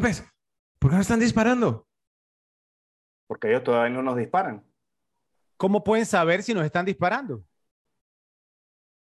¿por 0.00 0.90
qué 0.90 0.96
no 0.96 1.00
están 1.00 1.20
disparando? 1.20 1.86
Porque 3.26 3.48
ellos 3.48 3.64
todavía 3.64 3.94
no 3.94 4.02
nos 4.02 4.16
disparan. 4.16 4.64
¿Cómo 5.56 5.84
pueden 5.84 6.06
saber 6.06 6.42
si 6.42 6.52
nos 6.52 6.64
están 6.64 6.84
disparando? 6.84 7.44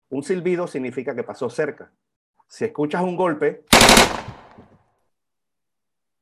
Un 0.09 0.23
silbido 0.23 0.67
significa 0.67 1.15
que 1.15 1.23
pasó 1.23 1.49
cerca. 1.49 1.93
Si 2.47 2.65
escuchas 2.65 3.01
un 3.01 3.15
golpe, 3.15 3.65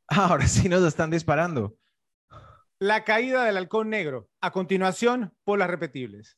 Ahora 0.10 0.48
sí 0.48 0.70
nos 0.70 0.84
están 0.84 1.12
disparando. 1.12 1.76
La 2.80 3.04
caída 3.04 3.44
del 3.44 3.58
halcón 3.58 3.90
negro. 3.90 4.30
A 4.42 4.52
continuación, 4.52 5.36
por 5.44 5.60
las 5.60 5.70
repetibles. 5.70 6.38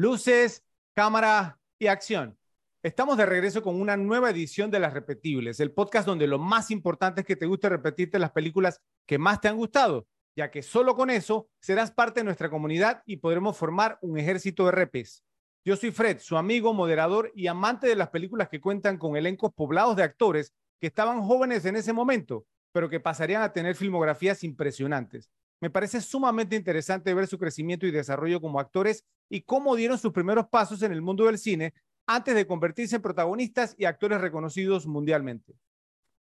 Luces, 0.00 0.64
cámara 0.94 1.60
y 1.78 1.88
acción. 1.88 2.38
Estamos 2.82 3.18
de 3.18 3.26
regreso 3.26 3.62
con 3.62 3.78
una 3.78 3.98
nueva 3.98 4.30
edición 4.30 4.70
de 4.70 4.80
Las 4.80 4.94
Repetibles, 4.94 5.60
el 5.60 5.72
podcast 5.72 6.06
donde 6.06 6.26
lo 6.26 6.38
más 6.38 6.70
importante 6.70 7.20
es 7.20 7.26
que 7.26 7.36
te 7.36 7.44
guste 7.44 7.68
repetirte 7.68 8.18
las 8.18 8.30
películas 8.30 8.80
que 9.06 9.18
más 9.18 9.42
te 9.42 9.48
han 9.48 9.58
gustado, 9.58 10.06
ya 10.34 10.50
que 10.50 10.62
solo 10.62 10.94
con 10.94 11.10
eso 11.10 11.50
serás 11.60 11.90
parte 11.90 12.20
de 12.20 12.24
nuestra 12.24 12.48
comunidad 12.48 13.02
y 13.04 13.18
podremos 13.18 13.58
formar 13.58 13.98
un 14.00 14.16
ejército 14.16 14.64
de 14.64 14.70
repes. 14.70 15.22
Yo 15.66 15.76
soy 15.76 15.90
Fred, 15.90 16.18
su 16.20 16.38
amigo, 16.38 16.72
moderador 16.72 17.30
y 17.34 17.48
amante 17.48 17.86
de 17.86 17.96
las 17.96 18.08
películas 18.08 18.48
que 18.48 18.62
cuentan 18.62 18.96
con 18.96 19.18
elencos 19.18 19.52
poblados 19.52 19.96
de 19.96 20.04
actores 20.04 20.54
que 20.80 20.86
estaban 20.86 21.20
jóvenes 21.20 21.66
en 21.66 21.76
ese 21.76 21.92
momento, 21.92 22.46
pero 22.72 22.88
que 22.88 23.00
pasarían 23.00 23.42
a 23.42 23.52
tener 23.52 23.76
filmografías 23.76 24.44
impresionantes. 24.44 25.28
Me 25.60 25.68
parece 25.68 26.00
sumamente 26.00 26.56
interesante 26.56 27.12
ver 27.12 27.26
su 27.26 27.38
crecimiento 27.38 27.86
y 27.86 27.90
desarrollo 27.90 28.40
como 28.40 28.60
actores 28.60 29.04
y 29.30 29.42
cómo 29.42 29.76
dieron 29.76 29.96
sus 29.96 30.12
primeros 30.12 30.48
pasos 30.48 30.82
en 30.82 30.92
el 30.92 31.00
mundo 31.00 31.24
del 31.24 31.38
cine 31.38 31.72
antes 32.06 32.34
de 32.34 32.46
convertirse 32.46 32.96
en 32.96 33.02
protagonistas 33.02 33.74
y 33.78 33.84
actores 33.84 34.20
reconocidos 34.20 34.86
mundialmente. 34.86 35.54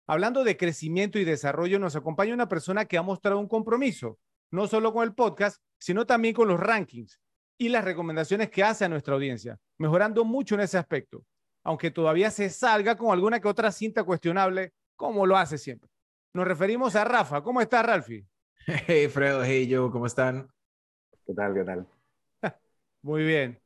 Hablando 0.07 0.43
de 0.43 0.57
crecimiento 0.57 1.19
y 1.19 1.25
desarrollo, 1.25 1.77
nos 1.79 1.95
acompaña 1.95 2.33
una 2.33 2.47
persona 2.47 2.85
que 2.85 2.97
ha 2.97 3.01
mostrado 3.01 3.39
un 3.39 3.47
compromiso, 3.47 4.17
no 4.51 4.67
solo 4.67 4.93
con 4.93 5.03
el 5.03 5.13
podcast, 5.13 5.61
sino 5.77 6.05
también 6.05 6.33
con 6.33 6.47
los 6.47 6.59
rankings 6.59 7.19
y 7.57 7.69
las 7.69 7.83
recomendaciones 7.83 8.49
que 8.49 8.63
hace 8.63 8.85
a 8.85 8.89
nuestra 8.89 9.13
audiencia, 9.13 9.59
mejorando 9.77 10.23
mucho 10.23 10.55
en 10.55 10.61
ese 10.61 10.77
aspecto, 10.77 11.25
aunque 11.63 11.91
todavía 11.91 12.31
se 12.31 12.49
salga 12.49 12.97
con 12.97 13.11
alguna 13.11 13.39
que 13.39 13.47
otra 13.47 13.71
cinta 13.71 14.03
cuestionable, 14.03 14.73
como 14.95 15.25
lo 15.25 15.37
hace 15.37 15.57
siempre. 15.57 15.89
Nos 16.33 16.47
referimos 16.47 16.95
a 16.95 17.03
Rafa. 17.03 17.43
¿Cómo 17.43 17.61
está, 17.61 17.83
Ralfi? 17.83 18.25
Hey, 18.87 19.09
Fredo, 19.09 19.43
hey, 19.43 19.69
Joe, 19.69 19.91
¿cómo 19.91 20.05
están? 20.05 20.49
¿qué 21.25 21.33
tal? 21.33 21.53
¿Qué 21.53 21.63
tal? 21.63 21.87
Muy 23.03 23.23
bien. 23.23 23.61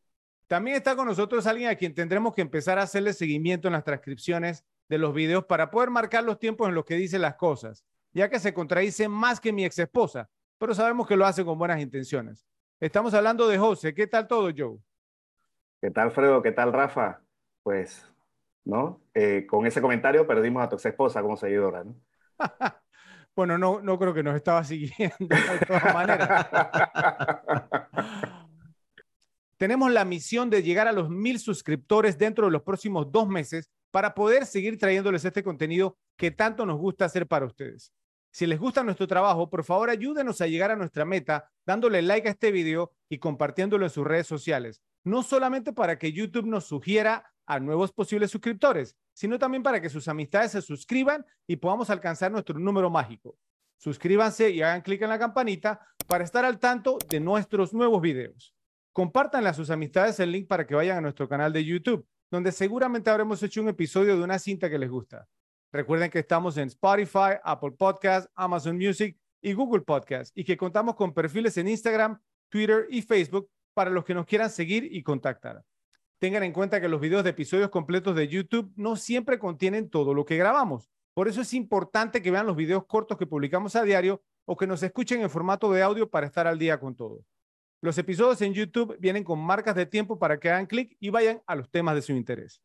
También 0.47 0.77
está 0.77 0.95
con 0.95 1.07
nosotros 1.07 1.45
alguien 1.45 1.69
a 1.69 1.75
quien 1.75 1.93
tendremos 1.93 2.33
que 2.33 2.41
empezar 2.41 2.79
a 2.79 2.83
hacerle 2.83 3.13
seguimiento 3.13 3.67
en 3.67 3.73
las 3.73 3.83
transcripciones 3.83 4.65
de 4.89 4.97
los 4.97 5.13
videos 5.13 5.45
para 5.45 5.69
poder 5.69 5.91
marcar 5.91 6.23
los 6.23 6.39
tiempos 6.39 6.67
en 6.67 6.75
los 6.75 6.85
que 6.85 6.95
dice 6.95 7.19
las 7.19 7.35
cosas, 7.35 7.85
ya 8.13 8.29
que 8.29 8.39
se 8.39 8.53
contradice 8.53 9.07
más 9.07 9.39
que 9.39 9.53
mi 9.53 9.63
ex 9.63 9.77
esposa, 9.77 10.27
pero 10.57 10.73
sabemos 10.73 11.07
que 11.07 11.15
lo 11.15 11.25
hace 11.25 11.45
con 11.45 11.59
buenas 11.59 11.79
intenciones. 11.79 12.47
Estamos 12.79 13.13
hablando 13.13 13.47
de 13.47 13.59
José. 13.59 13.93
¿Qué 13.93 14.07
tal 14.07 14.27
todo, 14.27 14.49
Joe? 14.55 14.79
¿Qué 15.81 15.91
tal, 15.91 16.11
Fredo? 16.11 16.41
¿Qué 16.41 16.51
tal, 16.51 16.73
Rafa? 16.73 17.21
Pues, 17.61 18.11
¿no? 18.65 19.01
Eh, 19.13 19.45
con 19.47 19.67
ese 19.67 19.81
comentario 19.81 20.25
perdimos 20.25 20.63
a 20.63 20.69
tu 20.69 20.77
ex 20.77 20.85
esposa 20.85 21.21
como 21.21 21.37
seguidora, 21.37 21.83
¿no? 21.83 21.95
bueno, 23.35 23.57
no, 23.59 23.81
no 23.81 23.99
creo 23.99 24.13
que 24.15 24.23
nos 24.23 24.35
estaba 24.35 24.63
siguiendo 24.63 25.15
de 25.19 25.65
todas 25.67 25.93
maneras. 25.93 26.47
Tenemos 29.57 29.91
la 29.91 30.05
misión 30.05 30.51
de 30.51 30.61
llegar 30.61 30.87
a 30.87 30.91
los 30.91 31.09
mil 31.09 31.39
suscriptores 31.39 32.17
dentro 32.17 32.45
de 32.45 32.51
los 32.51 32.61
próximos 32.61 33.11
dos 33.11 33.27
meses 33.27 33.71
para 33.89 34.13
poder 34.13 34.45
seguir 34.45 34.77
trayéndoles 34.77 35.25
este 35.25 35.43
contenido 35.43 35.97
que 36.15 36.29
tanto 36.29 36.65
nos 36.65 36.77
gusta 36.77 37.05
hacer 37.05 37.27
para 37.27 37.47
ustedes. 37.47 37.91
Si 38.31 38.45
les 38.45 38.59
gusta 38.59 38.83
nuestro 38.83 39.07
trabajo, 39.07 39.49
por 39.49 39.63
favor 39.63 39.89
ayúdenos 39.89 40.41
a 40.41 40.47
llegar 40.47 40.69
a 40.69 40.75
nuestra 40.75 41.05
meta 41.05 41.49
dándole 41.65 42.03
like 42.03 42.27
a 42.27 42.31
este 42.31 42.51
video 42.51 42.91
y 43.09 43.17
compartiéndolo 43.17 43.85
en 43.85 43.89
sus 43.89 44.05
redes 44.05 44.27
sociales. 44.27 44.83
No 45.03 45.23
solamente 45.23 45.73
para 45.73 45.97
que 45.97 46.11
YouTube 46.11 46.45
nos 46.45 46.65
sugiera 46.65 47.33
a 47.47 47.59
nuevos 47.59 47.91
posibles 47.91 48.29
suscriptores, 48.29 48.95
sino 49.13 49.39
también 49.39 49.63
para 49.63 49.81
que 49.81 49.89
sus 49.89 50.07
amistades 50.07 50.51
se 50.51 50.61
suscriban 50.61 51.25
y 51.47 51.55
podamos 51.55 51.89
alcanzar 51.89 52.31
nuestro 52.31 52.59
número 52.59 52.91
mágico. 52.91 53.39
Suscríbanse 53.77 54.51
y 54.51 54.61
hagan 54.61 54.81
clic 54.81 55.01
en 55.01 55.09
la 55.09 55.17
campanita 55.17 55.79
para 56.05 56.23
estar 56.23 56.45
al 56.45 56.59
tanto 56.59 56.99
de 57.09 57.19
nuestros 57.19 57.73
nuevos 57.73 58.01
videos. 58.01 58.56
Compártanle 58.97 59.49
a 59.49 59.53
sus 59.53 59.69
amistades 59.69 60.19
el 60.19 60.31
link 60.31 60.47
para 60.47 60.65
que 60.65 60.73
vayan 60.73 60.97
a 60.97 61.01
nuestro 61.01 61.29
canal 61.29 61.53
de 61.53 61.63
YouTube, 61.63 62.03
donde 62.31 62.51
seguramente 62.51 63.11
habremos 63.11 63.43
hecho 63.43 63.61
un 63.61 63.69
episodio 63.69 64.17
de 64.17 64.23
una 64.23 64.39
cinta 64.39 64.71
que 64.71 64.79
les 64.79 64.89
gusta. 64.89 65.27
Recuerden 65.71 66.09
que 66.09 66.17
estamos 66.17 66.57
en 66.57 66.69
Spotify, 66.69 67.37
Apple 67.43 67.73
Podcasts, 67.77 68.27
Amazon 68.33 68.75
Music 68.75 69.15
y 69.39 69.53
Google 69.53 69.81
Podcasts 69.81 70.31
y 70.33 70.43
que 70.43 70.57
contamos 70.57 70.95
con 70.95 71.13
perfiles 71.13 71.55
en 71.57 71.67
Instagram, 71.67 72.19
Twitter 72.49 72.87
y 72.89 73.03
Facebook 73.03 73.47
para 73.75 73.91
los 73.91 74.03
que 74.03 74.15
nos 74.15 74.25
quieran 74.25 74.49
seguir 74.49 74.89
y 74.91 75.03
contactar. 75.03 75.63
Tengan 76.17 76.41
en 76.41 76.51
cuenta 76.51 76.81
que 76.81 76.89
los 76.89 76.99
videos 76.99 77.23
de 77.23 77.29
episodios 77.29 77.69
completos 77.69 78.15
de 78.15 78.27
YouTube 78.27 78.73
no 78.77 78.95
siempre 78.95 79.37
contienen 79.37 79.91
todo 79.91 80.15
lo 80.15 80.25
que 80.25 80.37
grabamos. 80.37 80.89
Por 81.13 81.27
eso 81.27 81.41
es 81.41 81.53
importante 81.53 82.23
que 82.23 82.31
vean 82.31 82.47
los 82.47 82.55
videos 82.55 82.87
cortos 82.87 83.19
que 83.19 83.27
publicamos 83.27 83.75
a 83.75 83.83
diario 83.83 84.23
o 84.45 84.57
que 84.57 84.65
nos 84.65 84.81
escuchen 84.81 85.21
en 85.21 85.29
formato 85.29 85.71
de 85.71 85.83
audio 85.83 86.09
para 86.09 86.25
estar 86.25 86.47
al 86.47 86.57
día 86.57 86.79
con 86.79 86.95
todo. 86.95 87.23
Los 87.81 87.97
episodios 87.99 88.41
en 88.41 88.53
YouTube 88.53 88.97
vienen 88.99 89.23
con 89.23 89.39
marcas 89.39 89.75
de 89.75 89.85
tiempo 89.85 90.17
para 90.17 90.39
que 90.39 90.49
hagan 90.49 90.65
clic 90.65 90.97
y 90.99 91.09
vayan 91.11 91.41
a 91.45 91.55
los 91.55 91.69
temas 91.69 91.93
de 91.93 92.01
su 92.01 92.11
interés. 92.11 92.61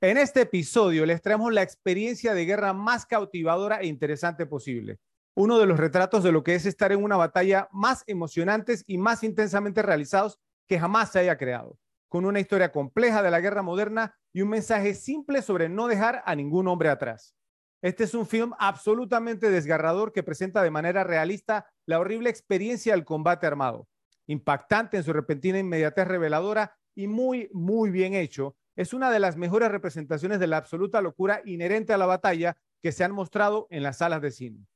En 0.00 0.18
este 0.18 0.42
episodio 0.42 1.06
les 1.06 1.22
traemos 1.22 1.52
la 1.52 1.62
experiencia 1.62 2.34
de 2.34 2.44
guerra 2.44 2.72
más 2.72 3.06
cautivadora 3.06 3.78
e 3.78 3.86
interesante 3.86 4.44
posible. 4.44 4.98
Uno 5.36 5.58
de 5.58 5.66
los 5.66 5.78
retratos 5.78 6.24
de 6.24 6.32
lo 6.32 6.42
que 6.42 6.56
es 6.56 6.66
estar 6.66 6.92
en 6.92 7.02
una 7.02 7.16
batalla 7.16 7.68
más 7.72 8.02
emocionantes 8.06 8.84
y 8.86 8.98
más 8.98 9.22
intensamente 9.22 9.82
realizados 9.82 10.38
que 10.68 10.78
jamás 10.78 11.12
se 11.12 11.20
haya 11.20 11.38
creado, 11.38 11.78
con 12.08 12.24
una 12.24 12.40
historia 12.40 12.72
compleja 12.72 13.22
de 13.22 13.30
la 13.30 13.40
guerra 13.40 13.62
moderna 13.62 14.16
y 14.32 14.42
un 14.42 14.48
mensaje 14.48 14.94
simple 14.94 15.42
sobre 15.42 15.68
no 15.68 15.86
dejar 15.86 16.22
a 16.26 16.34
ningún 16.34 16.66
hombre 16.68 16.88
atrás. 16.88 17.34
Este 17.84 18.04
es 18.04 18.14
un 18.14 18.26
film 18.26 18.52
absolutamente 18.58 19.50
desgarrador 19.50 20.10
que 20.10 20.22
presenta 20.22 20.62
de 20.62 20.70
manera 20.70 21.04
realista 21.04 21.70
la 21.84 21.98
horrible 21.98 22.30
experiencia 22.30 22.94
del 22.94 23.04
combate 23.04 23.46
armado. 23.46 23.88
Impactante 24.26 24.96
en 24.96 25.02
su 25.02 25.12
repentina 25.12 25.58
inmediatez 25.58 26.08
reveladora 26.08 26.78
y 26.94 27.08
muy, 27.08 27.50
muy 27.52 27.90
bien 27.90 28.14
hecho, 28.14 28.56
es 28.74 28.94
una 28.94 29.10
de 29.10 29.18
las 29.20 29.36
mejores 29.36 29.70
representaciones 29.70 30.40
de 30.40 30.46
la 30.46 30.56
absoluta 30.56 31.02
locura 31.02 31.42
inherente 31.44 31.92
a 31.92 31.98
la 31.98 32.06
batalla 32.06 32.56
que 32.82 32.90
se 32.90 33.04
han 33.04 33.12
mostrado 33.12 33.66
en 33.68 33.82
las 33.82 33.98
salas 33.98 34.22
de 34.22 34.30
cine. 34.30 34.66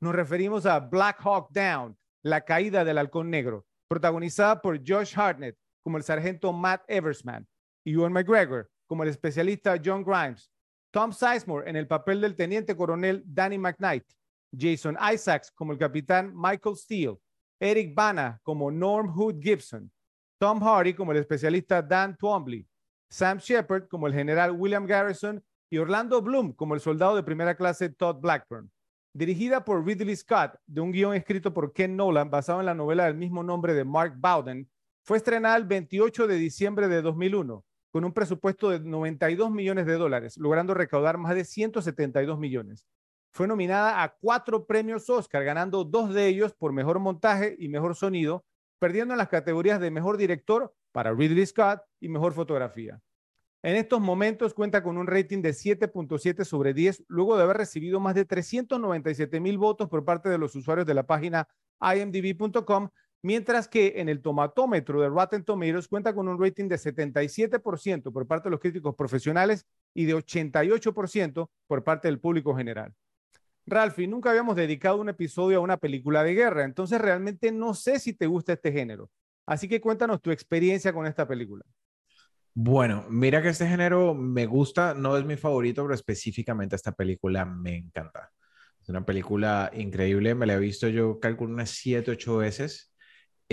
Nos 0.00 0.14
referimos 0.14 0.64
a 0.64 0.78
Black 0.78 1.18
Hawk 1.20 1.50
Down, 1.50 1.98
la 2.22 2.42
caída 2.42 2.84
del 2.84 2.98
halcón 2.98 3.28
negro, 3.28 3.66
protagonizada 3.88 4.62
por 4.62 4.78
Josh 4.88 5.18
Hartnett 5.18 5.58
como 5.82 5.96
el 5.96 6.04
sargento 6.04 6.52
Matt 6.52 6.84
Eversman, 6.86 7.44
y 7.84 7.94
Ewan 7.94 8.12
McGregor 8.12 8.70
como 8.86 9.02
el 9.02 9.08
especialista 9.08 9.80
John 9.84 10.04
Grimes, 10.04 10.51
Tom 10.92 11.10
Sizemore 11.10 11.68
en 11.70 11.76
el 11.76 11.86
papel 11.86 12.20
del 12.20 12.36
teniente 12.36 12.76
coronel 12.76 13.22
Danny 13.24 13.56
McKnight, 13.56 14.04
Jason 14.54 14.94
Isaacs 15.12 15.50
como 15.50 15.72
el 15.72 15.78
capitán 15.78 16.32
Michael 16.34 16.76
Steele, 16.76 17.16
Eric 17.58 17.94
Bana 17.94 18.38
como 18.42 18.70
Norm 18.70 19.08
Hood 19.08 19.40
Gibson, 19.40 19.90
Tom 20.38 20.60
Hardy 20.60 20.92
como 20.92 21.12
el 21.12 21.18
especialista 21.18 21.80
Dan 21.80 22.14
Twombly, 22.18 22.68
Sam 23.08 23.38
Shepard 23.38 23.88
como 23.88 24.06
el 24.06 24.12
general 24.12 24.50
William 24.52 24.84
Garrison 24.84 25.42
y 25.70 25.78
Orlando 25.78 26.20
Bloom 26.20 26.52
como 26.52 26.74
el 26.74 26.80
soldado 26.80 27.16
de 27.16 27.22
primera 27.22 27.56
clase 27.56 27.88
Todd 27.88 28.16
Blackburn. 28.20 28.70
Dirigida 29.14 29.64
por 29.64 29.86
Ridley 29.86 30.16
Scott, 30.16 30.56
de 30.66 30.82
un 30.82 30.92
guion 30.92 31.14
escrito 31.14 31.54
por 31.54 31.72
Ken 31.72 31.96
Nolan 31.96 32.28
basado 32.28 32.60
en 32.60 32.66
la 32.66 32.74
novela 32.74 33.06
del 33.06 33.14
mismo 33.14 33.42
nombre 33.42 33.72
de 33.72 33.84
Mark 33.84 34.14
Bowden, 34.18 34.68
fue 35.04 35.16
estrenada 35.16 35.56
el 35.56 35.64
28 35.64 36.26
de 36.26 36.36
diciembre 36.36 36.88
de 36.88 37.00
2001 37.00 37.64
con 37.92 38.04
un 38.04 38.12
presupuesto 38.12 38.70
de 38.70 38.80
92 38.80 39.50
millones 39.50 39.86
de 39.86 39.94
dólares, 39.94 40.38
logrando 40.38 40.72
recaudar 40.72 41.18
más 41.18 41.34
de 41.34 41.44
172 41.44 42.38
millones. 42.38 42.88
Fue 43.30 43.46
nominada 43.46 44.02
a 44.02 44.14
cuatro 44.16 44.66
premios 44.66 45.08
Oscar, 45.10 45.44
ganando 45.44 45.84
dos 45.84 46.12
de 46.12 46.26
ellos 46.26 46.54
por 46.54 46.72
mejor 46.72 46.98
montaje 46.98 47.54
y 47.58 47.68
mejor 47.68 47.94
sonido, 47.94 48.44
perdiendo 48.78 49.14
en 49.14 49.18
las 49.18 49.28
categorías 49.28 49.78
de 49.78 49.90
mejor 49.90 50.16
director 50.16 50.74
para 50.90 51.12
Ridley 51.12 51.46
Scott 51.46 51.82
y 52.00 52.08
mejor 52.08 52.32
fotografía. 52.32 53.00
En 53.62 53.76
estos 53.76 54.00
momentos 54.00 54.54
cuenta 54.54 54.82
con 54.82 54.98
un 54.98 55.06
rating 55.06 55.40
de 55.40 55.50
7.7 55.50 56.44
sobre 56.44 56.74
10, 56.74 57.04
luego 57.08 57.36
de 57.36 57.44
haber 57.44 57.58
recibido 57.58 58.00
más 58.00 58.14
de 58.14 58.24
397 58.24 59.38
mil 59.38 59.56
votos 59.56 59.88
por 59.88 60.04
parte 60.04 60.28
de 60.30 60.38
los 60.38 60.56
usuarios 60.56 60.86
de 60.86 60.94
la 60.94 61.06
página 61.06 61.46
imdb.com 61.80 62.88
mientras 63.22 63.68
que 63.68 63.94
en 63.96 64.08
el 64.08 64.20
tomatómetro 64.20 65.00
de 65.00 65.08
Rotten 65.08 65.44
Tomatoes 65.44 65.88
cuenta 65.88 66.14
con 66.14 66.28
un 66.28 66.40
rating 66.40 66.68
de 66.68 66.76
77% 66.76 68.12
por 68.12 68.26
parte 68.26 68.48
de 68.48 68.50
los 68.50 68.60
críticos 68.60 68.94
profesionales 68.94 69.66
y 69.94 70.04
de 70.04 70.14
88% 70.16 71.48
por 71.66 71.84
parte 71.84 72.08
del 72.08 72.20
público 72.20 72.54
general. 72.54 72.92
Ralphie, 73.64 74.08
nunca 74.08 74.30
habíamos 74.30 74.56
dedicado 74.56 75.00
un 75.00 75.08
episodio 75.08 75.58
a 75.58 75.60
una 75.60 75.76
película 75.76 76.24
de 76.24 76.34
guerra, 76.34 76.64
entonces 76.64 77.00
realmente 77.00 77.52
no 77.52 77.74
sé 77.74 78.00
si 78.00 78.12
te 78.12 78.26
gusta 78.26 78.54
este 78.54 78.72
género. 78.72 79.08
Así 79.46 79.68
que 79.68 79.80
cuéntanos 79.80 80.20
tu 80.20 80.30
experiencia 80.30 80.92
con 80.92 81.06
esta 81.06 81.26
película. 81.26 81.64
Bueno, 82.54 83.06
mira 83.08 83.40
que 83.40 83.48
este 83.48 83.66
género 83.66 84.14
me 84.14 84.46
gusta, 84.46 84.94
no 84.94 85.16
es 85.16 85.24
mi 85.24 85.36
favorito, 85.36 85.82
pero 85.82 85.94
específicamente 85.94 86.76
esta 86.76 86.92
película 86.92 87.44
me 87.44 87.76
encanta. 87.76 88.30
Es 88.82 88.88
una 88.88 89.06
película 89.06 89.70
increíble, 89.74 90.34
me 90.34 90.44
la 90.44 90.54
he 90.54 90.58
visto 90.58 90.88
yo 90.88 91.18
calculo 91.20 91.54
unas 91.54 91.70
7, 91.70 92.10
8 92.10 92.36
veces. 92.36 92.91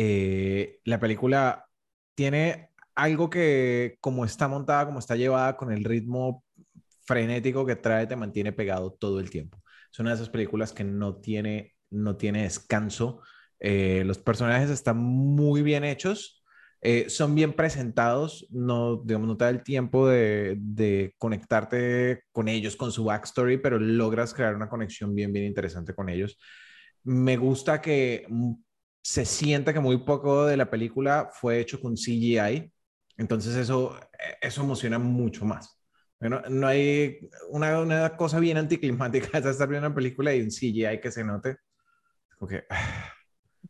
Eh, 0.02 0.80
la 0.86 0.98
película 0.98 1.68
tiene 2.16 2.70
algo 2.96 3.30
que 3.30 3.98
como 4.00 4.24
está 4.24 4.48
montada, 4.48 4.86
como 4.86 5.00
está 5.00 5.18
llevada 5.18 5.58
con 5.58 5.74
el 5.74 5.84
ritmo 5.84 6.46
frenético 7.06 7.66
que 7.66 7.76
trae, 7.76 8.08
te 8.08 8.16
mantiene 8.16 8.54
pegado 8.54 8.94
todo 8.94 9.20
el 9.20 9.30
tiempo. 9.30 9.62
Es 9.92 10.00
una 10.00 10.12
de 10.12 10.16
esas 10.16 10.30
películas 10.30 10.72
que 10.72 10.86
no 10.86 11.18
tiene, 11.18 11.76
no 11.90 12.16
tiene 12.16 12.44
descanso. 12.44 13.22
Eh, 13.60 14.04
los 14.06 14.20
personajes 14.20 14.70
están 14.70 14.96
muy 15.00 15.64
bien 15.64 15.84
hechos, 15.84 16.46
eh, 16.80 17.10
son 17.10 17.36
bien 17.36 17.52
presentados, 17.52 18.48
no, 18.52 19.02
digamos, 19.04 19.28
no 19.28 19.36
te 19.36 19.44
da 19.44 19.50
el 19.50 19.64
tiempo 19.64 20.08
de, 20.08 20.56
de, 20.60 21.14
conectarte 21.18 22.24
con 22.32 22.48
ellos, 22.48 22.78
con 22.78 22.94
su 22.94 23.04
backstory, 23.04 23.58
pero 23.58 23.80
logras 23.80 24.34
crear 24.34 24.56
una 24.56 24.70
conexión 24.70 25.14
bien, 25.14 25.34
bien 25.34 25.46
interesante 25.46 25.94
con 25.94 26.08
ellos. 26.08 26.40
Me 27.04 27.36
gusta 27.36 27.82
que 27.82 28.26
se 29.02 29.26
sienta 29.26 29.74
que 29.74 29.80
muy 29.80 29.98
poco 29.98 30.46
de 30.46 30.58
la 30.58 30.70
película 30.70 31.30
fue 31.32 31.60
hecho 31.60 31.80
con 31.80 31.96
CGI, 31.96 32.72
entonces 33.18 33.56
eso, 33.56 34.00
eso 34.42 34.62
emociona 34.62 35.00
mucho 35.00 35.46
más. 35.46 35.80
Bueno, 36.20 36.42
no 36.50 36.68
hay 36.68 37.20
una, 37.50 37.80
una 37.80 38.18
cosa 38.18 38.40
bien 38.40 38.58
anticlimática 38.58 39.38
es 39.38 39.46
estar 39.46 39.70
viendo 39.70 39.88
una 39.88 39.96
película 39.96 40.34
y 40.34 40.42
un 40.42 40.50
CGI 40.50 41.00
que 41.02 41.12
se 41.12 41.24
note. 41.24 41.58
Okay. 42.40 42.62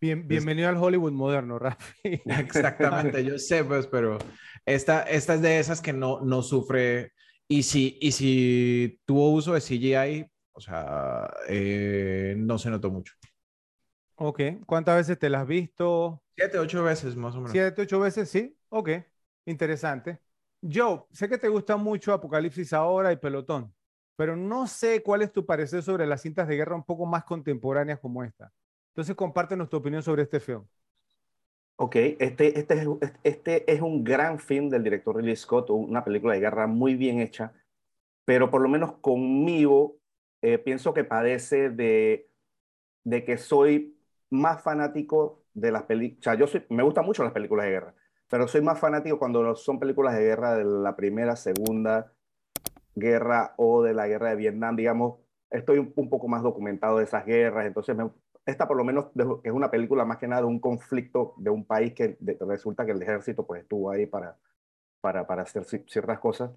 Bien, 0.02 0.26
bienvenido 0.26 0.70
al 0.70 0.78
Hollywood 0.78 1.12
moderno, 1.12 1.60
Rafi. 1.60 2.22
Exactamente, 2.26 3.26
yo 3.26 3.38
sé, 3.38 3.66
pues, 3.66 3.86
pero 3.86 4.18
esta, 4.66 5.02
esta 5.04 5.34
es 5.34 5.42
de 5.42 5.60
esas 5.60 5.82
que 5.82 5.92
no, 5.92 6.22
no 6.22 6.42
sufre. 6.42 7.12
Y 7.50 7.64
si, 7.64 7.98
y 8.00 8.14
si 8.14 9.02
tuvo 9.06 9.32
uso 9.32 9.54
de 9.56 9.62
CGI, 9.62 10.26
o 10.54 10.62
sea, 10.62 11.30
eh, 11.50 12.36
no 12.38 12.58
se 12.58 12.70
notó 12.70 12.92
mucho. 12.92 13.14
Ok, 14.22 14.42
¿cuántas 14.66 14.98
veces 14.98 15.18
te 15.18 15.30
las 15.30 15.44
has 15.44 15.48
visto? 15.48 16.22
Siete, 16.36 16.60
ocho 16.60 16.84
veces 16.84 17.16
más 17.16 17.34
o 17.36 17.38
menos. 17.38 17.52
Siete, 17.52 17.82
ocho 17.82 18.02
veces, 18.02 18.30
sí. 18.30 18.58
Ok, 18.68 18.90
interesante. 19.46 20.20
Joe, 20.62 21.04
sé 21.12 21.30
que 21.30 21.38
te 21.38 21.48
gusta 21.48 21.78
mucho 21.78 22.12
Apocalipsis 22.12 22.74
ahora 22.74 23.14
y 23.14 23.16
Pelotón, 23.16 23.74
pero 24.18 24.36
no 24.36 24.68
sé 24.68 25.02
cuál 25.02 25.22
es 25.22 25.32
tu 25.32 25.46
parecer 25.46 25.82
sobre 25.84 26.06
las 26.06 26.22
cintas 26.22 26.50
de 26.50 26.58
guerra 26.58 26.76
un 26.76 26.84
poco 26.84 27.06
más 27.06 27.24
contemporáneas 27.24 28.00
como 28.00 28.22
esta. 28.22 28.52
Entonces, 28.90 29.16
compártenos 29.16 29.70
tu 29.70 29.78
opinión 29.78 30.04
sobre 30.04 30.24
este 30.24 30.42
film. 30.42 30.66
Ok, 31.78 31.96
este, 31.96 32.60
este, 32.60 32.74
es, 32.74 33.14
este 33.24 33.72
es 33.72 33.80
un 33.80 34.04
gran 34.04 34.38
film 34.38 34.68
del 34.68 34.84
director 34.84 35.16
Ridley 35.16 35.38
Scott, 35.38 35.70
una 35.70 36.04
película 36.04 36.34
de 36.34 36.42
guerra 36.42 36.68
muy 36.68 36.96
bien 36.96 37.22
hecha, 37.22 37.54
pero 38.26 38.52
por 38.52 38.62
lo 38.62 38.68
menos 38.68 38.98
conmigo 38.98 39.98
eh, 40.42 40.58
pienso 40.58 40.94
que 40.94 41.06
padece 41.06 41.70
de, 41.70 42.30
de 43.06 43.24
que 43.24 43.38
soy 43.38 43.96
más 44.30 44.62
fanático 44.62 45.44
de 45.54 45.72
las 45.72 45.84
películas, 45.84 46.20
o 46.20 46.24
sea, 46.24 46.36
yo 46.36 46.48
soy, 46.48 46.66
me 46.70 46.84
gustan 46.84 47.06
mucho 47.06 47.24
las 47.24 47.34
películas 47.34 47.66
de 47.66 47.72
guerra, 47.72 47.96
pero 48.30 48.48
soy 48.48 48.62
más 48.62 48.80
fanático 48.80 49.20
cuando 49.20 49.56
son 49.56 49.80
películas 49.80 50.16
de 50.16 50.24
guerra 50.24 50.56
de 50.56 50.64
la 50.64 50.96
primera, 50.96 51.36
segunda 51.36 52.14
guerra 52.96 53.54
o 53.58 53.82
de 53.84 53.94
la 53.94 54.08
guerra 54.08 54.30
de 54.30 54.36
Vietnam, 54.36 54.76
digamos, 54.76 55.20
estoy 55.50 55.80
un, 55.80 55.94
un 55.96 56.10
poco 56.10 56.28
más 56.28 56.44
documentado 56.44 56.98
de 57.00 57.06
esas 57.06 57.26
guerras, 57.26 57.66
entonces 57.66 57.96
me, 57.96 58.10
esta 58.50 58.68
por 58.68 58.78
lo 58.78 58.84
menos 58.84 59.08
es 59.44 59.52
una 59.52 59.72
película 59.72 60.06
más 60.06 60.18
que 60.18 60.28
nada 60.28 60.42
de 60.42 60.48
un 60.48 60.60
conflicto 60.60 61.36
de 61.38 61.50
un 61.50 61.66
país 61.66 61.94
que 61.94 62.18
de, 62.20 62.38
resulta 62.42 62.86
que 62.86 62.92
el 62.92 63.02
ejército 63.02 63.46
pues 63.46 63.62
estuvo 63.62 63.92
ahí 63.92 64.06
para, 64.06 64.38
para, 65.02 65.26
para 65.28 65.44
hacer 65.44 65.64
ciertas 65.66 66.20
cosas. 66.20 66.52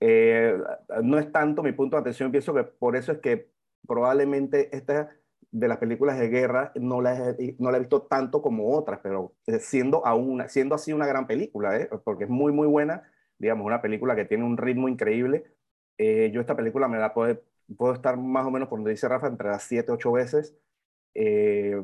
Eh, 0.00 0.56
no 1.02 1.18
es 1.18 1.30
tanto 1.30 1.62
mi 1.62 1.72
punto 1.72 1.96
de 1.96 2.00
atención, 2.00 2.30
pienso 2.30 2.54
que 2.54 2.64
por 2.64 2.96
eso 2.96 3.12
es 3.12 3.18
que 3.18 3.50
probablemente 3.86 4.74
esta 4.76 5.10
de 5.52 5.68
las 5.68 5.78
películas 5.78 6.18
de 6.18 6.28
guerra 6.28 6.72
no 6.76 7.02
la 7.02 7.30
he, 7.38 7.56
no 7.58 7.70
la 7.70 7.76
he 7.76 7.80
visto 7.80 8.02
tanto 8.02 8.42
como 8.42 8.76
otras, 8.76 9.00
pero 9.02 9.34
siendo, 9.60 10.04
aún, 10.06 10.42
siendo 10.48 10.74
así 10.74 10.92
una 10.92 11.06
gran 11.06 11.26
película, 11.26 11.78
¿eh? 11.78 11.88
porque 12.04 12.24
es 12.24 12.30
muy, 12.30 12.52
muy 12.52 12.66
buena, 12.66 13.04
digamos, 13.38 13.66
una 13.66 13.82
película 13.82 14.16
que 14.16 14.24
tiene 14.24 14.44
un 14.44 14.56
ritmo 14.56 14.88
increíble. 14.88 15.44
Eh, 15.98 16.30
yo 16.32 16.40
esta 16.40 16.56
película 16.56 16.88
me 16.88 16.98
la 16.98 17.14
puedo, 17.14 17.38
puedo 17.76 17.94
estar 17.94 18.16
más 18.16 18.46
o 18.46 18.50
menos, 18.50 18.68
por 18.68 18.78
donde 18.78 18.92
dice 18.92 19.08
Rafa, 19.08 19.26
entre 19.28 19.48
las 19.48 19.62
7, 19.64 19.92
8 19.92 20.12
veces. 20.12 20.56
Eh, 21.14 21.82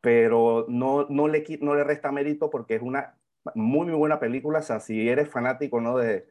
pero 0.00 0.66
no, 0.68 1.06
no, 1.08 1.28
le, 1.28 1.44
no 1.60 1.74
le 1.76 1.84
resta 1.84 2.12
mérito 2.12 2.50
porque 2.50 2.74
es 2.76 2.82
una 2.82 3.18
muy, 3.54 3.86
muy 3.86 3.96
buena 3.96 4.20
película. 4.20 4.60
O 4.60 4.62
sea, 4.62 4.80
si 4.80 5.08
eres 5.08 5.28
fanático, 5.30 5.80
¿no? 5.80 5.98
De, 5.98 6.26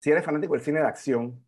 si 0.00 0.10
eres 0.12 0.24
fanático 0.24 0.54
del 0.54 0.62
cine 0.62 0.80
de 0.80 0.86
acción, 0.86 1.44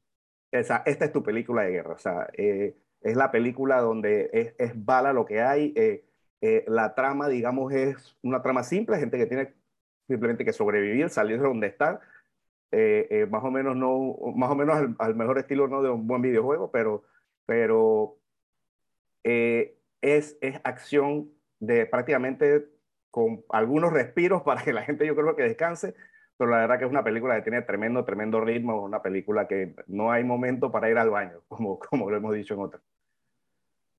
o 0.52 0.62
sea, 0.64 0.82
esta 0.86 1.04
es 1.06 1.12
tu 1.12 1.22
película 1.22 1.62
de 1.62 1.70
guerra. 1.72 1.94
O 1.94 1.98
sea, 1.98 2.28
eh, 2.36 2.76
es 3.02 3.16
la 3.16 3.30
película 3.30 3.80
donde 3.80 4.30
es, 4.32 4.54
es, 4.58 4.84
bala 4.84 5.12
lo 5.12 5.24
que 5.24 5.40
hay. 5.40 5.72
Eh, 5.76 6.04
eh, 6.40 6.64
la 6.68 6.94
trama, 6.94 7.28
digamos, 7.28 7.72
es 7.72 8.16
una 8.22 8.42
trama 8.42 8.62
simple, 8.64 8.98
gente 8.98 9.18
que 9.18 9.26
tiene 9.26 9.54
simplemente 10.08 10.44
que 10.44 10.52
sobrevivir, 10.52 11.10
salir 11.10 11.38
de 11.38 11.46
donde 11.46 11.66
está. 11.68 12.00
Eh, 12.70 13.26
más 13.30 13.44
o 13.44 13.50
menos 13.50 13.76
no, 13.76 14.16
más 14.34 14.50
o 14.50 14.54
menos 14.54 14.76
al, 14.76 14.96
al, 14.98 15.14
mejor 15.14 15.38
estilo 15.38 15.68
no 15.68 15.82
de 15.82 15.90
un 15.90 16.06
buen 16.06 16.22
videojuego, 16.22 16.70
pero, 16.70 17.04
pero 17.44 18.18
es, 19.22 20.38
es 20.40 20.60
acción 20.64 21.30
de 21.60 21.86
prácticamente 21.86 22.66
con 23.10 23.44
algunos 23.50 23.92
respiros 23.92 24.42
para 24.44 24.62
que 24.62 24.72
la 24.72 24.82
gente 24.82 25.06
yo 25.06 25.14
creo 25.14 25.36
que 25.36 25.44
descanse, 25.44 25.94
pero 26.36 26.50
la 26.50 26.58
verdad 26.58 26.78
que 26.78 26.86
es 26.86 26.90
una 26.90 27.04
película 27.04 27.36
que 27.36 27.42
tiene 27.42 27.62
tremendo, 27.62 28.04
tremendo 28.04 28.40
ritmo, 28.40 28.82
una 28.82 29.02
película 29.02 29.46
que 29.46 29.76
no 29.86 30.10
hay 30.10 30.24
momento 30.24 30.72
para 30.72 30.90
ir 30.90 30.98
al 30.98 31.10
baño, 31.10 31.42
como, 31.48 31.78
como 31.78 32.10
lo 32.10 32.16
hemos 32.16 32.34
dicho 32.34 32.54
en 32.54 32.60
otras. 32.60 32.82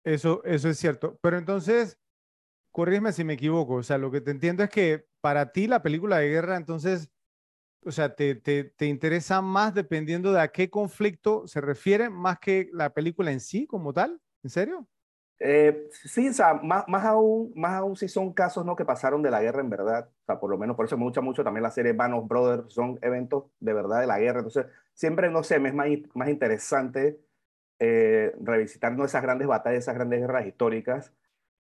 Eso, 0.03 0.43
eso 0.43 0.69
es 0.69 0.77
cierto, 0.77 1.17
pero 1.21 1.37
entonces, 1.37 1.97
corrígeme 2.71 3.13
si 3.13 3.23
me 3.23 3.33
equivoco, 3.33 3.75
o 3.75 3.83
sea, 3.83 3.97
lo 3.97 4.11
que 4.11 4.21
te 4.21 4.31
entiendo 4.31 4.63
es 4.63 4.69
que 4.69 5.07
para 5.21 5.51
ti 5.53 5.67
la 5.67 5.81
película 5.81 6.17
de 6.17 6.29
guerra, 6.29 6.57
entonces, 6.57 7.09
o 7.85 7.91
sea, 7.91 8.15
te, 8.15 8.35
te, 8.35 8.65
te 8.65 8.85
interesa 8.87 9.41
más 9.41 9.73
dependiendo 9.73 10.33
de 10.33 10.41
a 10.41 10.49
qué 10.49 10.69
conflicto 10.69 11.47
se 11.47 11.61
refiere, 11.61 12.09
más 12.09 12.39
que 12.39 12.69
la 12.73 12.93
película 12.93 13.31
en 13.31 13.39
sí 13.39 13.65
como 13.65 13.93
tal, 13.93 14.21
¿en 14.43 14.49
serio? 14.49 14.89
Eh, 15.39 15.89
sí, 15.91 16.29
o 16.29 16.33
sea, 16.33 16.53
más, 16.53 16.85
más, 16.87 17.03
aún, 17.05 17.51
más 17.55 17.73
aún 17.73 17.97
si 17.97 18.07
son 18.07 18.31
casos 18.33 18.65
¿no? 18.65 18.75
que 18.75 18.85
pasaron 18.85 19.21
de 19.21 19.31
la 19.31 19.41
guerra 19.41 19.61
en 19.61 19.69
verdad, 19.69 20.09
o 20.09 20.25
sea, 20.25 20.39
por 20.39 20.49
lo 20.49 20.57
menos 20.57 20.75
por 20.75 20.85
eso 20.85 20.97
me 20.97 21.03
gusta 21.03 21.21
mucho 21.21 21.43
también 21.43 21.63
la 21.63 21.71
serie 21.71 21.91
Band 21.93 22.13
of 22.13 22.27
Brothers, 22.27 22.73
son 22.73 22.97
eventos 23.01 23.45
de 23.59 23.73
verdad 23.73 23.99
de 23.99 24.07
la 24.07 24.19
guerra, 24.19 24.39
entonces 24.39 24.67
siempre, 24.93 25.29
no 25.29 25.43
sé, 25.43 25.59
me 25.59 25.69
es 25.69 25.75
más, 25.75 25.87
más 26.13 26.29
interesante 26.29 27.19
eh, 27.85 28.33
revisitando 28.39 29.03
esas 29.03 29.21
grandes 29.21 29.45
batallas, 29.45 29.79
esas 29.79 29.95
grandes 29.95 30.21
guerras 30.21 30.45
históricas, 30.47 31.11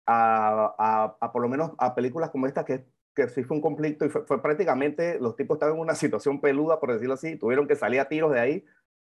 a, 0.06 0.76
a, 0.78 1.18
a, 1.20 1.32
por 1.32 1.42
lo 1.42 1.50
menos 1.50 1.72
a 1.80 1.96
películas 1.96 2.30
como 2.30 2.46
esta 2.46 2.64
que, 2.64 2.86
que 3.16 3.28
sí 3.28 3.44
fue 3.44 3.58
un 3.58 3.62
conflicto 3.62 4.06
y 4.06 4.10
fue, 4.10 4.24
fue 4.26 4.40
prácticamente, 4.40 5.20
los 5.20 5.36
tipos 5.36 5.56
estaban 5.56 5.76
en 5.76 5.82
una 5.82 5.96
situación 6.04 6.40
peluda, 6.40 6.80
por 6.80 6.94
decirlo 6.94 7.16
así, 7.16 7.38
tuvieron 7.38 7.68
que 7.68 7.76
salir 7.76 8.00
a 8.00 8.08
tiros 8.08 8.32
de 8.32 8.40
ahí 8.40 8.66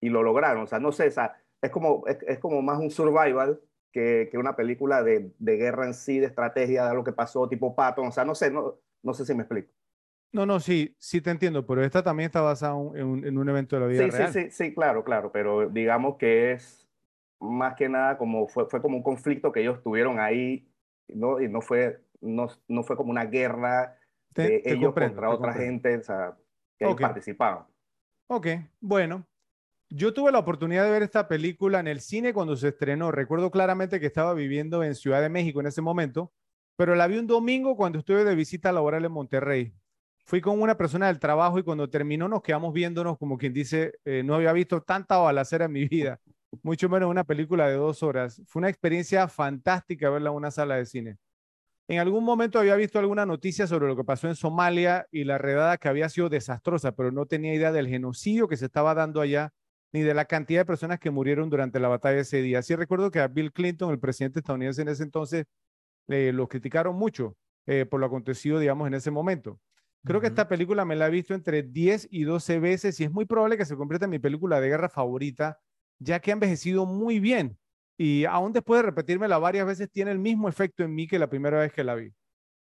y 0.01 0.09
lo 0.09 0.21
lograron, 0.21 0.63
o 0.63 0.67
sea, 0.67 0.79
no 0.79 0.91
sé, 0.91 1.07
o 1.07 1.11
sea, 1.11 1.41
es 1.61 1.71
como, 1.71 2.03
es, 2.07 2.17
es 2.27 2.39
como 2.39 2.61
más 2.61 2.77
un 2.77 2.91
survival 2.91 3.61
que, 3.93 4.27
que 4.29 4.37
una 4.37 4.57
película 4.57 5.01
de, 5.01 5.31
de, 5.39 5.55
guerra 5.55 5.85
en 5.85 5.93
sí, 5.93 6.19
de 6.19 6.27
estrategia, 6.27 6.87
de 6.87 6.93
lo 6.93 7.05
que 7.05 7.13
pasó, 7.13 7.47
tipo 7.47 7.73
Patton. 7.73 8.07
O 8.07 8.11
sea, 8.11 8.25
no 8.25 8.35
sé, 8.35 8.51
no, 8.51 8.75
no 9.01 9.13
sé 9.13 9.25
si 9.25 9.33
me 9.33 9.43
explico. 9.43 9.71
No, 10.33 10.45
no, 10.45 10.59
sí, 10.59 10.95
sí 10.99 11.21
te 11.21 11.31
entiendo, 11.31 11.65
pero 11.65 11.83
esta 11.83 12.03
también 12.03 12.27
está 12.27 12.41
basada 12.41 12.73
en 12.73 13.07
un, 13.07 13.25
en 13.25 13.37
un 13.37 13.49
evento 13.49 13.75
de 13.75 13.79
la 13.79 13.87
vida 13.87 14.03
sí, 14.03 14.09
real. 14.11 14.33
Sí, 14.33 14.41
sí, 14.41 14.51
sí, 14.51 14.73
claro, 14.73 15.03
claro, 15.03 15.31
pero 15.31 15.69
digamos 15.69 16.17
que 16.17 16.51
es 16.51 16.86
más 17.39 17.75
que 17.75 17.89
nada 17.89 18.17
como 18.17 18.47
fue, 18.47 18.67
fue 18.67 18.81
como 18.81 18.97
un 18.97 19.03
conflicto 19.03 19.51
que 19.51 19.61
ellos 19.61 19.81
tuvieron 19.83 20.19
ahí, 20.19 20.67
¿no? 21.07 21.39
Y 21.39 21.47
no 21.47 21.61
fue, 21.61 22.03
no, 22.21 22.47
no 22.67 22.83
fue 22.83 22.97
como 22.97 23.11
una 23.11 23.25
guerra 23.25 23.97
te, 24.33 24.43
de 24.43 24.59
te 24.59 24.73
ellos 24.73 24.93
contra 24.93 25.29
otra 25.29 25.53
comprendo. 25.53 25.53
gente, 25.53 25.97
o 25.97 26.03
sea, 26.03 26.37
que 26.77 26.85
okay. 26.85 27.03
participaban. 27.03 27.65
Ok, 28.27 28.47
bueno, 28.81 29.25
yo 29.89 30.13
tuve 30.13 30.31
la 30.31 30.39
oportunidad 30.39 30.83
de 30.83 30.91
ver 30.91 31.03
esta 31.03 31.27
película 31.27 31.79
en 31.79 31.87
el 31.87 32.01
cine 32.01 32.33
cuando 32.33 32.55
se 32.57 32.69
estrenó. 32.69 33.11
Recuerdo 33.11 33.51
claramente 33.51 33.99
que 33.99 34.05
estaba 34.05 34.33
viviendo 34.33 34.83
en 34.83 34.95
Ciudad 34.95 35.21
de 35.21 35.29
México 35.29 35.61
en 35.61 35.67
ese 35.67 35.81
momento, 35.81 36.33
pero 36.75 36.93
la 36.95 37.07
vi 37.07 37.17
un 37.17 37.27
domingo 37.27 37.77
cuando 37.77 37.99
estuve 37.99 38.25
de 38.25 38.35
visita 38.35 38.71
laboral 38.71 39.05
en 39.05 39.11
Monterrey. 39.11 39.73
Fui 40.25 40.41
con 40.41 40.61
una 40.61 40.75
persona 40.75 41.07
del 41.07 41.19
trabajo 41.19 41.57
y 41.57 41.63
cuando 41.63 41.89
terminó 41.89 42.27
nos 42.27 42.41
quedamos 42.41 42.73
viéndonos 42.73 43.17
como 43.17 43.37
quien 43.37 43.53
dice, 43.53 43.93
eh, 44.03 44.23
no 44.25 44.35
había 44.35 44.51
visto 44.51 44.81
tanta 44.81 45.17
balacera 45.17 45.65
en 45.65 45.71
mi 45.71 45.87
vida, 45.87 46.19
mucho 46.63 46.89
menos 46.89 47.09
una 47.09 47.23
película 47.23 47.67
de 47.67 47.75
dos 47.75 48.03
horas. 48.03 48.41
Fue 48.47 48.59
una 48.59 48.69
experiencia 48.69 49.27
fantástica 49.27 50.09
verla 50.09 50.29
en 50.29 50.35
una 50.35 50.51
sala 50.51 50.75
de 50.75 50.85
cine. 50.85 51.17
En 51.87 51.99
algún 51.99 52.23
momento 52.25 52.59
había 52.59 52.75
visto 52.75 52.99
alguna 52.99 53.25
noticia 53.25 53.65
sobre 53.65 53.87
lo 53.87 53.95
que 53.95 54.03
pasó 54.03 54.27
en 54.27 54.35
Somalia 54.35 55.07
y 55.11 55.23
la 55.23 55.37
redada 55.37 55.77
que 55.77 55.87
había 55.87 56.09
sido 56.09 56.29
desastrosa, 56.29 56.91
pero 56.93 57.11
no 57.11 57.25
tenía 57.25 57.53
idea 57.53 57.71
del 57.71 57.87
genocidio 57.87 58.47
que 58.47 58.57
se 58.57 58.65
estaba 58.65 58.93
dando 58.93 59.21
allá 59.21 59.53
ni 59.93 60.01
de 60.01 60.13
la 60.13 60.25
cantidad 60.25 60.61
de 60.61 60.65
personas 60.65 60.99
que 60.99 61.11
murieron 61.11 61.49
durante 61.49 61.79
la 61.79 61.87
batalla 61.87 62.19
ese 62.19 62.41
día. 62.41 62.61
Sí 62.61 62.75
recuerdo 62.75 63.09
que 63.09 63.19
a 63.21 63.27
Bill 63.29 63.53
Clinton, 63.53 63.91
el 63.91 63.99
presidente 63.99 64.39
estadounidense 64.39 64.81
en 64.81 64.89
ese 64.89 65.03
entonces, 65.03 65.45
eh, 66.07 66.31
lo 66.33 66.47
criticaron 66.47 66.95
mucho. 66.95 67.35
eh, 67.69 67.85
por 67.85 67.99
lo 67.99 68.05
acontecido, 68.05 68.59
digamos, 68.59 68.87
en 68.87 68.93
ese 68.93 69.11
momento. 69.11 69.59
Creo 70.05 70.21
que 70.21 70.27
esta 70.27 70.47
película 70.47 70.85
me 70.85 70.95
la 70.95 71.07
he 71.07 71.09
visto 71.09 71.33
entre 71.33 71.63
10 71.63 72.07
y 72.09 72.23
12 72.23 72.59
veces 72.59 72.97
y 73.01 73.03
es 73.03 73.11
muy 73.11 73.25
probable 73.25 73.57
que 73.57 73.65
se 73.65 73.75
convierta 73.75 74.05
en 74.05 74.11
mi 74.11 74.19
película 74.19 74.61
de 74.61 74.69
guerra 74.69 74.87
favorita, 74.87 75.59
ya 75.99 76.19
que 76.19 76.31
ha 76.31 76.33
envejecido 76.33 76.85
muy 76.85 77.19
bien 77.19 77.57
y 77.97 78.25
aún 78.25 78.53
después 78.53 78.79
de 78.79 78.83
repetírmela 78.83 79.39
varias 79.39 79.65
veces 79.65 79.89
tiene 79.91 80.11
el 80.11 80.19
mismo 80.19 80.47
efecto 80.47 80.83
en 80.83 80.93
mí 80.93 81.07
que 81.07 81.17
la 81.17 81.29
primera 81.29 81.59
vez 81.59 81.73
que 81.73 81.83
la 81.83 81.95
vi. 81.95 82.13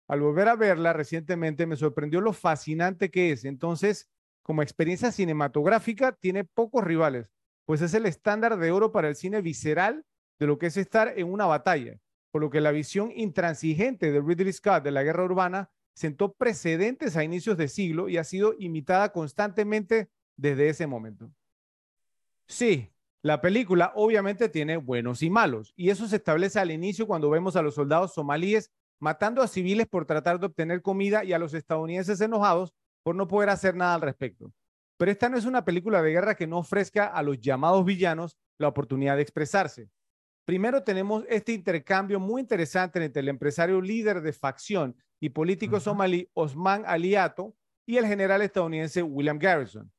Al 0.09 0.21
volver 0.21 0.49
a 0.49 0.57
verla 0.57 0.93
recientemente 0.93 1.67
me 1.67 1.77
sorprendió 1.77 2.21
lo 2.21 2.35
fascinante 2.35 3.11
que 3.11 3.33
es. 3.33 3.45
Entonces, 3.47 4.11
como 4.43 4.63
experiencia 4.63 5.11
cinematográfica, 5.11 6.13
tiene 6.13 6.45
pocos 6.45 6.85
rivales, 6.85 7.29
pues 7.65 7.81
es 7.81 7.95
el 7.95 8.07
estándar 8.07 8.59
de 8.59 8.73
oro 8.73 8.93
para 8.93 9.09
el 9.09 9.17
cine 9.17 9.41
visceral 9.41 10.05
de 10.39 10.47
lo 10.47 10.59
que 10.59 10.67
es 10.67 10.77
estar 10.77 11.15
en 11.17 11.33
una 11.33 11.47
batalla, 11.47 11.99
por 12.31 12.43
lo 12.43 12.51
que 12.51 12.61
la 12.61 12.73
visión 12.73 13.11
intransigente 13.15 14.13
de 14.13 14.21
Ridley 14.21 14.53
Scott 14.53 14.83
de 14.83 14.91
la 14.91 15.03
guerra 15.03 15.25
urbana 15.25 15.71
sentó 15.95 16.33
precedentes 16.33 17.17
a 17.17 17.25
inicios 17.25 17.57
de 17.57 17.69
siglo 17.69 18.09
y 18.09 18.17
ha 18.17 18.25
sido 18.25 18.55
imitada 18.59 19.13
constantemente 19.13 20.11
desde 20.37 20.69
ese 20.69 20.87
momento. 20.87 21.31
Sí, 22.47 22.91
la 23.25 23.41
película 23.41 23.93
obviamente 23.95 24.49
tiene 24.49 24.77
buenos 24.77 25.23
y 25.23 25.31
malos, 25.31 25.73
y 25.77 25.91
eso 25.91 26.09
se 26.09 26.17
establece 26.17 26.59
al 26.59 26.73
inicio 26.73 27.07
cuando 27.07 27.31
vemos 27.31 27.55
a 27.55 27.63
los 27.63 27.75
soldados 27.75 28.15
somalíes 28.15 28.71
matando 29.01 29.43
a 29.43 29.49
civiles 29.49 29.87
por 29.87 30.07
tratar 30.07 30.41
de 30.41 30.47
obtener 30.47 30.83
comida 30.83 31.25
y 31.25 31.33
a 31.33 31.39
los 31.39 31.55
estadounidenses 31.55 32.21
enojados 32.21 32.73
por 33.05 33.15
no 33.15 33.29
poder 33.29 33.51
hacer 33.51 33.75
nada 33.75 33.95
al 33.95 34.01
respecto. 34.01 34.53
Pero 34.97 35.11
esta 35.11 35.29
no 35.29 35.37
es 35.37 35.45
una 35.45 35.65
película 35.65 36.03
de 36.03 36.13
guerra 36.13 36.35
que 36.35 36.47
no 36.47 36.59
ofrezca 36.59 37.07
a 37.07 37.23
los 37.23 37.41
llamados 37.41 37.85
villanos 37.85 38.37
la 38.59 38.69
oportunidad 38.69 39.17
de 39.17 39.23
expresarse. 39.23 39.89
Primero 40.45 40.83
tenemos 40.83 41.25
este 41.29 41.53
intercambio 41.53 42.21
muy 42.21 42.41
interesante 42.41 43.05
entre 43.05 43.21
el 43.21 43.29
empresario 43.29 43.81
líder 43.81 44.21
de 44.21 44.33
facción 44.33 44.97
y 45.21 45.31
político 45.31 45.79
somalí 45.79 46.29
Osman 46.35 46.85
Ali 46.87 47.15
Ato 47.15 47.55
y 47.87 47.97
el 47.97 48.07
general 48.07 48.43
estadounidense 48.43 49.03
William 49.03 49.39
Garrison. 49.39 49.91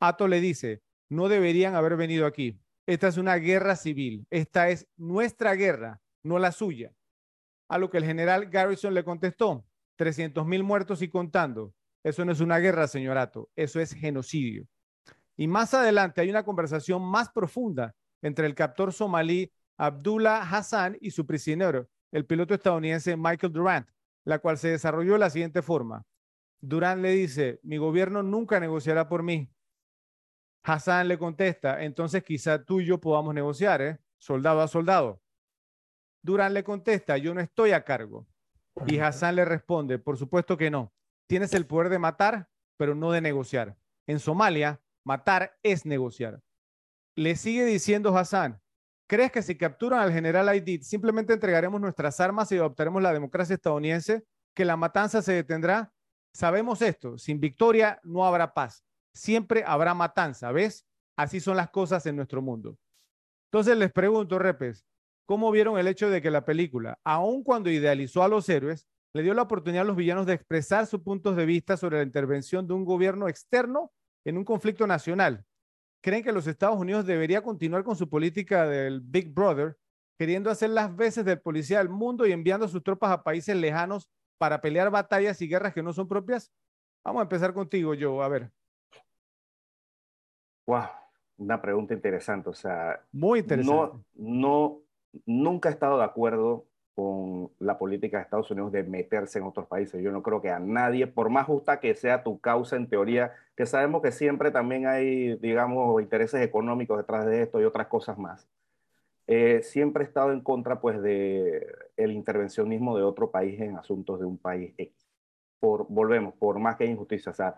Ato 0.00 0.28
le 0.28 0.40
dice, 0.40 0.82
no 1.10 1.28
deberían 1.28 1.74
haber 1.74 1.96
venido 1.96 2.26
aquí. 2.26 2.58
Esta 2.86 3.08
es 3.08 3.16
una 3.16 3.34
guerra 3.36 3.76
civil. 3.76 4.26
Esta 4.30 4.68
es 4.68 4.86
nuestra 4.96 5.54
guerra, 5.54 6.00
no 6.22 6.38
la 6.38 6.52
suya. 6.52 6.92
A 7.68 7.78
lo 7.78 7.90
que 7.90 7.98
el 7.98 8.04
general 8.04 8.46
Garrison 8.46 8.94
le 8.94 9.04
contestó, 9.04 9.66
300 9.96 10.46
mil 10.46 10.62
muertos 10.62 11.02
y 11.02 11.08
contando. 11.08 11.74
Eso 12.04 12.24
no 12.24 12.30
es 12.30 12.40
una 12.40 12.58
guerra, 12.58 12.86
señor 12.86 13.18
Ato, 13.18 13.50
eso 13.56 13.80
es 13.80 13.92
genocidio. 13.92 14.68
Y 15.36 15.48
más 15.48 15.74
adelante 15.74 16.20
hay 16.20 16.30
una 16.30 16.44
conversación 16.44 17.02
más 17.02 17.28
profunda 17.30 17.94
entre 18.22 18.46
el 18.46 18.54
captor 18.54 18.92
somalí 18.92 19.52
Abdullah 19.76 20.42
Hassan 20.42 20.96
y 21.00 21.10
su 21.10 21.26
prisionero, 21.26 21.88
el 22.12 22.24
piloto 22.24 22.54
estadounidense 22.54 23.16
Michael 23.16 23.52
Durant, 23.52 23.88
la 24.24 24.38
cual 24.38 24.56
se 24.56 24.68
desarrolló 24.68 25.14
de 25.14 25.18
la 25.18 25.30
siguiente 25.30 25.62
forma. 25.62 26.04
Durán 26.60 27.02
le 27.02 27.10
dice, 27.10 27.60
mi 27.62 27.76
gobierno 27.76 28.22
nunca 28.22 28.58
negociará 28.58 29.08
por 29.08 29.22
mí. 29.22 29.50
Hassan 30.66 31.06
le 31.06 31.16
contesta, 31.16 31.84
entonces 31.84 32.24
quizá 32.24 32.64
tú 32.64 32.80
y 32.80 32.86
yo 32.86 33.00
podamos 33.00 33.32
negociar, 33.32 33.80
¿eh? 33.82 33.98
soldado 34.18 34.60
a 34.60 34.68
soldado. 34.68 35.22
Durán 36.22 36.54
le 36.54 36.64
contesta, 36.64 37.16
yo 37.18 37.32
no 37.34 37.40
estoy 37.40 37.70
a 37.70 37.84
cargo. 37.84 38.26
Y 38.86 38.98
Hassan 38.98 39.36
le 39.36 39.44
responde, 39.44 39.98
por 39.98 40.16
supuesto 40.16 40.56
que 40.56 40.70
no. 40.70 40.92
Tienes 41.28 41.54
el 41.54 41.66
poder 41.66 41.88
de 41.88 42.00
matar, 42.00 42.48
pero 42.76 42.94
no 42.94 43.12
de 43.12 43.20
negociar. 43.20 43.76
En 44.08 44.18
Somalia, 44.18 44.80
matar 45.04 45.56
es 45.62 45.86
negociar. 45.86 46.42
Le 47.14 47.36
sigue 47.36 47.64
diciendo 47.64 48.16
Hassan, 48.16 48.60
¿Crees 49.08 49.30
que 49.30 49.42
si 49.42 49.56
capturan 49.56 50.00
al 50.00 50.12
general 50.12 50.48
Aidid 50.48 50.82
simplemente 50.82 51.32
entregaremos 51.32 51.80
nuestras 51.80 52.18
armas 52.18 52.50
y 52.50 52.56
adoptaremos 52.56 53.00
la 53.00 53.12
democracia 53.12 53.54
estadounidense? 53.54 54.24
¿Que 54.52 54.64
la 54.64 54.76
matanza 54.76 55.22
se 55.22 55.32
detendrá? 55.32 55.92
Sabemos 56.32 56.82
esto, 56.82 57.16
sin 57.16 57.38
victoria 57.38 58.00
no 58.02 58.26
habrá 58.26 58.52
paz. 58.52 58.84
Siempre 59.16 59.64
habrá 59.66 59.94
matanza, 59.94 60.52
¿ves? 60.52 60.86
Así 61.16 61.40
son 61.40 61.56
las 61.56 61.70
cosas 61.70 62.04
en 62.06 62.16
nuestro 62.16 62.42
mundo. 62.42 62.78
Entonces 63.50 63.76
les 63.76 63.90
pregunto, 63.92 64.38
Repes, 64.38 64.84
¿cómo 65.26 65.50
vieron 65.50 65.78
el 65.78 65.88
hecho 65.88 66.10
de 66.10 66.20
que 66.20 66.30
la 66.30 66.44
película, 66.44 66.98
aun 67.04 67.42
cuando 67.42 67.70
idealizó 67.70 68.22
a 68.22 68.28
los 68.28 68.48
héroes, 68.48 68.86
le 69.14 69.22
dio 69.22 69.32
la 69.34 69.42
oportunidad 69.42 69.82
a 69.82 69.86
los 69.86 69.96
villanos 69.96 70.26
de 70.26 70.34
expresar 70.34 70.86
sus 70.86 71.00
puntos 71.00 71.36
de 71.36 71.46
vista 71.46 71.76
sobre 71.76 71.98
la 71.98 72.02
intervención 72.02 72.66
de 72.66 72.74
un 72.74 72.84
gobierno 72.84 73.28
externo 73.28 73.92
en 74.24 74.36
un 74.36 74.44
conflicto 74.44 74.86
nacional? 74.86 75.46
creen 76.06 76.22
que 76.22 76.30
los 76.30 76.46
Estados 76.46 76.78
Unidos 76.78 77.04
debería 77.04 77.42
continuar 77.42 77.82
con 77.82 77.96
su 77.96 78.08
política 78.08 78.64
del 78.68 79.00
Big 79.00 79.34
Brother, 79.34 79.76
queriendo 80.16 80.50
hacer 80.52 80.70
las 80.70 80.94
veces 80.94 81.24
del 81.24 81.40
policía 81.40 81.78
del 81.78 81.88
mundo 81.88 82.24
y 82.26 82.30
enviando 82.30 82.68
sus 82.68 82.84
tropas 82.84 83.10
a 83.10 83.24
países 83.24 83.56
lejanos 83.56 84.08
para 84.38 84.60
pelear 84.60 84.88
batallas 84.92 85.42
y 85.42 85.48
guerras 85.48 85.74
que 85.74 85.82
no 85.82 85.92
son 85.92 86.06
propias? 86.06 86.52
Vamos 87.04 87.20
a 87.20 87.22
empezar 87.24 87.52
contigo, 87.52 87.92
Joe. 87.98 88.24
A 88.24 88.28
ver. 88.28 88.52
Wow, 90.66 90.86
una 91.38 91.60
pregunta 91.62 91.94
interesante. 91.94 92.50
O 92.50 92.54
sea, 92.54 93.00
muy 93.12 93.40
interesante. 93.40 93.72
No, 93.72 94.02
no, 94.14 94.80
nunca 95.24 95.68
he 95.68 95.72
estado 95.72 95.98
de 95.98 96.04
acuerdo 96.04 96.66
con 96.96 97.50
la 97.58 97.76
política 97.76 98.16
de 98.16 98.22
Estados 98.24 98.50
Unidos 98.50 98.72
de 98.72 98.82
meterse 98.82 99.38
en 99.38 99.44
otros 99.44 99.66
países. 99.66 100.02
Yo 100.02 100.10
no 100.10 100.22
creo 100.22 100.40
que 100.40 100.50
a 100.50 100.58
nadie, 100.58 101.06
por 101.06 101.28
más 101.28 101.46
justa 101.46 101.78
que 101.78 101.94
sea 101.94 102.22
tu 102.22 102.40
causa 102.40 102.76
en 102.76 102.88
teoría, 102.88 103.34
que 103.54 103.66
sabemos 103.66 104.00
que 104.00 104.12
siempre 104.12 104.50
también 104.50 104.86
hay, 104.86 105.36
digamos, 105.36 106.00
intereses 106.00 106.40
económicos 106.42 106.96
detrás 106.96 107.26
de 107.26 107.42
esto 107.42 107.60
y 107.60 107.64
otras 107.64 107.88
cosas 107.88 108.16
más. 108.18 108.48
Eh, 109.26 109.60
siempre 109.62 110.04
he 110.04 110.06
estado 110.06 110.32
en 110.32 110.40
contra, 110.40 110.80
pues, 110.80 111.02
de 111.02 111.66
el 111.98 112.12
intervencionismo 112.12 112.96
de 112.96 113.02
otro 113.02 113.30
país 113.30 113.60
en 113.60 113.76
asuntos 113.76 114.18
de 114.18 114.24
un 114.24 114.38
país 114.38 114.72
X. 114.78 114.94
Por, 115.60 115.86
volvemos, 115.90 116.32
por 116.34 116.58
más 116.58 116.76
que 116.76 116.84
hay 116.84 116.90
injusticia. 116.90 117.30
O 117.30 117.34
sea, 117.34 117.56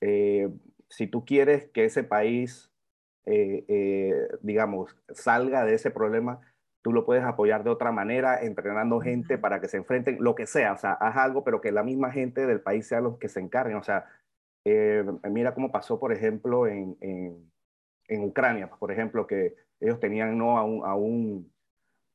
eh, 0.00 0.48
si 0.90 1.06
tú 1.06 1.24
quieres 1.24 1.70
que 1.70 1.86
ese 1.86 2.04
país, 2.04 2.70
eh, 3.24 4.28
digamos, 4.42 4.96
salga 5.08 5.64
de 5.64 5.74
ese 5.74 5.90
problema, 5.90 6.40
tú 6.82 6.92
lo 6.92 7.06
puedes 7.06 7.24
apoyar 7.24 7.64
de 7.64 7.70
otra 7.70 7.92
manera, 7.92 8.42
entrenando 8.42 9.00
gente 9.00 9.38
para 9.38 9.60
que 9.60 9.68
se 9.68 9.78
enfrenten, 9.78 10.18
lo 10.20 10.34
que 10.34 10.46
sea, 10.46 10.74
o 10.74 10.76
sea, 10.76 10.92
haz 10.92 11.16
algo, 11.16 11.44
pero 11.44 11.60
que 11.60 11.72
la 11.72 11.82
misma 11.82 12.10
gente 12.10 12.46
del 12.46 12.60
país 12.60 12.86
sea 12.86 13.00
los 13.00 13.18
que 13.18 13.28
se 13.28 13.40
encarguen, 13.40 13.76
o 13.76 13.82
sea, 13.82 14.06
eh, 14.64 15.04
mira 15.30 15.54
cómo 15.54 15.72
pasó, 15.72 15.98
por 15.98 16.12
ejemplo, 16.12 16.66
en, 16.66 16.96
en, 17.00 17.50
en, 18.08 18.24
Ucrania, 18.24 18.68
por 18.68 18.92
ejemplo, 18.92 19.26
que 19.26 19.56
ellos 19.80 20.00
tenían 20.00 20.36
no 20.36 20.58
a 20.58 20.64
un, 20.64 20.84
a 20.84 20.94
un, 20.94 21.52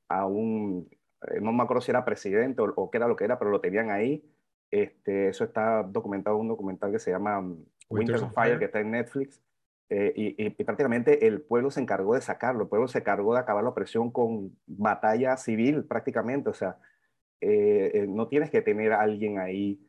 a 0.09 0.25
un 0.27 0.89
eh, 1.31 1.39
no 1.41 1.51
me 1.51 1.63
acuerdo 1.63 1.81
si 1.81 1.91
era 1.91 2.05
presidente 2.05 2.61
o, 2.61 2.91
qué 2.91 2.97
era 2.97 3.07
lo 3.07 3.15
que 3.15 3.25
era, 3.25 3.39
pero 3.39 3.51
lo 3.51 3.61
tenían 3.61 3.89
ahí. 3.91 4.23
Este, 4.71 5.29
eso 5.29 5.43
está 5.43 5.83
documentado 5.83 6.35
en 6.37 6.43
un 6.43 6.47
documental 6.49 6.91
que 6.91 6.99
se 6.99 7.11
llama 7.11 7.43
mm, 7.89 7.95
Winter 7.95 8.15
of 8.15 8.33
Fire, 8.33 8.59
que 8.59 8.65
está 8.65 8.79
en 8.79 8.91
Netflix. 8.91 9.41
Eh, 9.89 10.13
y, 10.15 10.49
prácticamente 10.63 11.27
el 11.27 11.41
pueblo 11.41 11.69
se 11.69 11.79
encargó 11.79 12.15
de 12.15 12.21
sacarlo, 12.21 12.63
el 12.63 12.69
pueblo 12.69 12.87
se 12.87 12.99
encargó 12.99 13.35
de 13.35 13.41
acabar 13.41 13.63
la 13.63 13.69
opresión 13.69 14.09
con 14.09 14.57
batalla 14.65 15.37
civil 15.37 15.83
prácticamente, 15.83 16.49
o 16.49 16.53
sea, 16.55 16.77
eh, 17.39 17.91
eh, 17.93 18.07
no 18.07 18.27
tienes 18.27 18.49
que 18.49 18.63
tener 18.63 18.93
a 18.93 19.01
alguien 19.01 19.37
ahí 19.39 19.79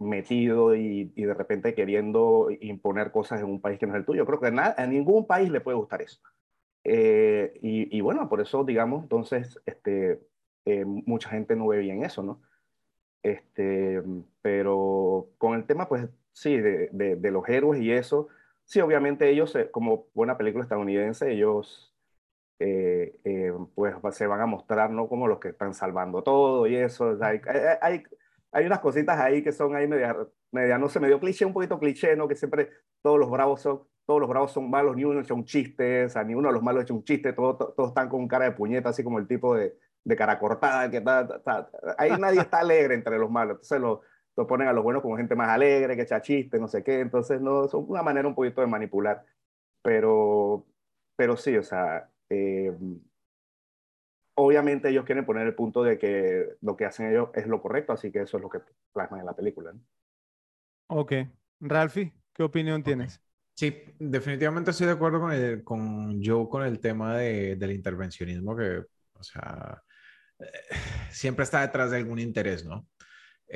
metido 0.00 0.74
y, 0.74 1.12
y, 1.14 1.24
de 1.24 1.34
repente 1.34 1.74
queriendo 1.74 2.48
imponer 2.60 3.10
cosas 3.10 3.40
en 3.40 3.46
un 3.46 3.60
país 3.60 3.78
que 3.78 3.86
no 3.86 3.94
es 3.94 3.98
el 3.98 4.04
tuyo. 4.04 4.26
Creo 4.26 4.40
que 4.40 4.48
a, 4.48 4.74
a 4.76 4.86
ningún 4.86 5.26
país 5.26 5.50
le 5.50 5.60
puede 5.60 5.76
gustar 5.76 6.02
eso. 6.02 6.20
Y, 6.84 7.96
y, 7.96 8.00
bueno, 8.02 8.28
por 8.28 8.40
eso, 8.42 8.64
digamos, 8.64 9.02
entonces, 9.02 9.60
este, 9.64 10.20
mucha 10.84 11.30
gente 11.30 11.56
no 11.56 11.68
ve 11.68 11.78
bien 11.78 12.04
eso, 12.04 12.22
¿no? 12.22 12.42
Este, 13.22 14.02
pero 14.42 15.30
con 15.38 15.54
el 15.54 15.64
tema, 15.64 15.88
pues 15.88 16.06
sí, 16.34 16.58
de, 16.58 16.90
de, 16.92 17.16
de 17.16 17.30
los 17.30 17.48
héroes 17.48 17.80
y 17.80 17.90
eso, 17.90 18.28
Sí, 18.64 18.80
obviamente 18.80 19.28
ellos, 19.30 19.54
eh, 19.56 19.70
como 19.70 20.08
buena 20.14 20.36
película 20.38 20.64
estadounidense, 20.64 21.30
ellos 21.32 21.94
eh, 22.58 23.14
eh, 23.24 23.52
pues 23.74 23.94
se 24.16 24.26
van 24.26 24.40
a 24.40 24.46
mostrar 24.46 24.90
no 24.90 25.08
como 25.08 25.28
los 25.28 25.38
que 25.38 25.48
están 25.48 25.74
salvando 25.74 26.22
todo 26.22 26.66
y 26.66 26.76
eso. 26.76 27.18
hay, 27.22 27.40
hay, 27.82 28.02
hay, 28.52 28.66
unas 28.66 28.80
cositas 28.80 29.18
ahí 29.20 29.42
que 29.42 29.52
son 29.52 29.76
ahí 29.76 29.86
media, 29.86 30.16
media, 30.50 30.78
no 30.78 30.88
sé, 30.88 31.00
medio 31.00 31.20
cliché, 31.20 31.44
un 31.44 31.52
poquito 31.52 31.78
cliché, 31.78 32.16
¿no? 32.16 32.28
Que 32.28 32.36
siempre 32.36 32.70
todos 33.02 33.18
los 33.18 33.30
bravos 33.30 33.60
son, 33.62 33.82
todos 34.06 34.20
los 34.20 34.28
bravos 34.28 34.52
son 34.52 34.70
malos, 34.70 34.96
ni 34.96 35.04
uno 35.04 35.20
echa 35.20 35.34
un 35.34 35.44
chiste, 35.44 36.04
o 36.06 36.08
sea, 36.08 36.24
ni 36.24 36.34
uno 36.34 36.48
de 36.48 36.54
los 36.54 36.62
malos 36.62 36.84
echa 36.84 36.94
un 36.94 37.04
chiste, 37.04 37.32
todos, 37.32 37.58
todos 37.76 37.90
están 37.90 38.08
con 38.08 38.26
cara 38.28 38.46
de 38.46 38.52
puñeta, 38.52 38.90
así 38.90 39.04
como 39.04 39.18
el 39.18 39.26
tipo 39.26 39.54
de, 39.56 39.76
de 40.04 40.16
cara 40.16 40.38
cortada, 40.38 40.90
que 40.90 40.98
está, 40.98 41.70
ahí 41.98 42.12
nadie 42.18 42.40
está 42.40 42.60
alegre 42.60 42.94
entre 42.94 43.18
los 43.18 43.30
malos. 43.30 43.56
Entonces 43.56 43.80
los 43.80 44.00
lo 44.36 44.46
ponen 44.46 44.68
a 44.68 44.72
los 44.72 44.84
buenos 44.84 45.02
como 45.02 45.16
gente 45.16 45.34
más 45.34 45.48
alegre, 45.48 45.96
que 45.96 46.02
echa 46.02 46.22
chistes, 46.22 46.60
no 46.60 46.68
sé 46.68 46.82
qué, 46.82 47.00
entonces 47.00 47.40
no, 47.40 47.68
son 47.68 47.84
una 47.88 48.02
manera 48.02 48.26
un 48.26 48.34
poquito 48.34 48.60
de 48.60 48.66
manipular, 48.66 49.24
pero, 49.82 50.66
pero 51.16 51.36
sí, 51.36 51.56
o 51.56 51.62
sea, 51.62 52.10
eh, 52.30 52.72
obviamente 54.34 54.88
ellos 54.88 55.04
quieren 55.04 55.24
poner 55.24 55.46
el 55.46 55.54
punto 55.54 55.82
de 55.82 55.98
que 55.98 56.56
lo 56.60 56.76
que 56.76 56.84
hacen 56.84 57.10
ellos 57.10 57.30
es 57.34 57.46
lo 57.46 57.62
correcto, 57.62 57.92
así 57.92 58.10
que 58.10 58.22
eso 58.22 58.36
es 58.36 58.42
lo 58.42 58.50
que 58.50 58.60
plasman 58.92 59.20
en 59.20 59.26
la 59.26 59.36
película. 59.36 59.72
Ok. 60.88 61.12
Ralphie, 61.60 62.12
¿qué 62.32 62.42
opinión 62.42 62.82
tienes? 62.82 63.20
Sí, 63.54 63.72
definitivamente 64.00 64.72
estoy 64.72 64.88
de 64.88 64.94
acuerdo 64.94 65.20
con, 65.20 65.32
el, 65.32 65.62
con 65.62 66.20
Joe 66.22 66.48
con 66.48 66.64
el 66.64 66.80
tema 66.80 67.16
de, 67.16 67.54
del 67.54 67.70
intervencionismo 67.70 68.56
que, 68.56 68.84
o 69.12 69.22
sea, 69.22 69.80
siempre 71.10 71.44
está 71.44 71.60
detrás 71.60 71.92
de 71.92 71.98
algún 71.98 72.18
interés, 72.18 72.64
¿no? 72.64 72.88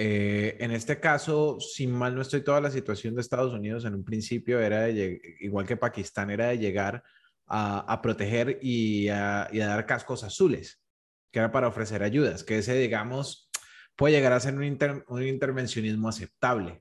Eh, 0.01 0.57
en 0.61 0.71
este 0.71 1.01
caso, 1.01 1.59
si 1.59 1.89
mal 1.89 2.15
no 2.15 2.23
estoy, 2.23 2.43
toda 2.43 2.61
la 2.61 2.71
situación 2.71 3.17
de 3.17 3.21
Estados 3.21 3.53
Unidos 3.53 3.85
en 3.85 3.97
un 3.97 4.05
principio 4.05 4.61
era, 4.61 4.83
de, 4.83 5.21
igual 5.41 5.67
que 5.67 5.77
Pakistán, 5.77 6.31
era 6.31 6.47
de 6.47 6.59
llegar 6.59 7.03
a, 7.49 8.01
proteger 8.01 8.61
y 8.63 9.09
a, 9.09 9.49
dar 9.53 9.87
cascos 9.87 10.23
azules, 10.23 10.81
que 11.33 11.41
era 11.41 11.51
para 11.51 11.67
ofrecer 11.67 12.05
ayudas, 12.05 12.45
que 12.45 12.59
ese, 12.59 12.79
digamos, 12.79 13.51
puede 13.97 14.15
llegar 14.15 14.33
a 14.33 14.39
ser 14.39 14.55
un, 14.55 15.05
un 15.09 15.23
intervencionismo 15.25 16.09
aceptable. 16.09 16.81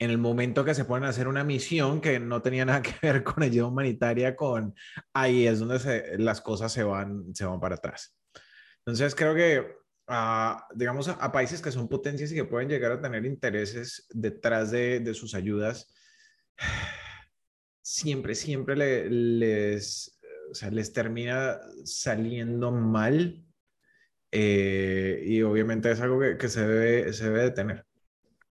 En 0.00 0.10
el 0.10 0.18
momento 0.18 0.64
que 0.64 0.74
se 0.74 0.84
ponen 0.84 1.04
a 1.04 1.10
hacer 1.10 1.28
una 1.28 1.44
misión 1.44 2.00
que 2.00 2.18
no 2.18 2.42
tenía 2.42 2.64
nada 2.64 2.82
que 2.82 2.94
ver 3.00 3.22
con 3.22 3.44
ayuda 3.44 3.68
humanitaria, 3.68 4.34
con 4.34 4.74
ahí 5.12 5.46
es 5.46 5.60
donde 5.60 6.16
las 6.18 6.40
cosas 6.40 6.72
se 6.72 6.82
van, 6.82 7.32
se 7.32 7.44
van 7.44 7.60
para 7.60 7.76
atrás. 7.76 8.18
Entonces 8.78 9.14
creo 9.14 9.36
que 9.36 9.83
a, 10.06 10.66
digamos, 10.74 11.08
a, 11.08 11.32
países 11.32 11.62
que 11.62 11.72
son 11.72 11.88
potencias 11.88 12.30
y 12.32 12.34
que 12.34 12.44
pueden 12.44 12.68
llegar 12.68 12.92
a 12.92 13.00
tener 13.00 13.24
intereses 13.24 14.06
detrás 14.10 14.70
de, 14.70 15.00
de 15.00 15.14
sus 15.14 15.34
ayudas, 15.34 15.92
siempre, 17.82 18.34
siempre 18.34 19.08
les, 19.08 20.20
o 20.50 20.54
sea, 20.54 20.70
les 20.70 20.92
termina 20.92 21.58
saliendo 21.84 22.70
mal. 22.70 23.42
Eh, 24.30 25.22
y 25.24 25.42
obviamente 25.42 25.90
es 25.90 26.00
algo 26.00 26.20
que, 26.20 26.36
que, 26.36 26.48
se, 26.48 26.66
debe, 26.66 27.12
se 27.12 27.24
debe 27.24 27.42
detener. 27.42 27.86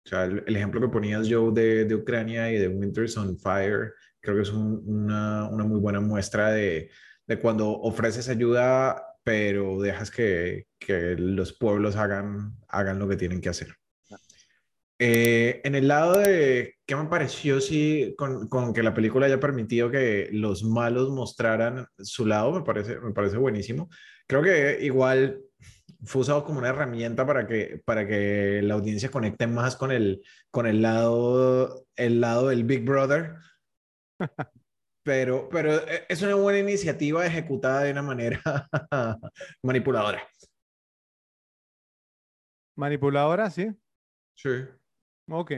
O 0.04 0.08
sea, 0.08 0.24
el, 0.24 0.56
ejemplo 0.56 0.80
que 0.80 0.88
ponías, 0.88 1.26
Joe, 1.28 1.52
de, 1.52 1.84
de, 1.86 1.94
Ucrania 1.94 2.52
y 2.52 2.58
de 2.58 2.68
Winters 2.68 3.16
on 3.16 3.38
Fire, 3.38 3.94
creo 4.20 4.36
que 4.36 4.42
es 4.42 4.50
una, 4.50 5.48
una, 5.48 5.64
muy 5.64 5.80
buena 5.80 6.00
muestra 6.00 6.52
de, 6.52 6.90
de 7.26 7.38
cuando 7.38 7.70
ofreces 7.70 8.28
ayuda, 8.28 9.13
pero 9.25 9.81
dejas 9.81 10.11
que, 10.11 10.66
que, 10.78 11.16
los 11.16 11.52
pueblos 11.54 11.97
hagan, 11.97 12.57
hagan 12.69 12.99
lo 12.99 13.09
que 13.09 13.16
tienen 13.16 13.40
que 13.40 13.49
hacer. 13.49 13.75
Eh, 14.99 15.61
en 15.64 15.75
el 15.75 15.88
lado 15.88 16.19
de 16.19 16.76
qué 16.87 16.95
me 16.95 17.07
pareció, 17.07 17.61
sí, 17.61 18.14
con, 18.16 18.49
con, 18.49 18.73
que 18.73 18.83
la 18.83 18.95
película 18.95 19.26
haya 19.26 19.40
permitido 19.40 19.90
que 19.90 20.28
los 20.33 20.62
malos 20.62 21.11
mostraran 21.11 21.87
su 21.99 22.26
lado, 22.26 22.52
me 22.52 22.62
parece, 22.62 23.00
me 23.00 23.12
parece 23.12 23.37
buenísimo. 23.38 23.88
Creo 24.26 24.43
que 24.43 24.78
igual 24.83 25.43
fue 26.04 26.23
usado 26.23 26.45
como 26.45 26.59
una 26.59 26.69
herramienta 26.69 27.26
para 27.26 27.47
que, 27.47 27.83
para 27.85 28.07
que 28.07 28.61
la 28.62 28.75
audiencia 28.75 29.11
conecte 29.11 29.47
más 29.47 29.76
con 29.76 29.90
el, 29.90 30.23
con 30.50 30.66
el, 30.66 30.83
lado, 30.83 31.87
el 31.97 32.21
lado 32.21 32.49
del 32.49 32.64
Big 32.64 32.85
Brother. 32.85 33.35
Pero, 35.04 35.49
pero 35.50 35.75
eh, 35.87 36.06
es 36.08 36.23
una 36.23 36.34
buena 36.34 36.58
iniciativa 36.58 37.25
ejecutada 37.25 37.82
de 37.82 37.92
una 37.92 38.02
manera 38.02 38.40
manipuladora. 39.62 40.26
Manipuladora, 42.76 43.50
sí. 43.50 43.70
Sí. 44.34 44.64
Ok. 45.30 45.52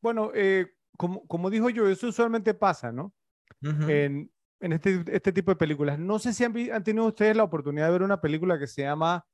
Bueno, 0.00 0.30
eh, 0.34 0.74
como, 0.96 1.26
como 1.26 1.50
dijo 1.50 1.70
yo, 1.70 1.88
eso 1.88 2.08
usualmente 2.08 2.54
pasa, 2.54 2.92
¿no? 2.92 3.12
En, 3.62 4.30
en 4.60 4.72
este, 4.72 5.04
este 5.08 5.32
tipo 5.32 5.52
de 5.52 5.56
películas. 5.56 5.98
No 5.98 6.18
sé 6.18 6.32
si 6.32 6.44
han, 6.44 6.54
han, 6.72 6.82
tenido 6.82 7.06
ustedes 7.06 7.36
la 7.36 7.44
oportunidad 7.44 7.86
de 7.86 7.92
ver 7.92 8.02
una 8.02 8.20
película 8.20 8.58
que 8.58 8.66
se 8.66 8.82
llama 8.82 9.24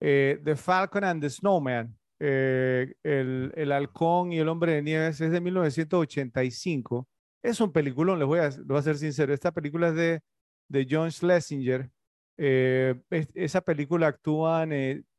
eh, 0.00 0.40
The 0.44 0.56
Falcon 0.56 1.04
and 1.04 1.20
the 1.22 1.30
Snowman. 1.30 1.96
Eh, 2.20 2.94
el, 3.02 3.52
el, 3.54 3.72
halcón 3.72 4.32
y 4.32 4.38
el 4.38 4.48
hombre 4.48 4.74
de 4.74 4.82
nieves 4.82 5.20
es 5.20 5.30
de 5.30 5.40
1985. 5.40 7.08
Es 7.44 7.60
un 7.60 7.70
peliculón, 7.72 8.18
les 8.18 8.26
voy 8.26 8.38
a, 8.38 8.50
voy 8.64 8.78
a 8.78 8.82
ser 8.82 8.96
sincero. 8.96 9.34
Esta 9.34 9.52
película 9.52 9.88
es 9.88 9.94
de, 9.94 10.22
de 10.68 10.86
John 10.90 11.12
Schlesinger. 11.12 11.90
esa 12.36 13.60
película 13.60 14.06
actúan 14.08 14.72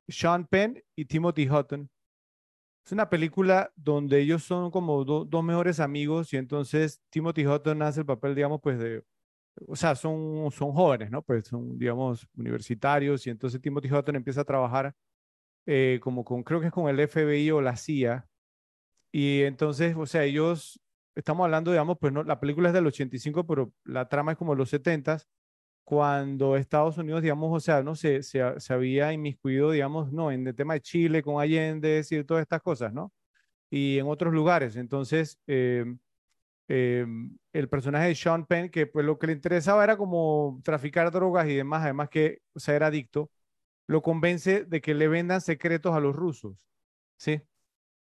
Sean 0.08 0.48
Penn 0.48 0.84
y 0.96 1.06
Timothy 1.06 1.48
Hutton. 1.48 1.88
Es 2.84 2.92
una 2.92 3.10
película 3.10 3.72
donde 3.76 4.20
ellos 4.20 4.44
son 4.44 4.72
como 4.72 5.04
dos 5.06 5.44
mejores 5.44 5.80
amigos 5.80 6.34
y 6.34 6.38
entonces 6.38 7.00
Timothy 7.10 7.46
Hutton 7.46 7.82
hace 7.84 8.00
el 8.02 8.06
papel, 8.06 8.36
digamos, 8.36 8.60
pues 8.62 8.80
de, 8.80 9.04
o 9.68 9.76
sea, 9.76 9.96
son, 9.96 10.52
son 10.52 10.72
jóvenes, 10.74 11.12
¿no? 11.12 11.22
Pues 11.22 11.48
son, 11.48 11.78
digamos, 11.78 12.28
universitarios 12.36 13.26
y 13.28 13.30
entonces 13.30 13.62
Timothy 13.62 13.92
Hutton 13.92 14.16
empieza 14.16 14.42
a 14.42 14.46
trabajar 14.46 14.96
eh, 15.66 16.00
como 16.02 16.24
con, 16.24 16.44
creo 16.44 16.60
que 16.60 16.68
es 16.68 16.74
con 16.74 16.88
el 16.90 17.08
FBI 17.08 17.52
o 17.52 17.62
la 17.62 17.76
CIA. 17.76 18.28
Y 19.12 19.44
entonces, 19.44 19.96
o 19.98 20.06
sea, 20.06 20.24
ellos, 20.24 20.80
estamos 21.16 21.46
hablando, 21.46 21.72
digamos, 21.72 21.98
pues 22.00 22.14
no, 22.14 22.24
la 22.24 22.40
película 22.40 22.70
es 22.70 22.74
del 22.74 22.88
85, 22.88 23.46
pero 23.48 23.74
la 23.86 24.08
trama 24.08 24.34
es 24.34 24.38
como 24.38 24.54
de 24.54 24.60
los 24.60 24.70
70 24.70 25.18
cuando 25.86 26.58
Estados 26.58 26.98
Unidos, 26.98 27.22
digamos, 27.22 27.56
o 27.56 27.60
sea, 27.60 27.84
no 27.84 27.96
se, 27.96 28.24
se, 28.24 28.60
se, 28.60 28.74
había 28.74 29.14
inmiscuido, 29.14 29.72
digamos, 29.72 30.12
no, 30.12 30.32
en 30.32 30.48
el 30.48 30.56
tema 30.56 30.74
de 30.74 30.82
Chile 30.82 31.24
con 31.24 31.40
Allende 31.42 32.04
y 32.10 32.24
todas 32.24 32.42
estas 32.42 32.62
cosas, 32.62 32.92
¿no? 32.92 33.14
Y 33.70 34.00
en 34.00 34.08
otros 34.08 34.34
lugares. 34.34 34.76
Entonces, 34.78 35.40
em, 35.48 36.00
em, 36.68 37.38
el 37.54 37.70
personaje 37.70 38.08
de 38.08 38.16
Sean 38.16 38.46
Penn, 38.46 38.70
que 38.70 38.88
pues 38.88 39.06
lo 39.06 39.20
que 39.20 39.28
le 39.28 39.34
interesaba 39.34 39.84
era 39.84 39.98
como 39.98 40.62
traficar 40.64 41.12
drogas 41.12 41.48
y 41.48 41.56
demás, 41.56 41.84
además 41.84 42.10
que, 42.10 42.42
o 42.54 42.60
sea, 42.60 42.76
era 42.76 42.88
adicto, 42.88 43.32
lo 43.88 44.02
convence 44.02 44.66
de 44.66 44.82
que 44.82 44.96
le 44.96 45.08
vendan 45.08 45.42
secretos 45.42 45.94
a 45.96 46.00
los 46.00 46.16
rusos, 46.16 46.68
¿sí? 47.18 47.42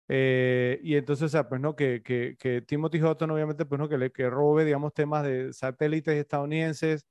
Eh, 0.09 0.79
y 0.83 0.95
entonces, 0.95 1.25
o 1.25 1.29
sea, 1.29 1.47
pues 1.47 1.61
no, 1.61 1.75
que, 1.75 2.01
que, 2.03 2.35
que 2.37 2.61
Timothy 2.61 3.01
Hutton, 3.01 3.31
obviamente, 3.31 3.65
pues 3.65 3.79
no, 3.79 3.87
que, 3.89 3.97
le, 3.97 4.11
que 4.11 4.29
robe, 4.29 4.65
digamos, 4.65 4.93
temas 4.93 5.23
de 5.23 5.53
satélites 5.53 6.15
estadounidenses, 6.15 7.05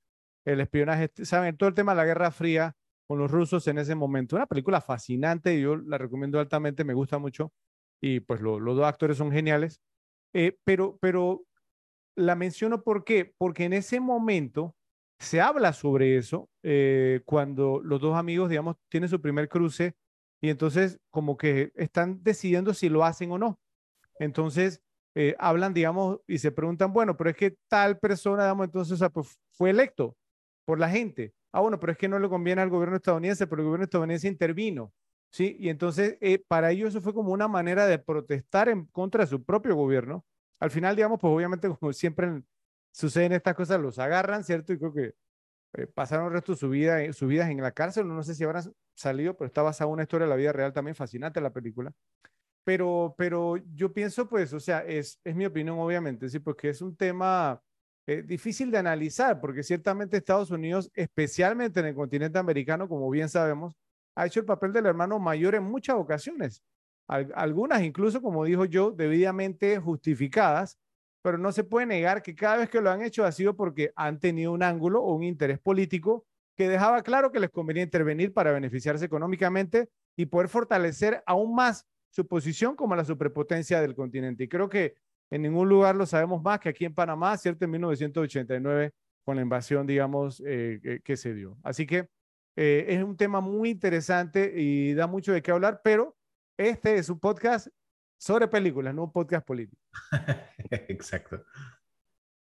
el 0.45 0.61
espionaje, 0.61 1.11
saben, 1.25 1.57
todo 1.57 1.69
el 1.69 1.75
tema 1.75 1.93
de 1.93 1.97
la 1.97 2.05
Guerra 2.05 2.31
Fría 2.31 2.75
con 3.09 3.19
los 3.19 3.31
rusos 3.31 3.67
en 3.69 3.79
ese 3.79 3.95
momento. 3.95 4.37
Una 4.37 4.47
película 4.47 4.81
fascinante, 4.81 5.61
yo 5.61 5.77
la 5.77 5.99
recomiendo 5.99 6.39
altamente, 6.41 6.85
me 6.85 6.95
gusta 6.95 7.19
mucho 7.19 7.53
y 8.03 8.21
pues 8.21 8.41
los 8.41 8.63
dos 8.77 8.85
actores 8.85 9.17
son 9.17 9.33
geniales. 9.33 9.81
Eh, 10.35 10.59
pero, 10.65 10.99
pero 11.01 11.45
la 12.17 12.35
menciono 12.35 12.83
¿por 12.83 13.05
qué? 13.05 13.35
Porque 13.39 13.65
en 13.65 13.73
ese 13.73 14.01
momento 14.01 14.77
se 15.19 15.41
habla 15.41 15.73
sobre 15.73 16.17
eso 16.17 16.49
eh, 16.63 17.21
cuando 17.27 17.81
los 17.83 18.01
dos 18.01 18.17
amigos, 18.17 18.49
digamos, 18.51 18.77
tienen 18.91 19.09
su 19.09 19.21
primer 19.21 19.49
cruce 19.49 19.95
y 20.41 20.51
entonces 20.51 20.99
como 21.11 21.37
que 21.37 21.73
están 21.77 22.23
decidiendo 22.23 22.75
si 22.75 22.89
lo 22.89 23.05
hacen 23.05 23.33
o 23.33 23.39
no. 23.39 23.59
Entonces 24.19 24.83
eh, 25.15 25.35
hablan, 25.39 25.75
digamos, 25.75 26.21
y 26.27 26.39
se 26.39 26.53
preguntan, 26.53 26.93
bueno, 26.93 27.17
pero 27.17 27.31
es 27.31 27.37
que 27.37 27.57
tal 27.69 27.99
persona, 27.99 28.45
digamos, 28.45 28.67
entonces 28.67 29.01
pues, 29.13 29.39
fue 29.53 29.71
electo 29.71 30.17
por 30.65 30.79
la 30.79 30.89
gente. 30.89 31.35
Ah, 31.53 31.61
bueno, 31.61 31.81
pero 31.81 31.93
es 31.93 31.99
que 31.99 32.09
no 32.09 32.19
le 32.19 32.29
conviene 32.29 32.63
al 32.63 32.71
gobierno 32.71 32.97
estadounidense, 32.97 33.47
pero 33.47 33.63
el 33.63 33.67
gobierno 33.67 33.85
estadounidense 33.85 34.29
intervino. 34.29 34.93
¿sí? 35.31 35.57
Y 35.59 35.69
entonces, 35.69 36.17
eh, 36.21 36.43
para 36.47 36.71
ellos 36.71 36.91
eso 36.91 37.01
fue 37.01 37.15
como 37.15 37.33
una 37.33 37.49
manera 37.49 37.87
de 37.87 37.99
protestar 37.99 38.69
en 38.69 38.87
contra 38.87 39.25
de 39.25 39.31
su 39.31 39.45
propio 39.45 39.75
gobierno. 39.75 40.25
Al 40.61 40.71
final, 40.71 40.97
digamos, 40.97 41.19
pues 41.21 41.33
obviamente, 41.33 41.69
como 41.81 41.93
siempre 41.93 42.43
suceden 42.93 43.33
estas 43.33 43.55
cosas, 43.55 43.81
los 43.81 43.99
agarran, 43.99 44.45
¿cierto? 44.45 44.73
Y 44.73 44.79
creo 44.79 44.93
que 44.93 45.15
eh, 45.75 45.87
pasaron 45.87 46.27
el 46.27 46.33
resto 46.33 46.53
de 46.53 46.59
su 46.59 46.69
vida, 46.71 47.13
sus 47.13 47.29
vidas 47.29 47.51
en 47.51 47.61
la 47.63 47.73
cárcel. 47.73 48.09
No 48.09 48.23
sé 48.23 48.35
si 48.35 48.45
habrán 48.45 48.65
salido, 49.01 49.37
pero 49.37 49.47
está 49.47 49.63
basada 49.63 49.89
en 49.89 49.95
una 49.95 50.03
historia 50.03 50.27
de 50.27 50.31
la 50.31 50.37
vida 50.37 50.53
real 50.53 50.73
también 50.73 50.95
fascinante 50.95 51.41
la 51.41 51.53
película. 51.53 51.93
Pero, 52.65 53.15
pero 53.17 53.57
yo 53.75 53.93
pienso, 53.93 54.29
pues, 54.29 54.53
o 54.53 54.61
sea, 54.61 54.81
es, 54.81 55.21
es 55.25 55.35
mi 55.35 55.47
opinión, 55.47 55.79
obviamente, 55.79 56.29
sí, 56.29 56.39
porque 56.39 56.69
es 56.69 56.83
un 56.83 56.95
tema 56.95 57.61
eh, 58.07 58.23
difícil 58.23 58.71
de 58.71 58.79
analizar, 58.79 59.41
porque 59.41 59.63
ciertamente 59.63 60.17
Estados 60.17 60.51
Unidos, 60.51 60.91
especialmente 60.95 61.81
en 61.81 61.87
el 61.87 61.95
continente 61.95 62.39
americano, 62.39 62.89
como 62.89 63.09
bien 63.11 63.29
sabemos, 63.29 63.75
ha 64.15 64.27
hecho 64.27 64.41
el 64.41 64.47
papel 64.47 64.73
del 64.73 64.87
hermano 64.87 65.19
mayor 65.19 65.55
en 65.55 65.65
muchas 65.65 65.97
ocasiones. 65.97 66.63
algunas 67.07 67.83
incluso, 67.83 68.23
como 68.23 68.45
dijo 68.45 68.65
yo, 68.65 68.93
debidamente 68.93 69.79
justificadas, 69.79 70.79
pero 71.23 71.39
no 71.39 71.53
se 71.53 71.65
puede 71.65 71.87
negar 71.87 72.23
que 72.23 72.35
cada 72.35 72.59
vez 72.59 72.71
que 72.71 72.81
lo 72.81 72.91
han 72.91 73.03
hecho 73.03 73.25
ha 73.25 73.33
sido 73.33 73.57
porque 73.57 73.93
han 73.97 74.21
tenido 74.21 74.53
un 74.53 74.63
ángulo 74.63 75.03
o 75.03 75.15
un 75.15 75.23
interés 75.23 75.59
político 75.59 76.27
que 76.61 76.69
dejaba 76.69 77.03
claro 77.03 77.33
que 77.33 77.41
les 77.41 77.49
convenía 77.49 77.83
intervenir 77.83 78.35
para 78.35 78.53
beneficiarse 78.53 79.07
económicamente 79.07 79.89
y 80.15 80.27
poder 80.27 80.51
fortalecer 80.51 81.23
aún 81.25 81.55
más 81.55 81.87
su 82.11 82.27
posición 82.27 82.77
como 82.77 82.95
la 82.95 83.03
superpotencia 83.07 83.81
del 83.81 83.95
continente. 83.95 84.45
Y 84.45 84.49
creo 84.49 84.69
que 84.69 84.95
en 85.31 85.41
ningún 85.41 85.71
lugar 85.71 85.97
lo 85.97 86.05
sabemos 86.05 86.43
más 86.43 86.61
que 86.61 86.69
aquí 86.69 86.85
en 86.85 86.93
Panamá, 86.93 87.35
¿cierto? 87.39 87.65
En 87.65 87.71
1989, 87.71 88.93
con 89.25 89.37
la 89.37 89.43
invasión, 89.43 89.87
digamos, 89.87 90.43
eh, 90.45 91.01
que, 91.03 91.17
se 91.17 91.33
dio. 91.33 91.57
Así 91.63 91.87
que 91.87 92.11
eh, 92.57 92.85
es 92.89 93.03
un 93.03 93.17
tema 93.17 93.41
muy 93.41 93.71
interesante 93.71 94.53
y 94.55 94.93
da 94.93 95.07
mucho 95.07 95.33
de 95.33 95.41
qué 95.41 95.53
hablar, 95.53 95.81
pero 95.83 96.15
este 96.59 96.97
es 96.97 97.09
un 97.09 97.21
podcast 97.21 97.69
sobre 98.19 98.49
películas, 98.49 98.95
no 98.95 99.05
un 99.05 99.13
podcast 99.13 99.47
político. 99.47 99.81
Exacto. 100.71 101.43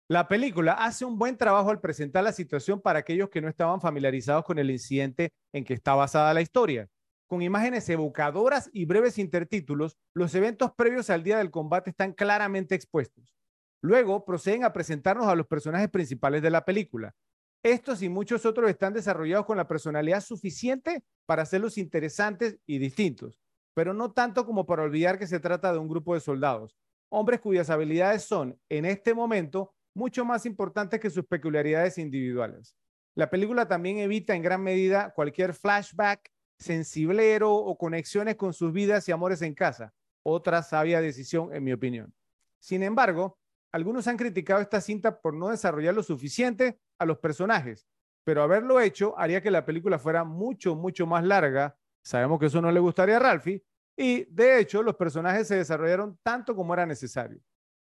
La 0.09 0.27
película 0.27 0.73
hace 0.73 1.05
un 1.05 1.19
buen 1.19 1.37
trabajo 1.37 1.71
al 1.71 1.81
presentar 1.81 2.25
la 2.25 2.33
situación 2.33 2.81
para 2.81 3.01
aquellos 3.01 3.29
que 3.29 3.43
no 3.43 3.49
estaban 3.49 3.81
familiarizados 3.81 4.45
con 4.45 4.59
el 4.59 4.71
incidente 4.71 5.33
en 5.53 5.65
que 5.65 5.75
está 5.75 5.95
basada 5.95 6.33
la 6.33 6.41
historia 6.41 6.89
con 7.29 7.43
imágenes 7.43 7.89
evocadoras 7.91 8.71
y 8.73 8.87
breves 8.87 9.19
intertítulos, 9.19 9.97
los 10.15 10.35
eventos 10.35 10.73
previos 10.75 11.11
al 11.11 11.23
día 11.23 11.39
del 11.39 11.51
combate 11.51 11.91
están 11.91 12.15
claramente 12.15 12.75
expuestos. 12.75 13.37
Luego 13.83 14.25
proceden 14.25 14.65
a 14.65 14.73
presentarnos 14.73 15.29
a 15.29 15.37
los 15.37 15.47
personajes 15.47 15.91
principales 15.91 16.43
de 16.43 16.51
la 16.51 16.65
película. 16.65 17.15
Estos 17.63 18.03
y 18.03 18.09
muchos 18.09 18.47
otros 18.47 18.71
están 18.71 18.95
desarrollados 18.95 19.45
con 19.45 19.59
la 19.59 19.69
personalidad 19.69 20.23
suficiente 20.23 21.05
para 21.27 21.43
hacerlos 21.43 21.77
interesantes 21.77 22.59
y 22.67 22.79
distintos, 22.79 23.39
pero 23.75 23.93
no 23.93 24.11
tanto 24.13 24.47
como 24.47 24.65
para 24.65 24.83
olvidar 24.83 25.19
que 25.19 25.27
se 25.27 25.39
trata 25.39 25.73
de 25.73 25.79
un 25.79 25.89
grupo 25.89 26.15
de 26.15 26.21
soldados, 26.21 26.75
hombres 27.11 27.41
cuyas 27.41 27.69
habilidades 27.69 28.23
son, 28.23 28.59
en 28.71 28.87
este 28.87 29.13
momento, 29.13 29.75
mucho 29.99 30.25
más 30.25 30.47
importantes 30.47 31.01
que 31.01 31.11
sus 31.11 31.27
peculiaridades 31.27 31.99
individuales. 31.99 32.77
La 33.17 33.29
película 33.29 33.67
también 33.67 33.99
evita 33.99 34.35
en 34.35 34.43
gran 34.43 34.63
medida 34.63 35.13
cualquier 35.13 35.53
flashback 35.53 36.31
sensiblero 36.57 37.53
o 37.53 37.77
conexiones 37.77 38.37
con 38.37 38.53
sus 38.53 38.73
vidas 38.73 39.09
y 39.09 39.13
amores 39.13 39.43
en 39.43 39.55
casa. 39.55 39.93
Otra 40.23 40.63
sabia 40.63 41.01
decisión, 41.01 41.53
en 41.53 41.65
mi 41.65 41.73
opinión. 41.73 42.15
Sin 42.61 42.83
embargo, 42.83 43.39
algunos 43.73 44.07
han 44.07 44.17
criticado 44.17 44.61
esta 44.61 44.81
cinta 44.81 45.21
por 45.21 45.35
no 45.35 45.49
desarrollar 45.49 45.95
lo 45.95 46.03
suficiente 46.03 46.79
a 46.99 47.05
los 47.05 47.19
personajes, 47.19 47.87
pero 48.25 48.43
haberlo 48.43 48.81
hecho 48.81 49.19
haría 49.19 49.43
que 49.43 49.51
la 49.51 49.65
película 49.65 49.99
fuera 49.99 50.25
mucho, 50.25 50.75
mucho 50.75 51.07
más 51.07 51.25
larga. 51.25 51.77
Sabemos 52.05 52.39
que 52.39 52.47
eso 52.47 52.63
no 52.63 52.71
le 52.71 52.81
gustaría 52.81 53.17
a 53.17 53.21
Ralphie, 53.21 53.65
y 53.97 54.25
de 54.33 54.61
hecho 54.61 54.83
los 54.83 54.95
personajes 54.95 55.49
se 55.49 55.57
desarrollaron 55.57 56.19
tanto 56.23 56.55
como 56.55 56.73
era 56.73 56.87
necesario. 56.87 57.41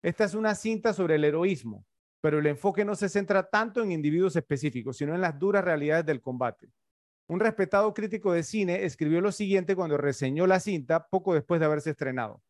Esta 0.02 0.24
es 0.24 0.34
una 0.34 0.54
cinta 0.54 0.92
sobre 0.92 1.16
el 1.16 1.24
heroísmo, 1.24 1.84
pero 2.20 2.38
el 2.38 2.46
enfoque 2.46 2.84
no 2.84 2.94
se 2.94 3.08
centra 3.08 3.48
tanto 3.48 3.82
en 3.82 3.92
individuos 3.92 4.36
específicos, 4.36 4.96
sino 4.96 5.14
en 5.14 5.20
las 5.20 5.38
duras 5.38 5.64
realidades 5.64 6.06
del 6.06 6.20
combate. 6.20 6.70
Un 7.28 7.40
respetado 7.40 7.92
crítico 7.92 8.32
de 8.32 8.42
cine 8.42 8.84
escribió 8.84 9.20
lo 9.20 9.32
siguiente 9.32 9.74
cuando 9.74 9.96
reseñó 9.96 10.46
la 10.46 10.60
cinta 10.60 11.08
poco 11.08 11.34
después 11.34 11.58
de 11.58 11.66
haberse 11.66 11.90
estrenado. 11.90 12.42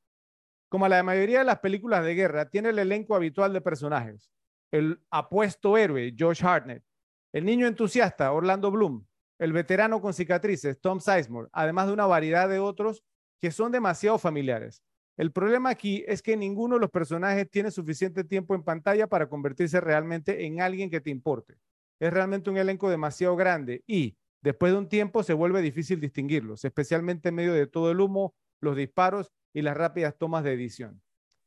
Como 0.69 0.89
la 0.89 1.03
mayoría 1.03 1.39
de 1.39 1.45
las 1.45 1.61
películas 1.61 2.05
de 2.05 2.15
guerra, 2.15 2.51
tiene 2.51 2.71
el 2.71 2.79
elenco 2.79 3.15
habitual 3.15 3.53
de 3.53 3.61
personajes. 3.61 4.31
El 4.71 5.01
apuesto 5.11 5.79
héroe, 5.79 6.15
Josh 6.19 6.45
Hartnett. 6.45 6.85
El 7.33 7.45
niño 7.45 7.67
entusiasta, 7.67 8.33
Orlando 8.33 8.71
Bloom. 8.71 9.07
El 9.39 9.53
veterano 9.53 10.01
con 10.01 10.13
cicatrices, 10.13 10.81
Tom 10.81 11.01
Sizemore. 11.01 11.49
Además 11.53 11.87
de 11.87 11.93
una 11.93 12.07
variedad 12.07 12.49
de 12.49 12.59
otros 12.59 13.05
que 13.41 13.51
son 13.51 13.73
demasiado 13.73 14.19
familiares. 14.19 14.83
El 15.17 15.33
problema 15.33 15.71
aquí 15.71 16.05
es 16.07 16.21
que 16.21 16.37
ninguno 16.37 16.75
de 16.75 16.81
los 16.83 16.91
personajes 16.91 17.51
tiene 17.51 17.71
suficiente 17.71 18.23
tiempo 18.23 18.55
en 18.55 18.63
pantalla 18.63 19.07
para 19.07 19.29
convertirse 19.29 19.81
realmente 19.81 20.45
en 20.45 20.61
alguien 20.61 20.91
que 20.91 21.01
te 21.01 21.11
importe. 21.11 21.57
Es 21.99 22.13
realmente 22.13 22.51
un 22.51 22.59
elenco 22.59 22.91
demasiado 22.91 23.35
grande 23.35 23.83
y, 23.87 24.17
después 24.43 24.73
de 24.73 24.79
un 24.79 24.89
tiempo, 24.89 25.23
se 25.23 25.33
vuelve 25.33 25.63
difícil 25.63 26.01
distinguirlos, 26.01 26.65
especialmente 26.67 27.31
en 27.31 27.35
medio 27.35 27.55
de 27.55 27.67
todo 27.67 27.91
el 27.91 28.01
humo, 28.01 28.35
los 28.61 28.77
disparos 28.77 29.33
y 29.55 29.63
las 29.63 29.75
rápidas 29.75 30.19
tomas 30.19 30.45
de 30.45 30.53
edición. 30.53 31.01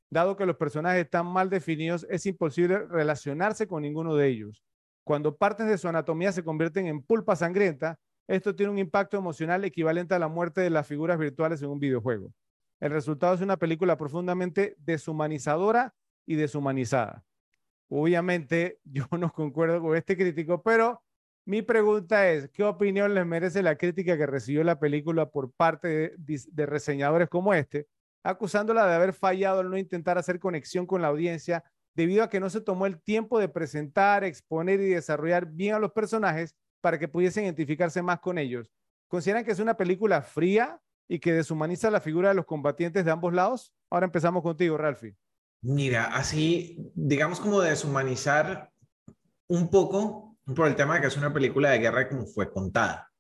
Dado 0.10 0.36
que 0.36 0.48
los 0.48 0.58
personajes 0.58 1.04
están 1.04 1.28
mal 1.28 1.52
definidos, 1.52 2.08
es 2.10 2.26
imposible 2.26 2.80
relacionarse 2.88 3.68
con 3.68 3.84
ninguno 3.84 4.16
de 4.16 4.28
ellos. 4.28 4.64
Cuando 5.04 5.38
partes 5.38 5.68
de 5.68 5.78
su 5.78 5.88
anatomía 5.88 6.32
se 6.32 6.44
convierten 6.44 6.88
en 6.88 7.04
pulpa 7.04 7.36
sangrienta, 7.36 8.00
esto 8.28 8.56
tiene 8.56 8.72
un 8.72 8.80
impacto 8.80 9.18
emocional 9.18 9.64
equivalente 9.64 10.16
a 10.16 10.20
la 10.20 10.28
muerte 10.28 10.62
de 10.62 10.72
las 10.72 10.88
figuras 10.88 11.20
virtuales 11.20 11.62
en 11.62 11.70
un 11.70 11.80
videojuego. 11.80 12.34
El 12.80 12.92
resultado 12.92 13.34
es 13.34 13.42
una 13.42 13.58
película 13.58 13.98
profundamente 13.98 14.76
deshumanizadora 14.80 15.94
y 16.26 16.36
deshumanizada. 16.36 17.24
Obviamente 17.90 18.80
yo 18.86 19.06
no 19.18 19.32
concuerdo 19.32 19.82
con 19.82 19.96
este 19.96 20.16
crítico, 20.16 20.62
pero 20.62 21.02
mi 21.46 21.62
pregunta 21.62 22.30
es, 22.30 22.50
¿qué 22.50 22.64
opinión 22.64 23.14
les 23.16 23.26
merece 23.26 23.64
la 23.64 23.76
crítica 23.76 24.18
que 24.18 24.28
recibió 24.28 24.64
la 24.64 24.80
película 24.80 25.30
por 25.30 25.52
parte 25.52 26.14
de, 26.18 26.66
reseñadores 26.68 27.28
como 27.28 27.54
este, 27.54 27.88
acusándola 28.24 28.86
de 28.86 28.94
haber 28.94 29.14
fallado 29.14 29.62
al 29.62 29.70
no 29.70 29.78
intentar 29.78 30.18
hacer 30.18 30.40
conexión 30.40 30.86
con 30.86 31.02
la 31.02 31.08
audiencia 31.08 31.64
debido 31.96 32.24
a 32.24 32.30
que 32.30 32.40
no 32.40 32.50
se 32.52 32.62
tomó 32.62 32.86
el 32.86 33.02
tiempo 33.02 33.40
de 33.40 33.50
presentar, 33.50 34.24
exponer 34.24 34.80
y 34.80 34.90
desarrollar 34.90 35.48
bien 35.48 35.74
a 35.74 35.80
los 35.80 35.92
personajes 35.92 36.56
para 36.82 37.00
que 37.00 37.08
pudiesen 37.08 37.46
identificarse 37.46 38.04
más 38.04 38.20
con 38.20 38.38
ellos? 38.38 38.72
¿Consideran 39.08 39.44
que 39.44 39.52
es 39.52 39.60
una 39.60 39.76
película 39.76 40.22
fría, 40.22 40.80
y 41.10 41.20
que 41.20 41.34
deshumaniza 41.34 41.90
la 41.90 42.00
figura 42.00 42.30
de 42.30 42.36
los 42.36 42.46
combatientes 42.46 43.04
de 43.04 43.12
ambos 43.12 43.34
lados? 43.34 43.74
Ahora 43.90 44.06
empezamos 44.06 44.44
contigo, 44.44 44.78
Ralphie. 44.78 45.18
Mira, 45.62 46.06
así, 46.06 46.78
digamos 46.94 47.42
como 47.42 47.60
deshumanizar 47.60 48.72
un 49.48 49.70
poco 49.70 50.38
por 50.56 50.68
el 50.68 50.76
tema 50.76 50.96
de 50.96 51.02
que 51.02 51.08
es 51.08 51.18
una 51.18 51.34
película 51.34 51.72
de 51.72 51.80
guerra 51.80 52.08
como 52.08 52.28
fue 52.28 52.52
contada. 52.52 53.12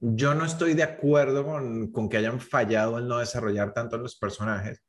Yo 0.00 0.34
no 0.34 0.44
estoy 0.44 0.74
de 0.74 0.84
acuerdo 0.84 1.44
con, 1.44 1.92
con 1.92 2.08
que 2.08 2.16
hayan 2.16 2.40
fallado 2.40 2.98
en 2.98 3.08
no 3.08 3.18
desarrollar 3.18 3.74
tanto 3.74 3.98
los 3.98 4.16
personajes, 4.16 4.82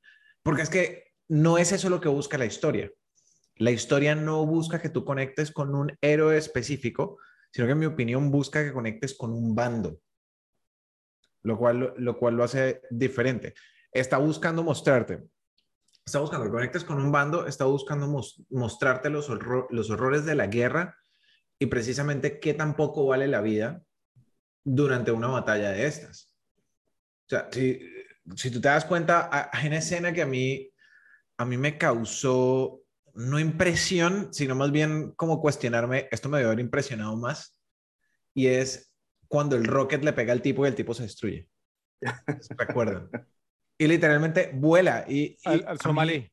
porque 0.44 0.62
es 0.62 0.70
que 0.70 1.04
no 1.28 1.58
es 1.58 1.72
eso 1.72 1.90
lo 1.90 2.00
que 2.00 2.10
busca 2.10 2.38
la 2.38 2.46
historia. 2.46 2.92
La 3.56 3.72
historia 3.72 4.16
no 4.16 4.46
busca 4.46 4.82
que 4.82 4.90
tú 4.90 5.04
conectes 5.04 5.52
con 5.52 5.76
un 5.76 5.96
héroe 6.02 6.38
específico, 6.38 7.18
sino 7.52 7.68
que 7.68 7.74
en 7.74 7.80
mi 7.80 7.86
opinión 7.86 8.32
busca 8.32 8.64
que 8.64 8.74
conectes 8.74 9.16
con 9.16 9.32
un 9.32 9.54
bando 9.54 10.00
lo 11.44 11.58
cual, 11.58 11.94
lo 11.98 12.18
cual 12.18 12.36
lo 12.36 12.44
hace 12.44 12.82
diferente. 12.90 13.54
Está 13.92 14.18
buscando 14.18 14.64
mostrarte, 14.64 15.24
está 16.06 16.20
buscando 16.20 16.46
que 16.46 16.52
conectes 16.52 16.84
con 16.84 17.02
un 17.02 17.12
bando, 17.12 17.46
está 17.46 17.66
buscando 17.66 18.08
mostrarte 18.50 19.10
los, 19.10 19.30
los 19.70 19.90
horrores 19.90 20.26
de 20.26 20.36
la 20.36 20.48
guerra 20.48 20.98
y 21.60 21.68
precisamente 21.68 22.40
qué 22.40 22.54
tan 22.54 22.76
poco 22.76 23.06
vale 23.06 23.28
la 23.28 23.42
vida 23.42 23.84
durante 24.64 25.12
una 25.12 25.28
batalla 25.28 25.72
de 25.72 25.86
estas. 25.86 26.36
O 27.26 27.30
sea, 27.30 27.48
si, 27.52 27.80
si 28.36 28.52
tú 28.52 28.60
te 28.60 28.68
das 28.68 28.86
cuenta, 28.86 29.50
hay 29.52 29.68
una 29.68 29.78
escena 29.78 30.14
que 30.14 30.22
a 30.22 30.26
mí, 30.26 30.70
a 31.38 31.46
mí 31.46 31.58
me 31.58 31.78
causó 31.78 32.82
no 33.16 33.40
impresión, 33.40 34.34
sino 34.34 34.56
más 34.56 34.72
bien 34.72 35.12
como 35.12 35.40
cuestionarme, 35.40 36.08
esto 36.12 36.30
me 36.30 36.40
debe 36.40 36.50
haber 36.50 36.60
impresionado 36.60 37.16
más, 37.16 37.60
y 38.34 38.48
es 38.48 38.93
cuando 39.34 39.56
el 39.56 39.66
rocket 39.66 40.04
le 40.04 40.14
pega 40.14 40.32
al 40.32 40.44
tipo 40.44 40.64
y 40.64 40.68
el 40.68 40.76
tipo 40.76 40.94
se 40.94 41.02
destruye. 41.02 41.50
¿Se 42.40 42.54
acuerdan? 42.56 43.10
Y 43.76 43.88
literalmente 43.88 44.52
vuela. 44.54 45.04
Y, 45.10 45.36
al, 45.46 45.80
somalí. 45.80 46.32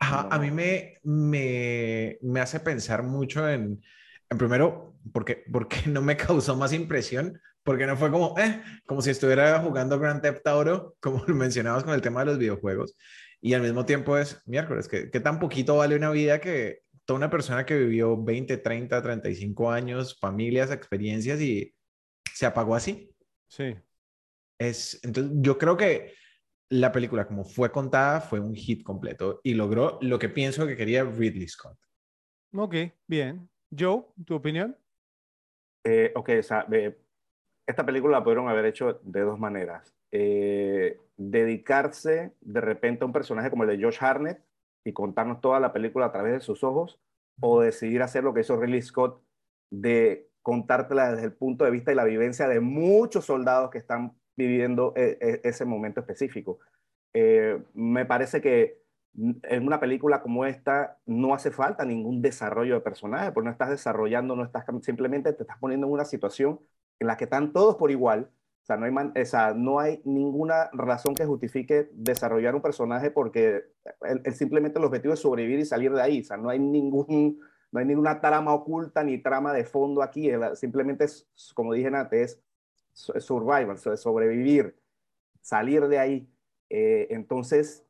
A 0.00 0.38
mí, 0.40 0.50
me, 0.50 0.94
me, 1.04 2.18
me, 2.20 2.40
hace 2.40 2.58
pensar 2.58 3.04
mucho 3.04 3.48
en, 3.48 3.80
en 4.28 4.38
primero, 4.38 4.96
porque, 5.12 5.44
porque 5.52 5.84
no 5.86 6.02
me 6.02 6.16
causó 6.16 6.56
más 6.56 6.72
impresión, 6.72 7.40
porque 7.62 7.86
no 7.86 7.96
fue 7.96 8.10
como, 8.10 8.36
eh, 8.36 8.60
como 8.84 9.00
si 9.00 9.10
estuviera 9.10 9.60
jugando 9.60 10.00
Grand 10.00 10.20
Theft 10.20 10.44
Auto, 10.48 10.96
como 10.98 11.24
lo 11.24 11.34
mencionabas 11.36 11.84
con 11.84 11.94
el 11.94 12.02
tema 12.02 12.20
de 12.20 12.26
los 12.26 12.38
videojuegos, 12.38 12.96
y 13.40 13.54
al 13.54 13.62
mismo 13.62 13.86
tiempo 13.86 14.18
es, 14.18 14.42
miércoles, 14.44 14.88
que, 14.88 15.08
que 15.12 15.20
tan 15.20 15.38
poquito 15.38 15.76
vale 15.76 15.94
una 15.94 16.10
vida 16.10 16.40
que 16.40 16.80
toda 17.04 17.18
una 17.18 17.30
persona 17.30 17.64
que 17.64 17.78
vivió 17.78 18.20
20, 18.20 18.56
30, 18.56 19.00
35 19.00 19.70
años, 19.70 20.18
familias, 20.18 20.72
experiencias 20.72 21.40
y 21.40 21.75
se 22.36 22.44
apagó 22.44 22.74
así. 22.74 23.10
Sí. 23.48 23.74
Es, 24.58 25.00
entonces, 25.02 25.32
yo 25.36 25.56
creo 25.56 25.74
que 25.74 26.12
la 26.68 26.92
película, 26.92 27.26
como 27.26 27.44
fue 27.44 27.72
contada, 27.72 28.20
fue 28.20 28.40
un 28.40 28.54
hit 28.54 28.82
completo 28.82 29.40
y 29.42 29.54
logró 29.54 29.98
lo 30.02 30.18
que 30.18 30.28
pienso 30.28 30.66
que 30.66 30.76
quería 30.76 31.02
Ridley 31.02 31.48
Scott. 31.48 31.78
Ok, 32.52 32.74
bien. 33.06 33.48
Joe, 33.70 34.04
¿tu 34.26 34.34
opinión? 34.34 34.76
Eh, 35.82 36.12
ok, 36.14 36.30
o 36.38 36.42
sea, 36.42 36.66
esta 37.66 37.86
película 37.86 38.18
la 38.18 38.22
pudieron 38.22 38.50
haber 38.50 38.66
hecho 38.66 39.00
de 39.02 39.20
dos 39.22 39.38
maneras. 39.38 39.94
Eh, 40.12 41.00
dedicarse 41.16 42.34
de 42.42 42.60
repente 42.60 43.04
a 43.04 43.06
un 43.06 43.14
personaje 43.14 43.48
como 43.48 43.64
el 43.64 43.70
de 43.70 43.82
Josh 43.82 43.96
Harnett 43.98 44.44
y 44.84 44.92
contarnos 44.92 45.40
toda 45.40 45.58
la 45.58 45.72
película 45.72 46.06
a 46.06 46.12
través 46.12 46.34
de 46.34 46.40
sus 46.40 46.62
ojos, 46.62 47.00
o 47.40 47.62
decidir 47.62 48.02
hacer 48.02 48.24
lo 48.24 48.34
que 48.34 48.40
hizo 48.40 48.60
Ridley 48.60 48.82
Scott 48.82 49.22
de 49.70 50.30
contártela 50.46 51.10
desde 51.10 51.24
el 51.24 51.32
punto 51.32 51.64
de 51.64 51.72
vista 51.72 51.90
y 51.90 51.96
la 51.96 52.04
vivencia 52.04 52.46
de 52.46 52.60
muchos 52.60 53.24
soldados 53.24 53.68
que 53.68 53.78
están 53.78 54.12
viviendo 54.36 54.92
e, 54.94 55.18
e, 55.20 55.40
ese 55.42 55.64
momento 55.64 55.98
específico. 55.98 56.60
Eh, 57.12 57.60
me 57.74 58.06
parece 58.06 58.40
que 58.40 58.80
en 59.16 59.66
una 59.66 59.80
película 59.80 60.22
como 60.22 60.44
esta 60.44 60.98
no 61.04 61.34
hace 61.34 61.50
falta 61.50 61.84
ningún 61.84 62.22
desarrollo 62.22 62.74
de 62.74 62.80
personaje, 62.80 63.32
porque 63.32 63.46
no 63.46 63.50
estás 63.50 63.70
desarrollando, 63.70 64.36
no 64.36 64.44
estás 64.44 64.64
simplemente 64.82 65.32
te 65.32 65.42
estás 65.42 65.58
poniendo 65.58 65.88
en 65.88 65.94
una 65.94 66.04
situación 66.04 66.60
en 67.00 67.08
la 67.08 67.16
que 67.16 67.24
están 67.24 67.52
todos 67.52 67.74
por 67.74 67.90
igual. 67.90 68.30
O 68.62 68.66
sea, 68.66 68.76
no 68.76 68.84
hay, 68.84 68.92
no 69.56 69.80
hay 69.80 70.00
ninguna 70.04 70.70
razón 70.72 71.16
que 71.16 71.26
justifique 71.26 71.88
desarrollar 71.92 72.54
un 72.54 72.62
personaje 72.62 73.10
porque 73.10 73.64
simplemente 74.32 74.78
el 74.78 74.84
objetivo 74.84 75.14
es 75.14 75.20
sobrevivir 75.20 75.58
y 75.58 75.64
salir 75.64 75.92
de 75.92 76.02
ahí. 76.02 76.20
O 76.20 76.24
sea, 76.24 76.36
no 76.36 76.50
hay 76.50 76.60
ningún 76.60 77.40
no 77.76 77.80
hay 77.80 77.86
ninguna 77.86 78.22
trama 78.22 78.54
oculta 78.54 79.04
ni 79.04 79.18
trama 79.18 79.52
de 79.52 79.66
fondo 79.66 80.02
aquí, 80.02 80.30
simplemente 80.54 81.04
es, 81.04 81.28
como 81.52 81.74
dije 81.74 81.88
antes, 81.88 82.40
es 83.14 83.22
survival, 83.22 83.76
sobrevivir, 83.76 84.80
salir 85.42 85.86
de 85.86 85.98
ahí. 85.98 86.32
Eh, 86.70 87.08
entonces, 87.10 87.86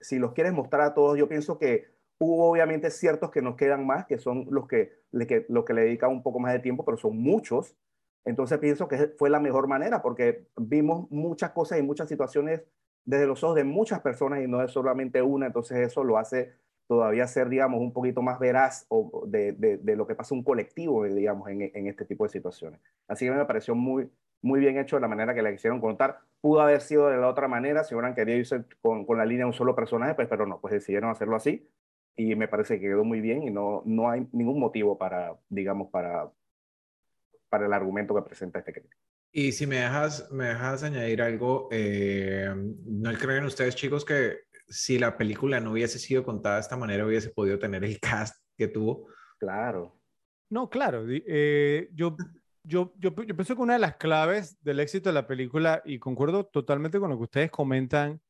si 0.00 0.18
los 0.18 0.32
quieres 0.32 0.54
mostrar 0.54 0.80
a 0.80 0.94
todos, 0.94 1.18
yo 1.18 1.28
pienso 1.28 1.58
que 1.58 1.84
hubo 2.16 2.50
obviamente 2.50 2.90
ciertos 2.90 3.30
que 3.30 3.42
nos 3.42 3.56
quedan 3.56 3.86
más, 3.86 4.06
que 4.06 4.16
son 4.16 4.46
los 4.48 4.66
que, 4.66 5.02
que, 5.12 5.46
que 5.46 5.74
le 5.74 5.82
dedican 5.82 6.12
un 6.12 6.22
poco 6.22 6.40
más 6.40 6.54
de 6.54 6.60
tiempo, 6.60 6.86
pero 6.86 6.96
son 6.96 7.18
muchos. 7.18 7.76
Entonces 8.24 8.58
pienso 8.58 8.88
que 8.88 9.08
fue 9.18 9.28
la 9.28 9.38
mejor 9.38 9.68
manera 9.68 10.00
porque 10.00 10.46
vimos 10.56 11.10
muchas 11.10 11.50
cosas 11.50 11.78
y 11.78 11.82
muchas 11.82 12.08
situaciones 12.08 12.62
desde 13.04 13.26
los 13.26 13.44
ojos 13.44 13.56
de 13.56 13.64
muchas 13.64 14.00
personas 14.00 14.42
y 14.42 14.48
no 14.48 14.62
es 14.62 14.70
solamente 14.70 15.20
una, 15.20 15.44
entonces 15.44 15.76
eso 15.76 16.04
lo 16.04 16.16
hace 16.16 16.54
todavía 16.86 17.26
ser, 17.26 17.48
digamos, 17.48 17.80
un 17.80 17.92
poquito 17.92 18.22
más 18.22 18.38
veraz 18.38 18.86
o 18.88 19.24
de, 19.26 19.52
de, 19.52 19.96
lo 19.96 20.06
que 20.06 20.14
pasa 20.14 20.34
un 20.34 20.44
colectivo, 20.44 21.04
digamos, 21.04 21.48
en, 21.48 21.70
en, 21.74 21.86
este 21.86 22.04
tipo 22.04 22.24
de 22.24 22.30
situaciones. 22.30 22.80
Así 23.08 23.24
que 23.24 23.32
me 23.32 23.44
pareció 23.44 23.74
muy, 23.74 24.10
muy 24.42 24.60
bien 24.60 24.78
hecho 24.78 24.98
la 25.00 25.08
manera 25.08 25.34
que 25.34 25.42
la 25.42 25.52
quisieron 25.52 25.80
contar. 25.80 26.20
Pudo 26.40 26.60
haber 26.60 26.80
sido 26.80 27.08
de 27.08 27.16
la 27.16 27.28
otra 27.28 27.48
manera, 27.48 27.84
si 27.84 27.94
hubieran 27.94 28.14
querido 28.14 28.38
irse 28.38 28.64
con, 28.80 29.04
con 29.04 29.18
la 29.18 29.24
línea 29.24 29.44
de 29.44 29.50
un 29.50 29.52
solo 29.52 29.74
personaje, 29.74 30.14
pues, 30.14 30.28
pero 30.28 30.46
no, 30.46 30.60
pues 30.60 30.74
decidieron 30.74 31.10
hacerlo 31.10 31.36
así 31.36 31.68
y 32.16 32.34
me 32.34 32.48
parece 32.48 32.80
que 32.80 32.86
quedó 32.86 33.04
muy 33.04 33.20
bien 33.20 33.42
y 33.42 33.50
no, 33.50 33.82
no 33.84 34.10
hay 34.10 34.26
ningún 34.32 34.58
motivo 34.58 34.96
para, 34.96 35.36
digamos, 35.48 35.90
para, 35.90 36.30
para 37.48 37.66
el 37.66 37.72
argumento 37.72 38.14
que 38.14 38.22
presenta 38.22 38.58
este 38.58 38.72
crítico. 38.72 38.96
Y 39.32 39.52
si 39.52 39.66
me 39.66 39.76
dejas, 39.76 40.30
me 40.32 40.46
dejas 40.46 40.82
añadir 40.82 41.20
algo, 41.20 41.68
eh, 41.70 42.50
¿no 42.86 43.12
creen 43.18 43.44
ustedes 43.44 43.76
chicos 43.76 44.02
que 44.02 44.45
si 44.68 44.98
la 44.98 45.16
película 45.16 45.60
no 45.60 45.72
hubiese 45.72 45.98
sido 45.98 46.24
contada 46.24 46.56
de 46.56 46.62
esta 46.62 46.76
manera, 46.76 47.06
hubiese 47.06 47.30
podido 47.30 47.58
tener 47.58 47.84
el 47.84 48.00
cast 48.00 48.36
que 48.56 48.68
tuvo. 48.68 49.08
Claro. 49.38 49.98
No, 50.48 50.68
claro. 50.68 51.04
Eh, 51.08 51.88
yo, 51.92 52.16
yo, 52.62 52.92
yo, 52.98 53.14
yo 53.14 53.36
pienso 53.36 53.56
que 53.56 53.62
una 53.62 53.74
de 53.74 53.80
las 53.80 53.96
claves 53.96 54.56
del 54.62 54.80
éxito 54.80 55.08
de 55.08 55.14
la 55.14 55.26
película, 55.26 55.82
y 55.84 55.98
concuerdo 55.98 56.46
totalmente 56.46 56.98
con 56.98 57.10
lo 57.10 57.16
que 57.16 57.24
ustedes 57.24 57.50
comentan, 57.50 58.20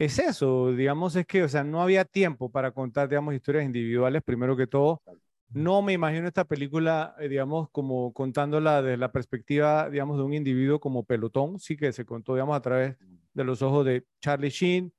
es 0.00 0.18
eso, 0.18 0.72
digamos, 0.72 1.14
es 1.14 1.26
que, 1.26 1.42
o 1.42 1.48
sea, 1.48 1.62
no 1.62 1.82
había 1.82 2.06
tiempo 2.06 2.50
para 2.50 2.72
contar, 2.72 3.08
digamos, 3.08 3.34
historias 3.34 3.66
individuales, 3.66 4.22
primero 4.22 4.56
que 4.56 4.66
todo. 4.66 5.02
No 5.50 5.82
me 5.82 5.92
imagino 5.92 6.26
esta 6.26 6.44
película, 6.46 7.14
eh, 7.18 7.28
digamos, 7.28 7.68
como 7.70 8.12
contándola 8.14 8.80
desde 8.80 8.96
la 8.96 9.12
perspectiva, 9.12 9.90
digamos, 9.90 10.16
de 10.16 10.22
un 10.22 10.32
individuo 10.32 10.80
como 10.80 11.04
pelotón, 11.04 11.58
sí 11.58 11.76
que 11.76 11.92
se 11.92 12.06
contó, 12.06 12.34
digamos, 12.34 12.56
a 12.56 12.62
través 12.62 12.96
de 13.34 13.44
los 13.44 13.60
ojos 13.60 13.84
de 13.84 14.06
Charlie 14.22 14.48
Sheen, 14.48 14.90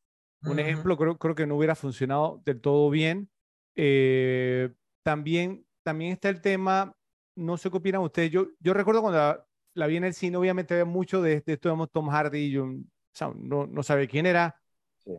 un 0.44 0.60
ejemplo 0.60 0.98
creo, 0.98 1.18
creo 1.18 1.36
que 1.36 1.46
no 1.46 1.56
hubiera 1.56 1.76
funcionado 1.76 2.42
del 2.46 2.62
todo 2.62 2.90
bien. 2.90 3.30
Eh, 3.76 4.74
también, 5.04 5.66
también 5.84 6.14
está 6.14 6.30
el 6.30 6.42
tema, 6.42 6.94
no 7.36 7.58
sé 7.58 7.70
qué 7.70 7.78
opinan 7.78 8.02
ustedes, 8.02 8.32
yo, 8.32 8.48
yo 8.60 8.74
recuerdo 8.74 9.02
cuando 9.02 9.46
la, 9.74 9.88
vi 9.88 9.98
en 9.98 10.04
el 10.04 10.14
cine, 10.14 10.38
obviamente 10.38 10.74
había 10.74 10.86
mucho 10.86 11.22
de, 11.22 11.44
esto, 11.46 11.70
digamos, 11.70 11.90
Tom 11.92 12.10
Hardy, 12.10 12.52
yo 12.52 12.68
no, 13.36 13.68
no 13.68 13.84
sabía 13.84 14.08
quién 14.08 14.26
era. 14.26 14.58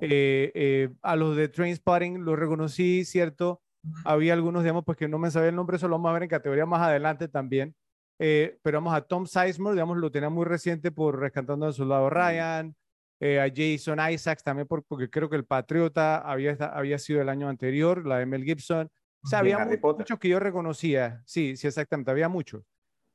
Eh, 0.00 0.52
eh, 0.54 0.90
a 1.02 1.16
los 1.16 1.34
de 1.34 1.48
Trainspotting 1.48 2.24
los 2.24 2.38
reconocí, 2.38 3.04
¿cierto? 3.04 3.62
Había 4.04 4.32
algunos, 4.34 4.62
digamos, 4.62 4.84
pues 4.84 4.96
que 4.96 5.08
no 5.08 5.18
me 5.18 5.30
sabía 5.30 5.48
el 5.48 5.56
nombre, 5.56 5.76
eso 5.76 5.88
lo 5.88 5.96
vamos 5.96 6.10
a 6.10 6.12
ver 6.12 6.22
en 6.22 6.28
categoría 6.28 6.66
más 6.66 6.82
adelante 6.82 7.26
también. 7.26 7.74
pero 8.16 8.78
vamos 8.78 8.94
a 8.94 9.00
Tom 9.00 9.26
Sizemore, 9.26 9.74
digamos, 9.74 9.98
lo 9.98 10.12
tenía 10.12 10.30
muy 10.30 10.44
reciente 10.44 10.92
por 10.92 11.18
Rescatando 11.18 11.66
al 11.66 11.74
Soldado 11.74 12.08
Ryan. 12.10 12.76
Eh, 13.24 13.38
a 13.38 13.48
Jason 13.54 14.00
Isaacs 14.10 14.42
también 14.42 14.66
porque 14.66 15.08
creo 15.08 15.30
que 15.30 15.36
el 15.36 15.44
Patriota 15.44 16.18
había, 16.18 16.54
había 16.54 16.98
sido 16.98 17.22
el 17.22 17.28
año 17.28 17.48
anterior, 17.48 18.04
la 18.04 18.18
de 18.18 18.26
Mel 18.26 18.42
Gibson. 18.42 18.90
O 19.22 19.28
sea, 19.28 19.38
había 19.38 19.64
muchos 19.64 20.18
que 20.18 20.28
yo 20.28 20.40
reconocía, 20.40 21.22
sí, 21.24 21.56
sí, 21.56 21.68
exactamente, 21.68 22.10
había 22.10 22.28
muchos. 22.28 22.64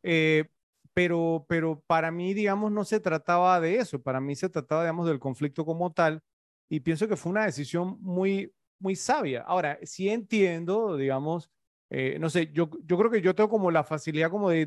Eh, 0.04 0.46
pero, 0.94 1.46
pero 1.50 1.84
para 1.86 2.10
mí, 2.10 2.34
digamos, 2.34 2.72
no 2.72 2.86
se 2.86 3.02
trataba 3.02 3.60
de 3.60 3.76
eso, 3.76 4.02
para 4.02 4.22
mí 4.22 4.34
se 4.38 4.48
trataba, 4.48 4.84
digamos, 4.84 5.10
del 5.10 5.20
conflicto 5.20 5.66
como 5.66 5.92
tal, 5.92 6.22
y 6.70 6.80
pienso 6.80 7.10
que 7.10 7.18
fue 7.18 7.34
una 7.34 7.44
decisión 7.44 7.98
muy, 8.00 8.54
muy 8.80 8.96
sabia. 8.96 9.42
Ahora, 9.42 9.78
sí 9.84 10.08
entiendo, 10.08 10.96
digamos, 10.96 11.52
eh, 11.90 12.16
no 12.18 12.30
sé, 12.30 12.50
yo, 12.54 12.70
yo 12.86 12.98
creo 12.98 13.12
que 13.12 13.22
yo 13.22 13.36
tengo 13.36 13.50
como 13.50 13.72
la 13.72 13.84
facilidad 13.84 14.30
como 14.30 14.52
de 14.52 14.66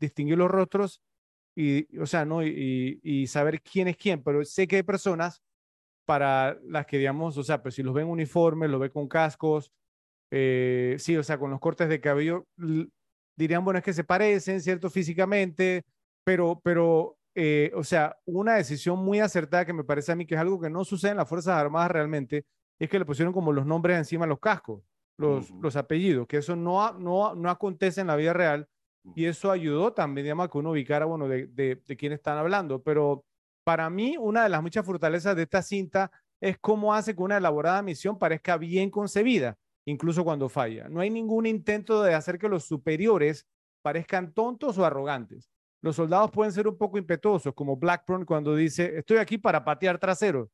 distinguir 0.00 0.36
los 0.36 0.50
rostros 0.50 1.00
y, 1.60 1.98
o 1.98 2.06
sea, 2.06 2.24
¿no? 2.24 2.42
Y, 2.42 3.00
y, 3.02 3.26
saber 3.26 3.60
quién 3.60 3.88
es 3.88 3.96
quién, 3.96 4.22
pero 4.22 4.42
sé 4.44 4.66
que 4.66 4.76
hay 4.76 4.82
personas 4.82 5.42
para 6.06 6.58
las 6.64 6.86
que, 6.86 6.96
digamos, 6.96 7.36
o 7.36 7.44
sea, 7.44 7.62
pues 7.62 7.74
si 7.74 7.82
los 7.82 7.92
ven 7.92 8.06
uniformes, 8.06 8.70
los 8.70 8.80
ven 8.80 8.90
con 8.90 9.08
cascos, 9.08 9.70
eh, 10.30 10.96
sí, 10.98 11.16
o 11.16 11.22
sea, 11.22 11.38
con 11.38 11.50
los 11.50 11.60
cortes 11.60 11.88
de 11.90 12.00
cabello, 12.00 12.46
dirían, 13.36 13.64
bueno, 13.64 13.78
es 13.78 13.84
que 13.84 13.92
se 13.92 14.04
parecen, 14.04 14.62
¿cierto? 14.62 14.88
Físicamente, 14.88 15.84
pero, 16.24 16.60
pero, 16.64 17.18
eh, 17.34 17.70
o 17.74 17.84
sea, 17.84 18.16
una 18.24 18.54
decisión 18.54 18.98
muy 18.98 19.20
acertada 19.20 19.66
que 19.66 19.74
me 19.74 19.84
parece 19.84 20.12
a 20.12 20.16
mí 20.16 20.26
que 20.26 20.36
es 20.36 20.40
algo 20.40 20.60
que 20.60 20.70
no 20.70 20.84
sucede 20.84 21.10
en 21.10 21.18
las 21.18 21.28
Fuerzas 21.28 21.56
Armadas 21.56 21.90
realmente, 21.90 22.46
es 22.78 22.88
que 22.88 22.98
le 22.98 23.04
pusieron 23.04 23.34
como 23.34 23.52
los 23.52 23.66
nombres 23.66 23.98
encima 23.98 24.24
de 24.24 24.30
los 24.30 24.40
cascos, 24.40 24.82
los, 25.18 25.50
los 25.50 25.76
apellidos, 25.76 26.26
que 26.26 26.38
eso 26.38 26.56
no, 26.56 26.94
no, 26.94 27.34
no 27.34 27.50
acontece 27.50 28.00
en 28.00 28.06
la 28.06 28.16
vida 28.16 28.32
real 28.32 28.66
y 29.14 29.24
eso 29.24 29.50
ayudó 29.50 29.92
también, 29.92 30.40
a 30.40 30.48
que 30.48 30.58
uno 30.58 30.70
ubicara, 30.70 31.06
bueno, 31.06 31.28
de, 31.28 31.46
de, 31.46 31.82
de 31.86 31.96
quién 31.96 32.12
están 32.12 32.38
hablando. 32.38 32.82
Pero 32.82 33.24
para 33.64 33.88
mí, 33.90 34.16
una 34.18 34.42
de 34.42 34.48
las 34.48 34.62
muchas 34.62 34.84
fortalezas 34.84 35.36
de 35.36 35.42
esta 35.42 35.62
cinta 35.62 36.10
es 36.40 36.58
cómo 36.58 36.94
hace 36.94 37.14
que 37.14 37.22
una 37.22 37.36
elaborada 37.36 37.82
misión 37.82 38.18
parezca 38.18 38.56
bien 38.56 38.90
concebida, 38.90 39.58
incluso 39.84 40.24
cuando 40.24 40.48
falla. 40.48 40.88
No 40.88 41.00
hay 41.00 41.10
ningún 41.10 41.46
intento 41.46 42.02
de 42.02 42.14
hacer 42.14 42.38
que 42.38 42.48
los 42.48 42.64
superiores 42.64 43.46
parezcan 43.82 44.32
tontos 44.32 44.78
o 44.78 44.84
arrogantes. 44.84 45.50
Los 45.82 45.96
soldados 45.96 46.30
pueden 46.30 46.52
ser 46.52 46.68
un 46.68 46.76
poco 46.76 46.98
impetuosos, 46.98 47.54
como 47.54 47.76
Blackburn 47.76 48.24
cuando 48.24 48.54
dice, 48.54 48.98
estoy 48.98 49.16
aquí 49.16 49.38
para 49.38 49.64
patear 49.64 49.98
traseros, 49.98 50.50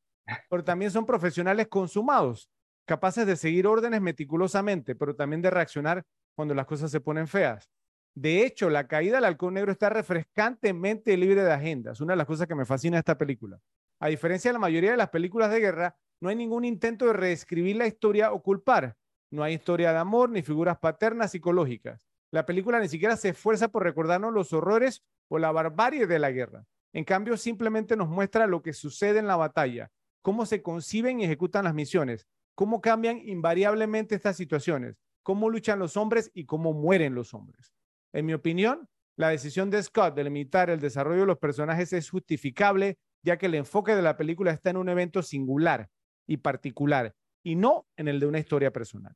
pero 0.48 0.62
también 0.62 0.90
son 0.90 1.04
profesionales 1.04 1.66
consumados, 1.68 2.48
capaces 2.86 3.26
de 3.26 3.36
seguir 3.36 3.66
órdenes 3.66 4.00
meticulosamente, 4.00 4.94
pero 4.94 5.16
también 5.16 5.42
de 5.42 5.50
reaccionar 5.50 6.04
cuando 6.36 6.54
las 6.54 6.66
cosas 6.66 6.90
se 6.90 7.00
ponen 7.00 7.26
feas. 7.26 7.68
De 8.16 8.46
hecho, 8.46 8.70
la 8.70 8.88
caída 8.88 9.16
del 9.16 9.26
halcón 9.26 9.52
negro 9.52 9.70
está 9.70 9.90
refrescantemente 9.90 11.14
libre 11.18 11.44
de 11.44 11.52
agenda. 11.52 11.92
Es 11.92 12.00
una 12.00 12.14
de 12.14 12.16
las 12.16 12.26
cosas 12.26 12.46
que 12.46 12.54
me 12.54 12.64
fascina 12.64 12.96
de 12.96 13.00
esta 13.00 13.18
película. 13.18 13.60
A 14.00 14.08
diferencia 14.08 14.48
de 14.48 14.54
la 14.54 14.58
mayoría 14.58 14.92
de 14.92 14.96
las 14.96 15.10
películas 15.10 15.50
de 15.50 15.60
guerra, 15.60 15.96
no 16.22 16.30
hay 16.30 16.36
ningún 16.36 16.64
intento 16.64 17.04
de 17.06 17.12
reescribir 17.12 17.76
la 17.76 17.86
historia 17.86 18.32
o 18.32 18.42
culpar. 18.42 18.96
No 19.30 19.42
hay 19.42 19.52
historia 19.52 19.92
de 19.92 19.98
amor 19.98 20.30
ni 20.30 20.40
figuras 20.40 20.78
paternas 20.78 21.32
psicológicas. 21.32 22.08
La 22.30 22.46
película 22.46 22.80
ni 22.80 22.88
siquiera 22.88 23.18
se 23.18 23.28
esfuerza 23.28 23.68
por 23.68 23.82
recordarnos 23.82 24.32
los 24.32 24.54
horrores 24.54 25.02
o 25.28 25.38
la 25.38 25.52
barbarie 25.52 26.06
de 26.06 26.18
la 26.18 26.30
guerra. 26.30 26.64
En 26.94 27.04
cambio, 27.04 27.36
simplemente 27.36 27.96
nos 27.96 28.08
muestra 28.08 28.46
lo 28.46 28.62
que 28.62 28.72
sucede 28.72 29.18
en 29.18 29.26
la 29.26 29.36
batalla, 29.36 29.90
cómo 30.22 30.46
se 30.46 30.62
conciben 30.62 31.20
y 31.20 31.24
ejecutan 31.24 31.64
las 31.64 31.74
misiones, 31.74 32.26
cómo 32.54 32.80
cambian 32.80 33.18
invariablemente 33.28 34.14
estas 34.14 34.38
situaciones, 34.38 34.96
cómo 35.22 35.50
luchan 35.50 35.78
los 35.78 35.98
hombres 35.98 36.30
y 36.32 36.46
cómo 36.46 36.72
mueren 36.72 37.14
los 37.14 37.34
hombres. 37.34 37.75
En 38.16 38.24
mi 38.24 38.32
opinión, 38.32 38.88
la 39.16 39.28
decisión 39.28 39.68
de 39.68 39.82
Scott 39.82 40.14
de 40.14 40.24
limitar 40.24 40.70
el 40.70 40.80
desarrollo 40.80 41.20
de 41.20 41.26
los 41.26 41.38
personajes 41.38 41.92
es 41.92 42.08
justificable, 42.08 42.96
ya 43.22 43.36
que 43.36 43.44
el 43.44 43.54
enfoque 43.54 43.94
de 43.94 44.00
la 44.00 44.16
película 44.16 44.52
está 44.52 44.70
en 44.70 44.78
un 44.78 44.88
evento 44.88 45.22
singular 45.22 45.90
y 46.26 46.38
particular, 46.38 47.14
y 47.42 47.56
no 47.56 47.86
en 47.94 48.08
el 48.08 48.18
de 48.18 48.24
una 48.24 48.38
historia 48.38 48.70
personal. 48.70 49.14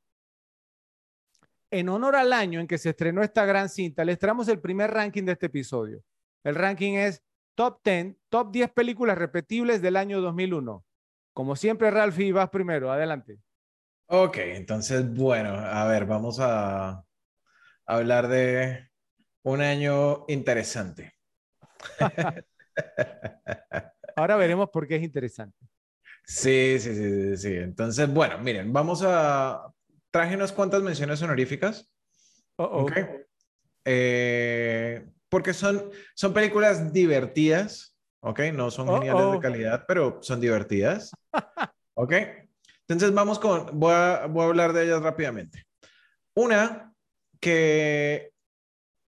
En 1.71 1.89
honor 1.89 2.15
al 2.15 2.35
año 2.35 2.61
en 2.61 2.67
que 2.67 2.77
se 2.77 2.91
estrenó 2.91 3.23
esta 3.23 3.47
gran 3.47 3.71
cinta, 3.71 4.05
les 4.05 4.19
traemos 4.19 4.49
el 4.49 4.61
primer 4.61 4.91
ranking 4.91 5.25
de 5.25 5.33
este 5.33 5.47
episodio. 5.47 6.03
El 6.45 6.55
ranking 6.55 6.93
es 6.93 7.23
Top 7.55 7.81
10, 7.83 8.17
Top 8.29 8.53
10 8.53 8.71
películas 8.73 9.17
repetibles 9.17 9.81
del 9.81 9.97
año 9.97 10.21
2001. 10.21 10.85
Como 11.33 11.57
siempre, 11.57 11.91
Ralphie, 11.91 12.33
vas 12.33 12.51
primero. 12.51 12.93
Adelante. 12.93 13.39
Ok, 14.09 14.37
entonces, 14.37 15.11
bueno, 15.15 15.55
a 15.55 15.87
ver, 15.87 16.05
vamos 16.05 16.39
a 16.39 17.03
hablar 17.87 18.29
de 18.29 18.90
un 19.43 19.61
año 19.61 20.25
interesante. 20.29 21.15
Ahora 24.17 24.37
veremos 24.37 24.71
por 24.71 24.87
qué 24.87 24.97
es 24.97 25.03
interesante. 25.03 25.57
Sí, 26.25 26.79
sí, 26.79 26.95
sí, 26.95 27.37
sí, 27.37 27.55
Entonces, 27.55 28.13
bueno, 28.13 28.39
miren, 28.39 28.73
vamos 28.73 29.03
a... 29.05 29.73
Traje 30.11 30.35
unas 30.35 30.53
cuantas 30.53 30.83
menciones 30.83 31.23
honoríficas. 31.23 31.89
Eh, 33.85 35.07
porque 35.29 35.55
son, 35.55 35.91
son 36.15 36.35
películas 36.35 36.93
divertidas, 36.93 37.97
¿ok? 38.21 38.41
No 38.53 38.71
son 38.71 38.89
geniales 38.89 39.33
de 39.33 39.39
calidad, 39.39 39.85
pero 39.87 40.19
son 40.23 40.41
divertidas. 40.41 41.13
¿Ok? 41.95 42.13
Entonces 42.89 43.15
vamos 43.15 43.39
con, 43.39 43.79
voy 43.79 43.93
a, 43.93 44.27
voy 44.27 44.43
a 44.43 44.49
hablar 44.49 44.73
de 44.73 44.85
ellas 44.85 45.03
rápidamente. 45.03 45.65
Una 46.35 46.93
que 47.41 48.30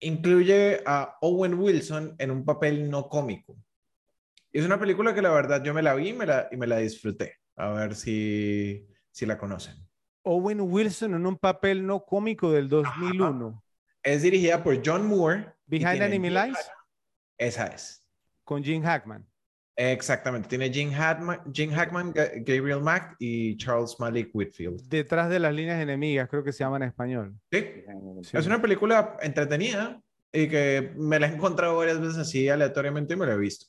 incluye 0.03 0.83
a 0.85 1.17
Owen 1.21 1.55
Wilson 1.55 2.15
en 2.19 2.31
un 2.31 2.45
papel 2.45 2.91
no 2.91 3.09
cómico. 3.09 3.57
Es 4.53 4.65
una 4.65 4.79
película 4.79 5.15
que 5.15 5.23
la 5.23 5.31
verdad 5.31 5.63
yo 5.65 5.73
me 5.73 5.83
la 5.83 5.95
vi 5.95 6.11
y 6.11 6.13
me 6.13 6.27
la, 6.27 6.49
y 6.51 6.57
me 6.57 6.67
la 6.67 6.79
disfruté. 6.79 7.39
A 7.57 7.71
ver 7.71 7.95
si, 7.95 8.87
si 9.11 9.25
la 9.25 9.39
conocen. 9.39 9.77
Owen 10.25 10.61
Wilson 10.61 11.15
en 11.15 11.27
un 11.27 11.39
papel 11.39 11.87
no 11.87 12.05
cómico 12.05 12.53
del 12.53 12.69
2001. 12.69 13.63
Es 14.03 14.23
dirigida 14.23 14.63
por 14.63 14.81
John 14.85 15.07
Moore. 15.07 15.55
Behind 15.67 16.03
Enemy 16.03 16.31
Lines. 16.31 16.71
Esa 17.39 17.67
es. 17.69 18.07
Con 18.45 18.63
Jim 18.63 18.83
Hackman. 18.83 19.27
Exactamente, 19.75 20.49
tiene 20.49 20.71
Jim 20.71 20.91
Hackman, 20.93 22.13
Gabriel 22.15 22.83
Mack 22.83 23.17
y 23.19 23.57
Charles 23.57 23.97
Malik 23.99 24.31
Whitfield. 24.35 24.83
Detrás 24.89 25.31
de 25.31 25.39
las 25.39 25.55
líneas 25.55 25.81
enemigas, 25.81 26.29
creo 26.29 26.45
que 26.45 26.53
se 26.53 26.63
llama 26.63 26.77
en 26.77 26.83
español. 26.85 27.35
Sí, 27.51 27.65
es 28.33 28.47
una 28.47 28.61
película 28.61 29.17
entretenida 29.23 30.01
y 30.31 30.49
que 30.49 30.93
me 30.97 31.19
la 31.19 31.29
he 31.29 31.35
encontrado 31.35 31.77
varias 31.77 32.01
veces 32.01 32.19
así 32.19 32.49
aleatoriamente 32.49 33.15
y 33.15 33.17
me 33.17 33.27
la 33.27 33.35
he 33.35 33.39
visto. 33.39 33.67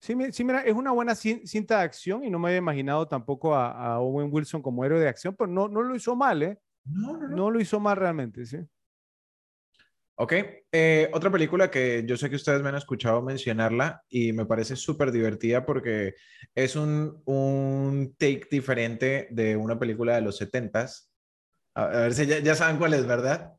Sí, 0.00 0.14
sí, 0.32 0.44
mira, 0.44 0.60
es 0.60 0.74
una 0.74 0.92
buena 0.92 1.14
cinta 1.14 1.78
de 1.78 1.84
acción 1.84 2.24
y 2.24 2.30
no 2.30 2.38
me 2.38 2.48
había 2.48 2.58
imaginado 2.58 3.08
tampoco 3.08 3.54
a, 3.54 3.98
Owen 4.00 4.28
Wilson 4.30 4.60
como 4.60 4.84
héroe 4.84 5.00
de 5.00 5.08
acción, 5.08 5.34
pero 5.34 5.50
no, 5.50 5.68
no 5.68 5.82
lo 5.82 5.96
hizo 5.96 6.14
mal, 6.14 6.42
¿eh? 6.42 6.58
No, 6.84 7.16
no, 7.16 7.28
no. 7.28 7.50
lo 7.50 7.58
hizo 7.58 7.80
mal 7.80 7.96
realmente, 7.96 8.44
sí. 8.44 8.58
Ok, 10.16 10.32
eh, 10.70 11.10
otra 11.12 11.28
película 11.28 11.72
que 11.72 12.04
yo 12.06 12.16
sé 12.16 12.30
que 12.30 12.36
ustedes 12.36 12.62
me 12.62 12.68
han 12.68 12.76
escuchado 12.76 13.20
mencionarla 13.20 14.04
y 14.08 14.32
me 14.32 14.46
parece 14.46 14.76
súper 14.76 15.10
divertida 15.10 15.66
porque 15.66 16.14
es 16.54 16.76
un, 16.76 17.20
un, 17.24 18.14
take 18.16 18.46
diferente 18.48 19.26
de 19.32 19.56
una 19.56 19.76
película 19.76 20.14
de 20.14 20.20
los 20.20 20.40
70s. 20.40 21.08
A, 21.74 21.86
ver 21.86 22.14
si 22.14 22.26
ya, 22.26 22.54
saben 22.54 22.76
cuál 22.76 22.94
es, 22.94 23.06
¿verdad? 23.06 23.54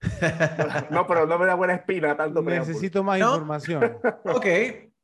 No, 0.90 1.06
pero 1.06 1.26
no 1.26 1.38
me 1.38 1.46
da 1.46 1.54
buena 1.54 1.74
espina 1.74 2.16
tanto. 2.16 2.42
Necesito 2.42 3.04
más 3.04 3.20
información. 3.20 3.98
Ok, 4.24 4.46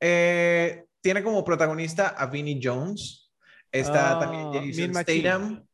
eh, 0.01 0.87
tiene 1.01 1.23
como 1.23 1.45
protagonista 1.45 2.09
a 2.09 2.27
Vinnie 2.27 2.59
Jones. 2.61 3.33
Está 3.71 4.19
también 4.19 4.47
ah, 4.47 4.61
Jason 4.65 4.95
Statham, 4.95 5.67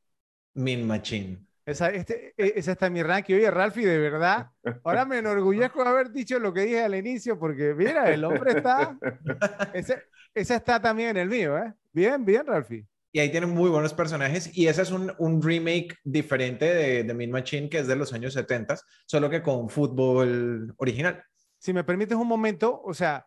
Min 0.55 0.87
Machine. 0.87 1.47
Esa, 1.65 1.91
este, 1.91 2.35
e, 2.37 2.55
esa 2.57 2.73
está 2.73 2.87
en 2.87 2.93
mi 2.93 3.03
ranking. 3.03 3.35
Oye, 3.35 3.51
Ralphie, 3.51 3.87
de 3.87 3.99
verdad, 3.99 4.51
ahora 4.85 5.05
me 5.05 5.19
enorgullezco 5.19 5.83
de 5.83 5.91
haber 5.91 6.11
dicho 6.11 6.39
lo 6.39 6.53
que 6.53 6.63
dije 6.63 6.83
al 6.83 6.95
inicio, 6.95 7.39
porque 7.39 7.75
mira, 7.75 8.13
el 8.13 8.25
hombre 8.25 8.53
está. 8.57 8.97
Ese, 9.75 10.03
esa 10.35 10.57
está 10.57 10.81
también 10.81 11.11
en 11.11 11.17
el 11.19 11.29
mío, 11.29 11.57
¿eh? 11.59 11.73
Bien, 11.93 12.25
bien, 12.25 12.47
Ralphie. 12.47 12.87
Y 13.15 13.21
ahí 13.21 13.31
tienen 13.31 13.51
muy 13.51 13.69
buenos 13.69 13.93
personajes. 13.93 14.57
Y 14.57 14.67
ese 14.67 14.83
es 14.83 14.91
un, 14.91 15.13
un 15.19 15.43
remake 15.43 15.99
diferente 16.03 16.65
de, 16.65 17.05
de 17.05 17.15
Mean 17.15 17.31
Machine, 17.31 17.69
que 17.69 17.81
es 17.81 17.87
de 17.87 17.95
los 17.95 18.13
años 18.15 18.33
70, 18.33 18.79
solo 19.05 19.29
que 19.29 19.43
con 19.43 19.69
fútbol 19.69 20.75
original. 20.79 21.23
Si 21.59 21.75
me 21.75 21.85
permites 21.85 22.17
un 22.17 22.27
momento, 22.27 22.81
o 22.83 22.95
sea, 22.95 23.27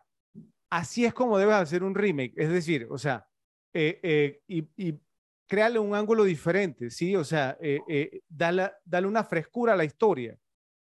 así 0.68 1.04
es 1.04 1.14
como 1.14 1.38
debes 1.38 1.54
hacer 1.54 1.84
un 1.84 1.94
remake. 1.94 2.34
Es 2.36 2.50
decir, 2.50 2.88
o 2.90 2.98
sea, 2.98 3.28
eh, 3.72 4.00
eh, 4.02 4.40
y, 4.48 4.68
y 4.76 4.98
créale 5.46 5.78
un 5.78 5.94
ángulo 5.94 6.24
diferente, 6.24 6.90
¿sí? 6.90 7.16
O 7.16 7.24
sea, 7.24 7.56
eh, 7.60 7.80
eh, 7.88 8.20
dale, 8.28 8.72
una 9.06 9.24
frescura 9.24 9.72
a 9.72 9.76
la 9.76 9.84
historia. 9.84 10.36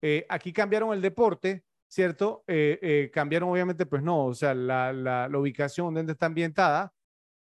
Eh, 0.02 0.26
aquí 0.28 0.52
cambiaron 0.52 0.92
el 0.92 1.02
deporte, 1.02 1.64
¿cierto? 1.88 2.44
cambiaron 3.12 3.50
obviamente, 3.50 3.84
pues 3.84 4.02
no, 4.02 4.26
o 4.26 4.34
sea, 4.34 4.54
la, 4.54 4.92
la, 4.92 5.28
ubicación 5.36 5.92
donde 5.92 6.12
está 6.12 6.26
ambientada 6.26 6.94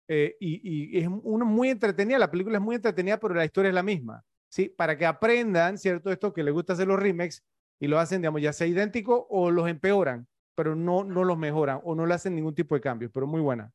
y, 0.07 0.97
es 0.97 1.07
una 1.23 1.43
muy 1.43 1.69
entretenida, 1.69 2.17
la 2.17 2.31
película 2.31 2.57
es 2.57 2.63
muy 2.63 2.75
entretenida, 2.77 3.19
pero 3.19 3.33
la 3.33 3.43
historia 3.43 3.69
es 3.69 3.75
la 3.75 3.83
misma, 3.83 4.23
¿sí? 4.49 4.69
Para 4.69 4.97
que 4.97 5.05
aprendan, 5.05 5.77
¿cierto? 5.77 6.11
Esto 6.11 6.31
que 6.31 6.43
les 6.43 6.53
gusta 6.53 6.73
hacer 6.73 6.87
los 6.87 6.97
remakes 6.97 7.43
y 7.79 7.87
lo 7.87 7.99
hacen, 7.99 8.21
digamos, 8.21 8.41
ya 8.41 8.53
sea 8.53 8.67
idéntico 8.67 9.27
o 9.29 9.51
los 9.51 9.67
empeoran, 9.67 10.27
pero 10.55 10.75
no, 10.75 11.03
no 11.03 11.25
los 11.25 11.37
mejoran 11.37 11.81
o 11.83 11.93
no 11.93 12.05
le 12.05 12.13
hacen 12.13 12.33
ningún 12.33 12.55
tipo 12.55 12.73
de 12.73 12.81
cambio, 12.81 13.11
pero 13.11 13.27
muy 13.27 13.41
buena. 13.41 13.71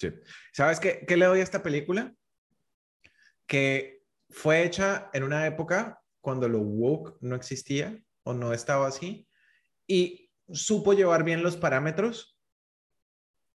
Sí. 0.00 0.10
¿Sabes 0.54 0.80
qué, 0.80 1.04
qué 1.06 1.18
le 1.18 1.26
doy 1.26 1.40
a 1.40 1.42
esta 1.42 1.62
película? 1.62 2.14
Que 3.46 4.02
fue 4.30 4.64
hecha 4.64 5.10
en 5.12 5.22
una 5.22 5.46
época 5.46 6.02
cuando 6.20 6.48
lo 6.48 6.60
woke 6.60 7.16
no 7.20 7.36
existía 7.36 8.02
o 8.24 8.34
no 8.34 8.52
estaba 8.52 8.88
así 8.88 9.28
y 9.86 10.30
supo 10.48 10.92
llevar 10.92 11.24
bien 11.24 11.42
los 11.42 11.56
parámetros 11.56 12.36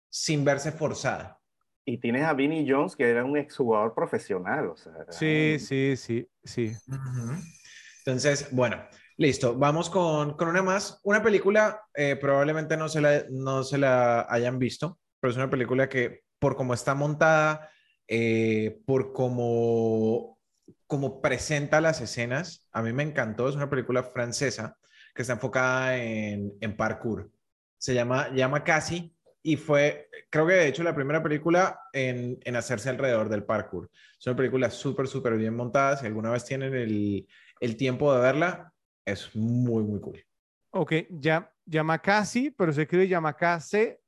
sin 0.09 0.44
verse 0.44 0.72
forzada. 0.72 1.40
Y 1.85 1.99
tienes 1.99 2.25
a 2.25 2.35
Vinnie 2.35 2.66
Jones, 2.68 2.96
que 2.96 3.09
era 3.09 3.25
un 3.25 3.37
exjugador 3.37 3.94
profesional. 3.94 4.70
O 4.70 4.77
sea, 4.77 4.92
sí, 5.11 5.57
sí, 5.61 5.96
sí, 5.96 6.29
sí. 6.42 6.72
Entonces, 8.05 8.49
bueno, 8.51 8.85
listo. 9.16 9.55
Vamos 9.55 9.88
con, 9.88 10.37
con 10.37 10.49
una 10.49 10.62
más. 10.62 11.01
Una 11.05 11.22
película, 11.22 11.81
eh, 11.94 12.16
probablemente 12.16 12.77
no 12.77 12.88
se, 12.88 13.01
la, 13.01 13.25
no 13.31 13.62
se 13.62 13.79
la 13.79 14.27
hayan 14.29 14.59
visto, 14.59 14.99
pero 15.20 15.31
es 15.31 15.37
una 15.37 15.49
película 15.49 15.88
que 15.88 16.22
por 16.40 16.57
cómo 16.57 16.75
está 16.75 16.94
montada, 16.94 17.70
eh, 18.09 18.81
por 18.87 19.12
cómo, 19.12 20.38
cómo 20.87 21.21
presenta 21.21 21.81
las 21.81 22.01
escenas. 22.01 22.69
A 22.73 22.83
mí 22.83 22.92
me 22.92 23.03
encantó, 23.03 23.49
es 23.49 23.57
una 23.57 23.71
película 23.71 24.03
francesa 24.03 24.79
que 25.14 25.23
está 25.23 25.35
enfocada 25.35 25.97
en, 25.97 26.53
en 26.61 26.77
parkour. 26.77 27.31
Se 27.79 27.95
llama, 27.95 28.33
llama 28.35 28.64
Casi 28.64 29.14
y 29.42 29.57
fue, 29.57 30.09
creo 30.29 30.47
que 30.47 30.55
de 30.55 30.69
hecho, 30.69 30.83
la 30.83 30.95
primera 30.95 31.23
película 31.23 31.79
en, 31.92 32.38
en 32.45 32.57
hacerse 32.57 32.90
alrededor 32.90 33.29
del 33.29 33.45
parkour. 33.45 33.90
Es 34.19 34.27
una 34.27 34.37
película 34.37 34.71
súper, 34.71 35.07
súper 35.07 35.37
bien 35.37 35.55
montada. 35.55 35.97
Si 35.97 36.07
alguna 36.07 36.31
vez 36.31 36.45
tienen 36.45 36.75
el, 36.75 37.29
el 37.61 37.77
tiempo 37.77 38.12
de 38.12 38.21
verla, 38.21 38.73
es 39.05 39.35
muy, 39.37 39.85
muy 39.85 40.01
cool. 40.01 40.25
Ok, 40.71 40.92
ya, 41.11 41.51
Yamakasi, 41.64 42.51
pero 42.51 42.73
se 42.73 42.83
escribe 42.83 43.09
Yamakase 43.09 44.01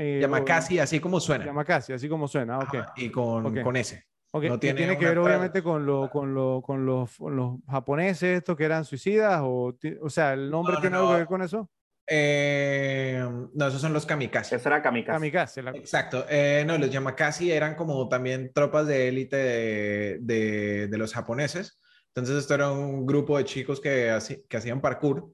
eh, 0.00 0.20
Yamakasi, 0.22 0.78
así 0.78 1.00
como 1.00 1.18
suena. 1.18 1.46
Yamakasi, 1.46 1.92
así 1.92 2.08
como 2.08 2.28
suena, 2.28 2.58
ok. 2.58 2.74
y 2.96 3.10
con, 3.10 3.62
con 3.62 3.76
ese. 3.76 4.04
No 4.32 4.60
tiene, 4.60 4.96
que 4.96 5.06
ver 5.06 5.18
obviamente 5.18 5.60
con, 5.62 5.84
lo, 5.86 6.08
con, 6.08 6.34
lo, 6.34 6.62
con, 6.62 6.86
los, 6.86 7.18
los, 7.18 7.56
japoneses, 7.66 8.38
estos 8.38 8.56
que 8.56 8.64
eran 8.64 8.84
suicidas, 8.84 9.40
o, 9.42 9.74
o 10.00 10.10
sea, 10.10 10.34
¿el 10.34 10.50
nombre 10.50 10.76
tiene 10.80 10.96
algo 10.96 11.10
que 11.10 11.16
ver 11.16 11.26
con 11.26 11.42
eso? 11.42 11.68
Eh, 12.06 13.20
no, 13.54 13.66
esos 13.66 13.80
son 13.80 13.92
los 13.92 14.06
kamikaze. 14.06 14.56
Eso 14.56 14.68
era 14.68 14.80
kamikaze. 14.80 15.14
kamikaze 15.14 15.60
Exacto. 15.74 16.24
Eh, 16.28 16.62
no, 16.66 16.78
los 16.78 16.90
yamakasi 16.90 17.50
eran 17.50 17.74
como 17.74 18.08
también 18.08 18.52
tropas 18.54 18.86
de 18.86 19.08
élite 19.08 19.36
de, 19.36 20.18
de, 20.20 20.88
de, 20.88 20.98
los 20.98 21.12
japoneses. 21.12 21.80
Entonces, 22.14 22.36
esto 22.36 22.54
era 22.54 22.70
un 22.70 23.04
grupo 23.04 23.36
de 23.36 23.44
chicos 23.44 23.80
que, 23.80 24.16
que 24.48 24.56
hacían 24.56 24.80
parkour. 24.80 25.30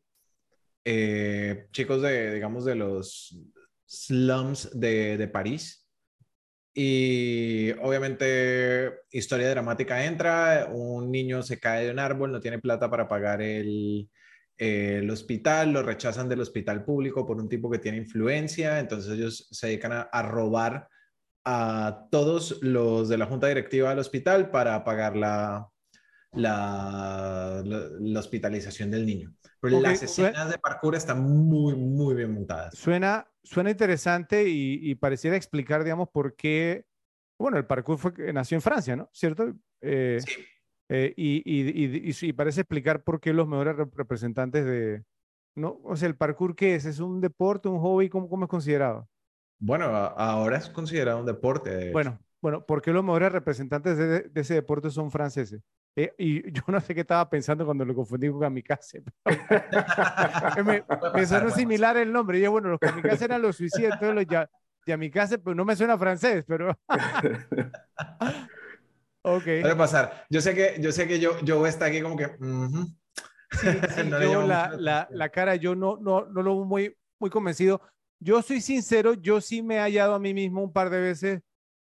Eh, 0.85 1.66
chicos 1.70 2.03
de, 2.03 2.35
digamos, 2.35 2.64
de 2.64 2.74
los 2.74 3.38
slums 4.02 4.78
de, 4.78 5.16
de 5.16 5.28
París. 5.28 5.87
Y 6.74 7.70
obviamente 7.83 9.02
historia 9.11 9.50
dramática 9.50 10.04
entra, 10.04 10.68
un 10.72 11.11
niño 11.11 11.42
se 11.42 11.61
cae 11.61 11.87
de 11.87 11.92
un 11.92 12.00
árbol, 12.00 12.33
no 12.33 12.40
tiene 12.40 12.59
plata 12.59 12.90
para 12.90 13.07
pagar 13.07 13.40
el, 13.42 14.09
el 14.57 15.11
hospital, 15.11 15.72
lo 15.72 15.83
rechazan 15.83 16.28
del 16.28 16.40
hospital 16.40 16.85
público 16.85 17.26
por 17.26 17.38
un 17.38 17.48
tipo 17.48 17.70
que 17.70 17.78
tiene 17.78 17.98
influencia, 17.98 18.78
entonces 18.78 19.12
ellos 19.12 19.48
se 19.50 19.66
dedican 19.68 20.07
a, 20.11 20.22
robar 20.22 20.88
a 21.44 22.07
todos 22.11 22.62
los 22.62 23.09
de 23.09 23.18
la 23.18 23.26
junta 23.26 23.48
directiva 23.48 23.90
del 23.90 23.98
hospital 23.98 24.50
para 24.50 24.85
pagar 24.85 25.16
la, 25.16 25.68
la, 26.33 27.62
hospitalización 28.16 28.90
del 28.90 29.07
niño. 29.07 29.35
Pero 29.64 29.81
las 29.81 30.03
escenas 30.03 30.50
de 30.50 30.59
parkour 30.59 30.94
están 30.94 31.22
muy, 31.22 31.74
muy 31.74 32.14
bien 32.14 32.35
montadas. 32.35 32.74
Suena, 32.74 33.27
suena 33.42 33.70
interesante 33.70 34.44
y, 34.46 34.94
pareciera 34.96 35.37
explicar, 35.37 35.85
digamos, 35.85 36.11
por 36.11 36.37
qué, 36.37 36.85
bueno, 37.38 37.57
el 37.57 37.64
parkour 37.64 37.96
fue, 37.96 38.12
nació 38.35 38.57
en 38.57 38.62
Francia, 38.62 38.94
¿no? 38.94 39.09
¿Cierto? 39.12 39.55
Eh, 39.81 40.18
sí. 40.24 40.33
Eh, 40.90 41.14
y, 41.16 41.42
y, 41.46 42.14
y, 42.29 42.33
parece 42.35 42.61
explicar 42.61 43.05
por 43.05 43.20
qué 43.20 43.33
los 43.33 43.48
mejores 43.48 43.74
representantes 43.94 44.66
de, 44.66 45.03
¿no? 45.55 45.81
O 45.83 45.96
sea, 45.96 46.09
el 46.09 46.16
parkour, 46.16 46.55
¿qué 46.55 46.74
es? 46.74 46.85
¿Es 46.85 47.00
un 47.00 47.22
deporte, 47.22 47.70
un 47.70 47.81
hobby? 47.81 48.11
¿Cómo, 48.11 48.29
cómo 48.29 48.44
es 48.44 48.50
considerado? 48.50 49.09
Bueno, 49.59 49.87
ahora 49.87 50.59
es 50.59 50.68
considerado 50.68 51.20
un 51.20 51.27
deporte. 51.27 51.90
Bueno, 51.90 52.18
bueno, 52.42 52.66
¿por 52.66 52.83
qué 52.83 52.92
los 52.92 53.03
mejores 53.03 53.33
representantes 53.33 53.96
de, 53.96 54.29
de 54.29 54.40
ese 54.42 54.53
deporte 54.53 54.90
son 54.90 55.11
franceses? 55.11 55.62
Eh, 55.96 56.12
y 56.18 56.52
yo 56.52 56.62
no 56.66 56.80
sé 56.80 56.94
qué 56.94 57.02
estaba 57.02 57.28
pensando 57.30 57.64
cuando 57.64 57.85
lo 57.85 57.94
confundí 57.94 58.28
con 58.28 58.40
kamikaze. 58.40 59.04
me, 60.64 60.85
me 61.14 61.26
suena 61.26 61.50
similar 61.50 61.96
el 61.96 62.12
nombre. 62.12 62.38
Y 62.38 62.42
yo, 62.42 62.50
bueno, 62.50 62.70
los 62.70 62.80
kamikaze 62.80 63.26
eran 63.26 63.42
los 63.42 63.57
suicidas, 63.57 63.92
entonces 63.94 64.14
los 64.14 64.26
ya, 64.26 64.50
yamikaze, 64.87 65.38
pero 65.38 65.54
no 65.54 65.64
me 65.64 65.76
suena 65.76 65.96
francés, 65.96 66.44
pero. 66.46 66.76
ok. 69.22 69.44
Puede 69.44 69.76
pasar. 69.76 70.26
Yo 70.30 70.40
sé 70.40 70.54
que 70.54 70.76
yo, 70.80 70.92
sé 70.92 71.07
que 71.07 71.20
yo, 71.20 71.38
yo 71.40 71.66
está 71.66 71.87
aquí 71.87 72.02
como 72.02 72.16
que. 72.16 72.30
yo 74.22 74.46
la, 74.46 74.74
la, 74.76 75.09
la, 75.11 75.28
cara, 75.28 75.57
yo 75.57 75.74
no, 75.74 75.98
no, 75.98 76.26
no 76.26 76.42
lo 76.42 76.57
muy, 76.64 76.96
muy 77.18 77.30
convencido. 77.30 77.80
Yo 78.18 78.42
soy 78.42 78.61
sincero, 78.61 79.14
yo 79.14 79.40
sí 79.40 79.62
me 79.62 79.76
he 79.76 79.80
hallado 79.80 80.14
a 80.14 80.18
mí 80.18 80.35
mismo 80.35 80.62
un 80.62 80.72
par 80.72 80.90
de 80.90 81.00
veces 81.00 81.40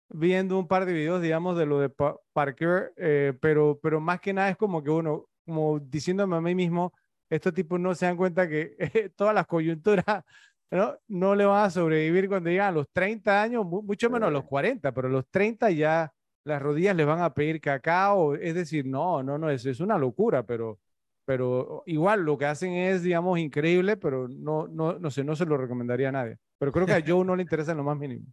viendo 0.08 0.58
un 0.58 0.68
par 0.68 0.86
de 0.86 0.92
videos, 0.92 1.22
digamos, 1.22 1.56
de 1.58 1.66
lo 1.66 1.80
de 1.80 1.90
Parker, 2.32 2.92
eh, 2.96 3.34
pero, 3.40 3.78
pero 3.82 4.00
más 4.00 4.20
que 4.20 4.32
nada 4.32 4.50
es 4.50 4.56
como 4.56 4.82
que 4.82 4.90
uno, 4.90 5.26
como 5.44 5.78
diciéndome 5.80 6.36
a 6.36 6.40
mí 6.40 6.54
mismo, 6.54 6.92
estos 7.30 7.52
tipos 7.54 7.78
no 7.78 7.94
se 7.94 8.06
dan 8.06 8.16
cuenta 8.16 8.48
que 8.48 8.76
todas 9.16 9.34
las 9.34 9.46
coyunturas 9.46 10.24
¿no? 10.70 10.96
no 11.08 11.34
le 11.34 11.44
van 11.44 11.64
a 11.64 11.70
sobrevivir 11.70 12.28
cuando 12.28 12.50
llegan 12.50 12.68
a 12.68 12.72
los 12.72 12.86
30 12.92 13.42
años, 13.42 13.64
mucho 13.66 14.10
menos 14.10 14.28
a 14.28 14.30
los 14.30 14.44
40, 14.44 14.92
pero 14.92 15.08
a 15.08 15.10
los 15.10 15.28
30 15.30 15.70
ya 15.70 16.12
las 16.44 16.62
rodillas 16.62 16.96
les 16.96 17.06
van 17.06 17.20
a 17.20 17.34
pedir 17.34 17.60
cacao, 17.60 18.34
es 18.34 18.54
decir, 18.54 18.86
no, 18.86 19.22
no, 19.22 19.38
no, 19.38 19.50
es, 19.50 19.66
es 19.66 19.80
una 19.80 19.98
locura, 19.98 20.44
pero, 20.44 20.78
pero 21.24 21.82
igual 21.86 22.22
lo 22.22 22.38
que 22.38 22.46
hacen 22.46 22.72
es, 22.72 23.02
digamos, 23.02 23.38
increíble, 23.38 23.96
pero 23.96 24.28
no, 24.28 24.66
no, 24.66 24.98
no 24.98 25.10
sé, 25.10 25.24
no 25.24 25.36
se 25.36 25.44
lo 25.44 25.58
recomendaría 25.58 26.08
a 26.08 26.12
nadie. 26.12 26.38
Pero 26.58 26.72
creo 26.72 26.86
que 26.86 26.94
a 26.94 27.04
Joe 27.06 27.24
no 27.24 27.36
le 27.36 27.42
interesa 27.42 27.72
en 27.72 27.78
lo 27.78 27.84
más 27.84 27.98
mínimo. 27.98 28.24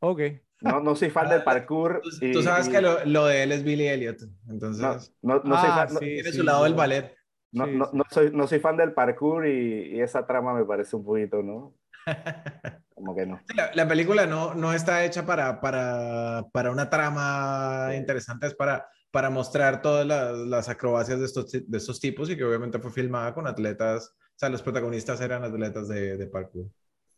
Ok. 0.00 0.20
No, 0.62 0.80
no 0.80 0.94
soy 0.94 1.10
fan 1.10 1.28
del 1.30 1.42
parkour. 1.42 2.02
Tú, 2.32 2.42
sabes 2.42 2.68
que 2.68 2.80
lo, 2.82 3.04
lo, 3.06 3.26
de 3.26 3.42
él 3.42 3.52
es 3.52 3.64
Billy 3.64 3.88
Elliot. 3.88 4.18
Entonces, 4.48 5.14
no, 5.22 5.40
no, 5.42 5.58
soy 5.58 5.70
ah, 5.70 5.86
fan, 5.88 5.98
tiene 5.98 6.32
su 6.32 6.42
lado 6.42 6.64
del 6.64 6.74
ballet. 6.74 7.14
No, 7.52 7.66
no, 7.66 7.90
no, 7.92 8.04
soy, 8.10 8.30
no 8.32 8.46
soy 8.46 8.60
fan 8.60 8.76
del 8.76 8.92
parkour 8.92 9.46
y, 9.46 9.96
y, 9.96 10.00
esa 10.00 10.26
trama 10.26 10.54
me 10.54 10.64
parece 10.64 10.94
un 10.96 11.04
poquito, 11.04 11.42
¿no? 11.42 11.74
como 12.94 13.16
que 13.16 13.26
no. 13.26 13.40
La, 13.56 13.70
la 13.74 13.88
película 13.88 14.26
no, 14.26 14.54
no 14.54 14.72
está 14.72 15.04
hecha 15.04 15.26
para, 15.26 15.60
para, 15.60 16.46
para 16.52 16.70
una 16.70 16.88
trama 16.90 17.88
Sí. 17.90 17.96
interesante, 17.96 18.46
es 18.46 18.54
para, 18.54 18.86
para 19.10 19.30
mostrar 19.30 19.82
todas 19.82 20.06
las, 20.06 20.36
las 20.36 20.68
acrobacias 20.68 21.18
de 21.18 21.26
estos, 21.26 21.50
de 21.50 21.78
estos 21.78 21.98
tipos 21.98 22.30
y 22.30 22.36
que 22.36 22.44
obviamente 22.44 22.78
fue 22.78 22.92
filmada 22.92 23.34
con 23.34 23.46
atletas, 23.46 24.14
o 24.16 24.38
sea, 24.38 24.48
los 24.48 24.62
protagonistas 24.62 25.20
eran 25.20 25.42
atletas 25.42 25.88
de, 25.88 26.16
de 26.16 26.26
parkour. 26.26 26.66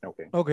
Ok. 0.05 0.21
Ok. 0.33 0.51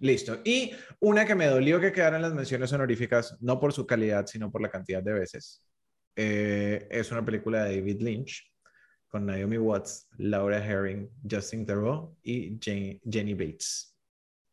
Listo. 0.00 0.40
Y 0.44 0.72
una 1.00 1.24
que 1.26 1.34
me 1.34 1.46
dolió 1.46 1.80
que 1.80 1.92
quedaran 1.92 2.22
las 2.22 2.32
menciones 2.34 2.72
honoríficas, 2.72 3.36
no 3.40 3.58
por 3.60 3.72
su 3.72 3.86
calidad, 3.86 4.26
sino 4.26 4.50
por 4.50 4.60
la 4.62 4.70
cantidad 4.70 5.02
de 5.02 5.12
veces. 5.12 5.62
eh, 6.16 6.86
es 6.90 7.10
una 7.12 7.24
película 7.24 7.64
de 7.64 7.76
David 7.76 8.00
Lynch 8.02 8.52
con 9.08 9.26
Naomi 9.26 9.58
Watts, 9.58 10.08
Laura 10.18 10.58
Herring, 10.64 11.08
Justin 11.30 11.64
Theroux 11.64 12.14
y 12.22 12.58
Jane- 12.60 13.00
Jenny 13.08 13.34
Bates. 13.34 13.96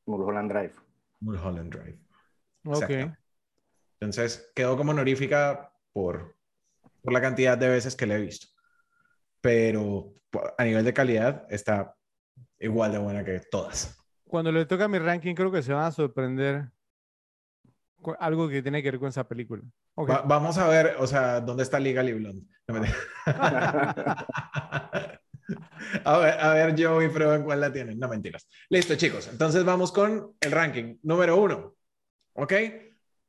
Mulholland 0.05 0.51
Drive. 0.51 0.73
Mulholland 1.19 1.73
Drive. 1.73 1.99
Ok. 2.63 3.11
Entonces, 3.99 4.51
quedó 4.55 4.77
como 4.77 4.91
honorífica 4.91 5.73
por, 5.91 6.35
por 7.01 7.11
la 7.13 7.21
cantidad 7.21 7.57
de 7.57 7.69
veces 7.69 7.95
que 7.95 8.05
la 8.05 8.15
he 8.15 8.21
visto. 8.21 8.47
Pero 9.41 10.13
a 10.57 10.63
nivel 10.63 10.85
de 10.85 10.93
calidad 10.93 11.45
está 11.49 11.95
igual 12.59 12.91
de 12.91 12.97
buena 12.99 13.25
que 13.25 13.39
todas. 13.51 13.97
Cuando 14.27 14.51
le 14.51 14.65
toca 14.65 14.87
mi 14.87 14.99
ranking, 14.99 15.33
creo 15.35 15.51
que 15.51 15.61
se 15.63 15.73
van 15.73 15.85
a 15.85 15.91
sorprender 15.91 16.69
algo 18.19 18.47
que 18.47 18.61
tiene 18.61 18.81
que 18.83 18.91
ver 18.91 18.99
con 18.99 19.09
esa 19.09 19.27
película. 19.27 19.63
Ok. 19.95 20.09
Va- 20.09 20.21
vamos 20.21 20.57
a 20.57 20.67
ver, 20.67 20.95
o 20.99 21.07
sea, 21.07 21.41
¿dónde 21.41 21.63
está 21.63 21.79
Legally 21.79 22.13
Blonde? 22.13 22.43
No 22.67 22.79
me- 22.79 22.87
a 26.05 26.17
ver, 26.19 26.39
a 26.39 26.53
ver, 26.53 26.75
yo 26.75 27.01
y 27.01 27.09
prueben 27.09 27.43
cuál 27.43 27.61
la 27.61 27.71
tienen. 27.71 27.97
No 27.99 28.07
mentiras. 28.07 28.47
Listo, 28.69 28.95
chicos. 28.95 29.27
Entonces 29.27 29.63
vamos 29.63 29.91
con 29.91 30.33
el 30.41 30.51
ranking 30.51 30.97
número 31.03 31.37
uno. 31.41 31.75
¿Ok? 32.33 32.53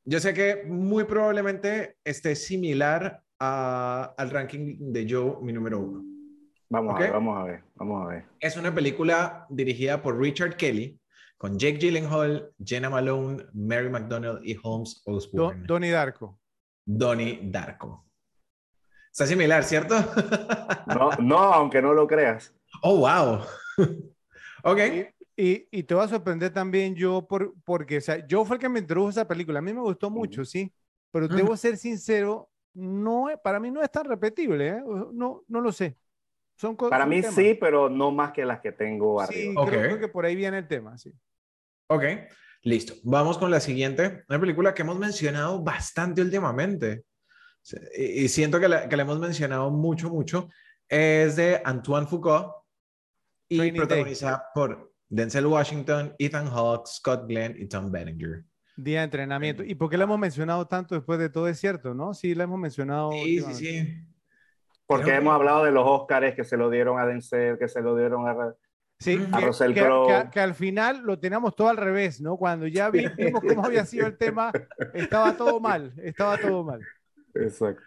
Yo 0.05 0.19
sé 0.19 0.33
que 0.33 0.63
muy 0.67 1.03
probablemente 1.05 1.97
esté 2.03 2.35
similar 2.35 3.21
a- 3.39 4.13
al 4.17 4.29
ranking 4.29 4.91
de 4.91 5.07
Joe, 5.09 5.37
mi 5.41 5.53
número 5.53 5.79
uno. 5.79 6.03
Vamos 6.69 6.93
Ok. 6.93 6.99
a 6.99 7.03
ver, 7.03 7.11
vamos 7.13 7.37
a 7.37 7.43
ver, 7.43 7.63
vamos 7.75 8.05
a 8.05 8.09
ver. 8.09 8.25
Es 8.39 8.55
una 8.57 8.73
película 8.73 9.45
dirigida 9.49 10.01
por 10.01 10.19
Richard 10.19 10.55
Kelly, 10.55 10.99
con 11.37 11.57
Jake 11.57 11.77
Gyllenhaal, 11.79 12.51
Jenna 12.63 12.89
Malone, 12.89 13.45
Mary 13.53 13.89
McDonnell 13.89 14.39
y 14.43 14.55
Holmes 14.61 15.01
Do- 15.05 15.13
Osborne. 15.15 15.63
Donnie 15.65 15.89
Darko. 15.91 16.39
Donnie 16.85 17.39
Darko. 17.43 18.05
Está 19.11 19.25
similar, 19.25 19.63
¿cierto? 19.63 19.95
No, 20.87 21.11
no, 21.19 21.37
aunque 21.53 21.81
no 21.81 21.93
lo 21.93 22.07
creas. 22.07 22.53
oh, 22.81 22.97
wow. 22.97 23.41
ok. 24.63 24.79
Y, 25.37 25.67
y 25.71 25.83
te 25.83 25.93
va 25.95 26.03
a 26.03 26.07
sorprender 26.07 26.51
también 26.51 26.95
yo, 26.95 27.25
por, 27.27 27.53
porque 27.63 27.97
o 27.97 28.01
sea, 28.01 28.25
yo 28.27 28.43
fue 28.43 28.57
el 28.57 28.59
que 28.61 28.69
me 28.69 28.79
introdujo 28.79 29.07
a 29.07 29.11
esa 29.11 29.27
película. 29.27 29.59
A 29.59 29.61
mí 29.61 29.71
me 29.73 29.81
gustó 29.81 30.09
mucho, 30.09 30.43
sí, 30.43 30.71
pero 31.11 31.27
debo 31.27 31.55
ser 31.55 31.77
sincero, 31.77 32.49
no, 32.73 33.29
es- 33.29 33.37
para 33.39 33.59
mí 33.59 33.71
no 33.71 33.81
es 33.81 33.91
tan 33.91 34.05
repetible, 34.05 34.67
¿eh? 34.69 34.83
No, 35.13 35.43
no 35.47 35.61
lo 35.61 35.71
sé. 35.71 35.95
Son 36.59 36.75
Para 36.75 37.03
son 37.03 37.09
mí 37.09 37.21
temas. 37.21 37.35
sí, 37.35 37.53
pero 37.59 37.89
no 37.89 38.11
más 38.11 38.33
que 38.33 38.43
las 38.43 38.59
que 38.59 38.73
tengo 38.73 39.25
Sí, 39.25 39.47
arriba. 39.47 39.61
Ok. 39.61 39.69
creo, 39.69 39.81
creo 39.81 39.99
que 39.99 40.07
por 40.09 40.25
ahí 40.25 40.35
viene 40.35 40.57
el 40.57 40.67
tema, 40.67 40.97
sí. 40.97 41.13
Ok. 41.87 42.03
Listo. 42.63 42.93
Vamos 43.03 43.37
con 43.37 43.49
la 43.49 43.61
siguiente. 43.61 44.23
Una 44.27 44.39
película 44.39 44.73
que 44.73 44.81
hemos 44.81 44.99
mencionado 44.99 45.63
bastante 45.63 46.21
últimamente. 46.21 47.05
Y, 47.97 48.27
siento 48.27 48.59
que 48.59 48.67
la, 48.67 48.89
que 48.89 48.97
la 48.97 49.03
hemos 49.03 49.19
mencionado 49.19 49.71
mucho, 49.71 50.09
mucho. 50.09 50.49
Es 50.87 51.37
de 51.37 51.61
Antoine 51.63 52.07
Foucault 52.07 52.51
y 53.47 53.57
Training 53.57 53.79
Day. 53.79 53.87
protagonizada 53.87 54.43
por 54.53 54.91
Denzel 55.07 55.45
Washington, 55.45 56.13
Ethan 56.19 56.49
Hawke, 56.49 56.87
Scott 56.87 57.25
Glenn 57.27 57.55
y 57.57 57.67
Tom 57.67 57.89
Berenger. 57.89 58.43
Día 58.75 58.99
de 58.99 59.05
entrenamiento. 59.05 59.63
¿Y 59.63 59.75
por 59.75 59.89
qué 59.89 59.97
la 59.97 60.03
hemos 60.03 60.19
mencionado 60.19 60.67
tanto 60.67 60.95
después 60.95 61.19
de 61.19 61.29
todo? 61.29 61.47
Es 61.47 61.59
cierto, 61.59 61.93
¿no? 61.93 62.13
Sí, 62.13 62.35
la 62.35 62.43
hemos 62.43 62.59
mencionado. 62.59 63.11
Sí, 63.13 63.39
sí, 63.39 63.53
sí. 63.53 64.05
Porque 64.89 65.11
que- 65.11 65.17
hemos 65.17 65.35
hablado 65.35 65.63
de 65.63 65.71
los 65.71 65.83
Oscars 65.87 66.33
que 66.35 66.43
se 66.43 66.57
lo 66.57 66.69
dieron 66.71 66.97
a 66.99 67.05
Denzel, 67.05 67.59
que 67.59 67.67
se 67.67 67.79
lo 67.81 67.95
dieron 67.95 68.27
a... 68.27 68.55
Sí, 68.99 69.17
que, 69.19 69.27
A 69.31 69.39
Russell 69.39 69.73
que- 69.73 69.81
Crowe. 69.83 70.07
que- 70.23 70.29
que 70.31 70.39
al 70.39 70.55
final 70.55 71.03
lo 71.05 71.19
teníamos 71.19 71.55
todo 71.55 71.69
al 71.69 71.77
revés, 71.77 72.19
¿no? 72.19 72.35
Cuando 72.37 72.65
ya 72.67 72.89
vi- 72.89 73.07
vimos 73.15 73.41
cómo 73.47 73.63
había 73.65 73.85
sido 73.85 74.07
el 74.07 74.17
tema, 74.17 74.51
estaba 74.95 75.37
todo 75.37 75.59
mal, 75.59 75.93
estaba 76.03 76.37
todo 76.39 76.63
mal. 76.63 76.81
Exacto. 77.35 77.83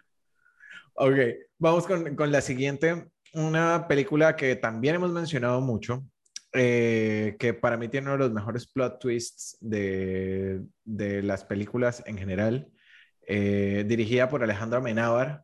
Ok, 0.95 1.17
vamos 1.59 1.85
con, 1.85 2.15
con 2.15 2.31
la 2.31 2.39
siguiente. 2.41 3.11
Una 3.33 3.87
película 3.87 4.35
que 4.35 4.55
también 4.55 4.95
hemos 4.95 5.11
mencionado 5.11 5.59
mucho, 5.59 6.03
eh, 6.53 7.35
que 7.37 7.53
para 7.53 7.77
mí 7.77 7.89
tiene 7.89 8.05
uno 8.07 8.13
de 8.13 8.19
los 8.19 8.31
mejores 8.31 8.65
plot 8.71 8.99
twists 8.99 9.57
de, 9.59 10.61
de 10.85 11.21
las 11.21 11.43
películas 11.43 12.01
en 12.05 12.17
general, 12.17 12.69
eh, 13.27 13.83
dirigida 13.87 14.29
por 14.29 14.41
Alejandro 14.43 14.79
Amenábar, 14.79 15.43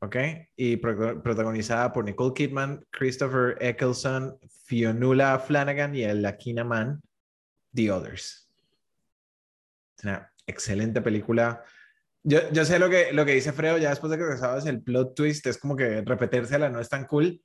¿ok? 0.00 0.16
Y 0.56 0.76
pro- 0.76 1.22
protagonizada 1.22 1.92
por 1.92 2.04
Nicole 2.04 2.34
Kidman, 2.34 2.84
Christopher 2.90 3.56
Eccleston, 3.60 4.38
Fionnuala 4.64 5.38
Flanagan 5.38 5.94
y 5.94 6.02
el 6.02 6.24
Akina 6.24 6.64
Man, 6.64 7.02
The 7.74 7.90
Others. 7.92 8.48
Es 9.98 10.04
una 10.04 10.32
excelente 10.46 11.00
película. 11.00 11.62
Yo, 12.22 12.50
yo 12.52 12.64
sé 12.64 12.78
lo 12.78 12.90
que, 12.90 13.12
lo 13.12 13.24
que 13.24 13.34
dice 13.34 13.52
Fredo, 13.52 13.78
ya 13.78 13.90
después 13.90 14.10
de 14.10 14.18
que 14.18 14.36
sabes 14.36 14.66
el 14.66 14.82
plot 14.82 15.14
twist, 15.14 15.46
es 15.46 15.58
como 15.58 15.76
que 15.76 16.02
repetírsela 16.02 16.68
no 16.68 16.80
es 16.80 16.88
tan 16.88 17.06
cool, 17.06 17.42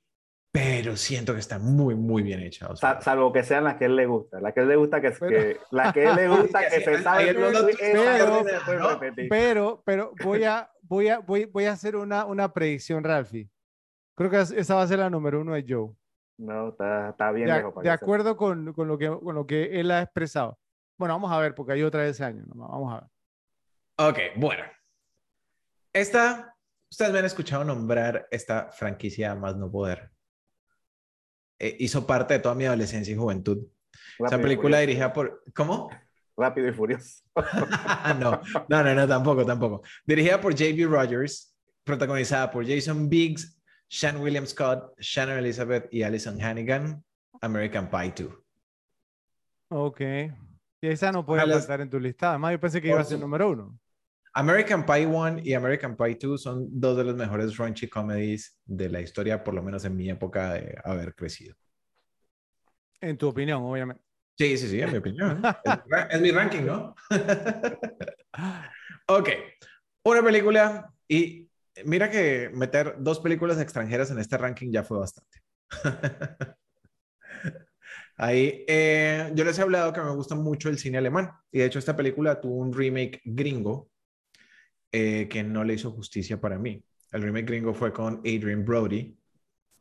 pero 0.56 0.96
siento 0.96 1.34
que 1.34 1.40
está 1.40 1.58
muy, 1.58 1.94
muy 1.94 2.22
bien 2.22 2.40
hecha. 2.40 2.68
o 2.68 2.76
sea. 2.76 2.94
Sa- 2.94 3.00
salvo 3.02 3.32
que 3.32 3.42
sean 3.42 3.64
las 3.64 3.76
que 3.76 3.84
a 3.84 3.86
él 3.88 3.96
le 3.96 4.06
gusta. 4.06 4.40
Las 4.40 4.54
que 4.54 4.60
él 4.60 4.68
le 4.68 4.76
gusta 4.76 5.00
que, 5.00 5.10
Pero- 5.10 5.28
que- 5.30 5.56
las 5.70 5.92
que 5.92 6.06
a 6.06 6.10
él 6.10 6.16
le 6.16 6.28
gusta 6.58 6.60
que 6.68 6.76
sí, 6.78 6.84
se 6.84 7.02
sabe 7.02 7.30
esa 7.30 7.34
pero- 7.34 7.52
no 7.52 8.92
¿no? 8.94 9.00
Pero, 9.28 9.82
pero 9.84 10.12
voy 10.24 10.44
a, 10.44 10.70
voy 10.82 11.08
a, 11.08 11.18
voy, 11.18 11.44
voy 11.44 11.64
a 11.66 11.72
hacer 11.72 11.94
una, 11.96 12.24
una 12.24 12.52
predicción, 12.52 13.04
Ralphie. 13.04 13.50
Creo 14.16 14.30
que 14.30 14.40
es- 14.40 14.50
esa 14.52 14.74
va 14.76 14.82
a 14.82 14.86
ser 14.86 14.98
la 15.00 15.10
número 15.10 15.40
uno 15.40 15.52
de 15.54 15.64
Joe. 15.68 15.90
No, 16.38 16.68
está, 16.70 17.10
está 17.10 17.30
bien 17.32 17.48
De, 17.48 17.54
lejos. 17.54 17.74
para 17.74 17.82
de 17.82 17.88
que 17.98 18.04
acuerdo 18.04 18.36
con, 18.36 18.72
con 18.72 18.88
lo 18.88 18.96
que, 18.98 19.08
con 19.08 19.34
lo 19.34 19.46
que 19.46 19.78
él 19.80 19.90
ha 19.90 20.02
expresado. 20.02 20.58
Bueno, 20.98 21.14
vamos 21.14 21.30
a 21.32 21.38
ver, 21.38 21.54
porque 21.54 21.72
hay 21.72 21.82
otra 21.82 22.02
de 22.02 22.10
ese 22.10 22.24
año. 22.24 22.44
¿no? 22.54 22.68
Vamos 22.68 22.94
a 22.94 23.00
ver. 23.00 23.10
Ok, 24.08 24.18
bueno. 24.40 24.64
Esta, 25.92 26.54
ustedes 26.90 27.12
me 27.12 27.18
han 27.20 27.24
escuchado 27.24 27.64
nombrar 27.64 28.26
esta 28.30 28.70
franquicia 28.70 29.34
más 29.34 29.56
no 29.56 29.70
poder. 29.70 30.10
Eh, 31.58 31.76
hizo 31.80 32.06
parte 32.06 32.34
de 32.34 32.40
toda 32.40 32.54
mi 32.54 32.64
adolescencia 32.66 33.12
y 33.12 33.16
juventud. 33.16 33.58
Rápido 34.18 34.26
Esa 34.26 34.38
película 34.42 34.78
dirigida 34.80 35.12
por... 35.12 35.42
¿Cómo? 35.54 35.90
Rápido 36.36 36.68
y 36.68 36.72
Furioso. 36.72 37.22
no, 38.20 38.40
no, 38.68 38.82
no, 38.84 38.94
no, 38.94 39.08
tampoco, 39.08 39.44
tampoco. 39.46 39.82
Dirigida 40.04 40.40
por 40.40 40.52
J.B. 40.52 40.84
Rogers, 40.84 41.54
protagonizada 41.82 42.50
por 42.50 42.66
Jason 42.66 43.08
Biggs, 43.08 43.58
Sean 43.88 44.18
William 44.18 44.46
Scott, 44.46 44.92
Shannon 44.98 45.38
Elizabeth 45.38 45.88
y 45.90 46.02
Alison 46.02 46.38
Hannigan, 46.42 47.02
American 47.40 47.88
Pie 47.88 48.12
2. 48.18 48.34
Ok. 49.68 50.00
Y 50.80 50.88
esa 50.88 51.10
no 51.10 51.24
puede 51.24 51.40
Ojalá- 51.42 51.58
faltar 51.58 51.80
en 51.80 51.90
tu 51.90 51.98
lista. 51.98 52.30
Además, 52.30 52.52
yo 52.52 52.60
pensé 52.60 52.82
que 52.82 52.88
iba 52.88 53.00
a 53.00 53.04
ser 53.04 53.18
número 53.18 53.50
uno. 53.50 53.78
American 54.36 54.84
Pie 54.84 55.06
1 55.06 55.38
y 55.42 55.54
American 55.54 55.96
Pie 55.96 56.18
2 56.20 56.42
son 56.42 56.68
dos 56.70 56.94
de 56.98 57.04
los 57.04 57.16
mejores 57.16 57.56
raunchy 57.56 57.88
comedies 57.88 58.60
de 58.66 58.90
la 58.90 59.00
historia, 59.00 59.42
por 59.42 59.54
lo 59.54 59.62
menos 59.62 59.82
en 59.86 59.96
mi 59.96 60.10
época 60.10 60.52
de 60.52 60.76
haber 60.84 61.14
crecido. 61.14 61.56
En 63.00 63.16
tu 63.16 63.28
opinión, 63.28 63.62
obviamente. 63.62 64.02
Sí, 64.36 64.58
sí, 64.58 64.68
sí, 64.68 64.78
en 64.78 64.92
mi 64.92 64.98
opinión. 64.98 65.40
Es, 65.64 65.76
mi 65.86 65.90
ra- 65.90 66.08
es 66.10 66.20
mi 66.20 66.30
ranking, 66.32 66.66
¿no? 66.66 66.94
ok, 69.08 69.28
una 70.04 70.22
película 70.22 70.92
y 71.08 71.48
mira 71.86 72.10
que 72.10 72.50
meter 72.52 72.96
dos 72.98 73.20
películas 73.20 73.58
extranjeras 73.58 74.10
en 74.10 74.18
este 74.18 74.36
ranking 74.36 74.70
ya 74.70 74.84
fue 74.84 74.98
bastante. 74.98 75.40
Ahí, 78.18 78.66
eh, 78.68 79.32
yo 79.34 79.44
les 79.44 79.58
he 79.58 79.62
hablado 79.62 79.94
que 79.94 80.02
me 80.02 80.14
gusta 80.14 80.34
mucho 80.34 80.68
el 80.68 80.78
cine 80.78 80.98
alemán 80.98 81.30
y 81.50 81.60
de 81.60 81.64
hecho 81.64 81.78
esta 81.78 81.96
película 81.96 82.38
tuvo 82.38 82.56
un 82.56 82.74
remake 82.74 83.22
gringo 83.24 83.88
eh, 84.92 85.28
que 85.28 85.42
no 85.44 85.64
le 85.64 85.74
hizo 85.74 85.90
justicia 85.90 86.40
para 86.40 86.58
mí. 86.58 86.82
El 87.12 87.22
remake 87.22 87.46
gringo 87.46 87.74
fue 87.74 87.92
con 87.92 88.18
Adrian 88.18 88.64
Brody. 88.64 89.16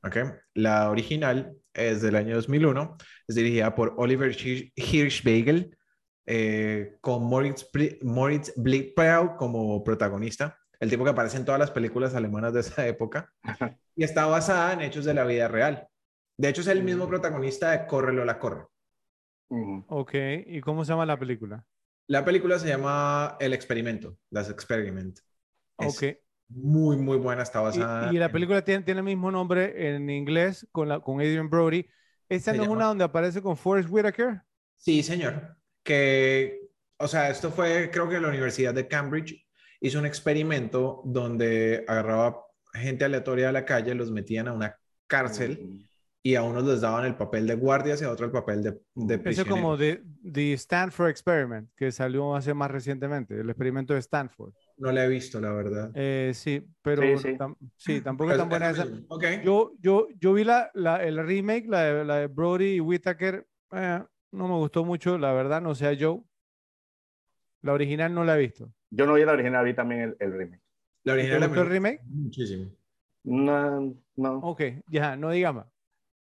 ¿ok? 0.03 0.17
La 0.53 0.89
original 0.89 1.55
es 1.73 2.01
del 2.01 2.15
año 2.15 2.35
2001, 2.35 2.97
es 3.27 3.35
dirigida 3.35 3.73
por 3.73 3.95
Oliver 3.97 4.31
Hirsch- 4.31 4.71
Hirschbergel, 4.75 5.75
eh, 6.27 6.95
con 7.01 7.23
Moritz, 7.23 7.67
Moritz 8.03 8.53
como 9.37 9.83
protagonista, 9.83 10.57
el 10.79 10.89
tipo 10.89 11.03
que 11.03 11.09
aparece 11.09 11.37
en 11.37 11.45
todas 11.45 11.59
las 11.59 11.71
películas 11.71 12.15
alemanas 12.15 12.53
de 12.53 12.59
esa 12.61 12.87
época, 12.87 13.31
y 13.95 14.03
está 14.03 14.25
basada 14.27 14.73
en 14.73 14.81
hechos 14.81 15.05
de 15.05 15.13
la 15.13 15.25
vida 15.25 15.47
real. 15.47 15.87
De 16.37 16.49
hecho, 16.49 16.61
es 16.61 16.67
el 16.67 16.83
mismo 16.83 17.07
protagonista 17.07 17.71
de 17.71 17.87
Corre 17.87 18.13
Lola 18.13 18.37
Corre. 18.39 18.65
Ujú. 19.49 19.85
Ok. 19.87 20.13
¿Y 20.47 20.61
cómo 20.61 20.83
se 20.83 20.91
llama 20.91 21.05
la 21.05 21.17
película? 21.17 21.65
La 22.07 22.23
película 22.23 22.59
se 22.59 22.67
llama 22.67 23.37
El 23.39 23.53
Experimento, 23.53 24.17
Das 24.29 24.49
Experiment. 24.49 25.19
Es 25.77 25.97
Ok. 25.97 26.17
muy, 26.49 26.97
muy 26.97 27.17
buena, 27.17 27.43
está 27.43 27.59
basada 27.61 28.13
y 28.13 28.17
la 28.17 28.25
en- 28.27 28.31
película 28.31 28.63
tiene, 28.63 28.83
tiene 28.83 28.99
el 28.99 29.05
mismo 29.05 29.31
nombre 29.31 29.95
en 29.95 30.09
inglés 30.09 30.67
con, 30.71 30.87
la, 30.89 30.99
con 30.99 31.19
Adrian 31.19 31.49
Brody. 31.49 31.87
¿Esa 32.29 32.53
no 32.53 32.63
es 32.63 32.69
una 32.69 32.85
donde 32.85 33.03
aparece 33.03 33.41
con 33.41 33.57
Forrest 33.57 33.89
Whitaker? 33.89 34.41
Sí, 34.77 35.01
señor. 35.03 35.57
Que, 35.83 36.59
o 36.97 37.07
sea, 37.07 37.29
esto 37.29 37.51
fue, 37.51 37.89
creo 37.91 38.07
que 38.09 38.19
la 38.19 38.29
Universidad 38.29 38.73
de 38.73 38.87
Cambridge 38.87 39.45
hizo 39.79 39.99
un 39.99 40.05
experimento 40.05 41.01
donde 41.05 41.83
agarraba 41.87 42.41
gente 42.73 43.05
aleatoria 43.05 43.47
de 43.47 43.53
la 43.53 43.65
calle, 43.65 43.95
los 43.95 44.11
metían 44.11 44.47
a 44.47 44.53
una 44.53 44.75
cárcel 45.07 45.59
Mm. 45.61 45.79
Y 46.25 46.33
a 46.33 46.41
unos 46.41 46.63
les 46.65 46.81
daban 46.81 47.05
el 47.05 47.15
papel 47.15 47.45
de 47.45 47.53
guardias 47.55 48.01
y 48.01 48.05
a 48.05 48.09
otro 48.09 48.25
el 48.25 48.31
papel 48.31 48.63
de, 48.63 48.71
de 48.71 48.79
Eso 48.95 49.13
es 49.13 49.23
prisioneros. 49.23 49.59
como 49.59 49.77
de, 49.77 50.03
The 50.33 50.53
Stanford 50.53 51.09
Experiment, 51.09 51.69
que 51.77 51.91
salió 51.91 52.35
hace 52.35 52.55
más 52.55 52.71
recientemente, 52.71 53.39
el 53.39 53.47
experimento 53.47 53.93
de 53.93 53.99
Stanford. 53.99 54.51
No 54.77 54.91
la 54.91 55.05
he 55.05 55.07
visto, 55.07 55.39
la 55.39 55.51
verdad. 55.53 55.91
Eh, 55.93 56.31
sí, 56.33 56.65
pero 56.81 57.01
Sí, 57.17 57.17
sí. 57.17 57.29
tam- 57.37 57.55
sí, 57.77 58.01
tampoco 58.01 58.31
es 58.31 58.37
tan 58.37 58.49
buena 58.49 58.71
esa. 58.71 58.87
Ok. 59.07 59.23
Yo, 59.43 59.73
yo, 59.79 60.07
yo 60.19 60.33
vi 60.33 60.43
la, 60.43 60.71
la- 60.73 61.03
el 61.03 61.17
remake, 61.25 61.67
la 61.67 61.83
de, 61.83 62.05
la 62.05 62.15
de 62.17 62.27
Brody 62.27 62.75
y 62.77 62.79
Whittaker, 62.79 63.45
eh, 63.73 64.03
no 64.31 64.47
me 64.47 64.55
gustó 64.55 64.83
mucho, 64.83 65.19
la 65.19 65.31
verdad, 65.31 65.61
no 65.61 65.75
sé 65.75 65.95
Joe. 65.99 66.21
La 67.61 67.73
original 67.73 68.13
no 68.13 68.23
la 68.23 68.35
he 68.35 68.39
visto. 68.39 68.71
Yo 68.89 69.05
no 69.05 69.13
vi 69.13 69.25
la 69.25 69.33
original, 69.33 69.65
vi 69.65 69.73
también 69.73 70.01
el, 70.01 70.17
el 70.19 70.31
remake. 70.33 70.61
La 71.03 71.13
¿Te 71.13 71.19
original 71.19 71.39
mí 71.41 71.47
gustó 71.47 71.61
el 71.61 71.67
remake? 71.69 72.01
muchísimo. 72.05 72.71
No, 73.23 73.95
no. 74.15 74.37
Ok, 74.39 74.61
ya, 74.87 75.15
no 75.15 75.31
diga 75.31 75.51
más. 75.51 75.67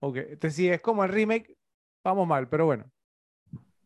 Ok, 0.00 0.16
entonces 0.16 0.54
si 0.54 0.68
es 0.68 0.80
como 0.80 1.04
el 1.04 1.10
remake, 1.10 1.56
vamos 2.04 2.26
mal, 2.26 2.48
pero 2.48 2.66
bueno. 2.66 2.90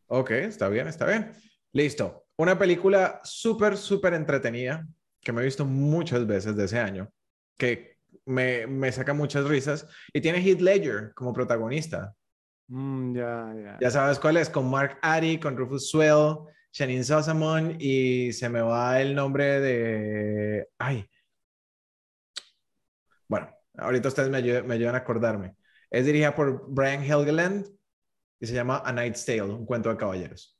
Ok, 0.06 0.30
está 0.30 0.68
bien, 0.68 0.86
está 0.86 1.06
bien. 1.06 1.32
Listo. 1.72 2.26
Una 2.36 2.58
película 2.58 3.20
súper, 3.24 3.76
súper 3.76 4.14
entretenida 4.14 4.86
que 5.20 5.32
me 5.32 5.40
he 5.40 5.44
visto 5.44 5.64
muchas 5.64 6.26
veces 6.26 6.54
de 6.54 6.64
ese 6.64 6.78
año, 6.78 7.10
que 7.58 7.98
me, 8.26 8.66
me 8.66 8.92
saca 8.92 9.14
muchas 9.14 9.44
risas 9.46 9.88
y 10.12 10.20
tiene 10.20 10.40
Heath 10.40 10.60
Ledger 10.60 11.12
como 11.14 11.32
protagonista. 11.32 12.14
Mm, 12.68 13.14
ya, 13.16 13.54
ya. 13.56 13.78
Ya 13.80 13.90
sabes 13.90 14.18
cuál 14.18 14.36
es, 14.36 14.48
con 14.48 14.70
Mark 14.70 14.98
Addy, 15.02 15.38
con 15.38 15.56
Rufus 15.56 15.90
Swell, 15.90 16.36
Shannon 16.72 17.04
Sossamon 17.04 17.76
y 17.78 18.32
se 18.32 18.48
me 18.48 18.60
va 18.60 19.00
el 19.00 19.14
nombre 19.14 19.60
de... 19.60 20.68
Ay. 20.78 21.08
Bueno, 23.28 23.48
ahorita 23.76 24.08
ustedes 24.08 24.28
me 24.28 24.38
ayudan, 24.38 24.66
me 24.66 24.74
ayudan 24.74 24.94
a 24.94 24.98
acordarme. 24.98 25.56
Es 25.94 26.04
dirigida 26.06 26.34
por 26.34 26.64
Brian 26.68 27.04
Helgeland 27.04 27.66
y 28.40 28.46
se 28.46 28.52
llama 28.54 28.82
A 28.84 28.90
Knight's 28.92 29.24
Tale, 29.24 29.42
un 29.42 29.64
cuento 29.64 29.90
de 29.90 29.96
caballeros. 29.96 30.58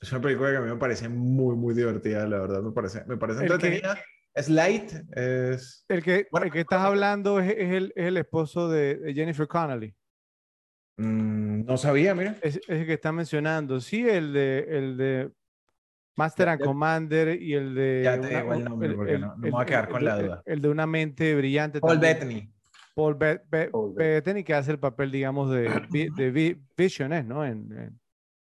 Es 0.00 0.12
una 0.12 0.20
película 0.20 0.50
que 0.52 0.56
a 0.58 0.60
mí 0.60 0.68
me 0.70 0.76
parece 0.76 1.08
muy, 1.08 1.56
muy 1.56 1.74
divertida, 1.74 2.26
la 2.28 2.38
verdad, 2.38 2.62
me 2.62 2.70
parece, 2.70 3.04
me 3.06 3.16
parece 3.16 3.40
que- 3.40 3.46
entretenida. 3.46 3.98
Es 4.34 4.48
light, 4.48 4.92
es... 5.16 5.84
El 5.88 6.04
que, 6.04 6.28
Bueno, 6.30 6.46
el 6.46 6.52
que 6.52 6.60
estás 6.60 6.80
hablando 6.82 7.40
es, 7.40 7.50
es 7.58 7.72
el, 7.72 7.92
es 7.96 8.06
el 8.06 8.16
esposo 8.18 8.68
de, 8.68 9.12
Jennifer 9.12 9.48
Connelly. 9.48 9.96
mm, 10.98 11.64
no 11.64 11.76
sabía, 11.76 12.14
mira. 12.14 12.36
Es, 12.40 12.60
el 12.68 12.86
que 12.86 12.92
está 12.92 13.10
mencionando. 13.10 13.80
Sí, 13.80 14.08
el 14.08 14.32
de, 14.32 14.58
el 14.78 14.96
de 14.96 15.32
Master 16.16 16.46
Ya- 16.46 16.52
and 16.52 16.60
ya- 16.60 16.66
Commander 16.66 17.42
y 17.42 17.54
el 17.54 17.74
de. 17.74 18.02
Ya 18.04 18.20
te 18.20 18.28
digo 18.28 18.54
el 18.54 18.64
nombre, 18.64 18.92
porque 18.94 19.18
no- 19.18 19.26
no 19.28 19.36
me 19.38 19.50
voy 19.50 19.62
a 19.62 19.66
quedar 19.66 19.88
con 19.88 20.04
la 20.04 20.22
duda. 20.22 20.42
El 20.46 20.62
de 20.62 20.68
una 20.68 20.86
mente 20.86 21.34
brillante. 21.34 21.80
Paul. 21.80 21.98
Bettany. 21.98 22.48
Paul 22.98 23.16
Paul 23.70 23.94
Bettany, 23.94 24.42
que 24.42 24.54
hace 24.54 24.72
el 24.72 24.80
papel, 24.80 25.12
digamos, 25.12 25.50
de, 25.52 25.68
de 26.16 26.30
Vi- 26.32 26.60
Vision, 26.76 27.12
¿es, 27.12 27.24
¿no? 27.24 27.44
En, 27.44 27.70
en- 27.72 28.00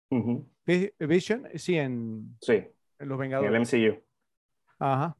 Ujú. 0.10 0.46
Vi- 0.66 0.92
Vision, 1.00 1.48
sí, 1.56 1.78
en, 1.78 2.36
Sí, 2.42 2.54
en 2.56 2.68
Los 3.00 3.02
en 3.02 3.12
el 3.12 3.18
Vengadores. 3.18 3.74
MCU. 3.74 4.04
Ajá. 4.78 5.16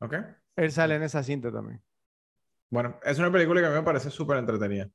Ok. 0.00 0.14
Él 0.56 0.72
sale 0.72 0.96
en 0.96 1.04
esa 1.04 1.22
cinta 1.22 1.52
también. 1.52 1.80
Bueno, 2.68 2.98
es 3.04 3.16
una 3.20 3.30
película 3.30 3.60
que 3.60 3.66
a 3.68 3.70
mí 3.70 3.76
me 3.76 3.82
parece 3.84 4.10
súper 4.10 4.38
entretenida. 4.38 4.90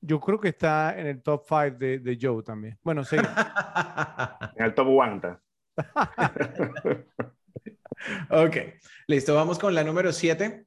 Yo 0.00 0.18
creo 0.18 0.40
que 0.40 0.48
está 0.48 0.98
en 0.98 1.06
el 1.06 1.22
top 1.22 1.44
5 1.48 1.76
de, 1.78 2.00
de 2.00 2.18
Joe 2.20 2.42
también. 2.42 2.76
Bueno, 2.82 3.04
sí. 3.04 3.16
En 4.56 4.64
el 4.64 4.74
top 4.74 4.88
one. 4.88 5.16
está. 5.16 5.40
ok, 8.30 8.56
listo, 9.06 9.34
vamos 9.34 9.58
con 9.60 9.74
la 9.74 9.84
número 9.84 10.12
7. 10.12 10.66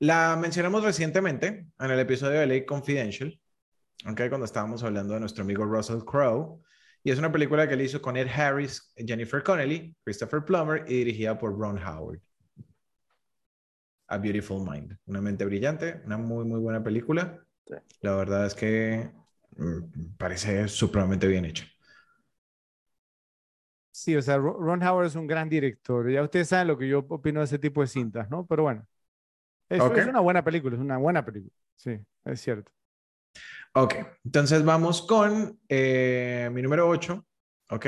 La 0.00 0.36
mencionamos 0.36 0.84
recientemente 0.84 1.66
en 1.78 1.90
el 1.90 1.98
episodio 2.00 2.38
de 2.38 2.44
LA 2.44 2.66
Confidential, 2.66 3.40
ok, 4.10 4.22
cuando 4.28 4.44
estábamos 4.46 4.82
hablando 4.84 5.14
de 5.14 5.20
nuestro 5.20 5.44
amigo 5.44 5.64
Russell 5.66 6.04
Crowe. 6.04 6.62
Y 7.04 7.10
es 7.12 7.18
una 7.20 7.32
película 7.32 7.68
que 7.68 7.74
él 7.74 7.82
hizo 7.82 8.02
con 8.02 8.16
Ed 8.16 8.28
Harris, 8.28 8.92
Jennifer 8.96 9.42
Connelly, 9.42 9.96
Christopher 10.04 10.44
Plummer 10.44 10.84
y 10.88 10.94
dirigida 10.98 11.38
por 11.38 11.58
Ron 11.58 11.78
Howard. 11.78 12.20
A 14.08 14.18
Beautiful 14.18 14.60
Mind, 14.64 14.96
una 15.06 15.20
mente 15.20 15.44
brillante, 15.44 16.00
una 16.06 16.16
muy, 16.16 16.44
muy 16.44 16.60
buena 16.60 16.82
película. 16.82 17.44
Sí. 17.66 17.74
La 18.02 18.14
verdad 18.16 18.46
es 18.46 18.54
que 18.54 19.10
mm, 19.56 20.16
parece 20.18 20.68
supremamente 20.68 21.26
bien 21.28 21.44
hecha. 21.46 21.66
Sí, 23.90 24.14
o 24.16 24.22
sea, 24.22 24.36
Ro- 24.38 24.56
Ron 24.58 24.82
Howard 24.82 25.06
es 25.06 25.16
un 25.16 25.26
gran 25.26 25.48
director. 25.48 26.08
Ya 26.10 26.22
ustedes 26.22 26.48
saben 26.48 26.68
lo 26.68 26.78
que 26.78 26.88
yo 26.88 27.00
opino 27.08 27.40
de 27.40 27.46
ese 27.46 27.58
tipo 27.58 27.80
de 27.80 27.88
cintas, 27.88 28.30
¿no? 28.30 28.46
Pero 28.46 28.62
bueno, 28.62 28.86
es, 29.68 30.06
una 30.06 30.20
buena 30.20 30.42
película, 30.42 30.76
es 30.76 30.80
una 30.80 30.96
buena 30.96 31.24
película. 31.24 31.54
Sí, 31.76 31.98
es 32.24 32.40
cierto. 32.40 32.72
Ok, 33.74 33.94
entonces 34.24 34.64
vamos 34.64 35.02
con 35.02 35.60
eh, 35.68 36.50
mi 36.52 36.62
número 36.62 36.88
8, 36.88 37.24
ok. 37.70 37.86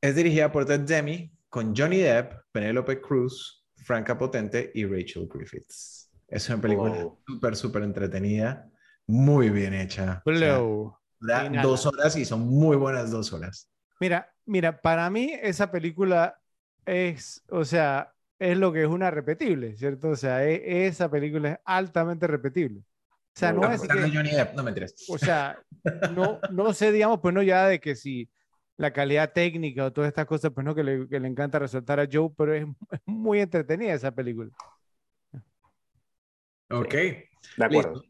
Es 0.00 0.14
dirigida 0.14 0.52
por 0.52 0.66
Ted 0.66 0.80
Demi, 0.80 1.32
con 1.48 1.74
Johnny 1.74 1.98
Depp, 1.98 2.32
Penelope 2.52 3.00
Cruz, 3.00 3.64
Franca 3.76 4.16
Potente 4.16 4.70
y 4.74 4.84
Rachel 4.84 5.28
Griffiths. 5.32 6.10
Es 6.28 6.48
una 6.48 6.60
película 6.60 6.90
Wow. 6.90 7.22
súper, 7.26 7.56
súper 7.56 7.82
entretenida, 7.82 8.70
muy 9.06 9.50
bien 9.50 9.74
hecha. 9.74 10.22
O 10.24 10.34
sea, 10.34 10.58
dura 10.58 11.46
y 11.46 11.62
dos 11.62 11.86
horas 11.86 12.16
y 12.16 12.24
son 12.24 12.46
muy 12.46 12.76
buenas 12.76 13.10
dos 13.10 13.32
horas. 13.32 13.70
Mira, 14.00 14.32
mira, 14.44 14.80
para 14.80 15.08
mí 15.10 15.32
esa 15.40 15.70
película 15.70 16.38
es, 16.84 17.42
o 17.48 17.64
sea, 17.64 18.13
es 18.52 18.58
lo 18.58 18.72
que 18.72 18.82
es 18.82 18.88
una 18.88 19.10
repetible, 19.10 19.76
¿cierto? 19.76 20.10
O 20.10 20.16
sea, 20.16 20.44
e- 20.44 20.86
esa 20.86 21.10
película 21.10 21.52
es 21.52 21.58
altamente 21.64 22.26
repetible. 22.26 22.80
O 22.80 22.84
sea, 23.40 23.52
no 23.52 23.60
Bueno, 23.60 23.74
es 23.74 23.82
que, 23.88 24.16
Johnny 24.16 24.30
Depp, 24.30 24.54
no 24.54 24.62
me 24.62 24.70
enteres. 24.70 24.94
o 25.08 25.18
sea, 25.18 25.58
no, 26.14 26.38
no 26.50 26.72
sé, 26.72 26.92
digamos, 26.92 27.20
pues 27.20 27.34
no 27.34 27.42
ya 27.42 27.66
de 27.66 27.80
que 27.80 27.96
si 27.96 28.28
la 28.76 28.92
calidad 28.92 29.32
técnica 29.32 29.86
o 29.86 29.92
todas 29.92 30.08
estas 30.08 30.26
cosas, 30.26 30.52
pues 30.54 30.64
no, 30.64 30.74
que 30.74 30.84
le, 30.84 31.08
que 31.08 31.20
le 31.20 31.28
encanta 31.28 31.58
resaltar 31.58 32.00
a 32.00 32.08
Joe, 32.10 32.30
pero 32.36 32.54
es, 32.54 32.66
es 32.90 33.00
muy 33.06 33.40
entretenida 33.40 33.94
esa 33.94 34.12
película. 34.14 34.50
Ok, 36.70 36.94
De 37.56 37.64
acuerdo. 37.64 38.02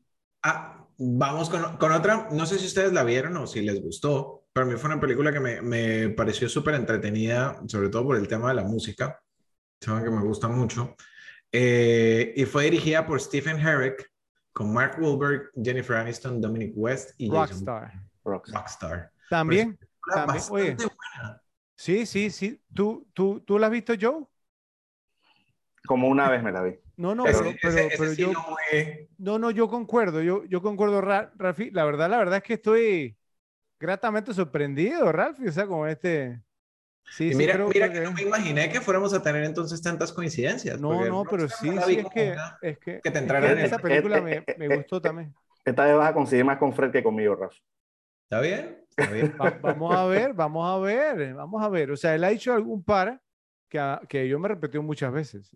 Ah, 0.43 0.87
vamos 0.99 1.51
con, 1.51 1.77
con 1.79 1.93
otra. 1.93 2.29
No 2.33 2.47
sé 2.47 2.59
si 2.59 2.67
ustedes 2.67 2.93
la 2.93 3.05
vieron 3.05 3.37
o 3.37 3.47
si 3.47 3.63
les 3.63 3.81
gustó. 3.83 4.47
Para 4.53 4.67
mí 4.67 4.77
fue 4.77 4.91
una 4.91 5.01
película 5.01 5.33
que 5.33 5.41
me, 5.41 5.63
me 5.63 6.11
pareció 6.11 6.49
súper 6.49 6.75
entretenida, 6.75 7.61
sobre 7.67 7.89
todo 7.89 8.05
por 8.05 8.17
el 8.17 8.29
tema 8.29 8.49
de 8.51 8.55
la 8.57 8.65
música. 8.65 9.21
Saben 9.85 10.05
que 10.05 10.11
me 10.11 10.23
gusta 10.23 10.49
mucho. 10.49 10.97
Eh, 11.53 12.33
y 12.37 12.45
fue 12.47 12.65
dirigida 12.65 13.07
por 13.07 13.21
Stephen 13.21 13.59
Herrick, 13.59 14.11
con 14.53 14.73
Mark 14.73 14.97
Wahlberg, 14.99 15.51
Jennifer 15.63 15.97
Aniston, 15.97 16.41
Dominic 16.41 16.73
West 16.75 17.11
y 17.19 17.29
Jason 17.29 17.67
Rockstar. 17.67 17.93
Rockstar. 18.25 18.61
Rockstar. 18.63 19.11
También. 19.29 19.77
Película 19.77 20.15
También, 20.15 20.45
oye. 20.51 20.71
bastante 20.71 20.95
buena. 20.97 21.43
Sí, 21.77 22.07
sí, 22.07 22.31
sí. 22.31 22.61
¿Tú, 22.73 23.07
tú, 23.13 23.41
¿Tú 23.41 23.59
la 23.59 23.67
has 23.67 23.73
visto, 23.73 23.93
Joe? 24.01 24.25
Como 25.87 26.09
una 26.09 26.31
vez 26.31 26.43
me 26.43 26.51
la 26.51 26.63
vi. 26.63 26.77
No, 26.97 27.15
no, 27.15 27.27
Ese- 27.27 27.39
pero, 27.43 27.51
ese- 27.51 27.59
pero, 27.63 27.79
ese 27.89 27.99
pero 27.99 28.11
sí 28.15 28.23
yo, 28.23 28.33
no 28.33 28.57
no, 29.19 29.39
no, 29.39 29.51
yo 29.51 29.69
concuerdo, 29.69 30.23
yo, 30.23 30.45
yo 30.45 30.63
concuerdo, 30.63 31.01
Ra- 31.01 31.33
Rafi. 31.37 31.71
La 31.73 31.85
verdad, 31.85 32.09
la 32.09 32.19
verdad 32.19 32.39
es 32.39 32.43
que 32.43 32.55
estoy 32.55 33.17
gratamente 33.79 34.33
sorprendido, 34.33 35.13
Ralfi, 35.13 35.47
o 35.49 35.53
sea, 35.53 35.67
con 35.67 35.89
este. 35.89 36.41
Sí, 37.11 37.31
Y 37.31 37.35
sí, 37.35 37.37
mira, 37.37 37.55
creo, 37.55 37.69
mira 37.69 37.93
que 37.93 38.01
no 38.01 38.13
me 38.13 38.23
imaginé 38.23 38.71
que 38.71 38.81
fuéramos 38.81 39.13
a 39.15 39.23
tener 39.23 39.45
entonces 39.45 39.81
tantas 39.83 40.13
coincidencias. 40.13 40.81
No, 40.81 41.05
no, 41.07 41.25
pero 41.27 41.49
sí, 41.49 41.81
sí, 41.81 41.99
es 41.99 42.07
que, 42.09 42.31
una- 42.33 42.59
es 42.61 42.79
que, 42.79 42.93
que 43.03 43.11
te 43.11 43.19
es 43.19 43.23
entrara 43.23 43.47
que 43.47 43.53
en 43.53 43.59
esa 43.61 43.79
película 43.81 44.21
me, 44.21 44.47
me 44.57 44.69
gustó 44.69 45.01
también. 45.01 45.35
Esta 45.65 45.85
vez 45.87 45.97
vas 45.97 46.11
a 46.11 46.15
conseguir 46.15 46.45
más 46.45 46.59
con 46.59 46.73
Fred 46.75 46.91
que 46.91 47.03
conmigo, 47.03 47.35
Rafa. 47.37 47.57
¿Está 48.25 48.41
bien? 48.41 48.85
Está 48.91 49.11
bien. 49.11 49.35
Va- 49.41 49.57
vamos 49.61 49.95
a 49.95 50.05
ver, 50.07 50.33
vamos 50.35 50.67
a 50.69 50.79
ver, 50.79 51.35
vamos 51.35 51.63
a 51.63 51.69
ver. 51.69 51.91
O 51.91 51.97
sea, 51.97 52.15
él 52.15 52.25
ha 52.25 52.31
hecho 52.31 52.53
algún 52.53 52.83
par 52.85 53.21
que, 53.69 53.79
a- 53.79 54.01
que 54.09 54.29
yo 54.29 54.39
me 54.39 54.49
repetido 54.49 54.83
muchas 54.83 55.13
veces. 55.13 55.51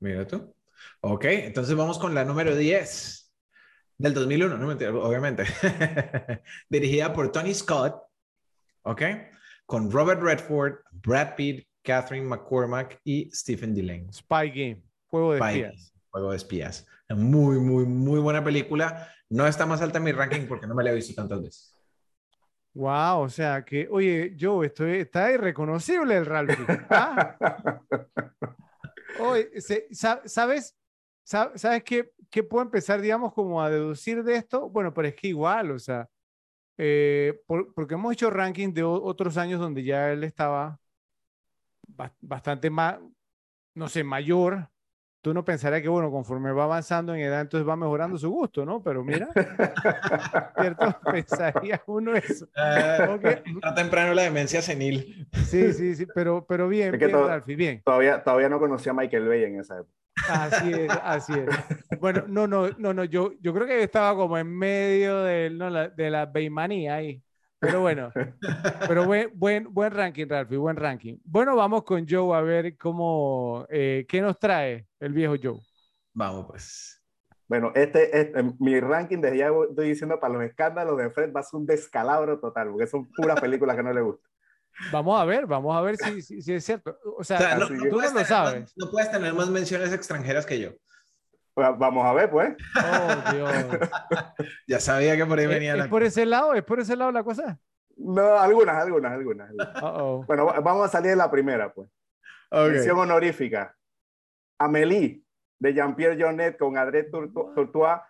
Mira 0.00 0.26
tú. 0.26 0.54
Ok, 1.00 1.24
entonces 1.26 1.74
vamos 1.76 1.98
con 1.98 2.14
la 2.14 2.24
número 2.24 2.54
10 2.56 3.32
del 3.98 4.14
2001, 4.14 4.58
no 4.58 4.66
mentira, 4.66 4.94
obviamente. 4.94 5.44
Dirigida 6.68 7.12
por 7.12 7.32
Tony 7.32 7.54
Scott, 7.54 8.02
ok, 8.82 9.02
con 9.66 9.90
Robert 9.90 10.20
Redford, 10.22 10.74
Brad 10.92 11.34
Pitt, 11.36 11.66
Catherine 11.82 12.26
McCormack 12.26 12.98
y 13.04 13.30
Stephen 13.30 13.74
Delane. 13.74 14.12
Spy 14.12 14.48
Game, 14.50 14.82
juego 15.06 15.32
de 15.34 15.38
Spy 15.38 15.60
espías. 15.60 15.94
Juego 16.10 16.30
de 16.30 16.36
espías. 16.36 16.86
Muy, 17.10 17.58
muy, 17.58 17.84
muy 17.84 18.20
buena 18.20 18.42
película. 18.42 19.08
No 19.28 19.46
está 19.46 19.66
más 19.66 19.80
alta 19.82 19.98
en 19.98 20.04
mi 20.04 20.12
ranking 20.12 20.46
porque 20.46 20.66
no 20.66 20.74
me 20.74 20.82
la 20.84 20.90
he 20.90 20.94
visto 20.94 21.14
tantas 21.14 21.42
veces. 21.42 21.70
Wow, 22.74 23.20
o 23.20 23.28
sea 23.28 23.64
que, 23.64 23.86
oye, 23.90 24.36
Joe, 24.38 24.66
estoy, 24.66 24.98
está 24.98 25.30
irreconocible 25.30 26.16
el 26.16 26.26
Ralphie. 26.26 26.66
¿ah? 26.90 27.36
Oye, 29.20 29.48
¿sabes? 29.92 30.76
sa- 31.22 31.52
¿sabes 31.56 31.84
qué, 31.84 32.10
qué 32.28 32.42
puedo 32.42 32.64
empezar, 32.64 33.00
digamos, 33.00 33.32
como 33.32 33.62
a 33.62 33.70
deducir 33.70 34.24
de 34.24 34.36
esto? 34.36 34.68
Bueno, 34.68 34.92
pero 34.92 35.06
es 35.08 35.14
que 35.14 35.28
igual, 35.28 35.70
o 35.70 35.78
sea, 35.78 36.08
eh, 36.78 37.40
por- 37.46 37.72
porque 37.74 37.94
hemos 37.94 38.12
hecho 38.12 38.30
rankings 38.30 38.74
de 38.74 38.82
otros 38.84 39.36
años 39.36 39.60
donde 39.60 39.84
ya 39.84 40.12
él 40.12 40.24
estaba 40.24 40.80
ba- 41.88 42.14
bastante 42.20 42.70
más, 42.70 42.98
no 43.74 43.88
sé, 43.88 44.04
mayor. 44.04 44.68
Tú 45.22 45.32
no 45.34 45.44
pensarías 45.44 45.82
que, 45.82 45.88
bueno, 45.88 46.10
conforme 46.10 46.52
va 46.52 46.64
avanzando 46.64 47.14
en 47.14 47.22
edad, 47.22 47.40
entonces 47.40 47.66
va 47.68 47.76
mejorando 47.76 48.18
su 48.18 48.30
gusto, 48.30 48.66
¿no? 48.66 48.82
Pero 48.82 49.02
mira, 49.04 49.28
¿cierto? 50.58 50.86
Pensaría 51.10 51.82
uno 51.86 52.14
eso. 52.14 52.46
Está 52.46 53.74
temprano 53.74 54.14
la 54.14 54.22
demencia 54.22 54.60
senil. 54.60 55.26
Sí, 55.32 55.72
sí, 55.72 55.94
sí, 55.94 56.06
pero, 56.06 56.44
pero 56.46 56.68
bien, 56.68 56.92
Es 56.92 56.98
que 56.98 57.06
bien, 57.06 57.18
Ralphie, 57.26 57.56
bien. 57.56 57.82
Todavía, 57.84 58.22
todavía 58.22 58.48
no 58.48 58.58
conocía 58.58 58.92
a 58.92 58.94
Michael 58.94 59.28
Bay 59.28 59.44
en 59.44 59.60
esa 59.60 59.78
época. 59.78 60.03
Así 60.28 60.72
es, 60.72 60.90
así 61.02 61.32
es. 61.32 61.46
Bueno, 62.00 62.24
no, 62.28 62.46
no, 62.46 62.70
no, 62.70 62.94
no, 62.94 63.04
yo, 63.04 63.32
yo 63.40 63.52
creo 63.52 63.66
que 63.66 63.82
estaba 63.82 64.14
como 64.16 64.38
en 64.38 64.56
medio 64.56 65.22
de, 65.22 65.50
la, 65.50 65.88
de 65.88 66.10
la 66.10 66.26
beimanía 66.26 66.96
ahí. 66.96 67.22
Pero 67.58 67.80
bueno, 67.80 68.10
pero 68.86 69.06
buen, 69.06 69.30
buen, 69.34 69.72
buen 69.72 69.90
ranking, 69.90 70.26
Ralphie, 70.28 70.58
buen 70.58 70.76
ranking. 70.76 71.16
Bueno, 71.24 71.56
vamos 71.56 71.82
con 71.84 72.06
Joe 72.06 72.36
a 72.36 72.42
ver 72.42 72.76
cómo, 72.76 73.66
eh, 73.70 74.04
qué 74.08 74.20
nos 74.20 74.38
trae 74.38 74.86
el 75.00 75.12
viejo 75.14 75.34
Joe. 75.42 75.60
Vamos, 76.12 76.46
pues. 76.46 77.02
Bueno, 77.48 77.72
este, 77.74 78.20
este- 78.20 78.42
mi 78.58 78.78
ranking 78.80 79.18
desde 79.20 79.38
ya 79.38 79.48
estoy 79.68 79.88
diciendo 79.88 80.20
para 80.20 80.34
los 80.34 80.42
escándalos 80.42 80.98
de 80.98 81.10
Fred 81.10 81.32
va 81.32 81.40
a 81.40 81.42
ser 81.42 81.60
un 81.60 81.66
descalabro 81.66 82.38
total, 82.38 82.70
porque 82.70 82.86
son 82.86 83.10
puras 83.10 83.40
películas 83.40 83.76
que 83.76 83.82
no 83.82 83.92
le 83.92 84.00
gustan. 84.02 84.30
Vamos 84.92 85.20
a 85.20 85.24
ver, 85.24 85.46
vamos 85.46 85.76
a 85.76 85.80
ver 85.80 85.96
si, 85.96 86.20
si, 86.22 86.42
si 86.42 86.52
es 86.54 86.64
cierto. 86.64 86.98
O 87.16 87.22
sea, 87.24 87.36
O 87.38 87.40
sea, 87.40 87.54
no, 87.56 87.66
tú 87.68 87.74
no 87.74 87.90
puedes 87.90 88.10
lo 88.12 88.16
tener 88.18 88.26
sabes. 88.26 88.60
más- 88.62 88.72
no 88.76 88.90
puedes 88.90 89.10
tener 89.10 89.32
más 89.34 89.48
menciones 89.48 89.92
extranjeras 89.92 90.44
que 90.46 90.58
yo. 90.60 90.70
Va- 91.58 91.70
Vamos 91.70 92.04
a 92.04 92.12
ver, 92.12 92.30
pues. 92.30 92.54
Oh, 92.76 93.32
Dios. 93.32 93.52
Ya 94.66 94.80
sabía 94.80 95.16
que 95.16 95.24
por 95.26 95.38
ahí 95.38 95.44
¿Es, 95.44 95.50
venía 95.50 95.72
es 95.72 95.78
la... 95.78 95.88
por 95.88 96.02
ese 96.02 96.26
lado? 96.26 96.54
¿Es 96.54 96.64
por 96.64 96.80
ese 96.80 96.96
lado 96.96 97.12
la 97.12 97.22
cosa? 97.22 97.58
No, 97.96 98.36
algunas, 98.38 98.76
algunas, 98.76 99.12
algunas. 99.12 99.48
algunas. 99.50 99.82
Uh-oh. 99.82 100.24
Bueno, 100.26 100.46
va- 100.46 100.58
vamos 100.60 100.86
a 100.86 100.88
salir 100.88 101.10
de 101.10 101.16
la 101.16 101.30
primera, 101.30 101.72
pues. 101.72 101.88
Ok. 102.50 102.70
Mención 102.72 102.98
honorífica. 102.98 103.74
Amélie, 104.58 105.22
de 105.60 105.74
Jean-Pierre 105.74 106.16
Jeunet 106.16 106.58
con 106.58 106.76
André 106.76 107.08
Tourtou- 107.10 107.54
Tourtois 107.54 108.00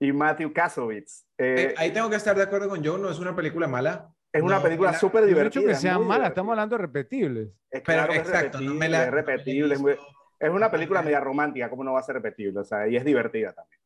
y 0.00 0.12
Matthew 0.12 0.52
Kasovitz. 0.52 1.26
Eh, 1.38 1.68
Eh, 1.70 1.74
ahí 1.76 1.90
tengo 1.92 2.08
que 2.08 2.16
estar 2.16 2.34
de 2.36 2.42
acuerdo 2.42 2.68
con 2.70 2.84
Joe, 2.84 2.98
no 2.98 3.10
es 3.10 3.18
una 3.18 3.34
película 3.36 3.66
mala. 3.66 4.08
Es 4.32 4.42
una 4.42 4.56
no, 4.56 4.62
película 4.62 4.92
la- 4.92 4.98
súper 4.98 5.22
No 5.22 5.26
he 5.26 5.28
divertida. 5.28 5.60
dicho 5.60 5.60
que 5.60 5.74
malas, 5.98 6.00
divertida. 6.02 6.28
estamos 6.28 6.52
hablando 6.52 6.76
de 6.76 6.82
repetibles. 6.82 7.48
Es 7.70 7.82
Pero 7.82 8.06
claro 8.06 8.12
que 8.12 8.18
es 8.18 8.24
exacto, 8.28 8.60
no 8.60 8.74
me 8.74 8.88
repetible, 8.88 8.88
la... 8.88 9.04
es 9.04 9.10
repetible, 9.10 9.74
es, 9.74 9.80
muy- 9.80 9.96
es 10.38 10.50
una 10.50 10.70
película 10.70 11.02
media 11.02 11.20
romántica, 11.20 11.68
¿cómo 11.70 11.84
no 11.84 11.92
va 11.92 12.00
a 12.00 12.02
ser 12.02 12.14
repetible? 12.16 12.60
O 12.60 12.64
sea, 12.64 12.88
y 12.88 12.96
es 12.96 13.04
divertida 13.04 13.52
también. 13.52 13.80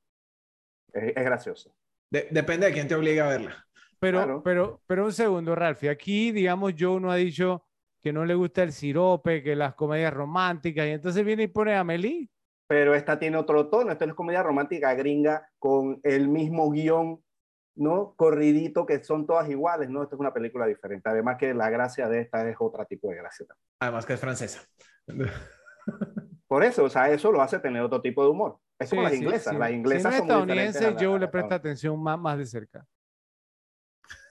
Es, 0.92 1.16
es 1.16 1.24
gracioso. 1.24 1.74
De- 2.10 2.28
depende 2.30 2.66
de 2.66 2.72
quién 2.72 2.88
te 2.88 2.94
obliga 2.94 3.26
a 3.26 3.28
verla. 3.30 3.66
Pero, 3.98 4.18
Claro. 4.18 4.42
pero, 4.42 4.82
pero 4.86 5.04
un 5.06 5.12
segundo, 5.12 5.54
Ralphie. 5.54 5.88
Aquí, 5.90 6.30
digamos, 6.32 6.74
Joe 6.78 7.00
no 7.00 7.10
ha 7.10 7.16
dicho 7.16 7.64
que 8.02 8.12
no 8.12 8.24
le 8.26 8.34
gusta 8.34 8.62
el 8.62 8.72
sirope, 8.72 9.42
que 9.42 9.56
las 9.56 9.74
comedias 9.74 10.12
románticas, 10.12 10.86
y 10.86 10.90
entonces 10.90 11.24
viene 11.24 11.44
y 11.44 11.48
pone 11.48 11.74
a 11.74 11.80
Amelie. 11.80 12.28
Pero 12.66 12.94
esta 12.94 13.18
tiene 13.18 13.36
otro 13.38 13.68
tono, 13.68 13.92
esta 13.92 14.04
no 14.06 14.12
es 14.12 14.16
comedia 14.16 14.42
romántica 14.42 14.92
gringa 14.94 15.48
con 15.58 16.00
el 16.02 16.28
mismo 16.28 16.70
guion, 16.70 17.23
¿no? 17.76 18.14
Corridito, 18.16 18.86
que 18.86 19.02
son 19.02 19.26
todas 19.26 19.48
iguales, 19.48 19.88
¿no? 19.90 20.02
Esta 20.02 20.14
es 20.16 20.20
una 20.20 20.32
película 20.32 20.66
diferente. 20.66 21.08
Además 21.08 21.36
que 21.38 21.54
la 21.54 21.70
gracia 21.70 22.08
de 22.08 22.20
esta 22.20 22.48
es 22.48 22.56
otro 22.58 22.84
tipo 22.86 23.08
de 23.10 23.16
gracia. 23.16 23.46
también. 23.46 23.64
Además 23.80 24.06
que 24.06 24.12
es 24.14 24.20
francesa. 24.20 24.62
Por 26.46 26.62
eso, 26.64 26.84
o 26.84 26.90
sea, 26.90 27.10
eso 27.10 27.32
lo 27.32 27.42
hace 27.42 27.58
tener 27.58 27.82
otro 27.82 28.00
tipo 28.00 28.22
de 28.22 28.30
humor. 28.30 28.58
Es 28.78 28.90
como 28.90 29.02
Sí, 29.02 29.04
las 29.04 29.12
sí, 29.12 29.18
inglesas. 29.24 29.52
sí. 29.52 29.58
Las 29.58 29.68
Si 29.68 29.74
inglesas 29.74 30.04
no 30.04 30.10
es 30.10 30.16
son 30.16 30.26
diferentes 30.46 30.82
a 30.82 31.18
le 31.18 31.28
presta 31.28 31.54
atención 31.56 32.02
más, 32.02 32.18
más 32.18 32.38
de 32.38 32.46
cerca. 32.46 32.86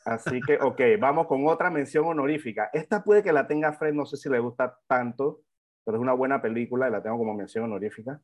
Así 0.06 0.42
que, 0.42 0.58
ok, 0.62 0.82
vamos 1.00 1.28
con 1.28 1.48
otra 1.48 1.70
mención 1.70 2.06
honorífica. 2.06 2.70
Esta 2.74 3.04
puede 3.04 3.24
que 3.24 3.32
la 3.32 3.48
tenga 3.48 3.72
Fred, 3.74 3.94
no 3.94 4.06
sé 4.06 4.18
si 4.18 4.30
le 4.30 4.40
gusta 4.40 4.78
tanto, 4.88 5.42
pero 5.86 5.98
es 5.98 6.02
una 6.02 6.14
buena 6.14 6.42
película 6.42 6.88
y 6.88 6.92
la 6.92 7.02
tengo 7.02 7.18
como 7.18 7.34
mención 7.34 7.66
honorífica. 7.66 8.22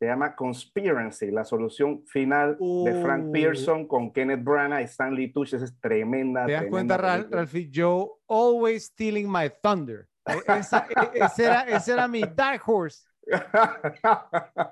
Se 0.00 0.06
llama 0.06 0.34
Conspiracy, 0.34 1.30
la 1.30 1.44
solución 1.44 2.02
final 2.06 2.56
de 2.58 3.02
Frank 3.02 3.26
Uh. 3.26 3.32
Pearson 3.32 3.86
con 3.86 4.10
Kenneth 4.14 4.42
Branagh 4.42 4.80
y 4.80 4.84
Stanley 4.84 5.30
Tucci. 5.30 5.56
Esa 5.56 5.66
es 5.66 5.78
tremenda. 5.78 6.46
¿Te 6.46 6.52
das 6.52 6.62
tremenda 6.62 6.70
cuenta, 6.70 6.96
Ral- 6.96 7.16
película. 7.18 7.36
Ralphie? 7.40 7.70
Joe, 7.74 8.08
always 8.26 8.84
stealing 8.86 9.30
my 9.30 9.50
thunder. 9.62 10.08
E- 10.26 10.58
esa- 10.58 10.86
e- 10.88 11.18
ese, 11.22 11.44
era, 11.44 11.60
ese 11.64 11.92
era 11.92 12.08
mi 12.08 12.22
dark 12.22 12.62
horse. 12.66 13.04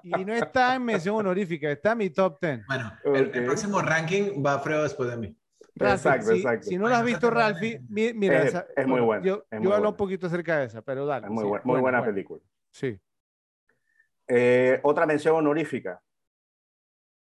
Y 0.02 0.24
no 0.24 0.32
está 0.32 0.74
en 0.76 0.84
mención 0.86 1.16
honorífica, 1.16 1.70
está 1.70 1.92
en 1.92 1.98
mi 1.98 2.08
top 2.10 2.38
10. 2.40 2.66
Bueno, 2.66 2.92
el, 3.04 3.14
el 3.16 3.28
Ok. 3.40 3.44
próximo 3.44 3.82
ranking 3.82 4.42
va 4.44 4.58
Fredo 4.60 4.82
después 4.82 5.10
de 5.10 5.16
mí. 5.18 5.36
Ralphie, 5.76 6.10
Exacto, 6.10 6.26
si, 6.32 6.36
exacto. 6.38 6.66
si 6.68 6.76
no 6.78 6.88
lo 6.88 6.94
has 6.94 7.02
Bueno, 7.02 7.06
visto, 7.06 7.30
Ralphie, 7.30 7.80
mi- 7.90 8.14
mira, 8.14 8.38
Es- 8.42 8.48
esa- 8.48 8.66
es 8.74 8.86
muy 8.86 9.00
buena, 9.02 9.22
Yo, 9.24 9.44
yo 9.60 9.74
hablo 9.74 9.90
un 9.90 9.96
poquito 9.96 10.26
acerca 10.26 10.58
de 10.58 10.64
esa, 10.66 10.80
pero 10.82 11.04
dale. 11.04 11.26
Es 11.26 11.30
muy, 11.32 11.42
sí, 11.44 11.48
buena, 11.50 11.64
muy 11.66 11.80
buena 11.80 11.98
buena. 11.98 12.12
película. 12.14 12.40
Sí. 12.70 12.98
Eh, 14.28 14.80
otra 14.82 15.06
mención 15.06 15.36
honorífica. 15.36 16.00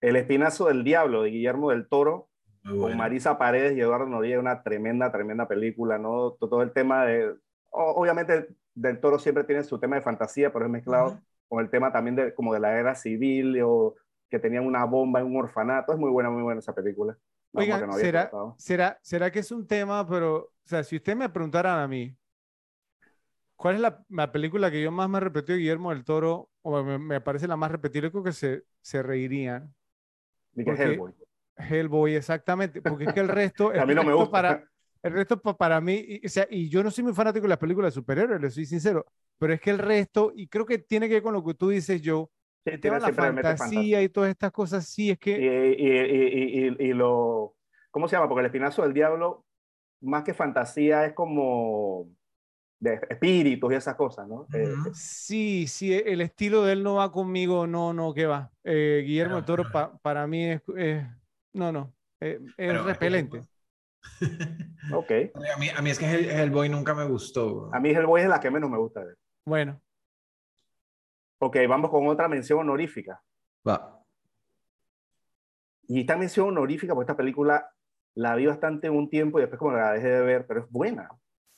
El 0.00 0.16
Espinazo 0.16 0.66
del 0.66 0.84
Diablo 0.84 1.22
de 1.22 1.30
Guillermo 1.30 1.70
del 1.70 1.88
Toro 1.88 2.28
con. 2.64 2.96
Marisa 2.96 3.38
Paredes 3.38 3.76
y 3.76 3.80
Eduardo 3.80 4.06
Noriega, 4.06 4.40
una 4.40 4.62
tremenda, 4.62 5.10
tremenda 5.10 5.48
película, 5.48 5.98
¿no? 5.98 6.32
Todo 6.32 6.62
el 6.62 6.72
tema 6.72 7.04
de, 7.06 7.34
obviamente 7.70 8.48
del 8.74 9.00
Toro 9.00 9.18
siempre 9.18 9.44
tiene 9.44 9.64
su 9.64 9.78
tema 9.78 9.96
de 9.96 10.02
fantasía, 10.02 10.52
pero 10.52 10.66
es 10.66 10.70
mezclado 10.70 11.20
con 11.48 11.64
el 11.64 11.70
tema 11.70 11.92
también 11.92 12.16
de 12.16 12.34
como 12.34 12.54
de 12.54 12.60
la 12.60 12.70
guerra 12.70 12.94
civil 12.94 13.60
o 13.62 13.96
que 14.28 14.38
tenían 14.38 14.64
una 14.64 14.84
bomba 14.84 15.20
en 15.20 15.26
un 15.26 15.36
orfanato, 15.36 15.92
es 15.92 15.98
muy 15.98 16.10
buena, 16.10 16.30
muy 16.30 16.42
buena 16.42 16.60
esa 16.60 16.74
película. 16.74 17.18
Vamos, 17.52 17.74
Oigan, 17.74 17.86
no 17.88 17.92
¿será, 17.94 18.30
será, 18.56 18.98
¿será 19.02 19.32
que 19.32 19.40
es 19.40 19.50
un 19.50 19.66
tema, 19.66 20.06
pero, 20.06 20.36
o 20.36 20.52
sea, 20.62 20.84
si 20.84 20.96
ustedes 20.96 21.18
me 21.18 21.28
preguntaran 21.28 21.80
a 21.80 21.88
mí, 21.88 22.16
¿cuál 23.56 23.74
es 23.74 23.80
la, 23.80 24.04
la 24.08 24.30
película 24.30 24.70
que 24.70 24.80
yo 24.80 24.92
más 24.92 25.08
me 25.08 25.18
he 25.18 25.20
repetido 25.20 25.54
de 25.54 25.62
Guillermo 25.62 25.90
del 25.90 26.04
Toro, 26.04 26.49
o 26.62 26.82
me, 26.82 26.98
me 26.98 27.20
parece 27.20 27.48
la 27.48 27.56
más 27.56 27.70
repetida, 27.70 28.10
creo 28.10 28.22
que 28.22 28.32
se, 28.32 28.64
se 28.80 29.02
reirían? 29.02 29.74
Porque- 30.64 30.82
Hellboy. 30.82 31.12
Hellboy, 31.56 32.14
exactamente, 32.14 32.80
porque 32.80 33.04
es 33.04 33.12
que 33.12 33.20
el 33.20 33.28
resto, 33.28 33.70
A 33.74 33.82
el 33.82 33.86
mí 33.86 33.94
no 33.94 34.02
me 34.02 34.14
gusta. 34.14 34.30
para, 34.30 34.64
el 35.02 35.12
resto 35.12 35.40
pa- 35.40 35.56
para 35.56 35.80
mí, 35.80 36.02
y, 36.06 36.26
o 36.26 36.28
sea, 36.28 36.46
y 36.50 36.68
yo 36.70 36.82
no 36.82 36.90
soy 36.90 37.04
muy 37.04 37.12
fanático 37.12 37.42
de 37.42 37.48
las 37.50 37.58
películas 37.58 37.92
de 37.92 38.00
superhéroes, 38.00 38.40
le 38.40 38.50
soy 38.50 38.64
sincero, 38.66 39.04
pero 39.38 39.52
es 39.52 39.60
que 39.60 39.70
el 39.70 39.78
resto, 39.78 40.32
y 40.34 40.48
creo 40.48 40.64
que 40.64 40.78
tiene 40.78 41.06
que 41.08 41.14
ver 41.14 41.22
con 41.22 41.34
lo 41.34 41.44
que 41.44 41.54
tú 41.54 41.68
dices, 41.68 42.00
yo, 42.00 42.30
Sí, 42.64 42.70
el 42.72 42.80
tema 42.80 42.96
de 42.96 43.00
la 43.00 43.08
mete 43.32 43.42
fantasía 43.56 44.02
y 44.02 44.08
todas 44.10 44.30
estas 44.30 44.52
cosas, 44.52 44.86
sí, 44.86 45.10
es 45.10 45.18
que, 45.18 45.32
y, 45.78 46.84
y- 46.84 46.88
y 46.90 46.92
lo, 46.92 47.54
¿cómo 47.90 48.08
se 48.08 48.16
llama? 48.16 48.28
Porque 48.28 48.40
el 48.40 48.46
Espinazo 48.46 48.82
del 48.82 48.92
Diablo, 48.94 49.44
más 50.00 50.24
que 50.24 50.34
fantasía, 50.34 51.04
es 51.06 51.12
como 51.14 52.08
de 52.80 52.98
espíritus 53.10 53.72
y 53.72 53.76
esas 53.76 53.94
cosas, 53.94 54.26
¿no? 54.26 54.46
Eh, 54.54 54.72
Ujú. 54.72 54.90
sí, 54.94 55.66
sí, 55.68 55.92
el 55.94 56.20
estilo 56.22 56.62
de 56.64 56.72
él 56.72 56.82
no 56.82 56.94
va 56.94 57.12
conmigo, 57.12 57.66
no, 57.66 57.92
no, 57.92 58.12
¿qué 58.14 58.24
va? 58.26 58.50
Eh, 58.64 59.02
Guillermo 59.06 59.36
del 59.36 59.44
Toro 59.44 59.70
pa- 59.70 59.96
para 59.98 60.26
mí 60.26 60.46
es, 60.50 60.62
no, 61.52 61.70
no, 61.72 61.92
eh, 62.20 62.38
es 62.42 62.54
Pero- 62.56 62.82
repelente. 62.84 63.42
ok. 64.94 65.10
A 65.54 65.58
mí, 65.58 65.68
a 65.68 65.82
mí 65.82 65.90
es 65.90 65.98
que 65.98 66.06
Hell- 66.06 66.30
Hellboy 66.30 66.70
nunca 66.70 66.94
me 66.94 67.04
gustó. 67.04 67.68
A 67.74 67.78
mí 67.80 67.90
Hellboy 67.90 68.22
es 68.22 68.28
la 68.28 68.40
que 68.40 68.50
menos 68.50 68.70
me 68.70 68.78
gusta 68.78 69.04
de 69.04 69.10
él. 69.10 69.16
Bueno, 69.44 69.80
Ok, 71.42 71.56
vamos 71.68 71.90
con 71.90 72.06
otra 72.06 72.28
mención 72.28 72.58
honorífica. 72.60 73.22
Va. 73.66 73.98
Y 75.88 76.00
esta 76.00 76.16
mención 76.16 76.48
honorífica, 76.48 76.94
porque 76.94 77.04
esta 77.10 77.16
película 77.16 77.66
la 78.14 78.34
vi 78.36 78.44
bastante 78.46 78.90
un 78.90 79.08
tiempo 79.08 79.38
y 79.38 79.42
después 79.42 79.58
como 79.58 79.72
la 79.72 79.92
dejé 79.92 80.08
de 80.08 80.20
ver, 80.20 80.46
pero 80.46 80.60
es 80.60 80.70
buena. 80.70 81.08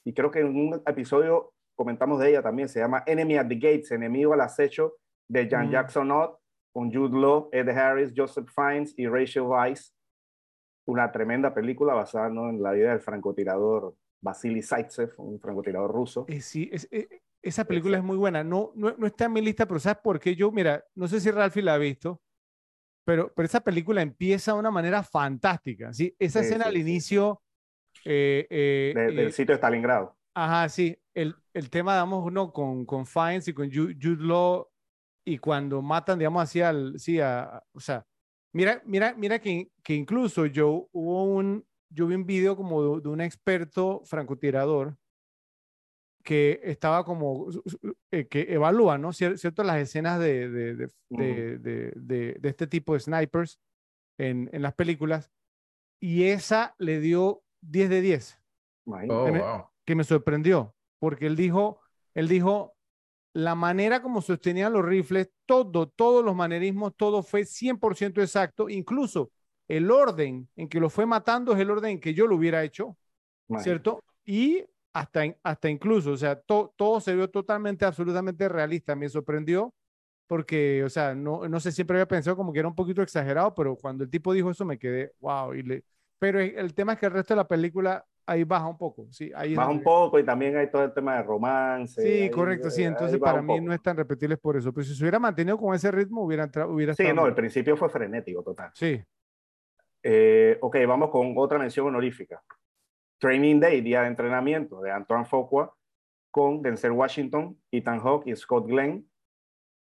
Y 0.04 0.12
creo 0.14 0.30
que 0.30 0.40
en 0.40 0.48
un 0.56 0.82
episodio 0.86 1.52
comentamos 1.76 2.18
de 2.20 2.30
ella 2.30 2.42
también. 2.42 2.68
Se 2.68 2.80
llama 2.80 3.02
Enemy 3.06 3.36
at 3.38 3.48
the 3.48 3.54
Gates, 3.56 3.90
Enemigo 3.92 4.32
al 4.34 4.40
Acecho, 4.40 4.96
de 5.28 5.48
Jan 5.48 5.68
Mm. 5.68 5.70
Jackson 5.72 6.10
Ott, 6.10 6.38
con 6.74 6.92
Jude 6.92 7.18
Law, 7.18 7.48
Ed 7.52 7.68
Harris, 7.68 8.12
Joseph 8.16 8.48
Fiennes 8.54 8.94
y 8.98 9.06
Rachel 9.06 9.42
Weisz. 9.42 9.94
Una 10.86 11.12
tremenda 11.12 11.54
película 11.54 11.94
basada 11.94 12.28
¿no? 12.28 12.48
en 12.48 12.62
la 12.62 12.72
vida 12.72 12.90
del 12.90 13.00
francotirador 13.00 13.94
Vasily 14.20 14.62
Zaitsev, 14.62 15.12
un 15.18 15.38
francotirador 15.40 15.90
ruso. 15.92 16.24
Eh, 16.28 16.40
sí, 16.40 16.68
es- 16.72 16.88
eh, 16.90 17.08
esa 17.42 17.64
película 17.64 17.98
es 17.98 18.04
muy 18.04 18.16
buena. 18.16 18.42
No, 18.44 18.72
no, 18.74 18.94
no 18.96 19.06
está 19.06 19.24
en 19.26 19.32
mi 19.32 19.40
lista, 19.40 19.66
pero 19.66 19.80
¿sabes 19.80 19.98
por 20.02 20.18
qué? 20.18 20.34
Yo, 20.34 20.50
mira, 20.52 20.84
no 20.94 21.06
sé 21.08 21.20
si 21.20 21.30
Ralphie 21.30 21.62
la 21.62 21.74
ha 21.74 21.78
visto, 21.78 22.20
pero, 23.04 23.32
pero 23.34 23.46
esa 23.46 23.60
película 23.60 24.00
empieza 24.02 24.52
de 24.52 24.58
una 24.60 24.70
manera 24.70 25.02
fantástica. 25.02 25.92
¿sí? 25.92 26.14
Esa 26.18 26.40
Sí, 26.40 26.46
escena 26.46 26.64
sí, 26.64 26.70
al 26.70 26.76
inicio, 26.76 27.42
eh, 28.04 28.46
eh, 28.50 28.92
de- 28.96 29.08
eh, 29.08 29.12
del 29.12 29.32
sitio 29.32 29.54
de 29.54 29.58
Stalingrado. 29.58 30.16
ajá, 30.34 30.68
sí, 30.68 30.96
el, 31.14 31.36
el 31.54 31.70
tema, 31.70 31.94
digamos, 31.94 32.32
¿no? 32.32 32.52
con, 32.52 32.84
con 32.86 33.06
Fiennes 33.06 33.48
y 33.48 33.54
con 33.54 33.70
Ju- 33.70 33.96
Jude 34.00 34.24
Law, 34.24 34.68
y 35.24 35.38
cuando 35.38 35.82
matan, 35.82 36.18
digamos, 36.18 36.42
así 36.42 36.60
al, 36.60 36.98
sí, 36.98 37.20
a- 37.20 37.62
o 37.72 37.80
sea, 37.80 38.06
mira, 38.52 38.82
mira, 38.86 39.14
mira 39.16 39.38
que, 39.40 39.70
que 39.82 39.94
incluso 39.94 40.46
yo 40.46 40.88
hubo 40.92 41.24
un, 41.24 41.64
yo 41.90 42.06
vi 42.06 42.14
un 42.16 42.26
video 42.26 42.56
como 42.56 42.96
de, 42.96 43.02
de 43.02 43.08
un 43.08 43.20
experto 43.20 44.02
francotirador 44.04 44.96
que 46.24 46.60
estaba 46.62 47.04
como, 47.04 47.48
eh, 48.12 48.28
que 48.28 48.46
evalúa, 48.48 48.96
¿no? 48.96 49.08
Cier- 49.12 49.36
¿Cierto? 49.36 49.64
Las 49.64 49.78
escenas 49.78 50.20
de, 50.20 50.48
de, 50.48 50.74
de- 50.76 50.88
de 52.40 52.48
este 52.48 52.66
tipo 52.66 52.94
de 52.94 53.00
snipers 53.00 53.58
en, 54.18 54.48
en 54.52 54.62
las 54.62 54.74
películas. 54.74 55.30
Y 56.00 56.24
esa 56.24 56.74
le 56.78 57.00
dio 57.00 57.41
10 57.62 57.88
de 57.90 58.02
10 58.02 58.38
Imagínate. 58.86 59.14
Oh, 59.14 59.32
me- 59.32 59.40
wow. 59.40 59.68
que 59.86 59.94
me 59.96 60.04
sorprendió, 60.04 60.74
porque 60.98 61.26
él 61.26 61.36
dijo, 61.36 61.80
él 62.14 62.28
dijo, 62.28 62.74
la 63.34 63.54
manera 63.54 64.02
como 64.02 64.20
sostenían 64.22 64.72
los 64.72 64.84
rifles, 64.84 65.30
todo, 65.46 65.88
todos 65.88 66.24
los 66.24 66.36
manerismos, 66.36 66.94
todo 66.96 67.22
fue 67.22 67.44
100% 67.46 68.20
exacto, 68.20 68.68
incluso 68.68 69.30
el 69.68 69.90
orden 69.90 70.48
en 70.56 70.68
que 70.68 70.80
lo 70.80 70.90
fue 70.90 71.06
matando 71.06 71.52
es 71.54 71.60
el 71.60 71.70
orden 71.70 71.92
en 71.92 72.00
que 72.00 72.14
yo 72.14 72.26
lo 72.26 72.36
hubiera 72.36 72.64
hecho, 72.64 72.96
Imagínate. 73.48 73.62
¿cierto? 73.64 74.04
Y 74.24 74.64
hasta, 74.92 75.26
in- 75.26 75.36
hasta 75.42 75.70
incluso, 75.70 76.12
o 76.12 76.16
sea, 76.16 76.40
to- 76.40 76.74
todo 76.76 77.00
se 77.00 77.14
vio 77.14 77.30
totalmente, 77.30 77.84
absolutamente 77.84 78.48
realista, 78.48 78.94
me 78.96 79.08
sorprendió. 79.08 79.74
Porque, 80.26 80.82
o 80.84 80.88
sea, 80.90 81.14
no, 81.14 81.46
no 81.48 81.60
sé, 81.60 81.72
siempre 81.72 81.96
había 81.98 82.08
pensado 82.08 82.36
como 82.36 82.52
que 82.52 82.58
era 82.60 82.68
un 82.68 82.74
poquito 82.74 83.02
exagerado, 83.02 83.54
pero 83.54 83.76
cuando 83.76 84.04
el 84.04 84.10
tipo 84.10 84.32
dijo 84.32 84.50
eso 84.50 84.64
me 84.64 84.78
quedé, 84.78 85.12
wow. 85.20 85.52
Y 85.54 85.62
le... 85.62 85.84
Pero 86.22 86.38
el 86.38 86.72
tema 86.72 86.92
es 86.92 87.00
que 87.00 87.06
el 87.06 87.12
resto 87.12 87.34
de 87.34 87.38
la 87.38 87.48
película 87.48 88.06
ahí 88.24 88.44
baja 88.44 88.68
un 88.68 88.78
poco, 88.78 89.08
sí, 89.10 89.32
ahí 89.34 89.56
Baja 89.56 89.70
un 89.70 89.82
poco 89.82 90.20
y 90.20 90.24
también 90.24 90.56
hay 90.56 90.70
todo 90.70 90.84
el 90.84 90.94
tema 90.94 91.16
de 91.16 91.24
romance. 91.24 92.00
Sí, 92.00 92.08
ahí, 92.08 92.30
correcto, 92.30 92.70
sí. 92.70 92.84
Entonces 92.84 93.18
para 93.18 93.42
mí 93.42 93.60
no 93.60 93.72
es 93.72 93.82
tan 93.82 93.96
repetible 93.96 94.36
por 94.36 94.56
eso. 94.56 94.72
Pero 94.72 94.84
si 94.84 94.94
se 94.94 95.02
hubiera 95.02 95.18
mantenido 95.18 95.58
con 95.58 95.74
ese 95.74 95.90
ritmo, 95.90 96.22
hubiera, 96.22 96.44
entrado, 96.44 96.72
hubiera 96.72 96.94
Sí, 96.94 97.12
no, 97.12 97.26
el 97.26 97.34
principio 97.34 97.76
fue 97.76 97.88
frenético, 97.88 98.40
total. 98.44 98.70
Sí. 98.72 99.02
Eh, 100.04 100.58
ok, 100.60 100.76
vamos 100.86 101.10
con 101.10 101.34
otra 101.36 101.58
mención 101.58 101.88
honorífica. 101.88 102.40
Training 103.18 103.58
Day, 103.58 103.80
día 103.80 104.02
de 104.02 104.06
entrenamiento 104.06 104.80
de 104.80 104.92
Antoine 104.92 105.24
Fuqua 105.24 105.74
con 106.30 106.62
Denzel 106.62 106.92
Washington, 106.92 107.58
Ethan 107.72 107.98
Hawke 107.98 108.28
y 108.28 108.36
Scott 108.36 108.68
Glenn. 108.68 109.10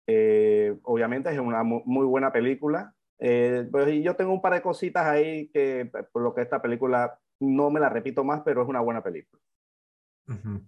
Eh, 0.07 0.75
obviamente 0.85 1.31
es 1.31 1.39
una 1.39 1.63
mu- 1.63 1.83
muy 1.85 2.07
buena 2.07 2.33
película. 2.33 2.94
Eh, 3.19 3.67
pues, 3.71 3.89
y 3.93 4.03
yo 4.03 4.17
tengo 4.17 4.33
un 4.33 4.43
par 4.43 4.55
de 4.55 4.63
cositas 4.63 5.07
ahí 5.07 5.49
que 5.49 5.91
por 6.13 6.23
lo 6.23 6.35
que 6.35 6.43
esta 6.43 6.61
película 6.61 7.19
no 7.41 7.71
me 7.71 7.81
la 7.81 7.89
repito 7.89 8.25
más, 8.25 8.43
pero 8.45 8.63
es 8.63 8.69
una 8.69 8.81
buena 8.81 9.03
película. 9.03 9.41
Ujú. 10.29 10.63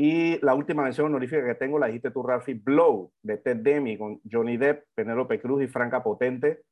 Y 0.00 0.38
la 0.44 0.54
última 0.54 0.84
mención 0.84 1.06
honorífica 1.06 1.44
que 1.44 1.54
tengo, 1.56 1.78
la 1.78 1.86
dijiste 1.88 2.12
tú, 2.12 2.22
Ralphie, 2.22 2.54
Blow, 2.54 3.12
de 3.22 3.38
Ted 3.38 3.56
Demi, 3.56 3.98
con 3.98 4.20
Johnny 4.30 4.56
Depp, 4.56 4.84
Penélope 4.94 5.40
Cruz 5.40 5.62
y 5.64 5.66
Franca 5.68 6.02
Potente. 6.02 6.62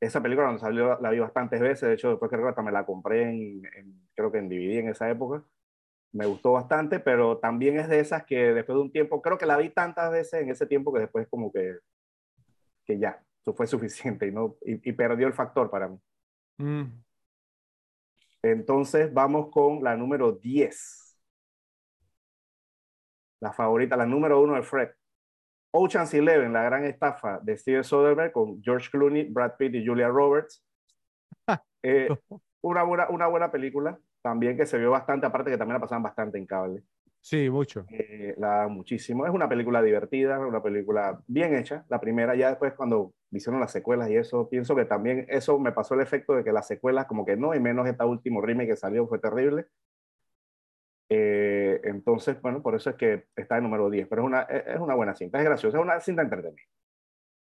Esa 0.00 0.22
película 0.22 0.46
cuando 0.48 0.60
salió 0.60 0.98
la 1.00 1.10
vi 1.10 1.18
bastantes 1.18 1.60
veces, 1.60 1.88
de 1.88 1.94
hecho 1.94 2.10
después 2.10 2.30
creo 2.30 2.42
que 2.42 2.50
hasta 2.50 2.62
me 2.62 2.70
la 2.70 2.84
compré 2.86 3.22
en, 3.22 3.62
en- 3.74 4.08
creo 4.14 4.30
que 4.30 4.38
en 4.38 4.48
DVD 4.48 4.78
en 4.80 4.88
esa 4.90 5.08
época. 5.10 5.42
Me 6.12 6.26
gustó 6.26 6.52
bastante, 6.52 7.00
pero 7.00 7.38
también 7.38 7.78
es 7.78 7.88
de 7.88 8.00
esas 8.00 8.24
que 8.24 8.52
después 8.54 8.76
de 8.76 8.82
un 8.82 8.92
tiempo, 8.92 9.22
creo 9.22 9.38
que 9.38 9.46
la 9.46 9.56
vi 9.56 9.70
tantas 9.70 10.10
veces 10.12 10.42
en 10.42 10.50
ese 10.50 10.66
tiempo 10.66 10.92
que 10.92 11.00
después 11.00 11.26
como 11.28 11.50
que, 11.52 11.78
que 12.84 12.98
ya, 12.98 13.22
eso 13.40 13.54
fue 13.54 13.66
suficiente 13.66 14.26
y, 14.26 14.32
no, 14.32 14.56
y, 14.64 14.90
y 14.90 14.92
perdió 14.92 15.26
el 15.26 15.34
factor 15.34 15.70
para 15.70 15.88
mí. 15.88 15.98
Mm. 16.58 16.84
Entonces 18.42 19.12
vamos 19.12 19.50
con 19.50 19.82
la 19.82 19.96
número 19.96 20.32
10. 20.32 21.18
La 23.40 23.52
favorita, 23.52 23.96
la 23.96 24.06
número 24.06 24.40
uno 24.40 24.54
de 24.54 24.62
Fred. 24.62 24.90
Ocean's 25.72 26.14
Eleven, 26.14 26.52
la 26.52 26.62
gran 26.62 26.84
estafa 26.84 27.40
de 27.42 27.56
Steven 27.56 27.84
Soderbergh 27.84 28.32
con 28.32 28.62
George 28.62 28.90
Clooney, 28.90 29.24
Brad 29.30 29.56
Pitt 29.56 29.74
y 29.74 29.86
Julia 29.86 30.08
Roberts. 30.08 30.64
Eh, 31.84 32.08
una, 32.60 32.82
buena, 32.82 33.08
una 33.08 33.28
buena 33.28 33.52
película, 33.52 33.96
también 34.20 34.56
que 34.56 34.66
se 34.66 34.78
vio 34.78 34.90
bastante, 34.90 35.26
aparte 35.26 35.52
que 35.52 35.56
también 35.56 35.74
la 35.74 35.80
pasaban 35.80 36.02
bastante 36.02 36.36
en 36.36 36.44
cable. 36.44 36.82
Sí, 37.28 37.50
mucho. 37.50 37.84
Eh, 37.90 38.34
la 38.38 38.68
muchísimo. 38.68 39.26
Es 39.26 39.32
una 39.34 39.50
película 39.50 39.82
divertida, 39.82 40.38
una 40.38 40.62
película 40.62 41.20
bien 41.26 41.54
hecha. 41.56 41.84
La 41.90 42.00
primera, 42.00 42.34
ya 42.34 42.48
después 42.48 42.72
cuando 42.72 43.12
hicieron 43.30 43.60
las 43.60 43.70
secuelas 43.70 44.08
y 44.08 44.16
eso, 44.16 44.48
pienso 44.48 44.74
que 44.74 44.86
también 44.86 45.26
eso 45.28 45.58
me 45.58 45.72
pasó 45.72 45.92
el 45.92 46.00
efecto 46.00 46.34
de 46.34 46.42
que 46.42 46.52
las 46.52 46.66
secuelas 46.66 47.04
como 47.04 47.26
que 47.26 47.36
no, 47.36 47.54
y 47.54 47.60
menos 47.60 47.86
esta 47.86 48.06
último 48.06 48.40
remake 48.40 48.70
que 48.70 48.76
salió 48.76 49.06
fue 49.06 49.18
terrible. 49.18 49.66
Eh, 51.10 51.82
entonces, 51.84 52.40
bueno, 52.40 52.62
por 52.62 52.74
eso 52.74 52.88
es 52.88 52.96
que 52.96 53.26
está 53.36 53.58
en 53.58 53.64
número 53.64 53.90
10, 53.90 54.08
pero 54.08 54.22
es 54.22 54.26
una, 54.26 54.40
es 54.44 54.80
una 54.80 54.94
buena 54.94 55.14
cinta, 55.14 55.36
es 55.36 55.44
graciosa, 55.44 55.76
es 55.76 55.84
una 55.84 56.00
cinta 56.00 56.22
entretenida. 56.22 56.62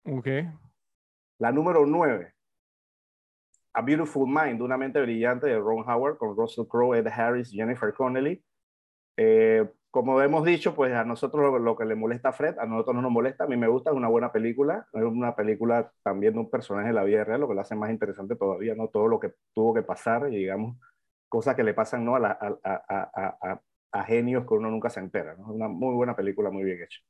Ok. 0.04 0.28
La 1.38 1.52
número 1.52 1.86
9, 1.86 2.34
A 3.72 3.80
Beautiful 3.80 4.28
Mind, 4.28 4.60
una 4.60 4.76
mente 4.76 5.00
brillante 5.00 5.46
de 5.46 5.58
Ron 5.58 5.88
Howard 5.88 6.18
con 6.18 6.36
Russell 6.36 6.66
Crowe, 6.66 6.98
Ed 6.98 7.06
Harris, 7.06 7.50
Jennifer 7.50 7.94
Connelly. 7.94 8.44
Eh, 9.22 9.68
como 9.90 10.22
hemos 10.22 10.44
dicho, 10.46 10.74
pues 10.74 10.94
a 10.94 11.04
nosotros 11.04 11.42
lo, 11.42 11.58
lo 11.58 11.76
que 11.76 11.84
le 11.84 11.94
molesta 11.94 12.30
a 12.30 12.32
Fred, 12.32 12.58
a 12.58 12.64
nosotros 12.64 12.96
no 12.96 13.02
nos 13.02 13.10
molesta, 13.12 13.44
a 13.44 13.46
mí 13.46 13.56
me 13.58 13.68
gusta, 13.68 13.90
es 13.90 13.96
una 13.96 14.08
buena 14.08 14.32
película, 14.32 14.86
es 14.94 15.02
una 15.02 15.36
película 15.36 15.92
también 16.02 16.32
de 16.32 16.38
un 16.40 16.50
personaje 16.50 16.88
de 16.88 16.94
la 16.94 17.04
vida 17.04 17.22
real, 17.24 17.40
lo 17.42 17.48
que 17.48 17.54
lo 17.54 17.60
hace 17.60 17.74
más 17.74 17.90
interesante 17.90 18.34
todavía, 18.34 18.74
¿no? 18.74 18.88
Todo 18.88 19.08
lo 19.08 19.20
que 19.20 19.34
tuvo 19.52 19.74
que 19.74 19.82
pasar 19.82 20.32
y 20.32 20.36
digamos, 20.36 20.78
cosas 21.28 21.54
que 21.54 21.64
le 21.64 21.74
pasan, 21.74 22.02
¿no? 22.04 22.16
A, 22.16 22.20
la- 22.20 22.38
a, 22.40 22.58
a, 22.64 23.10
a, 23.14 23.38
a, 23.52 23.62
a 23.92 24.04
genios 24.04 24.46
que 24.46 24.54
uno 24.54 24.70
nunca 24.70 24.88
se 24.88 25.00
entera, 25.00 25.34
¿no? 25.34 25.42
Es 25.44 25.50
una 25.50 25.68
muy 25.68 25.94
buena 25.94 26.16
película, 26.16 26.50
muy 26.50 26.64
bien 26.64 26.82
hecha. 26.82 27.00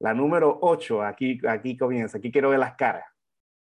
La 0.00 0.12
número 0.12 0.58
8, 0.60 1.02
aquí, 1.02 1.40
aquí 1.48 1.78
comienza, 1.78 2.18
aquí 2.18 2.30
quiero 2.30 2.50
ver 2.50 2.58
las 2.58 2.74
caras. 2.74 3.04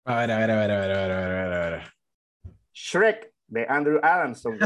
A 0.05 0.21
ver, 0.21 0.31
a 0.31 0.39
ver, 0.39 0.51
a 0.53 0.57
ver, 0.57 0.71
a 0.71 0.81
ver, 0.81 0.91
a 0.93 0.97
ver, 1.07 1.11
a 1.13 1.29
ver, 1.29 1.53
a 1.53 1.71
ver. 1.71 1.83
Shrek 2.73 3.32
de 3.53 3.67
Andrew 3.69 4.01
Adamson 4.03 4.57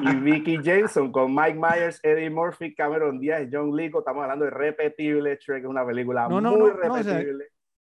y 0.00 0.16
Vicky 0.20 0.58
Jameson 0.62 1.10
con 1.10 1.34
Mike 1.34 1.58
Myers, 1.58 1.98
Eddie 2.02 2.28
Murphy, 2.28 2.74
Cameron 2.74 3.18
Díaz, 3.18 3.48
John 3.50 3.74
Lithgow. 3.74 4.00
Estamos 4.00 4.22
hablando 4.22 4.44
de 4.44 4.50
repetible. 4.50 5.38
Shrek 5.40 5.64
es 5.64 5.68
una 5.68 5.84
película 5.84 6.28
No, 6.28 6.40
no, 6.40 6.50
muy 6.50 6.58
no, 6.58 6.66
no, 6.66 6.94
o 6.94 7.02
sea, 7.02 7.14
repetible. 7.14 7.46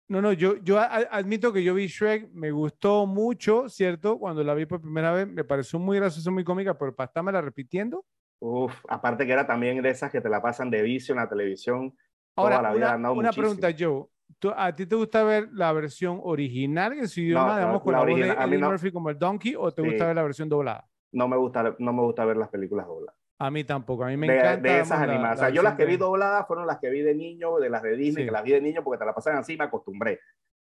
No, 0.07 0.21
no, 0.21 0.33
yo, 0.33 0.57
yo 0.57 0.79
admito 0.79 1.53
que 1.53 1.63
yo 1.63 1.75
vi 1.75 1.85
Shrek, 1.85 2.31
me 2.33 2.49
gustó 2.49 3.05
mucho, 3.05 3.69
¿cierto? 3.69 4.17
Cuando 4.17 4.43
la 4.43 4.55
vi 4.55 4.65
por 4.65 4.81
primera 4.81 5.11
vez, 5.11 5.27
me 5.27 5.43
pareció 5.43 5.77
muy 5.77 5.97
graciosa, 5.99 6.31
muy 6.31 6.43
cómica, 6.43 6.75
pero 6.75 6.95
para 6.95 7.05
estarme 7.05 7.39
repitiendo. 7.39 8.03
Uf, 8.39 8.73
aparte 8.89 9.27
que 9.27 9.31
era 9.31 9.45
también 9.45 9.83
de 9.83 9.89
esas 9.89 10.11
que 10.11 10.19
te 10.19 10.29
la 10.29 10.41
pasan 10.41 10.71
de 10.71 10.81
vicio 10.81 11.13
en 11.13 11.19
la 11.19 11.29
televisión. 11.29 11.95
Ahora, 12.35 12.57
Toda 12.57 12.69
la 12.69 12.75
vida 12.75 12.95
una, 12.95 13.11
una 13.11 13.31
pregunta, 13.31 13.69
Joe. 13.77 14.05
¿Tú- 14.39 14.51
¿A 14.55 14.75
ti 14.75 14.85
te 14.85 14.95
gusta 14.95 15.23
ver 15.23 15.49
la 15.53 15.71
versión 15.73 16.19
original 16.23 16.93
en 16.93 17.07
su 17.07 17.21
idioma, 17.21 17.47
la- 17.47 17.57
digamos, 17.59 17.81
con 17.81 17.93
la 17.93 17.99
voz 17.99 18.07
de 18.19 18.29
Eddie 18.29 18.57
no. 18.57 18.69
Murphy 18.69 18.91
como 18.91 19.09
el 19.09 19.17
Donkey, 19.19 19.55
o 19.57 19.71
te 19.71 19.81
Sí. 19.81 19.87
gusta 19.89 20.07
ver 20.07 20.15
la 20.15 20.23
versión 20.23 20.49
doblada? 20.49 20.87
No 21.13 21.27
me 21.27 21.37
gusta, 21.37 21.75
no 21.79 21.93
me 21.93 22.01
gusta 22.01 22.25
ver 22.25 22.37
las 22.37 22.49
películas 22.49 22.87
dobladas. 22.87 23.15
A 23.39 23.49
mí 23.49 23.63
tampoco, 23.63 24.03
a 24.03 24.07
mí 24.07 24.17
me 24.17 24.27
de, 24.27 24.37
encanta. 24.37 24.61
de 24.69 24.79
esas 24.79 24.99
digamos, 24.99 25.09
animadas. 25.09 25.39
la 25.39 25.45
o 25.45 25.47
sea, 25.47 25.55
yo 25.55 25.63
las 25.63 25.75
que 25.75 25.85
vi 25.85 25.97
dobladas 25.97 26.45
fueron 26.47 26.67
las 26.67 26.77
que 26.79 26.89
vi 26.91 27.01
de 27.01 27.15
niño, 27.15 27.57
de 27.57 27.69
las 27.69 27.81
de 27.81 27.97
Disney, 27.97 28.23
Sí. 28.23 28.25
que 28.27 28.31
las 28.31 28.43
vi 28.43 28.51
de 28.51 28.61
niño 28.61 28.83
porque 28.83 28.99
te 28.99 29.05
la 29.05 29.13
pasan 29.15 29.37
así, 29.37 29.57
me 29.57 29.63
acostumbré. 29.65 30.19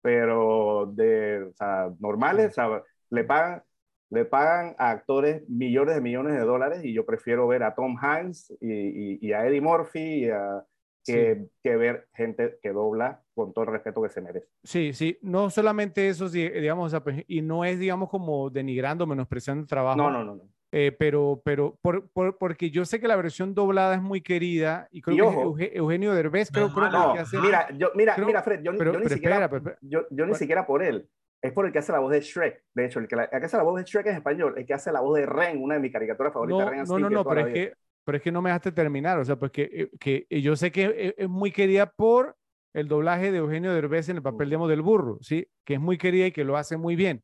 Pero 0.03 0.87
de, 0.95 1.45
o 1.51 1.53
sea, 1.55 1.91
normales, 2.01 2.51
o 2.51 2.53
sea, 2.55 2.83
le 3.11 3.25
pagan, 3.25 3.63
le 4.11 4.25
pagan 4.25 4.75
a 4.79 4.91
actores 4.91 5.49
millones 5.49 5.95
de 5.97 6.01
millones 6.01 6.35
de 6.35 6.41
dólares 6.41 6.85
y 6.85 6.93
yo 6.93 7.05
prefiero 7.07 7.47
ver 7.49 7.63
a 7.63 7.75
Tom 7.75 7.97
Hanks 8.01 8.53
y, 8.61 8.73
y- 8.73 9.19
y 9.21 9.33
a 9.33 9.47
Eddie 9.47 9.61
Murphy 9.61 10.25
y 10.27 10.31
a- 10.31 10.65
que, 11.05 11.47
que 11.63 11.77
ver 11.77 12.09
gente 12.15 12.59
que 12.63 12.71
dobla 12.73 13.23
con 13.37 13.53
todo 13.53 13.66
el 13.66 13.70
respeto 13.72 14.03
que 14.03 14.09
se 14.09 14.22
merece. 14.22 14.49
Sí, 14.64 14.95
sí, 14.95 15.18
no 15.20 15.51
solamente 15.51 16.09
eso, 16.09 16.28
digamos, 16.30 16.97
pues, 17.05 17.22
y 17.28 17.43
no 17.43 17.64
es, 17.66 17.78
digamos, 17.78 18.09
como 18.09 18.49
denigrando, 18.49 19.07
menospreciando 19.07 19.61
el 19.61 19.68
trabajo. 19.68 19.99
No, 19.99 20.11
no, 20.11 20.24
no. 20.24 20.37
no. 20.37 20.43
Eh, 20.72 20.91
pero, 20.99 21.41
pero 21.45 21.78
por, 21.80 22.09
por- 22.11 22.39
porque 22.39 22.70
yo 22.70 22.84
sé 22.84 22.99
que 22.99 23.07
la 23.07 23.14
versión 23.16 23.55
doblada 23.55 23.95
es 23.95 24.03
muy 24.03 24.20
querida 24.20 24.89
y 24.91 25.01
creo 25.01 25.14
Y 25.14 25.16
que 25.18 25.22
ojo. 25.22 25.43
Euge- 25.55 25.70
Eugenio 25.74 26.12
Derbez 26.14 26.51
creo, 26.51 26.68
No, 26.68 26.74
creo 26.74 26.87
que 26.91 26.97
No, 26.97 27.12
que 27.14 27.18
hace- 27.20 27.39
mira, 27.39 27.68
yo, 27.78 27.91
mira, 27.95 28.14
creo- 28.14 28.26
mira, 28.26 28.43
Fred, 28.43 28.62
yo, 28.62 28.72
pero, 28.76 28.93
yo 28.95 28.99
ni 29.01 29.09
siquiera, 29.09 29.37
espera, 29.37 29.49
pero- 29.51 29.62
pero- 29.62 29.76
yo, 29.82 30.01
yo 30.01 30.07
ni 30.11 30.16
Bueno. 30.22 30.34
siquiera 30.34 30.66
por 30.66 30.82
él. 30.82 31.09
Es 31.43 31.53
por 31.53 31.66
el 31.66 31.72
que 31.72 31.78
hace 31.78 31.93
la 31.93 32.01
voz 32.01 32.11
de 32.11 32.20
Shrek. 32.20 32.64
De 32.74 32.87
hecho, 32.87 32.99
el 32.99 33.07
que, 33.07 33.14
la- 33.16 33.24
el 33.24 33.39
que 33.39 33.47
hace 33.47 33.57
la 33.57 33.62
voz 33.62 33.76
de 33.78 33.84
Shrek 33.84 34.07
en 34.07 34.16
español, 34.16 34.55
el 34.57 34.66
que 34.66 34.74
hace 34.74 34.91
la 34.91 35.01
voz 35.01 35.16
de 35.18 35.26
Ren, 35.26 35.62
una 35.62 35.74
de 35.74 35.80
mis 35.80 35.93
caricaturas 35.93 36.32
favoritas, 36.32 36.64
no, 36.64 36.70
Ren 36.70 36.84
no, 36.84 36.99
no, 36.99 37.11
no, 37.11 37.24
pero 37.24 37.47
es 37.47 37.53
que, 37.55 37.74
pero 38.05 38.16
es 38.16 38.22
que 38.22 38.32
no 38.32 38.43
me 38.43 38.51
dejaste 38.51 38.72
terminar, 38.72 39.18
o 39.18 39.24
sea, 39.24 39.37
pues 39.37 39.53
que, 39.53 39.62
eh, 39.72 39.91
que 40.01 40.26
eh, 40.28 40.41
yo 40.41 40.57
sé 40.57 40.72
que 40.72 40.84
es, 40.99 41.14
es 41.16 41.28
muy 41.28 41.53
querida 41.53 41.87
por 41.95 42.34
el 42.77 42.89
doblaje 42.89 43.33
de 43.33 43.39
Eugenio 43.39 43.72
Derbez 43.72 44.09
en 44.09 44.16
el 44.16 44.22
papel, 44.22 44.49
digamos, 44.51 44.68
del 44.68 44.83
burro, 44.83 45.18
¿sí? 45.22 45.49
Que 45.64 45.74
es 45.74 45.81
muy 45.81 45.97
querida 45.99 46.27
y 46.27 46.33
que 46.33 46.45
lo 46.45 46.57
hace 46.57 46.77
muy 46.77 46.95
bien. 46.95 47.22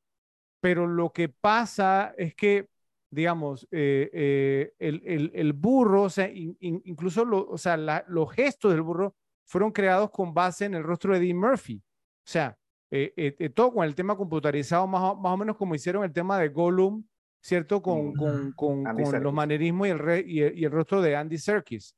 Pero 0.61 0.87
lo 0.87 1.13
que 1.13 1.29
pasa 1.29 2.15
es 2.17 2.35
que, 2.35 2.69
digamos, 3.11 3.69
eh, 3.71 4.09
eh, 4.13 4.73
el, 4.79 5.03
el- 5.05 5.31
el 5.35 5.53
burro, 5.53 6.03
o 6.05 6.11
sea, 6.11 6.29
in- 6.31 6.57
in- 6.61 6.81
incluso 6.85 7.25
lo- 7.25 7.47
o 7.49 7.59
sea, 7.59 7.77
la- 7.77 8.05
los 8.09 8.33
gestos 8.33 8.73
del 8.73 8.83
burro 8.83 9.15
fueron 9.45 9.73
creados 9.73 10.11
con 10.11 10.33
base 10.33 10.65
en 10.65 10.75
el 10.75 10.83
rostro 10.85 11.13
de 11.13 11.19
Eddie 11.19 11.35
Murphy. 11.35 11.77
O 11.77 12.31
sea, 12.31 12.57
eh, 12.91 13.51
todo 13.55 13.73
con 13.73 13.85
el 13.85 13.95
tema 13.95 14.17
computarizado, 14.17 14.87
más 14.87 15.03
o, 15.03 15.17
más 15.17 15.33
o 15.33 15.37
menos 15.37 15.57
como 15.57 15.75
hicieron 15.75 16.05
el 16.05 16.13
tema 16.13 16.39
de 16.39 16.49
Gollum, 16.49 17.05
¿cierto? 17.43 17.83
Con, 17.83 18.13
con, 18.15 18.53
con, 18.53 18.87
los 19.23 19.33
manerismos 19.35 19.87
y 19.89 19.91
el, 19.91 19.99
re- 19.99 20.25
y, 20.27 20.41
el, 20.41 20.59
y 20.59 20.65
el 20.65 20.71
rostro 20.71 21.03
de 21.03 21.17
Andy 21.17 21.37
Serkis. 21.39 21.95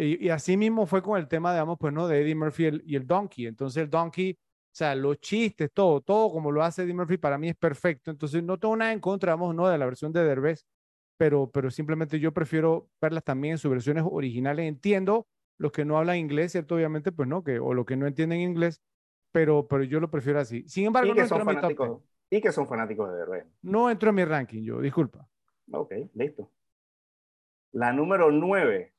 Y, 0.00 0.26
y 0.26 0.30
así 0.30 0.56
mismo 0.56 0.86
fue 0.86 1.02
con 1.02 1.18
el 1.18 1.28
tema, 1.28 1.52
digamos, 1.52 1.78
pues, 1.78 1.92
¿no? 1.92 2.08
De 2.08 2.20
Eddie 2.22 2.34
Murphy 2.34 2.64
y 2.64 2.66
el, 2.66 2.82
y 2.86 2.96
el 2.96 3.06
Donkey. 3.06 3.46
Entonces, 3.46 3.82
el 3.82 3.90
Donkey, 3.90 4.32
o 4.32 4.36
sea, 4.72 4.94
los 4.94 5.18
chistes, 5.20 5.70
todo, 5.72 6.00
todo 6.00 6.30
como 6.32 6.50
lo 6.50 6.62
hace 6.62 6.82
Eddie 6.82 6.94
Murphy, 6.94 7.18
para 7.18 7.38
mí 7.38 7.48
es 7.50 7.56
perfecto. 7.56 8.10
Entonces, 8.10 8.42
no 8.42 8.58
tengo 8.58 8.76
nada 8.76 8.92
en 8.92 9.00
contra, 9.00 9.32
digamos, 9.32 9.54
¿no? 9.54 9.68
De 9.68 9.78
la 9.78 9.86
versión 9.86 10.12
de 10.12 10.24
Derbez. 10.24 10.64
pero, 11.18 11.50
pero 11.50 11.70
simplemente 11.70 12.18
yo 12.18 12.32
prefiero 12.32 12.88
verlas 13.00 13.24
también 13.24 13.52
en 13.52 13.58
sus 13.58 13.70
versiones 13.70 14.04
originales. 14.10 14.66
Entiendo 14.66 15.26
los 15.58 15.70
que 15.72 15.84
no 15.84 15.98
hablan 15.98 16.16
inglés, 16.16 16.52
¿cierto? 16.52 16.76
Obviamente, 16.76 17.12
pues 17.12 17.28
no, 17.28 17.44
que, 17.44 17.58
o 17.58 17.74
los 17.74 17.84
que 17.84 17.96
no 17.96 18.06
entienden 18.06 18.40
inglés, 18.40 18.80
pero, 19.32 19.66
pero 19.68 19.84
yo 19.84 20.00
lo 20.00 20.10
prefiero 20.10 20.40
así. 20.40 20.64
Sin 20.66 20.86
embargo, 20.86 21.14
no 21.14 21.26
son 21.26 21.40
entro 21.40 21.52
en 21.52 21.68
mi 21.68 21.74
top 21.74 22.02
y 22.30 22.40
que 22.40 22.52
son 22.52 22.66
fanáticos 22.66 23.10
de 23.10 23.18
Derbez. 23.18 23.44
10. 23.44 23.54
No 23.62 23.90
entro 23.90 24.08
en 24.08 24.14
mi 24.14 24.24
ranking, 24.24 24.62
yo, 24.62 24.80
disculpa. 24.80 25.28
Ok, 25.72 25.92
listo. 26.14 26.50
La 27.72 27.92
número 27.92 28.30
9. 28.30 28.94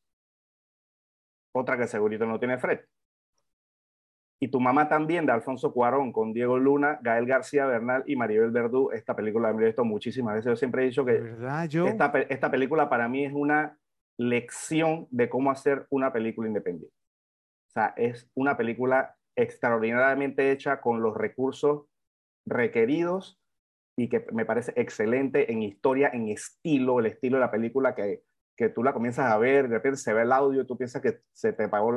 Otra 1.53 1.77
que 1.77 1.87
segurito 1.87 2.25
no 2.25 2.39
tiene 2.39 2.57
Fred. 2.57 2.79
Y 4.43 4.47
tu 4.47 4.59
mamá 4.59 4.89
también, 4.89 5.27
de 5.27 5.31
Alfonso 5.31 5.71
Cuarón, 5.71 6.11
con 6.11 6.33
Diego 6.33 6.57
Luna, 6.57 6.99
Gael 7.03 7.27
García 7.27 7.67
Bernal 7.67 8.03
y 8.07 8.15
Maribel 8.15 8.49
Verdú. 8.49 8.89
Esta 8.91 9.15
película 9.15 9.51
la 9.51 9.61
he 9.61 9.65
visto 9.65 9.85
muchísimas 9.85 10.33
veces. 10.33 10.49
Yo 10.49 10.55
siempre 10.55 10.81
he 10.81 10.85
dicho 10.87 11.03
¿De 11.03 11.13
que 11.13 11.21
verdad, 11.21 11.67
yo? 11.69 11.85
esta, 11.85 12.11
esta 12.27 12.49
película 12.49 12.89
para 12.89 13.07
mí 13.07 13.23
es 13.23 13.33
una 13.33 13.77
lección 14.17 15.07
de 15.11 15.29
cómo 15.29 15.51
hacer 15.51 15.85
una 15.91 16.11
película 16.11 16.47
independiente. 16.47 16.95
O 17.69 17.71
sea, 17.71 17.93
es 17.95 18.29
una 18.33 18.57
película 18.57 19.15
extraordinariamente 19.35 20.51
hecha 20.51 20.81
con 20.81 21.03
los 21.03 21.15
recursos 21.15 21.85
requeridos 22.45 23.39
y 23.95 24.09
que 24.09 24.25
me 24.33 24.45
parece 24.45 24.73
excelente 24.75 25.51
en 25.51 25.61
historia, 25.61 26.09
en 26.11 26.29
estilo, 26.29 26.99
el 26.99 27.05
estilo 27.05 27.37
de 27.37 27.41
la 27.41 27.51
película 27.51 27.93
que, 27.93 28.23
que 28.61 28.69
tú 28.69 28.83
la 28.83 28.93
comienzas 28.93 29.31
a 29.31 29.37
ver, 29.37 29.67
de 29.67 29.75
repente 29.75 29.97
se 29.97 30.13
ve 30.13 30.21
el 30.21 30.31
audio, 30.31 30.65
tú 30.67 30.77
piensas 30.77 31.01
que 31.01 31.21
se 31.33 31.51
te 31.53 31.63
apagó 31.63 31.91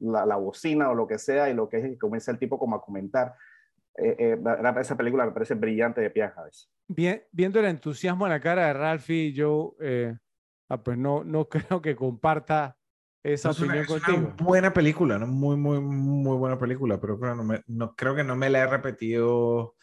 la, 0.00 0.24
la 0.24 0.36
bocina 0.36 0.90
o 0.90 0.94
lo 0.94 1.06
que 1.06 1.18
sea, 1.18 1.50
y 1.50 1.54
lo 1.54 1.68
que 1.68 1.78
es 1.78 1.82
que 1.84 1.98
comienza 1.98 2.30
el 2.30 2.38
tipo 2.38 2.58
como 2.58 2.76
a 2.76 2.82
comentar. 2.82 3.34
Eh, 3.96 4.16
eh, 4.18 4.38
esa 4.80 4.96
película 4.96 5.24
me 5.26 5.32
parece 5.32 5.54
brillante 5.54 6.00
de 6.00 6.10
pie 6.10 6.22
a 6.24 6.32
cabeza. 6.34 6.68
Bien- 6.86 7.22
viendo 7.32 7.58
el 7.60 7.66
entusiasmo 7.66 8.26
en 8.26 8.32
la 8.32 8.40
cara 8.40 8.66
de 8.66 8.72
Ralphie, 8.74 9.32
yo, 9.32 9.74
eh, 9.80 10.16
ah, 10.68 10.82
pues 10.82 10.96
no, 10.98 11.24
no 11.24 11.48
creo 11.78 11.82
que 11.82 11.96
comparta 11.96 12.76
esa 13.24 13.50
Es 13.50 13.58
una, 13.60 13.66
opinión 13.74 13.84
es 13.84 13.90
una 13.90 14.16
contigo. 14.16 14.44
buena 14.44 14.72
película, 14.72 15.18
¿no? 15.18 15.26
Muy, 15.26 15.56
muy, 15.56 15.80
muy 15.80 16.36
buena 16.36 16.58
película, 16.58 17.00
pero 17.00 17.18
creo, 17.18 17.34
no 17.34 17.42
me, 17.44 17.62
no, 17.66 17.94
creo 17.96 18.14
que 18.14 18.22
no 18.24 18.36
me 18.36 18.50
la 18.50 18.60
he 18.60 18.66
repetido 18.66 19.74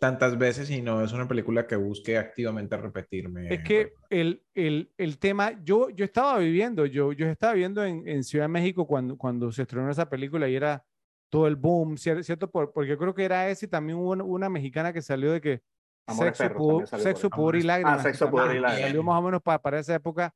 tantas 0.00 0.36
veces 0.38 0.70
y 0.70 0.80
no 0.82 1.04
es 1.04 1.12
una 1.12 1.28
película 1.28 1.66
que 1.66 1.76
busque 1.76 2.18
activamente 2.18 2.76
repetirme. 2.76 3.52
Es 3.54 3.62
que 3.62 3.92
el, 4.08 4.42
el, 4.54 4.90
el 4.96 5.18
tema, 5.18 5.62
yo, 5.62 5.90
yo 5.90 6.04
estaba 6.04 6.38
viviendo, 6.38 6.86
yo, 6.86 7.12
yo 7.12 7.26
estaba 7.28 7.52
viviendo 7.52 7.84
en, 7.84 8.08
en 8.08 8.24
Ciudad 8.24 8.46
de 8.46 8.48
México 8.48 8.86
cuando, 8.86 9.16
cuando 9.16 9.52
se 9.52 9.62
estrenó 9.62 9.90
esa 9.90 10.08
película 10.08 10.48
y 10.48 10.56
era 10.56 10.84
todo 11.28 11.46
el 11.46 11.54
boom, 11.56 11.96
cier- 11.96 12.22
¿cierto? 12.24 12.50
Por- 12.50 12.72
porque 12.72 12.88
yo 12.88 12.98
creo 12.98 13.14
que 13.14 13.24
era 13.24 13.48
ese 13.50 13.66
y 13.66 13.68
también 13.68 13.98
hubo 13.98 14.10
una, 14.10 14.24
una 14.24 14.48
mexicana 14.48 14.92
que 14.92 15.02
salió 15.02 15.30
de 15.32 15.40
que 15.40 15.60
Amores 16.06 16.36
sexo, 16.36 16.42
Perros 16.44 16.62
pu- 16.62 16.68
también 16.68 16.86
salió 16.88 17.04
por 17.04 17.12
sexo 17.12 17.30
pudor 17.30 17.54
y 17.54 17.58
Amores- 17.58 17.64
lágrimas. 17.66 17.98
Ah, 18.00 18.02
Sexo, 18.02 18.30
Pudor 18.30 18.56
y 18.56 18.58
Lágrimas. 18.60 18.80
Salió 18.80 19.02
más 19.04 19.18
o 19.18 19.22
menos 19.22 19.42
para, 19.42 19.62
para 19.62 19.78
esa 19.78 19.94
época. 19.94 20.34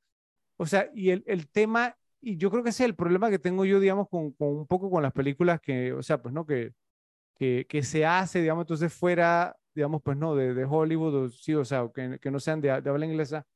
O 0.57 0.67
sea, 0.67 0.89
y 0.95 1.11
el, 1.11 1.25
el 1.27 1.49
tema, 1.49 1.97
y 2.21 2.37
yo 2.37 2.51
creo 2.51 2.62
que 2.62 2.71
ese 2.71 2.85
es 2.85 2.89
el 2.91 2.95
problema 2.95 3.31
que 3.31 3.39
tengo 3.41 3.65
yo, 3.65 3.81
digamos, 3.81 4.09
con, 4.11 4.31
con 4.33 4.49
un 4.49 4.67
poco 4.67 4.91
con 4.91 5.03
las 5.03 5.12
películas 5.12 5.59
que, 5.61 5.93
o 5.95 6.03
sea, 6.03 6.21
pues 6.23 6.33
no, 6.35 6.45
que, 6.47 6.73
que, 7.35 7.66
que 7.68 7.82
se 7.82 8.07
hace, 8.07 8.41
digamos, 8.41 8.62
entonces 8.64 8.93
fuera, 8.93 9.57
digamos, 9.74 10.03
pues 10.03 10.16
no, 10.16 10.35
de, 10.37 10.55
de 10.55 10.64
Hollywood, 10.64 11.14
o, 11.26 11.28
sí, 11.30 11.55
o 11.55 11.64
sea, 11.64 11.89
que, 11.95 12.18
que 12.20 12.30
no 12.30 12.41
sean 12.41 12.61
de, 12.61 12.80
de 12.80 12.91
habla 12.91 13.07
inglesa. 13.07 13.47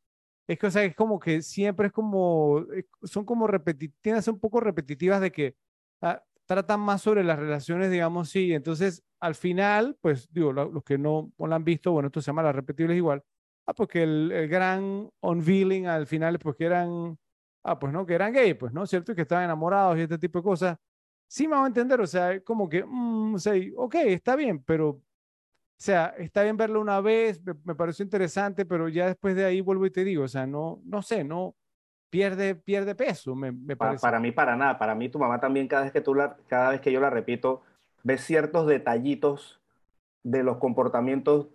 Es 0.47 0.59
que, 0.59 0.67
o 0.69 0.71
sea, 0.71 0.85
es 0.85 0.95
como 0.97 1.19
que 1.21 1.43
siempre 1.43 1.89
es 1.89 1.93
como, 1.93 2.65
son 3.03 3.25
como 3.25 3.47
repetitivas, 3.47 4.27
un 4.29 4.41
poco 4.41 4.61
repetitivas 4.61 5.21
de 5.21 5.31
que 5.33 5.57
ah, 6.03 6.23
tratan 6.47 6.81
más 6.81 7.03
sobre 7.03 7.23
las 7.25 7.39
relaciones, 7.39 7.91
digamos, 7.91 8.31
sí. 8.31 8.53
Entonces, 8.55 9.03
al 9.21 9.35
final, 9.35 9.97
pues, 10.01 10.29
digo, 10.33 10.53
lo- 10.53 10.71
los 10.71 10.83
que 10.85 10.97
no, 10.99 11.33
no 11.39 11.47
la 11.47 11.57
han 11.57 11.65
visto, 11.65 11.93
bueno, 11.93 12.07
esto 12.09 12.23
se 12.23 12.27
llama 12.29 12.43
Las 12.43 12.55
Repetibles 12.57 12.97
igual. 12.97 13.23
Ah, 13.67 13.75
porque 13.75 14.03
el, 14.05 14.33
el 14.33 14.49
gran 14.49 15.11
unveiling 15.21 15.87
al 15.87 16.07
final, 16.07 16.39
pues 16.39 16.57
que 16.57 16.65
eran, 16.65 17.19
ah, 17.65 17.79
pues 17.79 17.93
no, 17.93 18.07
que 18.07 18.15
eran 18.15 18.33
gay, 18.33 18.55
pues, 18.55 18.73
¿no? 18.73 18.87
¿Cierto? 18.87 19.13
Y 19.13 19.15
que 19.15 19.23
estaban 19.23 19.45
enamorados 19.45 19.99
y 19.99 20.03
este 20.03 20.17
tipo 20.19 20.39
de 20.39 20.43
cosas. 20.45 20.79
Sí 21.29 21.49
me 21.49 21.57
va 21.57 21.65
a 21.65 21.69
entender, 21.69 22.01
o 22.01 22.07
sea, 22.09 22.41
como 22.43 22.69
que, 22.69 22.85
mm, 22.85 23.35
o 23.35 23.39
sea, 23.39 23.55
ok, 23.77 23.95
está 23.97 24.37
bien, 24.37 24.63
pero, 24.65 24.89
o 24.91 25.03
sea, 25.79 26.15
está 26.19 26.43
bien 26.45 26.57
verlo 26.57 26.81
una 26.81 27.01
vez, 27.01 27.43
me, 27.45 27.55
me 27.65 27.75
pareció 27.75 28.05
interesante, 28.05 28.67
pero 28.67 28.89
ya 28.89 29.07
después 29.09 29.37
de 29.37 29.45
ahí 29.47 29.61
vuelvo 29.61 29.87
y 29.87 29.91
te 29.91 30.05
digo, 30.05 30.25
o 30.25 30.29
sea, 30.29 30.47
no, 30.47 30.81
no 30.85 31.03
sé, 31.03 31.25
no, 31.25 31.57
pierde, 32.11 32.55
pierde 32.57 32.95
peso, 32.95 33.35
me, 33.37 33.53
me 33.53 33.77
Pa- 33.77 33.87
parece. 33.89 34.03
para 34.03 34.19
mí, 34.21 34.33
para 34.33 34.57
nada. 34.57 34.79
Para 34.79 34.95
mí, 34.95 35.09
tu 35.09 35.19
mamá 35.19 35.41
también, 35.41 35.69
cada 35.69 35.85
vez 35.85 35.93
que, 35.93 36.01
tú 36.01 36.15
la, 36.15 36.37
cada 36.49 36.71
vez 36.71 36.81
que 36.81 36.93
yo 36.93 37.01
la 37.01 37.11
repito, 37.11 37.63
ves 38.03 38.23
ciertos 38.23 38.67
detallitos 38.67 39.61
de 40.25 40.43
los 40.43 40.59
comportamientos 40.59 41.49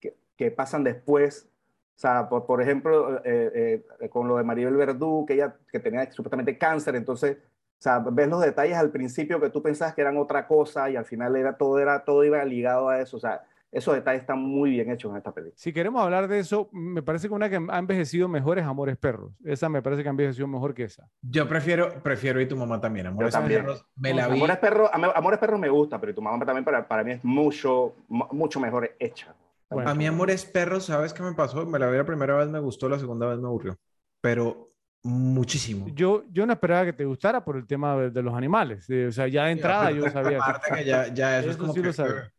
que, 0.00 0.16
que 0.36 0.50
pasan 0.50 0.84
después. 0.84 1.48
O 1.96 2.00
sea, 2.00 2.28
por, 2.28 2.46
por 2.46 2.62
ejemplo, 2.62 3.18
eh, 3.24 3.84
eh, 4.00 4.08
con 4.10 4.28
lo 4.28 4.36
de 4.36 4.44
Maribel 4.44 4.76
Verdú, 4.76 5.24
que 5.26 5.34
ella 5.34 5.56
que 5.70 5.80
tenía 5.80 6.10
supuestamente 6.12 6.58
cáncer, 6.58 6.96
entonces, 6.96 7.38
sea, 7.84 7.98
ves 8.00 8.28
los 8.28 8.40
detalles 8.40 8.76
al 8.76 8.90
principio 8.90 9.40
que 9.40 9.50
tú 9.50 9.62
pensabas 9.62 9.94
que 9.94 10.00
eran 10.00 10.16
otra 10.16 10.46
cosa 10.46 10.90
y 10.90 10.96
al 10.96 11.04
final 11.04 11.36
era 11.36 11.56
todo, 11.56 11.78
era, 11.78 12.04
todo 12.04 12.24
iba 12.24 12.44
ligado 12.44 12.88
a 12.88 13.00
eso. 13.00 13.16
O 13.16 13.20
sea, 13.20 13.42
esos 13.70 13.92
detalles 13.94 14.20
están 14.22 14.38
muy 14.38 14.70
bien 14.70 14.88
hechos 14.90 15.10
en 15.10 15.16
esta 15.16 15.32
película. 15.32 15.56
Si 15.58 15.72
queremos 15.72 16.00
hablar 16.00 16.28
de 16.28 16.38
eso, 16.38 16.68
me 16.70 17.02
parece 17.02 17.26
que 17.28 17.34
una 17.34 17.50
que 17.50 17.56
ha 17.68 17.78
envejecido 17.78 18.28
mejor 18.28 18.58
es 18.60 18.64
Amores 18.64 18.96
Perros. 18.96 19.32
Esa 19.44 19.68
me 19.68 19.82
parece 19.82 20.02
que 20.02 20.08
ha 20.08 20.10
envejecido 20.10 20.46
mejor 20.46 20.74
que 20.74 20.84
esa. 20.84 21.08
Yo 21.22 21.48
prefiero, 21.48 22.00
prefiero 22.02 22.40
y 22.40 22.46
tu 22.46 22.56
mamá 22.56 22.80
también. 22.80 23.08
Amores 23.08 23.32
también. 23.32 23.62
Perros, 23.62 23.84
me 23.96 24.14
la 24.14 24.28
vi. 24.28 24.36
Amores 24.36 24.58
Perros, 24.58 24.90
Am- 24.92 25.10
Amores 25.14 25.38
Perros 25.40 25.58
me 25.58 25.68
gusta, 25.68 26.00
pero 26.00 26.14
tu 26.14 26.22
mamá 26.22 26.44
también 26.46 26.64
para, 26.64 26.86
para 26.86 27.02
mí 27.02 27.12
es 27.12 27.24
mucho, 27.24 27.94
mu- 28.08 28.28
mucho 28.30 28.60
mejor 28.60 28.90
hecha. 29.00 29.34
Bueno. 29.68 29.90
A 29.90 29.94
mí 29.94 30.06
Amores 30.06 30.44
Perros, 30.46 30.84
¿sabes 30.84 31.12
qué 31.12 31.24
me 31.24 31.32
pasó? 31.32 31.66
Me 31.66 31.78
la 31.80 31.90
vi 31.90 31.96
la 31.96 32.04
primera 32.06 32.36
vez, 32.36 32.48
me 32.48 32.60
gustó, 32.60 32.88
la 32.88 32.98
segunda 33.00 33.26
vez 33.26 33.38
me 33.40 33.46
aburrió. 33.48 33.76
Pero 34.20 34.70
muchísimo. 35.04 35.86
Yo, 35.94 36.24
yo 36.32 36.46
no 36.46 36.52
esperaba 36.52 36.84
que 36.86 36.92
te 36.92 37.04
gustara 37.04 37.44
por 37.44 37.56
el 37.56 37.66
tema 37.66 37.96
de, 37.96 38.10
de 38.10 38.22
los 38.22 38.34
animales. 38.34 38.88
o 38.90 39.12
sea, 39.12 39.28
ya 39.28 39.44
de 39.44 39.52
entrada 39.52 39.90
yo 39.90 40.08
sabía. 40.10 40.30
que- 40.30 40.36
Aparte 40.36 40.74
que 40.74 40.84
ya, 40.84 41.14
ya 41.14 41.38
eso, 41.38 41.50
es 41.50 41.54
Eso 41.56 41.60
como 41.60 41.72
sí 41.74 41.80
que... 41.80 41.86
lo 41.86 41.92
sabía. 41.92 42.30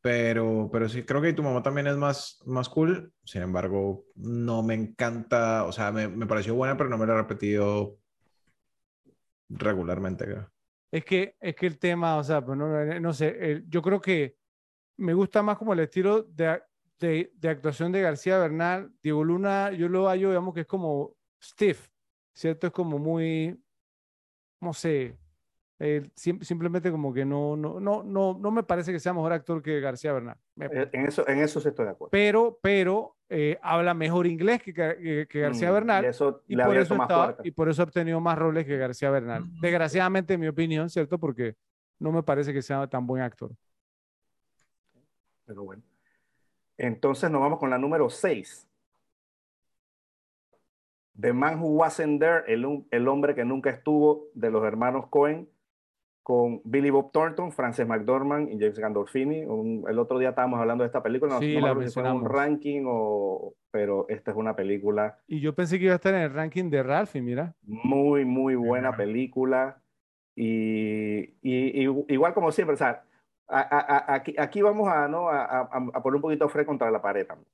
Pero, 0.00 0.68
pero 0.70 0.86
sí, 0.86 1.02
creo 1.02 1.22
que 1.22 1.32
tu 1.32 1.42
mamá 1.42 1.62
también 1.62 1.86
es 1.86 1.96
más, 1.96 2.38
más 2.44 2.68
cool. 2.68 3.10
Sin 3.24 3.40
embargo, 3.40 4.04
no 4.16 4.62
me 4.62 4.74
encanta, 4.74 5.64
o 5.64 5.72
sea, 5.72 5.92
me, 5.92 6.08
me 6.08 6.26
pareció 6.26 6.54
buena, 6.54 6.76
pero 6.76 6.90
no 6.90 6.98
me 6.98 7.06
la 7.06 7.14
he 7.14 7.16
repetido 7.16 7.96
regularmente. 9.48 10.24
creo. 10.26 10.50
Es 10.90 11.04
que, 11.04 11.36
es 11.40 11.56
que 11.56 11.66
el 11.66 11.78
tema, 11.78 12.16
o 12.18 12.22
sea, 12.24 12.44
pues 12.44 12.56
no, 12.58 13.00
no- 13.00 13.12
sé, 13.14 13.50
el- 13.50 13.64
yo 13.68 13.80
creo 13.82 14.00
que 14.00 14.36
me 14.98 15.14
gusta 15.14 15.42
más 15.42 15.56
como 15.58 15.72
el 15.72 15.80
estilo 15.80 16.22
de, 16.22 16.60
de, 17.00 17.32
de 17.34 17.48
actuación 17.48 17.90
de 17.90 18.02
García 18.02 18.38
Bernal. 18.38 18.92
Diego 19.02 19.24
Luna, 19.24 19.72
yo 19.72 19.88
lo 19.88 20.06
hallo, 20.08 20.28
digamos 20.28 20.54
que 20.54 20.60
es 20.60 20.66
como 20.66 21.16
stiff, 21.44 21.88
¿cierto? 22.32 22.66
Es 22.68 22.72
como 22.72 22.98
muy, 22.98 23.58
no 24.60 24.72
sé, 24.72 25.16
eh, 25.78 26.08
sim- 26.14 26.40
simplemente 26.42 26.90
como 26.90 27.12
que 27.12 27.24
no, 27.24 27.56
no, 27.56 27.78
no, 27.80 28.02
no, 28.02 28.38
no 28.38 28.50
me 28.50 28.62
parece 28.62 28.92
que 28.92 29.00
sea 29.00 29.12
mejor 29.12 29.32
actor 29.32 29.62
que 29.62 29.80
García 29.80 30.12
Bernal. 30.12 30.36
Me- 30.56 30.66
Eh, 30.66 30.88
En 30.92 31.06
eso, 31.06 31.26
en 31.28 31.38
eso 31.40 31.60
sí 31.60 31.68
estoy 31.68 31.84
de 31.86 31.90
acuerdo. 31.92 32.10
pero, 32.10 32.58
pero 32.62 33.16
eh, 33.28 33.58
habla 33.62 33.94
mejor 33.94 34.26
inglés 34.26 34.62
que, 34.62 34.72
Gar- 34.74 34.96
que- 34.96 35.26
que 35.28 35.40
García 35.40 35.70
Mm, 35.70 35.74
Bernal. 35.74 36.04
Y 36.04 36.08
eso 36.08 36.42
por, 36.64 36.76
eso 36.76 36.94
estaba- 36.94 37.24
puertas. 37.26 37.46
y 37.46 37.50
por 37.50 37.68
eso 37.68 37.82
ha 37.82 37.84
obtenido 37.84 38.20
más 38.20 38.38
roles 38.38 38.64
que 38.66 38.76
García 38.76 39.10
Bernal. 39.10 39.44
Desgraciadamente, 39.60 40.34
en 40.34 40.40
mi 40.40 40.48
opinión, 40.48 40.88
¿cierto? 40.88 41.18
Porque 41.18 41.56
no 41.98 42.12
me 42.12 42.22
parece 42.22 42.52
que 42.52 42.62
sea 42.62 42.86
tan 42.86 43.06
buen 43.06 43.22
actor. 43.22 43.50
Pero 45.46 45.64
bueno. 45.64 45.82
Entonces 46.76 47.30
nos 47.30 47.40
vamos 47.40 47.58
con 47.58 47.70
la 47.70 47.78
número 47.78 48.08
6. 48.10 48.66
The 51.20 51.32
Man 51.32 51.60
Who 51.60 51.68
Wasn't 51.68 52.20
There, 52.20 52.42
el, 52.52 52.84
el 52.90 53.08
hombre 53.08 53.34
que 53.34 53.44
nunca 53.44 53.70
estuvo, 53.70 54.26
de 54.34 54.50
los 54.50 54.64
hermanos 54.64 55.06
Cohen, 55.08 55.48
con 56.22 56.62
Billy 56.64 56.88
Bob 56.90 57.12
Thornton, 57.12 57.52
Frances 57.52 57.86
McDormand 57.86 58.48
y 58.50 58.58
James 58.58 58.78
Gandolfini. 58.78 59.44
Un- 59.44 59.84
el 59.88 59.98
otro 59.98 60.18
día 60.18 60.30
estábamos 60.30 60.58
hablando 60.58 60.82
de 60.82 60.86
esta 60.86 61.02
película, 61.02 61.34
no, 61.34 61.38
Sí, 61.40 61.54
no 61.54 61.60
la 61.60 61.68
si 61.68 61.92
fue 61.92 62.02
en 62.02 62.08
un 62.12 62.22
mencionamos. 62.22 62.32
ranking 62.32 62.82
o... 62.86 63.54
Pero 63.70 64.06
esta 64.08 64.30
es 64.30 64.36
una 64.36 64.54
película 64.56 65.18
Y 65.26 65.40
yo 65.40 65.52
pensé 65.54 65.78
que 65.78 65.84
iba 65.86 65.92
a 65.94 65.96
estar 65.96 66.14
en 66.14 66.20
el 66.22 66.32
ranking 66.32 66.70
de 66.70 66.82
Ralphie, 66.82 67.20
mira. 67.22 67.54
muy, 67.62 68.24
muy 68.24 68.54
buena 68.54 68.88
Ajá. 68.88 68.98
película. 68.98 69.82
Y, 70.36 71.34
y- 71.42 71.84
y- 71.86 72.04
igual 72.08 72.34
como 72.34 72.50
siempre, 72.52 72.74
o 72.74 72.78
sea, 72.78 73.02
a- 73.48 73.60
a- 73.60 73.96
a- 73.98 74.14
aquí, 74.14 74.34
aquí 74.38 74.62
vamos 74.62 74.88
a, 74.88 75.06
¿no? 75.08 75.28
a, 75.28 75.44
a- 75.44 75.68
a 75.92 76.02
poner 76.02 76.16
un 76.16 76.22
poquito 76.22 76.48
Fred 76.48 76.66
contra 76.66 76.90
la 76.90 77.02
pared 77.02 77.26
también. 77.26 77.48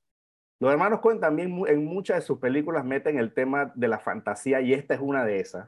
Los 0.61 0.71
hermanos 0.71 0.99
Cohen 1.01 1.19
también 1.19 1.59
en 1.67 1.83
muchas 1.85 2.17
de 2.17 2.21
sus 2.21 2.37
películas 2.37 2.85
meten 2.85 3.17
el 3.17 3.33
tema 3.33 3.71
de 3.73 3.87
la 3.87 3.97
fantasía 3.99 4.61
y 4.61 4.73
esta 4.73 4.93
es 4.93 4.99
una 5.01 5.25
de 5.25 5.39
esas. 5.39 5.67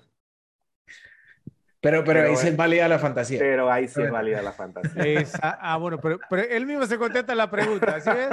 Pero, 1.81 2.03
pero, 2.05 2.19
Pero 2.21 2.29
ahí 2.29 2.35
sí 2.37 2.47
es- 2.49 2.55
válida 2.55 2.87
la 2.87 2.99
fantasía. 2.99 3.39
Pero 3.39 3.69
ahí 3.71 3.87
sí 3.87 4.01
es 4.03 4.11
válida 4.11 4.41
la 4.43 4.51
fantasía. 4.53 5.03
Esa- 5.03 5.57
ah, 5.59 5.77
bueno, 5.77 5.99
pero, 5.99 6.19
pero 6.29 6.43
él 6.43 6.65
mismo 6.67 6.85
se 6.85 6.97
contesta 6.99 7.33
la 7.35 7.49
pregunta, 7.49 7.99
¿sí 7.99 8.09
ves? 8.11 8.29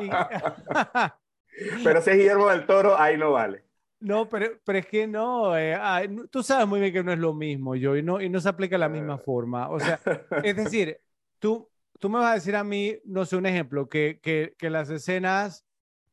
Y- 0.00 0.10
Pero 1.84 2.00
si 2.02 2.10
es 2.10 2.16
Guillermo 2.16 2.48
del 2.50 2.66
Toro, 2.66 2.98
ahí 2.98 3.16
no 3.16 3.32
vale. 3.32 3.64
no, 4.00 4.28
pero, 4.28 4.46
pero 4.64 4.78
es 4.78 4.86
que 4.86 5.06
no, 5.06 5.56
eh, 5.58 5.76
no- 6.08 6.26
tú 6.28 6.42
sabes 6.42 6.66
muy 6.66 6.80
bien 6.80 6.92
que 6.92 7.02
no 7.04 7.12
es 7.12 7.18
lo 7.18 7.32
mismo, 7.34 7.74
yo, 7.76 7.96
y 7.96 8.02
no, 8.02 8.20
y 8.20 8.28
no 8.28 8.40
se 8.40 8.48
aplica 8.48 8.74
de 8.76 8.80
la 8.80 8.88
misma 8.88 9.18
forma. 9.18 9.68
O 9.70 9.78
sea, 9.80 9.98
es 10.44 10.56
decir, 10.56 10.98
tú, 11.38 11.68
tú 12.04 12.10
me 12.10 12.18
vas 12.18 12.32
a 12.32 12.34
decir 12.34 12.54
a 12.54 12.62
mí, 12.62 12.98
no 13.06 13.24
sé, 13.24 13.34
un 13.34 13.46
ejemplo, 13.46 13.88
que, 13.88 14.20
que, 14.22 14.54
que 14.58 14.68
las 14.68 14.90
escenas 14.90 15.64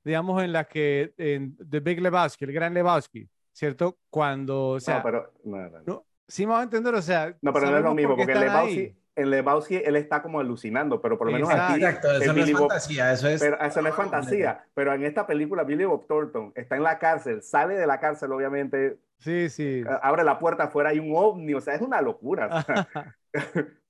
digamos, 0.05 0.41
en 0.41 0.53
la 0.53 0.63
que, 0.63 1.13
en 1.17 1.57
The 1.57 1.81
Big 1.81 2.01
Lebowski, 2.01 2.45
el 2.45 2.53
gran 2.53 2.73
Lebowski, 2.73 3.29
¿cierto? 3.51 3.97
Cuando, 4.09 4.69
o 4.69 4.79
sea, 4.79 4.99
no, 4.99 5.03
pero, 5.03 5.33
no, 5.43 5.57
no, 5.57 5.69
no. 5.69 5.83
no, 5.85 6.05
sí 6.29 6.47
me 6.47 6.53
va 6.53 6.61
a 6.61 6.63
entender, 6.63 6.95
o 6.95 7.01
sea, 7.01 7.35
No, 7.41 7.51
pero 7.51 7.69
no 7.69 7.77
es 7.77 7.83
lo 7.83 7.93
mismo, 7.93 8.15
porque 8.15 8.33
Lebowski, 8.33 8.79
ahí. 8.79 8.97
en 9.17 9.29
Lebowski 9.31 9.75
él 9.83 9.97
está 9.97 10.21
como 10.21 10.39
alucinando, 10.39 11.01
pero 11.01 11.17
por 11.17 11.27
lo 11.27 11.33
menos 11.33 11.49
Exacto. 11.49 11.73
aquí 11.73 11.83
Exacto, 11.83 12.11
eso 12.13 12.33
no 12.33 12.41
es 12.41 12.51
fantasía, 12.53 13.11
eso 13.11 13.27
es... 13.27 13.41
Pero 13.41 13.59
eso 13.59 13.81
no 13.81 13.89
es 13.89 13.95
fantasía. 13.95 14.65
Pero 14.73 14.93
en 14.93 15.03
esta 15.03 15.27
película, 15.27 15.65
Billy 15.65 15.83
Bob 15.83 16.07
Thornton 16.07 16.53
está 16.55 16.77
en 16.77 16.83
la 16.83 16.99
cárcel, 16.99 17.43
sale 17.43 17.75
de 17.75 17.85
la 17.85 17.99
cárcel, 17.99 18.31
obviamente, 18.31 18.97
Sí, 19.19 19.49
sí. 19.49 19.83
abre 20.01 20.23
la 20.23 20.39
puerta 20.39 20.63
afuera, 20.63 20.91
hay 20.91 20.99
un 20.99 21.11
ovni, 21.17 21.53
o 21.53 21.59
sea, 21.59 21.75
es 21.75 21.81
una 21.81 22.01
locura. 22.01 22.65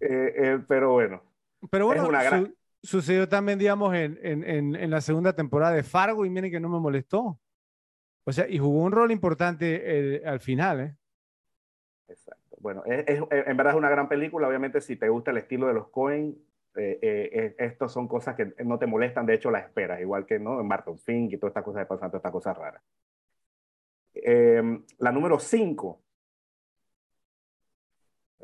Eh, 0.00 0.32
eh, 0.34 0.58
pero 0.66 0.92
bueno, 0.92 1.22
Pero 1.70 1.86
bueno, 1.86 2.08
una 2.08 2.22
gran- 2.22 2.46
su- 2.82 2.98
sucedió 2.98 3.28
también, 3.28 3.58
digamos, 3.58 3.94
en, 3.94 4.18
en, 4.22 4.44
en, 4.44 4.76
en 4.76 4.90
la 4.90 5.00
segunda 5.00 5.34
temporada 5.34 5.74
de 5.74 5.82
Fargo 5.82 6.24
y 6.24 6.30
miren 6.30 6.50
que 6.50 6.60
no 6.60 6.68
me 6.68 6.78
molestó. 6.80 7.38
O 8.24 8.32
sea, 8.32 8.48
y 8.48 8.58
jugó 8.58 8.82
un 8.84 8.92
rol 8.92 9.10
importante 9.10 10.16
eh, 10.16 10.22
al 10.26 10.40
final, 10.40 10.80
¿eh? 10.80 10.96
exacto. 12.08 12.56
Bueno, 12.60 12.82
es, 12.86 13.04
es- 13.08 13.22
en 13.30 13.56
verdad 13.56 13.72
es 13.72 13.78
una 13.78 13.90
gran 13.90 14.08
película. 14.08 14.48
Obviamente, 14.48 14.80
si 14.80 14.96
te 14.96 15.08
gusta 15.08 15.30
el 15.30 15.38
estilo 15.38 15.66
de 15.66 15.74
los 15.74 15.88
Coen, 15.88 16.36
eh, 16.76 16.98
eh, 17.02 17.30
eh, 17.32 17.54
estos 17.58 17.92
son 17.92 18.06
cosas 18.06 18.34
que 18.36 18.52
no 18.64 18.78
te 18.78 18.86
molestan, 18.86 19.26
de 19.26 19.34
hecho 19.34 19.50
las 19.50 19.64
esperas, 19.64 20.00
igual 20.00 20.26
que 20.26 20.38
¿no? 20.38 20.60
en 20.60 20.68
Barton 20.68 20.98
Fink 20.98 21.32
y 21.32 21.36
todas 21.38 21.50
estas 21.50 21.64
cosas 21.64 21.82
que 21.82 21.86
pasan, 21.86 22.10
todas 22.10 22.20
estas 22.20 22.32
cosas 22.32 22.56
raras. 22.56 22.82
Eh, 24.14 24.62
la 24.98 25.12
número 25.12 25.38
5. 25.38 26.00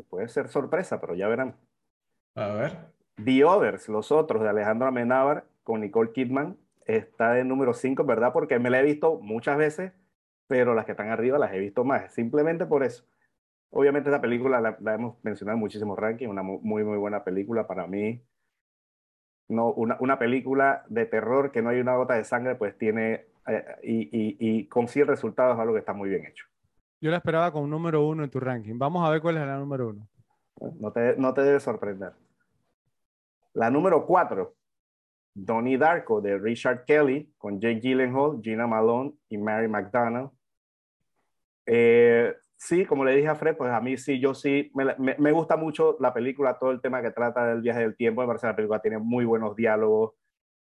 Puede 0.08 0.28
ser 0.28 0.48
sorpresa, 0.48 1.00
pero 1.00 1.14
ya 1.14 1.28
verán. 1.28 1.56
A 2.34 2.48
ver. 2.48 2.78
The 3.22 3.44
Others, 3.44 3.88
Los 3.88 4.10
Otros, 4.12 4.42
de 4.42 4.48
Alejandro 4.48 4.88
Amenábar 4.88 5.46
con 5.62 5.80
Nicole 5.80 6.12
Kidman, 6.12 6.56
está 6.86 7.32
de 7.32 7.44
número 7.44 7.72
5, 7.74 8.04
¿verdad? 8.04 8.32
Porque 8.32 8.58
me 8.58 8.70
la 8.70 8.80
he 8.80 8.84
visto 8.84 9.18
muchas 9.20 9.56
veces, 9.56 9.92
pero 10.46 10.74
las 10.74 10.84
que 10.84 10.92
están 10.92 11.08
arriba 11.10 11.38
las 11.38 11.52
he 11.52 11.58
visto 11.58 11.84
más, 11.84 12.12
simplemente 12.12 12.66
por 12.66 12.82
eso. 12.84 13.04
Obviamente 13.70 14.10
esta 14.10 14.20
película 14.20 14.60
la, 14.60 14.76
la 14.80 14.94
hemos 14.94 15.16
mencionado 15.24 15.56
en 15.56 15.60
muchísimos 15.60 15.98
rankings, 15.98 16.30
una 16.30 16.42
mu- 16.42 16.60
muy, 16.62 16.84
muy 16.84 16.98
buena 16.98 17.24
película 17.24 17.66
para 17.66 17.86
mí. 17.86 18.22
No, 19.48 19.72
una, 19.72 19.96
una 20.00 20.18
película 20.18 20.84
de 20.88 21.06
terror 21.06 21.52
que 21.52 21.60
no 21.62 21.68
hay 21.68 21.80
una 21.80 21.96
gota 21.96 22.14
de 22.14 22.24
sangre, 22.24 22.54
pues 22.56 22.76
tiene 22.78 23.26
eh, 23.46 23.64
y, 23.82 24.02
y, 24.12 24.36
y 24.40 24.68
consigue 24.68 25.04
resultados, 25.04 25.58
algo 25.58 25.74
que 25.74 25.80
está 25.80 25.92
muy 25.92 26.08
bien 26.08 26.24
hecho. 26.26 26.46
Yo 27.00 27.10
la 27.10 27.18
esperaba 27.18 27.52
con 27.52 27.62
un 27.64 27.70
número 27.70 28.06
uno 28.06 28.24
en 28.24 28.30
tu 28.30 28.40
ranking. 28.40 28.78
Vamos 28.78 29.06
a 29.06 29.10
ver 29.10 29.20
cuál 29.20 29.36
es 29.36 29.46
la 29.46 29.58
número 29.58 29.88
uno. 29.90 30.08
No 30.80 30.90
te, 30.92 31.16
no 31.16 31.32
te 31.32 31.42
debe 31.42 31.60
sorprender. 31.60 32.12
La 33.54 33.70
número 33.70 34.04
4, 34.06 34.54
Donnie 35.34 35.78
Darko 35.78 36.20
de 36.20 36.38
Richard 36.38 36.84
Kelly 36.84 37.32
con 37.38 37.60
Jake 37.60 37.80
Gyllenhaal, 37.80 38.40
Gina 38.42 38.66
Malone 38.66 39.14
y 39.28 39.38
Mary 39.38 39.68
McDonald. 39.68 40.30
Eh, 41.66 42.34
sí, 42.56 42.84
como 42.84 43.04
le 43.04 43.16
dije 43.16 43.28
a 43.28 43.34
Fred, 43.34 43.56
pues 43.56 43.70
a 43.72 43.80
mí 43.80 43.96
sí, 43.96 44.20
yo 44.20 44.34
sí, 44.34 44.70
me, 44.74 44.94
me- 44.98 45.16
me 45.18 45.32
gusta 45.32 45.56
mucho 45.56 45.96
la 46.00 46.12
película, 46.12 46.58
todo 46.58 46.70
el 46.72 46.80
tema 46.80 47.00
que 47.02 47.10
trata 47.10 47.46
del 47.46 47.62
viaje 47.62 47.80
del 47.80 47.96
tiempo, 47.96 48.20
me 48.20 48.26
parece 48.26 48.42
que 48.42 48.48
la 48.48 48.56
película 48.56 48.80
tiene 48.82 48.98
muy 48.98 49.24
buenos 49.24 49.56
diálogos. 49.56 50.12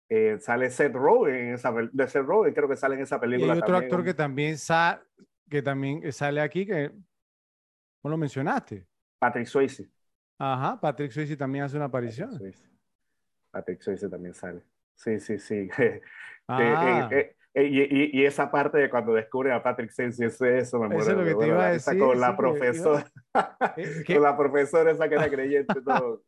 Eh, 0.07 0.37
sale 0.39 0.69
Seth 0.69 0.93
Rogen, 0.93 1.35
en 1.35 1.53
esa, 1.55 1.71
de 1.73 2.07
Seth 2.07 2.25
Rogen, 2.25 2.53
creo 2.53 2.69
que 2.69 2.75
sale 2.75 2.95
en 2.95 3.01
esa 3.01 3.17
Y 3.17 3.19
película. 3.19 3.53
hay 3.53 3.59
otro 3.59 3.73
también. 3.73 3.91
actor 3.91 4.05
que 4.05 4.13
también, 4.13 4.57
sa- 4.57 5.03
que 5.49 5.61
también 5.61 6.11
sale 6.13 6.41
aquí, 6.41 6.65
que 6.65 6.91
no 8.03 8.09
lo 8.11 8.17
mencionaste. 8.17 8.87
Patrick 9.19 9.47
Swayze. 9.47 9.89
Ajá, 10.37 10.79
Patrick 10.79 11.11
Swayze 11.11 11.35
también 11.35 11.63
hace 11.65 11.75
una 11.75 11.85
aparición. 11.85 12.29
Patrick 12.31 12.55
Patrick 13.55 13.81
Swayze 13.81 14.09
también 14.09 14.33
sale. 14.33 14.61
Sí, 14.95 15.19
sí, 15.19 15.39
sí. 15.39 15.69
Ah, 16.47 17.09
Eh, 17.11 17.17
eh, 17.17 17.35
eh, 17.55 17.63
y, 17.63 17.81
y- 17.81 18.21
y 18.21 18.25
esa 18.25 18.51
parte 18.51 18.77
de 18.77 18.87
cuando 18.89 19.13
descubren 19.13 19.53
a 19.53 19.63
Patrick 19.63 19.89
Swayze, 19.89 20.25
eso, 20.25 20.45
eso 20.45 20.77
me 20.79 20.85
Eso 20.87 20.95
muero. 20.95 21.11
es 21.11 21.17
lo 21.17 21.25
que 21.39 21.45
te 21.45 21.47
iba 21.47 21.65
a 21.65 21.71
decir, 21.71 21.97
Con 21.97 22.19
la 22.19 22.37
profesora, 22.37 23.07
eh, 23.77 24.03
con 24.05 24.21
la 24.21 24.37
profesora 24.37 24.91
esa 24.91 25.09
que 25.09 25.15
era 25.15 25.29
creyente. 25.29 25.73
todo. 25.81 26.21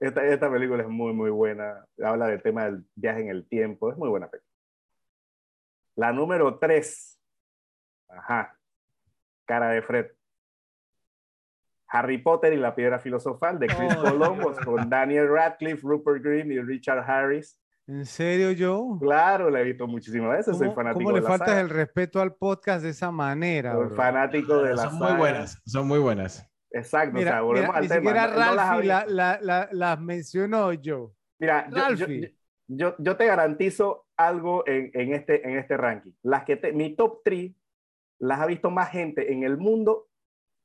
Esta, 0.00 0.24
esta 0.26 0.50
película 0.50 0.82
es 0.82 0.88
muy, 0.88 1.12
muy 1.12 1.30
buena. 1.30 1.84
Habla 2.02 2.26
del 2.26 2.42
tema 2.42 2.64
del 2.64 2.84
viaje 2.96 3.20
en 3.20 3.28
el 3.28 3.46
tiempo. 3.46 3.90
Es 3.92 3.96
muy 3.96 4.08
buena 4.08 4.28
película. 4.28 4.50
La 5.94 6.12
número 6.12 6.58
tres. 6.58 7.20
Ajá. 8.08 8.58
Cara 9.44 9.68
de 9.70 9.82
Fred. 9.82 10.06
Harry 11.94 12.18
Potter 12.18 12.52
y 12.52 12.56
la 12.56 12.74
piedra 12.74 12.98
filosofal 12.98 13.58
de 13.58 13.68
Chris 13.68 13.94
Oh, 13.98 14.02
Columbus 14.02 14.56
Dios. 14.56 14.64
con 14.64 14.90
Daniel 14.90 15.28
Radcliffe, 15.28 15.80
Rupert 15.82 16.22
Green 16.22 16.50
y 16.50 16.58
Richard 16.60 16.98
Harris. 17.08 17.58
¿En 17.86 18.04
serio, 18.06 18.48
Joe? 18.58 18.98
Claro, 18.98 19.50
la 19.50 19.60
he 19.60 19.64
visto 19.64 19.86
muchísimas 19.86 20.30
veces. 20.38 20.56
Soy 20.56 20.68
¿Cómo, 20.68 20.74
fanático 20.76 21.04
cómo 21.04 21.08
de 21.10 21.20
le 21.20 21.22
la 21.22 21.28
faltas 21.28 21.48
saga. 21.48 21.60
el 21.60 21.68
respeto 21.70 22.20
al 22.20 22.34
podcast 22.34 22.82
de 22.82 22.90
esa 22.90 23.10
manera, 23.10 23.72
Soy 23.74 23.86
bro? 23.86 23.94
fanático 23.96 24.58
de 24.62 24.70
la 24.74 24.82
Son 24.82 24.92
saga. 24.98 25.08
muy 25.10 25.18
buenas, 25.18 25.62
son 25.66 25.86
muy 25.88 25.98
buenas. 25.98 26.50
Exacto, 26.70 27.10
o 27.10 27.18
Mira, 27.18 27.30
sea, 27.32 27.40
volvemos 27.42 27.68
mira, 27.68 27.76
al 27.78 27.82
ni 27.84 27.88
tema. 27.88 28.00
siquiera 28.00 28.26
No- 28.26 28.32
no 28.34 28.54
las 28.54 28.84
la- 28.86 29.06
la- 29.06 29.38
la- 29.40 29.68
las 29.70 30.00
mencionó, 30.00 30.70
Joe. 30.84 31.08
Mira, 31.38 31.68
yo, 31.70 31.94
yo, 31.94 32.06
yo, 32.68 32.94
yo 32.98 33.16
te 33.16 33.26
garantizo 33.26 34.06
algo 34.16 34.64
en, 34.66 34.90
en 34.94 35.12
este, 35.14 35.46
en 35.48 35.58
este 35.58 35.76
ranking. 35.76 36.12
Las 36.22 36.44
que 36.44 36.56
te- 36.56 36.72
mi 36.72 36.96
top 36.96 37.20
3 37.22 37.52
las 38.18 38.40
ha 38.40 38.46
visto 38.46 38.70
más 38.70 38.90
gente 38.90 39.32
en 39.32 39.42
el 39.44 39.58
mundo 39.58 40.08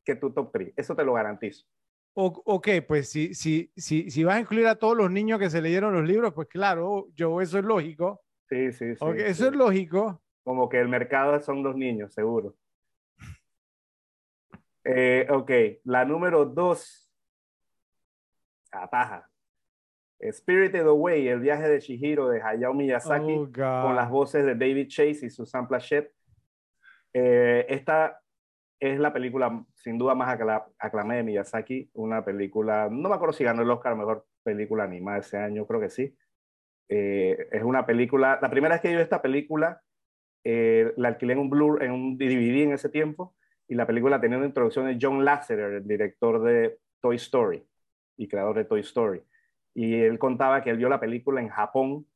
que 0.09 0.15
tu 0.15 0.31
top 0.31 0.51
3. 0.51 0.73
Eso 0.75 0.95
te 0.95 1.03
lo 1.03 1.13
garantizo. 1.13 1.67
O- 2.15 2.41
ok, 2.45 2.67
pues 2.87 3.09
si, 3.09 3.35
si, 3.35 3.71
si, 3.75 4.09
si 4.09 4.23
vas 4.23 4.37
a 4.37 4.39
incluir 4.39 4.65
a 4.65 4.75
todos 4.75 4.97
los 4.97 5.11
niños 5.11 5.37
que 5.39 5.49
se 5.51 5.61
leyeron 5.61 5.93
los 5.93 6.03
libros, 6.03 6.33
pues 6.33 6.47
claro, 6.47 7.07
Joe, 7.17 7.43
eso 7.43 7.59
es 7.59 7.63
lógico. 7.63 8.21
Sí, 8.49 8.71
sí, 8.71 8.95
sí. 8.95 8.97
Ok, 8.99 9.15
sí. 9.17 9.21
Eso 9.23 9.47
es 9.47 9.53
lógico. 9.55 10.21
Como 10.43 10.67
que 10.67 10.79
el 10.79 10.87
mercado 10.87 11.39
son 11.41 11.61
los 11.61 11.75
niños, 11.75 12.11
seguro. 12.13 12.55
Eh, 14.83 15.27
ok, 15.29 15.51
la 15.83 16.05
número 16.05 16.45
2. 16.45 17.11
Ataja. 18.71 19.29
Spirited 20.31 20.87
Away, 20.87 21.27
el 21.27 21.39
viaje 21.39 21.69
de 21.69 21.79
Shihiro 21.79 22.29
de 22.29 22.41
Hayao 22.41 22.73
Miyazaki. 22.73 23.33
Oh, 23.33 23.51
con 23.51 23.95
las 23.95 24.09
voces 24.09 24.43
de 24.43 24.55
David 24.55 24.87
Chase 24.87 25.27
y 25.27 25.29
Susan 25.29 25.67
Plachette. 25.67 26.11
Eh, 27.13 27.65
esta 27.69 28.19
es 28.79 28.99
la 28.99 29.13
película 29.13 29.65
sin 29.75 29.97
duda 29.97 30.15
más 30.15 30.29
acla- 30.29 30.67
aclamada 30.77 31.17
de 31.17 31.23
Miyazaki, 31.23 31.89
una 31.93 32.23
película, 32.23 32.87
no 32.91 33.09
me 33.09 33.15
acuerdo 33.15 33.33
si 33.33 33.43
ganó 33.43 33.61
el 33.61 33.69
Oscar 33.71 33.95
Mejor 33.95 34.25
Película 34.43 34.83
Animada 34.85 35.19
ese 35.19 35.37
año, 35.37 35.65
creo 35.67 35.79
que 35.79 35.89
sí. 35.89 36.15
Eh, 36.87 37.47
es 37.51 37.63
una 37.63 37.85
película, 37.85 38.39
la 38.41 38.49
primera 38.49 38.75
vez 38.75 38.81
que 38.81 38.91
yo 38.91 38.97
vi 38.97 39.03
esta 39.03 39.21
película, 39.21 39.81
eh, 40.43 40.93
la 40.97 41.09
alquilé 41.09 41.33
en 41.33 41.39
un 41.39 41.49
Blu, 41.49 41.79
en 41.81 41.91
un 41.91 42.17
DVD 42.17 42.63
en 42.63 42.73
ese 42.73 42.89
tiempo, 42.89 43.35
y 43.67 43.75
la 43.75 43.85
película 43.85 44.19
tenía 44.19 44.37
una 44.37 44.47
introducción 44.47 44.87
de 44.87 44.97
John 44.99 45.23
Lasseter, 45.23 45.73
el 45.73 45.87
director 45.87 46.41
de 46.41 46.79
Toy 47.01 47.17
Story 47.17 47.63
y 48.17 48.27
creador 48.27 48.57
de 48.57 48.65
Toy 48.65 48.79
Story. 48.81 49.21
Y 49.75 49.95
él 50.01 50.17
contaba 50.17 50.63
que 50.63 50.71
él 50.71 50.77
vio 50.77 50.89
la 50.89 50.99
película 50.99 51.41
en 51.41 51.49
Japón 51.49 52.07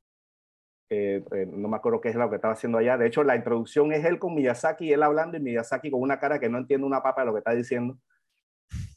eh, 0.93 1.23
eh, 1.31 1.47
no 1.51 1.67
me 1.67 1.77
acuerdo 1.77 1.99
qué 2.01 2.09
es 2.09 2.15
lo 2.15 2.29
que 2.29 2.35
estaba 2.35 2.53
haciendo 2.53 2.77
allá. 2.77 2.97
De 2.97 3.07
hecho, 3.07 3.23
la 3.23 3.35
introducción 3.35 3.91
es 3.91 4.05
él 4.05 4.19
con 4.19 4.35
Miyazaki, 4.35 4.93
él 4.93 5.03
hablando 5.03 5.37
y 5.37 5.41
Miyazaki 5.41 5.89
con 5.89 6.01
una 6.01 6.19
cara 6.19 6.39
que 6.39 6.49
no 6.49 6.57
entiende 6.59 6.85
una 6.85 7.01
papa 7.01 7.21
de 7.21 7.27
lo 7.27 7.33
que 7.33 7.39
está 7.39 7.51
diciendo. 7.51 7.97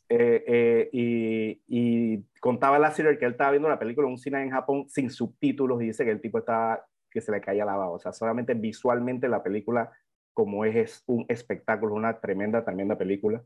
Eh, 0.09 0.45
eh, 0.47 0.89
y, 0.93 1.63
y 1.67 2.23
contaba 2.39 2.79
Lasseter 2.79 3.19
que 3.19 3.25
él 3.25 3.33
estaba 3.33 3.51
viendo 3.51 3.69
la 3.69 3.79
película 3.79 4.07
en 4.07 4.13
un 4.13 4.19
cine 4.19 4.41
en 4.41 4.51
Japón 4.51 4.89
sin 4.89 5.11
subtítulos 5.11 5.83
y 5.83 5.87
dice 5.87 6.05
que 6.05 6.13
el 6.13 6.21
tipo 6.21 6.39
estaba, 6.39 6.85
que 7.11 7.21
se 7.21 7.33
le 7.33 7.41
caía 7.41 7.65
la 7.65 7.77
baba. 7.77 7.91
O 7.93 7.99
sea, 7.99 8.13
solamente 8.13 8.55
visualmente 8.55 9.29
la 9.29 9.43
película, 9.43 9.91
como 10.33 10.65
es, 10.65 10.77
es 10.77 11.05
un 11.07 11.25
espectáculo, 11.29 11.95
una 11.95 12.21
tremenda, 12.21 12.65
tremenda 12.65 12.97
película. 12.97 13.43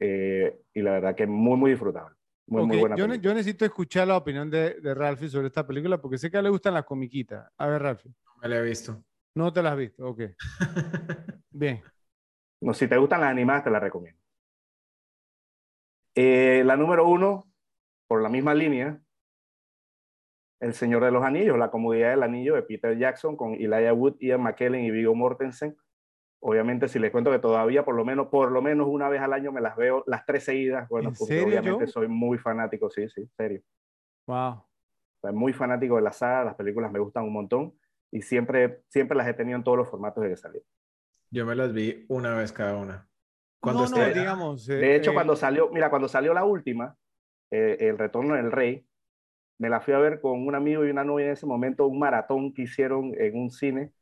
Eh, 0.00 0.60
y 0.74 0.82
la 0.82 0.92
verdad 0.92 1.14
que 1.14 1.26
muy, 1.26 1.56
muy 1.56 1.70
disfrutable. 1.70 2.16
Muy, 2.48 2.64
muy 2.66 2.78
buena 2.78 2.96
yo, 2.96 3.06
ne- 3.06 3.14
película. 3.14 3.30
yo 3.30 3.34
necesito 3.34 3.64
escuchar 3.64 4.06
la 4.08 4.16
opinión 4.16 4.48
de, 4.50 4.74
de 4.80 4.94
Ralphie 4.94 5.28
sobre 5.28 5.48
esta 5.48 5.66
película 5.66 6.00
porque 6.00 6.16
sé 6.18 6.30
que 6.30 6.36
a 6.36 6.40
él 6.40 6.44
le 6.44 6.50
gustan 6.50 6.74
las 6.74 6.84
comiquitas. 6.84 7.50
A 7.56 7.66
ver, 7.66 7.82
Ralphie, 7.82 8.12
No 8.24 8.32
me 8.42 8.48
la 8.48 8.56
he 8.58 8.62
visto. 8.62 9.02
no 9.34 9.52
te 9.52 9.62
las 9.62 9.72
has 9.72 9.78
visto. 9.78 10.06
Ok, 10.06 10.20
bien. 11.50 11.82
No, 12.60 12.72
si 12.72 12.86
te 12.88 12.96
gustan 12.96 13.20
las 13.20 13.30
animadas, 13.30 13.64
te 13.64 13.70
las 13.70 13.82
recomiendo. 13.82 14.20
Eh, 16.14 16.62
la 16.64 16.76
número 16.76 17.06
uno, 17.06 17.50
por 18.08 18.22
la 18.22 18.28
misma 18.28 18.54
línea, 18.54 18.98
El 20.60 20.72
Señor 20.72 21.04
de 21.04 21.10
los 21.10 21.22
Anillos, 21.22 21.58
La 21.58 21.70
Comodidad 21.70 22.10
del 22.10 22.22
Anillo 22.22 22.54
de 22.54 22.62
Peter 22.62 22.96
Jackson 22.96 23.36
con 23.36 23.54
Elijah 23.54 23.92
Wood, 23.92 24.16
Ian 24.20 24.42
McKellen 24.42 24.84
y 24.84 24.90
Viggo 24.90 25.14
Mortensen. 25.14 25.76
Obviamente, 26.46 26.88
si 26.88 26.98
les 27.00 27.10
cuento 27.12 27.30
que 27.32 27.38
todavía 27.40 27.84
por 27.84 27.94
lo 27.96 28.04
menos, 28.04 28.28
por 28.28 28.52
lo 28.52 28.62
menos 28.62 28.86
una 28.88 29.08
vez 29.08 29.20
al 29.20 29.32
año 29.32 29.52
me 29.52 29.60
las 29.60 29.76
veo 29.76 30.04
las 30.06 30.24
tres 30.26 30.44
seguidas, 30.44 30.88
bueno, 30.88 31.10
¿En 31.10 31.14
porque 31.14 31.40
serio, 31.40 31.40
obviamente 31.40 31.86
Joe? 31.86 31.88
soy 31.88 32.08
muy 32.08 32.38
fanático, 32.38 32.88
sí, 32.90 33.08
sí, 33.08 33.28
serio. 33.36 33.62
Wow. 34.26 34.64
Soy 35.20 35.32
muy 35.32 35.52
fanático 35.52 35.96
de 35.96 36.02
la 36.02 36.12
saga, 36.12 36.44
las 36.44 36.54
películas 36.54 36.90
me 36.92 36.98
gustan 37.00 37.24
un 37.24 37.32
montón 37.34 37.74
y 38.10 38.22
siempre, 38.22 38.82
siempre 38.88 39.16
las 39.16 39.28
he 39.28 39.34
tenido 39.34 39.56
en 39.58 39.64
todos 39.64 39.78
los 39.78 39.88
formatos 39.90 40.22
de 40.24 40.30
que 40.30 40.36
salieron. 40.36 40.66
Yo 41.30 41.46
me 41.46 41.54
las 41.54 41.72
vi 41.72 42.04
una 42.08 42.34
vez 42.34 42.52
cada 42.52 42.76
una. 42.76 43.08
Cuando 43.60 43.84
no, 43.84 43.88
no, 43.88 44.10
esté- 44.10 44.12
digamos. 44.12 44.68
eh, 44.68 44.74
De 44.78 44.94
hecho, 44.96 45.14
eh, 45.14 45.14
cuando 45.14 45.36
salió, 45.36 45.70
mira, 45.70 45.90
cuando 45.90 46.08
salió 46.08 46.34
la 46.34 46.44
última, 46.44 46.96
eh, 47.50 47.76
El 47.80 47.98
Retorno 47.98 48.34
del 48.36 48.52
Rey, 48.52 48.86
me 49.58 49.70
la 49.70 49.80
fui 49.80 49.94
a 49.94 49.98
ver 49.98 50.20
con 50.20 50.46
un 50.46 50.54
amigo 50.54 50.84
y 50.86 50.90
una 50.90 51.04
novia 51.04 51.26
en 51.28 51.32
ese 51.32 51.46
momento, 51.46 51.86
un 51.88 51.98
maratón 52.00 52.54
que 52.54 52.62
hicieron 52.64 53.12
en 53.18 53.38
un 53.38 53.50
cine, 53.50 53.92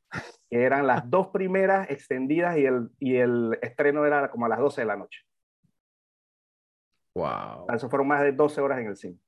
que 0.50 0.62
eran 0.62 0.86
las 0.86 1.08
dos 1.10 1.28
primeras 1.28 1.90
extendidas 1.90 2.56
y 2.58 2.64
el, 2.66 2.90
y 2.98 3.16
el 3.16 3.58
estreno 3.62 4.04
era 4.06 4.30
como 4.30 4.46
a 4.46 4.48
las 4.48 4.58
12 4.58 4.82
de 4.82 4.86
la 4.86 4.96
noche. 4.96 5.20
Wow. 7.14 7.66
Eso 7.72 7.88
fueron 7.88 8.08
más 8.08 8.22
de 8.22 8.32
12 8.32 8.60
horas 8.60 8.80
en 8.80 8.86
el 8.88 8.96
cine. 8.96 9.18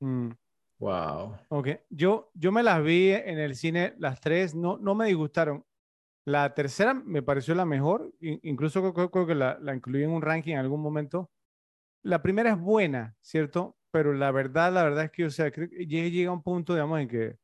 Mm, 0.00 0.30
Wow. 0.78 1.36
ok. 1.48 1.68
Yo, 1.90 2.30
yo 2.34 2.52
me 2.52 2.62
las 2.62 2.82
vi 2.82 3.10
en 3.10 3.38
el 3.38 3.54
cine, 3.54 3.94
las 3.98 4.20
tres, 4.20 4.54
no, 4.54 4.78
no 4.78 4.94
me 4.94 5.06
disgustaron. 5.06 5.64
La 6.26 6.54
tercera 6.54 6.94
me 6.94 7.22
pareció 7.22 7.54
la 7.54 7.64
mejor, 7.66 8.12
in- 8.20 8.40
incluso 8.42 8.92
creo, 8.94 9.26
que 9.26 9.34
la, 9.34 9.58
la 9.60 9.74
incluí 9.74 10.02
en 10.04 10.10
un 10.10 10.22
ranking 10.22 10.52
en 10.52 10.58
algún 10.58 10.80
momento. 10.80 11.30
La 12.02 12.22
primera 12.22 12.50
es 12.52 12.58
buena, 12.60 13.14
¿cierto? 13.20 13.76
Pero 13.90 14.12
la 14.14 14.30
verdad, 14.30 14.72
la 14.72 14.84
verdad 14.84 15.04
es 15.04 15.10
que, 15.10 15.24
o 15.26 15.30
sea, 15.30 15.50
creo 15.50 15.68
que 15.68 15.86
llega 15.86 16.30
a 16.30 16.32
un 16.32 16.42
punto, 16.42 16.72
digamos, 16.74 17.00
en 17.00 17.08
que 17.08 17.36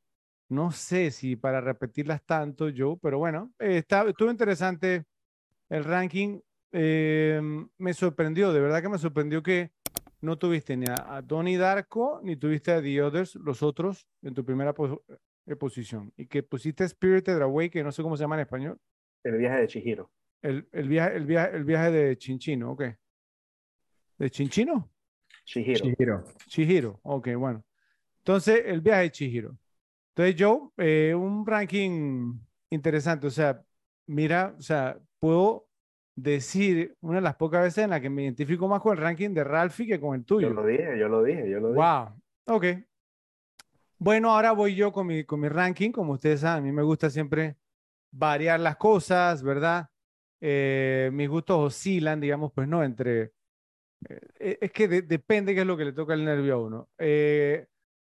no 0.48 0.70
sé 0.70 1.10
si 1.10 1.36
para 1.36 1.60
repetirlas 1.60 2.24
tanto 2.24 2.68
yo, 2.68 2.96
pero 2.96 3.18
bueno, 3.18 3.52
eh, 3.58 3.78
está, 3.78 4.08
estuvo 4.08 4.30
interesante 4.30 5.04
el 5.68 5.84
ranking. 5.84 6.40
eh, 6.72 7.40
me 7.78 7.94
sorprendió, 7.94 8.52
de 8.52 8.60
verdad 8.60 8.82
que 8.82 8.88
me 8.88 8.98
sorprendió 8.98 9.42
que 9.42 9.70
no 10.20 10.36
tuviste 10.38 10.76
ni 10.76 10.86
a, 10.86 11.16
a 11.16 11.22
Donnie 11.22 11.56
Darko 11.58 12.20
ni 12.22 12.36
tuviste 12.36 12.72
a 12.72 12.82
The 12.82 13.02
Others, 13.02 13.36
los 13.36 13.62
otros, 13.62 14.06
en 14.22 14.34
tu 14.34 14.44
primera 14.44 14.72
pos- 14.74 15.00
eh, 15.46 15.56
posición. 15.56 16.12
Y 16.16 16.26
que 16.26 16.42
pusiste 16.42 16.86
Spirited 16.88 17.40
Away, 17.40 17.70
que 17.70 17.82
no 17.84 17.92
sé 17.92 18.02
cómo 18.02 18.16
se 18.16 18.24
llama 18.24 18.34
en 18.36 18.42
español. 18.42 18.78
El 19.22 19.38
viaje 19.38 19.60
de 19.60 19.66
Chihiro. 19.68 20.10
El, 20.42 20.68
el 20.72 20.88
viaje, 20.88 21.16
el, 21.16 21.26
viaje, 21.26 21.56
el 21.56 21.64
viaje 21.64 21.90
de 21.90 22.16
Chinchino, 22.18 22.72
ok. 22.72 22.82
¿De 24.18 24.30
Chinchino? 24.30 24.90
Chihiro. 25.44 25.80
Chihiro. 25.80 26.24
Chihiro, 26.46 27.00
ok, 27.02 27.28
bueno. 27.36 27.64
Entonces, 28.18 28.62
el 28.66 28.80
viaje 28.80 29.02
de 29.02 29.10
Chihiro. 29.10 29.58
Entonces, 30.16 30.36
yo, 30.36 30.72
eh, 30.78 31.14
un 31.14 31.46
ranking 31.46 32.38
interesante, 32.70 33.26
o 33.26 33.30
sea, 33.30 33.62
mira, 34.06 34.54
o 34.58 34.62
sea, 34.62 34.98
puedo 35.18 35.68
decir 36.16 36.96
una 37.02 37.16
de 37.16 37.20
las 37.22 37.36
pocas 37.36 37.62
veces 37.62 37.84
en 37.84 37.90
la 37.90 38.00
que 38.00 38.08
me 38.08 38.22
identifico 38.22 38.66
más 38.66 38.80
con 38.80 38.96
el 38.96 39.02
ranking 39.02 39.34
de 39.34 39.44
Ralphie 39.44 39.86
que 39.86 40.00
con 40.00 40.14
el 40.14 40.24
tuyo. 40.24 40.48
Yo 40.48 40.54
lo 40.54 40.66
dije, 40.66 40.98
yo 40.98 41.08
lo 41.08 41.22
dije, 41.22 41.50
yo 41.50 41.60
lo 41.60 41.68
dije. 41.68 41.76
Wow, 41.76 42.20
ok. 42.46 42.64
Bueno, 43.98 44.30
ahora 44.32 44.52
voy 44.52 44.74
yo 44.74 44.92
con 44.92 45.06
mi, 45.06 45.24
con 45.24 45.40
mi 45.40 45.48
ranking. 45.48 45.90
Como 45.92 46.14
ustedes 46.14 46.40
saben, 46.40 46.64
a 46.64 46.66
mí 46.66 46.72
me 46.72 46.82
gusta 46.82 47.10
siempre 47.10 47.56
variar 48.10 48.60
las 48.60 48.76
cosas, 48.76 49.42
¿verdad? 49.42 49.88
Eh, 50.40 51.10
mis 51.12 51.28
gustos 51.28 51.58
oscilan, 51.58 52.20
digamos, 52.20 52.52
pues 52.54 52.68
no, 52.68 52.84
entre... 52.84 53.32
eh, 54.38 54.58
es 54.60 54.72
que 54.72 54.88
de- 54.88 55.02
depende 55.02 55.54
qué 55.54 55.60
es 55.62 55.66
lo 55.66 55.76
que 55.76 55.84
le 55.86 55.92
toca 55.92 56.14
el 56.14 56.24
nervio 56.24 56.54
a 56.54 56.58
uno. 56.62 56.88
Eh, 56.98 57.66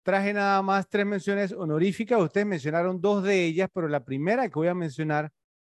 traje 0.07 0.33
nada 0.33 0.63
más 0.63 0.89
tres 0.89 1.05
menciones 1.05 1.51
honoríficas. 1.51 2.23
Ustedes 2.23 2.47
mencionaron 2.47 3.01
dos 3.01 3.25
de 3.25 3.45
ellas, 3.45 3.69
pero 3.75 3.89
la 3.89 4.05
primera 4.05 4.49
que 4.49 4.55
voy 4.55 4.69
a 4.69 4.75
mencionar 4.75 5.33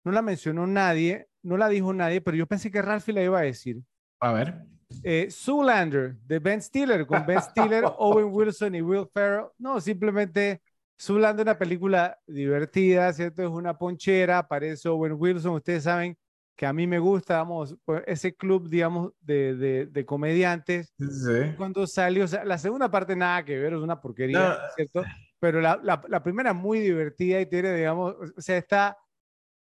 no 0.05 0.11
la 0.11 0.21
mencionó 0.21 0.67
nadie, 0.67 1.29
no 1.45 1.57
la 1.57 1.69
dijo 1.69 1.93
nadie, 1.95 2.21
pero 2.21 2.37
yo 2.37 2.45
pensé 2.49 2.69
que 2.73 2.83
Ralphie 2.83 3.15
la 3.15 3.23
iba 3.23 3.39
a 3.39 3.43
decir. 3.43 3.81
A 4.19 4.33
ver. 4.33 4.65
Eh, 5.05 5.29
Zoolander 5.31 6.17
de 6.25 6.41
Ben 6.41 6.61
Stiller, 6.61 7.07
con 7.07 7.25
Ben 7.25 7.41
Stiller, 7.41 7.85
Owen 7.99 8.27
Wilson 8.33 8.75
y 8.75 8.83
Will 8.83 9.07
Ferrell. 9.15 9.47
No, 9.59 9.81
simplemente 9.81 10.61
Zoolander, 11.01 11.45
una 11.45 11.57
película 11.57 12.19
divertida, 12.27 13.13
¿cierto? 13.13 13.45
Es 13.45 13.49
una 13.49 13.79
ponchera, 13.79 14.39
aparece 14.39 14.89
Owen 14.89 15.15
Wilson. 15.17 15.55
Ustedes 15.55 15.85
saben 15.85 16.19
que 16.57 16.65
a 16.67 16.73
mí 16.73 16.87
me 16.87 16.99
gusta, 16.99 17.37
vamos, 17.37 17.77
pues, 17.85 18.03
ese 18.07 18.35
club, 18.35 18.69
digamos, 18.69 19.13
de, 19.21 19.55
de, 19.55 19.87
de 19.87 20.07
comediantes. 20.07 20.95
Sí. 20.99 21.55
Cuando 21.57 21.87
salió, 21.87 22.25
o 22.25 22.29
sea, 22.29 22.45
la 22.45 22.57
segunda 22.59 22.91
parte 22.91 23.15
nada 23.15 23.45
que 23.45 23.59
ver, 23.59 23.75
es 23.75 23.79
una 23.81 24.01
porquería, 24.01 24.39
No. 24.39 24.55
¿cierto? 24.75 25.05
Pero 25.39 25.61
la, 25.61 25.79
la, 25.83 26.03
la 26.09 26.23
primera 26.23 26.51
es 26.51 26.57
muy 26.57 26.81
divertida 26.81 27.41
y 27.41 27.47
tiene, 27.47 27.75
digamos, 27.75 28.15
o 28.37 28.41
sea, 28.41 28.57
está, 28.57 28.97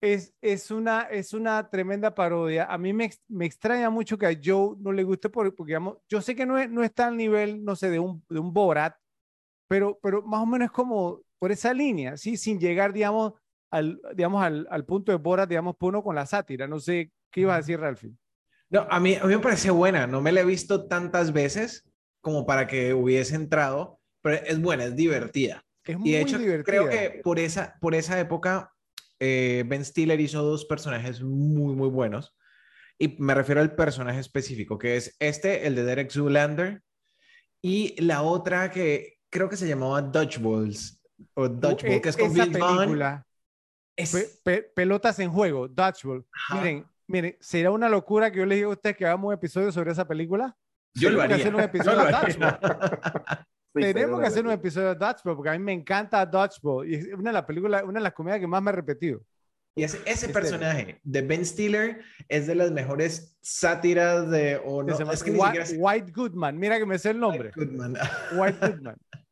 es, 0.02 0.34
es, 0.42 0.72
una, 0.72 1.02
es 1.02 1.34
una 1.34 1.70
tremenda 1.70 2.16
parodia. 2.16 2.66
A 2.66 2.78
mí 2.78 2.94
me, 2.94 3.10
me 3.28 3.46
extraña 3.46 3.90
mucho 3.90 4.18
que 4.18 4.28
a 4.28 4.40
Joe 4.42 4.78
no 4.80 4.94
le 4.94 5.04
guste 5.04 5.30
por- 5.30 5.54
porque, 5.54 5.72
digamos, 5.72 5.98
yo 6.08 6.22
sé 6.22 6.34
que 6.34 6.46
no, 6.46 6.58
es, 6.58 6.70
no 6.70 6.82
está 6.82 7.08
al 7.08 7.18
nivel, 7.18 7.64
no 7.64 7.76
sé, 7.76 7.90
de 7.90 8.00
un, 8.00 8.24
de 8.30 8.40
un 8.40 8.54
Borat, 8.54 8.96
pero, 9.68 10.00
pero 10.02 10.22
más 10.22 10.42
o 10.42 10.46
menos 10.46 10.68
es 10.68 10.72
como 10.72 11.22
por 11.40 11.52
esa 11.52 11.74
línea, 11.74 12.16
¿sí? 12.16 12.38
Sin 12.38 12.58
llegar, 12.58 12.94
digamos, 12.94 13.34
al, 13.72 14.00
digamos, 14.14 14.44
al, 14.44 14.68
al 14.70 14.86
punto 14.86 15.12
de 15.12 15.18
Borat, 15.18 15.50
digamos, 15.50 15.76
por 15.76 15.90
uno 15.90 16.04
con 16.04 16.16
la 16.16 16.26
sátira. 16.26 16.68
No 16.68 16.80
sé, 16.80 17.12
¿qué 17.32 17.42
ibas 17.42 17.56
a 17.56 17.58
decir, 17.58 17.80
Ralphie? 17.80 18.14
No, 18.70 18.88
a 18.90 19.00
mí, 19.00 19.16
a 19.16 19.26
mí 19.26 19.36
me 19.36 19.40
parece 19.42 19.70
buena. 19.72 20.08
No 20.08 20.22
me 20.22 20.32
la 20.32 20.42
he 20.42 20.46
visto 20.46 20.88
tantas 20.88 21.32
veces 21.34 21.84
como 22.22 22.46
para 22.46 22.68
que 22.68 22.94
hubiese 22.94 23.36
entrado, 23.36 24.00
pero 24.22 24.38
es 24.46 24.60
buena, 24.60 24.86
es 24.86 24.96
divertida. 24.96 25.64
Es 25.84 25.96
Y 25.96 26.00
muy 26.00 26.12
de 26.12 26.22
hecho, 26.22 26.38
divertida. 26.40 26.64
creo 26.66 26.90
que 26.90 27.22
por 27.24 27.38
esa, 27.38 27.76
por 27.80 27.94
esa 27.94 28.20
época, 28.20 28.72
eh, 29.20 29.64
Ben 29.68 29.86
Stiller 29.86 30.20
hizo 30.20 30.42
dos 30.42 30.66
personajes 30.66 31.22
muy, 31.22 31.76
muy 31.76 31.90
buenos. 31.90 32.36
Y 32.98 33.16
me 33.20 33.36
refiero 33.36 33.62
al 33.62 33.76
personaje 33.76 34.20
específico, 34.20 34.78
que 34.78 34.96
es 34.96 35.16
este, 35.20 35.68
el 35.68 35.76
de 35.76 35.84
Derek 35.84 36.10
Zoolander, 36.12 36.82
y 37.62 38.02
la 38.02 38.22
otra 38.22 38.72
que 38.72 39.18
creo 39.30 39.50
que 39.50 39.58
se 39.58 39.68
llamaba 39.68 40.02
Dodgeballs, 40.02 41.02
o 41.34 41.48
Dodgeball, 41.50 41.98
E- 41.98 42.02
que 42.02 42.10
es 42.10 42.18
con 42.18 42.32
esa 42.32 42.46
Bill 42.46 42.58
Vaughn. 42.60 43.00
Película, 43.96 44.22
Es- 44.24 44.42
Pe- 44.44 44.62
pe- 44.62 44.72
pelotas 44.76 45.20
en 45.20 45.30
juego, 45.32 45.68
Dodgeball. 45.68 46.26
Ajá. 46.32 46.56
Miren, 46.62 46.86
miren, 47.08 47.38
será 47.40 47.72
una 47.72 47.90
locura 47.90 48.32
que 48.32 48.40
yo 48.40 48.46
les 48.46 48.58
diga 48.58 48.68
a 48.68 48.72
ustedes 48.72 48.98
que 48.98 49.06
hagamos 49.06 49.28
un 49.30 49.34
episodio 49.34 49.72
sobre 49.72 49.92
esa 49.92 50.08
película. 50.08 50.56
yo 50.94 51.10
lo 51.10 51.22
tenemos 51.22 51.28
que 51.28 51.34
haría. 51.34 51.46
hacer 51.46 51.56
un 51.56 51.62
episodio 51.62 51.98
Yo 51.98 52.04
lo 52.04 52.10
de 52.10 52.16
haría. 52.16 53.46
Sí, 53.78 53.82
Tenemos 53.82 54.22
que 54.22 54.28
hacer 54.28 54.46
un 54.46 54.52
episodio 54.54 54.88
de 54.88 54.96
Dodgeball 54.96 55.36
porque 55.36 55.50
a 55.50 55.52
mí 55.52 55.60
me 55.60 55.74
encanta 55.74 56.26
Dodgeball 56.26 56.90
y 56.90 56.96
es 56.96 57.08
una 57.14 57.32
de 57.32 57.34
las 57.34 57.44
películas, 57.44 57.84
una 57.84 58.00
de 58.00 58.04
las 58.04 58.14
comedias 58.14 58.40
que 58.40 58.48
más 58.48 58.62
me 58.64 58.72
he 58.72 58.74
repetido. 58.74 59.20
Y 59.78 59.84
ese, 59.84 59.98
ese 60.06 60.12
Este- 60.28 60.30
personaje 60.30 61.02
de 61.04 61.22
Ben 61.22 61.46
Stiller 61.46 62.00
es 62.30 62.48
de 62.48 62.56
las 62.56 62.72
mejores 62.72 63.38
sátiras 63.42 64.30
de... 64.32 64.62
O 64.64 64.82
no, 64.82 64.94
es 65.12 65.22
que 65.22 65.32
White, 65.32 65.66
siquiera 65.66 65.66
White 65.78 66.12
Goodman. 66.16 66.58
Mira 66.58 66.78
que 66.80 66.86
me 66.86 66.98
sé 66.98 67.10
el 67.10 67.20
nombre. 67.20 67.52
Goodman. 67.54 67.96
White 68.38 68.58
Goodman. 68.66 68.96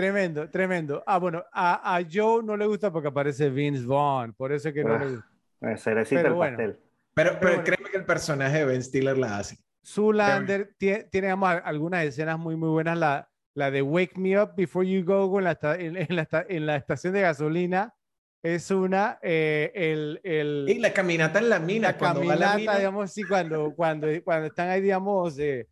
Tremendo, 0.00 0.50
tremendo. 0.50 1.02
Ah, 1.06 1.16
bueno, 1.18 1.42
a, 1.50 1.96
a 1.96 2.02
Joe 2.12 2.42
no 2.42 2.54
le 2.54 2.66
gusta 2.66 2.92
porque 2.92 3.08
aparece 3.08 3.48
Vince 3.48 3.86
Vaughn, 3.86 4.34
por 4.34 4.52
eso 4.52 4.68
es 4.68 4.74
que 4.74 4.84
no 4.84 4.92
Ah. 4.94 4.98
le 4.98 5.06
gusta. 5.12 5.78
Cerecita 5.78 6.20
Pero 6.20 6.28
el 6.28 6.34
bueno. 6.34 6.56
pastel. 6.58 6.78
Pero, 7.14 7.30
pero 7.40 7.48
bueno. 7.54 7.64
créeme 7.64 7.90
que 7.90 7.96
el 7.96 8.04
personaje 8.04 8.58
de 8.58 8.64
Ben 8.66 8.82
Stiller 8.82 9.16
la 9.16 9.38
hace. 9.38 9.56
Zoolander 9.86 10.74
tie- 10.78 11.08
tiene 11.10 11.28
digamos, 11.28 11.48
al- 11.48 11.62
algunas 11.64 12.04
escenas 12.04 12.38
muy, 12.38 12.56
muy 12.56 12.68
buenas. 12.68 12.98
La, 12.98 13.26
la 13.54 13.70
de 13.70 13.80
Wake 13.80 14.18
Me 14.20 14.38
Up 14.38 14.50
Before 14.54 14.86
You 14.86 15.02
Go 15.02 15.38
en 15.38 15.44
la, 15.44 15.58
en, 15.78 15.96
en 15.96 16.14
la, 16.14 16.28
en 16.46 16.66
la 16.66 16.76
estación 16.76 17.14
de 17.14 17.22
gasolina 17.22 17.94
es 18.42 18.70
una. 18.70 19.18
eh, 19.22 19.72
el, 19.74 20.20
el, 20.24 20.66
Y 20.68 20.78
la 20.78 20.92
caminata 20.92 21.38
en 21.38 21.48
la 21.48 21.58
mina. 21.58 21.88
la 21.92 21.96
cuando 21.96 22.20
va 22.20 22.26
a 22.26 22.28
caminata, 22.36 22.50
la 22.52 22.58
mina, 22.58 22.76
digamos, 22.76 23.10
sí, 23.12 23.22
cuando, 23.24 23.72
cuando, 23.74 24.08
cuando 24.24 24.48
están 24.48 24.68
ahí, 24.68 24.82
digamos, 24.82 25.38
eh, 25.38 25.66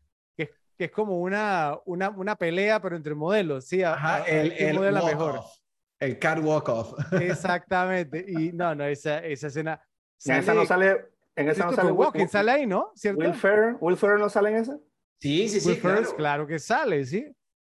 que, 0.74 0.84
es 0.84 0.90
como 0.90 1.20
una, 1.20 1.78
una, 1.84 2.10
una 2.10 2.36
pelea, 2.36 2.80
pero 2.80 2.96
entre 2.96 3.14
modelos, 3.14 3.64
¿sí? 3.66 3.82
A- 3.82 3.94
Ajá, 3.94 4.14
a- 4.16 4.22
a 4.22 4.26
el, 4.26 4.52
el 4.52 4.74
modela 4.76 5.00
walk 5.02 5.12
mejor. 5.12 5.36
off, 5.38 5.56
el 6.00 6.18
catwalk 6.18 6.68
off. 6.68 6.92
Exactamente. 7.20 8.24
Y 8.28 8.52
no, 8.52 8.74
no, 8.74 8.84
esa, 8.84 9.18
esa 9.18 9.46
escena. 9.48 9.80
En 10.24 10.36
esa 10.36 10.54
no 10.54 10.64
sale, 10.64 10.90
en 11.36 11.48
esa 11.48 11.64
no 11.64 11.68
Christopher 11.68 11.74
sale 11.76 11.90
Will, 11.92 11.98
Walken 11.98 12.28
sale 12.28 12.50
ahí, 12.50 12.66
¿no? 12.66 12.90
¿Cierto? 12.94 13.20
Will 13.20 13.34
Ferrell. 13.34 13.76
Will 13.80 13.96
Ferrell 13.96 14.20
no 14.20 14.28
sale 14.28 14.50
en 14.50 14.56
esa. 14.56 14.78
Sí, 15.20 15.48
sí, 15.48 15.60
sí, 15.60 15.68
Will 15.68 15.78
Ferrell, 15.78 16.02
claro. 16.04 16.16
claro 16.16 16.46
que 16.46 16.58
sale, 16.58 17.04
sí. 17.04 17.26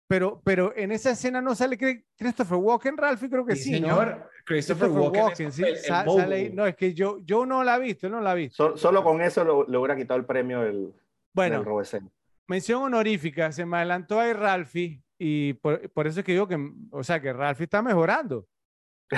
Pero, 0.09 0.43
pero 0.45 0.75
en 0.77 0.93
esa 0.93 1.11
escena 1.13 1.41
no 1.41 1.55
sale 1.55 1.79
Christopher 2.19 2.59
Walken, 2.59 2.97
Ralphie, 2.99 3.31
creo 3.31 3.47
que 3.47 3.57
sí, 3.57 3.81
¿no? 3.81 3.89
señor. 3.89 4.29
Christopher, 4.45 4.91
Walken, 4.91 5.47
es 5.49 5.55
sí, 5.55 5.63
el- 5.63 5.69
el 5.71 5.77
sa- 5.79 6.05
mogul. 6.05 6.21
sale 6.21 6.35
ahí. 6.37 6.51
No, 6.53 6.67
es 6.67 6.77
que 6.77 6.93
yo, 6.93 7.19
yo 7.25 7.47
no 7.47 7.65
la 7.65 7.77
he 7.77 7.81
visto, 7.81 8.09
no 8.11 8.21
la 8.21 8.33
ha 8.33 8.35
visto. 8.35 8.57
Sol- 8.57 8.79
solo 8.79 9.03
con 9.03 9.23
eso 9.23 9.43
lo- 9.45 9.67
le 9.67 9.79
hubiera 9.79 9.97
quitado 9.97 10.21
el 10.21 10.27
premio 10.27 10.61
del, 10.61 10.83
del 10.83 10.95
Bueno, 11.33 11.63
Robesén. 11.65 12.11
Mención 12.49 12.83
honorífica, 12.83 13.53
se 13.53 13.65
me 13.67 13.79
adelantó 13.79 14.21
ahí 14.21 14.33
Ralphie 14.33 15.03
y 15.19 15.55
por, 15.55 15.91
por 15.93 16.07
eso 16.07 16.21
es 16.21 16.27
que 16.27 16.33
digo 16.33 16.49
que, 16.49 16.59
o 16.91 17.03
sea, 17.05 17.21
que 17.21 17.33
Ralphie 17.33 17.65
está 17.65 17.83
mejorando. 17.83 18.47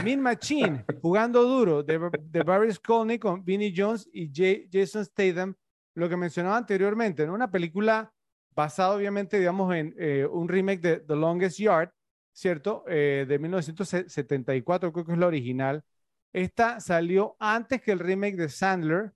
Min 0.03 0.21
Machine, 0.21 0.85
jugando 1.03 1.43
duro, 1.45 1.83
de, 1.83 2.11
de 2.21 2.43
Barry 2.43 2.73
Skolnick 2.73 3.23
con 3.23 3.45
Vinnie 3.45 3.73
Jones 3.77 4.09
y 4.13 4.31
Jay- 4.33 4.69
Jason 4.73 5.05
Statham, 5.05 5.55
lo 5.95 6.09
que 6.09 6.17
mencionaba 6.17 6.57
anteriormente, 6.57 7.27
¿no? 7.27 7.35
Una 7.35 7.51
película 7.51 8.13
basada 8.55 8.95
obviamente, 8.97 9.39
digamos, 9.39 9.75
en 9.75 9.95
eh, 9.99 10.27
un 10.31 10.49
remake 10.49 10.81
de 10.81 10.97
The 11.01 11.17
Longest 11.17 11.59
Yard, 11.59 11.91
¿cierto? 12.33 12.85
Eh, 12.89 13.25
de 13.29 13.39
1974, 13.39 14.93
creo 14.93 15.05
que 15.07 15.13
es 15.13 15.19
la 15.19 15.27
original. 15.29 15.85
Esta 16.33 16.81
salió 16.81 17.37
antes 17.39 17.81
que 17.81 17.93
el 17.93 18.01
remake 18.01 18.37
de 18.37 18.49
Sandler, 18.49 19.13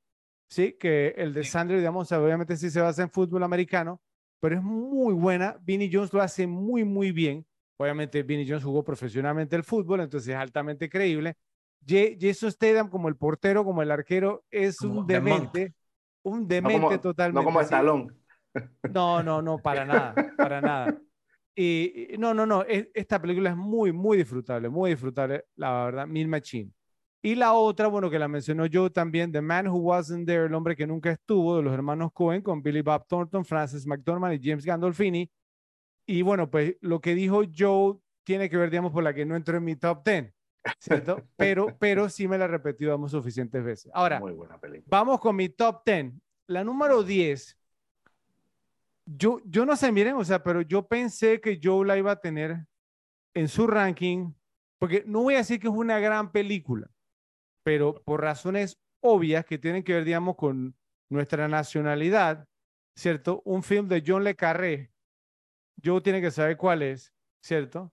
¿sí? 0.48 0.74
Que 0.78 1.14
el 1.16 1.32
de. 1.34 1.44
Sandler, 1.44 1.78
digamos, 1.78 2.10
obviamente 2.12 2.56
sí 2.56 2.70
se 2.70 2.80
basa 2.80 3.02
en 3.02 3.10
fútbol 3.10 3.42
americano, 3.42 4.00
pero 4.40 4.56
es 4.56 4.62
muy 4.62 5.14
buena. 5.14 5.56
Vinnie 5.62 5.90
Jones 5.92 6.12
lo 6.12 6.20
hace 6.22 6.46
muy, 6.46 6.84
muy 6.84 7.12
bien. 7.12 7.46
Obviamente, 7.76 8.22
Vinnie 8.22 8.46
Jones 8.48 8.64
jugó 8.64 8.82
profesionalmente 8.82 9.54
el 9.54 9.62
fútbol, 9.64 10.00
entonces 10.00 10.30
es 10.30 10.36
altamente 10.36 10.88
creíble. 10.88 11.36
Ja- 11.86 12.16
Jason 12.20 12.50
Statham, 12.50 12.88
como 12.90 13.08
el 13.08 13.16
portero, 13.16 13.64
como 13.64 13.82
el 13.82 13.90
arquero, 13.90 14.44
es 14.50 14.80
un 14.80 15.06
demente. 15.06 15.74
Un 16.22 16.40
No 16.42 16.46
demente 16.48 16.80
como, 16.80 17.00
totalmente. 17.00 17.40
no 17.40 17.44
como 17.44 17.60
sí. 17.60 17.64
Estalón. 17.64 18.18
No, 18.92 19.22
no, 19.22 19.40
no, 19.40 19.58
para 19.58 19.84
nada, 19.84 20.14
para 20.36 20.60
nada. 20.60 20.98
y, 21.54 22.08
no, 22.18 22.34
no, 22.34 22.46
no, 22.46 22.64
esta 22.66 23.20
película 23.20 23.50
es 23.50 23.56
muy, 23.56 23.92
muy 23.92 24.16
disfrutable, 24.18 24.68
muy 24.68 24.90
disfrutable, 24.90 25.44
la 25.56 25.84
verdad, 25.84 26.06
Mil 26.06 26.26
Machine. 26.28 26.72
Y 27.20 27.34
la 27.34 27.52
otra, 27.52 27.88
bueno, 27.88 28.10
que 28.10 28.18
la 28.18 28.28
mencionó 28.28 28.66
yo 28.66 28.92
también, 28.92 29.32
The 29.32 29.40
Man 29.40 29.66
Who 29.66 29.78
Wasn't 29.78 30.26
There, 30.26 30.46
el 30.46 30.54
hombre 30.54 30.76
que 30.76 30.86
nunca 30.86 31.10
estuvo, 31.10 31.56
de 31.56 31.62
los 31.62 31.74
hermanos 31.74 32.12
Cohen, 32.12 32.42
con 32.42 32.62
Billy 32.62 32.80
Bob 32.80 33.06
Thornton, 33.08 33.44
Francis 33.44 33.86
McDormand 33.86 34.34
y 34.34 34.48
James 34.48 34.64
Gandolfini. 34.64 35.28
Y 36.06 36.22
bueno, 36.22 36.48
pues 36.48 36.76
lo 36.80 37.00
que 37.00 37.14
dijo 37.14 37.42
Joe 37.56 37.98
tiene 38.22 38.48
que 38.48 38.56
ver, 38.56 38.70
digamos, 38.70 38.92
por 38.92 39.02
la 39.02 39.12
que 39.12 39.26
no 39.26 39.34
entró 39.34 39.56
en 39.56 39.64
mi 39.64 39.74
top 39.74 40.04
10, 40.04 40.32
¿cierto? 40.78 41.22
pero, 41.36 41.76
pero 41.78 42.08
sí 42.08 42.28
me 42.28 42.38
la 42.38 42.44
he 42.44 42.48
repetido, 42.48 42.90
digamos, 42.90 43.10
suficientes 43.10 43.64
veces. 43.64 43.90
Ahora, 43.94 44.20
Muy 44.20 44.32
buena 44.32 44.58
vamos 44.86 45.18
con 45.18 45.34
mi 45.34 45.48
top 45.48 45.82
10. 45.84 46.12
La 46.46 46.62
número 46.62 47.02
10, 47.02 47.58
yo, 49.06 49.40
yo 49.44 49.66
no 49.66 49.74
sé, 49.76 49.90
miren, 49.90 50.14
o 50.14 50.24
sea, 50.24 50.42
pero 50.42 50.62
yo 50.62 50.86
pensé 50.86 51.40
que 51.40 51.58
Joe 51.62 51.86
la 51.86 51.98
iba 51.98 52.12
a 52.12 52.20
tener 52.20 52.64
en 53.34 53.48
su 53.48 53.66
ranking, 53.66 54.32
porque 54.78 55.02
no 55.06 55.22
voy 55.22 55.34
a 55.34 55.38
decir 55.38 55.58
que 55.58 55.68
es 55.68 55.74
una 55.74 55.98
gran 55.98 56.30
película, 56.30 56.88
pero 57.68 58.02
por 58.02 58.22
razones 58.22 58.80
obvias 59.02 59.44
que 59.44 59.58
tienen 59.58 59.82
que 59.82 59.92
ver, 59.92 60.04
digamos, 60.04 60.36
con 60.36 60.74
nuestra 61.10 61.48
nacionalidad, 61.48 62.48
¿cierto? 62.96 63.42
Un 63.44 63.62
film 63.62 63.88
de 63.88 64.02
John 64.06 64.24
Le 64.24 64.34
Carré, 64.34 64.90
Joe 65.84 66.00
tiene 66.00 66.22
que 66.22 66.30
saber 66.30 66.56
cuál 66.56 66.80
es, 66.80 67.12
¿cierto? 67.42 67.92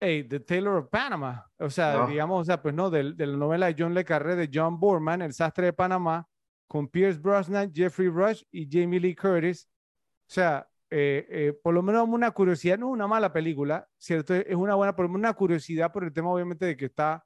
Hey, 0.00 0.24
The 0.24 0.40
Taylor 0.40 0.76
of 0.78 0.88
Panama, 0.88 1.46
o 1.58 1.68
sea, 1.68 1.92
No. 1.92 2.06
digamos, 2.06 2.40
o 2.40 2.44
sea, 2.46 2.62
pues 2.62 2.74
no, 2.74 2.88
de, 2.88 3.12
de 3.12 3.26
la 3.26 3.36
novela 3.36 3.66
de 3.66 3.76
John 3.78 3.92
Le 3.92 4.02
Carré 4.02 4.34
de 4.34 4.48
John 4.50 4.80
Borman, 4.80 5.20
El 5.20 5.34
sastre 5.34 5.66
de 5.66 5.72
Panamá, 5.74 6.26
con 6.66 6.88
Pierce 6.88 7.20
Brosnan, 7.20 7.70
Jeffrey 7.70 8.08
Rush 8.08 8.44
y 8.50 8.66
Jamie 8.66 8.98
Lee 8.98 9.14
Curtis. 9.14 9.68
O 10.26 10.32
sea, 10.32 10.66
eh, 10.88 11.26
eh, 11.28 11.52
por 11.62 11.74
lo 11.74 11.82
menos 11.82 12.08
una 12.08 12.30
curiosidad, 12.30 12.78
no 12.78 12.86
es 12.86 12.92
una 12.94 13.06
mala 13.06 13.30
película, 13.30 13.86
¿cierto? 13.98 14.34
Es 14.34 14.56
una 14.56 14.74
buena, 14.74 14.96
por 14.96 15.04
lo 15.04 15.10
menos 15.10 15.18
una 15.20 15.34
curiosidad 15.34 15.92
por 15.92 16.04
el 16.04 16.14
tema, 16.14 16.30
obviamente, 16.30 16.64
de 16.64 16.78
que 16.78 16.86
está, 16.86 17.22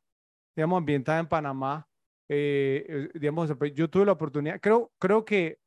digamos, 0.57 0.79
ambientada 0.79 1.21
en 1.21 1.29
Panamá. 1.29 1.87
Eh, 2.29 2.85
eh, 2.89 3.09
digamos, 3.15 3.53
pues, 3.57 3.73
yo 3.75 3.89
tuve 3.89 4.07
la 4.07 4.13
oportunidad, 4.13 4.59
creo, 4.61 4.91
creo 4.99 5.25
que, 5.25 5.59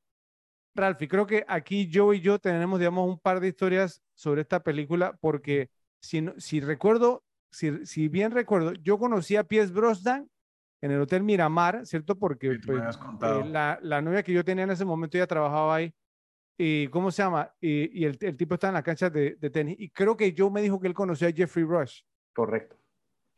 Ralphie, 0.76 1.08
creo 1.08 1.26
que 1.26 1.46
aquí 1.48 1.88
yo 1.88 2.14
y 2.14 2.20
yo 2.20 2.40
tenemos, 2.40 2.80
digamos, 2.80 3.08
un 3.08 3.20
par 3.20 3.40
de 3.40 3.48
historias 3.48 4.02
sobre 4.14 4.42
esta 4.42 4.62
película, 4.62 5.18
porque 5.22 5.70
si, 6.02 6.26
si 6.38 6.60
recuerdo, 6.60 7.24
si, 7.52 7.86
si 7.86 8.08
bien 8.08 8.32
recuerdo, 8.32 8.74
yo 8.74 8.98
conocí 8.98 9.36
a 9.36 9.44
Pierce 9.44 9.74
Brosnan 9.74 10.30
en 10.82 10.92
el 10.92 11.02
Hotel 11.02 11.24
Miramar, 11.24 11.86
¿cierto? 11.86 12.18
Porque 12.18 12.54
Sí, 12.54 12.60
pues, 12.66 12.82
eh, 13.22 13.46
la, 13.48 13.80
la 13.82 14.02
novia 14.02 14.24
que 14.24 14.34
yo 14.34 14.44
tenía 14.44 14.64
en 14.64 14.72
ese 14.72 14.86
momento 14.86 15.18
ya 15.18 15.28
trabajaba 15.28 15.76
ahí. 15.76 15.94
¿Y 16.58 16.88
cómo 16.90 17.10
se 17.10 17.24
llama? 17.24 17.54
Y, 17.62 18.02
y 18.02 18.06
el, 18.06 18.18
el 18.20 18.36
tipo 18.36 18.56
está 18.56 18.68
en 18.68 18.74
la 18.74 18.84
cancha 18.84 19.10
de, 19.10 19.36
de 19.36 19.50
tenis. 19.50 19.78
Y 19.80 19.90
creo 19.90 20.16
que 20.16 20.34
Joe 20.38 20.52
me 20.52 20.62
dijo 20.62 20.80
que 20.80 20.88
él 20.88 20.94
conoció 20.94 21.28
a 21.28 21.32
Jeffrey 21.32 21.66
Rush 21.66 22.02
Correcto. 22.34 22.78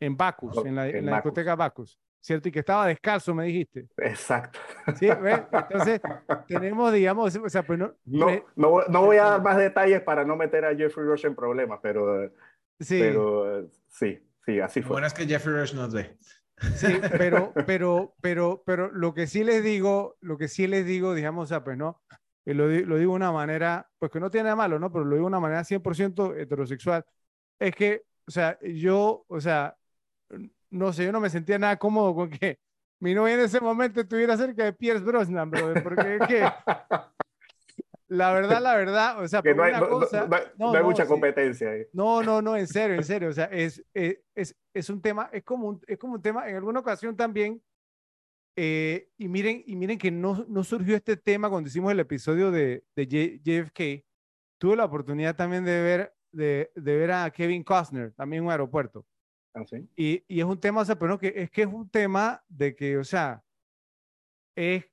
En 0.06 0.16
Bacchus, 0.16 0.56
Oh, 0.58 0.66
en 0.66 0.74
la, 0.74 0.88
en 0.88 0.96
en 0.96 1.06
la 1.06 1.12
Bacchus. 1.12 1.24
discoteca 1.32 1.56
Bacchus, 1.56 1.98
¿cierto? 2.20 2.48
Y 2.48 2.52
que 2.52 2.58
estaba 2.60 2.86
descalzo, 2.86 3.34
me 3.34 3.44
dijiste. 3.44 3.88
Exacto. 3.98 4.58
¿Sí? 4.98 5.08
¿Ves? 5.20 5.40
Entonces, 5.52 6.00
tenemos, 6.46 6.92
digamos, 6.92 7.36
o 7.36 7.48
sea, 7.48 7.62
pues 7.62 7.78
no. 7.78 7.94
No, 8.04 8.26
me- 8.26 8.44
no, 8.56 8.70
voy- 8.70 8.84
no 8.88 9.02
voy 9.04 9.16
a 9.18 9.24
dar 9.24 9.42
más 9.42 9.56
detalles 9.56 10.00
para 10.02 10.24
no 10.24 10.36
meter 10.36 10.64
a 10.64 10.74
Jeffrey 10.74 11.06
Rush 11.06 11.26
en 11.26 11.34
problemas, 11.34 11.78
pero, 11.82 12.30
sí, 12.80 12.98
pero 13.00 13.60
eh, 13.60 13.68
sí, 13.88 14.18
sí, 14.44 14.60
así 14.60 14.80
Lo 14.80 14.86
fue. 14.88 14.94
bueno 14.94 15.06
es 15.06 15.14
que 15.14 15.26
Jeffrey 15.26 15.54
Rush 15.54 15.74
nos 15.74 15.92
ve. 15.94 16.16
sí, 16.76 17.00
pero, 17.18 17.52
pero, 17.66 18.14
pero, 18.20 18.62
pero 18.66 18.90
lo 18.92 19.14
que 19.14 19.26
sí 19.26 19.42
les 19.44 19.62
digo, 19.64 20.16
lo 20.20 20.36
que 20.38 20.48
sí 20.48 20.66
les 20.66 20.84
digo, 20.86 21.14
digamos, 21.14 21.44
o 21.44 21.46
sea, 21.46 21.64
pues 21.64 21.76
no, 21.76 22.00
y 22.44 22.54
lo, 22.54 22.68
di- 22.68 22.84
lo 22.84 22.96
digo 22.96 23.12
de 23.12 23.16
una 23.16 23.32
manera, 23.32 23.88
pues 23.98 24.10
que 24.10 24.18
no 24.20 24.30
tiene 24.30 24.44
nada 24.44 24.56
malo, 24.56 24.78
¿no? 24.78 24.90
Pero 24.92 25.04
lo 25.04 25.14
digo 25.14 25.26
de 25.26 25.28
una 25.28 25.40
manera 25.40 25.62
100% 25.64 26.36
heterosexual. 26.36 27.04
Es 27.60 27.72
que, 27.74 28.02
o 28.26 28.30
sea, 28.32 28.58
yo, 28.62 29.24
o 29.28 29.40
sea, 29.40 29.76
no 30.70 30.92
sé, 30.92 31.04
yo 31.04 31.12
no 31.12 31.20
me 31.20 31.30
sentía 31.30 31.58
nada 31.58 31.76
cómodo 31.78 32.14
con 32.14 32.30
que 32.30 32.58
mi 33.00 33.14
novia 33.14 33.34
en 33.34 33.40
ese 33.40 33.60
momento 33.60 34.00
estuviera 34.00 34.36
cerca 34.36 34.64
de 34.64 34.72
Pierce 34.72 35.04
Brosnan, 35.04 35.50
brother, 35.50 35.82
porque 35.82 36.16
es 36.16 36.28
que, 36.28 36.44
la 38.08 38.32
verdad, 38.32 38.60
la 38.62 38.76
verdad, 38.76 39.22
o 39.22 39.26
sea, 39.28 39.42
Que 39.42 39.54
no 39.54 39.62
hay, 39.62 39.72
no- 39.72 39.88
cosa, 39.88 40.26
no 40.26 40.36
no, 40.58 40.72
no 40.72 40.78
hay 40.78 40.84
mucha 40.84 41.04
sí. 41.04 41.08
competencia 41.08 41.70
ahí. 41.70 41.86
no, 41.92 42.22
no, 42.22 42.42
no, 42.42 42.56
en 42.56 42.66
serio, 42.66 42.96
en 42.96 43.04
serio. 43.04 43.28
O 43.30 43.32
sea, 43.32 43.46
es, 43.46 43.82
es, 43.94 44.20
es, 44.34 44.56
es 44.74 44.90
un 44.90 45.00
tema, 45.00 45.30
es 45.32 45.42
como 45.42 45.68
un, 45.68 45.80
es 45.86 45.98
como 45.98 46.14
un 46.14 46.22
tema, 46.22 46.48
en 46.48 46.56
alguna 46.56 46.80
ocasión 46.80 47.16
también, 47.16 47.62
eh, 48.56 49.08
y 49.16 49.28
miren, 49.28 49.62
y 49.66 49.76
miren 49.76 49.96
que 49.98 50.10
no, 50.10 50.44
no 50.48 50.62
surgió 50.62 50.94
este 50.94 51.16
tema 51.16 51.48
cuando 51.48 51.68
hicimos 51.68 51.90
el 51.90 52.00
episodio 52.00 52.50
de, 52.50 52.84
de 52.94 53.06
JFK. 53.42 54.04
Tuve 54.58 54.76
la 54.76 54.84
oportunidad 54.84 55.34
también 55.34 55.64
de 55.64 55.80
ver, 55.82 56.14
de, 56.30 56.70
de 56.76 56.96
ver 56.96 57.12
a 57.12 57.30
Kevin 57.30 57.64
Costner, 57.64 58.12
también 58.12 58.42
en 58.42 58.46
un 58.46 58.52
aeropuerto. 58.52 59.06
¿Ah, 59.54 59.64
sí? 59.66 59.86
Y, 59.96 60.24
y 60.28 60.40
es 60.40 60.46
un 60.46 60.58
tema, 60.58 60.80
o 60.80 60.84
sea, 60.84 60.96
pero 60.98 61.10
no, 61.12 61.18
que 61.18 61.32
es 61.36 61.50
que 61.50 61.62
es 61.62 61.68
un 61.68 61.88
tema 61.88 62.42
de 62.48 62.74
que, 62.74 62.96
o 62.96 63.04
sea, 63.04 63.42
es, 64.56 64.84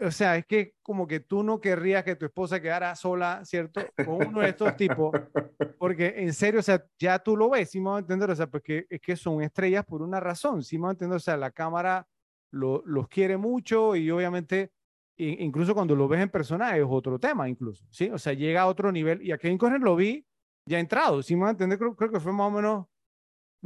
o 0.00 0.10
sea, 0.10 0.36
es 0.36 0.46
que 0.46 0.74
como 0.82 1.06
que 1.06 1.20
tú 1.20 1.42
no 1.42 1.60
querrías 1.60 2.04
que 2.04 2.16
tu 2.16 2.26
esposa 2.26 2.60
quedara 2.60 2.94
sola, 2.94 3.44
¿cierto? 3.44 3.80
Con 4.04 4.26
uno 4.26 4.40
de 4.40 4.50
estos 4.50 4.76
tipos, 4.76 5.12
porque 5.78 6.14
en 6.16 6.32
serio, 6.34 6.60
o 6.60 6.62
sea, 6.62 6.84
ya 6.98 7.18
tú 7.18 7.36
lo 7.36 7.50
ves, 7.50 7.70
sí 7.70 7.80
me 7.80 7.90
a 7.90 7.98
entender, 7.98 8.30
o 8.30 8.36
sea, 8.36 8.46
porque 8.48 8.86
es 8.90 9.00
que 9.00 9.16
son 9.16 9.42
estrellas 9.42 9.84
por 9.84 10.02
una 10.02 10.20
razón, 10.20 10.62
sí 10.62 10.78
me 10.78 10.88
a 10.88 10.90
entender, 10.90 11.16
o 11.16 11.20
sea, 11.20 11.36
la 11.36 11.50
cámara 11.50 12.06
lo- 12.52 12.82
los 12.86 13.08
quiere 13.08 13.36
mucho 13.36 13.96
y 13.96 14.10
obviamente, 14.10 14.72
incluso 15.16 15.74
cuando 15.74 15.96
lo 15.96 16.08
ves 16.08 16.20
en 16.20 16.28
persona 16.30 16.76
es 16.76 16.84
otro 16.86 17.18
tema, 17.18 17.48
incluso, 17.48 17.86
¿sí? 17.90 18.10
O 18.10 18.18
sea, 18.18 18.32
llega 18.34 18.62
a 18.62 18.66
otro 18.66 18.92
nivel 18.92 19.22
y 19.22 19.32
a 19.32 19.38
Kevin 19.38 19.58
Costner 19.58 19.80
lo 19.80 19.96
vi 19.96 20.26
ya 20.68 20.78
entrado, 20.78 21.22
sí 21.22 21.34
me 21.36 21.42
va 21.42 21.48
a 21.48 21.50
entender, 21.52 21.78
creo, 21.78 21.94
creo 21.96 22.10
que 22.10 22.20
fue 22.20 22.32
más 22.32 22.48
o 22.48 22.50
menos 22.50 22.86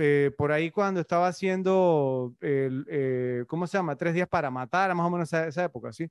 eh, 0.00 0.32
por 0.36 0.52
ahí 0.52 0.70
cuando 0.70 1.00
estaba 1.00 1.28
haciendo, 1.28 2.36
el, 2.40 2.86
eh, 2.90 3.44
¿cómo 3.48 3.66
se 3.66 3.78
llama? 3.78 3.96
Tres 3.96 4.14
días 4.14 4.28
para 4.28 4.50
matar, 4.50 4.94
más 4.94 5.06
o 5.06 5.10
menos 5.10 5.28
esa, 5.28 5.46
esa 5.48 5.64
época, 5.64 5.92
¿sí? 5.92 6.04
O 6.06 6.10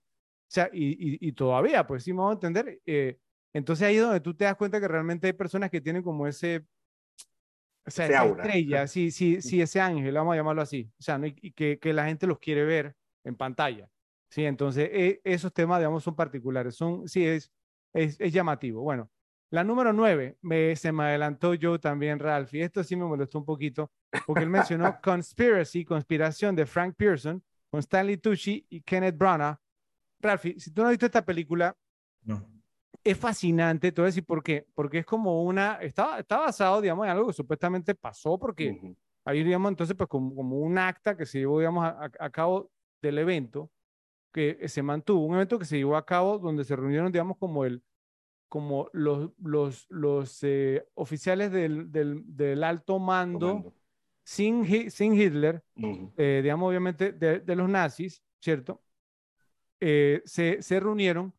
sea, 0.50 0.70
y, 0.74 0.92
y, 1.16 1.30
y 1.30 1.34
todavía, 1.34 1.86
pues 1.88 2.04
sí, 2.04 2.14
me 2.14 2.20
vamos 2.20 2.32
a 2.34 2.36
entender. 2.36 2.82
eh, 2.86 3.18
entonces 3.54 3.88
ahí 3.88 3.98
es 3.98 4.04
donde 4.04 4.22
tú 4.22 4.36
te 4.36 4.46
das 4.46 4.56
cuenta 4.58 4.80
que 4.82 4.88
realmente 4.88 5.28
hay 5.28 5.34
personas 5.34 5.70
que 5.72 5.82
tienen 5.82 6.04
como 6.04 6.28
ese, 6.28 6.66
o 7.86 7.92
sea, 7.92 8.06
Ese 8.06 8.16
esa 8.16 8.24
aura. 8.24 8.46
estrella, 8.46 8.88
sí, 8.88 9.12
sí, 9.12 9.42
sí, 9.42 9.62
ese 9.62 9.80
ángel, 9.82 10.14
vamos 10.14 10.34
a 10.34 10.38
llamarlo 10.38 10.62
así. 10.62 10.92
O 11.00 11.02
sea, 11.04 11.18
¿no? 11.18 11.28
y, 11.28 11.36
y 11.42 11.52
que, 11.54 11.80
que 11.80 11.94
la 11.94 12.06
gente 12.06 12.28
los 12.28 12.40
quiere 12.40 12.64
ver 12.64 12.96
en 13.24 13.36
pantalla. 13.36 13.90
Sí, 14.30 14.46
entonces 14.46 14.90
eh, 14.92 15.22
esos 15.24 15.52
temas, 15.54 15.80
digamos, 15.80 16.04
son 16.04 16.16
particulares, 16.16 16.76
son, 16.76 17.08
sí, 17.08 17.26
es, 17.26 17.52
es, 17.94 18.20
es 18.20 18.32
llamativo. 18.34 18.82
Bueno, 18.84 19.10
la 19.52 19.64
número 19.64 19.94
nueve, 19.94 20.38
me, 20.42 20.76
se 20.76 20.92
me 20.92 21.04
adelantó 21.04 21.54
yo 21.54 21.80
también, 21.80 22.20
Ralph, 22.20 22.54
y 22.54 22.62
esto 22.62 22.84
sí 22.84 22.96
me 22.96 23.06
molestó 23.06 23.40
un 23.40 23.46
poquito, 23.46 23.92
porque 24.26 24.44
él 24.44 24.50
mencionó 24.50 24.94
Conspiracy, 25.04 25.86
Conspiración 25.86 26.56
de 26.56 26.66
Frank 26.66 26.96
Pearson, 26.96 27.44
con 27.72 27.80
Stanley 27.80 28.18
Tucci 28.18 28.66
y 28.70 28.82
Kenneth 28.82 29.18
Branagh. 29.18 29.58
Ralphie, 30.22 30.60
si 30.60 30.72
tú 30.72 30.82
no 30.82 30.88
has 30.88 30.92
visto 30.94 31.06
esta 31.06 31.24
película, 31.24 31.76
No. 32.24 32.46
es 33.04 33.18
fascinante, 33.18 33.92
te 33.92 34.02
voy 34.02 34.08
a 34.08 34.12
decir 34.12 34.26
por 34.26 34.44
qué, 34.44 34.66
porque 34.76 35.00
es 35.00 35.06
como 35.06 35.44
una, 35.44 35.76
está, 35.76 36.20
está 36.20 36.40
basado, 36.40 36.82
digamos, 36.82 37.06
en 37.06 37.12
algo 37.12 37.28
que 37.28 37.34
supuestamente 37.34 37.96
pasó, 37.96 38.38
porque 38.38 38.72
Ujú. 38.72 38.96
ahí, 39.26 39.44
digamos, 39.44 39.70
entonces, 39.70 39.96
pues 39.96 40.10
como, 40.10 40.36
como 40.36 40.58
un 40.60 40.78
acta 40.78 41.16
que 41.16 41.26
se 41.26 41.40
llevó, 41.40 41.60
digamos, 41.60 41.86
a- 41.86 42.12
a 42.20 42.30
cabo 42.30 42.70
del 43.02 43.18
evento, 43.20 43.72
que 44.34 44.68
se 44.68 44.84
mantuvo, 44.84 45.26
un 45.26 45.36
evento 45.36 45.58
que 45.58 45.66
se 45.66 45.78
llevó 45.78 45.96
a 45.96 46.06
cabo 46.06 46.38
donde 46.38 46.64
se 46.66 46.76
reunieron, 46.76 47.12
digamos, 47.12 47.38
como 47.38 47.66
el, 47.66 47.82
como 48.50 48.90
los, 48.94 49.32
los, 49.42 49.86
los 49.90 50.40
eh, 50.44 50.86
oficiales 50.96 51.52
del, 51.52 51.92
del, 51.92 52.24
del 52.26 52.64
alto 52.64 53.00
mando, 53.00 53.48
Comando. 53.48 53.74
sin, 54.24 54.92
sin 54.92 55.14
Hitler, 55.14 55.64
Ujú. 55.78 56.12
eh, 56.18 56.42
digamos, 56.44 56.70
obviamente, 56.70 57.12
de, 57.14 57.40
de 57.40 57.56
los 57.56 57.70
nazis, 57.70 58.22
¿cierto? 58.42 58.82
Eh, 59.80 60.22
se, 60.26 60.62
se 60.62 60.80
reunieron 60.80 61.34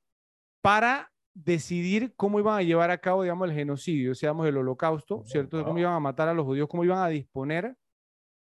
para 0.62 1.12
decidir 1.34 2.14
cómo 2.16 2.38
iban 2.38 2.58
a 2.58 2.62
llevar 2.62 2.90
a 2.90 2.98
cabo, 2.98 3.22
digamos, 3.22 3.48
el 3.48 3.54
genocidio, 3.54 4.12
o 4.12 4.14
sea, 4.14 4.28
digamos, 4.28 4.46
el 4.48 4.56
holocausto, 4.56 5.22
¿cierto? 5.26 5.64
Cómo 5.64 5.78
iban 5.78 5.94
a 5.94 6.00
matar 6.00 6.28
a 6.28 6.34
los 6.34 6.44
judíos, 6.46 6.68
cómo 6.68 6.84
iban 6.84 6.98
a 6.98 7.08
disponer. 7.08 7.76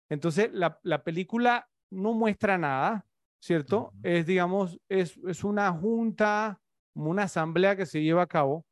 Entonces, 0.09 0.49
la, 0.53 0.79
la 0.83 1.03
película 1.03 1.69
no 1.91 2.13
muestra 2.13 2.57
nada, 2.57 3.05
¿cierto? 3.39 3.87
Ujú. 3.87 3.99
Es, 4.03 4.25
digamos, 4.25 4.79
es, 4.89 5.17
es 5.27 5.43
una 5.43 5.71
junta, 5.71 6.59
una 7.07 7.23
asamblea 7.23 7.75
que 7.75 7.85
se 7.85 8.01
lleva 8.01 8.23
a 8.23 8.27
cabo, 8.27 8.65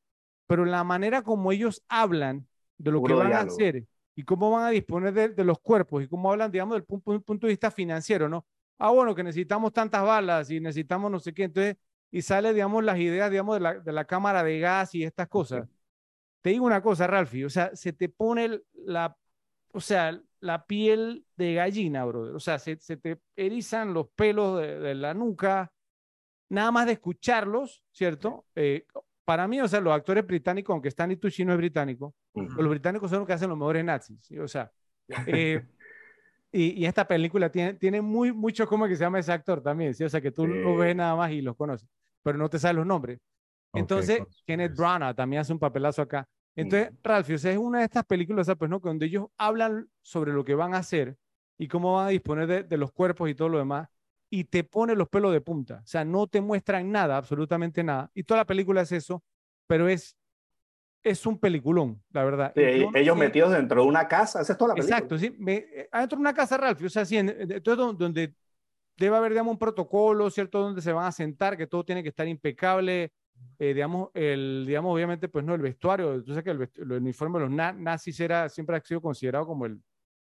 pero 0.47 0.65
la 0.65 0.83
manera 0.83 1.21
como 1.23 1.51
ellos 1.51 1.83
hablan 1.89 2.47
de 2.77 2.91
lo 2.91 3.03
que 3.03 3.13
van 3.13 3.35
a 3.35 3.41
hacer 3.41 3.85
y 4.15 4.23
cómo 4.23 4.51
van 4.51 4.65
a 4.65 4.69
disponer 4.69 5.13
de, 5.13 5.29
de 5.29 5.43
los 5.43 5.59
cuerpos 5.59 6.03
y 6.03 6.07
cómo 6.07 6.31
hablan, 6.31 6.51
digamos, 6.51 6.75
del 6.75 6.85
pu- 6.87 7.01
pu- 7.03 7.23
punto 7.23 7.47
de 7.47 7.53
vista 7.53 7.71
financiero, 7.71 8.29
¿no? 8.29 8.45
Ah, 8.79 8.91
bueno, 8.91 9.15
que 9.15 9.23
necesitamos 9.23 9.73
tantas 9.73 10.03
balas 10.03 10.49
y 10.51 10.59
necesitamos 10.59 11.11
no 11.11 11.19
sé 11.19 11.33
qué, 11.33 11.43
entonces, 11.45 11.77
y 12.11 12.21
sale, 12.21 12.53
digamos, 12.53 12.83
las 12.83 12.97
ideas, 12.99 13.29
digamos, 13.31 13.55
de 13.57 13.59
la, 13.61 13.73
de 13.79 13.91
la 13.91 14.05
cámara 14.05 14.43
de 14.43 14.59
gas 14.59 14.95
y 14.95 15.03
estas 15.03 15.27
cosas. 15.27 15.67
Te 16.41 16.51
digo 16.51 16.65
una 16.65 16.81
cosa, 16.81 17.07
Ralphie, 17.07 17.45
o 17.45 17.49
sea, 17.49 17.75
se 17.75 17.93
te 17.93 18.09
pone 18.09 18.61
la, 18.73 19.17
o 19.73 19.81
sea, 19.81 20.19
la 20.39 20.65
piel 20.65 21.25
de 21.35 21.55
gallina, 21.55 22.05
brother. 22.05 22.35
O 22.35 22.39
sea, 22.39 22.59
se, 22.59 22.77
se 22.77 22.97
te 22.97 23.19
erizan 23.35 23.93
los 23.93 24.09
pelos 24.15 24.61
de, 24.61 24.79
de 24.79 24.95
la 24.95 25.13
nuca, 25.13 25.71
nada 26.49 26.71
más 26.71 26.85
de 26.85 26.93
escucharlos, 26.93 27.83
¿cierto? 27.91 28.45
Eh, 28.55 28.85
para 29.25 29.47
mí, 29.47 29.59
o 29.61 29.67
sea, 29.67 29.81
los 29.81 29.93
actores 29.93 30.25
británicos, 30.25 30.73
aunque 30.73 30.87
Stanley 30.89 31.17
Tucci 31.17 31.43
no 31.45 31.51
es 31.53 31.57
británico, 31.57 32.15
los 32.33 32.69
británicos 32.69 33.09
son 33.09 33.19
los 33.19 33.27
que 33.27 33.33
hacen 33.33 33.49
los 33.49 33.57
mejores 33.57 33.83
nazis, 33.83 34.21
¿sí? 34.25 34.37
O 34.39 34.47
sea, 34.47 34.71
eh, 35.25 35.61
y, 36.51 36.81
y 36.81 36.85
esta 36.85 37.05
película 37.07 37.51
tiene, 37.51 37.73
tiene 37.75 38.01
muy, 38.01 38.31
mucho 38.33 38.67
como 38.67 38.87
que 38.87 38.95
se 38.95 39.03
llama 39.03 39.19
ese 39.19 39.31
actor 39.33 39.61
también, 39.61 39.93
¿sí? 39.93 40.03
O 40.03 40.09
sea, 40.09 40.21
que 40.21 40.31
tú 40.31 40.47
lo 40.47 40.73
Sí. 40.73 40.77
ves 40.77 40.95
nada 40.95 41.15
más 41.15 41.31
y 41.31 41.41
los 41.41 41.55
conoces, 41.55 41.89
pero 42.23 42.37
no 42.37 42.49
te 42.49 42.59
sabes 42.59 42.77
los 42.77 42.85
nombres. 42.85 43.19
Entonces, 43.73 44.23
Kenneth. 44.45 44.75
Branagh 44.75 45.15
también 45.15 45.41
hace 45.41 45.53
un 45.53 45.59
papelazo 45.59 46.01
acá. 46.01 46.27
Entonces, 46.55 46.91
Ralphie, 47.03 47.35
o 47.35 47.37
sea, 47.37 47.51
es 47.51 47.57
una 47.57 47.79
de 47.79 47.85
estas 47.85 48.05
películas, 48.05 48.49
pues, 48.57 48.69
¿no? 48.69 48.79
Donde 48.79 49.05
ellos 49.05 49.27
hablan 49.37 49.87
sobre 50.01 50.33
lo 50.33 50.43
que 50.43 50.55
van 50.55 50.73
a 50.73 50.77
hacer 50.79 51.15
y 51.57 51.67
cómo 51.67 51.93
van 51.95 52.07
a 52.07 52.09
disponer 52.09 52.47
de, 52.47 52.63
de 52.63 52.77
los 52.77 52.91
cuerpos 52.91 53.29
y 53.29 53.35
todo 53.35 53.49
lo 53.49 53.59
demás, 53.59 53.87
y 54.29 54.43
te 54.45 54.63
pone 54.63 54.95
los 54.95 55.07
pelos 55.09 55.31
de 55.33 55.41
punta. 55.41 55.81
O 55.83 55.87
sea, 55.87 56.03
no 56.03 56.27
te 56.27 56.41
muestran 56.41 56.91
nada, 56.91 57.17
absolutamente 57.17 57.83
nada. 57.83 58.11
Y 58.13 58.23
toda 58.23 58.41
la 58.41 58.45
película 58.45 58.81
es 58.81 58.91
eso, 58.91 59.23
pero 59.67 59.87
es, 59.87 60.17
es 61.03 61.25
un 61.25 61.39
peliculón, 61.39 62.03
la 62.11 62.23
verdad. 62.25 62.53
Sí, 62.55 62.61
yo 62.79 62.91
no 62.91 62.97
ellos 62.97 63.15
sé- 63.15 63.19
metidos 63.23 63.51
dentro 63.51 63.81
de 63.83 63.87
una 63.87 64.07
casa, 64.07 64.41
esa 64.41 64.53
es 64.53 64.57
toda 64.57 64.69
la 64.69 64.75
película. 64.75 64.97
Exacto, 64.97 65.17
sí. 65.17 65.33
Me, 65.39 65.55
eh, 65.55 65.89
adentro 65.91 66.17
de 66.17 66.21
una 66.21 66.33
casa, 66.33 66.57
Ralphie, 66.57 66.87
o 66.87 66.89
sea, 66.89 67.05
sí, 67.05 67.17
en- 67.17 67.29
en- 67.29 67.51
entonces 67.51 67.77
don- 67.77 67.97
donde 67.97 68.33
debe 68.97 69.15
haber, 69.15 69.31
digamos, 69.31 69.51
un 69.53 69.59
protocolo, 69.59 70.29
¿cierto? 70.29 70.59
Donde 70.59 70.81
se 70.81 70.91
van 70.91 71.05
a 71.05 71.11
sentar, 71.11 71.55
que 71.55 71.67
todo 71.67 71.85
tiene 71.85 72.03
que 72.03 72.09
estar 72.09 72.27
impecable, 72.27 73.13
eh, 73.59 73.73
digamos, 73.73 74.09
el, 74.15 74.65
digamos, 74.67 74.93
obviamente, 74.93 75.29
pues 75.29 75.45
no, 75.45 75.53
el 75.53 75.61
vestuario, 75.61 76.21
tú 76.23 76.31
sabes 76.33 76.43
que 76.43 76.49
el, 76.51 76.69
el 76.75 76.91
uniforme 76.93 77.39
de 77.39 77.45
los 77.45 77.53
na- 77.53 77.71
nazis 77.73 78.19
era, 78.19 78.49
siempre 78.49 78.75
ha 78.75 78.81
sido 78.81 78.99
considerado 79.01 79.45
como 79.45 79.65
el, 79.67 79.79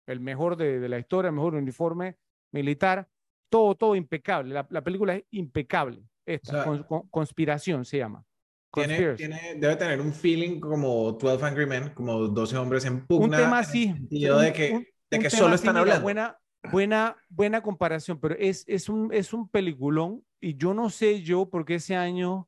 el 0.05 0.19
mejor 0.19 0.55
de, 0.55 0.79
de 0.79 0.87
la 0.89 0.99
historia, 0.99 1.29
el 1.29 1.35
mejor 1.35 1.55
uniforme 1.55 2.17
militar, 2.51 3.07
todo, 3.49 3.75
todo 3.75 3.95
impecable. 3.95 4.53
La, 4.53 4.65
la 4.69 4.83
película 4.83 5.15
es 5.15 5.23
impecable. 5.31 6.03
Esta, 6.25 6.51
O 6.51 6.55
sea, 6.55 6.63
con- 6.65 6.83
con- 6.83 7.07
conspiración 7.09 7.85
se 7.85 7.97
llama. 7.97 8.23
Tiene, 8.71 8.95
Conspiracy. 8.97 9.17
tiene- 9.17 9.55
debe 9.59 9.75
tener 9.75 9.99
un 9.99 10.13
feeling 10.13 10.59
como 10.59 11.11
12 11.13 11.43
Angry 11.43 11.65
Men, 11.65 11.89
como 11.95 12.27
12 12.27 12.55
hombres 12.57 12.85
en 12.85 13.05
pugna. 13.07 13.25
un 13.25 13.31
tema 13.31 13.45
en 13.47 13.53
el 13.53 13.59
así. 13.59 13.85
sentido 13.87 14.37
un- 14.37 14.43
de 14.43 14.53
que, 14.53 14.71
un- 14.73 14.85
de 15.09 15.19
que 15.19 15.29
solo 15.31 15.55
están 15.55 15.75
hablando. 15.77 16.03
Buena, 16.03 16.37
buena, 16.71 17.15
buena 17.29 17.61
comparación, 17.61 18.19
pero 18.19 18.35
es, 18.37 18.63
es, 18.67 18.87
un, 18.89 19.11
es 19.11 19.33
un 19.33 19.49
peliculón 19.49 20.23
y 20.39 20.55
yo 20.55 20.73
no 20.75 20.89
sé 20.91 21.23
yo 21.23 21.49
por 21.49 21.65
qué 21.65 21.75
ese 21.75 21.95
año, 21.95 22.47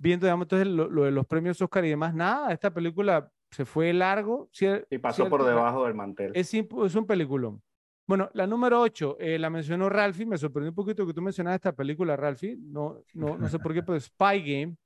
viendo 0.00 0.26
digamos, 0.26 0.46
entonces 0.46 0.68
lo, 0.68 0.88
lo 0.88 1.04
de 1.04 1.10
los 1.10 1.26
premios 1.26 1.60
Oscar 1.60 1.84
y 1.84 1.90
demás, 1.90 2.14
nada, 2.14 2.50
esta 2.52 2.72
película 2.72 3.30
se 3.50 3.66
fue 3.66 3.92
largo. 3.92 4.48
cier- 4.52 4.86
Y 4.90 4.96
pasó 4.98 5.28
por 5.28 5.44
debajo 5.44 5.84
del 5.84 5.94
mantel. 5.94 6.32
Es, 6.34 6.52
es 6.54 6.94
un 6.94 7.06
peliculón. 7.06 7.62
Bueno, 8.08 8.30
la 8.32 8.46
número 8.46 8.80
8, 8.80 9.18
la 9.20 9.50
mencionó 9.50 9.90
Ralphie, 9.90 10.24
me 10.24 10.38
sorprendió 10.38 10.70
un 10.70 10.74
poquito 10.74 11.06
que 11.06 11.12
tú 11.12 11.20
mencionaras 11.20 11.58
esta 11.58 11.72
película, 11.72 12.16
Ralphie, 12.16 12.56
no, 12.58 13.04
no, 13.12 13.36
no 13.36 13.48
sé 13.50 13.58
por 13.58 13.74
qué, 13.74 13.82
pero 13.84 14.00
Spy 14.00 14.40
Game, 14.40 14.76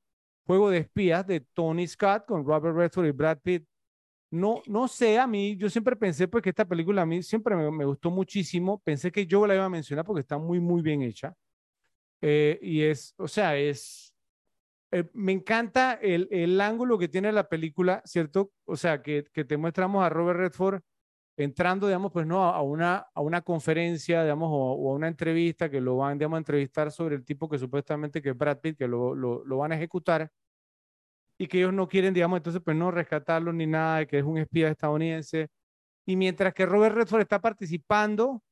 Juego 0.45 0.71
de 0.71 0.79
Espías 0.79 1.25
de 1.25 1.41
Tony 1.41 1.87
Scott 1.87 2.27
con 2.27 2.45
Robert 2.45 2.77
Redford 2.77 3.07
y 3.07 3.11
Brad 3.13 3.39
Pitt. 3.41 3.65
No, 4.33 4.61
no 4.67 4.89
sé, 4.89 5.21
a 5.21 5.27
mí, 5.29 5.57
yo 5.57 5.71
siempre 5.71 5.95
pensé 5.95 6.27
pues 6.27 6.43
que 6.43 6.51
esta 6.51 6.65
película 6.65 7.03
a 7.03 7.07
mí 7.07 7.23
siempre 7.23 7.55
me, 7.55 7.71
me 7.71 7.85
gustó 7.85 8.11
muchísimo, 8.11 8.81
pensé 8.81 9.13
que 9.13 9.25
yo 9.25 9.47
la 9.47 9.55
iba 9.55 9.67
a 9.67 9.69
mencionar 9.69 10.05
porque 10.05 10.23
está 10.23 10.37
muy, 10.39 10.59
muy 10.59 10.83
bien 10.83 11.03
hecha. 11.03 11.33
Eh, 12.21 12.59
y 12.61 12.83
es, 12.83 13.15
o 13.19 13.29
sea, 13.29 13.57
es, 13.57 14.15
eh, 14.91 15.05
me 15.13 15.33
encanta 15.33 15.95
el, 15.95 16.29
el 16.31 16.61
ángulo 16.61 16.99
que 16.99 17.09
tiene 17.09 17.31
la 17.31 17.49
película, 17.49 18.03
¿cierto? 18.05 18.53
O 18.65 18.77
sea, 18.77 19.01
que, 19.01 19.27
que 19.33 19.45
te 19.45 19.57
mostramos 19.57 20.05
a 20.05 20.09
Robert 20.09 20.41
Redford 20.41 20.83
entrando, 21.37 21.87
digamos, 21.87 22.13
pues 22.13 22.27
no, 22.27 22.45
a 22.45 22.61
una, 22.63 23.07
a 23.15 23.21
una 23.21 23.41
conferencia, 23.43 24.23
digamos, 24.23 24.51
o, 24.53 24.73
o 24.75 24.93
a 24.93 24.95
una 24.95 25.09
entrevista 25.09 25.71
que 25.71 25.81
lo 25.81 25.97
van, 25.97 26.19
digamos, 26.19 26.37
a 26.37 26.39
entrevistar 26.39 26.91
sobre 26.93 27.15
el 27.17 27.25
tipo 27.25 27.49
que 27.49 27.59
supuestamente 27.59 28.21
que 28.21 28.31
es 28.31 28.37
Brad 28.37 28.59
Pitt, 28.61 28.77
que 28.79 28.87
lo, 28.89 29.15
lo, 29.15 29.45
lo 29.45 29.57
van 29.59 29.73
a 29.73 29.77
ejecutar 29.77 30.31
y 31.39 31.47
que 31.49 31.59
ellos 31.59 31.73
no 31.73 31.89
quieren, 31.89 32.15
digamos, 32.15 32.37
entonces 32.39 32.63
pues 32.65 32.77
no 32.77 32.91
rescatarlo 32.91 33.53
ni 33.53 33.67
nada, 33.67 33.99
de 33.99 34.07
que 34.07 34.19
es 34.19 34.25
un 34.25 34.39
espía 34.39 34.69
estadounidense. 34.69 35.49
Y 36.07 36.17
mientras 36.17 36.53
que 36.55 36.67
Robert 36.67 36.95
Redford 36.95 37.23
está 37.23 37.41
participando, 37.41 38.43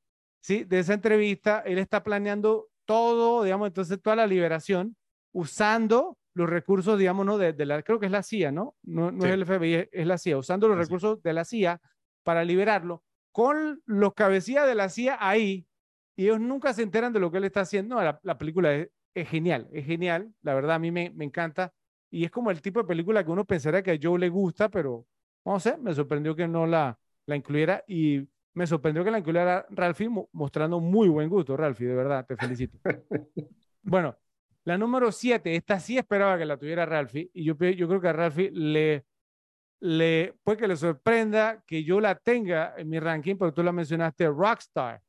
¿sí? 0.42 0.64
De 0.64 0.78
esa 0.80 0.94
entrevista, 0.94 1.60
él 1.66 1.78
está 1.78 2.02
planeando 2.02 2.68
todo, 2.86 3.44
digamos, 3.44 3.68
entonces 3.68 4.00
toda 4.02 4.16
la 4.16 4.26
liberación 4.26 4.96
usando 5.32 6.16
los 6.34 6.48
recursos, 6.48 6.98
digamos, 6.98 7.26
¿no? 7.26 7.38
de, 7.38 7.52
de 7.52 7.66
la, 7.66 7.82
creo 7.82 8.00
que 8.00 8.06
es 8.06 8.12
la 8.12 8.22
CIA, 8.22 8.50
¿no? 8.52 8.74
No, 8.82 9.10
no 9.12 9.22
Sí. 9.22 9.28
es 9.28 9.34
el 9.34 9.42
FBI, 9.44 9.88
es, 9.92 10.06
la 10.06 10.16
CIA, 10.18 10.38
usando 10.38 10.66
los 10.68 10.78
recursos 10.78 11.22
de 11.22 11.32
la 11.32 11.44
CIA 11.44 11.80
para 12.22 12.44
liberarlo, 12.44 13.04
con 13.32 13.82
los 13.86 14.14
cabecillas 14.14 14.66
de 14.66 14.74
la 14.74 14.88
CIA 14.88 15.16
ahí, 15.20 15.66
y 16.16 16.24
ellos 16.24 16.40
nunca 16.40 16.72
se 16.74 16.82
enteran 16.82 17.12
de 17.12 17.20
lo 17.20 17.30
que 17.30 17.38
él 17.38 17.44
está 17.44 17.60
haciendo. 17.62 17.96
No, 17.96 18.02
la, 18.02 18.20
la 18.22 18.38
película 18.38 18.74
es, 18.74 18.90
es 19.14 19.28
genial, 19.28 19.68
es 19.72 19.86
genial, 19.86 20.32
la 20.42 20.54
verdad 20.54 20.76
a 20.76 20.78
mí 20.78 20.90
me, 20.90 21.10
me 21.10 21.24
encanta, 21.24 21.72
y 22.10 22.24
es 22.24 22.30
como 22.30 22.50
el 22.50 22.60
tipo 22.62 22.80
de 22.80 22.86
película 22.88 23.24
que 23.24 23.30
uno 23.30 23.44
pensaría 23.44 23.82
que 23.82 23.92
a 23.92 23.98
Joe 24.00 24.18
le 24.18 24.28
gusta, 24.28 24.68
pero 24.68 25.06
no 25.44 25.58
sé, 25.60 25.76
me 25.78 25.94
sorprendió 25.94 26.34
que 26.36 26.46
no 26.48 26.66
la, 26.66 26.98
la 27.26 27.36
incluyera, 27.36 27.84
y 27.86 28.28
me 28.54 28.66
sorprendió 28.66 29.04
que 29.04 29.10
la 29.10 29.18
incluyera 29.18 29.64
Ralphie 29.70 30.08
mo- 30.08 30.28
mostrando 30.32 30.80
muy 30.80 31.08
buen 31.08 31.28
gusto, 31.28 31.56
Ralphie, 31.56 31.86
de 31.86 31.94
verdad, 31.94 32.26
te 32.26 32.36
felicito. 32.36 32.78
Bueno, 33.82 34.16
la 34.64 34.76
número 34.78 35.10
7, 35.12 35.56
esta 35.56 35.80
sí 35.80 35.96
esperaba 35.98 36.38
que 36.38 36.44
la 36.44 36.58
tuviera 36.58 36.86
Ralphie, 36.86 37.30
y 37.32 37.44
yo, 37.44 37.54
yo 37.54 37.88
creo 37.88 38.00
que 38.00 38.08
a 38.08 38.12
Ralphie 38.12 38.50
le, 38.52 39.06
le 39.80 40.34
puede 40.44 40.58
que 40.58 40.68
le 40.68 40.76
sorprenda 40.76 41.62
que 41.66 41.82
yo 41.82 42.00
la 42.00 42.14
tenga 42.14 42.74
en 42.76 42.88
mi 42.88 43.00
ranking, 43.00 43.36
pero 43.36 43.52
tú 43.52 43.62
la 43.62 43.72
mencionaste, 43.72 44.28
Rockstar, 44.28 45.02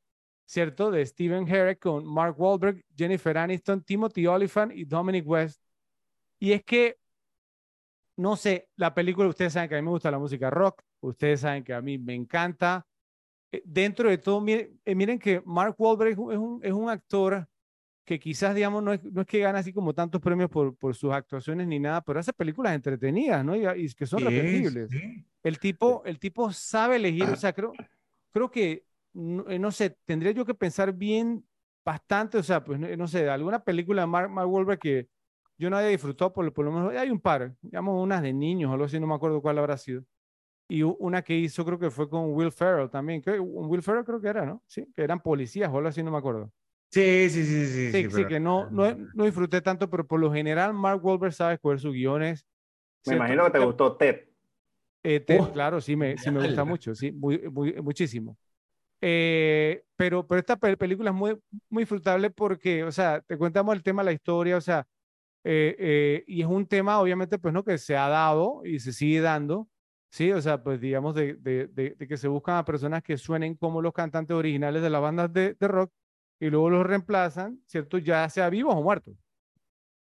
¿cierto? 0.46 0.90
De 0.90 1.04
Steven 1.04 1.46
Herrick 1.46 1.80
con 1.80 2.04
Mark 2.06 2.38
Wahlberg, 2.40 2.82
Jennifer 2.96 3.36
Aniston, 3.36 3.82
Timothy 3.82 4.26
Olyphant 4.26 4.72
y 4.74 4.84
Dominic 4.84 5.26
West. 5.26 5.62
Y 6.38 6.52
es 6.52 6.64
que, 6.64 6.98
no 8.16 8.36
sé, 8.36 8.68
la 8.76 8.94
película, 8.94 9.28
ustedes 9.28 9.52
saben 9.52 9.68
que 9.68 9.76
a 9.76 9.78
mí 9.78 9.84
me 9.84 9.90
gusta 9.90 10.10
la 10.10 10.18
música 10.18 10.50
rock, 10.50 10.82
ustedes 11.00 11.40
saben 11.40 11.64
que 11.64 11.74
a 11.74 11.82
mí 11.82 11.98
me 11.98 12.14
encanta. 12.14 12.86
Eh, 13.52 13.62
Dentro 13.64 14.08
de 14.08 14.18
todo, 14.18 14.40
miren, 14.40 14.80
eh, 14.84 14.94
miren 14.94 15.18
que 15.18 15.42
Mark 15.44 15.74
Wahlberg 15.78 16.12
es 16.12 16.18
un, 16.18 16.60
es 16.62 16.72
un 16.72 16.88
actor 16.88 17.46
que 18.04 18.18
quizás, 18.18 18.54
digamos, 18.54 18.82
no 18.82 18.92
es, 18.92 19.02
no 19.04 19.20
es 19.20 19.26
que 19.26 19.38
gana 19.38 19.60
así 19.60 19.72
como 19.72 19.94
tantos 19.94 20.20
premios 20.20 20.50
por, 20.50 20.76
por 20.76 20.94
sus 20.94 21.12
actuaciones 21.12 21.66
ni 21.68 21.78
nada, 21.78 22.00
pero 22.02 22.18
hace 22.18 22.32
películas 22.32 22.74
entretenidas, 22.74 23.44
¿no? 23.44 23.54
Y, 23.56 23.84
y 23.84 23.94
que 23.94 24.06
son 24.06 24.20
Sí, 24.20 24.24
repetibles. 24.24 24.90
sí. 24.90 25.24
El 25.42 25.58
tipo, 25.58 26.02
el 26.04 26.18
tipo 26.18 26.52
sabe 26.52 26.96
elegir, 26.96 27.24
o 27.24 27.36
sea, 27.36 27.52
creo, 27.52 27.72
creo 28.32 28.50
que, 28.50 28.84
no, 29.12 29.48
eh, 29.48 29.58
no 29.58 29.70
sé, 29.70 29.96
tendría 30.04 30.32
yo 30.32 30.44
que 30.44 30.54
pensar 30.54 30.92
bien 30.92 31.44
bastante, 31.84 32.38
o 32.38 32.42
sea, 32.42 32.62
pues 32.64 32.78
no, 32.78 32.88
no 32.96 33.08
sé, 33.08 33.28
alguna 33.28 33.62
película 33.62 34.02
de 34.02 34.06
Mark, 34.08 34.30
Mark 34.30 34.48
Wahlberg 34.50 34.78
que 34.78 35.08
yo 35.58 35.70
no 35.70 35.76
haya 35.76 35.88
disfrutado, 35.88 36.32
por, 36.32 36.52
por 36.52 36.64
lo 36.64 36.72
menos, 36.72 36.92
hay 36.94 37.10
un 37.10 37.20
par, 37.20 37.54
digamos 37.60 38.02
unas 38.02 38.22
de 38.22 38.32
niños 38.32 38.70
o 38.70 38.72
algo 38.74 38.84
así, 38.86 38.98
no 38.98 39.06
me 39.06 39.14
acuerdo 39.14 39.40
cuál 39.40 39.58
habrá 39.58 39.76
sido. 39.76 40.04
Y 40.68 40.82
una 40.82 41.22
que 41.22 41.36
hizo, 41.36 41.64
creo 41.64 41.78
que 41.78 41.90
fue 41.90 42.08
con 42.08 42.32
Will 42.34 42.50
Ferrell 42.50 42.88
también, 42.88 43.20
que, 43.20 43.38
Will 43.38 43.82
Ferrell 43.82 44.04
creo 44.04 44.20
que 44.20 44.28
era, 44.28 44.46
¿no? 44.46 44.62
Sí, 44.66 44.86
que 44.94 45.02
eran 45.02 45.20
policías 45.20 45.70
o 45.70 45.76
algo 45.76 45.88
así, 45.88 46.02
no 46.02 46.10
me 46.10 46.18
acuerdo. 46.18 46.50
Sí, 46.92 47.30
sí, 47.30 47.44
sí, 47.44 47.66
sí. 47.66 47.92
Sí, 47.92 48.02
sí, 48.02 48.08
pero- 48.12 48.28
que 48.28 48.38
no, 48.40 48.68
no, 48.70 48.94
no 49.14 49.24
disfruté 49.24 49.62
tanto, 49.62 49.88
pero 49.88 50.06
por 50.06 50.20
lo 50.20 50.30
general 50.32 50.74
Mark 50.74 51.02
Wahlberg 51.04 51.32
sabe 51.32 51.54
escoger 51.54 51.80
sus 51.80 51.92
guiones. 51.94 52.44
Me 53.06 53.12
¿cierto? 53.14 53.16
imagino 53.24 53.44
que 53.46 53.50
te 53.50 53.58
gustó 53.64 53.96
Ted. 53.96 54.20
Eh, 55.02 55.20
Ted, 55.20 55.40
Oh, 55.40 55.50
claro, 55.52 55.80
sí 55.80 55.96
me, 55.96 56.16
sí 56.18 56.30
me 56.30 56.46
gusta 56.46 56.64
mucho, 56.64 56.94
sí, 56.94 57.10
muy, 57.10 57.38
muy- 57.50 57.72
muchísimo. 57.82 58.36
Eh, 59.00 59.82
pero, 59.96 60.26
pero 60.26 60.38
esta 60.40 60.56
pel- 60.58 60.76
película 60.76 61.10
es 61.10 61.16
muy, 61.16 61.38
muy 61.70 61.82
disfrutable 61.82 62.30
porque, 62.30 62.84
o 62.84 62.92
sea, 62.92 63.20
te 63.22 63.36
contamos 63.36 63.74
el 63.74 63.82
tema, 63.82 64.02
la 64.04 64.12
historia, 64.12 64.56
o 64.56 64.60
sea, 64.60 64.86
eh, 65.44 65.74
eh, 65.78 66.24
y 66.28 66.42
es 66.42 66.46
un 66.48 66.66
tema, 66.66 67.00
obviamente, 67.00 67.38
pues, 67.38 67.54
¿no? 67.54 67.64
Que 67.64 67.78
se 67.78 67.96
ha 67.96 68.08
dado 68.08 68.62
y 68.64 68.78
se 68.80 68.92
sigue 68.92 69.20
dando, 69.20 69.68
¿sí? 70.10 70.30
O 70.32 70.40
sea, 70.40 70.62
pues, 70.62 70.80
digamos, 70.80 71.14
de, 71.16 71.34
de, 71.34 71.66
de, 71.68 71.96
de 71.98 72.08
que 72.08 72.16
se 72.16 72.28
buscan 72.28 72.56
a 72.56 72.64
personas 72.64 73.02
que 73.02 73.16
suenen 73.18 73.56
como 73.56 73.82
los 73.82 73.92
cantantes 73.92 74.36
originales 74.36 74.82
de 74.82 74.90
las 74.90 75.02
bandas 75.02 75.32
de, 75.32 75.54
de 75.58 75.68
rock 75.68 75.92
y 76.42 76.50
luego 76.50 76.70
los 76.70 76.84
reemplazan, 76.84 77.60
¿cierto? 77.66 77.98
Ya 77.98 78.28
sea 78.28 78.50
vivos 78.50 78.74
o 78.74 78.82
muertos, 78.82 79.16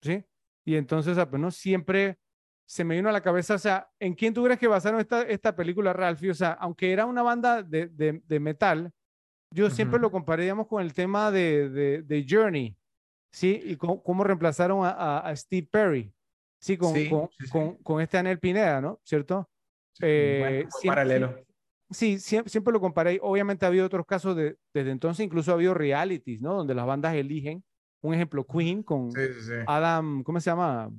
¿sí? 0.02 0.24
Y 0.64 0.76
entonces, 0.76 1.14
sea, 1.14 1.28
pues, 1.28 1.40
no 1.40 1.50
siempre 1.50 2.18
se 2.66 2.84
me 2.84 2.94
vino 2.96 3.08
a 3.08 3.12
la 3.12 3.20
cabeza, 3.20 3.54
o 3.54 3.58
sea, 3.58 3.90
¿en 3.98 4.14
quién 4.14 4.32
tú 4.32 4.44
crees 4.44 4.58
que 4.58 4.68
basaron 4.68 5.00
esta, 5.00 5.22
esta 5.22 5.54
película, 5.54 5.92
Ralphie? 5.92 6.30
O 6.30 6.34
sea, 6.34 6.52
aunque 6.52 6.92
era 6.92 7.04
una 7.04 7.22
banda 7.22 7.62
de, 7.62 7.88
de, 7.88 8.22
de 8.24 8.40
metal, 8.40 8.90
yo 9.52 9.68
siempre 9.68 9.98
lo 9.98 10.10
comparé, 10.10 10.44
digamos, 10.44 10.66
con 10.68 10.80
el 10.82 10.94
tema 10.94 11.30
de, 11.30 11.68
de, 11.68 12.02
de 12.02 12.26
Journey, 12.28 12.76
¿sí? 13.32 13.60
Y 13.64 13.76
cómo, 13.76 14.02
cómo 14.02 14.22
reemplazaron 14.24 14.86
a, 14.86 14.90
a- 14.90 15.18
a 15.28 15.36
Steve 15.36 15.68
Perry, 15.70 16.12
¿sí? 16.60 16.76
Con, 16.78 16.94
Sí, 16.94 17.10
con, 17.10 17.28
sí, 17.38 17.44
sí. 17.46 17.50
con, 17.50 17.74
con 17.82 18.00
este 18.00 18.16
Anel 18.18 18.38
Pineda, 18.38 18.80
¿no? 18.80 19.00
¿Cierto? 19.04 19.50
Sí, 19.94 20.04
Eh, 20.06 20.38
buen- 20.40 20.52
buen 20.52 20.70
siempre- 20.70 20.88
paralelo. 20.90 21.44
Sí, 21.90 22.18
siempre, 22.18 22.50
siempre 22.50 22.72
lo 22.72 22.80
comparé. 22.80 23.18
Obviamente 23.22 23.64
ha 23.64 23.68
habido 23.68 23.86
otros 23.86 24.06
casos 24.06 24.36
de, 24.36 24.56
desde 24.72 24.90
entonces, 24.90 25.24
incluso 25.24 25.50
ha 25.50 25.54
habido 25.54 25.74
realities, 25.74 26.40
¿no? 26.40 26.54
Donde 26.54 26.74
las 26.74 26.86
bandas 26.86 27.14
eligen. 27.14 27.64
Un 28.02 28.14
ejemplo, 28.14 28.46
Queen 28.46 28.82
con 28.82 29.10
Sí, 29.12 29.20
sí, 29.34 29.40
sí. 29.42 29.52
Adam, 29.66 30.22
¿cómo 30.22 30.40
se 30.40 30.50
llama? 30.50 30.90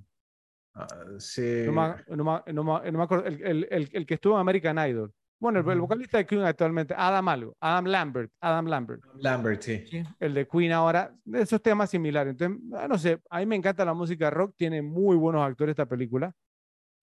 Ah, 0.76 0.88
sí. 1.18 1.63
No 1.65 1.72
me, 1.72 2.15
no 2.15 2.23
me- 2.23 2.53
no 2.53 2.63
me- 2.63 2.91
no 2.91 2.97
me 2.97 3.03
acuerdo, 3.03 3.26
el, 3.26 3.41
el- 3.43 3.68
el- 3.72 3.89
el 3.91 4.05
que 4.05 4.13
estuvo 4.15 4.35
en 4.35 4.41
American 4.41 4.77
Idol. 4.89 5.11
Bueno, 5.39 5.59
el, 5.59 5.65
el 5.65 5.72
Ujú. 5.72 5.81
vocalista 5.88 6.18
de 6.19 6.26
Queen 6.26 6.43
actualmente, 6.43 6.93
Adam 6.95 7.27
algo, 7.27 7.55
Adam 7.59 7.85
Lambert, 7.85 8.31
Adam 8.39 8.68
Lambert. 8.68 9.01
Lambert, 9.15 9.61
sí. 9.61 9.84
Sí, 9.88 10.03
el 10.19 10.34
de 10.35 10.47
Queen 10.47 10.72
ahora, 10.72 11.11
esos 11.34 11.61
temas 11.61 11.89
similares. 11.89 12.31
Entonces, 12.31 12.61
ah, 12.76 12.88
no 12.88 12.97
sé, 12.99 13.19
a 13.30 13.39
mí 13.39 13.45
me 13.47 13.55
encanta 13.55 13.84
la 13.84 13.93
música 13.95 14.30
rock, 14.30 14.53
tiene 14.55 14.81
muy 14.84 15.15
buenos 15.15 15.43
actores 15.43 15.72
esta 15.73 15.88
película. 15.88 16.31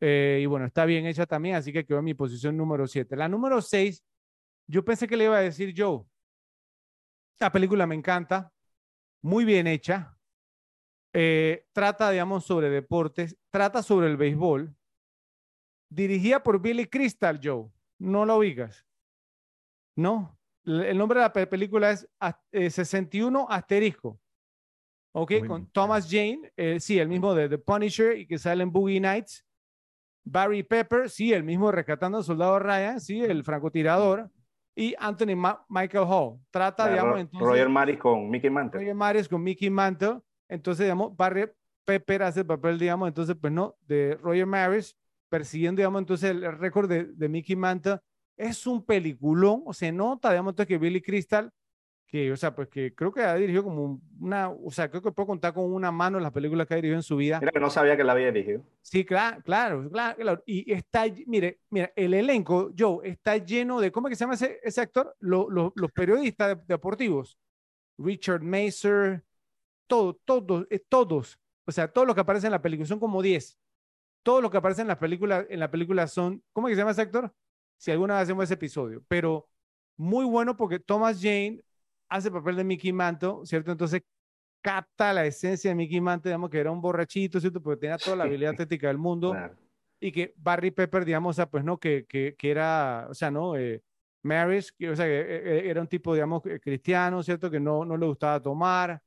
Eh, 0.00 0.40
y 0.42 0.46
bueno, 0.46 0.66
está 0.66 0.84
bien 0.84 1.06
hecha 1.06 1.26
también, 1.26 1.56
así 1.56 1.72
que 1.72 1.84
quedó 1.84 1.98
en 1.98 2.04
mi 2.04 2.14
posición 2.14 2.56
número 2.56 2.86
7. 2.86 3.16
La 3.16 3.28
número 3.28 3.60
6, 3.60 4.04
yo 4.68 4.84
pensé 4.84 5.08
que 5.08 5.16
le 5.16 5.24
iba 5.24 5.36
a 5.36 5.40
decir 5.42 5.74
Joe. 5.76 6.04
La 7.40 7.50
película 7.52 7.86
me 7.86 7.94
encanta, 7.94 8.52
muy 9.22 9.44
bien 9.44 9.66
hecha. 9.66 10.16
Eh, 11.12 11.66
trata, 11.72 12.10
digamos, 12.10 12.44
sobre 12.44 12.70
deportes, 12.70 13.36
trata 13.50 13.82
sobre 13.82 14.06
el 14.08 14.16
béisbol. 14.16 14.74
Dirigida 15.90 16.42
por 16.42 16.60
Billy 16.60 16.86
Crystal, 16.86 17.40
Joe. 17.42 17.70
No 17.98 18.26
lo 18.26 18.36
oigas. 18.36 18.84
No. 19.96 20.38
El 20.64 20.98
nombre 20.98 21.18
de 21.18 21.24
la 21.24 21.32
pe- 21.32 21.46
película 21.46 21.90
es 21.90 22.06
a- 22.20 22.38
eh, 22.52 22.68
61 22.70 23.46
asterisco. 23.48 24.20
Ok, 25.14 25.30
Muy 25.40 25.48
con 25.48 25.60
bien. 25.62 25.70
Thomas 25.72 26.06
Jane, 26.08 26.52
sí, 26.78 26.98
el 26.98 27.08
mismo 27.08 27.34
de 27.34 27.48
The 27.48 27.58
Punisher 27.58 28.18
y 28.18 28.26
que 28.26 28.38
sale 28.38 28.62
en 28.62 28.70
Boogie 28.70 29.00
Nights. 29.00 29.44
Barry 30.30 30.62
Pepper, 30.62 31.08
sí, 31.10 31.32
el 31.32 31.42
mismo 31.44 31.70
rescatando 31.72 32.18
al 32.18 32.24
soldado 32.24 32.58
Ryan, 32.58 33.00
sí, 33.00 33.22
el 33.22 33.44
francotirador. 33.44 34.30
Y 34.76 34.94
Anthony 34.98 35.34
Ma- 35.36 35.64
Michael 35.68 36.04
Hall. 36.08 36.38
Trata, 36.50 36.84
La 36.86 36.90
digamos, 36.92 37.20
entonces. 37.20 37.48
Roger 37.48 37.68
Maris 37.68 37.98
con 37.98 38.30
Mickey 38.30 38.48
Mantle. 38.50 38.80
Roger 38.80 38.94
Maris 38.94 39.28
con 39.28 39.42
Mickey 39.42 39.70
Mantle. 39.70 40.20
Entonces, 40.48 40.84
digamos, 40.86 41.16
Barry 41.16 41.46
Pepper 41.84 42.22
hace 42.22 42.40
el 42.40 42.46
papel, 42.46 42.78
digamos, 42.78 43.08
entonces, 43.08 43.36
pues 43.40 43.52
no, 43.52 43.74
de 43.86 44.16
Roger 44.22 44.46
Maris, 44.46 44.96
persiguiendo, 45.28 45.80
digamos, 45.80 46.00
entonces 46.00 46.30
el 46.30 46.44
el 46.44 46.56
récord 46.58 46.88
de, 46.88 47.04
de 47.06 47.28
Mickey 47.28 47.56
Mantle. 47.56 47.98
Es 48.36 48.66
un 48.68 48.84
peliculón, 48.86 49.62
o 49.66 49.72
se 49.72 49.90
nota, 49.90 50.30
digamos, 50.30 50.52
entonces 50.52 50.68
que 50.68 50.78
Billy 50.78 51.00
Crystal, 51.02 51.50
que, 52.08 52.32
o 52.32 52.36
sea, 52.38 52.54
pues 52.54 52.68
que 52.68 52.94
creo 52.94 53.12
que 53.12 53.20
ha 53.22 53.34
dirigido 53.34 53.62
como 53.64 54.00
una, 54.18 54.48
o 54.48 54.70
sea, 54.70 54.88
creo 54.90 55.02
que 55.02 55.12
puedo 55.12 55.26
contar 55.26 55.52
con 55.52 55.70
una 55.70 55.92
mano 55.92 56.18
las 56.18 56.32
películas 56.32 56.66
que 56.66 56.72
ha 56.72 56.76
dirigido 56.78 56.96
en 56.96 57.02
su 57.02 57.16
vida. 57.16 57.38
Mira 57.38 57.52
que 57.52 57.60
no 57.60 57.68
sabía 57.68 57.98
que 57.98 58.02
la 58.02 58.12
había 58.12 58.32
dirigido. 58.32 58.62
Sí, 58.80 59.04
claro, 59.04 59.42
claro, 59.42 59.90
claro. 59.90 60.42
Y 60.46 60.72
está, 60.72 61.04
mire, 61.26 61.60
mira, 61.68 61.92
el 61.94 62.14
elenco, 62.14 62.72
Joe, 62.76 63.06
está 63.08 63.36
lleno 63.36 63.78
de, 63.78 63.92
¿cómo 63.92 64.08
es 64.08 64.12
que 64.12 64.16
se 64.16 64.24
llama 64.24 64.34
ese, 64.34 64.58
ese 64.62 64.80
actor? 64.80 65.14
Lo- 65.20 65.50
lo- 65.50 65.72
los 65.76 65.92
periodistas 65.92 66.56
de- 66.56 66.64
deportivos. 66.66 67.38
Richard 67.98 68.42
Mazer, 68.42 69.22
todo, 69.86 70.14
todos, 70.24 70.66
eh, 70.70 70.80
todos. 70.88 71.38
O 71.66 71.72
sea, 71.72 71.88
todos 71.92 72.06
los 72.06 72.14
que 72.14 72.22
aparecen 72.22 72.48
en 72.48 72.52
la 72.52 72.62
película, 72.62 72.86
son 72.86 73.00
como 73.00 73.20
10. 73.20 73.58
Todos 74.22 74.40
los 74.40 74.50
que 74.50 74.56
aparecen 74.56 74.82
en 74.84 74.88
la 74.88 74.98
película, 74.98 75.46
en 75.48 75.60
la 75.60 75.70
película 75.70 76.06
son, 76.06 76.42
¿cómo 76.54 76.68
es 76.68 76.72
que 76.72 76.76
se 76.76 76.80
llama 76.80 76.92
ese 76.92 77.02
actor? 77.02 77.34
Si 77.76 77.90
alguna 77.90 78.14
vez 78.14 78.22
hacemos 78.22 78.44
ese 78.44 78.54
episodio. 78.54 79.02
Pero 79.08 79.46
muy 79.98 80.24
bueno 80.24 80.56
porque 80.56 80.78
Thomas 80.78 81.18
Jane 81.20 81.60
hace 82.08 82.28
el 82.28 82.34
papel 82.34 82.56
de 82.56 82.64
Mickey 82.64 82.92
Mantle, 82.92 83.44
¿cierto? 83.44 83.72
Entonces 83.72 84.02
capta 84.60 85.12
la 85.12 85.24
esencia 85.26 85.70
de 85.70 85.74
Mickey 85.74 86.00
Mantle, 86.00 86.30
digamos 86.30 86.50
que 86.50 86.58
era 86.58 86.70
un 86.70 86.80
borrachito, 86.80 87.40
¿cierto? 87.40 87.62
Porque 87.62 87.80
tenía 87.80 87.96
toda 87.98 88.16
la 88.16 88.24
habilidad 88.24 88.52
atlética 88.52 88.88
del 88.88 88.98
mundo 88.98 89.32
Claro. 89.32 89.54
y 90.00 90.12
que 90.12 90.34
Barry 90.36 90.70
Pepper, 90.70 91.04
digamos, 91.04 91.30
o 91.30 91.36
sea, 91.36 91.46
pues 91.48 91.64
no, 91.64 91.78
que, 91.78 92.06
que, 92.06 92.34
que 92.36 92.50
era, 92.50 93.06
o 93.10 93.14
sea, 93.14 93.30
¿no? 93.30 93.56
Eh, 93.56 93.82
Maris, 94.22 94.72
que, 94.72 94.90
o 94.90 94.96
sea, 94.96 95.06
que 95.06 95.20
eh, 95.20 95.42
eh, 95.66 95.70
era 95.70 95.80
un 95.80 95.86
tipo, 95.86 96.12
digamos, 96.14 96.42
cristiano, 96.60 97.22
¿cierto? 97.22 97.50
Que 97.50 97.60
no, 97.60 97.84
no 97.84 97.96
le 97.96 98.06
gustaba 98.06 98.40
tomar, 98.42 99.00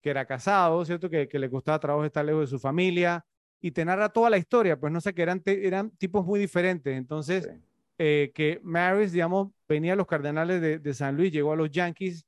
que 0.00 0.10
era 0.10 0.24
casado, 0.26 0.84
¿cierto? 0.84 1.08
Que, 1.10 1.26
que 1.28 1.38
le 1.38 1.48
gustaba 1.48 1.78
trabajo 1.80 2.04
estar 2.04 2.24
lejos 2.24 2.42
de 2.42 2.46
su 2.48 2.58
familia 2.58 3.24
y 3.60 3.70
te 3.72 3.84
narra 3.84 4.08
toda 4.10 4.30
la 4.30 4.38
historia, 4.38 4.78
pues 4.78 4.92
no 4.92 5.00
sé, 5.00 5.14
que 5.14 5.22
eran, 5.22 5.40
te- 5.40 5.66
eran 5.66 5.90
tipos 5.96 6.24
muy 6.24 6.38
diferentes. 6.38 6.96
Entonces, 6.96 7.44
Sí. 7.50 7.60
eh, 7.98 8.30
que 8.34 8.60
Maris, 8.62 9.10
digamos, 9.12 9.48
venía 9.68 9.94
a 9.94 9.96
los 9.96 10.06
Cardenales 10.06 10.60
de, 10.60 10.78
de 10.78 10.94
San 10.94 11.16
Luis, 11.16 11.32
llegó 11.32 11.52
a 11.52 11.56
los 11.56 11.70
Yankees 11.70 12.24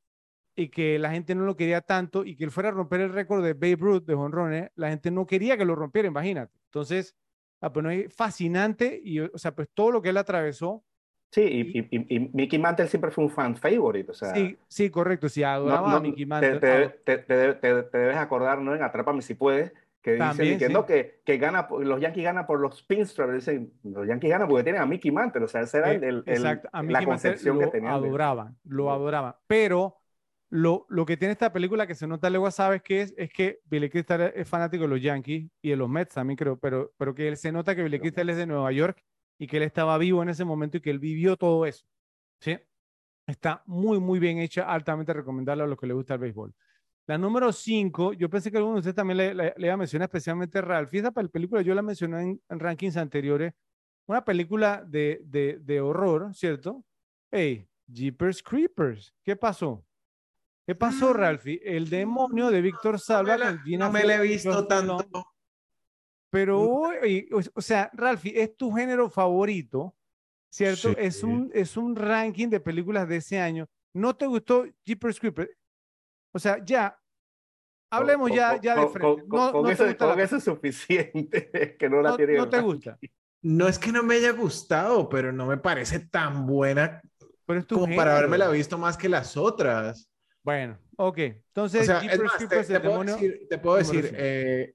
y 0.60 0.68
que 0.68 0.98
la 0.98 1.10
gente 1.10 1.34
no 1.34 1.44
lo 1.44 1.56
quería 1.56 1.80
tanto 1.80 2.24
y 2.24 2.36
que 2.36 2.44
él 2.44 2.50
fuera 2.50 2.68
a 2.68 2.72
romper 2.72 3.00
el 3.00 3.12
récord 3.12 3.42
de 3.44 3.54
Babe 3.54 3.76
Ruth 3.78 4.04
de 4.04 4.14
jonrones, 4.14 4.70
la 4.74 4.90
gente 4.90 5.10
no 5.10 5.26
quería 5.26 5.56
que 5.56 5.64
lo 5.64 5.74
rompiera, 5.74 6.08
imagínate. 6.08 6.52
Entonces, 6.66 7.16
ah, 7.60 7.72
pues 7.72 7.82
no, 7.82 7.90
es 7.90 8.12
fascinante 8.14 9.00
y, 9.02 9.20
o 9.20 9.38
sea, 9.38 9.54
pues 9.54 9.68
todo 9.74 9.90
lo 9.90 10.02
que 10.02 10.10
él 10.10 10.16
atravesó, 10.16 10.84
Sí, 11.32 11.42
y, 11.42 11.78
y, 11.78 11.88
y- 11.92 12.16
y 12.16 12.30
Mickey 12.32 12.58
Mantle 12.58 12.88
siempre 12.88 13.12
fue 13.12 13.22
un 13.22 13.30
fan 13.30 13.54
favorite. 13.56 14.10
O 14.10 14.14
sea, 14.14 14.34
sí, 14.34 14.58
sí, 14.66 14.90
correcto, 14.90 15.28
sí, 15.28 15.42
no- 15.42 15.46
adoraba 15.48 15.90
no- 15.90 15.96
a 15.98 16.00
Mickey 16.00 16.26
Mantle. 16.26 16.58
te, 16.58 16.88
te- 17.04 17.18
te- 17.18 17.54
te- 17.84 17.98
debes 17.98 18.16
acordar, 18.16 18.60
¿no? 18.60 18.74
En 18.74 18.82
Atrápame 18.82 19.22
si 19.22 19.34
puedes, 19.34 19.72
que 20.02 20.14
dicen 20.14 20.28
También, 20.28 20.58
que, 20.58 20.66
sí. 20.66 20.72
no, 20.72 20.84
que, 20.84 21.20
que 21.24 21.38
gana, 21.38 21.68
los 21.70 22.00
Yankees 22.00 22.24
ganan 22.24 22.46
por 22.48 22.58
los 22.58 22.82
pinstripes. 22.82 23.34
Dicen, 23.36 23.72
los 23.84 24.08
Yankees 24.08 24.28
ganan 24.28 24.48
porque 24.48 24.64
tienen 24.64 24.82
a 24.82 24.86
Mickey 24.86 25.12
Mantle. 25.12 25.44
O 25.44 25.46
sea, 25.46 25.60
ese 25.60 25.78
era 25.78 25.92
Eh, 25.92 26.00
el, 26.02 26.04
el- 26.04 26.24
Exacto, 26.26 26.68
a 26.72 26.78
la 26.78 26.82
Mickey 26.82 27.06
Mantle 27.06 27.30
concepción 27.30 27.58
que 27.60 27.64
lo 27.66 27.70
tenían. 27.70 28.00
de- 28.02 28.08
adoraban, 28.08 28.56
lo 28.64 28.90
adoraban. 28.90 29.36
Pero 29.46 29.99
lo, 30.50 30.86
lo 30.88 31.06
que 31.06 31.16
tiene 31.16 31.32
esta 31.32 31.52
película 31.52 31.86
que 31.86 31.94
se 31.94 32.06
nota 32.06 32.28
luego, 32.30 32.50
¿sabes 32.50 32.82
qué 32.82 33.02
es? 33.02 33.14
Es 33.16 33.30
que 33.32 33.60
Billy 33.64 33.88
Crystal 33.90 34.32
es 34.34 34.48
fanático 34.48 34.82
de 34.84 34.88
los 34.88 35.02
Yankees 35.02 35.48
y 35.62 35.70
de 35.70 35.76
los 35.76 35.88
Mets 35.88 36.14
también 36.14 36.36
creo, 36.36 36.58
pero, 36.58 36.92
pero 36.98 37.14
que 37.14 37.28
él 37.28 37.36
se 37.36 37.52
nota 37.52 37.74
que 37.76 37.82
Billy 37.84 38.00
Crystal 38.00 38.28
es 38.30 38.36
de 38.36 38.46
Nueva 38.46 38.72
York 38.72 39.02
y 39.38 39.46
que 39.46 39.58
él 39.58 39.62
estaba 39.62 39.96
vivo 39.98 40.22
en 40.22 40.28
ese 40.30 40.44
momento 40.44 40.76
y 40.78 40.80
que 40.80 40.90
él 40.90 40.98
vivió 40.98 41.36
todo 41.36 41.66
eso. 41.66 41.84
¿Sí? 42.40 42.58
Está 43.26 43.62
muy, 43.66 44.00
muy 44.00 44.18
bien 44.18 44.38
hecha, 44.38 44.64
altamente 44.72 45.12
recomendable 45.12 45.64
a 45.64 45.66
los 45.66 45.78
que 45.78 45.86
les 45.86 45.94
gusta 45.96 46.14
el 46.14 46.20
béisbol. 46.20 46.54
La 47.06 47.18
número 47.18 47.52
5, 47.52 48.12
yo 48.14 48.30
pensé 48.30 48.50
que 48.50 48.58
alguno 48.58 48.76
de 48.76 48.80
ustedes 48.80 48.96
también 48.96 49.18
le, 49.18 49.34
le- 49.34 49.54
le 49.56 49.66
iba 49.66 49.74
a 49.74 49.76
mencionar, 49.76 50.06
especialmente 50.08 50.60
Ralph. 50.62 50.94
Esa 50.94 51.12
pel- 51.12 51.30
película 51.30 51.62
yo 51.62 51.74
la 51.74 51.82
mencioné 51.82 52.22
en, 52.22 52.42
en 52.48 52.60
rankings 52.60 52.96
anteriores. 52.96 53.52
Una 54.06 54.24
película 54.24 54.84
de, 54.86 55.20
de, 55.24 55.58
de 55.60 55.80
horror, 55.80 56.34
¿cierto? 56.34 56.84
Hey, 57.30 57.68
Jeepers 57.92 58.42
Creepers. 58.42 59.14
¿Qué 59.24 59.36
pasó? 59.36 59.86
¿Qué 60.70 60.76
pasó, 60.76 61.10
Mm. 61.10 61.16
Ralphie? 61.16 61.60
El 61.64 61.90
demonio 61.90 62.48
de 62.48 62.60
Víctor 62.60 62.92
No 62.92 62.98
Salva 62.98 63.32
me 63.32 63.38
la, 63.44 63.58
Gina 63.58 63.86
no 63.86 63.92
me 63.92 64.04
la 64.04 64.14
he 64.14 64.20
visto 64.22 64.68
tanto. 64.68 65.04
Pero, 66.30 66.60
o, 66.62 67.60
sea, 67.60 67.90
Ralphie, 67.92 68.40
es 68.40 68.56
tu 68.56 68.70
género 68.70 69.10
favorito, 69.10 69.96
¿cierto? 70.48 70.90
Es, 70.90 71.24
un, 71.24 71.50
es 71.54 71.76
un 71.76 71.96
ranking 71.96 72.46
de 72.46 72.60
películas 72.60 73.08
de 73.08 73.16
ese 73.16 73.40
año. 73.40 73.66
¿No 73.96 74.14
te 74.14 74.26
gustó 74.26 74.64
Jeepers 74.86 75.18
Creepers? 75.18 75.50
O 76.32 76.38
sea, 76.38 76.64
ya, 76.64 76.96
hablemos 77.90 78.28
Con- 78.28 78.36
ya, 78.38 78.52
con- 78.52 78.60
ya 78.60 78.74
de 78.76 78.88
frente. 78.90 79.22
con- 79.22 79.28
No, 79.28 79.50
con 79.50 79.62
no 79.64 79.70
eso, 79.70 79.84
gusta 79.86 80.06
con 80.06 80.16
la- 80.18 80.22
eso 80.22 80.36
es 80.36 80.44
suficiente. 80.44 81.50
que 81.80 81.90
no 81.90 82.00
la 82.00 82.10
no- 82.10 82.16
tiene 82.16 82.36
no 82.36 82.48
te 82.48 82.60
gusta, 82.60 82.96
No 83.42 83.66
es 83.66 83.76
que 83.76 83.90
no 83.90 84.04
me 84.04 84.14
haya 84.14 84.30
gustado, 84.30 85.08
pero 85.08 85.32
no 85.32 85.46
me 85.46 85.56
parece 85.56 85.98
tan 85.98 86.46
buena 86.46 87.02
pero 87.44 87.58
es 87.58 87.66
tu 87.66 87.74
como 87.80 87.96
para 87.96 88.16
haberme 88.16 88.38
visto 88.52 88.78
más 88.78 88.96
que 88.96 89.08
las 89.08 89.36
otras. 89.36 90.08
Bueno, 90.50 90.78
ok. 90.96 91.18
Entonces, 91.18 91.82
O 91.82 91.84
sea, 91.84 91.96
es 91.98 92.02
Jeepers 92.02 92.22
más, 92.24 92.32
te, 92.32 92.38
Creepers, 92.38 92.66
te 92.66 92.74
el 92.74 92.82
puedo 92.82 92.92
demonio. 92.92 93.14
decir, 93.14 93.46
te 93.48 93.58
puedo 93.58 93.76
número 93.78 93.92
decir, 93.92 94.04
cinco. 94.10 94.16
eh, 94.20 94.74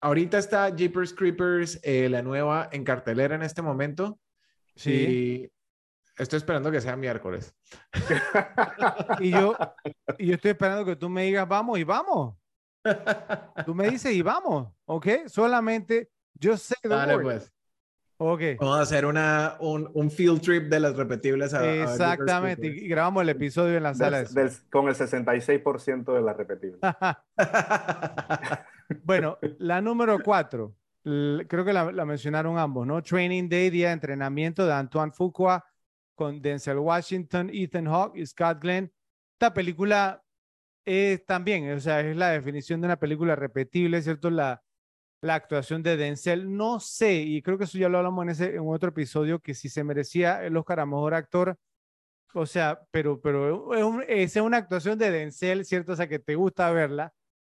ahorita 0.00 0.38
está 0.38 0.74
Jeepers 0.74 1.12
Creepers, 1.12 1.80
eh, 1.82 2.08
la 2.08 2.22
nueva 2.22 2.68
en 2.72 2.84
cartelera 2.84 3.34
en 3.34 3.42
este 3.42 3.60
momento. 3.62 4.18
Sí. 4.74 4.92
Y 4.92 5.52
estoy 6.16 6.38
esperando 6.38 6.70
que 6.70 6.80
sea 6.80 6.96
miércoles. 6.96 7.54
Y 9.20 9.30
yo, 9.30 9.56
y 10.18 10.26
yo 10.28 10.34
estoy 10.34 10.50
esperando 10.52 10.84
que 10.84 10.96
tú 10.96 11.08
me 11.08 11.24
digas, 11.24 11.46
vamos 11.48 11.78
y 11.78 11.84
vamos. 11.84 12.36
Tú 13.66 13.74
me 13.74 13.90
dices 13.90 14.12
y 14.12 14.22
vamos, 14.22 14.72
¿ok? 14.84 15.26
Solamente 15.26 16.10
yo 16.34 16.56
sé 16.56 16.76
the 16.82 16.88
Dale, 16.88 17.14
word. 17.16 17.24
pues. 17.24 17.52
Ok. 18.18 18.40
Vamos 18.60 18.78
a 18.78 18.82
hacer 18.82 19.04
una, 19.04 19.56
un, 19.60 19.90
un 19.92 20.10
field 20.10 20.40
trip 20.40 20.64
de 20.70 20.80
las 20.80 20.96
repetibles 20.96 21.52
a, 21.52 21.70
Exactamente. 21.82 22.66
Y 22.66 22.88
grabamos 22.88 23.22
el 23.22 23.28
episodio 23.28 23.76
en 23.76 23.82
la 23.82 23.94
sala 23.94 24.18
de 24.18 24.24
Del- 24.24 24.34
del- 24.34 24.70
con 24.70 24.88
el 24.88 24.94
66% 24.94 26.14
de 26.14 26.22
la 26.22 26.32
repetible. 26.32 26.78
Bueno, 29.02 29.38
la 29.58 29.80
número 29.80 30.18
cuatro, 30.22 30.76
creo 31.02 31.64
que 31.64 31.72
la, 31.72 31.90
la 31.92 32.04
mencionaron 32.04 32.56
ambos, 32.58 32.86
¿no? 32.86 33.02
Training 33.02 33.48
Day, 33.48 33.70
día 33.70 33.88
de 33.88 33.94
entrenamiento 33.94 34.64
de 34.64 34.72
Antoine 34.72 35.12
Fuqua 35.12 35.64
con 36.14 36.40
Denzel 36.40 36.78
Washington, 36.78 37.50
Ethan 37.52 37.86
Hawke 37.86 38.16
y 38.18 38.26
Scott 38.26 38.58
Glenn. 38.60 38.92
Esta 39.32 39.52
película 39.52 40.22
es 40.84 41.24
también, 41.26 41.70
o 41.72 41.80
sea, 41.80 42.00
es 42.00 42.16
la 42.16 42.30
definición 42.30 42.80
de 42.80 42.86
una 42.86 42.96
película 42.96 43.34
repetible, 43.34 44.00
¿cierto? 44.02 44.30
La, 44.30 44.62
la 45.22 45.34
actuación 45.34 45.82
de 45.82 45.96
Denzel, 45.96 46.56
no 46.56 46.80
sé, 46.80 47.14
y 47.16 47.42
creo 47.42 47.58
que 47.58 47.64
eso 47.64 47.78
ya 47.78 47.88
lo 47.88 47.98
hablamos 47.98 48.22
en, 48.24 48.30
ese, 48.30 48.54
en 48.56 48.62
otro 48.68 48.90
episodio, 48.90 49.40
que 49.40 49.54
si 49.54 49.68
se 49.68 49.84
merecía 49.84 50.44
el 50.44 50.56
Oscar 50.56 50.80
a 50.80 50.86
Mejor 50.86 51.14
Actor, 51.14 51.56
o 52.34 52.46
sea, 52.46 52.82
pero, 52.90 53.20
pero 53.20 53.74
es, 54.08 54.36
es 54.36 54.42
una 54.42 54.58
actuación 54.58 54.98
de 54.98 55.10
Denzel, 55.10 55.64
¿cierto? 55.64 55.92
O 55.92 55.96
sea, 55.96 56.08
que 56.08 56.18
te 56.18 56.34
gusta 56.34 56.70
verla. 56.70 57.12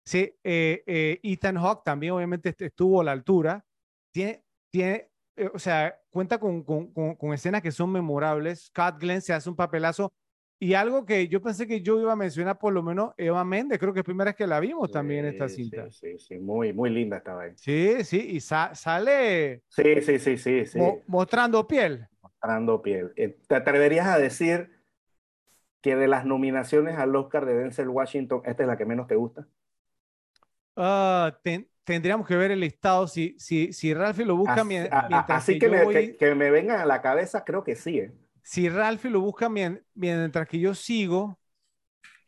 Sí, 0.05 0.35
eh, 0.43 0.83
eh, 0.87 1.19
Ethan 1.23 1.57
Hawke 1.57 1.83
también 1.83 2.13
obviamente 2.13 2.49
est- 2.49 2.61
estuvo 2.61 3.01
a 3.01 3.03
la 3.03 3.11
altura. 3.11 3.65
Tiene, 4.11 4.43
tiene, 4.71 5.09
eh, 5.35 5.49
o 5.53 5.59
sea, 5.59 5.99
cuenta 6.09 6.39
con, 6.39 6.63
con, 6.63 6.93
con, 6.93 7.15
con 7.15 7.33
escenas 7.33 7.61
que 7.61 7.71
son 7.71 7.91
memorables. 7.91 8.65
Scott 8.67 8.99
Glenn 8.99 9.21
se 9.21 9.33
hace 9.33 9.49
un 9.49 9.55
papelazo. 9.55 10.13
Y 10.59 10.73
algo 10.73 11.05
que 11.05 11.27
yo 11.27 11.41
pensé 11.41 11.67
que 11.67 11.81
yo 11.81 11.99
iba 11.99 12.13
a 12.13 12.15
mencionar, 12.15 12.57
por 12.57 12.73
lo 12.73 12.81
menos 12.81 13.13
Eva 13.17 13.43
Méndez, 13.43 13.77
creo 13.77 13.93
que 13.93 13.99
es 13.99 14.05
primera 14.05 14.29
vez 14.29 14.35
que 14.35 14.47
la 14.47 14.59
vimos 14.59 14.89
también 14.89 15.25
esta 15.25 15.47
cinta. 15.47 15.87
Sí, 15.91 16.17
sí, 16.17 16.19
sí, 16.19 16.39
muy, 16.39 16.73
muy 16.73 16.89
linda 16.89 17.17
estaba 17.17 17.43
ahí. 17.43 17.51
Sí, 17.55 18.03
sí, 18.03 18.17
y 18.31 18.39
sa- 18.39 18.73
sale 18.73 19.61
Sí, 19.69 20.01
sí, 20.01 20.19
sí, 20.19 20.37
sí, 20.37 20.65
sí. 20.65 20.79
mo- 20.79 21.03
mostrando 21.07 21.67
piel. 21.67 22.07
Parando 22.39 22.81
piel. 22.81 23.13
Eh, 23.15 23.37
¿Te 23.47 23.55
atreverías 23.55 24.07
a 24.07 24.17
decir 24.17 24.71
que 25.81 25.95
de 25.95 26.07
las 26.07 26.25
nominaciones 26.25 26.97
al 26.97 27.15
Oscar 27.15 27.45
de 27.45 27.55
Denzel 27.55 27.89
Washington, 27.89 28.41
esta 28.45 28.63
es 28.63 28.67
la 28.67 28.77
que 28.77 28.85
menos 28.85 29.07
te 29.07 29.15
gusta? 29.15 29.47
Ah, 30.75 31.37
ten- 31.43 31.67
tendríamos 31.83 32.27
que 32.27 32.35
ver 32.35 32.51
el 32.51 32.59
listado. 32.59 33.07
Si, 33.07 33.35
si, 33.39 33.73
si 33.73 33.93
Ralphie 33.93 34.25
lo 34.25 34.35
busca 34.35 34.63
Así, 34.63 34.75
a- 34.91 35.07
mientras 35.07 35.37
así 35.37 35.53
que 35.53 35.59
que, 35.59 35.65
yo 35.65 35.71
me, 35.71 35.83
voy- 35.83 35.93
que, 35.93 36.17
que 36.17 36.35
me 36.35 36.51
vengan 36.51 36.79
a 36.79 36.85
la 36.85 37.01
cabeza, 37.01 37.43
creo 37.43 37.63
que 37.63 37.75
sí. 37.75 37.99
¿eh? 37.99 38.11
Si 38.49 38.69
Ralphie 38.69 39.11
lo 39.11 39.19
busca 39.19 39.49
mien- 39.49 39.83
mientras 39.93 40.47
que 40.47 40.57
yo 40.57 40.73
sigo, 40.73 41.37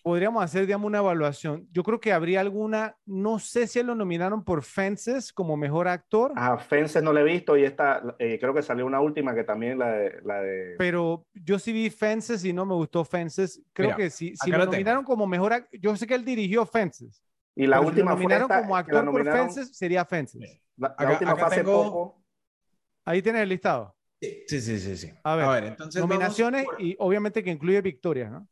podríamos 0.04 0.44
hacer, 0.44 0.66
digamos, 0.66 0.86
una 0.88 0.98
evaluación. 0.98 1.66
Yo 1.72 1.82
creo 1.84 2.00
que 2.02 2.12
habría 2.12 2.41
alguna, 2.41 2.98
no 3.06 3.40
sé 3.40 3.68
si 3.68 3.82
lo 3.84 3.96
nominaron 3.96 4.44
por 4.44 4.64
Fences 4.64 5.32
como 5.32 5.56
mejor 5.56 5.88
actor, 5.88 6.34
A 6.36 6.58
Fences 6.58 7.02
no 7.04 7.14
la 7.14 7.22
he 7.22 7.24
visto 7.24 7.56
y 7.58 7.64
esta, 7.64 8.16
eh, 8.20 8.38
creo 8.38 8.54
que 8.54 8.62
salió 8.62 8.86
una 8.86 9.00
última 9.00 9.34
que 9.34 9.46
también 9.46 9.80
la 9.80 9.91
de... 9.91 10.22
La 10.24 10.41
de 10.41 10.76
pero 10.78 11.26
yo 11.34 11.58
sí 11.58 11.72
vi 11.72 11.90
Fences 11.90 12.44
y 12.44 12.52
no 12.52 12.66
me 12.66 12.74
gustó 12.76 13.06
Fences. 13.06 13.62
Creo 13.72 13.88
Mira, 13.90 13.98
que 13.98 14.10
si, 14.10 14.36
si 14.36 14.52
lo 14.52 14.58
lo 14.58 14.64
tengo. 14.66 14.74
nominaron 14.74 15.04
como 15.06 15.26
mejor 15.26 15.54
actor, 15.54 15.80
yo 15.80 15.96
sé 15.96 16.06
que 16.06 16.16
él 16.16 16.26
dirigió 16.26 16.66
Fences. 16.66 17.24
y 17.56 17.66
la 17.66 17.78
pero 17.78 17.80
si 17.80 17.84
lo 17.84 17.88
última 17.90 18.12
fue 18.12 18.20
nominaron 18.24 18.52
esta, 18.52 18.62
como 18.62 18.76
actor 18.76 19.06
por 19.12 19.32
Fences, 19.32 19.78
sería 19.78 20.04
Fences. 20.04 20.62
La, 20.76 20.90
la 20.90 20.94
Acá- 20.98 21.12
última 21.14 21.32
acá 21.32 21.46
hace 21.48 21.56
tengo- 21.64 21.84
poco. 21.84 22.24
Ahí 23.06 23.22
tienes 23.22 23.41
el 23.41 23.50
listado. 23.50 23.96
Sí, 24.22 24.44
sí, 24.62 24.80
sí, 24.80 24.98
sí. 24.98 25.12
A 25.24 25.36
ver, 25.36 25.64
entonces 25.66 26.02
vamos 26.02 26.16
Nominaciones 26.18 26.66
por- 26.66 26.82
y 26.82 26.96
obviamente 27.00 27.44
que 27.44 27.52
incluye 27.52 27.82
victorias, 27.82 28.32
¿no? 28.32 28.48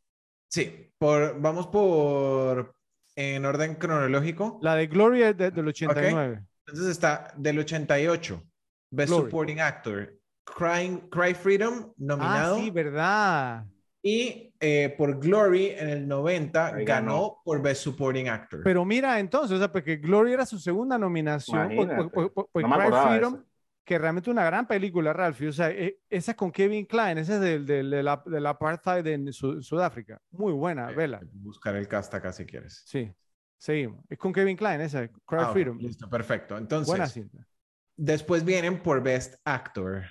Sí, 0.50 0.90
por, 0.98 1.40
vamos 1.42 1.68
por 1.68 2.74
en 3.16 3.46
orden 3.46 3.76
cronológico. 3.76 4.60
La 4.62 4.76
de 4.76 4.88
Gloria 4.88 5.30
es 5.30 5.38
de- 5.38 5.52
del 5.52 5.68
89. 5.68 6.42
Entonces 6.66 6.92
está 6.92 7.34
del 7.36 7.60
88, 7.60 8.44
Best 8.92 9.10
Glory. 9.10 9.26
Supporting 9.30 9.60
Actor, 9.60 10.14
Cry, 10.46 11.02
Cry 11.12 11.34
Freedom, 11.34 11.92
nominado. 11.98 12.56
Ah, 12.56 12.60
sí, 12.60 12.72
verdad. 12.72 13.66
Y 14.02 14.54
eh, 14.60 14.94
por 14.98 15.20
Glory 15.20 15.72
en 15.72 15.90
el 15.90 16.08
90 16.08 16.68
Ahí 16.68 16.86
ganó. 16.86 17.12
ganó. 17.12 17.42
por 17.44 17.62
Best 17.62 17.82
Supporting 17.84 18.30
Actor. 18.30 18.62
Pero 18.64 18.86
mira, 18.86 19.20
entonces, 19.20 19.52
o 19.56 19.58
sea, 19.58 19.72
porque 19.72 19.98
Gloria 19.98 20.36
era 20.36 20.46
su 20.46 20.60
segunda 20.60 20.98
nominación. 20.98 21.70
Pues, 21.76 21.90
pues, 22.14 22.30
pues, 22.34 22.48
pues 22.54 22.64
No 22.66 22.70
me 22.78 22.86
Cry 22.86 22.94
Freedom, 22.94 23.34
eso. 23.36 23.46
Que 23.88 23.98
realmente 23.98 24.30
una 24.30 24.44
gran 24.44 24.68
película, 24.68 25.14
Ralphie. 25.14 25.48
O 25.48 25.54
sea, 25.54 25.72
eh, 25.72 25.98
esa 26.10 26.32
es 26.32 26.38
con 26.38 26.52
Kevin 26.52 26.86
Klein, 26.86 27.18
esa 27.20 27.36
es 27.36 27.40
del, 27.40 27.66
del, 27.66 27.90
del, 27.90 28.10
del 28.26 28.46
apartheid 28.46 29.08
en 29.08 29.32
Su- 29.32 29.62
Sudáfrica. 29.64 30.22
Muy 30.32 30.52
buena, 30.52 30.88
vela. 30.92 31.22
Buscar 31.32 31.74
el 31.78 31.88
cast 31.88 32.14
acá 32.14 32.34
si 32.34 32.46
quieres. 32.46 32.84
Sí, 32.86 33.10
seguimos. 33.58 34.04
Es 34.10 34.18
con 34.18 34.34
Kevin 34.34 34.58
Klein, 34.58 34.82
esa, 34.82 35.08
Cry 35.08 35.40
Ah, 35.40 35.52
Freedom. 35.54 35.78
listo, 35.78 36.10
perfecto. 36.10 36.58
Entonces, 36.58 36.90
Buena 36.90 37.08
cinta. 37.08 37.48
después 37.96 38.44
vienen 38.44 38.84
por 38.84 39.02
Best 39.02 39.36
Actor. 39.46 40.04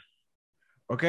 ¿Ok? 0.86 1.04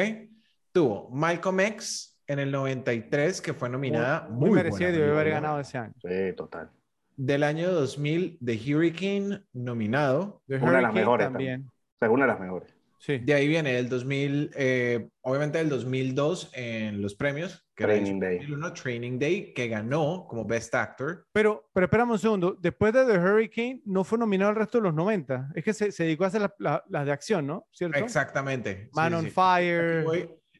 Tuvo 0.70 1.08
Malcolm 1.10 1.60
X 1.60 2.20
en 2.26 2.38
el 2.38 2.50
93, 2.50 3.40
que 3.40 3.54
fue 3.54 3.70
nominada. 3.70 4.28
Muy, 4.28 4.50
Muy, 4.50 4.56
merecida 4.56 4.92
de 4.92 5.10
haber 5.10 5.30
ganado 5.30 5.58
ese 5.58 5.78
año. 5.78 5.94
Sí, 6.02 6.34
total. 6.36 6.70
Del 7.16 7.44
año 7.44 7.72
2000, 7.72 8.38
The 8.44 8.74
Hurricane, 8.74 9.42
nominado. 9.54 10.42
The 10.46 10.56
Una 10.56 10.66
de 10.66 10.72
las 10.72 10.82
Hurricane 10.82 11.00
mejores 11.00 11.26
también. 11.28 11.70
O 12.00 12.04
sea, 12.04 12.10
una 12.10 12.24
de 12.26 12.32
las 12.32 12.40
mejores. 12.40 12.74
Sí. 13.00 13.18
De 13.18 13.32
ahí 13.32 13.46
viene 13.46 13.78
el 13.78 13.88
2000, 13.88 14.50
eh, 14.56 15.08
obviamente 15.22 15.60
el 15.60 15.68
2002 15.68 16.50
en 16.54 17.00
los 17.00 17.14
premios. 17.14 17.64
Que 17.76 17.84
era 17.84 17.92
Training 17.94 18.18
Day. 18.20 18.38
2001, 18.38 18.72
Training 18.74 19.18
Day, 19.20 19.52
que 19.54 19.68
ganó 19.68 20.26
como 20.28 20.44
Best 20.44 20.74
Actor. 20.74 21.24
Pero, 21.32 21.68
pero 21.72 21.84
espérame 21.86 22.10
un 22.10 22.18
segundo. 22.18 22.56
Después 22.60 22.92
de 22.92 23.04
The 23.04 23.18
Hurricane, 23.18 23.82
no 23.84 24.02
fue 24.02 24.18
nominado 24.18 24.50
el 24.50 24.56
resto 24.56 24.78
de 24.78 24.82
los 24.84 24.94
90. 24.94 25.50
Es 25.54 25.62
que 25.64 25.72
se, 25.72 25.92
se 25.92 26.04
dedicó 26.04 26.24
a 26.24 26.26
hacer 26.26 26.40
la- 26.40 26.54
la- 26.58 26.84
las 26.88 27.06
de 27.06 27.12
acción, 27.12 27.46
¿no? 27.46 27.66
¿Cierto? 27.70 27.98
Exactamente. 27.98 28.88
Man 28.94 29.10
sí, 29.12 29.14
on 29.18 29.24
sí. 29.26 29.30
Fire. 29.30 30.04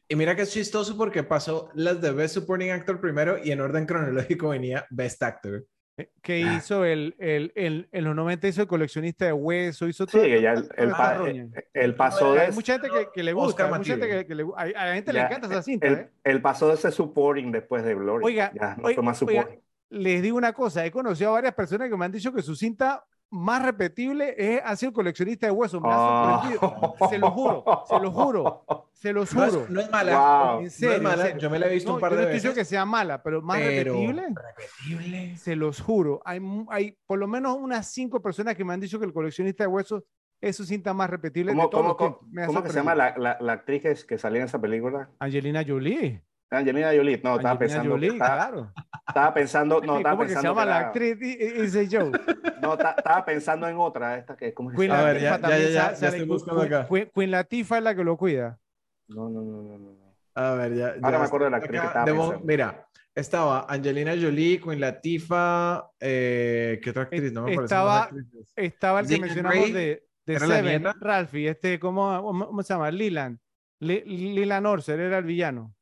Y 0.07 0.15
mira 0.15 0.33
que 0.35 0.41
es 0.43 0.51
chistoso 0.51 0.95
porque 0.97 1.23
pasó 1.23 1.69
las 1.75 2.01
de 2.01 2.11
Best 2.11 2.35
Supporting 2.35 2.71
Actor 2.71 2.99
primero 3.01 3.37
y 3.43 3.51
en 3.51 3.59
orden 3.61 3.85
cronológico 3.85 4.49
venía 4.49 4.85
Best 4.89 5.21
Actor. 5.21 5.65
Eh, 5.99 6.09
que 6.21 6.43
Ah. 6.43 6.55
hizo 6.57 6.85
el, 6.85 7.15
el, 7.19 7.51
el- 7.55 7.89
en 7.91 8.03
los 8.03 8.15
90 8.15 8.47
hizo 8.47 8.61
el 8.61 8.67
coleccionista 8.67 9.25
de 9.25 9.33
hueso, 9.33 9.87
hizo 9.87 10.05
Sí, 10.05 10.11
todo. 10.11 10.21
que 10.23 10.41
ya 10.41 10.53
el, 10.53 10.69
el, 10.77 10.89
pa- 10.91 11.13
roña. 11.15 11.47
el- 11.73 11.95
paso 11.95 12.33
de 12.33 12.41
Hay 12.41 12.51
mucha 12.51 12.73
gente 12.73 12.89
que, 12.89 13.07
que 13.13 13.23
le 13.23 13.33
gusta, 13.33 13.65
hay 13.65 13.71
mucha 13.71 13.91
gente 13.91 14.07
que, 14.07 14.25
que 14.25 14.35
le, 14.35 14.43
a, 14.55 14.61
a 14.61 14.85
la 14.87 14.93
gente 14.95 15.13
le 15.13 15.19
ya, 15.19 15.25
encanta 15.27 15.47
esa 15.47 15.61
cinta. 15.61 15.87
el, 15.87 15.93
¿eh? 15.95 16.09
el 16.23 16.41
paso 16.41 16.67
de 16.67 16.75
ese 16.75 16.91
supporting 16.91 17.51
después 17.51 17.83
de 17.83 17.95
Glory. 17.95 18.25
Oiga, 18.25 18.51
ya 18.53 18.75
no 18.77 18.83
oiga, 18.87 18.95
fue 18.95 19.03
más 19.03 19.21
oiga, 19.23 19.41
supporting. 19.43 19.63
Les 19.91 20.21
digo 20.21 20.37
una 20.37 20.53
cosa, 20.53 20.85
he 20.85 20.91
conocido 20.91 21.31
a 21.31 21.33
varias 21.33 21.53
personas 21.55 21.89
que 21.89 21.97
me 21.97 22.05
han 22.05 22.11
dicho 22.11 22.31
que 22.31 22.41
su 22.43 22.55
cinta 22.55 23.03
más 23.31 23.61
repetible 23.63 24.33
es 24.37 24.61
ha 24.63 24.75
sido 24.75 24.91
coleccionista 24.93 25.45
de 25.47 25.51
huesos. 25.51 25.81
Me 25.81 25.89
ha 25.89 25.93
Ah. 25.95 26.41
sorprendido. 26.51 26.95
Se 27.09 27.17
lo 27.17 27.31
juro, 27.31 27.63
se 27.87 27.99
lo 27.99 28.11
juro. 28.11 28.65
Se 28.93 29.13
los 29.13 29.33
No 29.33 29.45
juro. 29.45 29.63
es, 29.63 29.69
no 29.69 29.79
es 29.81 29.91
mala. 29.91 30.19
Wow. 30.19 30.57
En 30.59 30.63
no 30.65 30.69
serio, 30.71 30.91
es 30.91 30.97
en 30.97 31.03
mala. 31.03 31.23
serio. 31.25 31.39
Yo 31.41 31.49
me 31.49 31.59
la 31.59 31.67
he 31.67 31.73
visto 31.73 31.89
No, 31.89 31.95
un 31.95 32.01
par 32.01 32.11
yo 32.11 32.15
no 32.17 32.25
de 32.25 32.35
estoy 32.35 32.51
que 32.51 32.55
veces. 32.59 32.67
sea 32.69 32.85
mala, 32.85 33.21
pero 33.23 33.41
más 33.41 33.57
pero 33.59 33.93
repetible. 33.93 34.23
repetible. 34.35 35.37
Se 35.37 35.55
los 35.55 35.79
juro. 35.81 36.21
Hay, 36.25 36.41
hay 36.69 36.97
por 37.05 37.19
lo 37.19 37.27
menos 37.27 37.55
unas 37.57 37.87
cinco 37.87 38.21
personas 38.21 38.55
que 38.55 38.65
me 38.65 38.73
han 38.73 38.79
dicho 38.79 38.99
que 38.99 39.05
el 39.05 39.13
coleccionista 39.13 39.63
de 39.63 39.67
huesos 39.67 40.03
es 40.41 40.55
su 40.55 40.63
cinta 40.65 40.93
más 40.93 41.09
repetible 41.09 41.51
de 41.51 41.57
¿Cómo, 41.57 41.69
todos 41.69 41.81
cómo, 41.83 41.87
los 41.89 41.97
cómo, 41.97 42.09
tiempos. 42.17 42.29
Me 42.33 42.43
ha 42.43 42.47
cómo 42.47 42.63
que 42.63 42.69
se 42.69 42.75
llama 42.75 42.95
la, 42.95 43.17
la, 43.17 43.37
la 43.41 43.53
actriz 43.53 43.81
que, 43.81 43.95
que 44.07 44.17
salía 44.17 44.39
en 44.41 44.45
esa 44.45 44.59
película? 44.59 45.09
Angelina 45.19 45.63
Jolie. 45.67 46.23
Angelina 46.51 46.87
Jolie. 46.95 47.21
No, 47.23 47.35
estaba 47.35 47.51
Angelina 47.51 47.57
pensando. 47.59 47.89
Jolie, 47.91 48.09
estaba, 48.09 48.35
claro. 48.35 48.73
estaba 49.07 49.33
pensando. 49.33 49.81
No, 49.81 49.97
estaba 49.97 50.15
¿Cómo 50.15 50.23
que 50.23 50.29
se 50.29 50.35
pensando. 50.35 50.49
llama 50.51 50.61
que 50.63 50.69
la 50.69 50.77
era- 50.77 50.87
actriz? 50.87 51.17
Y- 51.21 51.43
y- 51.43 51.61
Dice 51.61 51.87
Joe. 51.91 52.11
no, 52.61 52.77
ta- 52.77 52.95
estaba 52.97 53.25
pensando 53.25 53.67
en 53.67 53.77
otra. 53.77 54.17
Esta 54.17 54.35
que, 54.35 54.53
¿cómo 54.53 54.71
se 54.71 54.77
Queen 54.77 54.89
llama? 54.91 55.01
A 55.01 55.05
ver, 55.05 55.21
ya- 55.21 55.29
ya, 55.31 55.39
también 55.41 55.71
ya, 55.71 55.93
ya 55.93 56.07
estoy 56.07 56.25
buscando 56.25 56.61
Queen- 56.61 56.73
acá. 56.73 56.87
Queen- 56.87 57.11
Queen 57.13 57.31
Latifah 57.31 57.77
es 57.77 57.83
la 57.83 57.95
que 57.95 58.03
lo 58.03 58.17
cuida. 58.17 58.59
No, 59.07 59.29
no, 59.29 59.41
no, 59.41 59.61
no, 59.63 59.77
no. 59.77 59.91
no. 59.93 60.15
A 60.35 60.53
ver, 60.53 60.73
ya. 60.75 60.87
Ahora 61.01 61.11
ya 61.11 61.19
me 61.19 61.25
acuerdo 61.25 61.45
de 61.45 61.51
la 61.51 61.57
actriz 61.57 61.81
que 61.81 61.87
estaba 61.87 62.05
pensando. 62.05 62.39
Mira, 62.45 62.87
estaba 63.15 63.65
Angelina 63.69 64.11
Jolie, 64.19 64.61
Queen 64.61 64.79
Latifah, 64.79 65.89
eh, 65.99 66.79
¿qué 66.81 66.89
otra 66.91 67.03
actriz? 67.03 67.31
No 67.33 67.41
me 67.43 67.55
parece 67.55 67.63
Estaba- 67.65 68.09
Estaba 68.55 68.99
el 69.01 69.07
que 69.07 69.19
mencionamos 69.19 69.73
de, 69.73 70.07
de 70.25 70.33
¿era 70.33 70.47
la 70.47 70.55
Seven? 70.55 70.83
Ralphie, 71.01 71.49
este, 71.49 71.79
¿cómo, 71.79 72.21
cómo 72.23 72.47
cómo 72.47 72.63
se 72.63 72.73
llama? 72.73 72.89
Leland. 72.91 73.39
Le- 73.81 74.03
Leland 74.05 74.65
Orser 74.67 74.99
era 74.99 75.17
el 75.17 75.25
villano. 75.25 75.73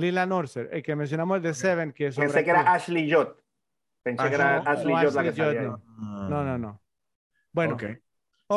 Leland 0.00 0.32
Orser, 0.32 0.68
el 0.72 0.82
que 0.82 0.96
mencionamos 0.96 1.36
el 1.36 1.42
de 1.42 1.54
Seven, 1.54 1.92
que 1.92 2.08
es 2.08 2.14
sobre 2.14 2.28
Pensé 2.28 2.44
que 2.44 2.50
era. 2.50 2.72
Ashley 2.72 3.12
Judd. 3.12 3.28
Pensé 4.02 4.22
Ah, 4.22 4.28
que 4.28 4.34
era 4.34 4.60
no, 4.62 4.70
Ashley 4.70 4.94
Judd 4.94 5.14
la 5.14 5.22
que 5.22 5.32
salía 5.32 5.60
ahí. 5.60 5.66
no. 5.66 5.82
No, 6.28 6.44
no, 6.44 6.58
no. 6.58 6.82
Bueno, 7.52 7.76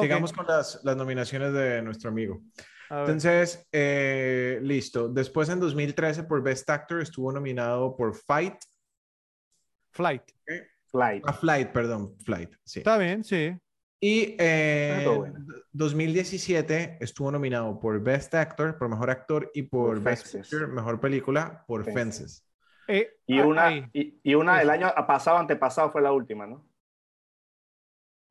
Sigamos 0.02 0.34
con 0.34 0.48
las, 0.48 0.80
las 0.84 0.96
nominaciones 0.98 1.54
de 1.54 1.82
nuestro 1.84 2.10
amigo. 2.10 2.42
Entonces, 2.90 3.68
eh, 3.72 4.60
listo. 4.62 5.08
Después, 5.08 5.50
en 5.50 5.60
2013, 5.60 6.24
por 6.24 6.42
Best 6.44 6.70
Actor, 6.70 7.02
estuvo 7.02 7.32
nominado 7.32 7.96
por 7.96 8.16
Fight. 8.16 8.56
Flight. 9.92 10.24
Flight. 10.88 11.24
Ah, 11.28 11.34
Flight, 11.34 11.72
perdón, 11.72 12.16
Flight, 12.24 12.54
sí. 12.64 12.80
Está 12.80 12.98
bien, 12.98 13.24
sí. 13.24 13.56
Y 14.06 14.36
Ah, 14.86 15.00
en 15.00 15.04
todo 15.06 15.18
bueno. 15.20 15.40
2017 15.72 16.98
estuvo 17.00 17.32
nominado 17.32 17.80
por 17.80 18.02
Best 18.04 18.34
Actor, 18.36 18.78
por 18.78 18.90
Mejor 18.90 19.10
Actor, 19.10 19.50
y 19.54 19.64
por, 19.64 20.02
Por 20.04 20.04
Best. 20.04 20.34
Picture, 20.34 20.68
Mejor 20.68 21.00
Película, 21.00 21.64
por 21.68 21.86
Fences. 21.86 22.44
Fences. 22.46 22.46
Eh, 22.88 23.10
Y 23.26 23.40
ah, 23.40 23.46
una, 23.46 23.66
ahí. 23.68 23.86
y, 23.94 24.20
y 24.24 24.36
una 24.36 24.62
el 24.62 24.70
Eso. 24.70 24.72
año 24.72 24.94
pasado, 25.08 25.38
antepasado 25.38 25.90
fue 25.92 26.02
la 26.02 26.12
última, 26.12 26.46
¿no? 26.48 26.68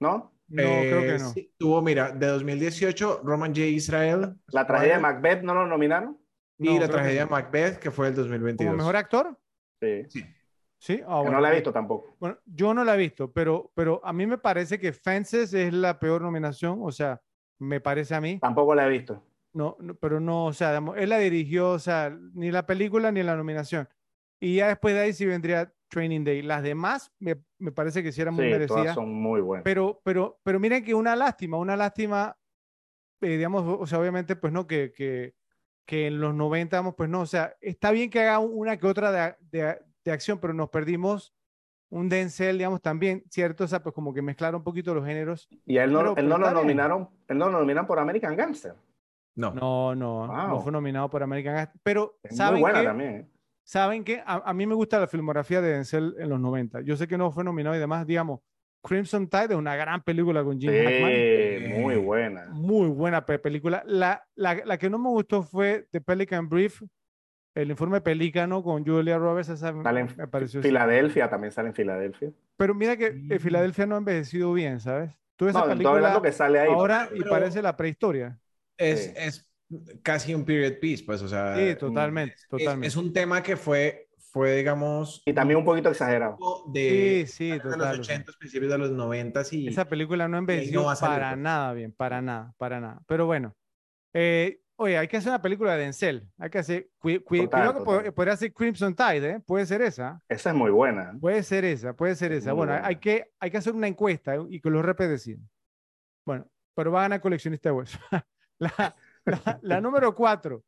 ¿No? 0.00 0.32
No, 0.48 0.84
creo 0.88 1.00
Eh, 1.00 1.06
que 1.06 1.18
no. 1.18 1.30
sí, 1.32 1.54
tuvo, 1.56 1.80
mira, 1.82 2.10
de 2.12 2.26
2018, 2.26 3.22
Roman 3.24 3.52
J. 3.54 3.60
Israel. 3.66 4.34
La 4.48 4.66
tragedia 4.66 4.94
de 4.94 5.00
Macbeth 5.00 5.42
no 5.42 5.54
lo 5.54 5.66
nominaron. 5.66 6.18
Y 6.58 6.68
No, 6.74 6.78
la 6.78 6.88
tragedia 6.88 7.24
no. 7.24 7.26
de 7.26 7.30
Macbeth, 7.30 7.78
que 7.78 7.90
fue 7.90 8.08
el 8.08 8.14
2022. 8.14 8.70
¿Como 8.70 8.76
mejor 8.76 8.96
actor? 8.96 9.38
Sí. 9.80 10.06
Sí. 10.08 10.24
Ah, 10.90 10.94
Que 10.96 11.04
bueno. 11.04 11.30
no 11.32 11.40
la 11.40 11.50
he 11.50 11.54
visto 11.54 11.72
tampoco. 11.72 12.16
Bueno, 12.18 12.38
yo 12.46 12.74
no 12.74 12.84
la 12.84 12.94
he 12.94 12.98
visto, 12.98 13.32
pero, 13.32 13.70
pero 13.74 14.00
a 14.04 14.12
mí 14.12 14.26
me 14.26 14.38
parece 14.38 14.78
que 14.78 14.92
Fences 14.92 15.54
es 15.54 15.72
la 15.72 15.98
peor 15.98 16.22
nominación, 16.22 16.80
o 16.82 16.90
sea, 16.90 17.20
me 17.58 17.80
parece 17.80 18.14
a 18.14 18.20
mí. 18.20 18.38
Tampoco 18.40 18.74
la 18.74 18.86
he 18.86 18.90
visto. 18.90 19.22
No, 19.52 19.76
no, 19.80 19.94
pero 19.94 20.18
no, 20.18 20.46
o 20.46 20.52
sea, 20.52 20.80
él 20.96 21.08
la 21.08 21.18
dirigió, 21.18 21.70
o 21.70 21.78
sea, 21.78 22.16
ni 22.34 22.50
la 22.50 22.66
película 22.66 23.12
ni 23.12 23.22
la 23.22 23.36
nominación. 23.36 23.88
Y 24.40 24.56
ya 24.56 24.68
después 24.68 24.94
de 24.94 25.00
ahí 25.02 25.12
sí 25.12 25.24
vendría 25.26 25.72
Training 25.88 26.24
Day. 26.24 26.42
Las 26.42 26.62
demás 26.62 27.12
me, 27.20 27.36
me 27.58 27.70
parece 27.70 28.02
que 28.02 28.10
sí 28.10 28.20
eran 28.22 28.34
muy 28.34 28.44
Sí, 28.46 28.50
todas 28.50 28.60
merecidas. 28.70 28.94
son 28.94 29.12
muy 29.12 29.40
buenas. 29.40 29.62
Pero, 29.62 30.00
pero, 30.02 30.40
pero 30.42 30.58
miren 30.58 30.82
que 30.82 30.94
una 30.94 31.14
lástima, 31.14 31.58
una 31.58 31.76
lástima, 31.76 32.36
eh, 33.20 33.36
digamos, 33.36 33.62
o 33.78 33.86
sea, 33.86 34.00
obviamente, 34.00 34.34
pues 34.34 34.52
no, 34.52 34.66
que, 34.66 34.90
que, 34.92 35.34
que 35.86 36.06
en 36.08 36.18
los 36.18 36.34
90, 36.34 36.76
vamos, 36.78 36.94
pues 36.96 37.08
no, 37.10 37.20
o 37.20 37.26
sea, 37.26 37.54
está 37.60 37.92
bien 37.92 38.10
que 38.10 38.20
haga 38.20 38.38
una 38.40 38.78
que 38.78 38.86
otra 38.86 39.12
de, 39.12 39.36
de, 39.50 39.78
de 40.04 40.12
acción, 40.12 40.38
pero 40.38 40.52
nos 40.54 40.68
perdimos 40.70 41.34
un 41.90 42.08
Denzel, 42.08 42.56
digamos, 42.58 42.80
también, 42.80 43.22
¿cierto? 43.30 43.64
O 43.64 43.66
sea, 43.68 43.82
pues 43.82 43.94
como 43.94 44.14
que 44.14 44.22
mezclar 44.22 44.54
un 44.54 44.62
poquito 44.64 44.94
los 44.94 45.04
géneros. 45.04 45.48
y 45.66 45.76
a 45.78 45.84
él 45.84 45.92
no, 45.92 45.98
pero- 46.00 46.16
él 46.16 46.28
no 46.28 46.38
lo 46.38 46.50
nominaron, 46.50 47.08
él 47.28 47.38
no 47.38 47.50
lo 47.50 47.58
nominan 47.60 47.86
por 47.86 47.98
American 47.98 48.34
Gangster. 48.36 48.74
No. 49.34 49.52
No, 49.54 49.94
no, 49.94 50.26
no 50.26 50.48
Wow. 50.54 50.62
fue 50.62 50.72
nominado 50.72 51.08
por 51.10 51.22
American 51.22 51.54
Gangster. 51.54 51.80
Pero, 51.82 52.18
Es 52.22 52.32
muy 52.32 52.36
¿saben 52.38 52.60
buena 52.60 52.80
qué? 52.80 52.86
también. 52.86 53.10
¿eh? 53.16 53.28
¿Saben 53.64 54.04
qué? 54.04 54.22
A, 54.26 54.42
a 54.50 54.52
mí 54.54 54.66
me 54.66 54.74
gusta 54.74 54.98
la 55.00 55.06
filmografía 55.06 55.60
de 55.60 55.72
Denzel 55.74 56.14
en 56.18 56.28
los 56.28 56.40
90. 56.40 56.80
Yo 56.80 56.96
sé 56.96 57.06
que 57.06 57.16
no 57.18 57.30
fue 57.30 57.44
nominado 57.44 57.76
y 57.76 57.78
demás, 57.78 58.06
digamos, 58.06 58.40
Crimson 58.84 59.28
Tide 59.28 59.50
es 59.50 59.54
una 59.56 59.76
gran 59.76 60.02
película 60.02 60.42
con 60.42 60.58
Jim 60.58 60.70
Sí, 60.70 60.76
Hackman. 60.78 61.80
muy 61.82 61.96
buena. 61.96 62.46
Muy 62.52 62.88
buena 62.88 63.24
pe- 63.24 63.38
película. 63.38 63.82
La, 63.86 64.24
la, 64.34 64.60
la 64.64 64.76
que 64.78 64.90
no 64.90 64.98
me 64.98 65.08
gustó 65.10 65.42
fue 65.42 65.86
The 65.92 66.00
Pelican 66.00 66.48
Brief, 66.48 66.82
el 67.54 67.70
informe 67.70 68.00
Pelícano 68.00 68.62
con 68.62 68.84
Julia 68.84 69.18
Roberts. 69.18 69.50
Esa 69.50 69.72
me- 69.72 69.82
Sale 69.82 70.00
en 70.00 70.08
me 70.16 70.26
pareció. 70.28 70.62
Filadelfia, 70.62 71.28
también 71.28 71.52
sale 71.52 71.68
en 71.68 71.74
Filadelfia. 71.74 72.32
Pero 72.56 72.74
mira 72.74 72.96
que 72.96 73.06
eh, 73.06 73.12
Mm. 73.14 73.38
Filadelfia 73.38 73.86
no 73.86 73.94
ha 73.96 73.98
envejecido 73.98 74.52
bien, 74.52 74.80
¿sabes? 74.80 75.10
Tú 75.36 75.46
ves 75.46 75.54
esa 75.56 75.64
No, 75.64 75.70
película 75.72 76.20
que 76.22 76.32
sale 76.32 76.60
ahí. 76.60 76.68
ahora 76.70 77.08
y 77.14 77.22
parece 77.22 77.62
la 77.62 77.76
prehistoria. 77.76 78.38
Es, 78.76 79.04
Sí. 79.06 79.12
es 79.16 79.50
casi 80.02 80.34
un 80.34 80.44
period 80.44 80.78
piece, 80.80 81.04
pues, 81.04 81.22
o 81.22 81.28
sea. 81.28 81.56
Sí, 81.56 81.74
totalmente, 81.76 82.34
es- 82.36 82.48
totalmente. 82.48 82.86
Es, 82.88 82.96
un 82.96 83.12
tema 83.12 83.42
que 83.42 83.56
fue, 83.56 84.08
fue 84.30 84.56
digamos, 84.56 85.22
Y 85.26 85.32
también 85.32 85.58
un 85.58 85.64
poquito 85.64 85.88
exagerado. 85.90 86.36
de, 86.72 87.24
Sí, 87.26 87.32
sí, 87.32 87.50
de 87.50 87.56
los 87.56 87.62
total. 87.74 88.00
o 88.00 88.04
sea, 88.04 88.16
80, 88.16 88.32
principios 88.38 88.70
de 88.72 88.78
los 88.78 88.90
90 88.92 89.42
y 89.50 89.68
Esa 89.68 89.86
película 89.86 90.28
no 90.28 90.38
envejeció 90.38 90.82
no 90.82 90.94
para 91.00 91.30
pues. 91.30 91.38
nada 91.42 91.72
bien, 91.74 91.92
para 91.92 92.22
nada, 92.22 92.54
para 92.58 92.80
nada. 92.80 93.02
Pero 93.06 93.26
bueno, 93.26 93.54
eh, 94.14 94.60
oye, 94.82 94.98
hay 94.98 95.08
que 95.08 95.16
hacer 95.16 95.30
una 95.30 95.42
película 95.42 95.74
de 95.76 95.82
Denzel. 95.84 96.28
Hay 96.38 96.50
que 96.50 96.58
hacer, 96.58 96.90
Total, 97.00 97.82
creo 97.84 98.02
que 98.02 98.12
podría 98.12 98.36
ser 98.36 98.52
Crimson 98.52 98.94
Tide, 98.94 99.30
¿eh? 99.30 99.40
Puede 99.46 99.66
ser 99.66 99.82
esa. 99.82 100.20
Esa 100.28 100.50
es 100.50 100.56
muy 100.56 100.70
buena. 100.70 101.16
Puede 101.20 101.42
ser 101.42 101.64
esa, 101.64 101.94
puede 101.94 102.14
ser 102.14 102.32
Es 102.32 102.38
esa. 102.44 102.50
muy 102.50 102.58
Bueno, 102.58 102.72
buena. 102.72 102.86
hay 102.86 102.96
que, 102.96 103.30
hay 103.40 103.50
que 103.50 103.56
hacer 103.58 103.74
una 103.74 103.88
encuesta 103.88 104.34
¿eh? 104.34 104.40
y 104.50 104.60
que 104.60 104.70
los 104.70 104.84
repes 104.84 105.08
deciden. 105.08 105.48
Bueno, 106.26 106.46
pero 106.74 106.92
va 106.92 107.00
a 107.00 107.02
ganar 107.02 107.20
coleccionista 107.20 107.68
de 107.70 107.74
huesos. 107.74 108.00
la, 108.58 108.94
la- 109.24 109.58
la 109.62 109.80
número 109.80 110.14
cuatro, 110.14 110.64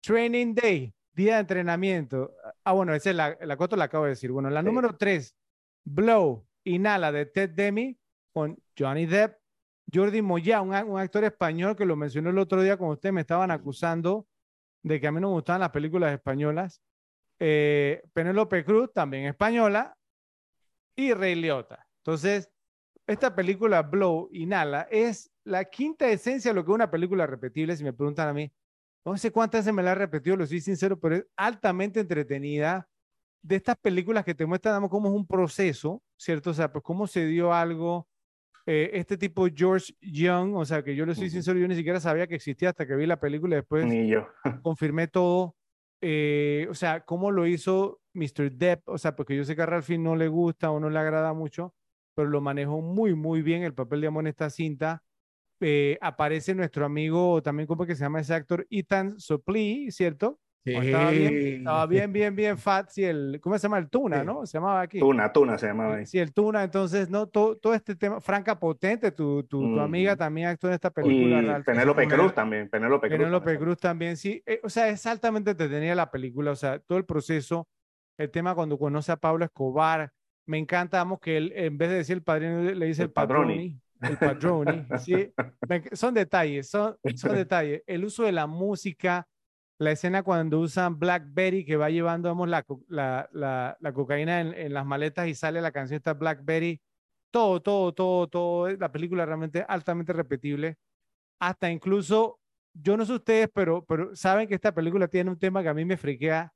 Training 0.00 0.54
Day, 0.54 0.94
día 1.12 1.34
de 1.34 1.40
entrenamiento. 1.40 2.34
Ah, 2.64 2.72
bueno, 2.72 2.94
esa 2.94 3.10
es 3.10 3.16
la, 3.16 3.36
la 3.40 3.56
cuatro 3.56 3.76
la 3.78 3.84
acabo 3.84 4.04
de 4.04 4.10
decir. 4.10 4.30
Bueno, 4.32 4.50
la 4.50 4.60
Sí. 4.60 4.66
número 4.66 4.96
tres, 4.96 5.36
Blow, 5.84 6.46
Inhala 6.64 7.10
de 7.12 7.26
Ted 7.26 7.50
Demi 7.50 7.98
con 8.32 8.56
Johnny 8.78 9.06
Depp, 9.06 9.38
Jordi 9.92 10.22
Moya, 10.22 10.60
un, 10.62 10.74
actor 10.74 11.24
español 11.24 11.76
que 11.76 11.84
lo 11.84 11.96
mencionó 11.96 12.30
el 12.30 12.38
otro 12.38 12.62
día 12.62 12.76
cuando 12.76 12.94
ustedes 12.94 13.12
me 13.12 13.20
estaban 13.22 13.50
acusando 13.50 14.26
de 14.82 15.00
que 15.00 15.06
a 15.06 15.12
mí 15.12 15.20
no 15.20 15.28
me 15.28 15.34
gustaban 15.34 15.60
las 15.60 15.70
películas 15.70 16.12
españolas. 16.12 16.82
Eh, 17.38 18.02
Penélope 18.12 18.64
Cruz, 18.64 18.92
también 18.92 19.26
española, 19.26 19.96
y 20.96 21.12
Rey 21.12 21.34
Liotta. 21.34 21.86
Entonces, 21.98 22.50
esta 23.06 23.34
película 23.34 23.82
Blow, 23.82 24.28
Inhala, 24.32 24.86
es 24.90 25.30
la 25.44 25.64
quinta 25.64 26.08
esencia 26.08 26.50
de 26.50 26.54
lo 26.54 26.64
que 26.64 26.70
es 26.70 26.74
una 26.74 26.90
película 26.90 27.26
repetible, 27.26 27.76
si 27.76 27.84
me 27.84 27.92
preguntan 27.92 28.28
a 28.28 28.32
mí. 28.32 28.52
No 29.04 29.16
sé 29.16 29.32
cuántas 29.32 29.62
veces 29.62 29.74
me 29.74 29.82
la 29.82 29.92
he 29.92 29.96
repetido, 29.96 30.36
lo 30.36 30.46
soy 30.46 30.60
sincero, 30.60 30.98
pero 30.98 31.16
es 31.16 31.26
altamente 31.36 32.00
entretenida. 32.00 32.88
De 33.42 33.56
estas 33.56 33.76
películas 33.76 34.24
que 34.24 34.36
te 34.36 34.46
muestran 34.46 34.88
cómo 34.88 35.08
es 35.08 35.14
un 35.14 35.26
proceso, 35.26 36.00
¿cierto? 36.16 36.50
O 36.50 36.54
sea, 36.54 36.70
pues 36.70 36.84
cómo 36.84 37.08
se 37.08 37.26
dio 37.26 37.52
algo. 37.52 38.06
Eh, 38.66 38.90
este 38.94 39.16
tipo 39.16 39.46
George 39.52 39.92
Young, 40.00 40.54
o 40.56 40.64
sea, 40.64 40.82
que 40.84 40.94
yo 40.94 41.04
le 41.04 41.14
soy 41.14 41.26
Ujú. 41.26 41.32
sincero, 41.32 41.58
yo 41.58 41.66
ni 41.68 41.74
siquiera 41.74 41.98
sabía 42.00 42.26
que 42.28 42.36
existía 42.36 42.68
hasta 42.70 42.86
que 42.86 42.94
vi 42.94 43.06
la 43.06 43.18
película 43.18 43.56
después 43.56 43.86
Ni 43.86 44.08
yo. 44.08 44.28
confirmé 44.62 45.08
todo. 45.08 45.56
eh, 46.00 46.66
o 46.70 46.74
sea, 46.74 47.00
cómo 47.04 47.30
lo 47.30 47.46
hizo 47.46 48.00
Mr. 48.14 48.52
Depp, 48.52 48.88
o 48.88 48.98
sea, 48.98 49.14
porque 49.16 49.36
yo 49.36 49.44
sé 49.44 49.54
que 49.56 49.62
a 49.62 49.66
Ralphie 49.66 49.98
no 49.98 50.16
le 50.16 50.28
gusta 50.28 50.70
o 50.70 50.80
no 50.80 50.90
le 50.90 50.98
agrada 50.98 51.32
mucho, 51.32 51.74
pero 52.14 52.28
lo 52.28 52.40
manejó 52.40 52.80
muy, 52.80 53.14
muy 53.14 53.42
bien 53.42 53.62
el 53.62 53.74
papel 53.74 54.00
de 54.00 54.06
amor 54.08 54.24
en 54.24 54.28
esta 54.28 54.50
cinta. 54.50 55.02
Eh, 55.60 55.96
aparece 56.00 56.54
nuestro 56.56 56.84
amigo, 56.84 57.40
también, 57.42 57.68
¿cómo 57.68 57.84
es 57.84 57.88
que 57.88 57.94
se 57.94 58.02
llama 58.02 58.20
ese 58.20 58.34
actor? 58.34 58.66
Ethan 58.68 59.18
Suplee, 59.20 59.90
¿cierto? 59.92 60.40
Cuando 60.64 60.82
Estaba 60.82 61.10
bien, 61.10 61.56
estaba 61.58 61.86
bien, 61.86 62.12
bien, 62.12 62.36
bien 62.36 62.56
fat, 62.58 62.88
sí, 62.88 63.02
el, 63.04 63.40
¿cómo 63.42 63.58
se 63.58 63.62
llama? 63.64 63.78
El 63.78 63.90
Tuna, 63.90 64.20
Sí. 64.20 64.26
¿no? 64.26 64.46
Se 64.46 64.58
llamaba 64.58 64.80
aquí. 64.82 65.00
Tuna, 65.00 65.32
Tuna 65.32 65.58
se 65.58 65.66
llamaba 65.66 65.96
ahí. 65.96 66.06
Sí, 66.06 66.18
el 66.20 66.32
Tuna, 66.32 66.62
entonces, 66.62 67.10
¿no? 67.10 67.26
Todo, 67.26 67.56
todo 67.56 67.74
este 67.74 67.96
tema, 67.96 68.20
Franca 68.20 68.58
Potente, 68.60 69.10
tu, 69.10 69.42
tu, 69.42 69.60
tu 69.74 69.80
amiga 69.80 70.14
Mm. 70.14 70.18
también 70.18 70.46
actuó 70.48 70.68
en 70.70 70.74
esta 70.74 70.90
película, 70.90 71.58
Y. 71.58 71.62
Penélope 71.64 72.06
Cruz 72.06 72.32
también. 72.34 72.68
Penélope 72.68 73.08
Cruz. 73.08 73.18
Penélope 73.18 73.44
también. 73.46 73.64
Cruz 73.64 73.78
también, 73.78 74.16
sí. 74.16 74.42
Eh, 74.46 74.60
o 74.62 74.68
sea, 74.68 74.88
es 74.88 75.04
altamente 75.06 75.50
entretenida 75.50 75.94
la 75.96 76.10
película, 76.10 76.52
o 76.52 76.56
sea, 76.56 76.78
todo 76.78 76.96
el 76.98 77.04
proceso, 77.04 77.66
el 78.16 78.30
tema 78.30 78.54
cuando 78.54 78.78
conoce 78.78 79.10
a 79.10 79.16
Pablo 79.16 79.44
Escobar. 79.44 80.12
Me 80.46 80.58
encanta, 80.58 80.98
vamos, 80.98 81.18
que 81.20 81.36
él, 81.38 81.52
en 81.56 81.76
vez 81.76 81.88
de 81.88 81.96
decir 81.96 82.16
el 82.16 82.22
padrino, 82.22 82.62
le 82.62 82.86
dice 82.86 83.02
el, 83.02 83.08
El 83.08 83.12
padroni. 83.12 83.80
El 84.00 84.16
padroni, 84.16 84.86
sí. 84.98 85.32
Son 85.92 86.14
detalles, 86.14 86.68
son, 86.70 86.96
son 87.16 87.34
detalles. 87.36 87.82
El 87.86 88.04
uso 88.04 88.22
de 88.24 88.32
la 88.32 88.46
música, 88.46 89.26
la 89.78 89.90
escena 89.92 90.22
cuando 90.22 90.60
usan 90.60 90.98
Blackberry, 90.98 91.64
que 91.64 91.76
va 91.76 91.90
llevando, 91.90 92.28
vamos, 92.28 92.48
la, 92.48 92.64
la, 92.88 93.28
la, 93.32 93.76
la 93.80 93.92
cocaína 93.92 94.40
en, 94.40 94.54
en 94.54 94.72
las 94.72 94.86
maletas 94.86 95.26
y 95.28 95.34
sale 95.34 95.60
la 95.60 95.72
canción 95.72 95.96
esta 95.96 96.14
Blackberry. 96.14 96.80
Todo, 97.32 97.60
todo, 97.62 97.92
todo, 97.94 98.28
todo. 98.28 98.70
La 98.76 98.92
película 98.92 99.24
realmente 99.26 99.64
altamente 99.66 100.12
repetible. 100.12 100.76
Hasta 101.40 101.70
incluso 101.70 102.38
yo 102.74 102.96
no 102.96 103.04
sé 103.04 103.14
ustedes, 103.14 103.48
pero, 103.52 103.84
pero 103.84 104.14
saben 104.14 104.46
que 104.48 104.54
esta 104.54 104.72
película 104.74 105.08
tiene 105.08 105.30
un 105.30 105.38
tema 105.38 105.62
que 105.62 105.68
a 105.68 105.74
mí 105.74 105.84
me 105.84 105.96
friquea 105.96 106.52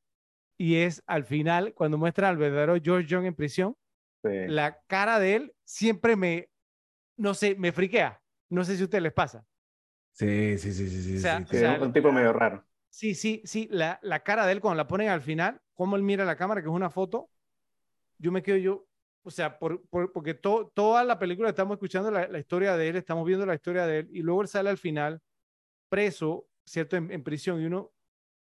y 0.59 0.76
es 0.76 1.02
al 1.06 1.24
final, 1.24 1.74
cuando 1.74 1.98
muestra 1.98 2.28
al 2.28 2.36
verdadero 2.38 2.76
George 2.82 3.06
Young 3.09 3.26
en 3.26 3.34
prisión, 3.34 3.76
Sí. 4.24 4.30
la 4.48 4.80
cara 4.88 5.20
de 5.20 5.34
él 5.36 5.52
siempre 5.64 6.16
me, 6.16 6.48
no 7.16 7.32
sé, 7.34 7.55
me 7.55 7.70
friquea. 7.70 8.20
No 8.51 8.64
sé 8.64 8.74
si 8.74 8.82
a 8.82 8.84
ustedes 8.84 9.02
les 9.02 9.12
pasa. 9.12 9.44
Sí, 10.12 10.59
sí, 10.59 10.72
sí, 10.72 10.88
sí, 10.88 11.02
sí. 11.02 11.16
O 11.18 11.20
sea, 11.20 11.38
sí, 11.40 11.47
Sí, 11.51 11.56
o 11.56 11.60
sea, 11.60 11.76
es 11.76 11.82
un 11.82 11.93
tipo 11.93 12.10
medio 12.10 12.32
raro. 12.32 12.65
Sí, 12.97 13.14
sí, 13.14 13.43
sí, 13.44 13.68
la, 13.70 13.98
la 14.02 14.20
cara 14.23 14.47
de 14.47 14.52
él 14.52 14.60
cuando 14.60 14.78
la 14.78 14.89
ponen 14.89 15.09
al 15.10 15.20
final, 15.20 15.60
cómo 15.74 15.97
él 15.97 16.02
mira 16.02 16.24
la 16.24 16.36
cámara, 16.36 16.62
que 16.62 16.68
es 16.68 16.74
una 16.74 16.89
foto, 16.89 17.28
yo 18.18 18.32
me 18.32 18.43
quedo 18.43 18.56
yo, 18.59 18.86
o 19.24 19.31
sea, 19.31 19.59
por, 19.59 19.86
por- 19.89 20.12
porque 20.12 20.35
to- 20.35 20.73
toda 20.74 21.05
la 21.05 21.18
película 21.18 21.51
estamos 21.51 21.77
escuchando 21.77 22.10
la, 22.10 22.28
la 22.28 22.39
historia 22.40 22.77
de 22.77 22.89
él, 22.89 22.97
estamos 22.97 23.27
viendo 23.27 23.47
la 23.47 23.55
historia 23.55 23.86
de 23.86 24.01
él, 24.01 24.10
y 24.12 24.23
luego 24.23 24.43
él 24.43 24.48
sale 24.48 24.70
al 24.70 24.78
final 24.78 25.23
preso, 25.89 26.48
¿cierto? 26.66 26.97
En, 26.97 27.10
en 27.12 27.24
prisión, 27.24 27.60
y 27.62 27.66
uno, 27.66 27.93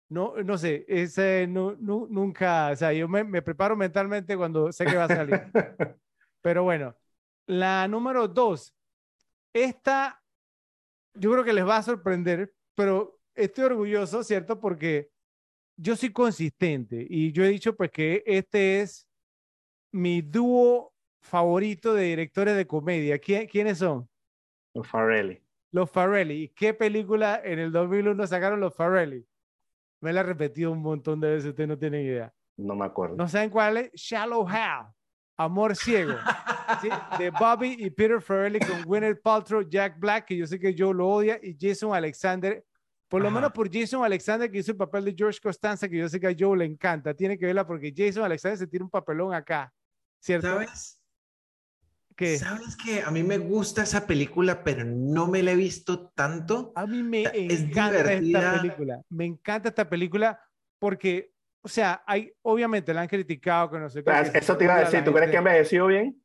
no, 0.09 0.35
no 0.43 0.57
sé, 0.57 0.85
ese 0.87 1.47
no, 1.49 1.75
nu- 1.79 2.07
nunca, 2.09 2.71
o 2.73 2.75
sea, 2.77 2.93
yo 2.93 3.07
me, 3.09 3.23
me 3.23 3.41
preparo 3.43 3.75
mentalmente 3.77 4.37
cuando 4.37 4.71
sé 4.73 4.87
que 4.87 4.97
va 4.97 5.05
a 5.05 5.09
salir. 5.09 5.43
Pero 6.41 6.63
bueno, 6.63 6.95
la 7.47 7.87
número 7.87 8.27
dos, 8.27 8.73
esta 9.53 10.21
yo 11.13 11.31
creo 11.31 11.43
que 11.43 11.53
les 11.53 11.67
va 11.67 11.77
a 11.77 11.83
sorprender, 11.83 12.53
pero 12.75 13.19
estoy 13.35 13.65
orgulloso, 13.65 14.23
¿cierto? 14.23 14.59
Porque 14.59 15.09
yo 15.77 15.95
soy 15.95 16.11
consistente 16.11 17.05
y 17.09 17.31
yo 17.31 17.43
he 17.43 17.49
dicho 17.49 17.75
pues 17.75 17.91
que 17.91 18.23
este 18.25 18.81
es 18.81 19.07
mi 19.91 20.21
dúo 20.21 20.93
favorito 21.21 21.93
de 21.93 22.03
directores 22.03 22.55
de 22.55 22.67
comedia. 22.67 23.17
¿Quién- 23.19 23.47
¿Quiénes 23.47 23.77
son? 23.79 24.07
Los 24.73 24.87
Farrelly. 24.87 25.41
Los 25.71 25.89
Farrelly. 25.89 26.43
¿Y 26.43 26.49
¿Qué 26.49 26.73
película 26.73 27.41
en 27.43 27.59
el 27.59 27.71
2001 27.71 28.27
sacaron 28.27 28.59
los 28.59 28.75
Farrelly? 28.75 29.25
Me 30.01 30.11
la 30.13 30.19
he 30.21 30.23
repetido 30.23 30.71
un 30.71 30.81
montón 30.81 31.19
de 31.19 31.29
veces, 31.31 31.49
ustedes 31.49 31.69
no 31.69 31.77
tienen 31.77 32.05
idea. 32.05 32.33
No 32.57 32.75
me 32.75 32.85
acuerdo. 32.85 33.15
¿No 33.15 33.27
saben 33.27 33.49
cuál 33.49 33.77
es? 33.77 33.91
Shallow 33.93 34.47
Hal. 34.47 34.87
Amor 35.37 35.75
ciego. 35.75 36.13
¿sí? 36.81 36.89
De 37.17 37.29
Bobby 37.31 37.75
y 37.79 37.89
Peter 37.89 38.21
Farrelly 38.21 38.59
con 38.59 38.83
Gwyneth 38.83 39.21
Paltrow, 39.21 39.61
Jack 39.67 39.97
Black, 39.99 40.25
que 40.25 40.37
yo 40.37 40.45
sé 40.45 40.59
que 40.59 40.75
Joe 40.77 40.93
lo 40.93 41.07
odia, 41.07 41.39
y 41.41 41.55
Jason 41.59 41.93
Alexander. 41.95 42.63
Por 43.13 43.21
lo 43.21 43.27
Ajá. 43.27 43.35
menos 43.35 43.51
por 43.51 43.71
Jason 43.71 44.03
Alexander, 44.03 44.49
que 44.49 44.57
hizo 44.57 44.71
el 44.71 44.77
papel 44.77 45.05
de 45.05 45.13
George 45.15 45.39
Costanza, 45.39 45.87
que 45.87 45.97
yo 45.99 46.09
sé 46.09 46.19
que 46.19 46.25
a 46.25 46.35
Joe 46.35 46.57
le 46.57 46.65
encanta. 46.65 47.13
Tiene 47.13 47.37
que 47.37 47.45
verla 47.45 47.67
porque 47.67 47.93
Jason 47.95 48.23
Alexander 48.23 48.57
se 48.57 48.65
tira 48.65 48.83
un 48.83 48.89
papelón 48.89 49.35
acá. 49.35 49.71
¿Cierto? 50.19 50.47
¿Sabes? 50.47 50.99
Que 52.15 52.39
¿Sabes 52.39 52.75
que 52.75 53.03
A 53.03 53.11
mí 53.11 53.21
me 53.21 53.37
gusta 53.37 53.83
esa 53.83 54.07
película, 54.07 54.63
pero 54.63 54.83
no 54.83 55.27
me 55.27 55.43
la 55.43 55.51
he 55.51 55.55
visto 55.55 56.09
tanto. 56.09 56.73
a 56.75 56.87
mí 56.87 57.03
me 57.03 57.21
Es 57.21 57.61
encanta 57.61 57.97
esta 57.99 58.09
divertida. 58.19 58.61
película. 58.61 59.01
Me 59.09 59.25
encanta 59.25 59.69
esta 59.69 59.87
película 59.87 60.39
porque, 60.79 61.35
o 61.61 61.67
sea, 61.67 62.03
hay, 62.07 62.33
obviamente 62.41 62.95
la 62.95 63.01
han 63.01 63.07
criticado, 63.07 63.69
que 63.69 63.77
no 63.77 63.89
sé 63.91 64.03
qué. 64.03 64.09
Ah, 64.09 64.21
Eso 64.21 64.57
te 64.57 64.63
iba 64.63 64.75
a 64.75 64.79
decir. 64.79 65.03
¿Tú 65.03 65.11
crees 65.13 65.29
que 65.29 65.37
gente. 65.37 65.49
envejeció 65.49 65.85
bien? 65.85 66.19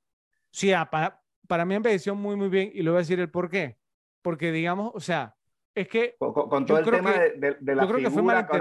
Sí, 0.51 0.73
ah, 0.73 0.89
para, 0.91 1.23
para 1.47 1.67
mí 1.67 1.75
envejeció 1.75 2.15
muy, 2.15 2.35
muy 2.35 2.49
bien 2.49 2.71
y 2.73 2.83
le 2.83 2.89
voy 2.89 2.97
a 2.97 3.01
decir 3.01 3.21
el 3.21 3.31
por 3.31 3.51
qué. 3.51 3.77
Porque, 4.23 4.53
digamos, 4.53 4.91
o 4.95 5.01
sea, 5.01 5.35
es 5.81 5.89
que 5.89 6.17
Con, 6.19 6.33
con- 6.33 6.67
todo 6.67 6.79
el 6.79 6.85
tema 6.85 7.13
que- 7.15 7.31
de, 7.39 7.57
de- 7.61 7.75
la 7.75 7.83
yo 7.85 7.89
creo 7.89 7.99
que 8.01 8.11
fue 8.11 8.23
figura 8.23 8.47
que 8.47 8.57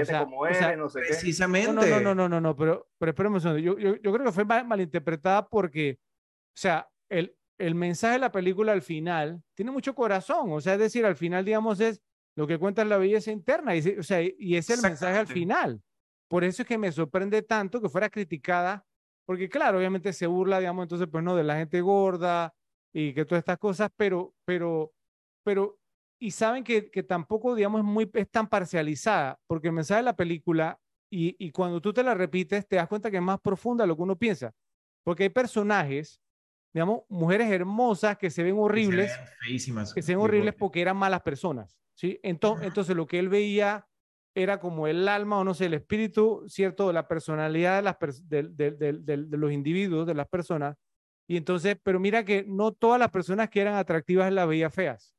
o 0.00 0.04
sea, 0.04 0.24
como 0.24 0.40
o 0.40 0.54
sea, 0.54 0.76
no 0.76 0.88
sé 0.88 1.00
qué. 1.00 1.06
Precisamente. 1.08 1.72
No, 1.72 1.82
no, 1.82 2.00
no, 2.00 2.14
no, 2.14 2.28
no, 2.28 2.40
no, 2.40 2.56
pero, 2.56 2.88
pero 2.98 3.10
espérame 3.10 3.34
un 3.34 3.40
segundo. 3.40 3.60
Yo, 3.60 3.78
yo, 3.78 3.96
yo 3.96 4.12
creo 4.12 4.24
que 4.26 4.32
fue 4.32 4.44
mal, 4.44 4.66
malinterpretada 4.66 5.46
porque, 5.48 5.98
o 6.00 6.56
sea, 6.60 6.88
el, 7.10 7.34
el 7.58 7.74
mensaje 7.74 8.14
de 8.14 8.18
la 8.20 8.32
película 8.32 8.72
al 8.72 8.82
final 8.82 9.42
tiene 9.56 9.70
mucho 9.70 9.94
corazón. 9.94 10.52
O 10.52 10.60
sea, 10.60 10.74
es 10.74 10.78
decir, 10.80 11.04
al 11.06 11.16
final, 11.16 11.44
digamos, 11.44 11.80
es 11.80 12.00
lo 12.36 12.46
que 12.46 12.58
cuenta 12.58 12.82
es 12.82 12.88
la 12.88 12.98
belleza 12.98 13.30
interna. 13.32 13.74
Y, 13.74 13.80
o 13.98 14.02
sea, 14.02 14.20
y 14.22 14.56
es 14.56 14.70
el 14.70 14.80
mensaje 14.82 15.18
al 15.18 15.26
final. 15.26 15.80
Por 16.28 16.44
eso 16.44 16.62
es 16.62 16.68
que 16.68 16.76
me 16.78 16.92
sorprende 16.92 17.42
tanto 17.42 17.80
que 17.80 17.88
fuera 17.88 18.10
criticada, 18.10 18.84
porque 19.26 19.48
claro, 19.48 19.78
obviamente 19.78 20.12
se 20.12 20.26
burla, 20.26 20.58
digamos, 20.58 20.84
entonces, 20.84 21.08
pues 21.10 21.24
no, 21.24 21.34
de 21.34 21.42
la 21.44 21.56
gente 21.56 21.80
gorda 21.80 22.54
y 22.94 23.12
que 23.14 23.24
todas 23.24 23.40
estas 23.40 23.58
cosas, 23.58 23.90
pero, 23.96 24.34
pero, 24.44 24.92
pero, 25.44 25.77
y 26.18 26.30
saben 26.32 26.64
que, 26.64 26.90
que 26.90 27.02
tampoco, 27.02 27.54
digamos, 27.54 27.80
es, 27.80 27.84
muy, 27.84 28.10
es 28.14 28.30
tan 28.30 28.48
parcializada, 28.48 29.38
porque 29.46 29.68
el 29.68 29.74
mensaje 29.74 29.98
de 30.00 30.04
la 30.04 30.16
película, 30.16 30.78
y, 31.10 31.36
y 31.38 31.50
cuando 31.52 31.80
tú 31.80 31.92
te 31.92 32.02
la 32.02 32.14
repites, 32.14 32.66
te 32.66 32.76
das 32.76 32.88
cuenta 32.88 33.10
que 33.10 33.16
es 33.18 33.22
más 33.22 33.40
profunda 33.40 33.84
de 33.84 33.88
lo 33.88 33.96
que 33.96 34.02
uno 34.02 34.16
piensa, 34.16 34.52
porque 35.04 35.24
hay 35.24 35.28
personajes, 35.30 36.20
digamos, 36.74 37.02
mujeres 37.08 37.50
hermosas 37.50 38.18
que 38.18 38.30
se 38.30 38.42
ven 38.42 38.56
horribles, 38.58 39.06
Que 39.10 39.16
se 39.16 39.22
vean 39.22 39.36
feísimas. 39.40 39.94
que 39.94 40.02
se 40.02 40.12
ven 40.12 40.20
horribles 40.24 40.54
porque 40.58 40.80
eran 40.80 40.96
malas 40.96 41.22
personas, 41.22 41.78
¿sí? 41.94 42.18
Entonces, 42.22 42.66
entonces 42.66 42.94
lo 42.96 43.06
que 43.06 43.18
él 43.18 43.28
veía 43.28 43.86
era 44.36 44.60
como 44.60 44.86
el 44.86 45.08
alma 45.08 45.38
o 45.38 45.44
no 45.44 45.54
sé, 45.54 45.66
el 45.66 45.74
espíritu, 45.74 46.44
¿cierto? 46.46 46.92
La 46.92 47.08
personalidad 47.08 47.76
de, 47.76 47.82
las 47.82 47.96
pers- 47.98 48.22
del- 48.28 48.54
del- 48.56 48.78
de 49.30 49.36
los 49.36 49.50
individuos, 49.50 50.06
de 50.06 50.14
las 50.14 50.28
personas. 50.28 50.76
Y 51.28 51.36
entonces, 51.36 51.76
pero 51.82 51.98
mira 51.98 52.24
que 52.24 52.44
no 52.46 52.72
todas 52.72 52.98
las 53.00 53.10
personas 53.10 53.48
que 53.50 53.60
eran 53.60 53.74
atractivas 53.74 54.30
las 54.32 54.46
veía 54.46 54.70
feas, 54.70 55.14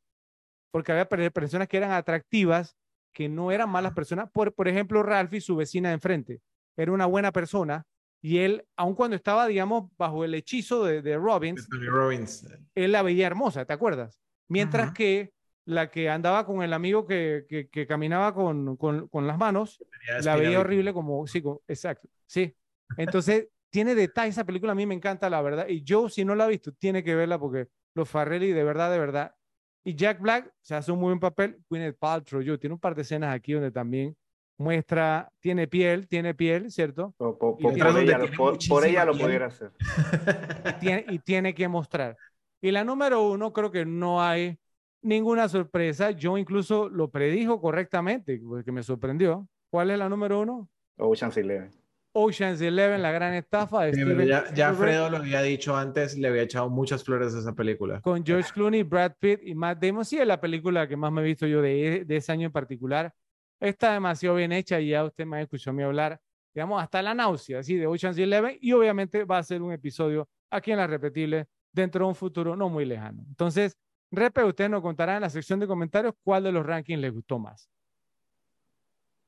porque 0.71 0.91
había 0.91 1.05
per- 1.07 1.31
personas 1.31 1.67
que 1.67 1.77
eran 1.77 1.91
atractivas 1.91 2.75
que 3.13 3.27
no 3.29 3.51
eran 3.51 3.69
malas 3.69 3.93
personas. 3.93 4.29
Por, 4.31 4.53
por 4.53 4.67
ejemplo, 4.67 5.01
Ralphie, 5.03 5.41
su 5.41 5.55
vecina 5.55 5.89
de 5.89 5.95
enfrente, 5.95 6.41
era 6.77 6.91
una 6.91 7.05
buena 7.05 7.31
persona 7.31 7.85
y 8.21 8.39
él, 8.39 8.65
aun 8.75 8.95
cuando 8.95 9.15
estaba, 9.15 9.47
digamos, 9.47 9.89
bajo 9.97 10.23
el 10.23 10.33
hechizo 10.35 10.83
de, 10.85 11.01
de 11.01 11.17
Robbins, 11.17 11.67
Robbins. 11.89 12.45
él 12.75 12.91
la 12.91 13.01
veía 13.01 13.27
hermosa, 13.27 13.65
¿te 13.65 13.73
acuerdas? 13.73 14.19
Mientras 14.47 14.91
que 14.91 15.31
la 15.65 15.89
que 15.91 16.09
andaba 16.09 16.45
con 16.45 16.63
el 16.63 16.73
amigo 16.73 17.05
que, 17.05 17.45
que, 17.47 17.67
que 17.69 17.85
caminaba 17.87 18.33
con, 18.33 18.75
con, 18.77 19.07
con 19.07 19.27
las 19.27 19.37
manos, 19.37 19.83
la 20.25 20.35
veía 20.35 20.59
horrible 20.59 20.93
como, 20.93 21.27
sí, 21.27 21.41
como- 21.41 21.61
exacto, 21.67 22.09
sí. 22.25 22.55
Entonces, 22.97 23.47
tiene 23.71 23.95
detalles, 23.95 24.35
esa 24.35 24.45
película 24.45 24.71
a 24.71 24.75
mí 24.75 24.85
me 24.85 24.95
encanta, 24.95 25.29
la 25.29 25.41
verdad, 25.41 25.67
y 25.67 25.83
yo 25.83 26.09
si 26.09 26.25
no 26.25 26.35
la 26.35 26.45
he 26.45 26.49
visto, 26.49 26.71
tiene 26.73 27.03
que 27.03 27.15
verla 27.15 27.37
porque 27.39 27.67
los 27.93 28.09
Farrelly, 28.09 28.51
de 28.51 28.63
verdad, 28.63 28.91
de 28.91 28.99
verdad, 28.99 29.35
y 29.83 29.95
Jack 29.95 30.19
Black 30.19 30.51
se 30.61 30.75
hace 30.75 30.91
un 30.91 30.99
muy 30.99 31.07
buen 31.07 31.19
papel, 31.19 31.57
Gwyneth 31.69 31.97
Paltrow, 31.97 32.41
yo, 32.41 32.59
tiene 32.59 32.73
un 32.73 32.79
par 32.79 32.95
de 32.95 33.01
escenas 33.03 33.33
aquí 33.33 33.53
donde 33.53 33.71
también 33.71 34.15
muestra, 34.57 35.31
tiene 35.39 35.67
piel, 35.67 36.07
tiene 36.07 36.33
piel, 36.33 36.69
¿cierto? 36.71 37.13
Por, 37.17 37.37
por- 37.37 37.55
Y 37.59 37.63
por- 37.63 37.71
ella, 37.97 38.19
tiene 38.19 38.35
por- 38.37 38.85
ella 38.85 39.05
lo 39.05 39.13
piel. 39.13 39.25
pudiera 39.25 39.45
hacer. 39.47 39.71
y 40.75 40.79
tiene, 40.79 41.05
y 41.09 41.19
tiene 41.19 41.53
que 41.55 41.67
mostrar. 41.67 42.17
Y 42.61 42.71
la 42.71 42.83
número 42.83 43.23
uno, 43.29 43.53
creo 43.53 43.71
que 43.71 43.85
no 43.85 44.21
hay 44.21 44.57
ninguna 45.01 45.47
sorpresa. 45.47 46.11
Yo 46.11 46.37
incluso 46.37 46.89
lo 46.89 47.09
predijo 47.09 47.61
correctamente, 47.61 48.41
porque 48.45 48.71
me 48.73 48.83
sorprendió. 48.83 49.47
¿Cuál 49.71 49.91
es 49.91 49.97
la 49.99 50.09
número 50.09 50.41
uno? 50.41 50.67
Ocean's 50.97 51.37
Eleven. 51.37 51.71
Ocean's 52.11 52.59
Eleven, 52.61 53.01
la 53.01 53.11
gran 53.11 53.33
estafa 53.33 53.83
de 53.83 53.93
Sí, 53.93 54.01
Steven 54.01 54.27
ya, 54.27 54.53
ya 54.53 54.73
Fredo 54.73 55.09
lo 55.09 55.17
había 55.17 55.41
dicho 55.41 55.75
antes, 55.75 56.17
le 56.17 56.27
había 56.27 56.41
echado 56.41 56.69
muchas 56.69 57.03
flores 57.03 57.35
a 57.35 57.39
esa 57.39 57.53
película. 57.53 58.01
con 58.01 58.25
George 58.25 58.51
Clooney, 58.53 58.83
Brad 58.83 59.13
Pitt 59.19 59.41
y 59.43 59.53
Matt 59.55 59.83
Damon. 59.83 60.03
Sí, 60.05 60.17
es 60.17 60.25
la 60.27 60.41
película 60.41 60.87
que 60.87 60.97
más 60.97 61.11
me 61.11 61.21
he 61.21 61.25
visto 61.25 61.45
yo 61.45 61.61
de, 61.61 62.03
de 62.05 62.15
ese 62.15 62.31
año 62.31 62.47
en 62.47 62.51
particular. 62.51 63.13
Está 63.59 63.93
demasiado 63.93 64.35
bien 64.35 64.51
hecha 64.51 64.79
y 64.79 64.89
ya 64.89 65.03
usted 65.03 65.25
me 65.25 65.37
ha 65.37 65.41
escuchado 65.41 65.71
a 65.71 65.77
mí 65.77 65.83
hablar, 65.83 66.19
digamos, 66.53 66.81
hasta 66.81 67.01
la 67.01 67.13
náusea, 67.13 67.61
¿sí? 67.61 67.75
De 67.75 67.85
Ocean's 67.87 68.17
Eleven. 68.17 68.57
Y 68.61 68.71
obviamente 68.71 69.25
va 69.25 69.37
a 69.37 69.43
ser 69.43 69.61
un 69.61 69.71
episodio 69.73 70.27
aquí 70.49 70.71
en 70.71 70.77
La 70.77 70.87
Repetible 70.87 71.47
dentro 71.71 72.05
de 72.05 72.09
un 72.09 72.15
futuro 72.15 72.55
no 72.55 72.69
muy 72.69 72.85
lejano. 72.85 73.23
Entonces, 73.27 73.77
Repe, 74.11 74.43
ustedes 74.43 74.71
nos 74.71 74.81
contarán 74.81 75.17
en 75.17 75.21
la 75.21 75.29
sección 75.29 75.59
de 75.59 75.67
comentarios 75.67 76.15
cuál 76.23 76.43
de 76.43 76.51
los 76.51 76.65
rankings 76.65 76.99
les 76.99 77.13
gustó 77.13 77.37
más. 77.37 77.69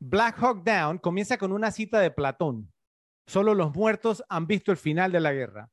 Black 0.03 0.39
Hawk 0.39 0.63
Down 0.63 0.97
comienza 0.97 1.37
con 1.37 1.51
una 1.51 1.69
cita 1.69 1.99
de 1.99 2.09
Platón. 2.09 2.73
Solo 3.27 3.53
los 3.53 3.75
muertos 3.75 4.23
han 4.29 4.47
visto 4.47 4.71
el 4.71 4.77
final 4.77 5.11
de 5.11 5.19
la 5.19 5.31
guerra. 5.31 5.69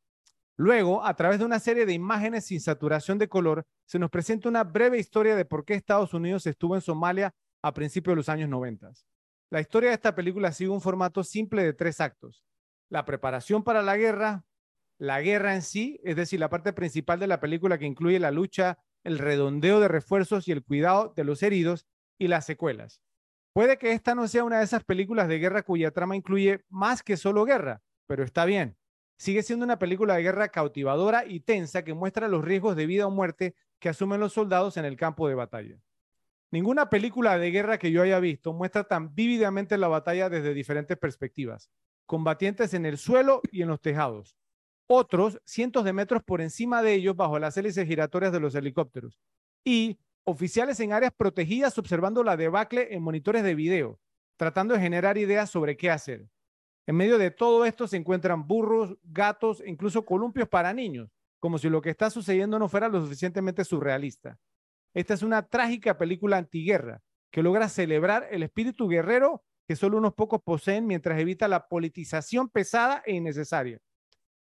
Luego, 0.59 1.03
a 1.03 1.17
través 1.17 1.39
de 1.39 1.47
una 1.47 1.59
serie 1.59 1.87
de 1.87 1.95
imágenes 1.95 2.45
sin 2.45 2.61
saturación 2.61 3.17
de 3.17 3.31
color, 3.31 3.65
se 3.87 3.99
nos 3.99 4.11
presenta 4.11 4.51
una 4.51 4.65
breve 4.65 4.99
historia 4.99 5.35
de 5.35 5.47
por 5.47 5.65
qué 5.65 5.73
Estados 5.73 6.13
Unidos 6.13 6.47
estuvo 6.47 6.75
en 6.75 6.83
Somalia 6.83 7.35
a 7.63 7.73
principios 7.73 8.13
de 8.13 8.17
los 8.17 8.29
años 8.29 8.51
90. 8.51 8.91
La 9.49 9.63
historia 9.63 9.89
de 9.89 9.95
esta 9.95 10.15
película 10.15 10.53
sigue 10.53 10.69
un 10.69 10.83
formato 10.83 11.25
simple 11.25 11.63
de 11.63 11.73
tres 11.73 11.99
actos. 11.99 12.45
La 12.91 13.07
preparación 13.07 13.65
para 13.65 13.81
la 13.81 13.97
guerra, 13.97 14.45
la 14.99 15.23
guerra 15.23 15.55
en 15.55 15.63
sí, 15.63 16.01
es 16.05 16.17
decir, 16.17 16.39
la 16.39 16.51
parte 16.51 16.75
principal 16.75 17.19
de 17.19 17.29
la 17.29 17.41
película 17.41 17.79
que 17.79 17.87
incluye 17.87 18.19
la 18.19 18.31
lucha, 18.31 18.79
el 19.05 19.19
redondeo 19.19 19.81
de 19.81 19.89
refuerzos 19.89 20.49
y 20.49 20.53
el 20.53 20.63
cuidado 20.63 21.15
de 21.17 21.25
los 21.25 21.43
heridos 21.43 21.87
y 22.19 22.29
las 22.29 22.45
secuelas. 22.45 23.01
Puede 23.59 23.77
que 23.77 23.91
esta 23.91 24.15
no 24.15 24.29
sea 24.29 24.45
una 24.45 24.59
de 24.59 24.65
esas 24.65 24.85
películas 24.85 25.27
de 25.27 25.41
guerra 25.41 25.65
cuya 25.65 25.91
trama 25.91 26.15
incluye 26.15 26.61
más 26.69 27.03
que 27.03 27.17
solo 27.17 27.45
guerra, 27.45 27.83
pero 28.07 28.23
está 28.23 28.45
bien. 28.45 28.77
Sigue 29.17 29.43
siendo 29.43 29.65
una 29.65 29.81
película 29.81 30.15
de 30.15 30.23
guerra 30.23 30.47
cautivadora 30.47 31.27
y 31.27 31.41
tensa 31.41 31.83
que 31.83 31.93
muestra 31.93 32.29
los 32.29 32.45
riesgos 32.45 32.77
de 32.77 32.87
vida 32.87 33.09
o 33.09 33.11
muerte 33.11 33.57
que 33.81 33.89
asumen 33.89 34.21
los 34.21 34.33
soldados 34.33 34.77
en 34.77 34.85
el 34.85 34.97
campo 34.97 35.27
de 35.27 35.35
batalla. 35.35 35.77
Ninguna 36.53 36.89
película 36.89 37.37
de 37.37 37.51
guerra 37.51 37.79
que 37.79 37.91
yo 37.91 38.03
haya 38.03 38.21
visto 38.21 38.53
muestra 38.53 38.85
tan 38.85 39.13
vívidamente 39.17 39.77
la 39.77 39.89
batalla 39.89 40.31
desde 40.31 40.55
diferentes 40.55 40.97
perspectivas. 40.97 41.69
Combatientes 42.07 42.75
en 42.75 42.87
el 42.87 42.97
suelo 42.97 43.43
y 43.51 43.63
en 43.63 43.69
los 43.71 43.81
tejados. 43.81 44.37
Otros 44.87 45.41
cientos 45.45 45.83
de 45.83 45.93
metros 45.93 46.23
por 46.23 46.43
encima 46.43 46.81
de 46.81 46.95
ellos 46.95 47.17
bajo 47.17 47.41
las 47.41 47.57
hélices 47.57 47.89
giratorias 47.89 48.31
de 48.31 48.39
los 48.39 48.55
helicópteros. 48.55 49.19
Y 49.65 49.99
oficiales 50.29 50.79
en 50.81 50.93
áreas 50.93 51.13
protegidas 51.17 51.79
observando 51.79 52.23
la 52.23 52.37
debacle 52.37 52.89
en 52.95 53.03
monitores 53.03 53.43
de 53.43 53.55
video, 53.55 53.99
tratando 54.37 54.75
de 54.75 54.81
generar 54.81 55.17
ideas 55.17 55.49
sobre 55.49 55.79
qué 55.79 55.91
hacer. 55.91 56.29
En 56.87 56.97
medio 56.97 57.17
de 57.17 57.31
todo 57.31 57.65
esto 57.65 57.89
se 57.89 57.97
encuentran 57.97 58.47
burros, 58.47 58.99
gatos 59.05 59.63
e 59.63 59.71
incluso 59.71 60.05
columpios 60.05 60.47
para 60.47 60.75
niños, 60.75 61.09
como 61.41 61.57
si 61.57 61.71
lo 61.71 61.81
que 61.81 61.89
está 61.89 62.11
sucediendo 62.11 62.59
no 62.59 62.69
fuera 62.69 62.89
lo 62.89 63.01
suficientemente 63.01 63.65
surrealista. 63.65 64.39
Esta 64.93 65.15
es 65.15 65.23
una 65.23 65.49
trágica 65.49 65.97
película 65.97 66.37
antiguerra 66.37 67.01
que 67.31 67.43
logra 67.43 67.71
celebrar 67.71 68.29
el 68.31 68.43
espíritu 68.43 68.87
guerrero 68.87 69.43
que 69.67 69.77
solo 69.77 69.97
unos 69.97 70.13
pocos 70.13 70.43
poseen 70.43 70.87
mientras 70.87 71.19
evita 71.19 71.49
la 71.49 71.69
politización 71.69 72.51
pesada 72.51 73.03
e 73.07 73.15
innecesaria. 73.15 73.81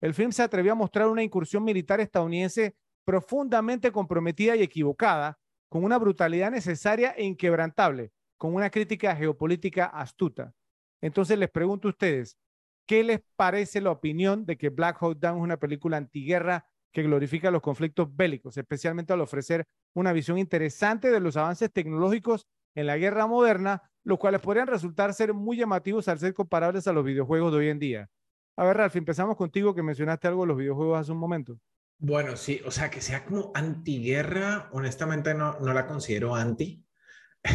El 0.01 0.13
film 0.13 0.33
se 0.33 0.43
atrevió 0.43 0.73
a 0.73 0.75
mostrar 0.75 1.07
una 1.07 1.23
incursión 1.23 1.63
militar 1.63 2.01
estadounidense 2.01 2.75
profundamente 3.05 3.89
comprometida 3.93 4.57
y 4.57 4.63
equivocada, 4.63 5.39
con 5.69 5.83
una 5.83 5.97
brutalidad 5.97 6.51
necesaria 6.51 7.11
e 7.11 7.23
inquebrantable, 7.23 8.11
con 8.37 8.53
una 8.53 8.69
crítica 8.69 9.15
geopolítica 9.15 9.85
astuta. 9.85 10.53
Entonces 11.01 11.37
les 11.37 11.49
pregunto 11.49 11.87
a 11.87 11.91
ustedes, 11.91 12.37
¿qué 12.85 13.03
les 13.03 13.21
parece 13.35 13.81
la 13.81 13.91
opinión 13.91 14.45
de 14.45 14.57
que 14.57 14.69
Black 14.69 14.97
Hawk 15.01 15.17
Down 15.19 15.37
es 15.37 15.43
una 15.43 15.57
película 15.57 15.97
antiguerra 15.97 16.65
que 16.91 17.03
glorifica 17.03 17.51
los 17.51 17.61
conflictos 17.61 18.15
bélicos, 18.15 18.57
especialmente 18.57 19.13
al 19.13 19.21
ofrecer 19.21 19.65
una 19.93 20.13
visión 20.13 20.37
interesante 20.37 21.11
de 21.11 21.19
los 21.19 21.37
avances 21.37 21.71
tecnológicos 21.71 22.47
en 22.75 22.87
la 22.87 22.97
guerra 22.97 23.27
moderna, 23.27 23.81
los 24.03 24.17
cuales 24.17 24.41
podrían 24.41 24.67
resultar 24.67 25.13
ser 25.13 25.33
muy 25.33 25.57
llamativos 25.57 26.07
al 26.07 26.19
ser 26.19 26.33
comparables 26.33 26.87
a 26.87 26.93
los 26.93 27.03
videojuegos 27.03 27.51
de 27.51 27.57
hoy 27.57 27.69
en 27.69 27.79
día? 27.79 28.09
A 28.55 28.63
ver, 28.65 28.77
Ralph, 28.77 28.95
empezamos 28.95 29.35
contigo 29.35 29.75
que 29.75 29.83
mencionaste 29.83 30.27
algo 30.27 30.41
de 30.43 30.47
los 30.47 30.57
videojuegos 30.57 30.99
hace 30.99 31.11
un 31.11 31.19
momento. 31.19 31.59
Bueno, 31.99 32.35
sí, 32.37 32.61
o 32.65 32.71
sea, 32.71 32.89
que 32.91 33.01
sea 33.01 33.25
como 33.25 33.51
antiguerra, 33.55 34.69
honestamente 34.71 35.33
no, 35.33 35.59
no 35.59 35.73
la 35.73 35.87
considero 35.87 36.35
anti. 36.35 36.83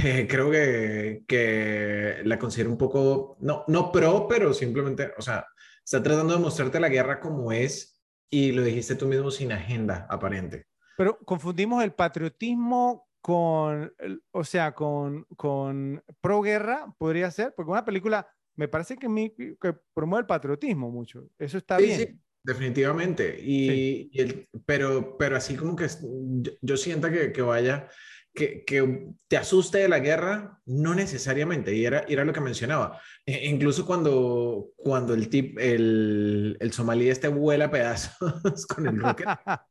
Eh, 0.05 0.27
creo 0.31 0.51
que, 0.51 1.23
que 1.29 2.23
la 2.25 2.39
considero 2.39 2.71
un 2.71 2.79
poco, 2.79 3.37
no, 3.41 3.65
no 3.69 3.93
pro, 3.93 4.27
pero 4.27 4.55
simplemente, 4.55 5.13
o 5.19 5.21
sea, 5.21 5.45
está 5.85 6.03
tratando 6.03 6.33
de 6.35 6.41
mostrarte 6.41 6.81
la 6.81 6.89
guerra 6.89 7.21
como 7.21 7.53
es 7.53 8.01
y 8.31 8.53
lo 8.53 8.63
dijiste 8.63 8.95
tú 8.95 9.07
mismo 9.07 9.31
sin 9.31 9.53
agenda 9.53 10.07
aparente. 10.09 10.65
Pero 10.97 11.19
confundimos 11.19 11.85
el 11.85 11.93
patriotismo 11.93 13.07
con, 13.21 13.93
o 14.31 14.45
sea, 14.45 14.73
con, 14.73 15.25
con 15.37 16.03
pro 16.23 16.41
guerra, 16.41 16.87
podría 16.97 17.31
ser, 17.31 17.53
porque 17.55 17.73
una 17.73 17.85
película 17.85 18.27
me 18.57 18.69
parece 18.69 18.97
que, 18.97 19.09
mi- 19.11 19.35
que 19.35 19.75
promueve 19.93 20.21
el 20.23 20.27
patriotismo 20.27 20.91
mucho. 20.91 21.29
Eso 21.39 21.59
está 21.59 21.77
Sí, 21.77 21.87
bien. 21.87 22.01
sí, 22.01 22.21
definitivamente. 22.43 23.39
Y, 23.41 23.69
Sí. 23.69 24.11
y 24.13 24.21
el- 24.21 24.49
pero, 24.67 25.17
pero 25.19 25.37
así 25.37 25.57
como 25.57 25.77
que 25.77 25.87
yo, 26.43 26.53
yo 26.61 26.77
siento 26.77 27.11
que, 27.11 27.33
que 27.33 27.43
vaya, 27.43 27.89
que, 28.35 28.65
que 28.65 29.09
te 29.29 29.37
asuste 29.37 29.79
de 29.79 29.89
la 29.89 29.99
guerra, 30.01 30.59
no 30.67 30.95
necesariamente. 30.95 31.75
Y 31.75 31.85
era, 31.85 32.01
era 32.09 32.25
lo 32.25 32.33
que 32.33 32.41
mencionaba. 32.41 33.01
E- 33.27 33.49
incluso 33.49 33.85
cuando, 33.87 34.71
cuando 34.77 35.15
el, 35.15 35.29
tip, 35.29 35.59
el, 35.59 36.57
el 36.61 36.73
somalí 36.73 37.09
este 37.11 37.29
vuela 37.29 37.67
a 37.67 37.71
pedazos 37.71 38.67
con 38.69 38.87
el 38.87 38.99
rocket. 39.01 39.27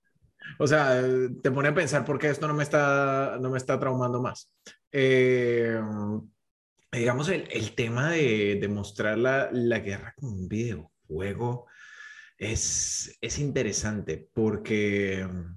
O 0.59 0.67
sea, 0.67 1.01
te 1.41 1.51
pone 1.51 1.69
a 1.69 1.73
pensar 1.73 2.03
por 2.03 2.17
qué 2.19 2.27
esto 2.29 2.47
no 2.47 2.53
me 2.55 2.63
está, 2.63 3.37
no 3.39 3.51
me 3.51 3.57
está 3.57 3.79
traumando 3.79 4.21
más. 4.21 4.53
Eh, 4.91 5.79
digamos, 6.91 7.29
el, 7.29 7.47
el 7.51 7.73
tema 7.75 8.11
de, 8.11 8.57
de 8.59 8.67
mostrar 8.67 9.17
la, 9.17 9.49
la 9.51 9.79
guerra 9.79 10.13
como 10.17 10.33
un 10.33 10.47
videojuego 10.47 11.67
es, 12.41 13.17
es 13.21 13.39
interesante 13.39 14.29
porque, 14.33 15.23
o 15.23 15.53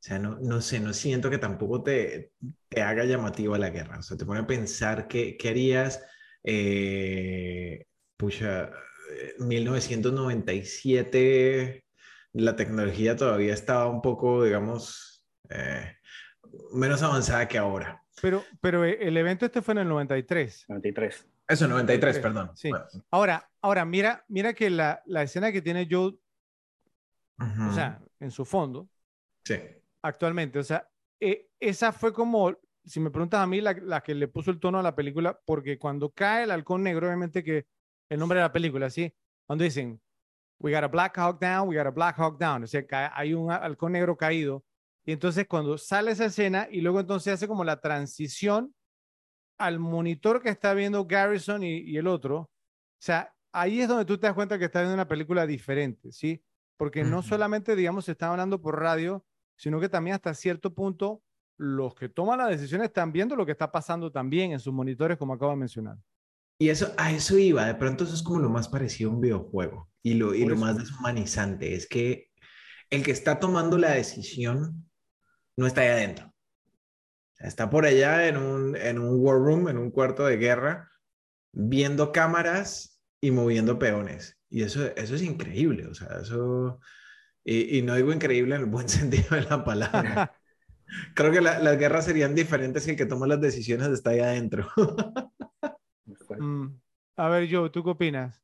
sea, 0.00 0.18
no, 0.18 0.38
no 0.40 0.60
sé, 0.62 0.80
no 0.80 0.94
siento 0.94 1.28
que 1.28 1.36
tampoco 1.38 1.82
te, 1.82 2.32
te 2.68 2.82
haga 2.82 3.04
llamativa 3.04 3.58
la 3.58 3.68
guerra. 3.70 3.98
O 3.98 4.02
sea, 4.02 4.16
te 4.16 4.24
pone 4.24 4.40
a 4.40 4.46
pensar 4.46 5.06
qué, 5.06 5.36
qué 5.36 5.50
harías, 5.50 6.02
eh, 6.42 7.84
pucha, 8.16 8.70
eh, 9.10 9.34
1997 9.38 11.84
la 12.32 12.56
tecnología 12.56 13.16
todavía 13.16 13.52
estaba 13.52 13.88
un 13.88 14.00
poco, 14.00 14.44
digamos, 14.44 15.26
eh, 15.50 15.96
menos 16.72 17.02
avanzada 17.02 17.48
que 17.48 17.58
ahora. 17.58 18.02
Pero, 18.22 18.44
pero 18.60 18.84
eh, 18.84 18.98
el 19.00 19.16
evento 19.16 19.46
este 19.46 19.62
fue 19.62 19.72
en 19.72 19.78
el 19.78 19.88
93. 19.88 20.66
93. 20.68 21.26
Eso, 21.50 21.66
93, 21.66 22.16
93, 22.16 22.18
perdón. 22.18 22.50
sí. 22.56 22.70
Bueno, 22.70 22.86
Ahora, 23.10 23.50
ahora 23.60 23.84
mira, 23.84 24.24
mira 24.28 24.54
que 24.54 24.70
la, 24.70 25.02
la 25.06 25.22
escena 25.22 25.50
que 25.52 25.60
tiene 25.62 25.88
Joe 25.90 26.16
o 27.40 27.72
sea, 27.72 28.00
en 28.18 28.30
su 28.30 28.44
fondo. 28.44 28.88
Sí. 29.44 29.56
Actualmente, 30.02 30.58
o 30.58 30.62
sea, 30.62 30.88
eh, 31.18 31.48
esa 31.58 31.92
fue 31.92 32.12
como, 32.12 32.54
si 32.84 33.00
me 33.00 33.10
preguntas 33.10 33.40
a 33.40 33.46
mí, 33.46 33.60
la, 33.60 33.72
la, 33.72 34.02
que 34.02 34.14
le 34.14 34.28
puso 34.28 34.50
el 34.50 34.60
tono 34.60 34.78
a 34.78 34.82
la 34.82 34.94
película, 34.94 35.38
porque 35.44 35.78
cuando 35.78 36.10
cae 36.10 36.44
el 36.44 36.50
halcón 36.50 36.82
negro, 36.82 37.06
obviamente 37.06 37.42
que 37.42 37.66
el 38.08 38.18
nombre 38.18 38.38
de 38.38 38.44
la 38.44 38.52
película, 38.52 38.90
¿sí? 38.90 39.12
Cuando 39.46 39.64
dicen, 39.64 40.00
we 40.58 40.72
got 40.72 40.84
a 40.84 40.88
Black 40.88 41.16
Hawk 41.18 41.40
down, 41.40 41.68
we 41.68 41.76
got 41.76 41.86
a 41.86 41.90
Black 41.90 42.18
Hawk 42.18 42.38
down, 42.38 42.64
o 42.64 42.66
sea, 42.66 42.84
hay 43.14 43.34
un 43.34 43.50
halcón 43.50 43.92
negro 43.92 44.16
caído. 44.16 44.64
Y 45.04 45.12
entonces 45.12 45.46
cuando 45.48 45.78
sale 45.78 46.10
esa 46.12 46.26
escena 46.26 46.68
y 46.70 46.82
luego 46.82 47.00
entonces 47.00 47.32
hace 47.32 47.48
como 47.48 47.64
la 47.64 47.80
transición 47.80 48.74
al 49.60 49.78
monitor 49.78 50.42
que 50.42 50.48
está 50.48 50.74
viendo 50.74 51.06
Garrison 51.06 51.62
y, 51.62 51.80
y 51.80 51.96
el 51.98 52.06
otro, 52.06 52.38
o 52.38 52.48
sea, 52.98 53.34
ahí 53.52 53.80
es 53.80 53.88
donde 53.88 54.04
tú 54.04 54.18
te 54.18 54.26
das 54.26 54.34
cuenta 54.34 54.58
que 54.58 54.64
estás 54.64 54.82
viendo 54.82 54.94
una 54.94 55.08
película 55.08 55.46
diferente, 55.46 56.12
¿sí? 56.12 56.42
Porque 56.76 57.04
no 57.04 57.22
solamente, 57.22 57.76
digamos, 57.76 58.06
se 58.06 58.12
está 58.12 58.30
hablando 58.30 58.60
por 58.60 58.80
radio, 58.80 59.24
sino 59.56 59.80
que 59.80 59.90
también 59.90 60.14
hasta 60.14 60.32
cierto 60.32 60.74
punto 60.74 61.22
los 61.58 61.94
que 61.94 62.08
toman 62.08 62.38
las 62.38 62.48
decisiones 62.48 62.86
están 62.86 63.12
viendo 63.12 63.36
lo 63.36 63.44
que 63.44 63.52
está 63.52 63.70
pasando 63.70 64.10
también 64.10 64.52
en 64.52 64.60
sus 64.60 64.72
monitores, 64.72 65.18
como 65.18 65.34
acabo 65.34 65.50
de 65.50 65.58
mencionar. 65.58 65.98
Y 66.58 66.70
eso, 66.70 66.94
a 66.96 67.12
eso 67.12 67.36
iba, 67.36 67.66
de 67.66 67.74
pronto 67.74 68.04
eso 68.04 68.14
es 68.14 68.22
como 68.22 68.38
lo 68.38 68.48
más 68.48 68.68
parecido 68.68 69.10
a 69.10 69.14
un 69.14 69.20
videojuego 69.20 69.90
y 70.02 70.14
lo, 70.14 70.34
y 70.34 70.46
lo 70.46 70.56
más 70.56 70.78
deshumanizante, 70.78 71.74
es 71.74 71.86
que 71.86 72.30
el 72.88 73.02
que 73.02 73.10
está 73.10 73.38
tomando 73.38 73.76
la 73.76 73.90
decisión 73.90 74.90
no 75.56 75.66
está 75.66 75.82
ahí 75.82 75.88
adentro. 75.88 76.29
Está 77.40 77.70
por 77.70 77.86
allá 77.86 78.28
en 78.28 78.36
un, 78.36 78.76
en 78.76 78.98
un 78.98 79.18
war 79.18 79.38
room, 79.38 79.68
en 79.68 79.78
un 79.78 79.90
cuarto 79.90 80.26
de 80.26 80.36
guerra, 80.36 80.90
viendo 81.52 82.12
cámaras 82.12 83.02
y 83.20 83.30
moviendo 83.30 83.78
peones. 83.78 84.38
Y 84.50 84.62
eso, 84.62 84.86
eso 84.96 85.14
es 85.14 85.22
increíble, 85.22 85.86
o 85.86 85.94
sea, 85.94 86.08
eso... 86.22 86.80
Y, 87.42 87.78
y 87.78 87.82
no 87.82 87.94
digo 87.94 88.12
increíble 88.12 88.54
en 88.54 88.60
el 88.60 88.66
buen 88.66 88.88
sentido 88.90 89.36
de 89.36 89.42
la 89.42 89.64
palabra. 89.64 90.34
Creo 91.14 91.32
que 91.32 91.40
las 91.40 91.78
guerras 91.78 92.04
serían 92.04 92.34
diferentes 92.34 92.84
si 92.84 92.90
el 92.90 92.96
que 92.96 93.06
toma 93.06 93.26
las 93.26 93.40
decisiones 93.40 93.88
está 93.88 94.10
ahí 94.10 94.20
adentro. 94.20 94.66
Mm. 96.38 96.66
A 97.16 97.28
ver, 97.28 97.48
Joe, 97.50 97.70
¿tú 97.70 97.82
qué 97.84 97.90
opinas? 97.90 98.42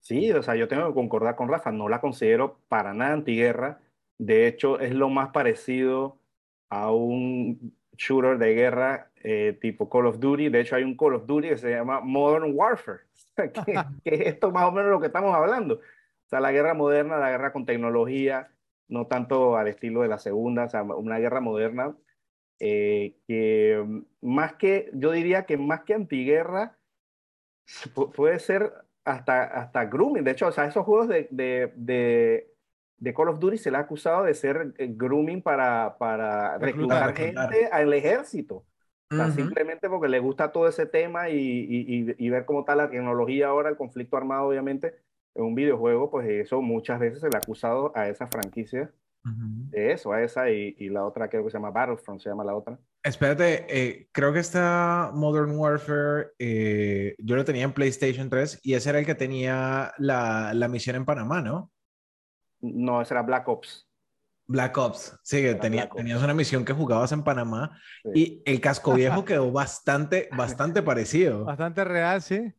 Sí, 0.00 0.32
o 0.32 0.42
sea, 0.42 0.56
yo 0.56 0.68
tengo 0.68 0.88
que 0.88 0.94
concordar 0.94 1.36
con 1.36 1.48
Rafa, 1.48 1.70
no 1.70 1.88
la 1.88 2.00
considero 2.00 2.58
para 2.68 2.92
nada 2.92 3.12
antiguerra. 3.12 3.80
De 4.18 4.46
hecho, 4.46 4.80
es 4.80 4.94
lo 4.94 5.08
más 5.08 5.30
parecido 5.30 6.18
a 6.70 6.90
un 6.90 7.76
shooter 7.96 8.38
de 8.38 8.54
guerra 8.54 9.10
eh, 9.16 9.58
tipo 9.60 9.88
Call 9.88 10.06
of 10.06 10.18
Duty. 10.18 10.48
De 10.48 10.60
hecho, 10.60 10.76
hay 10.76 10.84
un 10.84 10.96
Call 10.96 11.14
of 11.14 11.26
Duty 11.26 11.48
que 11.50 11.58
se 11.58 11.70
llama 11.70 12.00
Modern 12.00 12.52
Warfare, 12.54 13.00
que, 13.64 13.74
es 14.04 14.20
esto 14.20 14.50
más 14.50 14.64
o 14.64 14.72
menos 14.72 14.90
lo 14.90 15.00
que 15.00 15.06
estamos 15.06 15.34
hablando. 15.34 15.74
O 15.76 16.28
sea, 16.28 16.40
la 16.40 16.52
guerra 16.52 16.74
moderna, 16.74 17.18
la 17.18 17.30
guerra 17.30 17.52
con 17.52 17.66
tecnología, 17.66 18.50
no 18.88 19.06
tanto 19.06 19.56
al 19.56 19.68
estilo 19.68 20.02
de 20.02 20.08
la 20.08 20.18
segunda, 20.18 20.64
o 20.64 20.68
sea, 20.68 20.82
una 20.82 21.18
guerra 21.18 21.40
moderna 21.40 21.94
eh, 22.64 23.16
que 23.26 23.84
más 24.20 24.54
que, 24.54 24.90
yo 24.94 25.10
diría 25.10 25.46
que 25.46 25.56
más 25.56 25.82
que 25.82 25.94
antiguerra, 25.94 26.78
puede 28.14 28.38
ser 28.38 28.72
hasta, 29.04 29.42
hasta 29.42 29.84
grooming. 29.86 30.24
De 30.24 30.30
hecho, 30.30 30.46
o 30.46 30.52
sea, 30.52 30.66
esos 30.66 30.84
juegos 30.84 31.08
de, 31.08 31.26
de, 31.30 31.72
de, 31.74 32.51
Call 33.14 33.30
of 33.30 33.40
Duty 33.40 33.58
se 33.58 33.70
le 33.70 33.78
ha 33.78 33.80
acusado 33.80 34.24
de 34.24 34.34
ser 34.34 34.74
eh, 34.78 34.92
grooming 34.94 35.42
para, 35.42 35.96
para 35.98 36.58
reclutar, 36.58 37.14
gente 37.14 37.68
al 37.72 37.92
ejército. 37.92 38.64
O 39.10 39.16
sea, 39.16 39.30
simplemente 39.30 39.90
porque 39.90 40.08
le 40.08 40.20
gusta 40.20 40.52
todo 40.52 40.68
ese 40.68 40.86
tema 40.86 41.28
y, 41.28 41.36
y, 41.36 42.14
y, 42.16 42.30
ver 42.30 42.46
cómo 42.46 42.60
está 42.60 42.74
la 42.74 42.88
tecnología 42.88 43.48
ahora, 43.48 43.68
el 43.68 43.76
conflicto 43.76 44.16
armado, 44.16 44.46
obviamente, 44.46 44.94
en 45.34 45.44
un 45.44 45.54
videojuego, 45.54 46.10
pues 46.10 46.26
eso 46.30 46.62
muchas 46.62 46.98
veces 46.98 47.20
se 47.20 47.28
le 47.28 47.36
ha 47.36 47.40
acusado 47.40 47.92
a 47.94 48.08
esa 48.08 48.26
franquicia 48.28 48.90
de 49.24 49.92
eso, 49.92 50.12
a 50.12 50.22
esa 50.22 50.50
y, 50.50 50.74
y, 50.78 50.88
la 50.88 51.04
otra 51.04 51.28
creo 51.28 51.44
que 51.44 51.50
se 51.50 51.56
llama 51.56 51.70
Battlefront, 51.70 52.20
se 52.20 52.28
llama 52.28 52.44
la 52.44 52.56
otra. 52.56 52.78
Espérate, 53.04 53.66
eh, 53.68 54.08
creo 54.10 54.32
que 54.32 54.40
esta 54.40 55.12
Modern 55.14 55.56
Warfare 55.56 56.32
eh, 56.38 57.14
yo 57.18 57.36
lo 57.36 57.44
tenía 57.44 57.64
en 57.64 57.72
PlayStation 57.72 58.28
3 58.28 58.60
y 58.64 58.74
ese 58.74 58.90
era 58.90 58.98
el 58.98 59.06
que 59.06 59.14
tenía 59.14 59.92
la, 59.98 60.52
la 60.54 60.68
misión 60.68 60.96
en 60.96 61.04
Panamá, 61.04 61.40
¿no? 61.40 61.70
No, 62.62 63.02
ese 63.02 63.14
era 63.14 63.22
Black 63.22 63.48
Ops. 63.48 63.88
Black 64.46 64.76
Ops, 64.76 65.18
sí, 65.22 65.40
que 65.40 65.54
tenía, 65.54 65.88
tenías 65.88 66.22
una 66.22 66.34
misión 66.34 66.64
que 66.64 66.72
jugabas 66.72 67.12
en 67.12 67.22
Panamá 67.22 67.78
y 68.14 68.42
el 68.44 68.60
casco 68.60 68.94
viejo 68.94 69.24
quedó 69.24 69.50
bastante, 69.50 70.28
bastante 70.36 70.82
parecido. 70.82 71.44
Bastante 71.44 71.84
real, 71.84 72.20
sí. 72.22 72.52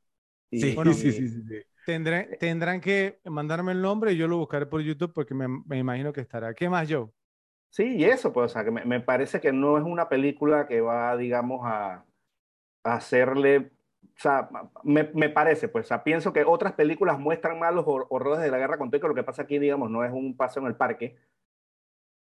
Sí, 0.51 0.75
sí, 0.75 0.93
sí, 0.93 1.11
sí, 1.11 1.29
sí. 1.29 1.61
Tendré, 1.85 2.37
tendrán 2.39 2.79
que 2.79 3.19
mandarme 3.25 3.73
el 3.73 3.81
nombre 3.81 4.13
y 4.13 4.17
yo 4.17 4.27
lo 4.27 4.37
buscaré 4.37 4.65
por 4.65 4.81
YouTube 4.81 5.13
porque 5.13 5.33
me, 5.33 5.47
me 5.47 5.77
imagino 5.77 6.13
que 6.13 6.21
estará. 6.21 6.53
¿Qué 6.53 6.69
más, 6.69 6.87
Joe? 6.89 7.09
Sí, 7.69 7.97
y 7.97 8.05
eso, 8.05 8.31
pues, 8.31 8.51
o 8.51 8.53
sea, 8.53 8.63
que 8.63 8.71
me, 8.71 8.85
me, 8.85 9.01
parece 9.01 9.41
que 9.41 9.51
no 9.51 9.77
es 9.77 9.83
una 9.83 10.07
película 10.07 10.67
que 10.67 10.79
va, 10.79 11.17
digamos, 11.17 11.61
a, 11.63 12.05
a 12.83 12.95
hacerle, 12.95 13.71
o 14.15 14.19
sea, 14.19 14.49
me, 14.83 15.09
me, 15.13 15.29
parece, 15.29 15.67
pues, 15.67 15.85
o 15.85 15.87
sea, 15.87 16.03
pienso 16.03 16.33
que 16.33 16.43
otras 16.43 16.73
películas 16.73 17.19
muestran 17.19 17.59
más 17.59 17.73
los 17.73 17.85
horrores 17.87 18.41
de 18.41 18.51
la 18.51 18.57
guerra 18.57 18.77
contra 18.77 18.99
que 18.99 19.07
lo 19.07 19.15
que 19.15 19.23
pasa 19.23 19.43
aquí, 19.43 19.59
digamos, 19.59 19.89
no 19.89 20.03
es 20.03 20.11
un 20.11 20.37
paseo 20.37 20.61
en 20.61 20.67
el 20.67 20.75
parque, 20.75 21.17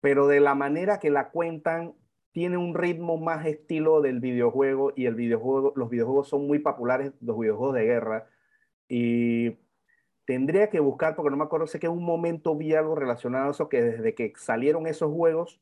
pero 0.01 0.27
de 0.27 0.41
la 0.41 0.55
manera 0.55 0.99
que 0.99 1.11
la 1.11 1.31
cuentan, 1.31 1.95
tiene 2.33 2.57
un 2.57 2.75
ritmo 2.75 3.17
más 3.17 3.47
estilo 3.47 4.01
del 4.01 4.21
videojuego 4.21 4.93
y 4.97 5.07
el 5.07 5.15
videojuego, 5.15 5.73
los 5.77 5.89
videojuegos 5.89 6.29
son 6.29 6.47
muy 6.47 6.59
populares, 6.59 7.13
los 7.21 7.39
videojuegos 7.39 7.77
de 7.77 7.85
guerra, 7.85 8.29
y 8.89 9.57
tendría 10.25 10.71
que 10.71 10.81
buscar, 10.81 11.17
porque 11.17 11.31
no 11.31 11.37
me 11.37 11.45
acuerdo, 11.45 11.67
sé 11.67 11.79
que 11.79 11.89
un 11.89 12.05
momento 12.05 12.57
vi 12.57 12.75
algo 12.75 12.95
relacionado 12.95 13.49
a 13.49 13.51
eso, 13.51 13.69
que 13.69 13.83
desde 13.83 14.15
que 14.15 14.33
salieron 14.37 14.87
esos 14.87 15.13
juegos, 15.13 15.61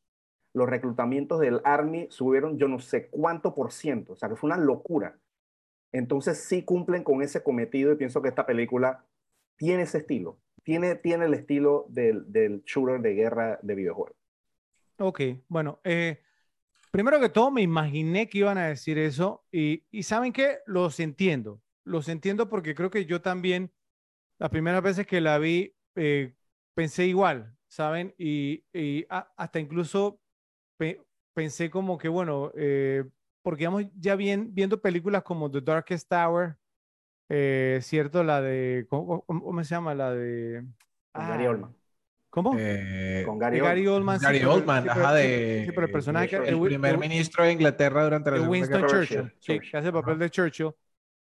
los 0.55 0.69
reclutamientos 0.69 1.41
del 1.41 1.61
Army 1.65 2.07
subieron 2.11 2.59
yo 2.59 2.69
no 2.69 2.79
sé 2.79 3.09
cuánto 3.09 3.55
por 3.55 3.73
ciento, 3.73 4.15
o 4.15 4.17
sea, 4.17 4.29
que 4.29 4.37
fue 4.37 4.49
una 4.49 4.59
locura. 4.59 5.19
Entonces 5.93 6.39
sí 6.39 6.63
cumplen 6.63 7.05
con 7.05 7.23
ese 7.23 7.43
cometido 7.43 7.93
y 7.93 7.97
pienso 7.97 8.23
que 8.23 8.29
esta 8.29 8.47
película 8.47 9.05
tiene 9.57 9.83
ese 9.83 9.99
estilo, 9.99 10.39
tiene, 10.63 10.97
tiene 10.97 11.27
el 11.27 11.35
estilo 11.35 11.87
del, 11.89 12.31
del 12.33 12.63
shooter 12.65 13.01
de 13.01 13.15
guerra 13.15 13.59
de 13.63 13.75
videojuegos. 13.75 14.17
Ok, 14.99 15.21
bueno, 15.49 15.81
eh, 15.85 16.21
primero 16.91 17.21
que 17.21 17.29
todo 17.29 17.51
me 17.51 17.63
imaginé 17.63 18.29
que 18.29 18.39
iban 18.39 18.59
a 18.59 18.69
decir 18.69 18.99
eso 18.99 19.45
y, 19.53 19.85
y 19.91 20.03
saben 20.03 20.33
que 20.33 20.59
los 20.67 20.99
entiendo 21.01 21.61
los 21.85 22.09
entiendo 22.09 22.49
porque 22.49 22.75
creo 22.75 22.91
que 22.91 23.07
yo 23.07 23.21
también, 23.21 23.73
las 24.39 24.51
primeras 24.51 24.83
veces 24.83 25.07
que 25.07 25.21
la 25.21 25.39
vi, 25.39 25.75
eh, 25.95 26.35
pensé 26.75 27.07
igual, 27.07 27.57
¿saben? 27.69 28.15
Y, 28.19 28.65
y 28.73 29.07
hasta 29.09 29.61
incluso 29.61 30.21
pensé 31.35 31.71
como 31.71 31.99
que, 31.99 32.09
bueno, 32.09 32.53
eh, 32.57 33.05
porque 33.43 33.67
vamos 33.67 33.85
ya 33.99 34.17
bien, 34.17 34.55
viendo 34.55 34.81
películas 34.81 35.23
como 35.23 35.51
The 35.51 35.61
Darkest 35.61 36.09
Tower, 36.09 36.57
eh, 37.29 37.81
¿cierto? 37.83 38.25
La 38.25 38.41
de, 38.41 38.87
¿cómo, 38.89 39.23
¿cómo, 39.23 39.65
se 39.65 39.75
llama? 39.75 39.95
La 39.95 40.13
de... 40.13 40.65
Gary 41.15 41.47
Oldman. 41.47 41.77
¿Cómo? 42.31 42.55
Eh, 42.59 43.23
con 43.27 43.39
Gary, 43.39 43.61
Gary 43.61 43.87
Oldman. 43.87 44.19
Gary 44.19 44.39
sí, 44.39 44.45
Oldman, 44.45 44.89
ajá, 44.89 45.13
de... 45.15 45.65
Sí, 45.67 45.73
pero 45.73 45.87
el 45.87 45.93
personaje... 45.93 46.37
El, 46.37 46.55
el 46.55 46.61
primer 46.61 46.99
ministro 46.99 47.45
de 47.45 47.53
Inglaterra 47.53 48.05
durante 48.05 48.31
la 48.31 48.37
Segunda 48.39 48.53
Winston 48.53 48.87
Churchill, 48.87 49.35
sí, 49.39 49.61
que 49.61 49.77
hace 49.77 49.89
el 49.89 49.93
papel 49.93 50.19
de 50.19 50.31
Churchill 50.31 50.71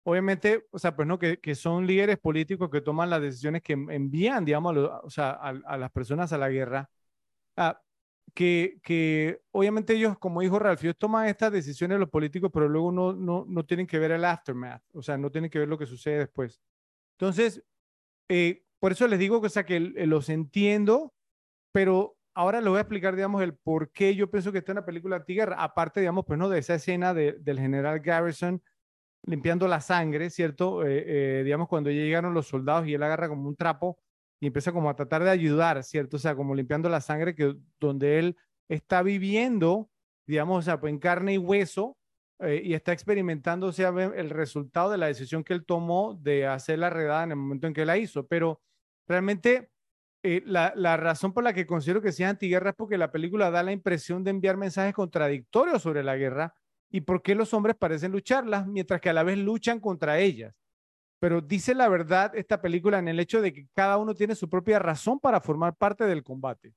obviamente, 0.03 0.65
o 0.71 0.79
sea, 0.79 0.95
pues 0.95 1.07
no, 1.07 1.19
que, 1.19 1.39
que, 1.39 1.55
son 1.55 1.85
líderes 1.85 2.17
políticos 2.17 2.69
que 2.71 2.81
toman 2.81 3.09
las 3.09 3.21
decisiones 3.21 3.61
que 3.61 3.73
envían, 3.73 4.45
digamos, 4.45 4.75
a, 4.77 4.99
o 5.01 5.09
sea, 5.09 5.31
a, 5.31 5.49
a, 5.49 5.77
las 5.77 5.91
personas 5.91 6.33
a 6.33 6.37
la 6.37 6.49
guerra, 6.49 6.89
ah, 7.57 7.79
que, 8.33 8.79
que, 8.83 9.41
obviamente 9.51 9.93
ellos, 9.93 10.17
como 10.17 10.41
dijo 10.41 10.59
Ralph, 10.59 10.83
ellos 10.83 10.97
toman 10.97 11.27
estas 11.27 11.51
decisiones 11.51 11.99
los 11.99 12.09
políticos, 12.09 12.51
pero 12.53 12.67
luego 12.67 12.91
no, 12.91 13.13
no, 13.13 13.45
no 13.47 13.65
tienen 13.65 13.87
que 13.87 13.99
ver 13.99 14.11
el 14.11 14.25
aftermath, 14.25 14.83
o 14.93 15.01
sea, 15.01 15.17
no 15.17 15.31
tienen 15.31 15.49
que 15.49 15.59
ver 15.59 15.67
lo 15.67 15.77
que 15.77 15.85
sucede 15.85 16.19
después. 16.19 16.61
Entonces, 17.17 17.63
eh, 18.29 18.63
por 18.79 18.91
eso 18.91 19.07
les 19.07 19.19
digo 19.19 19.41
que, 19.41 19.47
o 19.47 19.49
sea, 19.49 19.65
que 19.65 19.79
los 19.79 20.29
entiendo, 20.29 21.13
pero 21.71 22.17
ahora 22.33 22.61
les 22.61 22.69
voy 22.69 22.77
a 22.77 22.81
explicar, 22.81 23.15
digamos, 23.15 23.41
el 23.41 23.55
por 23.55 23.91
qué 23.91 24.15
yo 24.15 24.29
pienso 24.31 24.51
que 24.51 24.59
está 24.59 24.71
en 24.71 24.77
la 24.77 24.85
película 24.85 25.17
antiguerra, 25.17 25.61
aparte, 25.61 25.99
digamos, 25.99 26.25
pues 26.25 26.39
no, 26.39 26.49
de 26.49 26.59
esa 26.59 26.75
escena 26.75 27.13
de, 27.13 27.33
del 27.33 27.59
general 27.59 27.99
Garrison, 27.99 28.61
limpiando 29.25 29.67
la 29.67 29.81
sangre, 29.81 30.29
¿cierto? 30.29 30.85
Eh, 30.85 31.39
eh, 31.39 31.43
digamos, 31.43 31.67
cuando 31.67 31.89
llegaron 31.89 32.33
los 32.33 32.47
soldados 32.47 32.87
y 32.87 32.93
él 32.93 33.03
agarra 33.03 33.27
como 33.27 33.47
un 33.47 33.55
trapo 33.55 33.99
y 34.39 34.47
empieza 34.47 34.71
como 34.71 34.89
a 34.89 34.95
tratar 34.95 35.23
de 35.23 35.29
ayudar, 35.29 35.83
¿cierto? 35.83 36.17
O 36.17 36.19
sea, 36.19 36.35
como 36.35 36.55
limpiando 36.55 36.89
la 36.89 37.01
sangre 37.01 37.35
que 37.35 37.55
donde 37.79 38.19
él 38.19 38.37
está 38.69 39.01
viviendo, 39.03 39.89
digamos, 40.27 40.59
o 40.59 40.61
sea, 40.61 40.79
pues 40.79 40.91
en 40.91 40.99
carne 40.99 41.33
y 41.33 41.37
hueso 41.37 41.97
eh, 42.39 42.61
y 42.63 42.73
está 42.73 42.93
experimentando, 42.93 43.67
o 43.67 43.71
sea, 43.71 43.89
el 43.89 44.29
resultado 44.29 44.91
de 44.91 44.97
la 44.97 45.07
decisión 45.07 45.43
que 45.43 45.53
él 45.53 45.65
tomó 45.65 46.15
de 46.21 46.47
hacer 46.47 46.79
la 46.79 46.89
redada 46.89 47.23
en 47.23 47.31
el 47.31 47.37
momento 47.37 47.67
en 47.67 47.73
que 47.73 47.85
la 47.85 47.97
hizo. 47.97 48.27
Pero 48.27 48.61
realmente 49.07 49.71
la, 50.23 50.73
la, 50.75 50.97
razón 50.97 51.33
por 51.33 51.43
la 51.43 51.53
que 51.53 51.65
considero 51.65 52.01
que 52.01 52.11
sea 52.11 52.29
antiguerra 52.29 52.71
es 52.71 52.75
porque 52.75 52.97
la 52.97 53.11
película 53.11 53.51
da 53.51 53.63
la 53.63 53.71
impresión 53.71 54.23
de 54.23 54.31
enviar 54.31 54.57
mensajes 54.57 54.93
contradictorios 54.93 55.81
sobre 55.81 56.03
la 56.03 56.15
guerra 56.15 56.53
y 56.89 57.01
por 57.01 57.21
qué 57.21 57.35
los 57.35 57.53
hombres 57.53 57.75
parecen 57.75 58.11
lucharlas 58.11 58.67
mientras 58.67 59.01
que 59.01 59.09
a 59.09 59.13
la 59.13 59.23
vez 59.23 59.37
luchan 59.37 59.79
contra 59.79 60.19
ellas. 60.19 60.53
Pero 61.19 61.41
dice 61.41 61.75
la 61.75 61.89
verdad 61.89 62.35
esta 62.35 62.61
película 62.61 62.99
en 62.99 63.07
el 63.07 63.19
hecho 63.19 63.41
de 63.41 63.53
que 63.53 63.67
cada 63.73 63.97
uno 63.97 64.15
tiene 64.15 64.35
su 64.35 64.49
propia 64.49 64.79
razón 64.79 65.19
para 65.19 65.41
formar 65.41 65.75
parte 65.75 66.05
del 66.05 66.23
combate. 66.23 66.73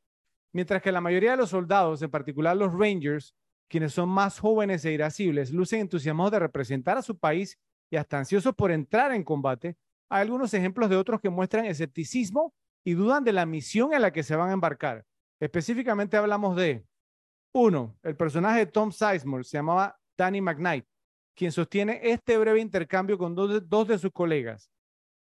Mientras 0.52 0.82
que 0.82 0.92
la 0.92 1.00
mayoría 1.00 1.32
de 1.32 1.36
los 1.38 1.50
soldados, 1.50 2.02
en 2.02 2.10
particular 2.10 2.56
los 2.56 2.72
Rangers, 2.72 3.34
quienes 3.68 3.94
son 3.94 4.08
más 4.08 4.38
jóvenes 4.38 4.84
e 4.84 4.92
irascibles, 4.92 5.50
lucen 5.50 5.80
entusiasmados 5.80 6.32
de 6.32 6.40
representar 6.40 6.98
a 6.98 7.02
su 7.02 7.18
país 7.18 7.58
y 7.90 7.96
hasta 7.96 8.18
ansiosos 8.18 8.54
por 8.54 8.70
entrar 8.70 9.12
en 9.12 9.24
combate, 9.24 9.76
hay 10.10 10.22
algunos 10.22 10.52
ejemplos 10.52 10.90
de 10.90 10.96
otros 10.96 11.20
que 11.20 11.30
muestran 11.30 11.64
escepticismo 11.64 12.52
y 12.84 12.92
dudan 12.92 13.24
de 13.24 13.32
la 13.32 13.46
misión 13.46 13.94
en 13.94 14.02
la 14.02 14.12
que 14.12 14.22
se 14.22 14.36
van 14.36 14.50
a 14.50 14.52
embarcar. 14.52 15.04
Específicamente 15.40 16.16
hablamos 16.16 16.54
de, 16.56 16.84
uno, 17.54 17.96
el 18.02 18.16
personaje 18.16 18.60
de 18.60 18.66
Tom 18.66 18.92
Sizemore 18.92 19.44
se 19.44 19.56
llamaba 19.56 19.98
Danny 20.16 20.40
McKnight, 20.40 20.86
quien 21.34 21.52
sostiene 21.52 22.00
este 22.02 22.36
breve 22.38 22.60
intercambio 22.60 23.18
con 23.18 23.34
dos 23.34 23.50
de, 23.50 23.60
dos 23.60 23.88
de 23.88 23.98
sus 23.98 24.12
colegas. 24.12 24.70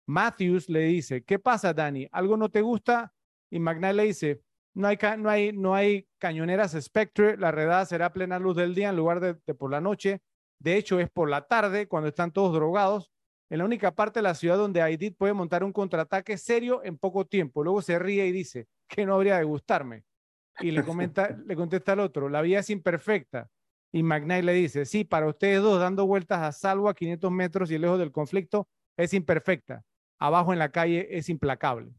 Matthews 0.07 0.69
le 0.69 0.81
dice, 0.81 1.23
¿qué 1.23 1.39
pasa, 1.39 1.73
Danny? 1.73 2.09
¿Algo 2.11 2.37
no 2.37 2.49
te 2.49 2.63
gusta? 2.63 3.13
Y 3.51 3.61
McKnight 3.61 3.97
le 3.97 4.03
dice, 4.05 4.41
no 4.75 4.89
hay, 4.89 4.99
no 5.19 5.31
hay, 5.31 5.53
no 5.53 5.75
hay 5.75 6.07
cañoneras 6.19 6.77
Spectre, 6.81 7.37
la 7.37 7.51
redada 7.51 7.87
será 7.87 8.07
a 8.07 8.13
plena 8.13 8.39
luz 8.39 8.57
del 8.57 8.75
día 8.75 8.89
en 8.89 8.97
lugar 8.97 9.21
de, 9.21 9.37
de 9.47 9.55
por 9.55 9.71
la 9.71 9.81
noche. 9.81 10.21
De 10.59 10.77
hecho, 10.77 11.01
es 11.01 11.11
por 11.11 11.29
la 11.29 11.47
tarde, 11.47 11.89
cuando 11.89 12.09
están 12.09 12.33
todos 12.33 12.53
drogados 12.53 13.11
en 13.51 13.59
la 13.59 13.65
única 13.65 13.95
parte 13.95 14.21
de 14.21 14.23
la 14.23 14.35
ciudad 14.35 14.57
donde 14.57 14.81
Aidit 14.81 15.17
puede 15.17 15.35
montar 15.35 15.65
un 15.65 15.73
contraataque 15.73 16.39
serio 16.39 16.83
en 16.85 16.97
poco 16.97 17.27
tiempo. 17.27 17.65
Luego 17.65 17.83
se 17.83 17.99
ríe 17.99 18.27
y 18.27 18.33
dice 18.33 18.69
que 18.89 19.05
no 19.05 19.15
habría 19.15 19.39
de 19.39 19.45
gustarme. 19.45 20.05
Y 20.61 20.71
le, 20.71 20.85
comenta, 20.85 21.37
le 21.47 21.57
contesta 21.57 21.93
al 21.93 22.01
otro, 22.01 22.29
la 22.29 22.43
vida 22.43 22.61
es 22.61 22.71
imperfecta. 22.71 23.49
Y 23.93 24.03
McKnight 24.03 24.45
le 24.45 24.53
dice, 24.53 24.85
sí, 24.85 25.05
para 25.05 25.27
ustedes 25.27 25.63
dos 25.63 25.81
dando 25.81 26.07
vueltas 26.07 26.41
a 26.41 26.53
salvo 26.53 26.89
a 26.89 26.95
500 26.95 27.31
metros 27.31 27.71
y 27.71 27.79
lejos 27.79 27.99
del 27.99 28.13
conflicto 28.13 28.69
es 28.97 29.15
imperfecta. 29.15 29.83
Abajo 30.19 30.53
en 30.53 30.59
la 30.59 30.71
calle 30.71 31.09
es 31.11 31.29
implacable. 31.29 31.93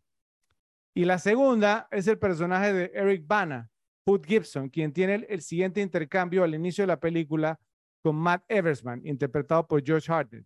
Y 0.94 1.06
la 1.06 1.20
segunda 1.20 1.88
es 1.92 2.08
el 2.08 2.18
personaje 2.18 2.74
de 2.74 2.92
Eric 2.94 3.26
Bana, 3.26 3.70
Hood 4.06 4.26
Gibson, 4.26 4.70
quien 4.70 4.94
tiene 4.94 5.26
el, 5.30 5.42
siguiente 5.42 5.82
intercambio 5.82 6.44
al 6.44 6.54
inicio 6.54 6.84
de 6.84 6.88
la 6.88 7.00
película 7.00 7.60
con 8.02 8.16
Matt 8.16 8.44
Eversman, 8.48 9.06
interpretado 9.06 9.68
por 9.68 9.84
George 9.84 10.08
Harden. 10.08 10.46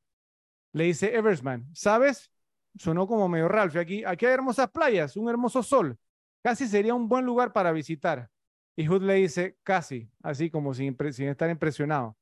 Le 0.73 0.85
dice 0.85 1.15
Eversman, 1.15 1.67
¿sabes? 1.73 2.31
Sonó 2.75 3.07
como 3.07 3.29
medio 3.29 3.47
Ralph. 3.47 3.75
Aquí, 3.77 4.03
aquí 4.03 4.25
hay 4.25 4.33
hermosas 4.33 4.69
playas, 4.69 5.15
un 5.15 5.29
hermoso 5.29 5.63
sol. 5.63 5.97
Casi 6.43 6.67
sería 6.67 6.93
un 6.93 7.07
buen 7.07 7.25
lugar 7.25 7.53
para 7.53 7.71
visitar. 7.71 8.29
Y 8.75 8.87
Hood 8.87 9.03
le 9.03 9.15
dice, 9.15 9.57
casi, 9.63 10.09
así 10.21 10.49
como 10.49 10.73
sin, 10.73 10.97
sin 11.11 11.29
estar 11.29 11.49
impresionado. 11.49 12.17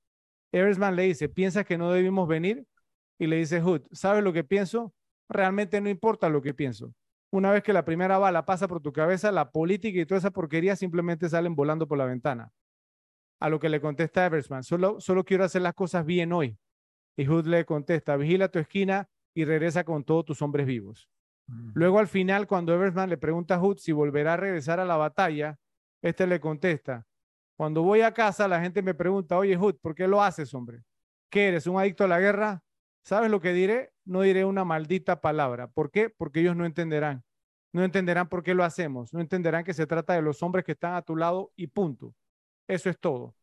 Eversman 0.51 0.95
le 0.95 1.03
dice, 1.03 1.29
¿piensas 1.29 1.65
que 1.65 1.77
no 1.77 1.91
debimos 1.91 2.27
venir? 2.27 2.67
Y 3.17 3.27
le 3.27 3.37
dice 3.37 3.61
Hood, 3.61 3.81
¿sabes 3.91 4.23
lo 4.23 4.33
que 4.33 4.43
pienso? 4.43 4.93
Realmente 5.29 5.81
no 5.81 5.89
importa 5.89 6.29
lo 6.29 6.41
que 6.41 6.53
pienso. 6.53 6.93
Una 7.31 7.51
vez 7.51 7.63
que 7.63 7.73
la 7.73 7.85
primera 7.85 8.19
bala 8.19 8.45
pasa 8.45 8.67
por 8.67 8.79
tu 8.81 8.93
cabeza, 8.93 9.31
la 9.31 9.49
política 9.49 9.99
y 9.99 10.05
toda 10.05 10.19
esa 10.19 10.29
porquería 10.29 10.75
simplemente 10.75 11.27
salen 11.27 11.55
volando 11.55 11.87
por 11.87 11.97
la 11.97 12.05
ventana. 12.05 12.51
A 13.39 13.49
lo 13.49 13.59
que 13.59 13.69
le 13.69 13.81
contesta 13.81 14.25
Eversman, 14.25 14.63
solo, 14.63 15.01
solo 15.01 15.23
quiero 15.23 15.43
hacer 15.43 15.63
las 15.63 15.73
cosas 15.73 16.05
bien 16.05 16.31
hoy. 16.31 16.57
Y 17.17 17.25
Hood 17.25 17.47
le 17.47 17.65
contesta, 17.65 18.15
vigila 18.15 18.49
tu 18.49 18.59
esquina 18.59 19.09
y 19.33 19.45
regresa 19.45 19.83
con 19.83 20.03
todos 20.03 20.25
tus 20.25 20.41
hombres 20.43 20.67
vivos. 20.67 21.09
Luego 21.73 21.99
al 21.99 22.07
final, 22.07 22.47
cuando 22.47 22.73
Eversman 22.73 23.09
le 23.09 23.17
pregunta 23.17 23.55
a 23.55 23.59
Hood 23.59 23.77
si 23.77 23.91
volverá 23.91 24.33
a 24.33 24.37
regresar 24.37 24.79
a 24.79 24.85
la 24.85 24.95
batalla, 24.95 25.59
este 26.03 26.27
le 26.27 26.39
contesta, 26.39 27.07
cuando 27.55 27.81
voy 27.81 28.01
a 28.01 28.13
casa 28.13 28.47
la 28.47 28.61
gente 28.61 28.81
me 28.81 28.93
pregunta, 28.93 29.37
oye 29.37 29.55
Hood, 29.55 29.75
¿por 29.81 29.95
qué 29.95 30.07
lo 30.07 30.21
haces, 30.21 30.53
hombre? 30.53 30.83
¿Qué 31.29 31.47
eres, 31.47 31.65
un 31.65 31.79
adicto 31.79 32.03
a 32.03 32.07
la 32.07 32.19
guerra? 32.19 32.61
¿Sabes 33.03 33.31
lo 33.31 33.41
que 33.41 33.53
diré? 33.53 33.91
No 34.05 34.21
diré 34.21 34.45
una 34.45 34.65
maldita 34.65 35.21
palabra. 35.21 35.67
¿Por 35.67 35.91
qué? 35.91 36.09
Porque 36.09 36.41
ellos 36.41 36.55
no 36.55 36.65
entenderán. 36.65 37.23
No 37.73 37.83
entenderán 37.83 38.29
por 38.29 38.43
qué 38.43 38.53
lo 38.53 38.63
hacemos. 38.63 39.13
No 39.13 39.19
entenderán 39.19 39.63
que 39.63 39.73
se 39.73 39.87
trata 39.87 40.13
de 40.13 40.21
los 40.21 40.43
hombres 40.43 40.63
que 40.63 40.73
están 40.73 40.93
a 40.93 41.01
tu 41.01 41.15
lado 41.15 41.51
y 41.55 41.67
punto. 41.67 42.13
Eso 42.67 42.89
es 42.89 42.99
todo. 42.99 43.35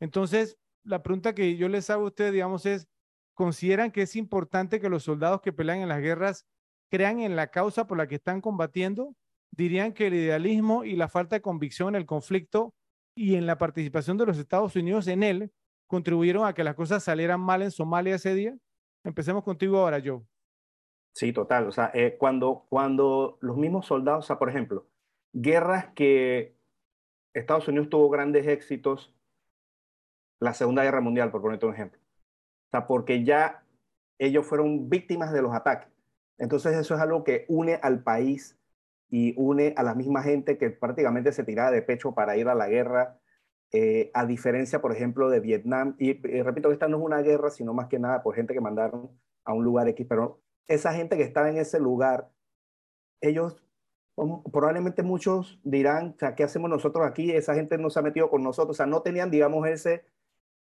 Entonces, 0.00 0.58
la 0.82 1.02
pregunta 1.02 1.34
que 1.34 1.56
yo 1.56 1.68
les 1.68 1.88
hago 1.90 2.04
a 2.04 2.08
ustedes, 2.08 2.32
digamos, 2.32 2.66
es, 2.66 2.88
consideran 3.34 3.92
que 3.92 4.02
es 4.02 4.16
importante 4.16 4.80
que 4.80 4.88
los 4.88 5.04
soldados 5.04 5.40
que 5.40 5.52
pelean 5.52 5.78
en 5.78 5.88
las 5.88 6.00
guerras 6.00 6.46
crean 6.90 7.20
en 7.20 7.36
la 7.36 7.48
causa 7.48 7.86
por 7.86 7.98
la 7.98 8.08
que 8.08 8.16
están 8.16 8.40
combatiendo? 8.40 9.14
Dirían 9.50 9.92
que 9.92 10.06
el 10.06 10.14
idealismo 10.14 10.84
y 10.84 10.96
la 10.96 11.08
falta 11.08 11.36
de 11.36 11.42
convicción 11.42 11.90
en 11.90 11.96
el 11.96 12.06
conflicto 12.06 12.74
y 13.14 13.34
en 13.34 13.46
la 13.46 13.58
participación 13.58 14.16
de 14.16 14.26
los 14.26 14.38
Estados 14.38 14.76
Unidos 14.76 15.08
en 15.08 15.22
él 15.22 15.52
contribuyeron 15.88 16.46
a 16.46 16.54
que 16.54 16.64
las 16.64 16.74
cosas 16.74 17.02
salieran 17.02 17.40
mal 17.40 17.62
en 17.62 17.70
Somalia 17.70 18.14
ese 18.14 18.34
día. 18.34 18.56
Empecemos 19.04 19.42
contigo 19.42 19.78
ahora, 19.78 20.00
Joe. 20.04 20.22
Sí, 21.14 21.32
total. 21.32 21.66
O 21.66 21.72
sea, 21.72 21.90
eh, 21.94 22.16
cuando, 22.18 22.66
cuando 22.68 23.38
los 23.40 23.56
mismos 23.56 23.86
soldados, 23.86 24.24
o 24.24 24.26
sea, 24.26 24.38
por 24.38 24.50
ejemplo, 24.50 24.86
guerras 25.32 25.86
que 25.94 26.54
Estados 27.34 27.66
Unidos 27.68 27.88
tuvo 27.88 28.10
grandes 28.10 28.46
éxitos, 28.46 29.14
la 30.40 30.54
Segunda 30.54 30.84
Guerra 30.84 31.00
Mundial, 31.00 31.30
por 31.30 31.42
ponerte 31.42 31.66
un 31.66 31.74
ejemplo. 31.74 31.98
O 31.98 32.70
sea, 32.70 32.86
porque 32.86 33.24
ya 33.24 33.64
ellos 34.18 34.46
fueron 34.46 34.88
víctimas 34.88 35.32
de 35.32 35.42
los 35.42 35.54
ataques. 35.54 35.88
Entonces 36.38 36.76
eso 36.76 36.94
es 36.94 37.00
algo 37.00 37.24
que 37.24 37.46
une 37.48 37.80
al 37.82 38.02
país 38.02 38.57
y 39.10 39.34
une 39.36 39.74
a 39.76 39.82
la 39.82 39.94
misma 39.94 40.22
gente 40.22 40.58
que 40.58 40.70
prácticamente 40.70 41.32
se 41.32 41.44
tiraba 41.44 41.70
de 41.70 41.82
pecho 41.82 42.14
para 42.14 42.36
ir 42.36 42.48
a 42.48 42.54
la 42.54 42.68
guerra, 42.68 43.18
eh, 43.72 44.10
a 44.14 44.26
diferencia, 44.26 44.80
por 44.80 44.92
ejemplo, 44.92 45.30
de 45.30 45.40
Vietnam. 45.40 45.94
Y, 45.98 46.10
y, 46.10 46.42
repito 46.42 46.70
esta 46.72 46.88
no 46.88 46.98
es 46.98 47.04
una 47.04 47.22
guerra, 47.22 47.50
sino 47.50 47.74
más 47.74 47.88
que 47.88 47.98
nada 47.98 48.22
por 48.22 48.34
gente 48.34 48.54
que 48.54 48.60
mandaron 48.60 49.10
a 49.44 49.52
un 49.52 49.64
lugar 49.64 49.88
X, 49.88 50.06
pero 50.08 50.40
esa 50.66 50.92
gente 50.92 51.16
que 51.16 51.22
estaba 51.22 51.48
en 51.48 51.56
ese 51.56 51.80
lugar, 51.80 52.30
ellos 53.20 53.64
probablemente 54.52 55.02
muchos 55.02 55.60
dirán, 55.62 56.16
o 56.20 56.34
¿qué 56.34 56.44
hacemos 56.44 56.68
nosotros 56.68 57.06
aquí? 57.06 57.30
Esa 57.30 57.54
gente 57.54 57.78
no 57.78 57.88
se 57.88 58.00
ha 58.00 58.02
metido 58.02 58.28
con 58.30 58.42
nosotros, 58.42 58.74
o 58.74 58.76
sea, 58.76 58.86
no 58.86 59.00
tenían, 59.02 59.30
digamos, 59.30 59.66
ese 59.68 60.04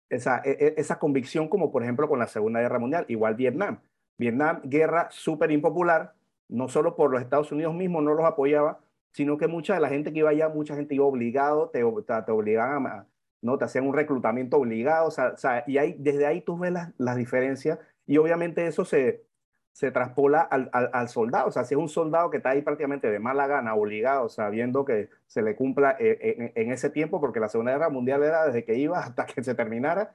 esa, 0.09 0.41
e, 0.45 0.51
e, 0.51 0.75
esa 0.77 0.99
convicción 0.99 1.49
como 1.49 1.73
por 1.73 1.83
ejemplo 1.83 2.09
con 2.09 2.19
la 2.19 2.27
Segunda 2.27 2.61
Guerra 2.61 2.79
Mundial, 2.79 3.05
igual 3.09 3.35
Vietnam. 3.35 3.81
Vietnam, 4.19 4.63
guerra 4.65 5.09
súper 5.11 5.51
impopular, 5.51 6.15
no 6.49 6.69
solo 6.69 6.97
por 6.97 7.11
los 7.11 7.23
Estados 7.23 7.53
Unidos 7.53 7.75
mismos 7.75 8.03
no 8.03 8.15
los 8.15 8.25
apoyaba, 8.25 8.81
sino 9.13 9.39
que 9.39 9.49
mucha 9.49 9.75
de 9.75 9.81
la 9.81 9.89
gente 9.89 10.13
que 10.13 10.19
iba 10.21 10.31
allá, 10.31 10.49
mucha 10.49 10.77
gente 10.77 10.95
iba 10.95 11.07
obligado, 11.07 11.71
te, 11.71 11.81
te, 11.81 12.33
obligaban 12.33 12.87
a, 12.87 13.07
¿no? 13.41 13.59
Te 13.59 13.65
hacían 13.65 13.87
un 13.87 13.95
reclutamiento 13.95 14.59
obligado, 14.59 15.09
o 15.09 15.11
sea, 15.11 15.65
y 15.67 15.79
ahí, 15.79 15.97
desde 15.99 16.27
ahí 16.27 16.43
tú 16.43 16.59
ves 16.59 16.73
las, 16.73 16.93
las 16.99 17.17
diferencias 17.17 17.79
y 18.07 18.19
obviamente 18.19 18.67
eso 18.67 18.85
se, 18.85 19.25
se 19.73 19.91
traspola 19.91 20.41
al, 20.41 20.71
al, 20.73 21.09
soldado. 21.09 21.49
O 21.49 21.51
sea, 21.51 21.65
si 21.65 21.75
es 21.75 21.81
un 21.81 21.89
soldado 21.89 22.31
que 22.31 22.39
está 22.39 22.51
ahí 22.51 22.63
prácticamente 22.63 23.11
de 23.11 23.19
mala 23.19 23.47
gana, 23.47 23.75
obligado, 23.75 24.29
sabiendo 24.29 24.85
que 24.85 25.11
se 25.27 25.43
le 25.43 25.57
cumpla 25.57 25.97
en, 25.99 26.43
en, 26.43 26.53
en, 26.55 26.73
ese 26.73 26.91
tiempo, 26.91 27.21
porque 27.21 27.41
la 27.41 27.49
Segunda 27.49 27.73
Guerra 27.73 27.91
Mundial 27.91 28.23
era 28.23 28.47
desde 28.47 28.65
que 28.65 28.75
ibas 28.77 29.07
hasta 29.07 29.27
que 29.27 29.43
se 29.43 29.55
terminara, 29.55 30.15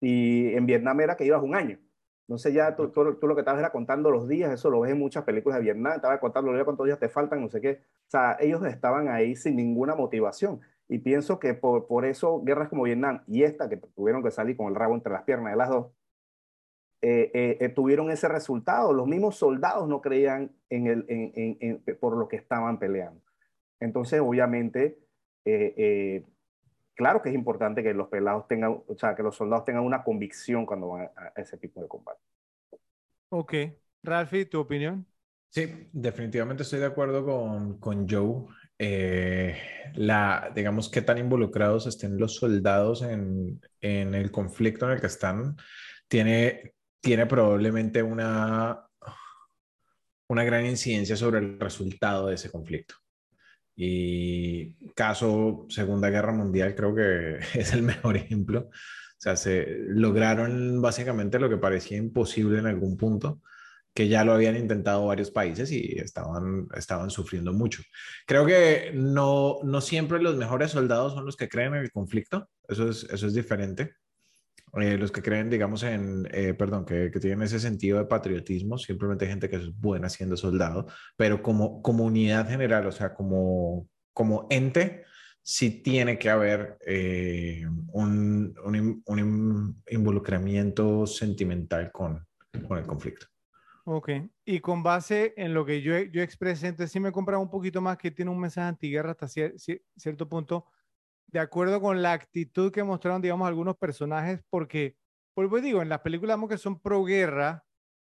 y 0.00 0.54
en 0.54 0.66
Vietnam 0.66 1.00
era 1.00 1.16
que 1.16 1.24
ibas 1.24 1.42
un 1.42 1.54
año. 1.54 1.78
Entonces 2.26 2.52
ya 2.54 2.74
tú, 2.74 2.88
tú, 2.88 3.14
tú, 3.14 3.28
lo 3.28 3.36
que 3.36 3.42
estabas 3.42 3.60
era 3.60 3.70
contando 3.70 4.10
los 4.10 4.26
días, 4.26 4.52
eso 4.52 4.68
lo 4.68 4.80
ves 4.80 4.90
en 4.90 4.98
muchas 4.98 5.22
películas 5.22 5.58
de 5.58 5.64
Vietnam, 5.64 5.94
estabas 5.94 6.18
contando 6.18 6.50
los 6.50 6.56
días, 6.56 6.64
cuántos 6.64 6.86
días 6.86 6.98
te 6.98 7.08
faltan, 7.08 7.40
no 7.40 7.48
sé 7.48 7.60
qué. 7.60 7.82
O 8.08 8.10
sea, 8.10 8.36
ellos 8.40 8.64
estaban 8.64 9.08
ahí 9.08 9.36
sin 9.36 9.54
ninguna 9.54 9.94
motivación. 9.94 10.60
Y 10.88 10.98
pienso 10.98 11.38
que 11.38 11.54
por, 11.54 11.86
por 11.86 12.04
eso 12.04 12.42
guerras 12.42 12.68
como 12.68 12.82
Vietnam 12.82 13.22
y 13.28 13.44
esta, 13.44 13.68
que 13.68 13.76
tuvieron 13.76 14.24
que 14.24 14.32
salir 14.32 14.56
con 14.56 14.66
el 14.66 14.74
rabo 14.74 14.94
entre 14.94 15.12
las 15.12 15.22
piernas 15.22 15.52
de 15.52 15.56
las 15.56 15.68
dos, 15.68 15.86
eh, 17.02 17.30
eh, 17.32 17.58
eh, 17.60 17.68
tuvieron 17.68 18.10
ese 18.10 18.26
resultado. 18.26 18.92
Los 18.92 19.06
mismos 19.06 19.36
soldados 19.36 19.88
no 19.88 20.00
creían 20.00 20.50
en 20.68 20.88
el, 20.88 21.04
en, 21.08 21.32
en, 21.36 21.82
en, 21.86 21.96
por 21.98 22.16
lo 22.16 22.26
que 22.26 22.34
estaban 22.34 22.80
peleando. 22.80 23.20
Entonces, 23.78 24.20
obviamente, 24.20 24.98
claro 26.96 27.22
que 27.22 27.28
es 27.28 27.34
importante 27.34 27.82
que 27.82 27.94
los 27.94 28.08
pelados 28.08 28.48
tengan, 28.48 28.82
o 28.86 28.98
sea, 28.98 29.14
que 29.14 29.22
los 29.22 29.36
soldados 29.36 29.64
tengan 29.64 29.84
una 29.84 30.02
convicción 30.02 30.66
cuando 30.66 30.88
van 30.88 31.10
a, 31.16 31.40
ese 31.40 31.56
tipo 31.58 31.80
de 31.80 31.88
combate. 31.88 32.20
Ok. 33.28 33.54
Ralfi, 34.02 34.46
¿tu 34.46 34.60
opinión? 34.60 35.06
Sí, 35.50 35.88
definitivamente 35.92 36.62
estoy 36.62 36.80
de 36.80 36.86
acuerdo 36.86 37.24
con, 37.24 37.78
con 37.78 38.08
Joe. 38.08 38.46
Eh, 38.78 39.56
la, 39.94 40.50
digamos, 40.54 40.90
qué 40.90 41.02
tan 41.02 41.18
involucrados 41.18 41.86
estén 41.86 42.18
los 42.18 42.36
soldados 42.36 43.02
en, 43.02 43.60
en 43.80 44.14
el 44.14 44.30
conflicto 44.30 44.86
en 44.86 44.92
el 44.92 45.00
que 45.00 45.06
están, 45.06 45.56
tiene, 46.08 46.74
tiene 47.00 47.26
probablemente 47.26 48.02
una, 48.02 48.86
una 50.28 50.44
gran 50.44 50.66
incidencia 50.66 51.16
sobre 51.16 51.38
el 51.38 51.58
resultado 51.58 52.26
de 52.28 52.34
ese 52.34 52.50
conflicto. 52.50 52.96
Y 53.76 54.74
caso 54.94 55.66
Segunda 55.68 56.08
Guerra 56.08 56.32
Mundial 56.32 56.74
creo 56.74 56.94
que 56.94 57.38
es 57.58 57.72
el 57.74 57.82
mejor 57.82 58.16
ejemplo. 58.16 58.70
O 58.70 59.18
sea, 59.18 59.36
se 59.36 59.66
lograron 59.88 60.80
básicamente 60.82 61.38
lo 61.38 61.48
que 61.48 61.56
parecía 61.56 61.98
imposible 61.98 62.58
en 62.58 62.66
algún 62.66 62.96
punto, 62.96 63.40
que 63.94 64.08
ya 64.08 64.24
lo 64.24 64.32
habían 64.32 64.56
intentado 64.56 65.06
varios 65.06 65.30
países 65.30 65.70
y 65.72 65.98
estaban, 65.98 66.68
estaban 66.74 67.10
sufriendo 67.10 67.52
mucho. 67.52 67.82
Creo 68.26 68.44
que 68.44 68.92
no, 68.94 69.58
no 69.64 69.80
siempre 69.80 70.22
los 70.22 70.36
mejores 70.36 70.70
soldados 70.72 71.14
son 71.14 71.24
los 71.24 71.36
que 71.36 71.48
creen 71.48 71.74
en 71.74 71.80
el 71.82 71.92
conflicto, 71.92 72.50
eso 72.68 72.90
es, 72.90 73.04
eso 73.04 73.26
es 73.26 73.34
diferente. 73.34 73.94
Eh, 74.80 74.98
los 74.98 75.12
que 75.12 75.22
creen, 75.22 75.48
digamos, 75.50 75.82
en, 75.82 76.28
eh, 76.32 76.54
perdón, 76.54 76.84
que, 76.84 77.10
que, 77.10 77.20
tienen 77.20 77.42
ese 77.42 77.60
sentido 77.60 77.98
de 77.98 78.04
patriotismo, 78.04 78.78
simplemente 78.78 79.24
hay 79.24 79.30
gente 79.30 79.48
que 79.48 79.56
es 79.56 79.78
buena 79.78 80.08
siendo 80.08 80.36
soldado, 80.36 80.86
pero 81.16 81.42
como 81.42 81.82
comunidad 81.82 82.48
general, 82.48 82.86
o 82.86 82.92
sea, 82.92 83.14
como, 83.14 83.88
como 84.12 84.46
ente, 84.50 85.04
sí 85.46 85.70
tiene 85.82 86.18
que 86.18 86.28
haber 86.28 86.76
eh, 86.84 87.64
un, 87.92 88.52
un, 88.64 89.02
un, 89.06 89.82
involucramiento 89.88 91.06
sentimental 91.06 91.92
con, 91.92 92.26
con, 92.66 92.78
el 92.78 92.84
conflicto. 92.84 93.26
Ok, 93.84 94.10
y 94.44 94.58
con 94.58 94.82
base 94.82 95.34
en 95.36 95.54
lo 95.54 95.64
que 95.64 95.82
yo, 95.82 95.96
yo 96.00 96.20
expresé, 96.20 96.66
entonces 96.66 96.90
sí 96.90 96.98
me 96.98 97.12
comprado 97.12 97.40
un 97.40 97.50
poquito 97.50 97.80
más 97.80 97.96
que 97.96 98.10
tiene 98.10 98.32
un 98.32 98.40
mensaje 98.40 98.66
antiguerra 98.66 99.12
hasta 99.12 99.28
cierto 99.28 100.28
punto, 100.28 100.66
de 101.38 101.44
acuerdo 101.44 101.80
con 101.80 102.02
la 102.02 102.12
actitud 102.12 102.72
que 102.72 102.82
mostraron, 102.82 103.20
digamos, 103.20 103.46
algunos 103.46 103.76
personajes, 103.76 104.40
porque, 104.48 104.96
pues 105.34 105.62
digo, 105.62 105.82
en 105.82 105.88
las 105.88 106.00
películas 106.00 106.34
digamos, 106.34 106.48
que 106.48 106.58
son 106.58 106.80
pro 106.80 107.04
guerra, 107.04 107.64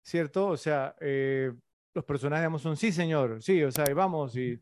¿cierto? 0.04 0.48
O 0.48 0.56
sea, 0.56 0.96
eh, 1.00 1.52
los 1.94 2.04
personajes, 2.04 2.42
digamos, 2.42 2.62
son 2.62 2.76
sí, 2.76 2.90
señor, 2.90 3.42
sí, 3.42 3.62
o 3.62 3.70
sea, 3.70 3.88
y 3.88 3.94
vamos, 3.94 4.36
y 4.36 4.60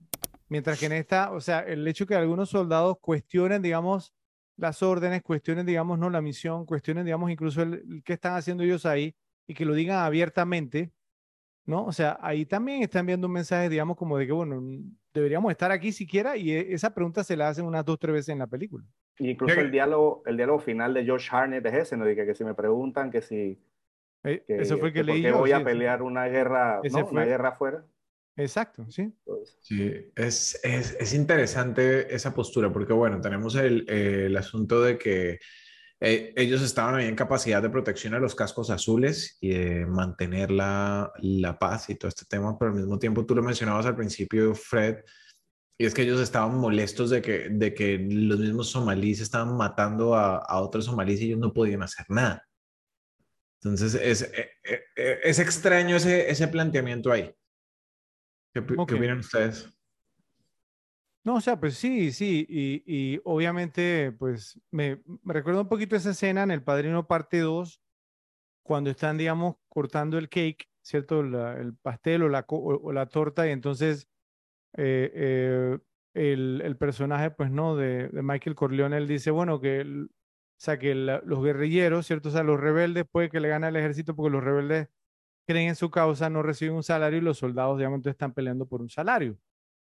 Mientras 0.51 0.81
que 0.81 0.87
en 0.87 0.93
esta, 0.93 1.31
o 1.31 1.41
sea, 1.41 1.61
el 1.61 1.87
hecho 1.87 2.07
que 2.07 2.17
algunos 2.17 2.51
soldados 2.51 2.99
cuestionen, 3.01 3.63
digamos, 3.63 4.13
las 4.57 4.83
órdenes, 4.83 5.23
cuestionen, 5.23 5.65
digamos, 5.65 5.97
no 5.97 6.11
la 6.11 6.21
misión, 6.21 6.67
cuestionen, 6.67 7.05
digamos, 7.05 7.31
incluso 7.31 7.63
el, 7.63 8.03
qué 8.05 8.15
están 8.15 8.35
haciendo 8.35 8.65
ellos 8.65 8.85
ahí 8.85 9.15
y 9.47 9.55
que 9.55 9.65
lo 9.65 9.75
digan 9.75 9.99
abiertamente, 9.99 10.93
¿no? 11.67 11.85
O 11.87 11.93
sea, 11.93 12.19
ahí 12.21 12.47
también 12.47 12.83
están 12.83 13.07
viendo 13.07 13.29
un 13.29 13.35
mensaje, 13.35 13.69
digamos, 13.69 13.97
como 13.97 14.19
de 14.19 14.27
que, 14.27 14.33
bueno, 14.33 14.61
deberíamos 15.13 15.51
estar 15.51 15.71
aquí 15.71 15.93
siquiera 15.93 16.37
y 16.37 16.53
e, 16.53 16.73
esa 16.73 16.95
pregunta 16.95 17.25
se 17.25 17.37
la 17.37 17.49
hacen 17.49 17.65
unas 17.65 17.85
dos, 17.85 17.99
tres 17.99 18.15
veces 18.15 18.29
en 18.31 18.39
la 18.39 18.47
película. 18.47 18.85
Y 19.19 19.31
incluso 19.31 19.61
el 19.61 19.71
diálogo, 19.71 20.23
el 20.27 20.37
diálogo 20.37 20.59
final 20.61 20.95
de 20.95 21.05
George 21.05 21.29
Harnett 21.31 21.67
es 21.67 21.75
ese, 21.75 21.97
¿no? 21.97 22.05
De 22.05 22.17
que, 22.17 22.27
que 22.27 22.35
si 22.35 22.45
me 22.45 22.55
preguntan 22.55 23.11
que 23.11 23.21
si... 23.21 23.59
Eh, 24.25 24.45
eso 24.49 24.79
fue 24.79 24.93
que, 24.93 25.03
leí 25.03 25.23
yo. 25.23 25.39
voy 25.39 25.53
a 25.53 25.65
pelear 25.65 26.03
una 26.03 26.27
guerra, 26.27 26.81
¿no? 26.91 27.07
Una 27.07 27.25
guerra 27.25 27.51
afuera. 27.51 27.85
Exacto, 28.37 28.87
sí. 28.89 29.13
Sí, 29.61 30.11
es, 30.15 30.59
es, 30.63 30.97
es, 30.99 31.15
interesante 31.15 32.15
esa 32.15 32.33
postura, 32.33 32.73
porque 32.73 32.93
bueno, 32.93 33.21
tenemos 33.21 33.55
el, 33.57 33.89
el 33.91 34.37
asunto 34.37 34.81
de 34.83 34.97
que 34.99 35.41
eh, 36.01 36.33
ellos 36.37 36.63
estaban 36.63 36.95
ahí 36.95 37.07
en 37.07 37.15
capacidad 37.15 37.61
de 37.61 37.69
protección 37.69 38.15
a 38.15 38.19
los 38.19 38.35
cascos 38.35 38.71
azules 38.71 39.37
y 39.41 39.51
de 39.51 39.87
mantener 39.87 40.51
la, 40.51 41.13
la, 41.19 41.59
paz 41.59 41.91
y 41.91 41.95
todo 41.95 42.09
este 42.09 42.25
tema, 42.25 42.59
pero 42.59 42.71
al 42.71 42.79
mismo 42.79 42.99
tiempo 42.99 43.27
tú 43.27 43.35
lo 43.35 43.43
mencionabas 43.43 43.85
al 43.85 43.97
principio, 43.97 44.55
Fred, 44.55 45.05
y 45.79 45.85
es 45.85 45.93
que 45.93 46.03
ellos 46.03 46.21
estaban 46.21 46.57
molestos 46.57 47.11
de 47.11 47.21
que, 47.21 47.49
de 47.51 47.75
que 47.75 47.99
los 47.99 48.39
mismos 48.39 48.71
somalíes 48.71 49.21
estaban 49.21 49.57
matando 49.57 50.15
a, 50.15 50.37
a 50.37 50.61
otros 50.61 50.87
somalíes 50.87 51.21
y 51.21 51.27
ellos 51.27 51.39
no 51.39 51.53
podían 51.53 51.83
hacer 51.83 52.07
nada. 52.09 52.47
Entonces 53.63 53.95
es, 53.95 54.23
es, 54.23 54.33
eh, 54.33 54.51
eh, 54.97 55.21
es 55.23 55.39
extraño 55.39 55.97
ese, 55.97 56.31
ese 56.31 56.49
planteamiento 56.49 57.13
ahí. 57.13 57.35
¿Qué, 58.55 58.65
¿qué 58.65 58.95
opinan 58.95 59.19
ustedes? 59.19 59.71
No, 61.25 61.35
o 61.37 61.41
sea, 61.41 61.61
pues 61.61 61.75
sí, 61.75 62.13
sí, 62.13 62.47
y, 62.49 62.83
y 62.87 63.21
obviamente, 63.25 64.13
pues 64.13 64.59
me, 64.71 65.03
me, 65.23 65.35
recuerdo 65.35 65.61
un 65.61 65.69
poquito 65.69 65.95
esa 65.95 66.11
escena 66.13 66.43
en 66.43 66.51
El 66.51 66.63
Padrino 66.63 67.07
Parte 67.07 67.41
2, 67.41 67.83
cuando 68.63 68.91
están, 68.91 69.19
digamos, 69.19 69.57
cortando 69.69 70.17
el 70.19 70.31
cake, 70.31 70.69
¿cierto? 70.83 71.23
La, 71.23 71.55
el 71.59 71.75
pastel 71.77 72.23
o 72.23 72.29
la, 72.31 72.47
o, 72.49 72.93
la, 72.93 73.07
torta, 73.07 73.47
y 73.47 73.51
entonces 73.51 74.09
eh, 74.77 75.11
eh, 75.15 75.79
el, 76.15 76.63
el, 76.65 76.77
personaje, 76.79 77.31
pues 77.31 77.51
no, 77.51 77.77
de, 77.77 78.09
de, 78.09 78.23
Michael 78.23 78.57
Corleone, 78.57 78.97
él 78.97 79.09
dice, 79.09 79.31
bueno, 79.31 79.61
que, 79.61 79.83
o 79.83 80.09
sea, 80.59 80.79
que 80.79 80.95
los 80.95 81.43
guerrilleros, 81.45 82.07
¿cierto? 82.07 82.31
O 82.31 82.33
sea, 82.33 82.43
los 82.45 82.61
rebeldes, 82.61 83.05
puede 83.11 83.31
que 83.31 83.41
le 83.41 83.49
gane 83.49 83.67
al 83.67 83.77
ejército 83.77 84.17
porque 84.17 84.31
los 84.31 84.45
rebeldes 84.45 84.89
creen 85.47 85.71
en 85.71 85.77
su 85.77 85.91
causa, 85.91 86.31
no 86.31 86.43
reciben 86.43 86.77
un 86.77 86.83
salario 86.85 87.19
y 87.19 87.23
los 87.23 87.39
soldados, 87.39 87.79
digamos, 87.79 88.07
están 88.07 88.33
peleando 88.35 88.67
por 88.67 88.81
un 88.83 88.91
salario. 88.91 89.39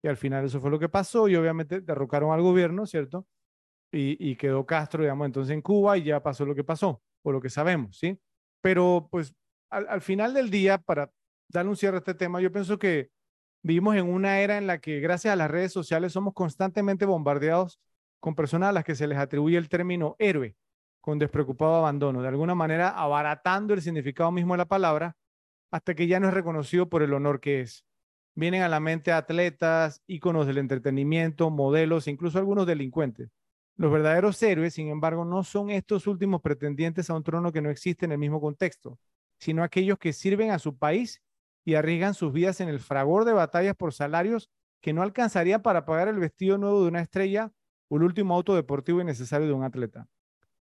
Y 0.04 0.08
al 0.08 0.18
final 0.18 0.46
eso 0.46 0.60
fue 0.60 0.72
lo 0.72 0.80
que 0.80 0.90
pasó 0.90 1.28
y 1.28 1.36
obviamente 1.36 1.82
derrocaron 1.82 2.32
al 2.32 2.42
gobierno, 2.42 2.86
¿cierto? 2.86 3.28
Y, 3.92 4.18
y 4.32 4.36
quedó 4.36 4.66
Castro, 4.66 5.04
digamos, 5.04 5.26
entonces 5.26 5.54
en 5.54 5.62
Cuba 5.62 5.98
y 5.98 6.04
ya 6.04 6.24
pasó 6.24 6.46
lo 6.46 6.56
que 6.56 6.64
pasó, 6.64 7.02
por 7.22 7.34
lo 7.34 7.42
que 7.42 7.50
sabemos, 7.50 7.98
¿sí? 7.98 8.20
Pero 8.62 9.08
pues 9.12 9.36
al, 9.70 9.88
al 9.88 10.02
final 10.02 10.34
del 10.34 10.50
día, 10.50 10.78
para 10.78 11.12
darle 11.50 11.70
un 11.70 11.78
cierre 11.78 11.98
a 11.98 12.00
este 12.00 12.14
tema, 12.14 12.42
yo 12.42 12.52
pienso 12.52 12.80
que 12.80 13.10
vivimos 13.64 13.96
en 13.96 14.08
una 14.08 14.40
era 14.40 14.58
en 14.58 14.68
la 14.68 14.80
que 14.80 15.00
gracias 15.00 15.34
a 15.34 15.36
las 15.36 15.52
redes 15.52 15.72
sociales 15.72 16.14
somos 16.14 16.34
constantemente 16.34 17.06
bombardeados 17.06 17.80
con 18.20 18.36
personas 18.36 18.70
a 18.70 18.72
las 18.72 18.84
que 18.84 18.96
se 18.96 19.08
les 19.08 19.18
atribuye 19.18 19.58
el 19.58 19.70
término 19.70 20.16
héroe, 20.20 20.56
con 21.02 21.20
despreocupado 21.20 21.76
abandono, 21.76 22.22
de 22.22 22.28
alguna 22.28 22.56
manera 22.56 22.90
abaratando 22.90 23.74
el 23.74 23.82
significado 23.82 24.32
mismo 24.32 24.54
de 24.54 24.60
la 24.60 24.68
palabra 24.68 25.16
hasta 25.72 25.96
que 25.96 26.08
ya 26.08 26.20
no 26.20 26.28
es 26.28 26.34
reconocido 26.34 26.90
por 26.90 27.02
el 27.02 27.14
honor 27.14 27.40
que 27.40 27.62
es. 27.62 27.86
Vienen 28.36 28.62
a 28.62 28.70
la 28.70 28.80
mente 28.80 29.12
atletas, 29.12 30.02
íconos 30.08 30.48
del 30.48 30.58
entretenimiento, 30.58 31.50
modelos, 31.50 32.08
incluso 32.08 32.40
algunos 32.40 32.66
delincuentes. 32.66 33.30
Los 33.76 33.92
verdaderos 33.92 34.42
héroes, 34.44 34.74
sin 34.74 34.90
embargo, 34.90 35.26
no 35.26 35.44
son 35.44 35.70
estos 35.70 36.08
últimos 36.08 36.42
pretendientes 36.42 37.10
a 37.10 37.16
un 37.16 37.24
trono 37.24 37.52
que 37.52 37.62
no 37.62 37.70
existe 37.70 38.06
en 38.06 38.12
el 38.12 38.18
mismo 38.18 38.40
contexto, 38.40 39.00
sino 39.38 39.64
aquellos 39.64 39.98
que 39.98 40.14
sirven 40.14 40.52
a 40.52 40.60
su 40.60 40.78
país 40.78 41.22
y 41.66 41.76
arriesgan 41.76 42.14
sus 42.14 42.32
vidas 42.32 42.62
en 42.62 42.70
el 42.70 42.80
fragor 42.80 43.26
de 43.26 43.34
batallas 43.34 43.76
por 43.76 43.94
salarios 43.94 44.50
que 44.82 44.94
no 44.94 45.02
alcanzarían 45.02 45.62
para 45.62 45.86
pagar 45.86 46.08
el 46.08 46.18
vestido 46.18 46.58
nuevo 46.58 46.82
de 46.82 46.90
una 46.90 47.02
estrella 47.02 47.52
o 47.88 47.98
el 47.98 48.04
último 48.04 48.34
auto 48.36 48.56
deportivo 48.56 49.02
innecesario 49.02 49.48
de 49.48 49.54
un 49.54 49.64
atleta. 49.64 50.08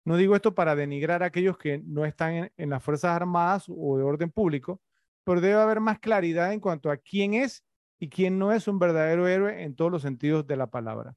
No 0.04 0.16
digo 0.16 0.36
esto 0.36 0.54
para 0.54 0.76
denigrar 0.76 1.22
a 1.22 1.26
aquellos 1.26 1.56
que 1.56 1.78
no 1.78 2.04
están 2.04 2.34
en, 2.34 2.52
en 2.56 2.70
las 2.70 2.82
Fuerzas 2.82 3.12
Armadas 3.12 3.64
o 3.68 3.96
de 3.96 4.04
orden 4.04 4.30
público, 4.30 4.80
pero 5.24 5.40
debe 5.40 5.60
haber 5.60 5.80
más 5.80 5.98
claridad 5.98 6.52
en 6.52 6.60
cuanto 6.60 6.90
a 6.90 6.96
quién 6.96 7.34
es 7.34 7.64
y 7.98 8.08
quién 8.08 8.38
no 8.38 8.52
es 8.52 8.68
un 8.68 8.78
verdadero 8.78 9.26
héroe 9.26 9.62
en 9.62 9.74
todos 9.74 9.90
los 9.90 10.02
sentidos 10.02 10.46
de 10.46 10.56
la 10.56 10.68
palabra. 10.68 11.16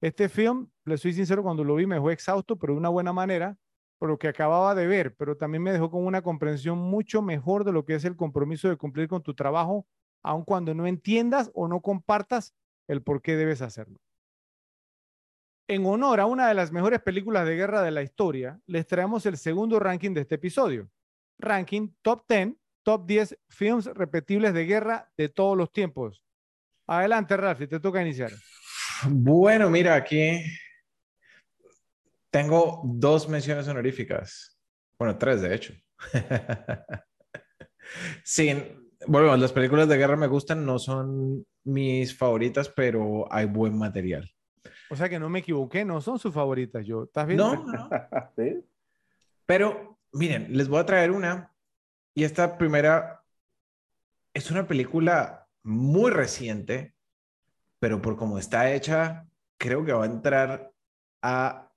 Este 0.00 0.28
film, 0.28 0.68
le 0.84 0.98
soy 0.98 1.14
sincero, 1.14 1.42
cuando 1.42 1.64
lo 1.64 1.74
vi 1.74 1.86
me 1.86 1.96
dejó 1.96 2.10
exhausto, 2.10 2.58
pero 2.58 2.74
de 2.74 2.78
una 2.78 2.90
buena 2.90 3.12
manera, 3.12 3.56
por 3.98 4.10
lo 4.10 4.18
que 4.18 4.28
acababa 4.28 4.74
de 4.74 4.86
ver, 4.86 5.14
pero 5.16 5.36
también 5.36 5.62
me 5.62 5.72
dejó 5.72 5.90
con 5.90 6.04
una 6.04 6.22
comprensión 6.22 6.78
mucho 6.78 7.22
mejor 7.22 7.64
de 7.64 7.72
lo 7.72 7.84
que 7.84 7.94
es 7.94 8.04
el 8.04 8.16
compromiso 8.16 8.68
de 8.68 8.76
cumplir 8.76 9.08
con 9.08 9.22
tu 9.22 9.34
trabajo, 9.34 9.86
aun 10.22 10.44
cuando 10.44 10.74
no 10.74 10.86
entiendas 10.86 11.50
o 11.54 11.66
no 11.68 11.80
compartas 11.80 12.54
el 12.88 13.02
por 13.02 13.22
qué 13.22 13.36
debes 13.36 13.62
hacerlo. 13.62 13.98
En 15.68 15.84
honor 15.86 16.20
a 16.20 16.26
una 16.26 16.46
de 16.46 16.54
las 16.54 16.70
mejores 16.70 17.00
películas 17.00 17.46
de 17.46 17.56
guerra 17.56 17.82
de 17.82 17.90
la 17.90 18.02
historia, 18.02 18.60
les 18.66 18.86
traemos 18.86 19.26
el 19.26 19.36
segundo 19.36 19.80
ranking 19.80 20.12
de 20.12 20.20
este 20.20 20.36
episodio. 20.36 20.90
Ranking 21.38 21.88
Top 22.02 22.24
10 22.28 22.54
top 22.86 23.04
10 23.04 23.36
films 23.48 23.86
repetibles 23.86 24.54
de 24.54 24.64
guerra 24.64 25.10
de 25.16 25.28
todos 25.28 25.56
los 25.56 25.72
tiempos. 25.72 26.22
Adelante, 26.86 27.36
Rafi, 27.36 27.66
te 27.66 27.80
toca 27.80 28.00
iniciar. 28.00 28.30
Bueno, 29.10 29.68
mira, 29.68 29.96
aquí 29.96 30.40
tengo 32.30 32.82
dos 32.84 33.28
menciones 33.28 33.66
honoríficas. 33.66 34.56
Bueno, 34.96 35.18
tres, 35.18 35.42
de 35.42 35.52
hecho. 35.52 35.74
sí, 38.22 38.54
bueno, 39.08 39.36
las 39.36 39.52
películas 39.52 39.88
de 39.88 39.96
guerra 39.96 40.16
me 40.16 40.28
gustan, 40.28 40.64
no 40.64 40.78
son 40.78 41.44
mis 41.64 42.16
favoritas, 42.16 42.68
pero 42.68 43.26
hay 43.32 43.46
buen 43.46 43.76
material. 43.76 44.30
O 44.90 44.94
sea 44.94 45.08
que 45.08 45.18
no 45.18 45.28
me 45.28 45.40
equivoqué, 45.40 45.84
no 45.84 46.00
son 46.00 46.20
sus 46.20 46.32
favoritas, 46.32 46.86
yo. 46.86 47.02
¿Estás 47.02 47.26
viendo? 47.26 47.52
No, 47.52 47.64
no. 47.72 47.90
¿Sí? 48.36 48.64
Pero 49.44 49.98
miren, 50.12 50.56
les 50.56 50.68
voy 50.68 50.78
a 50.78 50.86
traer 50.86 51.10
una 51.10 51.52
y 52.16 52.24
esta 52.24 52.56
primera 52.56 53.22
es 54.32 54.50
una 54.50 54.66
película 54.66 55.46
muy 55.62 56.10
reciente, 56.10 56.94
pero 57.78 58.00
por 58.00 58.16
cómo 58.16 58.38
está 58.38 58.72
hecha, 58.72 59.26
creo 59.58 59.84
que 59.84 59.92
va 59.92 60.04
a 60.04 60.06
entrar 60.06 60.72
a 61.20 61.70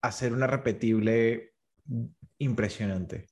hacer 0.00 0.32
una 0.32 0.46
repetible 0.46 1.52
impresionante. 2.38 3.26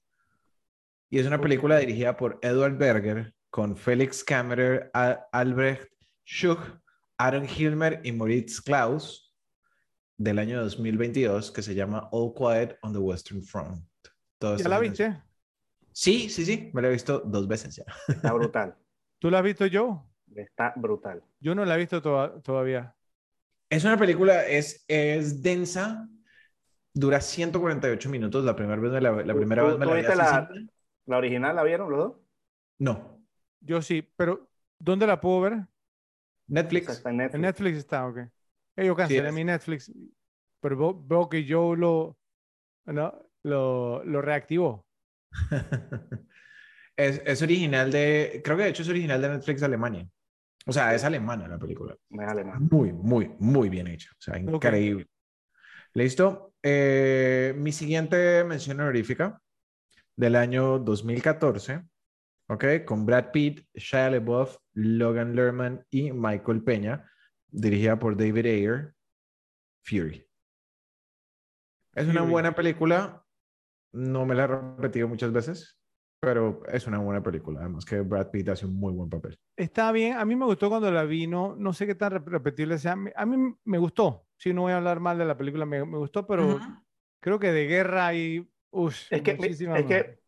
Y 1.09 1.19
es 1.19 1.27
una 1.27 1.41
película 1.41 1.79
dirigida 1.79 2.15
por 2.19 2.39
Edward 2.43 2.77
Berger 2.77 3.35
con 3.49 3.75
Felix 3.75 4.23
Kammerer, 4.23 4.91
Albrecht 5.33 5.91
Schuch, 6.27 6.61
Aaron 7.17 7.49
Hilmer 7.49 8.03
y 8.05 8.13
Moritz 8.13 8.61
Klaus 8.61 9.35
del 10.19 10.39
año 10.39 10.61
2022 10.63 11.51
que 11.53 11.63
se 11.63 11.75
llama 11.75 12.11
All 12.13 12.35
Quiet 12.35 12.77
on 12.83 12.93
the 12.93 12.99
Western 12.99 13.43
Front. 13.43 13.83
¿Ya 14.41 14.69
la 14.69 14.79
viste? 14.79 15.23
Sí, 15.95 16.29
sí, 16.29 16.45
sí, 16.45 16.71
me 16.75 16.83
la 16.83 16.89
he 16.89 16.91
visto 16.91 17.21
dos 17.21 17.47
veces 17.47 17.77
ya. 17.77 17.85
Está 18.09 18.33
brutal. 18.33 18.77
¿Tú 19.21 19.31
la 19.31 19.39
has 19.39 19.45
visto 19.45 19.65
yo? 19.67 20.05
Está 20.35 20.73
brutal. 20.75 21.23
Yo 21.39 21.55
no 21.55 21.65
la 21.65 21.77
he 21.77 21.79
visto 21.79 22.03
todavía. 22.03 22.97
Es 23.71 23.85
una 23.85 23.97
película, 23.97 24.45
es, 24.45 24.85
es 24.89 25.41
densa, 25.41 26.09
dura 26.93 27.21
148 27.21 28.11
minutos. 28.11 28.45
La 28.45 28.57
primera 28.57 28.81
vez 28.81 28.91
me 28.91 29.01
la, 29.01 29.13
la 29.23 29.35
primera 29.35 29.63
vez 29.63 29.79
me 29.79 29.87
la, 29.87 29.95
vi 29.95 30.03
la, 30.03 30.49
la 31.07 31.17
original 31.17 31.55
la 31.55 31.63
vieron 31.63 31.89
los 31.89 31.99
dos? 31.99 32.17
No. 32.79 33.25
Yo 33.61 33.81
sí, 33.81 34.03
pero 34.17 34.51
¿dónde 34.81 35.07
la 35.07 35.21
puedo 35.21 35.43
ver? 35.43 35.67
Netflix. 36.49 36.89
Está 36.89 37.11
en 37.11 37.19
Netflix. 37.19 37.35
En 37.37 37.41
Netflix 37.41 37.79
está, 37.79 38.07
ok. 38.09 38.19
Hey, 38.75 38.87
yo 38.89 38.97
cancelé 38.97 39.29
sí, 39.29 39.35
mi 39.35 39.45
Netflix, 39.45 39.93
pero 40.59 40.77
veo, 40.77 41.03
veo, 41.07 41.29
que 41.29 41.45
yo 41.45 41.77
lo... 41.77 42.19
¿no? 42.87 43.15
lo, 43.45 44.03
lo 44.05 44.21
reactivó. 44.21 44.85
es, 46.97 47.23
es 47.25 47.43
original 47.43 47.91
de, 47.91 48.41
creo 48.45 48.57
que 48.57 48.65
de 48.65 48.69
hecho 48.71 48.83
es 48.83 48.89
original 48.89 49.21
de 49.21 49.29
Netflix 49.29 49.61
de 49.61 49.67
Alemania. 49.67 50.09
O 50.67 50.73
sea, 50.73 50.95
es 50.95 51.05
alemana 51.05 51.47
la 51.47 51.59
película. 51.59 51.97
Es. 52.11 52.59
Muy, 52.59 52.93
muy, 52.93 53.31
muy 53.39 53.69
bien 53.69 53.87
hecha. 53.87 54.11
O 54.13 54.21
sea, 54.21 54.39
increíble. 54.39 55.07
¿Listo? 55.93 56.55
Eh, 56.63 57.55
mi 57.57 57.71
siguiente 57.71 58.43
mención 58.45 58.81
honorífica 58.81 59.41
del 60.17 60.37
año 60.37 60.79
2014, 60.79 61.83
¿ok? 62.49 62.65
Con 62.87 63.05
Brad 63.05 63.31
Pitt, 63.31 63.67
Shia 63.75 64.11
LaBeouf, 64.11 64.57
Logan 64.73 65.37
Lerman 65.37 65.85
y 65.91 66.13
Michael 66.13 66.63
Peña, 66.63 67.11
dirigida 67.49 67.99
por 67.99 68.17
David 68.17 68.47
Ayer, 68.47 68.95
Fury. 69.83 70.27
Es 71.95 72.07
una 72.09 72.23
buena 72.23 72.55
película. 72.55 73.24
No 73.95 74.27
me 74.27 74.35
la 74.35 74.45
he 74.45 74.47
repetido 74.47 75.09
muchas 75.09 75.33
veces, 75.33 75.79
pero 76.21 76.63
es 76.67 76.87
una 76.87 76.99
buena 76.99 77.23
película. 77.23 77.61
Además 77.61 77.85
que 77.85 78.01
Brad 78.01 78.31
Pitt 78.31 78.49
hace 78.49 78.67
un 78.67 78.75
muy 78.77 78.93
buen 78.93 79.09
papel. 79.09 79.37
Está 79.57 79.93
bien, 79.93 80.17
a 80.17 80.25
mí 80.25 80.35
me 80.35 80.47
gustó 80.47 80.69
cuando 80.69 80.91
la 80.91 81.05
vi, 81.05 81.27
no, 81.29 81.55
no 81.55 81.73
sé 81.73 81.87
qué 81.87 81.95
tan 81.95 82.13
rep- 82.13 82.27
repetible 82.27 82.77
sea. 82.79 82.97
A 83.15 83.25
mí 83.27 83.55
me 83.65 83.79
gustó, 83.79 84.27
sí, 84.37 84.53
no 84.53 84.63
voy 84.63 84.73
a 84.73 84.79
hablar 84.79 84.99
mal 85.01 85.17
de 85.17 85.25
la 85.25 85.37
película, 85.37 85.65
me, 85.65 85.85
me 85.85 85.99
gustó, 85.99 86.27
pero 86.27 86.59
creo 87.21 87.39
que 87.39 87.53
de 87.53 87.67
guerra 87.67 88.11
uff, 88.73 88.97
Es 89.11 89.23
que, 89.23 89.31
es 89.33 89.39
más. 89.69 89.85
que 89.87 90.19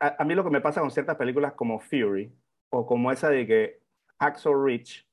a, 0.00 0.22
a 0.22 0.24
mí 0.24 0.34
lo 0.34 0.44
que 0.44 0.50
me 0.50 0.60
pasa 0.60 0.80
con 0.80 0.90
ciertas 0.90 1.16
películas 1.16 1.54
como 1.54 1.80
Fury 1.80 2.32
o 2.70 2.86
como 2.86 3.10
esa 3.10 3.28
de 3.30 3.46
que 3.46 3.80
Axel 4.18 4.52
Rich 4.64 5.06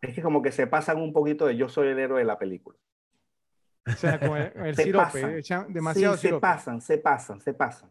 es 0.00 0.14
que 0.14 0.22
como 0.22 0.42
que 0.42 0.52
se 0.52 0.66
pasan 0.66 0.98
un 1.00 1.12
poquito 1.12 1.46
de 1.46 1.56
yo 1.56 1.68
soy 1.68 1.88
el 1.88 1.98
héroe 1.98 2.20
de 2.20 2.26
la 2.26 2.38
película. 2.38 2.78
O 3.88 3.96
sea, 3.96 4.20
con 4.20 4.36
el, 4.36 4.52
el 4.66 4.76
Se 4.76 4.82
sirope, 4.84 5.04
pasan. 5.04 5.38
echan 5.38 5.72
demasiado 5.72 6.14
sí, 6.14 6.20
se 6.22 6.26
sirope. 6.28 6.40
pasan, 6.40 6.80
se 6.80 6.98
pasan, 6.98 7.40
se 7.40 7.54
pasan. 7.54 7.90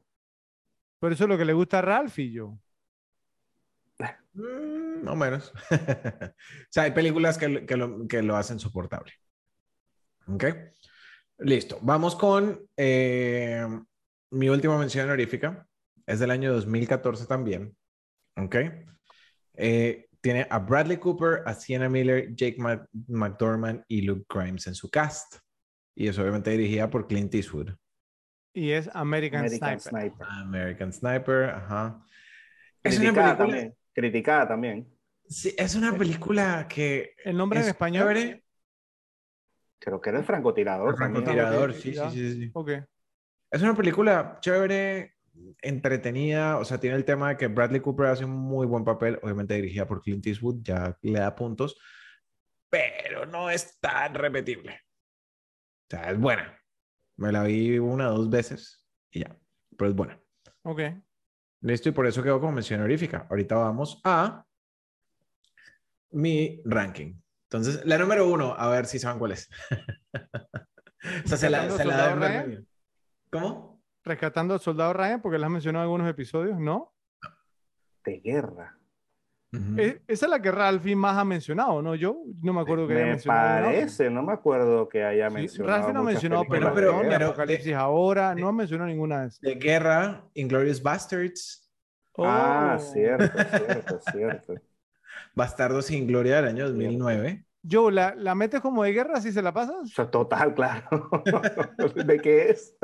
Pero 0.99 1.13
eso 1.13 1.23
es 1.23 1.29
lo 1.29 1.37
que 1.37 1.45
le 1.45 1.53
gusta 1.53 1.79
a 1.79 1.81
Ralph 1.81 2.17
y 2.19 2.31
yo. 2.31 2.57
Mm, 4.33 5.03
no 5.03 5.15
menos. 5.15 5.51
o 5.71 6.69
sea, 6.69 6.83
hay 6.83 6.91
películas 6.91 7.37
que, 7.37 7.47
lo- 7.49 7.65
que 7.65 7.75
lo, 7.77 8.07
que 8.07 8.21
lo 8.21 8.35
hacen 8.35 8.59
soportable. 8.59 9.11
¿Ok? 10.27 10.45
Listo. 11.39 11.79
Vamos 11.81 12.15
con 12.15 12.61
eh, 12.75 13.65
mi 14.31 14.49
última 14.49 14.77
mención 14.77 15.05
honorífica. 15.05 15.65
Es 16.05 16.19
del 16.19 16.31
año 16.31 16.53
2014 16.53 17.25
también. 17.25 17.75
¿Ok? 18.37 18.55
Eh, 19.55 20.07
tiene 20.21 20.45
a 20.49 20.59
Bradley 20.59 20.97
Cooper, 20.97 21.41
a 21.45 21.53
Sienna 21.53 21.89
Miller, 21.89 22.33
Jake 22.35 22.57
Mac- 22.59 22.87
McDormand 23.07 23.83
y 23.87 24.01
Luke 24.01 24.25
Grimes 24.29 24.67
en 24.67 24.75
su 24.75 24.89
cast. 24.89 25.37
Y 25.99 26.07
es 26.07 26.19
obviamente 26.19 26.51
dirigida 26.51 26.89
por 26.91 27.07
Clint 27.07 27.33
Eastwood. 27.33 27.71
Y 28.53 28.69
es 28.71 28.87
American, 28.93 29.39
American 29.45 29.79
Sniper. 29.79 30.11
Sniper. 30.11 30.27
American 30.29 30.93
Sniper, 30.93 31.43
ajá. 31.49 32.05
Es 32.83 32.99
una 32.99 33.05
Criticada 33.09 33.35
película- 33.35 33.37
también. 33.37 33.75
Criticada 33.93 34.47
también. 34.47 34.93
Sí, 35.27 35.55
es 35.57 35.73
una 35.75 35.97
película 35.97 36.67
que 36.69 37.15
El 37.25 37.35
nombre 37.35 37.57
en 37.59 37.63
es 37.63 37.69
español. 37.69 38.03
chévere. 38.03 38.43
Creo 39.79 39.99
que 39.99 40.09
era 40.11 40.19
el 40.19 40.25
francotirador. 40.25 40.95
Francotirador, 40.95 41.73
sí, 41.73 41.93
sí, 41.95 41.99
sí, 42.11 42.33
sí. 42.33 42.51
Ok. 42.53 42.69
Es 43.49 43.61
una 43.63 43.75
película 43.75 44.37
chévere, 44.39 45.15
entretenida, 45.63 46.57
o 46.59 46.65
sea, 46.65 46.79
tiene 46.79 46.95
el 46.95 47.05
tema 47.05 47.29
de 47.29 47.37
que 47.37 47.47
Bradley 47.47 47.81
Cooper 47.81 48.05
hace 48.07 48.25
un 48.25 48.31
muy 48.37 48.67
buen 48.67 48.83
papel, 48.83 49.17
obviamente 49.23 49.55
dirigida 49.55 49.87
por 49.87 50.01
Clint 50.03 50.25
Eastwood, 50.27 50.61
ya 50.61 50.95
le 51.01 51.19
da 51.19 51.35
puntos, 51.35 51.75
pero 52.69 53.25
no 53.25 53.49
es 53.49 53.79
tan 53.79 54.13
repetible. 54.13 54.81
O 55.87 55.89
sea, 55.89 56.11
es 56.11 56.19
buena. 56.19 56.53
Me 57.15 57.31
la 57.31 57.43
vi 57.43 57.79
una 57.79 58.09
o 58.09 58.17
dos 58.17 58.29
veces 58.29 58.85
y 59.09 59.21
ya, 59.21 59.37
pero 59.77 59.89
es 59.89 59.95
buena. 59.95 60.19
Ok. 60.63 60.81
Listo, 61.61 61.89
y 61.89 61.91
por 61.93 62.05
eso 62.05 62.21
quedó 62.21 62.39
como 62.39 62.51
mención 62.51 62.81
honorífica. 62.81 63.25
Ahorita 63.29 63.55
vamos 63.55 64.01
a 64.03 64.45
mi 66.11 66.61
ranking. 66.65 67.15
Entonces, 67.49 67.85
la 67.85 67.97
número 67.97 68.27
uno, 68.27 68.53
a 68.57 68.69
ver 68.69 68.85
si 68.85 68.99
saben 68.99 69.19
cuál 69.19 69.31
es. 69.31 69.49
o 71.25 71.27
sea, 71.27 71.37
se 71.37 71.49
la, 71.49 71.63
¿Rescatando 71.63 71.77
se 71.77 71.85
la. 71.85 72.63
¿Cómo? 73.31 73.81
Rescatando 74.03 74.53
al 74.53 74.59
soldado 74.59 74.93
Ryan, 74.93 75.21
porque 75.21 75.37
le 75.37 75.45
has 75.45 75.51
mencionado 75.51 75.83
en 75.83 75.85
algunos 75.85 76.09
episodios, 76.09 76.59
¿no? 76.59 76.93
De 78.03 78.19
guerra. 78.19 78.76
E- 79.77 80.01
esa 80.07 80.25
es 80.25 80.29
la 80.29 80.41
que 80.41 80.51
Ralphie 80.51 80.95
más 80.95 81.17
ha 81.17 81.23
mencionado, 81.25 81.81
¿no? 81.81 81.95
Yo 81.95 82.17
no 82.41 82.53
me 82.53 82.61
acuerdo 82.61 82.87
que 82.87 82.93
haya 82.95 83.03
Me 83.05 83.09
mencionado. 83.11 83.41
alguna 83.47 83.59
otra. 83.67 83.71
parece, 83.79 84.09
no 84.09 84.23
me 84.23 84.33
acuerdo 84.33 84.89
que 84.89 85.03
haya 85.03 85.29
Sí, 85.29 85.35
mencionado. 85.35 85.77
Ralphie 85.77 85.93
no 85.93 86.03
mencionado 86.03 86.43
películas 86.45 86.73
pero- 86.75 86.87
de 86.91 86.97
pero- 86.99 87.09
guerra. 87.09 87.25
Apocalipsis 87.27 87.73
ahora, 87.73 88.35
no 88.35 88.47
ha 88.47 88.51
mencionado 88.53 88.89
ninguna 88.89 89.21
de 89.21 89.27
esas. 89.27 89.41
De 89.41 89.55
guerra, 89.55 90.23
Inglorious 90.33 90.81
Bastards, 90.81 91.63
Ah, 92.19 92.77
Oh. 92.77 92.79
cierto, 92.79 93.27
cierto, 93.57 93.99
cierto. 94.11 94.53
Bastardos 95.35 95.85
sin 95.85 96.07
Gloria 96.07 96.37
del 96.37 96.45
año 96.45 96.65
2009. 96.67 97.45
Joe, 97.69 97.91
¿la, 97.91 98.15
¿la 98.15 98.33
metes 98.33 98.59
como 98.61 98.83
de 98.83 98.91
guerra 98.93 99.21
si 99.21 99.31
se 99.31 99.41
la 99.43 99.53
pasas? 99.53 99.75
O 99.83 99.85
sea, 99.87 100.09
total, 100.09 100.53
claro. 100.55 100.87
¿De 101.95 102.19
qué 102.19 102.49
es? 102.49 102.75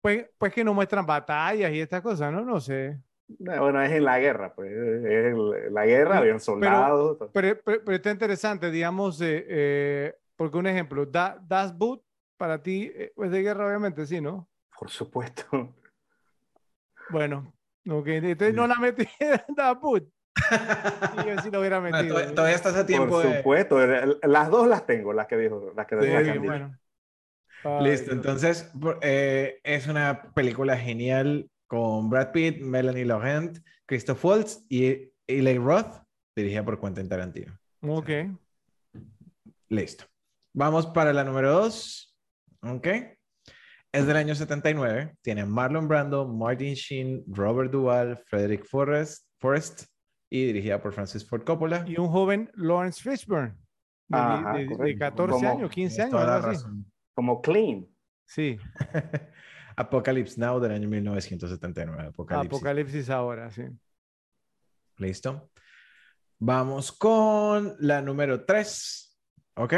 Pues, 0.00 0.26
pues 0.38 0.52
que 0.52 0.62
no 0.62 0.72
muestran 0.72 1.04
batallas 1.04 1.72
y 1.72 1.80
estas 1.80 2.00
cosas, 2.00 2.32
¿no? 2.32 2.44
No 2.44 2.60
sé. 2.60 2.98
Bueno, 3.38 3.82
es 3.82 3.92
en 3.92 4.04
la 4.04 4.18
guerra, 4.18 4.54
pues. 4.54 4.70
Es 4.72 5.26
en 5.26 5.74
la 5.74 5.86
guerra, 5.86 6.18
habían 6.18 6.40
soldados. 6.40 7.18
Pero, 7.32 7.60
pero, 7.64 7.84
pero 7.84 7.96
está 7.96 8.10
interesante, 8.10 8.70
digamos, 8.70 9.20
eh, 9.20 9.44
eh, 9.48 10.14
porque 10.36 10.58
un 10.58 10.66
ejemplo, 10.66 11.06
da, 11.06 11.38
Das 11.46 11.76
Boot, 11.76 12.02
para 12.36 12.62
ti, 12.62 12.90
eh, 12.94 13.12
es 13.16 13.30
de 13.30 13.42
guerra, 13.42 13.66
obviamente, 13.66 14.06
sí, 14.06 14.20
¿no? 14.20 14.48
Por 14.78 14.90
supuesto. 14.90 15.74
Bueno, 17.08 17.52
ok, 17.88 18.06
entonces 18.08 18.54
no 18.54 18.66
la 18.66 18.76
metí 18.76 19.04
en 19.20 19.54
Das 19.54 19.78
Boot. 19.80 20.08
Y 21.12 21.24
yo 21.28 21.38
sí 21.42 21.50
lo 21.50 21.60
hubiera 21.60 21.80
Bueno, 21.90 21.98
metido. 21.98 22.14
todavía, 22.14 22.34
todavía 22.34 22.56
estás 22.56 22.76
a 22.76 22.86
tiempo 22.86 23.08
Por 23.10 23.26
de... 23.26 23.38
supuesto. 23.38 23.78
Las 24.22 24.50
dos 24.50 24.66
las 24.68 24.86
tengo, 24.86 25.12
las 25.12 25.26
que 25.26 25.36
dijo, 25.36 25.72
las 25.76 25.86
que 25.86 25.96
Sí, 26.00 26.06
las 26.06 26.24
dicho. 26.24 26.40
bueno. 26.44 26.78
Ay, 27.62 27.84
Listo, 27.84 28.12
entonces 28.12 28.70
eh, 29.02 29.60
es 29.64 29.86
una 29.86 30.32
película 30.34 30.76
genial 30.76 31.50
con 31.70 32.10
Brad 32.10 32.32
Pitt, 32.32 32.60
Melanie 32.60 33.04
Laurent, 33.04 33.56
Christoph 33.86 34.24
Waltz 34.24 34.66
y 34.68 35.08
Eli 35.28 35.56
Roth, 35.56 36.02
dirigida 36.34 36.64
por 36.64 36.80
Quentin 36.80 37.08
Tarantino. 37.08 37.56
Ok. 37.82 38.10
Listo. 39.68 40.04
Vamos 40.52 40.86
para 40.88 41.12
la 41.12 41.22
número 41.22 41.52
dos. 41.52 42.16
Ok. 42.62 42.88
Es 43.92 44.04
del 44.06 44.16
año 44.16 44.34
79. 44.34 45.14
Tiene 45.22 45.46
Marlon 45.46 45.86
Brando, 45.86 46.26
Martin 46.26 46.74
Sheen, 46.74 47.22
Robert 47.28 47.70
Duvall, 47.70 48.18
Frederick 48.26 48.64
Forrest, 48.66 49.26
Forrest 49.38 49.84
y 50.28 50.46
dirigida 50.46 50.82
por 50.82 50.92
Francis 50.92 51.24
Ford 51.28 51.44
Coppola. 51.44 51.84
Y 51.86 51.98
un 52.00 52.08
joven 52.08 52.50
Lawrence 52.54 53.00
Fishburne, 53.00 53.54
de, 54.08 54.18
Ajá, 54.18 54.52
de- 54.54 54.58
de 54.66 54.66
correcto. 54.76 54.98
14 54.98 55.32
Como- 55.32 55.50
años, 55.50 55.70
15 55.70 55.94
Tienes 55.96 56.00
años. 56.00 56.10
toda 56.10 56.26
la 56.26 56.36
algo 56.36 56.48
así. 56.48 56.56
razón. 56.64 56.92
Como 57.14 57.40
Clean. 57.42 57.86
Sí, 58.26 58.58
Apocalypse 59.80 60.38
Now 60.38 60.60
del 60.60 60.72
año 60.72 60.88
1979. 60.88 62.08
Apocalipsis. 62.08 62.48
Apocalipsis 62.58 63.10
ahora, 63.10 63.50
sí. 63.50 63.62
Listo. 64.98 65.50
Vamos 66.38 66.92
con 66.92 67.76
la 67.80 68.02
número 68.02 68.44
3. 68.44 69.18
¿Ok? 69.56 69.74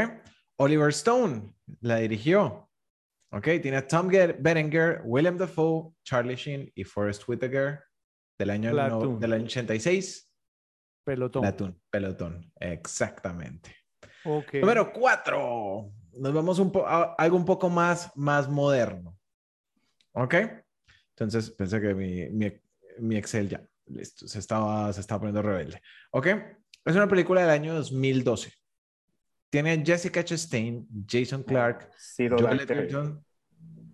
Oliver 0.56 0.88
Stone 0.90 1.54
la 1.80 1.96
dirigió. 1.96 2.68
¿Ok? 3.30 3.44
Tiene 3.62 3.76
a 3.78 3.86
Tom 3.86 4.08
Berenger, 4.08 5.00
William 5.04 5.38
Dafoe, 5.38 5.92
Charlie 6.04 6.36
Sheen 6.36 6.70
y 6.74 6.84
Forrest 6.84 7.26
Whitaker 7.28 7.80
del 8.38 8.50
año, 8.50 8.72
no- 8.72 9.18
del 9.18 9.32
año 9.32 9.44
86. 9.44 10.28
Pelotón. 11.04 11.42
Platoon, 11.42 11.80
pelotón. 11.90 12.52
Exactamente. 12.60 13.74
Ok. 14.24 14.54
Número 14.54 14.92
4. 14.92 15.90
Nos 16.18 16.32
vamos 16.34 16.58
un 16.58 16.70
a 16.86 17.14
algo 17.18 17.36
un 17.36 17.44
poco 17.44 17.68
más, 17.70 18.10
más 18.16 18.48
moderno. 18.48 19.16
¿Ok? 20.12 20.34
Entonces 21.10 21.50
pensé 21.50 21.80
que 21.80 21.94
mi, 21.94 22.28
mi, 22.30 22.52
mi 22.98 23.16
Excel 23.16 23.48
ya, 23.48 23.62
listo, 23.86 24.26
se 24.26 24.38
estaba, 24.38 24.92
se 24.92 25.00
estaba 25.00 25.20
poniendo 25.20 25.42
rebelde. 25.42 25.80
¿Ok? 26.10 26.26
Es 26.84 26.96
una 26.96 27.08
película 27.08 27.42
del 27.42 27.50
año 27.50 27.74
2012. 27.74 28.52
Tiene 29.50 29.72
a 29.72 29.84
Jessica 29.84 30.24
Chastain, 30.24 30.86
Jason 31.06 31.42
Clark, 31.42 31.90
Ciro 31.98 32.38
Joel. 32.38 32.60
Edgerton, 32.60 33.24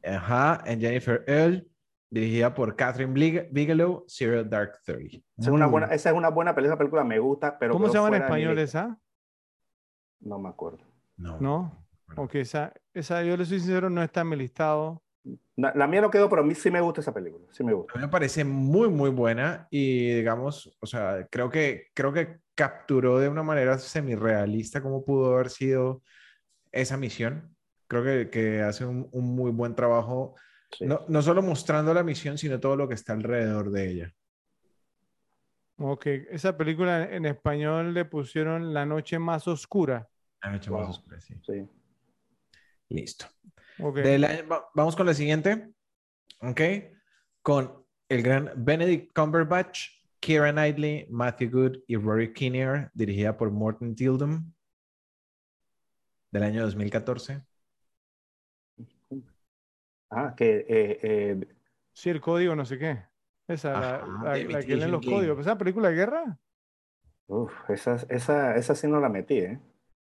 ajá, 0.04 0.62
y 0.66 0.80
Jennifer 0.80 1.24
Earl, 1.26 1.68
dirigida 2.08 2.54
por 2.54 2.76
Catherine 2.76 3.12
Bigelow, 3.50 4.04
Zero 4.08 4.44
Dark 4.44 4.80
Thirty. 4.84 5.24
Esa 5.36 5.48
es 5.50 5.54
una 5.54 5.66
buena, 5.66 5.86
esa 5.88 6.10
es 6.10 6.16
una 6.16 6.30
buena 6.30 6.54
película, 6.54 6.74
esa 6.74 6.78
película 6.78 7.04
me 7.04 7.18
gusta, 7.18 7.58
pero 7.58 7.72
¿Cómo 7.72 7.88
se 7.88 7.94
llama 7.94 8.08
en 8.08 8.12
de 8.14 8.18
español 8.20 8.58
esa? 8.58 8.98
No 10.20 10.38
me 10.38 10.48
acuerdo. 10.48 10.84
No. 11.16 11.38
¿No? 11.40 11.86
Ok, 12.16 12.36
esa, 12.36 12.72
esa, 12.94 13.22
yo 13.22 13.36
le 13.36 13.44
soy 13.44 13.58
sincero, 13.58 13.90
no 13.90 14.02
está 14.02 14.22
en 14.22 14.28
mi 14.28 14.36
listado. 14.36 15.02
La, 15.56 15.72
la 15.74 15.86
mía 15.86 16.00
no 16.00 16.10
quedó, 16.10 16.28
pero 16.28 16.42
a 16.42 16.44
mí 16.44 16.54
sí 16.54 16.70
me 16.70 16.80
gusta 16.80 17.00
esa 17.00 17.12
película. 17.12 17.44
Sí 17.50 17.64
me 17.64 17.72
gusta. 17.72 17.92
A 17.94 17.96
mí 17.98 18.02
me 18.06 18.10
parece 18.10 18.44
muy, 18.44 18.88
muy 18.88 19.10
buena 19.10 19.66
y 19.70 20.14
digamos, 20.14 20.76
o 20.80 20.86
sea, 20.86 21.26
creo 21.30 21.50
que, 21.50 21.88
creo 21.94 22.12
que 22.12 22.38
capturó 22.54 23.18
de 23.18 23.28
una 23.28 23.42
manera 23.42 23.78
semi-realista 23.78 24.82
cómo 24.82 25.04
pudo 25.04 25.34
haber 25.34 25.50
sido 25.50 26.02
esa 26.72 26.96
misión. 26.96 27.54
Creo 27.86 28.04
que, 28.04 28.30
que 28.30 28.62
hace 28.62 28.84
un, 28.84 29.08
un 29.12 29.34
muy 29.34 29.50
buen 29.50 29.74
trabajo 29.74 30.34
Sí. 30.70 30.84
No, 30.84 31.00
no 31.08 31.22
solo 31.22 31.40
mostrando 31.40 31.94
la 31.94 32.02
misión, 32.02 32.36
sino 32.36 32.60
todo 32.60 32.76
lo 32.76 32.86
que 32.86 32.92
está 32.94 33.14
alrededor 33.14 33.70
de 33.70 33.90
ella. 33.90 34.14
Ok, 35.78 36.06
esa 36.30 36.56
película 36.58 37.04
en 37.10 37.24
español 37.24 37.94
le 37.94 38.04
pusieron 38.04 38.74
La 38.74 38.84
noche 38.84 39.18
más 39.18 39.48
oscura. 39.48 40.08
La 40.42 40.50
noche 40.50 40.70
Wow. 40.70 40.80
más 40.80 40.90
oscura, 40.90 41.20
sí. 41.22 41.34
Sí. 41.46 41.66
Listo. 42.90 43.26
Ok. 43.80 43.96
Del 43.96 44.24
año- 44.24 44.48
va- 44.48 44.68
vamos 44.74 44.96
con 44.96 45.06
la 45.06 45.14
siguiente. 45.14 45.70
Ok. 46.40 46.60
Con 47.42 47.84
el 48.08 48.22
gran 48.22 48.50
Benedict 48.56 49.12
Cumberbatch, 49.14 49.88
Keira 50.20 50.52
Knightley, 50.52 51.06
Matthew 51.10 51.50
Good 51.50 51.76
y 51.86 51.96
Rory 51.96 52.32
Kinnear, 52.32 52.90
dirigida 52.94 53.36
por 53.36 53.50
Morton 53.50 53.94
Tildum. 53.94 54.52
Del 56.30 56.42
año 56.42 56.62
2014. 56.62 57.42
Ah, 60.10 60.34
que 60.36 60.64
eh, 60.68 60.98
eh, 61.02 61.48
Sí, 61.92 62.10
el 62.10 62.20
código 62.20 62.54
no 62.54 62.64
sé 62.64 62.78
qué. 62.78 63.02
Esa, 63.46 63.72
la, 63.72 63.94
Ajá, 63.96 64.22
la- 64.24 64.32
The 64.34 64.44
la 64.44 64.60
que 64.62 64.76
leen 64.76 64.90
los 64.90 65.00
Game. 65.00 65.12
códigos. 65.16 65.38
¿Esa 65.40 65.58
película 65.58 65.88
de 65.88 65.94
guerra? 65.96 66.38
uf, 67.30 67.52
esa, 67.68 67.96
esa, 68.08 68.56
esa 68.56 68.74
sí 68.74 68.86
no 68.88 69.00
la 69.00 69.08
metí, 69.10 69.38
¿eh? 69.38 69.60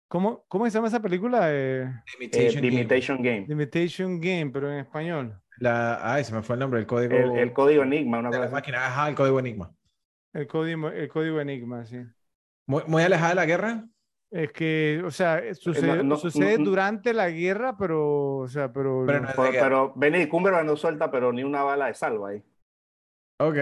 ¿Cómo, 0.08 0.44
cómo 0.48 0.64
se 0.66 0.70
llama 0.72 0.88
esa 0.88 1.00
película? 1.00 1.48
Eh, 1.52 1.82
Eh, 2.20 2.28
The 2.60 2.66
Imitation 2.66 3.22
Game. 3.22 3.46
The 3.46 3.52
Imitation 3.52 4.20
Game, 4.20 4.50
pero 4.52 4.72
en 4.72 4.78
español. 4.78 5.40
La, 5.58 6.12
ay, 6.14 6.22
se 6.24 6.34
me 6.34 6.42
fue 6.42 6.54
el 6.54 6.60
nombre, 6.60 6.80
el 6.80 6.86
código. 6.86 7.14
El, 7.16 7.36
el 7.38 7.52
código 7.52 7.82
Enigma, 7.82 8.18
una 8.20 8.30
de 8.30 8.36
la 8.38 8.44
cosa 8.44 8.54
máquina. 8.56 8.86
Ajá, 8.86 9.08
el 9.08 9.14
código 9.14 9.40
Enigma. 9.40 9.74
El 10.32 10.46
código, 10.46 10.88
el 10.90 11.08
código 11.08 11.40
Enigma, 11.40 11.84
sí. 11.86 12.04
Muy, 12.66 12.82
muy 12.86 13.02
alejada 13.02 13.30
de 13.30 13.34
la 13.36 13.46
guerra. 13.46 13.84
Es 14.30 14.52
que, 14.52 15.02
o 15.04 15.10
sea, 15.10 15.38
eh, 15.38 15.54
sucede, 15.54 16.02
no, 16.02 16.16
sucede 16.16 16.52
no, 16.58 16.58
no. 16.58 16.70
durante 16.70 17.14
la 17.14 17.30
guerra, 17.30 17.76
pero, 17.78 18.38
o 18.38 18.48
sea, 18.48 18.72
pero, 18.72 19.04
Pero 19.06 19.20
no 19.20 19.28
guerra. 19.28 19.60
pero 19.62 19.92
Benedict 19.94 20.30
Cumberbatch 20.30 20.66
no 20.66 20.76
suelta, 20.76 21.10
pero 21.10 21.32
ni 21.32 21.42
una 21.44 21.62
bala 21.62 21.86
de 21.86 21.94
salva 21.94 22.30
ahí. 22.30 22.42
Ok. 23.38 23.56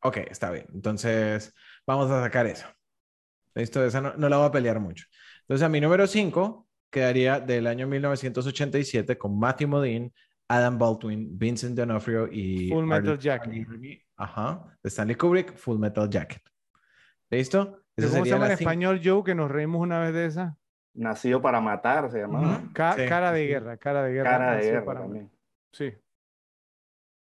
Ok, 0.00 0.16
está 0.30 0.50
bien. 0.50 0.66
Entonces, 0.74 1.54
vamos 1.86 2.10
a 2.10 2.22
sacar 2.22 2.46
eso. 2.46 2.68
Listo, 3.54 3.84
esa 3.84 4.00
no, 4.00 4.14
no 4.16 4.28
la 4.28 4.36
voy 4.36 4.46
a 4.46 4.52
pelear 4.52 4.78
mucho. 4.78 5.06
Entonces, 5.44 5.64
a 5.64 5.68
mi 5.68 5.80
número 5.80 6.06
5 6.06 6.66
quedaría 6.90 7.40
del 7.40 7.66
año 7.66 7.86
1987 7.86 9.18
con 9.18 9.38
Matthew 9.38 9.68
Modine, 9.68 10.12
Adam 10.48 10.78
Baldwin, 10.78 11.38
Vincent 11.38 11.76
D'Onofrio 11.76 12.28
y 12.30 12.68
Full 12.70 12.84
Metal 12.86 13.18
Arlie- 13.18 13.20
Jacket. 13.20 14.02
Ajá, 14.16 14.78
de 14.82 14.88
Stanley 14.88 15.16
Kubrick, 15.16 15.56
Full 15.56 15.78
Metal 15.78 16.08
Jacket. 16.08 16.42
¿Listo? 17.30 17.80
Esa 17.96 18.10
¿Cómo 18.10 18.24
se 18.24 18.30
llama 18.30 18.46
en 18.46 18.52
español, 18.52 19.00
Joe? 19.02 19.22
Que 19.24 19.34
nos 19.34 19.50
reímos 19.50 19.80
una 19.80 20.00
vez 20.00 20.12
de 20.14 20.26
esa. 20.26 20.56
Nacido 20.94 21.42
para 21.42 21.60
matar, 21.60 22.10
se 22.10 22.20
llamaba. 22.20 22.58
Ujú. 22.58 22.72
Ca- 22.72 22.94
Sí, 22.96 23.06
cara 23.08 23.32
de 23.32 23.46
guerra, 23.46 23.76
cara 23.76 24.02
de 24.04 24.12
guerra. 24.12 24.30
Cara 24.30 24.56
de 24.56 24.62
guerra 24.62 24.84
para- 24.84 25.00
también. 25.00 25.30
Sí. 25.72 25.92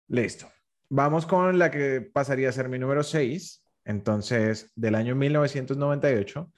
Listo. 0.07 0.47
Vamos 0.89 1.25
con 1.25 1.59
la 1.59 1.69
que 1.69 2.01
pasaría 2.01 2.49
a 2.49 2.51
ser 2.51 2.67
mi 2.69 2.79
número 2.79 3.03
6. 3.03 3.63
Entonces, 3.85 4.71
del 4.75 4.95
año 4.95 5.15
1998, 5.15 6.51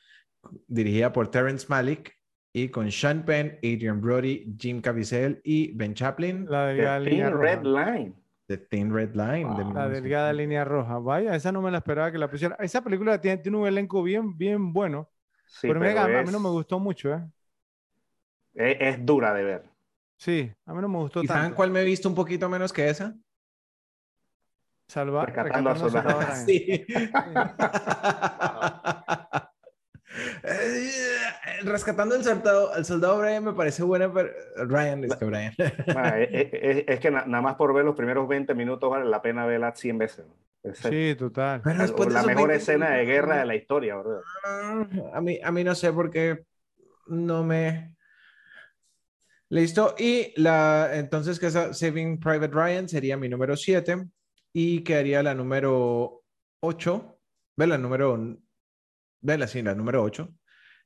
dirigida 0.68 1.12
por 1.14 1.30
Terrence 1.30 1.66
Malick 1.70 2.18
y 2.54 2.70
con 2.70 2.92
Sean 2.92 3.24
Penn, 3.24 3.58
Adrian 3.64 4.02
Brody, 4.02 4.54
Jim 4.60 4.82
Caviezel 4.82 5.40
y 5.44 5.72
Ben 5.74 5.94
Chaplin, 5.94 6.46
La 6.50 6.68
The 6.68 6.74
delgada 6.74 7.00
línea 7.00 7.26
Thin 7.28 7.34
roja. 7.38 7.44
Red 7.56 7.64
Line. 7.64 8.14
The 8.48 8.58
Thin 8.58 8.94
Red 8.94 9.12
Line. 9.16 9.56
de. 9.56 9.74
La 9.74 9.88
delgada 9.88 10.32
1990. 10.32 10.34
línea 10.34 10.66
roja. 10.66 10.98
Vaya, 11.00 11.36
esa 11.36 11.52
no 11.52 11.62
me 11.62 11.72
la 11.72 11.78
esperaba 11.78 12.12
que 12.12 12.18
la 12.18 12.30
pusiera. 12.30 12.56
Esa 12.60 12.82
película 12.84 13.20
tiene, 13.22 13.38
tiene 13.38 13.58
un 13.58 13.68
elenco 13.68 14.04
bien, 14.04 14.38
bien 14.38 14.74
bueno. 14.74 15.10
Sí, 15.46 15.68
pero 15.68 15.80
a 16.00 16.08
mí 16.24 16.32
no 16.32 16.40
me 16.40 16.50
gustó 16.50 16.80
mucho, 16.80 17.14
¿eh? 17.14 17.24
Es, 18.54 18.78
es 18.80 19.06
dura 19.06 19.34
de 19.34 19.44
ver. 19.44 19.64
Sí, 20.18 20.52
a 20.66 20.74
mí 20.74 20.82
no 20.82 20.90
me 20.90 20.98
gustó 20.98 21.24
¿Y 21.24 21.28
saben 21.28 21.44
tanto. 21.44 21.56
cuál 21.56 21.72
me 21.72 21.82
he 21.82 21.86
visto 21.86 22.08
un 22.10 22.16
poquito 22.16 22.48
menos 22.50 22.72
que 22.74 22.90
esa? 22.90 23.16
Salva, 24.88 25.26
Rescatando 25.26 25.70
a 25.70 25.74
Rescatando 25.74 25.86
a 25.86 25.90
Soldado 25.90 26.22
Soldado 26.22 26.22
Ryan. 26.22 26.46
Sí. 26.46 26.86
Eh, 30.44 30.90
Rescatando 31.64 32.16
al 32.16 32.24
soldado, 32.24 32.74
al 32.74 32.86
soldado 32.86 33.20
Brian 33.20 33.44
me 33.44 33.54
parece 33.54 33.84
buena, 33.84 34.12
pero 34.12 34.30
Ryan 34.58 35.04
es 35.04 35.16
que 35.16 35.26
Brian. 35.26 35.54
Es, 35.58 36.30
es- 36.32 36.50
es- 36.54 36.84
es 36.88 37.00
que 37.00 37.12
na- 37.12 37.26
nada 37.26 37.42
más 37.42 37.56
por 37.56 37.74
ver 37.74 37.86
los 37.86 37.96
primeros 37.96 38.28
20 38.28 38.54
minutos 38.56 38.90
vale 38.90 39.06
la 39.10 39.22
pena 39.22 39.46
verla 39.46 39.76
100 39.76 39.98
veces. 39.98 40.26
Es 40.64 40.78
Sí, 40.80 41.16
total. 41.18 41.62
Pero 41.64 41.78
la, 41.80 42.22
la 42.22 42.24
mejor 42.24 42.50
20 42.50 42.56
escena 42.56 42.90
de 42.92 43.06
guerra 43.06 43.38
de 43.40 43.46
la 43.46 43.56
historia, 43.56 43.96
¿verdad? 43.98 44.22
A 45.14 45.22
mí, 45.22 45.40
a 45.44 45.52
mí 45.52 45.64
no 45.64 45.74
sé 45.76 45.92
por 45.94 46.10
qué 46.12 46.44
no 47.08 47.44
me. 47.44 47.96
Listo. 49.50 49.96
Y 49.98 50.34
la 50.42 50.92
entonces 50.94 51.40
que 51.40 51.48
esa 51.48 51.74
Saving 51.74 52.20
Private 52.20 52.54
Ryan 52.54 52.88
sería 52.88 53.18
mi 53.18 53.28
número 53.28 53.58
7 53.58 54.06
y 54.54 54.82
quedaría 54.84 55.22
la 55.24 55.34
número 55.34 56.24
8. 56.62 57.20
Ve 57.58 57.68
la 57.68 57.78
número. 57.78 58.38
Sí, 59.48 59.62
la 59.62 59.76
número 59.76 60.04
8. 60.04 60.34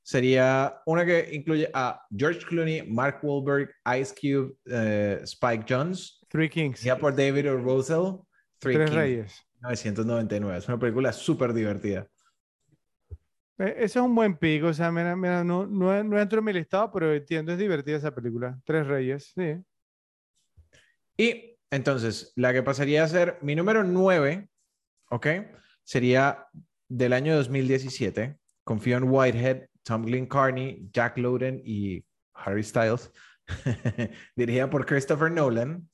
Sería 0.03 0.81
una 0.85 1.05
que 1.05 1.29
incluye 1.31 1.69
a 1.73 1.99
George 2.15 2.45
Clooney, 2.45 2.83
Mark 2.87 3.19
Wahlberg, 3.23 3.71
Ice 3.99 4.13
Cube, 4.13 4.55
eh, 4.65 5.19
Spike 5.23 5.65
Jones, 5.67 6.19
Three 6.27 6.49
Kings. 6.49 6.81
ya 6.81 6.97
por 6.97 7.15
David 7.15 7.51
O. 7.51 7.57
Russell, 7.57 8.21
Three 8.59 8.75
Tres 8.75 8.89
Kings, 8.89 8.95
Reyes. 8.95 9.41
1999. 9.61 10.57
Es 10.59 10.67
una 10.67 10.77
película 10.77 11.11
súper 11.11 11.53
divertida. 11.53 12.07
Eh, 13.57 13.73
Ese 13.77 13.85
es 13.85 13.95
un 13.95 14.13
buen 14.13 14.37
pico. 14.37 14.67
O 14.67 14.73
sea, 14.73 14.91
mira, 14.91 15.15
mira, 15.15 15.43
no, 15.43 15.65
no, 15.65 16.03
no 16.03 16.19
entro 16.19 16.39
en 16.39 16.45
mi 16.45 16.53
listado, 16.53 16.91
pero 16.91 17.13
entiendo, 17.13 17.53
es 17.53 17.57
divertida 17.57 17.97
esa 17.97 18.13
película. 18.13 18.59
Tres 18.63 18.85
Reyes, 18.85 19.33
sí. 19.33 19.55
Y 21.17 21.57
entonces, 21.71 22.31
la 22.35 22.53
que 22.53 22.61
pasaría 22.61 23.03
a 23.03 23.07
ser 23.07 23.39
mi 23.41 23.55
número 23.55 23.83
9, 23.83 24.49
¿ok? 25.09 25.27
Sería 25.83 26.45
del 26.87 27.13
año 27.13 27.35
2017, 27.35 28.37
con 28.63 28.79
Fionn 28.79 29.05
Whitehead, 29.09 29.67
Tom 29.83 30.05
Carney, 30.27 30.89
Jack 30.91 31.17
Lowden 31.17 31.61
y 31.63 32.03
Harry 32.33 32.63
Styles, 32.63 33.11
dirigida 34.35 34.69
por 34.69 34.85
Christopher 34.85 35.31
Nolan, 35.31 35.87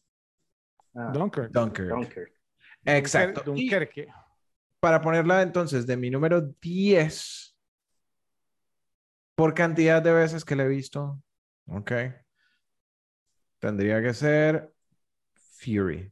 Ah, 0.94 1.12
Dunkirk. 1.14 1.52
Dunkirk. 1.52 1.90
Dunkirk. 1.90 2.34
Exacto. 2.84 3.44
Dunkerque. 3.44 4.08
para 4.82 5.00
ponerla 5.02 5.42
entonces 5.42 5.88
de 5.88 5.96
mi 5.96 6.10
número 6.10 6.42
10, 6.42 7.56
por 9.36 9.54
cantidad 9.54 10.02
de 10.02 10.12
veces 10.12 10.44
que 10.44 10.56
la 10.56 10.64
he 10.64 10.68
visto, 10.68 11.22
¿ok? 11.68 11.92
Tendría 13.60 14.02
que 14.02 14.14
ser 14.14 14.74
Fury. 15.60 16.12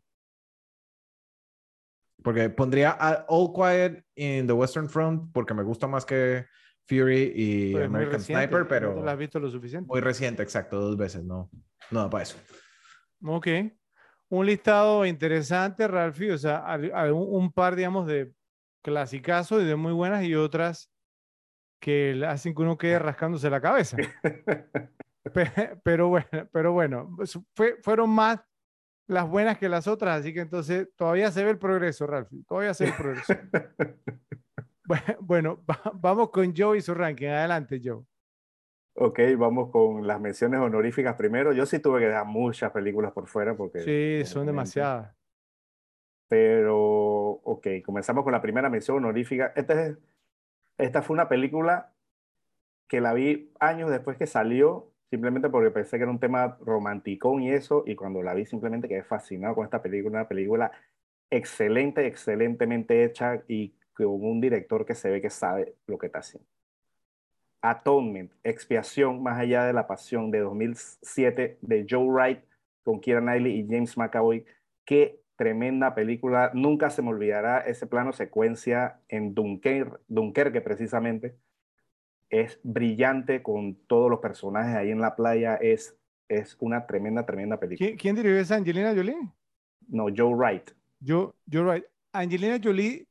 Porque 2.24 2.50
pondría 2.50 2.92
a 3.00 3.26
All 3.30 3.54
Quiet 3.54 4.04
in 4.16 4.46
the 4.48 4.54
Western 4.54 4.90
Front 4.90 5.32
porque 5.34 5.54
me 5.54 5.64
gusta 5.64 5.88
más 5.88 6.06
que 6.06 6.46
Fury 6.88 7.32
y 7.36 7.72
Pues, 7.74 7.86
American 7.86 8.14
reciente, 8.20 8.44
Sniper, 8.48 8.62
no 8.62 8.68
pero 8.68 9.04
la 9.06 9.12
has 9.14 9.18
visto 9.18 9.40
lo 9.40 9.50
suficiente. 9.50 9.88
muy 9.88 10.02
reciente, 10.02 10.44
exacto, 10.44 10.80
dos 10.80 10.98
veces, 10.98 11.24
no, 11.24 11.50
no 11.92 12.10
para 12.10 12.24
eso. 12.24 12.38
Ok. 13.24 13.48
Un 14.30 14.46
listado 14.46 15.06
interesante, 15.06 15.88
Ralphie. 15.88 16.32
O 16.32 16.38
sea, 16.38 16.58
al- 16.58 17.12
un, 17.14 17.52
par, 17.52 17.76
digamos, 17.76 18.06
de 18.08 18.32
clasicazos 18.84 19.62
y 19.64 19.66
de 19.66 19.76
muy 19.76 19.92
buenas 19.94 20.24
y 20.24 20.36
otras 20.36 20.92
que 21.82 22.22
hacen 22.28 22.54
que 22.54 22.62
uno 22.62 22.78
quede 22.78 23.00
rascándose 23.00 23.50
la 23.50 23.62
cabeza. 23.62 23.98
Pe- 25.34 25.78
Pero 25.84 26.10
bueno, 26.10 26.28
pero 26.52 26.74
bueno, 26.74 27.14
pues, 27.16 27.38
fue- 27.56 27.78
fueron 27.82 28.10
más 28.10 28.40
las 29.10 29.28
buenas 29.28 29.58
que 29.58 29.68
las 29.70 29.88
otras, 29.88 30.22
así 30.22 30.34
que 30.34 30.42
entonces 30.42 30.88
todavía 30.96 31.32
se 31.32 31.44
ve 31.44 31.50
el 31.50 31.58
progreso, 31.58 32.06
Ralphie. 32.08 32.44
Todavía 32.48 32.74
se 32.74 32.86
ve 32.86 32.90
el 32.92 32.96
progreso. 32.96 33.34
Bu- 34.86 35.18
Bueno, 35.20 35.64
va- 35.70 35.92
vamos 35.96 36.30
con 36.30 36.54
Joe 36.56 36.78
y 36.78 36.82
su 36.82 36.94
ranking. 36.94 37.28
Adelante, 37.28 37.82
Joe. 37.84 38.04
Ok, 38.96 39.20
vamos 39.38 39.72
con 39.72 40.06
las 40.06 40.20
menciones 40.20 40.60
honoríficas 40.60 41.16
primero. 41.16 41.54
Yo 41.54 41.66
sí 41.66 41.80
tuve 41.80 42.00
que 42.02 42.08
dejar 42.08 42.26
muchas 42.26 42.72
películas 42.72 43.12
por 43.14 43.28
fuera 43.28 43.56
porque... 43.56 43.80
Sí, 43.80 44.26
son 44.26 44.46
demasiadas. 44.46 45.16
Pero, 46.28 46.78
ok, 47.44 47.68
comenzamos 47.86 48.24
con 48.24 48.34
la 48.34 48.42
primera 48.42 48.70
mención 48.70 48.98
honorífica. 48.98 49.54
Esta, 49.56 49.86
es, 49.86 49.98
esta 50.78 51.02
fue 51.02 51.14
una 51.16 51.28
película 51.30 51.94
que 52.88 53.02
la 53.02 53.14
vi 53.14 53.54
años 53.60 53.90
después 53.90 54.18
que 54.18 54.28
salió, 54.28 54.92
simplemente 55.10 55.50
porque 55.50 55.72
pensé 55.72 55.98
que 55.98 56.04
era 56.04 56.12
un 56.12 56.20
tema 56.20 56.58
romanticón 56.62 57.42
y 57.42 57.52
eso, 57.52 57.84
y 57.86 57.96
cuando 57.96 58.22
la 58.22 58.34
vi 58.34 58.46
simplemente 58.46 58.88
quedé 58.88 59.04
fascinado 59.04 59.56
con 59.56 59.66
esta 59.66 59.82
película, 59.82 60.20
una 60.20 60.28
película 60.28 60.72
excelente, 61.30 62.06
excelentemente 62.08 63.04
hecha 63.04 63.44
y 63.48 63.74
con 63.94 64.08
un 64.08 64.42
director 64.42 64.86
que 64.86 64.96
se 64.96 65.10
ve 65.10 65.22
que 65.22 65.30
sabe 65.30 65.76
lo 65.88 65.98
que 65.98 66.08
está 66.08 66.20
haciendo. 66.20 66.48
Atonement, 67.62 68.32
Expiación 68.44 69.22
más 69.22 69.38
allá 69.38 69.66
de 69.66 69.74
la 69.74 69.86
pasión 69.88 70.32
de 70.32 70.40
2007 70.40 71.58
de 71.62 71.86
Joe 71.90 72.06
Wright 72.06 72.40
con 72.84 73.02
Keira 73.02 73.20
Knightley 73.20 73.60
y 73.60 73.68
James 73.68 73.98
McAvoy. 73.98 74.46
Qué 74.86 75.20
tremenda 75.36 75.94
película. 75.94 76.52
Nunca 76.54 76.90
se 76.90 77.02
me 77.02 77.10
olvidará 77.10 77.60
ese 77.60 77.86
plano 77.86 78.14
secuencia 78.14 79.02
en 79.10 79.36
Dunker- 79.36 80.00
Dunkerque 80.08 80.62
precisamente. 80.62 81.36
Es 82.30 82.60
brillante 82.64 83.42
con 83.42 83.76
todos 83.88 84.10
los 84.10 84.20
personajes 84.20 84.76
ahí 84.76 84.92
en 84.92 85.02
la 85.02 85.16
playa. 85.16 85.56
Es, 85.56 85.98
es 86.28 86.58
una 86.60 86.86
tremenda, 86.86 87.26
tremenda 87.26 87.60
película. 87.60 87.88
¿Quién, 87.88 87.98
quién 87.98 88.16
dirigió 88.16 88.40
esa? 88.40 88.56
¿Angelina 88.56 88.94
Jolie? 88.96 89.18
No, 89.88 90.08
Joe 90.16 90.34
Wright. 90.36 90.72
Joe, 91.06 91.34
Joe 91.52 91.64
Wright. 91.64 91.86
Angelina 92.14 92.60
Jolie 92.64 93.08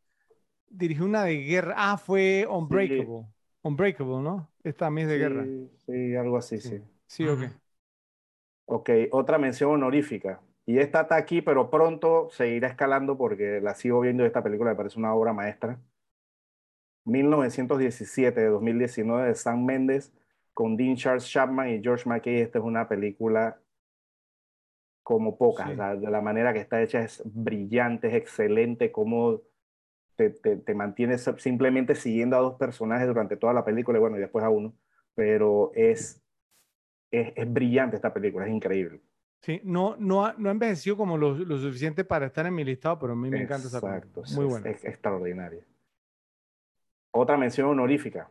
dirigió 0.68 1.04
una 1.04 1.24
de 1.24 1.36
guerra. 1.42 1.74
Ah, 1.76 1.96
fue 1.96 2.46
Unbreakable. 2.48 3.26
Unbreakable, 3.62 4.22
¿no? 4.22 4.48
Esta 4.62 4.86
también 4.86 5.08
es 5.08 5.12
de 5.14 5.18
guerra. 5.18 5.46
Sí, 5.86 6.14
algo 6.16 6.36
así, 6.36 6.60
sí. 6.60 6.80
Sí, 7.06 7.26
ok. 7.26 7.40
Ok, 8.66 8.90
otra 9.12 9.38
mención 9.38 9.70
honorífica. 9.70 10.40
Y 10.66 10.78
esta 10.78 11.02
está 11.02 11.16
aquí, 11.16 11.40
pero 11.40 11.70
pronto 11.70 12.28
seguirá 12.30 12.68
escalando 12.68 13.16
porque 13.16 13.60
la 13.62 13.74
sigo 13.74 14.00
viendo 14.00 14.26
esta 14.26 14.42
película 14.42 14.70
me 14.70 14.76
parece 14.76 14.98
una 14.98 15.14
obra 15.14 15.32
maestra. 15.32 15.80
1917 17.08 18.40
de 18.40 18.46
2019 18.48 19.28
de 19.28 19.34
Sam 19.34 19.64
Mendes 19.64 20.12
con 20.54 20.76
Dean 20.76 20.96
Charles 20.96 21.28
Chapman 21.28 21.68
y 21.70 21.82
George 21.82 22.08
McKay. 22.08 22.40
Esta 22.40 22.58
es 22.58 22.64
una 22.64 22.88
película 22.88 23.60
como 25.02 25.38
pocas. 25.38 25.70
de 25.70 26.10
la 26.10 26.20
manera 26.20 26.52
que 26.52 26.60
está 26.60 26.82
hecha 26.82 27.00
es 27.00 27.22
brillante, 27.24 28.08
es 28.08 28.14
excelente, 28.14 28.92
cómo 28.92 29.40
te, 30.16 30.30
te, 30.30 30.74
mantienes 30.74 31.30
simplemente 31.38 31.94
siguiendo 31.94 32.36
a 32.36 32.40
dos 32.40 32.56
personajes 32.56 33.06
durante 33.06 33.36
toda 33.36 33.52
la 33.54 33.64
película 33.64 33.98
y 33.98 34.00
bueno, 34.00 34.16
y 34.18 34.20
después 34.20 34.44
a 34.44 34.50
uno. 34.50 34.74
Pero 35.14 35.72
es, 35.74 36.22
es, 37.10 37.32
es 37.34 37.52
brillante 37.52 37.96
esta 37.96 38.12
película, 38.12 38.46
es 38.46 38.52
increíble. 38.52 39.00
Sí, 39.40 39.60
no, 39.64 39.96
no, 39.98 40.26
ha, 40.26 40.34
no 40.36 40.48
ha 40.48 40.52
envejecido 40.52 40.96
como 40.96 41.16
lo, 41.16 41.38
lo, 41.38 41.58
suficiente 41.58 42.04
para 42.04 42.26
estar 42.26 42.44
en 42.46 42.54
mi 42.54 42.64
listado, 42.64 42.98
pero 42.98 43.12
a 43.12 43.16
mí 43.16 43.30
me 43.30 43.42
encanta 43.42 43.68
esa 43.68 43.80
película. 43.80 44.26
Muy 44.34 44.44
buena. 44.44 44.68
Es, 44.68 44.84
extraordinaria. 44.84 45.64
Otra 47.10 47.36
mención 47.36 47.68
honorífica. 47.68 48.30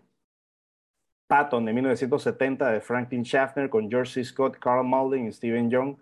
Patton 1.27 1.65
de 1.65 1.73
1970 1.73 2.71
de 2.71 2.81
Franklin 2.81 3.23
Schaffner 3.23 3.69
con 3.69 3.89
George 3.89 4.13
C. 4.13 4.23
Scott, 4.23 4.57
Carl 4.59 4.87
Malden 4.87 5.27
y 5.27 5.31
Stephen 5.31 5.69
Young. 5.69 5.97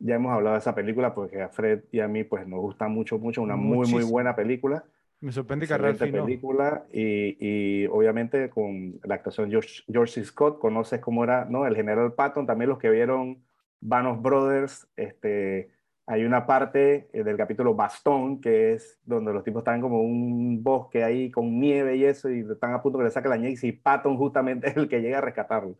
Ya 0.00 0.16
hemos 0.16 0.32
hablado 0.32 0.54
de 0.54 0.60
esa 0.60 0.74
película 0.74 1.14
porque 1.14 1.42
a 1.42 1.48
Fred 1.48 1.84
y 1.92 2.00
a 2.00 2.08
mí 2.08 2.24
pues 2.24 2.46
nos 2.46 2.60
gusta 2.60 2.88
mucho, 2.88 3.18
mucho. 3.18 3.42
Una 3.42 3.56
muy, 3.56 3.88
muy 3.88 4.04
buena 4.04 4.34
película. 4.34 4.84
Me 5.20 5.32
sorprende 5.32 5.66
que 5.66 5.76
Ralphie 5.76 6.12
película 6.12 6.84
y, 6.92 7.36
y, 7.40 7.86
obviamente 7.86 8.50
con 8.50 9.00
la 9.02 9.16
actuación 9.16 9.48
de 9.48 9.52
George, 9.52 9.82
George 9.88 10.12
C. 10.12 10.24
Scott, 10.24 10.60
conoces 10.60 11.00
cómo 11.00 11.24
era 11.24 11.44
¿no? 11.44 11.66
el 11.66 11.74
general 11.74 12.12
Patton, 12.12 12.46
también 12.46 12.68
los 12.68 12.78
que 12.78 12.88
vieron 12.88 13.42
Band 13.80 14.22
Brothers, 14.22 14.88
este, 14.96 15.70
hay 16.10 16.24
una 16.24 16.46
parte 16.46 17.10
eh, 17.12 17.22
del 17.22 17.36
capítulo 17.36 17.74
Bastón, 17.74 18.40
que 18.40 18.72
es 18.72 18.98
donde 19.04 19.30
los 19.30 19.44
tipos 19.44 19.60
están 19.60 19.82
como 19.82 20.00
un 20.00 20.62
bosque 20.62 21.04
ahí 21.04 21.30
con 21.30 21.60
nieve 21.60 21.96
y 21.96 22.04
eso, 22.06 22.30
y 22.30 22.40
están 22.50 22.72
a 22.72 22.80
punto 22.80 22.96
que 22.96 23.04
le 23.04 23.10
saque 23.10 23.28
la 23.28 23.36
nieve, 23.36 23.58
y 23.60 23.72
Patton 23.72 24.16
justamente 24.16 24.68
es 24.68 24.76
el 24.78 24.88
que 24.88 25.02
llega 25.02 25.18
a 25.18 25.20
rescatarlo. 25.20 25.76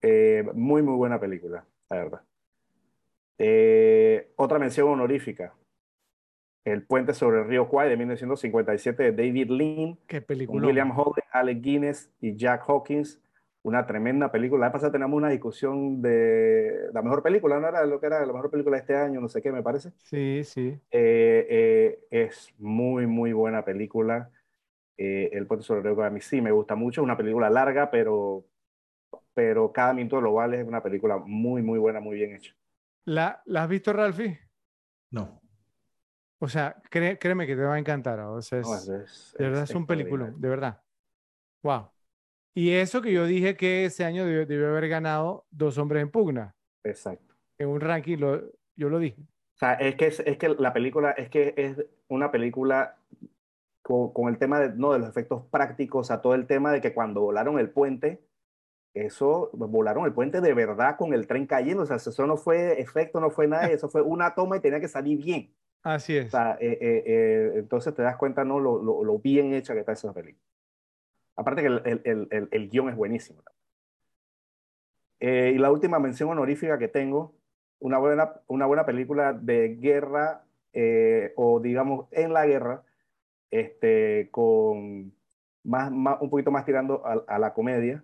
Eh, 0.00 0.46
muy, 0.54 0.82
muy 0.82 0.94
buena 0.94 1.18
película, 1.18 1.64
la 1.90 1.96
verdad. 1.96 2.20
Eh, 3.36 4.30
otra 4.36 4.60
mención 4.60 4.88
honorífica. 4.88 5.52
El 6.64 6.84
puente 6.84 7.12
sobre 7.12 7.40
el 7.40 7.48
río 7.48 7.68
Kwai 7.68 7.88
de 7.88 7.96
1957 7.96 9.10
de 9.10 9.12
David 9.12 9.50
Lean. 9.50 9.98
Qué 10.06 10.20
película. 10.20 10.68
William 10.68 10.96
Holden, 10.96 11.24
Alec 11.32 11.60
Guinness 11.60 12.12
y 12.20 12.36
Jack 12.36 12.62
Hawkins 12.68 13.20
una 13.62 13.86
tremenda 13.86 14.30
película. 14.30 14.66
La 14.66 14.72
pasada 14.72 14.92
tenemos 14.92 15.16
una 15.16 15.30
discusión 15.30 16.00
de 16.00 16.88
la 16.92 17.02
mejor 17.02 17.22
película, 17.22 17.58
¿no 17.58 17.68
era 17.68 17.84
lo 17.84 18.00
que 18.00 18.06
era 18.06 18.24
la 18.24 18.32
mejor 18.32 18.50
película 18.50 18.76
de 18.76 18.80
este 18.80 18.96
año? 18.96 19.20
No 19.20 19.28
sé 19.28 19.42
qué, 19.42 19.52
me 19.52 19.62
parece. 19.62 19.92
Sí, 19.98 20.42
sí. 20.44 20.78
Eh, 20.90 21.46
eh, 21.50 22.00
es 22.10 22.54
muy, 22.58 23.06
muy 23.06 23.32
buena 23.32 23.64
película. 23.64 24.30
Eh, 24.96 25.30
el 25.32 25.46
Puente 25.46 25.64
sobre 25.64 25.80
el 25.80 25.96
Río 25.96 26.02
a 26.02 26.10
mí 26.10 26.20
sí 26.20 26.40
me 26.40 26.52
gusta 26.52 26.74
mucho. 26.74 27.00
Es 27.00 27.04
una 27.04 27.16
película 27.16 27.50
larga, 27.50 27.90
pero, 27.90 28.44
pero 29.34 29.72
cada 29.72 29.92
minuto 29.92 30.20
lo 30.20 30.34
vale. 30.34 30.60
Es 30.60 30.66
una 30.66 30.82
película 30.82 31.18
muy, 31.18 31.62
muy 31.62 31.78
buena, 31.78 32.00
muy 32.00 32.16
bien 32.16 32.34
hecha. 32.34 32.54
¿La, 33.04 33.42
¿la 33.46 33.64
has 33.64 33.68
visto, 33.68 33.92
Ralphie? 33.92 34.38
No. 35.10 35.40
O 36.40 36.48
sea, 36.48 36.80
créeme 36.90 37.46
que 37.46 37.56
te 37.56 37.62
va 37.62 37.74
a 37.74 37.78
encantar. 37.78 38.20
O 38.20 38.40
sea, 38.40 38.60
es, 38.60 39.34
de 39.36 39.44
verdad 39.44 39.64
es 39.64 39.74
un 39.74 39.86
película, 39.86 40.32
de 40.36 40.48
verdad. 40.48 40.80
Wow. 41.62 41.90
Y 42.54 42.70
eso 42.72 43.02
que 43.02 43.12
yo 43.12 43.26
dije 43.26 43.56
que 43.56 43.84
ese 43.84 44.04
año 44.04 44.24
debió, 44.24 44.68
haber 44.68 44.88
ganado 44.88 45.46
Dos 45.50 45.78
Hombres 45.78 46.02
en 46.02 46.10
Pugna. 46.10 46.54
Exacto. 46.84 47.34
En 47.58 47.68
un 47.68 47.80
ranking, 47.80 48.18
lo, 48.18 48.42
yo 48.76 48.88
lo 48.88 48.98
dije. 48.98 49.20
O 49.20 49.58
sea, 49.58 49.74
es 49.74 49.96
que, 49.96 50.06
es, 50.06 50.38
que 50.38 50.48
la 50.58 50.72
película, 50.72 51.12
es 51.12 51.28
que 51.28 51.54
es 51.56 51.84
una 52.08 52.30
película 52.30 52.96
con, 53.82 54.12
con, 54.12 54.28
el 54.28 54.38
tema 54.38 54.60
de, 54.60 54.74
no, 54.74 54.92
de 54.92 55.00
los 55.00 55.08
efectos 55.08 55.44
prácticos, 55.50 56.10
a 56.10 56.20
todo 56.22 56.34
el 56.34 56.46
tema 56.46 56.72
de 56.72 56.80
que 56.80 56.94
cuando 56.94 57.20
volaron 57.22 57.58
el 57.58 57.70
puente, 57.70 58.20
eso, 58.94 59.50
volaron 59.52 60.04
el 60.04 60.12
puente 60.12 60.40
de 60.40 60.54
verdad 60.54 60.96
con 60.96 61.12
el 61.12 61.26
tren 61.26 61.46
cayendo, 61.46 61.82
o 61.82 61.86
sea, 61.86 61.96
eso 61.96 62.26
no 62.26 62.36
fue 62.36 62.80
efecto, 62.80 63.20
no 63.20 63.30
fue 63.30 63.46
nada, 63.46 63.66
eso 63.70 63.88
fue 63.88 64.02
una 64.02 64.34
toma 64.34 64.56
y 64.56 64.60
tenía 64.60 64.80
que 64.80 64.88
salir 64.88 65.18
bien. 65.22 65.54
Así 65.82 66.16
es. 66.16 66.26
O 66.26 66.30
sea, 66.30 66.58
eh, 66.60 66.78
eh, 66.80 67.02
eh, 67.06 67.52
entonces 67.54 67.94
te 67.94 68.02
das 68.02 68.16
cuenta, 68.16 68.44
¿no? 68.44 68.58
Lo, 68.58 68.82
lo, 68.82 69.04
lo, 69.04 69.18
bien 69.18 69.54
hecha 69.54 69.74
que 69.74 69.80
está 69.80 69.92
esa 69.92 70.12
película. 70.12 70.44
Aparte 71.38 71.62
que 71.62 71.68
el, 71.68 72.00
el, 72.04 72.28
el, 72.32 72.48
el 72.50 72.68
guion 72.68 72.88
es 72.88 72.96
buenísimo. 72.96 73.44
Eh, 75.20 75.52
y 75.54 75.58
la 75.58 75.70
última 75.70 76.00
mención 76.00 76.28
honorífica 76.30 76.78
que 76.80 76.88
tengo, 76.88 77.32
una 77.78 77.98
buena, 77.98 78.32
una 78.48 78.66
buena 78.66 78.84
película 78.84 79.32
de 79.32 79.76
guerra, 79.76 80.44
eh, 80.72 81.32
o 81.36 81.60
digamos 81.60 82.08
en 82.10 82.32
la 82.32 82.44
guerra, 82.44 82.82
este, 83.52 84.30
con 84.32 85.12
más, 85.62 85.92
más, 85.92 86.20
un 86.20 86.28
poquito 86.28 86.50
más 86.50 86.64
tirando 86.64 87.06
a, 87.06 87.22
a 87.28 87.38
la 87.38 87.54
comedia. 87.54 88.02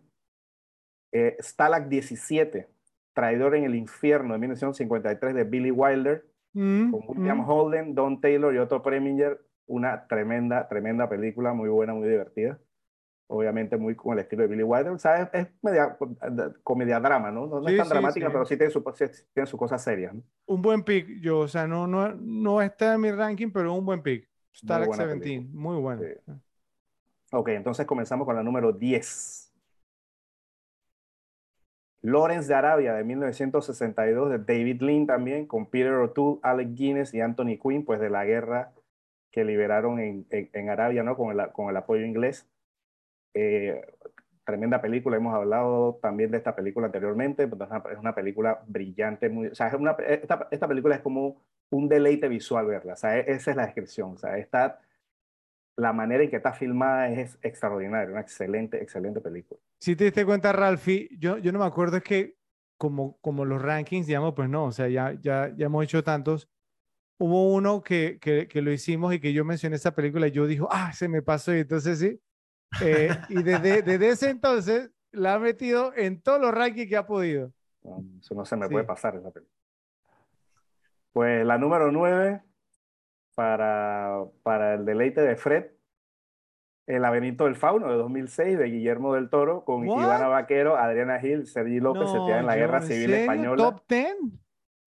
Eh, 1.10 1.36
Stalag 1.40 1.88
17, 1.88 2.68
Traidor 3.14 3.56
en 3.56 3.64
el 3.64 3.74
Infierno 3.74 4.34
de 4.34 4.38
1953 4.38 5.34
de 5.34 5.42
Billy 5.42 5.72
Wilder, 5.72 6.24
mm, 6.52 6.92
con 6.92 7.02
William 7.08 7.38
mm. 7.38 7.50
Holden, 7.50 7.94
Don 7.96 8.20
Taylor 8.20 8.54
y 8.54 8.58
Otto 8.58 8.80
Preminger. 8.80 9.40
Una 9.66 10.06
tremenda, 10.06 10.68
tremenda 10.68 11.08
película, 11.08 11.52
muy 11.52 11.68
buena, 11.68 11.94
muy 11.94 12.08
divertida 12.08 12.60
obviamente 13.26 13.76
muy 13.76 13.94
con 13.94 14.12
el 14.14 14.20
estilo 14.20 14.42
de 14.42 14.48
Billy 14.48 14.62
Wilder. 14.62 14.92
O 14.92 14.98
sea, 14.98 15.30
es, 15.32 15.48
media, 15.62 15.96
comedia 16.62 17.00
drama, 17.00 17.30
¿no? 17.30 17.46
No, 17.46 17.66
es 17.68 17.76
tan 17.76 17.88
dramática, 17.88 18.28
pero 18.30 18.44
sí 18.44 18.56
tiene, 18.56 18.72
su, 18.72 18.82
tiene 19.32 19.46
sus 19.46 19.58
cosas 19.58 19.82
serias. 19.82 20.14
Un 20.46 20.62
buen 20.62 20.82
pick, 20.82 21.20
yo, 21.20 21.40
o 21.40 21.48
sea, 21.48 21.66
no, 21.66 21.86
no, 21.86 22.14
no 22.14 22.62
está 22.62 22.94
en 22.94 23.00
mi 23.00 23.10
ranking, 23.10 23.50
pero 23.50 23.74
un 23.74 23.84
buen 23.84 24.02
pick. 24.02 24.28
Stark 24.52 24.86
17, 24.86 25.48
muy 25.52 25.80
bueno. 25.80 26.02
Ok, 27.32 27.48
entonces 27.48 27.86
comenzamos 27.86 28.24
con 28.24 28.36
la 28.36 28.42
número 28.42 28.72
10. 28.72 29.52
Lawrence 32.02 32.48
de 32.48 32.54
Arabia 32.54 32.92
de 32.92 33.02
1962 33.02 34.30
de 34.30 34.38
David 34.38 34.82
Lean 34.82 35.06
también, 35.06 35.46
con 35.46 35.66
Peter 35.66 35.94
O'Toole, 35.94 36.38
Alec 36.42 36.74
Guinness 36.74 37.14
y 37.14 37.20
Anthony 37.20 37.58
Quinn, 37.60 37.84
pues 37.84 37.98
de 37.98 38.10
la 38.10 38.24
guerra 38.24 38.72
que 39.32 39.44
liberaron 39.44 39.98
en, 39.98 40.26
en, 40.30 40.50
en 40.52 40.68
Arabia, 40.68 41.02
¿no? 41.02 41.16
Con 41.16 41.32
el, 41.32 41.50
con 41.52 41.70
el 41.70 41.76
apoyo 41.76 42.04
inglés. 42.04 42.46
Eh, 43.34 43.80
tremenda 44.44 44.80
película, 44.80 45.16
hemos 45.16 45.34
hablado 45.34 45.98
también 46.02 46.30
de 46.30 46.36
esta 46.36 46.54
película 46.54 46.86
anteriormente, 46.86 47.48
pues, 47.48 47.68
es 47.90 47.98
una 47.98 48.14
película 48.14 48.62
brillante, 48.66 49.28
muy, 49.28 49.48
o 49.48 49.54
sea, 49.54 49.68
es 49.68 49.74
una, 49.74 49.92
esta, 50.06 50.48
esta, 50.50 50.68
película 50.68 50.96
es 50.96 51.00
como 51.00 51.42
un 51.70 51.88
deleite 51.88 52.28
visual 52.28 52.66
verla, 52.66 52.92
o 52.92 52.96
sea, 52.96 53.18
e, 53.18 53.24
esa 53.32 53.50
es 53.52 53.56
la 53.56 53.64
descripción, 53.64 54.12
o 54.12 54.18
sea, 54.18 54.36
está, 54.36 54.80
la 55.76 55.92
manera 55.92 56.22
en 56.22 56.30
que 56.30 56.36
está 56.36 56.52
filmada 56.52 57.10
es 57.10 57.38
extraordinaria, 57.42 58.10
una 58.10 58.20
excelente, 58.20 58.80
excelente 58.82 59.20
película. 59.20 59.60
Si 59.80 59.96
te 59.96 60.04
diste 60.04 60.24
cuenta, 60.24 60.52
Ralphie, 60.52 61.08
yo, 61.18 61.38
yo 61.38 61.50
no 61.50 61.58
me 61.58 61.64
acuerdo, 61.64 61.96
es 61.96 62.04
que 62.04 62.36
como, 62.76 63.18
como 63.20 63.44
los 63.44 63.60
rankings, 63.60 64.06
digamos, 64.06 64.34
pues 64.34 64.48
no, 64.48 64.66
o 64.66 64.72
sea, 64.72 64.88
ya, 64.88 65.14
ya, 65.20 65.52
ya 65.56 65.66
hemos 65.66 65.84
hecho 65.84 66.04
tantos, 66.04 66.48
hubo 67.18 67.54
uno 67.54 67.82
que, 67.82 68.18
que, 68.20 68.46
que, 68.46 68.60
lo 68.60 68.70
hicimos 68.70 69.14
y 69.14 69.20
que 69.20 69.32
yo 69.32 69.44
mencioné 69.44 69.76
esa 69.76 69.94
película 69.94 70.28
y 70.28 70.32
yo 70.32 70.46
dijo, 70.46 70.68
ah, 70.70 70.92
se 70.92 71.08
me 71.08 71.22
pasó 71.22 71.54
y 71.54 71.60
entonces 71.60 71.98
sí, 71.98 72.20
eh, 72.82 73.10
y 73.28 73.42
desde, 73.42 73.82
desde, 73.82 74.08
ese 74.08 74.30
entonces 74.30 74.90
la 75.12 75.34
ha 75.34 75.38
metido 75.38 75.92
en 75.96 76.20
todos 76.20 76.40
los 76.40 76.52
rankings 76.52 76.88
que 76.88 76.96
ha 76.96 77.06
podido. 77.06 77.52
eso 78.20 78.34
no 78.34 78.44
se 78.44 78.56
me 78.56 78.68
puede 78.68 78.84
pasar 78.84 79.16
esa 79.16 79.30
película. 79.30 79.54
Pues 81.12 81.46
la 81.46 81.58
número 81.58 81.92
9 81.92 82.42
para, 83.34 84.24
para 84.42 84.74
el 84.74 84.84
deleite 84.84 85.20
de 85.20 85.36
Fred, 85.36 85.66
El 86.86 87.02
laberinto 87.02 87.44
del 87.44 87.56
fauno 87.56 87.90
de 87.90 87.96
2006 87.96 88.58
de 88.58 88.66
Guillermo 88.66 89.14
del 89.14 89.30
Toro 89.30 89.64
con 89.64 89.86
Ivana 89.86 90.28
Vaquero, 90.28 90.76
Adriana 90.76 91.20
Gil, 91.20 91.46
Sergi 91.46 91.80
López, 91.80 92.10
se 92.10 92.16
en 92.16 92.46
la 92.46 92.56
Guerra 92.56 92.82
Civil 92.82 93.14
Española. 93.14 93.56
¿Top 93.56 93.82
10? 93.88 94.16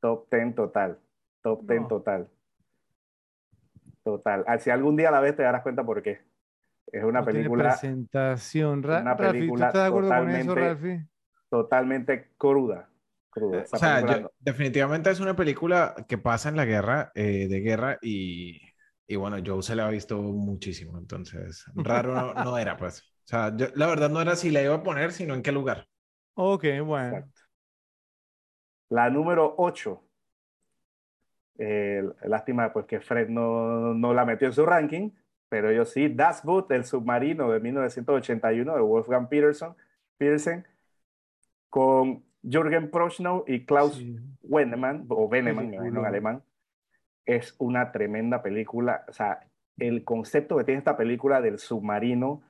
Top 0.01 0.27
10 0.29 0.55
total. 0.55 0.99
Top 1.41 1.61
10 1.63 1.87
total. 1.87 2.29
Total. 4.03 4.43
Ah, 4.47 4.57
si 4.59 4.69
algún 4.69 4.95
día 4.95 5.11
la 5.11 5.19
ves 5.19 5.35
te 5.35 5.43
darás 5.43 5.63
cuenta 5.63 5.85
por 5.85 6.01
qué. 6.01 6.21
Es 6.91 7.03
una 7.03 7.23
película. 7.23 7.69
presentación. 7.69 8.79
una 8.79 9.15
película 9.17 9.65
¿tú 9.65 9.67
estás 9.67 9.83
de 9.83 9.87
acuerdo 9.87 10.09
con 10.09 10.29
eso, 10.29 10.55
Ralfi? 10.55 10.99
Totalmente 11.49 12.31
cruda. 12.37 12.89
cruda. 13.29 13.63
o 13.71 13.77
sea, 13.77 14.29
definitivamente 14.39 15.09
es 15.09 15.19
una 15.19 15.35
película 15.35 15.95
que 16.07 16.17
pasa 16.17 16.49
en 16.49 16.55
la 16.55 16.65
guerra, 16.65 17.11
eh, 17.15 17.47
de 17.47 17.59
guerra, 17.59 17.97
y, 18.01 18.61
y, 19.05 19.15
bueno, 19.15 19.37
Joe 19.45 19.61
se 19.61 19.75
la 19.75 19.87
ha 19.87 19.89
visto 19.89 20.21
muchísimo, 20.21 20.97
entonces 20.97 21.65
raro 21.75 22.33
no, 22.33 22.57
era, 22.57 22.77
pues. 22.77 23.01
O 23.01 23.29
sea, 23.29 23.53
la 23.75 23.87
verdad 23.87 24.09
no 24.09 24.21
era 24.21 24.37
si 24.37 24.51
la 24.51 24.61
iba 24.61 24.75
a 24.75 24.83
poner, 24.83 25.11
sino 25.11 25.33
en 25.33 25.43
qué 25.43 25.51
lugar. 25.51 25.87
Ok, 26.35 26.65
bueno. 26.85 27.25
La 28.89 29.09
número 29.09 29.53
8. 29.57 30.01
Eh, 31.59 32.03
lástima 32.23 32.71
pues 32.71 32.85
que 32.85 33.01
Fred 33.01 33.29
no, 33.29 33.93
no 33.93 34.13
la 34.13 34.25
metió 34.25 34.47
en 34.47 34.53
su 34.53 34.65
ranking, 34.65 35.09
pero 35.49 35.71
yo 35.71 35.85
sí, 35.85 36.09
Das 36.09 36.43
Boot, 36.43 36.71
el 36.71 36.83
submarino 36.85 37.51
de 37.51 37.59
1981 37.59 38.75
de 38.75 38.81
Wolfgang 38.81 39.29
Peterson, 39.29 39.75
Petersen, 40.17 40.65
con 41.69 42.23
Jürgen 42.43 42.89
Prochnow 42.89 43.43
y 43.47 43.65
Klaus 43.65 43.95
Sí. 43.95 44.17
Wennemann, 44.43 45.05
o 45.09 45.25
Wennemann, 45.25 45.69
me 45.69 45.75
imagino 45.75 45.99
en 46.01 46.05
alemán, 46.05 46.43
es 47.25 47.55
una 47.57 47.91
tremenda 47.91 48.41
película. 48.41 49.03
O 49.07 49.13
sea, 49.13 49.41
el 49.77 50.03
concepto 50.03 50.57
que 50.57 50.63
tiene 50.63 50.79
esta 50.79 50.97
película 50.97 51.41
del 51.41 51.59
submarino 51.59 52.41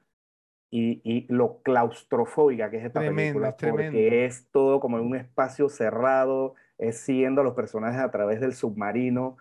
y, 0.70 1.02
y 1.04 1.26
lo 1.34 1.62
claustrofóbica 1.64 2.70
que 2.70 2.78
es 2.78 2.86
esta 2.86 3.00
Tremendo, 3.00 3.40
película, 3.42 3.50
es 3.50 3.58
tremendo. 3.58 3.92
porque 3.92 4.26
es 4.26 4.48
todo 4.52 4.80
como 4.80 5.00
en 5.00 5.06
un 5.06 5.16
espacio 5.16 5.70
cerrado, 5.70 6.56
es 6.78 7.00
siguiendo 7.00 7.42
a 7.42 7.44
los 7.44 7.54
personajes 7.56 8.00
a 8.02 8.12
través 8.12 8.40
del 8.40 8.54
submarino. 8.54 9.38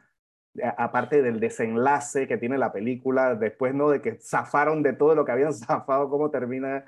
Aparte 0.76 1.22
del 1.22 1.40
desenlace 1.40 2.26
que 2.26 2.36
tiene 2.38 2.58
la 2.58 2.72
película, 2.72 3.34
después 3.34 3.74
no 3.74 3.90
de 3.90 4.00
que 4.00 4.18
zafaron 4.20 4.82
de 4.82 4.92
todo 4.92 5.14
lo 5.14 5.24
que 5.24 5.32
habían 5.32 5.52
zafado, 5.54 6.08
cómo 6.08 6.30
termina, 6.30 6.84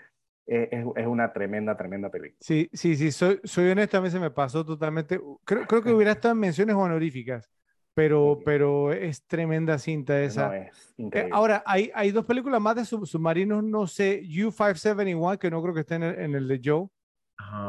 eh, 0.47 0.69
es, 0.73 0.85
es 0.97 1.07
una 1.07 1.33
tremenda, 1.33 1.77
tremenda 1.77 2.11
película. 2.11 2.39
Sí, 2.41 2.69
sí, 2.73 2.97
sí, 2.97 3.13
soy, 3.13 3.41
soy 3.45 3.71
honesto, 3.71 3.99
a 3.99 4.01
mí 4.01 4.11
se 4.11 4.21
me 4.21 4.31
pasó 4.31 4.65
totalmente. 4.65 5.21
Creo, 5.45 5.67
creo 5.67 5.83
que 5.83 5.93
hubiera 5.93 6.13
estado 6.13 6.33
en 6.33 6.41
menciones 6.41 6.77
honoríficas, 6.77 7.51
pero, 7.95 8.33
Ok. 8.33 8.43
pero 8.45 8.93
es 8.93 9.25
tremenda 9.27 9.79
cinta 9.79 10.21
esa. 10.23 10.49
No, 10.49 10.55
es 10.55 10.69
Eh, 10.69 10.95
increíble. 10.99 11.31
ahora, 11.33 11.63
hay, 11.67 11.91
hay 11.95 12.11
dos 12.13 12.25
películas 12.25 12.61
más 12.61 12.77
de 12.77 12.85
sub- 12.85 13.07
submarinos, 13.07 13.65
no 13.65 13.87
sé, 13.87 14.23
U-571, 14.25 15.39
que 15.39 15.51
no 15.51 15.63
creo 15.63 15.75
que 15.75 15.81
esté 15.81 15.97
en 15.97 16.03
el, 16.05 16.19
en 16.21 16.35
el 16.35 16.49
de 16.49 16.61
Joe. 16.65 16.87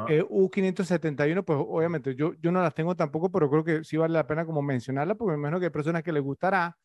Eh, 0.06 0.24
U-571, 0.28 1.44
pues 1.44 1.60
obviamente 1.62 2.16
yo, 2.16 2.34
yo 2.42 2.52
no 2.52 2.62
las 2.62 2.74
tengo 2.74 2.96
tampoco, 2.96 3.32
pero 3.32 3.50
creo 3.50 3.64
que 3.64 3.84
sí 3.84 3.98
vale 3.98 4.14
la 4.14 4.26
pena 4.28 4.46
como 4.46 4.62
mencionarla, 4.62 5.16
porque 5.16 5.34
me 5.34 5.40
imagino 5.40 5.60
que 5.60 5.66
hay 5.68 5.72
personas 5.72 6.04
que 6.04 6.12
les 6.12 6.24
gustará. 6.24 6.76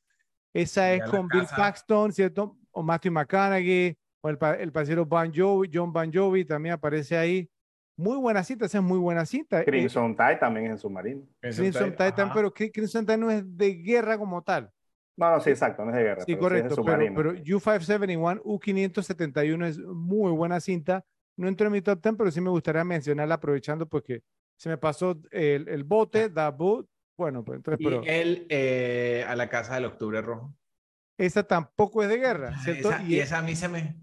Esa 0.53 0.93
es 0.93 1.03
con 1.05 1.29
Bill 1.29 1.43
casa. 1.43 1.57
Paxton, 1.57 2.13
¿cierto? 2.13 2.57
O 2.71 2.83
Matthew 2.83 3.13
McConaughey, 3.13 3.97
o 4.21 4.29
el, 4.29 4.39
el 4.59 4.73
parcero 4.73 5.05
Bon 5.05 5.33
Jovi, 5.35 5.71
John 5.73 5.93
Bon 5.93 6.11
Jovi 6.13 6.45
también 6.45 6.75
aparece 6.75 7.17
ahí. 7.17 7.49
Muy 7.97 8.17
buena 8.17 8.43
cinta, 8.43 8.67
esa 8.67 8.79
es 8.79 8.85
muy 8.85 8.99
buena 8.99 9.25
cinta. 9.25 9.61
Eh, 9.63 9.65
Crimson 9.65 10.17
Tide 10.17 10.37
también 10.37 10.67
es 10.67 10.73
en 10.73 10.79
submarino. 10.79 11.23
Crimson 11.41 11.93
Titan, 11.93 12.33
pero 12.35 12.53
Cri- 12.53 12.73
Crimson 12.73 13.07
Tide 13.07 13.19
no 13.19 13.31
es 13.31 13.45
de 13.57 13.75
guerra 13.75 14.19
como 14.19 14.43
tal. 14.43 14.71
No, 15.17 15.31
no, 15.31 15.41
sí, 15.41 15.51
exacto, 15.51 15.85
no 15.85 15.91
es 15.91 15.97
de 15.97 16.03
guerra. 16.03 16.25
Sí, 16.25 16.35
pero 16.35 16.41
correcto, 16.43 16.75
es 16.75 16.77
de 16.77 16.83
pero, 16.85 17.15
pero 17.15 17.33
U571, 17.33 18.43
U571 18.45 19.67
es 19.67 19.79
muy 19.79 20.33
buena 20.33 20.61
cinta. 20.61 21.05
No 21.37 21.49
entró 21.49 21.67
en 21.67 21.73
mi 21.73 21.81
top 21.83 22.01
10, 22.03 22.15
pero 22.17 22.31
sí 22.31 22.41
me 22.41 22.51
gustaría 22.51 22.85
mencionarla 22.85 23.35
aprovechando 23.35 23.87
porque 23.89 24.23
se 24.57 24.69
me 24.69 24.79
pasó 24.79 25.19
el, 25.31 25.69
el 25.69 25.85
bote, 25.85 26.31
The 26.31 26.51
Boat. 26.51 26.87
Bueno, 27.17 27.45
pues 27.45 27.57
entonces, 27.59 27.81
Y 27.81 27.85
pero 27.85 28.03
él 28.05 28.47
eh, 28.51 29.25
a 29.29 29.35
la 29.37 29.49
casa 29.49 29.75
del 29.75 29.85
Octubre 29.87 30.21
Rojo. 30.21 30.55
esa 31.19 31.43
tampoco 31.45 32.03
es 32.03 32.09
de 32.09 32.19
guerra, 32.19 32.59
¿cierto? 32.61 32.89
Esa- 32.89 33.03
Y- 33.03 33.15
y 33.17 33.21
esa 33.21 33.39
a 33.39 33.43
mí 33.43 33.55
se 33.55 33.69
me... 33.69 33.97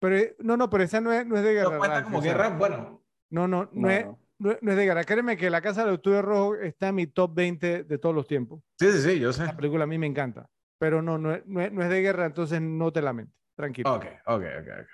pero, 0.00 0.16
eh, 0.16 0.36
no, 0.38 0.56
no, 0.56 0.70
pero 0.70 0.84
esa 0.84 1.00
no 1.00 1.12
es, 1.12 1.26
no 1.26 1.36
es 1.36 1.42
de 1.44 1.52
guerra. 1.54 1.70
¿No 1.72 1.78
cuenta 1.78 2.02
como 2.04 2.20
guerra? 2.20 2.48
Bueno, 2.50 3.02
No, 3.30 3.48
no, 3.48 3.64
no, 3.64 3.70
No, 3.72 3.90
es, 3.90 4.04
no. 4.04 4.18
no 4.38 4.50
es- 4.52 4.60
de 4.76 4.84
guerra. 4.84 5.04
Créeme 5.04 5.36
que 5.36 5.50
La 5.50 5.60
Casa 5.60 5.84
del 5.84 5.94
Octubre 5.94 6.22
Rojo 6.22 6.54
está 6.56 6.88
en 6.88 6.94
mi 6.96 7.06
top 7.08 7.34
20 7.34 7.82
de 7.84 7.98
todos 7.98 8.14
los 8.14 8.26
tiempos. 8.26 8.62
sí, 8.78 8.90
sí, 8.92 9.00
sí, 9.02 9.18
yo 9.18 9.32
sé. 9.32 9.44
La 9.44 9.56
película 9.56 9.84
a 9.84 9.86
mí 9.88 9.98
me 9.98 10.06
encanta. 10.06 10.48
Pero 10.78 11.00
no, 11.02 11.16
no, 11.18 11.32
es- 11.34 11.44
no, 11.46 11.60
es, 11.60 11.72
no 11.72 11.82
es 11.82 11.88
de 11.88 12.00
guerra, 12.02 12.26
entonces 12.26 12.60
no 12.60 12.92
te 12.92 13.02
lamentes. 13.02 13.34
Tranquilo. 13.56 13.92
Ok, 13.94 14.04
ok, 14.26 14.42
ok, 14.60 14.68
ok. 14.82 14.88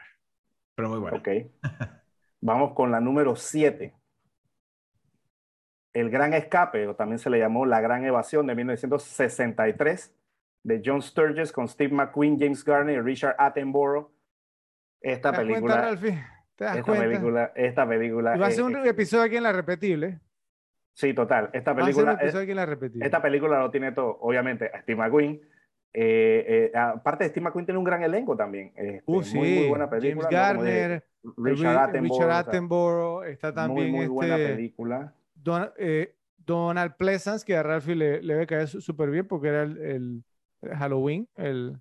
Pero 0.74 0.88
muy 0.88 0.98
bueno. 0.98 1.16
Ok. 1.18 1.28
Vamos 2.40 2.72
con 2.74 2.90
la 2.90 3.00
número 3.00 3.36
7. 3.36 3.94
El 5.92 6.10
Gran 6.10 6.32
Escape, 6.32 6.86
o 6.86 6.96
también 6.96 7.18
se 7.18 7.28
le 7.30 7.38
llamó 7.38 7.66
La 7.66 7.80
Gran 7.80 8.04
Evasión 8.04 8.46
de 8.46 8.54
1963, 8.54 10.14
de 10.64 10.82
John 10.84 11.02
Sturges 11.02 11.52
con 11.52 11.68
Steve 11.68 11.92
McQueen, 11.94 12.38
James 12.40 12.64
Garner 12.64 12.96
y 12.96 13.00
Richard 13.02 13.36
Attenborough. 13.38 14.10
Esta 15.00 15.30
¿Te 15.32 15.36
das 15.36 15.44
cuenta, 15.46 15.52
película, 15.54 15.80
Ralphie? 15.82 16.24
¿Te 16.56 16.64
das 16.64 16.76
esta 16.76 16.86
cuenta? 16.86 17.04
película, 17.08 17.52
esta 17.54 17.88
película. 17.88 18.36
Y 18.36 18.38
va 18.38 18.46
a 18.46 18.48
es- 18.48 18.54
ser 18.56 18.64
un 18.64 18.76
es- 18.76 18.86
episodio 18.86 19.24
aquí 19.24 19.36
en 19.36 19.42
la 19.42 19.52
repetible. 19.52 20.20
sí, 20.94 21.12
total. 21.12 21.50
Esta 21.52 21.72
Va 21.72 21.82
a 21.82 21.84
ser 21.86 21.94
un 21.94 21.96
película, 21.96 22.12
es- 22.14 22.20
episodio 22.22 22.42
aquí 22.42 22.50
en 22.52 22.56
la 22.56 22.66
repetible. 22.66 23.04
esta 23.04 23.20
película 23.22 23.58
lo 23.58 23.70
tiene 23.70 23.92
todo. 23.92 24.16
Obviamente, 24.20 24.70
a 24.72 24.80
Steve 24.82 24.96
McQueen. 24.98 25.42
Eh, 25.94 26.70
eh, 26.74 26.78
aparte 26.78 27.24
de 27.24 27.30
Steve 27.30 27.44
McQueen 27.44 27.66
tiene 27.66 27.78
un 27.78 27.84
gran 27.84 28.02
elenco 28.02 28.36
también. 28.36 28.72
Este, 28.76 29.02
Uh, 29.06 29.14
muy, 29.14 29.24
sí. 29.24 29.38
muy 29.38 29.68
buena 29.68 29.86
James 29.88 30.02
película. 30.02 30.28
dije, 30.28 30.40
Garner, 30.40 31.04
Richard 31.36 31.76
Ri- 31.76 32.32
Attenborough. 32.32 33.18
O 33.18 33.22
sea, 33.22 33.30
está 33.30 33.54
también 33.54 33.90
muy, 33.90 33.98
muy 34.00 34.06
buena 34.08 34.36
este 34.36 34.54
película. 34.54 35.14
Don- 35.34 35.70
eh, 35.76 36.14
Donald 36.38 36.96
Pleasance, 36.96 37.44
que 37.44 37.56
a 37.56 37.62
Ralphie 37.62 37.94
le, 37.94 38.22
le 38.22 38.34
debe 38.34 38.46
caer 38.46 38.68
súper 38.68 39.10
bien 39.10 39.26
porque 39.28 39.48
era 39.48 39.62
el, 39.62 40.24
Halloween, 40.62 41.28
el, 41.36 41.78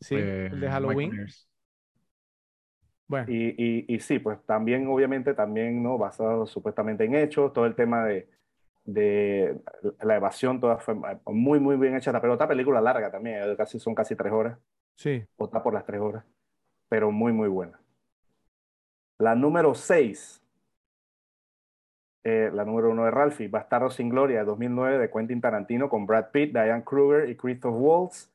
sí, 0.00 0.14
Eh, 0.16 0.46
el 0.46 0.50
de 0.52 0.56
Mike 0.56 0.70
Halloween. 0.70 1.10
Bueno, 3.06 3.26
Y, 3.28 3.48
y, 3.58 3.84
y 3.88 4.00
sí, 4.00 4.18
pues 4.20 4.38
también, 4.46 4.86
obviamente, 4.86 5.34
también, 5.34 5.82
¿no? 5.82 5.98
Basado 5.98 6.46
supuestamente 6.46 7.04
en 7.04 7.16
hechos, 7.16 7.52
todo 7.52 7.66
el 7.66 7.74
tema 7.74 8.04
de, 8.04 8.28
de 8.92 9.60
la 10.02 10.16
evasión, 10.16 10.60
toda 10.60 10.78
fue 10.78 10.94
muy, 11.26 11.60
muy 11.60 11.76
bien 11.76 11.96
hecha, 11.96 12.18
pero 12.20 12.34
otra 12.34 12.48
película 12.48 12.80
larga 12.80 13.10
también, 13.10 13.56
casi, 13.56 13.78
son 13.78 13.94
casi 13.94 14.16
tres 14.16 14.32
horas, 14.32 14.58
sí. 14.96 15.24
o 15.36 15.44
está 15.44 15.62
por 15.62 15.74
las 15.74 15.84
tres 15.84 16.00
horas, 16.00 16.24
pero 16.88 17.10
muy, 17.10 17.32
muy 17.32 17.48
buena. 17.48 17.80
La 19.18 19.34
número 19.34 19.74
seis, 19.74 20.42
eh, 22.22 22.50
la 22.52 22.64
número 22.64 22.90
uno 22.90 23.04
de 23.04 23.10
Ralphie, 23.10 23.48
Bastardo 23.48 23.90
sin 23.90 24.08
Gloria, 24.08 24.40
de 24.40 24.44
2009, 24.44 24.98
de 24.98 25.10
Quentin 25.10 25.40
Tarantino, 25.40 25.88
con 25.88 26.06
Brad 26.06 26.30
Pitt, 26.30 26.52
Diane 26.52 26.84
Kruger 26.84 27.28
y 27.28 27.36
Christoph 27.36 27.76
Waltz. 27.76 28.30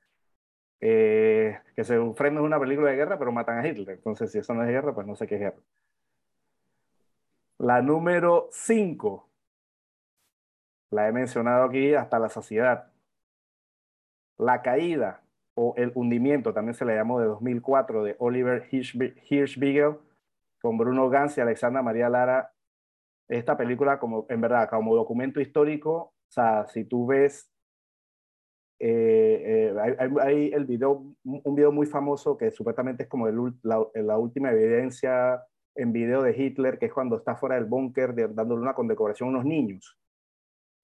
Eh, 0.82 1.58
que 1.76 1.84
Fred 1.84 2.32
no 2.32 2.42
es 2.42 2.46
una 2.46 2.60
película 2.60 2.92
de 2.92 2.98
guerra, 2.98 3.18
pero 3.18 3.32
matan 3.32 3.60
a 3.60 3.68
Hitler. 3.68 3.96
Entonces, 3.96 4.32
si 4.32 4.40
eso 4.40 4.54
no 4.54 4.64
es 4.64 4.70
guerra, 4.70 4.94
pues 4.94 5.08
no 5.08 5.16
sé 5.16 5.28
qué 5.28 5.36
es 5.36 5.42
guerra. 5.42 5.58
La 7.58 7.82
número 7.82 8.50
5, 8.52 9.25
la 10.96 11.08
he 11.08 11.12
mencionado 11.12 11.66
aquí 11.66 11.94
hasta 11.94 12.20
la 12.20 12.30
saciedad. 12.30 12.92
La 14.38 14.62
caída 14.62 15.22
o 15.56 15.74
el 15.78 15.92
hundimiento, 15.96 16.54
también 16.54 16.74
se 16.74 16.86
le 16.86 16.96
llamó 16.96 17.20
de 17.20 17.28
2004, 17.28 18.04
de 18.04 18.16
Oliver 18.20 18.68
Hirschbi- 18.70 19.16
Hirschbiegel, 19.30 19.98
con 20.62 20.78
Bruno 20.78 21.10
Ganz 21.10 21.38
y 21.38 21.42
Alexandra 21.42 21.82
María 21.82 22.10
Lara. 22.10 22.52
Esta 23.30 23.56
película, 23.56 24.00
como, 24.00 24.26
en 24.30 24.42
verdad, 24.42 24.70
como 24.70 24.96
documento 24.96 25.40
histórico, 25.40 25.94
o 25.96 26.32
sea, 26.32 26.66
si 26.68 26.84
tú 26.86 27.06
ves 27.08 27.52
eh, 28.80 29.72
eh, 29.74 30.20
hay, 30.22 30.52
el 30.52 30.66
video, 30.66 31.16
un 31.24 31.56
video 31.56 31.72
muy 31.72 31.86
famoso 31.86 32.38
que 32.38 32.52
supuestamente 32.52 33.04
es 33.04 33.10
como 33.10 33.28
la, 33.64 33.88
la 33.94 34.18
última 34.18 34.52
evidencia 34.52 35.44
en 35.76 35.94
video 35.94 36.22
de 36.22 36.36
Hitler, 36.38 36.78
que 36.78 36.88
es 36.88 36.94
cuando 36.94 37.18
está 37.18 37.36
fuera 37.36 37.56
del 37.56 37.66
búnker 37.66 38.14
dándole 38.34 38.62
una 38.62 38.74
condecoración 38.74 39.30
a 39.30 39.32
unos 39.32 39.46
niños. 39.46 39.98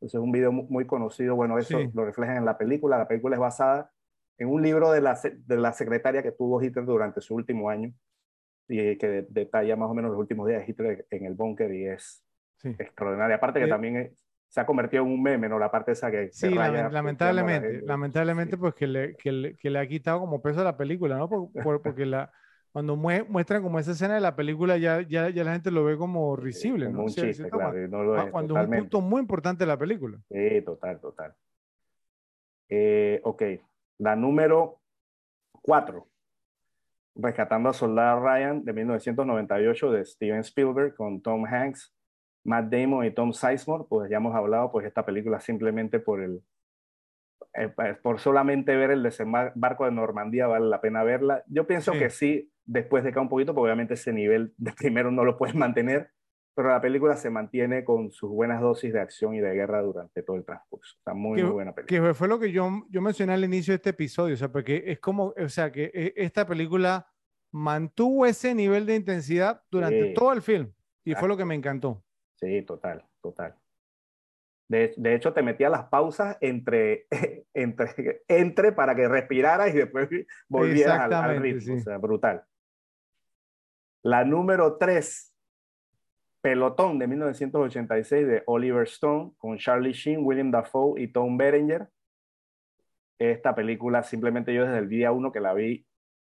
Entonces 0.02 0.16
es 0.20 0.24
un 0.24 0.32
video 0.32 0.52
mu- 0.52 0.66
muy 0.68 0.86
conocido, 0.88 1.36
bueno, 1.36 1.60
eso 1.60 1.78
Sí. 1.78 1.90
lo 1.94 2.06
reflejan 2.06 2.38
en 2.38 2.46
la 2.46 2.58
película. 2.58 2.98
La 2.98 3.08
película 3.08 3.36
es 3.36 3.40
basada 3.40 3.92
en 4.40 4.50
un 4.50 4.64
libro 4.64 4.92
de 4.92 5.00
la, 5.00 5.16
se- 5.16 5.38
de 5.46 5.58
la 5.58 5.74
secretaria 5.74 6.24
que 6.24 6.32
tuvo 6.32 6.60
Hitler 6.62 6.86
durante 6.86 7.22
su 7.22 7.36
último 7.36 7.70
año 7.70 7.94
y 8.68 8.98
que 8.98 9.08
de- 9.08 9.28
detalla 9.30 9.76
más 9.76 9.90
o 9.90 9.94
menos 9.94 10.10
los 10.12 10.20
últimos 10.20 10.48
días 10.48 10.66
de 10.66 10.72
Hitler 10.72 11.06
en 11.12 11.26
el 11.26 11.34
búnker 11.36 11.72
y 11.74 11.86
es 11.88 12.24
Sí, 12.58 12.76
extraordinaria. 12.80 13.36
Aparte 13.36 13.60
que 13.60 13.66
Eh, 13.66 13.70
también 13.70 13.96
es- 13.98 14.26
se 14.48 14.60
ha 14.60 14.66
convertido 14.66 15.04
en 15.04 15.10
un 15.12 15.22
meme, 15.22 15.48
¿no? 15.48 15.58
La 15.60 15.70
parte 15.72 15.92
esa 15.92 16.10
que 16.12 16.32
se 16.32 16.50
Sí, 16.50 16.54
raya 16.56 16.56
lamen- 16.56 16.72
puteando 16.72 16.88
a 16.88 16.92
la 16.92 16.92
lamentablemente, 16.92 17.82
lamentablemente, 17.86 18.58
pues 18.58 18.74
que 18.74 18.88
le, 18.88 19.16
que, 19.18 19.32
le, 19.32 19.56
que 19.56 19.70
le 19.70 19.80
ha 19.80 19.88
quitado 19.88 20.20
como 20.20 20.42
peso 20.42 20.62
a 20.62 20.64
la 20.64 20.78
película, 20.78 21.16
¿no? 21.18 21.30
Por- 21.30 21.52
por- 21.64 21.82
porque 21.84 22.06
la, 22.08 22.32
cuando 22.72 22.96
mue- 22.96 23.26
muestran 23.28 23.62
como 23.62 23.80
esa 23.80 23.92
escena 23.92 24.16
de 24.16 24.22
la 24.22 24.36
película, 24.36 24.78
ya, 24.78 25.02
ya, 25.02 25.30
ya 25.30 25.44
la 25.44 25.54
gente 25.54 25.72
lo 25.72 25.84
ve 25.84 25.98
como 25.98 26.36
risible, 26.36 26.86
como 26.86 26.98
¿no? 27.00 27.04
un 27.04 27.10
Sí, 27.10 27.22
chiste, 27.22 27.50
claro, 27.50 27.72
Cuando, 27.72 27.88
no 27.98 28.04
lo 28.04 28.18
es, 28.18 28.32
cuando 28.32 28.58
es 28.58 28.68
un 28.68 28.72
punto 28.76 29.02
muy 29.02 29.20
importante 29.22 29.64
de 29.64 29.68
la 29.68 29.78
película. 29.78 30.18
Sí, 30.30 30.62
total, 30.64 31.00
total. 31.00 31.34
Eh, 32.70 33.20
ok, 33.24 33.44
la 34.00 34.16
número 34.16 34.80
4. 35.62 36.08
Rescatando 37.16 37.70
a 37.70 37.74
Soldado 37.74 38.22
Ryan 38.22 38.64
de 38.64 38.72
1998 38.74 39.92
de 39.92 40.06
Steven 40.06 40.40
Spielberg 40.40 40.96
con 40.96 41.22
Tom 41.22 41.46
Hanks, 41.46 41.94
Matt 42.46 42.72
Damon 42.72 43.06
y 43.06 43.12
Tom 43.12 43.34
Sizemore. 43.34 43.84
Pues 43.90 44.10
ya 44.10 44.18
hemos 44.18 44.34
hablado, 44.34 44.72
pues 44.72 44.86
esta 44.86 45.06
película 45.06 45.40
simplemente 45.42 46.00
por 46.00 46.22
el 46.22 46.42
eh, 47.54 47.68
por 48.02 48.20
solamente 48.22 48.74
ver 48.78 48.92
el 48.92 49.04
desembarco 49.04 49.84
de 49.84 49.92
Normandía 49.92 50.48
vale 50.48 50.68
la 50.68 50.80
pena 50.80 51.04
verla. 51.04 51.44
Yo 51.48 51.68
pienso 51.68 51.92
Sí. 51.92 52.00
que 52.00 52.10
sí, 52.10 52.51
después 52.66 53.04
de 53.04 53.12
caer 53.12 53.24
un 53.24 53.30
poquito, 53.30 53.54
porque 53.54 53.66
obviamente 53.68 53.94
ese 53.96 54.14
nivel 54.14 54.54
de 54.58 54.72
primero 54.78 55.12
no 55.12 55.24
lo 55.26 55.38
puedes 55.38 55.56
mantener, 55.56 56.12
pero 56.56 56.70
la 56.70 56.82
película 56.82 57.16
se 57.16 57.30
mantiene 57.30 57.84
con 57.86 58.12
sus 58.12 58.30
buenas 58.30 58.60
dosis 58.62 58.92
de 58.92 59.00
acción 59.00 59.34
y 59.36 59.40
de 59.40 59.54
guerra 59.54 59.82
durante 59.82 60.22
todo 60.22 60.36
el 60.36 60.44
transcurso. 60.46 60.96
Está 60.98 61.14
muy, 61.14 61.38
Que- 61.38 61.44
muy 61.46 61.54
buena 61.54 61.74
película. 61.74 62.08
Que 62.10 62.14
fue 62.14 62.28
lo 62.28 62.40
que 62.40 62.52
yo, 62.52 62.70
yo 62.90 63.02
mencioné 63.02 63.34
al 63.34 63.44
inicio 63.46 63.72
de 63.72 63.78
este 63.78 63.92
episodio, 63.92 64.34
o 64.34 64.38
sea, 64.38 64.52
porque 64.52 64.84
es 64.88 65.00
como, 65.00 65.34
o 65.38 65.50
sea, 65.50 65.72
que 65.72 65.92
eh, 65.94 66.14
esta 66.18 66.46
película 66.46 67.08
mantuvo 67.54 68.26
ese 68.26 68.54
nivel 68.54 68.86
de 68.86 68.96
intensidad 68.96 69.62
durante 69.72 70.08
Sí. 70.10 70.14
todo 70.14 70.34
el 70.34 70.42
film 70.42 70.72
y 71.04 71.14
fue 71.16 71.28
lo 71.28 71.36
que 71.38 71.44
Exacto. 71.44 71.46
me 71.48 71.56
encantó. 71.56 72.04
Sí, 72.36 72.62
total, 72.64 73.06
total. 73.22 73.56
De, 74.70 74.94
de 74.96 75.16
hecho, 75.16 75.34
te 75.34 75.42
metía 75.44 75.70
las 75.70 75.84
pausas 75.86 76.38
entre, 76.42 77.08
entre, 77.54 78.24
entre 78.28 78.72
para 78.72 78.96
que 78.96 79.08
respiraras 79.08 79.74
y 79.74 79.78
después 79.78 80.08
volvieras 80.48 81.00
al, 81.02 81.14
al 81.14 81.42
ritmo. 81.42 81.62
sí. 81.62 81.72
O 81.74 81.80
sea, 81.80 81.98
brutal. 81.98 82.44
La 84.04 84.26
número 84.26 84.78
3, 84.78 85.32
Pelotón 86.42 86.98
de 86.98 87.08
1986 87.08 88.28
de 88.28 88.44
Oliver 88.48 88.84
Stone 88.88 89.34
con 89.38 89.60
Charlie 89.60 89.94
Sheen, 89.94 90.26
William 90.26 90.50
Dafoe 90.50 91.00
y 91.00 91.08
Tom 91.08 91.38
Berenger. 91.38 91.88
Esta 93.20 93.54
película 93.54 94.02
simplemente 94.02 94.56
yo 94.56 94.66
desde 94.66 94.80
el 94.80 94.90
día 94.90 95.12
uno 95.12 95.32
que 95.32 95.40
la 95.40 95.54
vi 95.54 95.86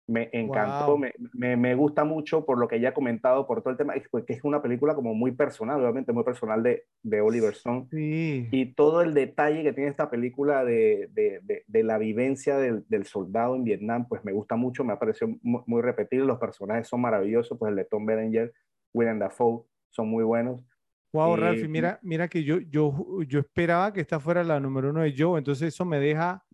me 0.09 0.31
encantó, 0.33 0.87
Wow. 0.93 0.99
me, 0.99 1.13
me, 1.35 1.57
me 1.57 1.75
gusta 1.75 2.03
mucho 2.03 2.45
por 2.47 2.59
lo 2.59 2.67
que 2.67 2.81
ya 2.81 2.89
he 2.89 2.93
comentado, 2.95 3.47
por 3.47 3.61
todo 3.61 3.71
el 3.73 3.77
tema, 3.77 3.93
que 3.95 4.33
es 4.33 4.43
una 4.43 4.63
película 4.63 4.95
como 4.95 5.15
muy 5.15 5.33
personal, 5.33 5.81
obviamente 5.83 6.13
muy 6.13 6.25
personal 6.25 6.63
de, 6.63 6.85
de 7.03 7.21
Oliver 7.21 7.53
Stone 7.53 7.87
Sí. 7.91 8.49
y 8.51 8.73
todo 8.75 9.03
el 9.03 9.13
detalle 9.13 9.63
que 9.63 9.75
tiene 9.75 9.91
esta 9.91 10.09
película 10.11 10.65
de, 10.65 11.11
de, 11.13 11.41
de, 11.43 11.63
de 11.67 11.83
la 11.85 11.99
vivencia 11.99 12.57
del, 12.57 12.85
del, 12.89 13.05
soldado 13.05 13.55
en 13.55 13.65
Vietnam, 13.65 14.09
pues 14.09 14.25
me 14.25 14.33
gusta 14.33 14.57
mucho, 14.57 14.83
me 14.83 14.95
ha 14.95 14.99
parecido 14.99 15.31
muy, 15.43 15.61
muy 15.67 15.83
repetible, 15.83 16.25
los 16.25 16.39
personajes 16.39 16.89
son 16.89 17.03
maravillosos, 17.03 17.59
pues 17.59 17.69
el 17.71 17.77
de 17.77 17.85
Tom 17.85 18.07
Berenger, 18.07 18.53
William 18.95 19.19
Dafoe, 19.19 19.65
son 19.91 20.09
muy 20.09 20.25
buenos. 20.25 20.65
Wow, 21.13 21.37
Eh, 21.37 21.41
Ralphie, 21.41 21.69
mira, 21.69 21.99
mira 22.03 22.29
que 22.29 22.45
yo, 22.45 22.59
yo, 22.61 22.95
yo 23.27 23.41
esperaba 23.41 23.93
que 23.93 24.01
esta 24.01 24.21
fuera 24.21 24.43
la 24.45 24.59
número 24.61 24.91
uno 24.91 25.01
de 25.03 25.15
Joe, 25.17 25.39
entonces 25.39 25.69
eso 25.75 25.85
me 25.85 25.99
deja, 26.01 26.45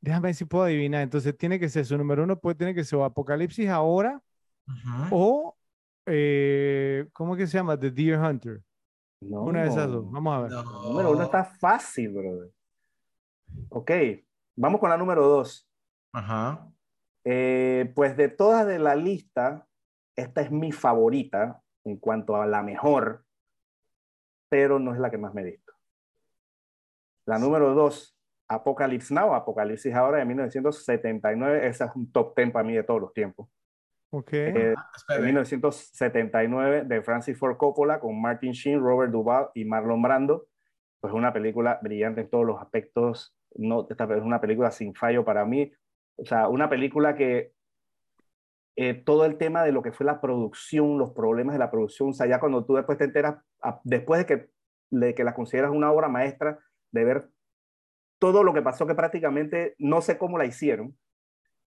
déjame 0.00 0.28
ver 0.28 0.34
si 0.34 0.44
puedo 0.44 0.64
adivinar, 0.64 1.02
entonces 1.02 1.36
tiene 1.36 1.58
que 1.58 1.68
ser 1.68 1.84
su 1.84 1.96
número 1.98 2.24
uno, 2.24 2.38
puede 2.38 2.56
tener 2.56 2.74
que 2.74 2.84
ser 2.84 2.98
o 2.98 3.04
Apocalipsis 3.04 3.68
ahora 3.68 4.20
Ujú. 4.66 5.08
o, 5.10 5.56
eh, 6.06 7.06
¿cómo 7.12 7.36
que 7.36 7.46
se 7.46 7.58
llama? 7.58 7.78
The 7.78 7.90
Deer 7.90 8.18
Hunter, 8.18 8.62
No, 9.20 9.42
una 9.42 9.62
de 9.62 9.68
esas 9.68 9.90
dos, 9.90 10.10
vamos 10.10 10.34
a 10.34 10.40
ver. 10.40 10.52
La 10.52 10.62
número 10.62 11.10
uno 11.10 11.22
está 11.22 11.44
fácil, 11.44 12.10
brother. 12.10 12.50
Ok, 13.70 13.90
vamos 14.56 14.80
con 14.80 14.90
la 14.90 14.96
número 14.96 15.26
dos. 15.26 15.68
Ajá. 16.12 16.68
Eh, 17.24 17.92
pues 17.94 18.16
de 18.16 18.28
todas 18.28 18.66
de 18.66 18.78
la 18.78 18.94
lista, 18.94 19.66
esta 20.16 20.40
es 20.40 20.50
mi 20.50 20.72
favorita 20.72 21.62
en 21.84 21.96
cuanto 21.96 22.36
a 22.36 22.46
la 22.46 22.62
mejor, 22.62 23.24
pero 24.48 24.78
no 24.78 24.94
es 24.94 25.00
la 25.00 25.10
que 25.10 25.18
más 25.18 25.34
me 25.34 25.42
he 25.42 25.44
visto. 25.44 25.72
La 27.26 27.38
número 27.38 27.74
dos, 27.74 28.17
Apocalypse 28.48 29.12
Now, 29.12 29.34
Apocalipsis 29.34 29.94
ahora 29.94 30.18
de 30.18 30.24
1979, 30.24 31.66
esa 31.66 31.86
es 31.86 31.90
un 31.96 32.10
top 32.10 32.34
10 32.36 32.50
para 32.50 32.66
mí 32.66 32.74
de 32.74 32.82
todos 32.82 33.00
los 33.00 33.12
tiempos. 33.12 33.48
Ok, 34.10 34.32
Eh, 34.32 34.74
Ah, 34.76 34.86
en 34.90 34.96
espere. 34.96 35.22
1979 35.26 36.84
de 36.86 37.02
Francis 37.02 37.38
Ford 37.38 37.56
Coppola 37.58 38.00
con 38.00 38.20
Martin 38.20 38.52
Sheen, 38.52 38.80
Robert 38.80 39.12
Duvall 39.12 39.48
y 39.54 39.64
Marlon 39.64 40.00
Brando. 40.00 40.46
Pues 41.00 41.12
una 41.12 41.32
película 41.32 41.78
brillante 41.82 42.22
en 42.22 42.30
todos 42.30 42.46
los 42.46 42.60
aspectos. 42.60 43.36
No, 43.54 43.86
esta 43.88 44.04
es 44.04 44.22
una 44.22 44.40
película 44.40 44.70
sin 44.70 44.94
fallo 44.94 45.24
para 45.24 45.44
mí. 45.44 45.70
O 46.16 46.24
sea, 46.24 46.48
una 46.48 46.68
película 46.68 47.14
que 47.14 47.52
eh, 48.76 48.94
todo 48.94 49.24
el 49.24 49.36
tema 49.38 49.62
de 49.64 49.72
lo 49.72 49.82
que 49.82 49.92
fue 49.92 50.06
la 50.06 50.20
producción, 50.20 50.98
los 50.98 51.10
problemas 51.12 51.52
de 51.54 51.58
la 51.58 51.70
producción, 51.70 52.10
o 52.10 52.12
sea, 52.12 52.26
ya 52.26 52.38
cuando 52.40 52.64
tú 52.64 52.76
después 52.76 52.96
te 52.96 53.04
enteras, 53.04 53.36
a- 53.62 53.80
después 53.84 54.20
de 54.20 54.26
que, 54.26 54.50
de 54.90 55.14
que 55.14 55.24
la 55.24 55.34
consideras 55.34 55.70
una 55.72 55.90
obra 55.92 56.08
maestra, 56.08 56.58
de 56.92 57.04
ver 57.04 57.28
todo 58.18 58.42
lo 58.42 58.52
que 58.54 58.62
pasó, 58.62 58.86
que 58.86 58.94
prácticamente 58.94 59.74
no 59.78 60.00
sé 60.00 60.18
cómo 60.18 60.38
la 60.38 60.46
hicieron, 60.46 60.96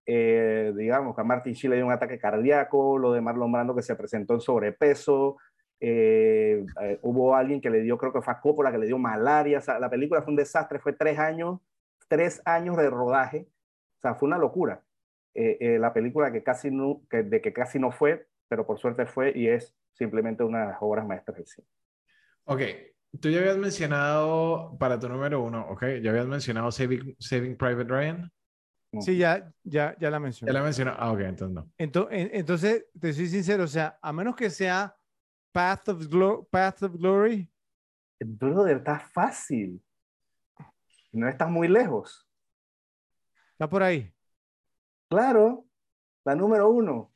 eh, 0.06 0.73
digamos, 0.76 1.15
que 1.15 1.22
a 1.22 1.23
Martin 1.23 1.53
Sheen 1.53 1.72
le 1.72 1.78
dio 1.78 1.86
un 1.86 1.91
ataque 1.91 2.19
cardíaco, 2.19 2.98
lo 2.98 3.14
de 3.14 3.22
Marlon 3.22 3.52
Brando 3.52 3.76
que 3.76 3.84
se 3.84 3.95
presentó 3.95 4.34
en 4.34 4.41
sobrepeso, 4.41 5.38
eh, 5.80 6.64
eh, 6.82 6.99
hubo 7.02 7.36
alguien 7.36 7.60
que 7.60 7.69
le 7.69 7.82
dio, 7.82 7.98
creo 7.98 8.14
que 8.14 8.22
fue 8.22 8.34
a 8.34 8.40
Coppola, 8.40 8.72
que 8.72 8.78
le 8.78 8.86
dio 8.86 8.98
malaria, 8.98 9.57
o 9.57 9.61
sea, 9.61 9.80
la 9.80 9.90
película 9.90 10.22
fue 10.22 10.32
un 10.32 10.38
desastre, 10.38 10.80
fue 10.80 10.94
tres 10.94 11.18
años, 11.18 11.60
tres 12.07 12.41
años 12.45 12.78
de 12.78 12.90
rodaje, 12.90 13.48
o 13.98 14.02
sea, 14.02 14.15
fue 14.15 14.28
una 14.28 14.38
locura. 14.38 14.84
Eh, 15.34 15.57
eh, 15.61 15.80
la 15.80 15.94
película 15.94 16.32
que 16.32 16.44
casi 16.44 16.69
no, 16.69 17.02
que, 17.10 17.23
de 17.23 17.41
que 17.41 17.53
casi 17.53 17.80
no 17.80 17.91
fue, 17.91 18.28
pero 18.48 18.68
por 18.68 18.78
suerte 18.78 19.06
fue 19.06 19.32
y 19.34 19.48
es 19.48 19.76
simplemente 19.94 20.44
una 20.44 20.61
de 20.61 20.68
las 20.68 20.78
obras 20.82 21.06
maestras 21.07 21.38
del 21.38 21.48
cine. 21.48 21.68
Ok, 22.45 22.61
tú 23.19 23.29
ya 23.29 23.39
habías 23.39 23.57
mencionado 23.57 24.75
para 24.79 24.99
tu 24.99 25.09
número 25.09 25.41
uno, 25.41 25.67
ok, 25.69 25.83
ya 26.01 26.11
habías 26.11 26.27
mencionado 26.27 26.71
Saving, 26.71 27.15
Saving 27.19 27.57
Private 27.57 27.89
Ryan. 27.89 28.31
sí, 29.01 29.17
ya, 29.17 29.51
ya, 29.63 29.95
ya 29.99 30.09
la 30.09 30.17
Ya 30.17 30.19
mencioné. 30.19 30.53
la 30.53 30.63
mencionó. 30.63 30.93
Ah, 30.97 31.11
ok, 31.11 31.19
entonces 31.21 31.55
no. 31.55 31.71
Ento- 31.77 32.07
en- 32.11 32.29
Entonces, 32.33 32.85
te 32.99 33.13
soy 33.13 33.27
sincero, 33.27 33.63
o 33.63 33.67
sea, 33.67 33.97
a 34.01 34.11
menos 34.13 34.35
que 34.35 34.49
sea 34.49 34.95
Path 35.51 35.89
of, 35.89 36.03
Glo- 36.07 36.47
Path 36.49 36.83
of 36.83 36.93
Glory, 36.95 37.49
Brother, 38.23 38.77
está 38.77 38.99
fácil. 38.99 39.81
No 41.11 41.27
estás 41.27 41.49
muy 41.49 41.67
lejos. 41.67 42.25
está 43.53 43.67
por 43.69 43.83
ahí. 43.83 44.13
Claro, 45.09 45.65
la 46.23 46.35
número 46.35 46.69
uno. 46.69 47.10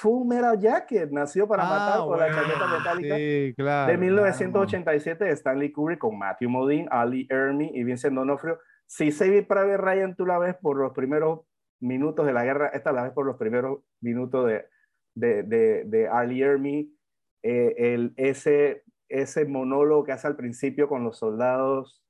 Full 0.00 0.26
Metal 0.26 0.58
Jacket 0.58 1.10
nació 1.10 1.46
para 1.48 1.64
Ah, 1.64 1.68
matar 1.70 1.98
con 2.06 2.18
la 2.18 2.28
chaqueta 2.30 2.66
metálica 2.78 3.16
Sí, 3.16 3.54
claro. 3.56 3.90
de 3.92 3.98
1987 3.98 5.24
de 5.24 5.30
Stanley 5.32 5.72
Kubrick 5.72 5.98
con 5.98 6.18
Matthew 6.18 6.50
Modine, 6.50 6.88
Ali 6.90 7.26
Ermey 7.30 7.70
y 7.74 7.84
Vincent 7.84 8.14
D'Onofrio. 8.14 8.58
Si 8.86 9.10
Saving 9.10 9.46
Private 9.46 9.76
Ryan 9.76 10.14
tú 10.16 10.24
la 10.26 10.38
ves 10.38 10.54
por 10.56 10.76
los 10.78 10.92
primeros 10.92 11.40
minutos 11.80 12.26
de 12.26 12.32
la 12.32 12.44
guerra, 12.44 12.68
esta 12.68 12.92
la 12.92 13.02
ves 13.02 13.12
por 13.12 13.26
los 13.26 13.36
primeros 13.36 13.80
minutos 14.00 14.46
de, 14.46 14.66
de, 15.14 15.42
de, 15.42 15.84
de 15.84 16.08
Ali 16.08 16.42
Ermey, 16.42 16.94
eh, 17.42 17.74
el, 17.76 18.12
ese, 18.16 18.84
ese 19.08 19.44
monólogo 19.46 20.04
que 20.04 20.12
hace 20.12 20.26
al 20.26 20.36
principio 20.36 20.88
con 20.88 21.04
los 21.04 21.18
soldados 21.18 22.02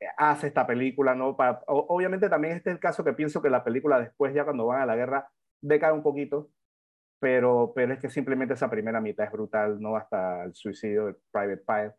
eh, 0.00 0.06
hace 0.18 0.46
esta 0.48 0.66
película, 0.66 1.14
¿no? 1.14 1.36
Pa- 1.36 1.62
o- 1.66 1.86
obviamente 1.88 2.28
también 2.28 2.56
este 2.56 2.70
es 2.70 2.74
el 2.74 2.80
caso 2.80 3.04
que 3.04 3.12
pienso 3.12 3.40
que 3.42 3.50
la 3.50 3.64
película 3.64 3.98
después, 4.00 4.34
ya 4.34 4.44
cuando 4.44 4.66
van 4.66 4.82
a 4.82 4.86
la 4.86 4.96
guerra, 4.96 5.28
decae 5.62 5.92
un 5.92 6.02
poquito, 6.02 6.50
pero, 7.24 7.72
pero 7.74 7.94
es 7.94 8.00
que 8.00 8.10
simplemente 8.10 8.52
esa 8.52 8.68
primera 8.68 9.00
mitad 9.00 9.24
es 9.24 9.32
brutal, 9.32 9.80
¿no? 9.80 9.96
Hasta 9.96 10.44
el 10.44 10.54
suicidio 10.54 11.06
de 11.06 11.14
Private 11.32 11.62
Pie. 11.66 11.92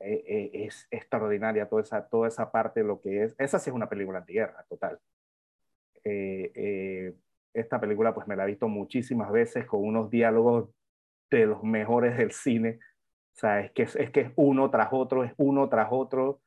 eh, 0.00 0.24
eh, 0.26 0.50
es 0.66 0.88
extraordinaria 0.90 1.68
toda 1.68 1.82
esa, 1.82 2.08
toda 2.08 2.26
esa 2.26 2.50
parte 2.50 2.80
de 2.80 2.86
lo 2.86 3.00
que 3.00 3.22
es. 3.22 3.36
Esa 3.38 3.60
sí 3.60 3.70
es 3.70 3.76
una 3.76 3.88
película 3.88 4.18
antiguerra, 4.18 4.66
total. 4.68 4.98
Eh, 6.02 6.50
eh, 6.56 7.14
esta 7.54 7.80
película 7.80 8.12
pues 8.12 8.26
me 8.26 8.34
la 8.34 8.42
he 8.42 8.48
visto 8.48 8.66
muchísimas 8.68 9.30
veces 9.30 9.66
con 9.66 9.84
unos 9.84 10.10
diálogos 10.10 10.68
de 11.30 11.46
los 11.46 11.62
mejores 11.62 12.18
del 12.18 12.32
cine. 12.32 12.80
O 13.36 13.38
sea, 13.38 13.60
es 13.60 13.70
que 13.70 13.84
es, 13.84 13.94
es 13.94 14.10
que 14.10 14.22
es 14.22 14.32
uno 14.34 14.68
tras 14.68 14.88
otro, 14.90 15.22
es 15.22 15.32
uno 15.36 15.68
tras 15.68 15.88
otro 15.92 16.40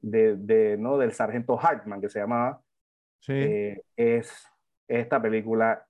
de, 0.00 0.36
de, 0.36 0.78
¿no? 0.78 0.96
del 0.96 1.12
sargento 1.12 1.58
Hartman, 1.60 2.00
que 2.00 2.08
se 2.08 2.20
llamaba. 2.20 2.62
Sí. 3.20 3.34
Eh, 3.34 3.82
es, 3.94 4.46
esta 4.88 5.20
película 5.20 5.86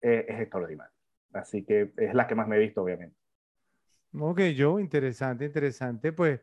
es, 0.00 0.24
es 0.28 0.40
extraordinaria. 0.40 0.93
Así 1.34 1.64
que 1.64 1.92
es 1.96 2.14
la 2.14 2.26
que 2.26 2.34
más 2.34 2.48
me 2.48 2.56
he 2.56 2.60
visto, 2.60 2.82
obviamente. 2.82 3.16
Ok, 4.16 4.40
yo, 4.54 4.78
interesante, 4.78 5.44
interesante. 5.44 6.12
Pues 6.12 6.40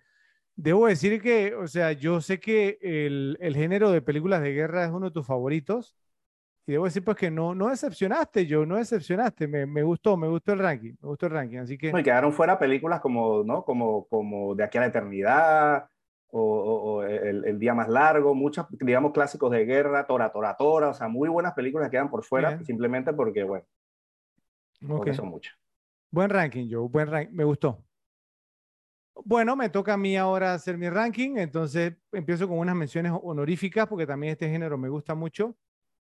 debo 0.55 0.87
decir 0.87 1.21
que, 1.21 1.55
o 1.55 1.67
sea, 1.67 1.93
yo 1.93 2.21
sé 2.21 2.39
que 2.39 2.77
el, 2.81 3.37
el 3.41 3.55
género 3.55 3.91
de 3.91 4.01
películas 4.01 4.41
de 4.41 4.53
guerra 4.53 4.85
es 4.85 4.91
uno 4.91 5.07
de 5.07 5.13
tus 5.13 5.27
favoritos. 5.27 5.95
Y 6.67 6.73
debo 6.73 6.85
decir 6.85 7.03
pues 7.03 7.17
que 7.17 7.31
no, 7.31 7.55
no 7.55 7.69
decepcionaste, 7.69 8.45
yo, 8.47 8.65
no 8.65 8.77
decepcionaste. 8.77 9.47
Me, 9.47 9.65
me 9.67 9.83
gustó, 9.83 10.17
me 10.17 10.27
gustó 10.29 10.53
el 10.53 10.59
ranking, 10.59 10.93
me 11.01 11.09
gustó 11.09 11.27
el 11.27 11.33
ranking. 11.33 11.59
Así 11.59 11.77
que, 11.77 11.97
y 11.97 12.03
quedaron 12.03 12.33
fuera 12.33 12.57
películas 12.59 13.01
como, 13.01 13.43
¿no? 13.43 13.63
como, 13.65 14.07
como 14.07 14.55
De 14.55 14.63
aquí 14.63 14.77
a 14.77 14.81
la 14.81 14.87
eternidad, 14.87 15.87
o, 16.29 16.39
o- 16.41 16.93
o 16.99 17.03
el, 17.03 17.43
el 17.45 17.59
Día 17.59 17.73
Más 17.73 17.89
Largo, 17.89 18.33
muchos, 18.35 18.65
digamos, 18.71 19.11
clásicos 19.13 19.51
de 19.51 19.65
guerra, 19.65 20.07
Tora, 20.07 20.31
Tora, 20.31 20.55
Tora, 20.57 20.89
o 20.89 20.93
sea, 20.93 21.07
muy 21.09 21.27
buenas 21.29 21.53
películas 21.53 21.87
que 21.89 21.91
quedan 21.97 22.09
por 22.09 22.23
fuera, 22.23 22.57
Bien. 22.57 22.63
simplemente 22.63 23.11
porque, 23.13 23.43
bueno, 23.43 23.65
porque 24.87 25.11
ok. 25.11 25.15
son 25.17 25.29
muchas. 25.29 25.55
Buen 26.11 26.29
ranking, 26.29 26.67
Joe, 26.69 26.87
buen 26.89 27.07
ranking, 27.07 27.35
me 27.35 27.43
gustó. 27.43 27.83
Bueno, 29.23 29.55
me 29.55 29.69
toca 29.69 29.93
a 29.93 29.97
mí 29.97 30.17
ahora 30.17 30.53
hacer 30.53 30.77
mi 30.77 30.89
ranking, 30.89 31.37
entonces 31.37 31.93
empiezo 32.11 32.47
con 32.47 32.57
unas 32.57 32.75
menciones 32.75 33.11
honoríficas 33.21 33.87
porque 33.87 34.07
también 34.07 34.33
este 34.33 34.49
género 34.49 34.77
me 34.77 34.89
gusta 34.89 35.15
mucho. 35.15 35.55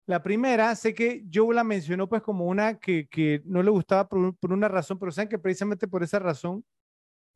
La 0.05 0.23
primera, 0.23 0.73
sé 0.75 0.93
que 0.93 1.25
Joe 1.33 1.53
la 1.53 1.63
mencionó 1.63 2.07
pues 2.07 2.21
como 2.21 2.45
una 2.45 2.79
que, 2.79 3.07
que 3.09 3.41
no 3.45 3.61
le 3.63 3.69
gustaba 3.71 4.07
por, 4.07 4.35
por 4.37 4.53
una 4.53 4.67
razón, 4.67 4.99
pero 4.99 5.11
saben 5.11 5.29
que 5.29 5.39
precisamente 5.39 5.87
por 5.87 6.03
esa 6.03 6.19
razón 6.19 6.63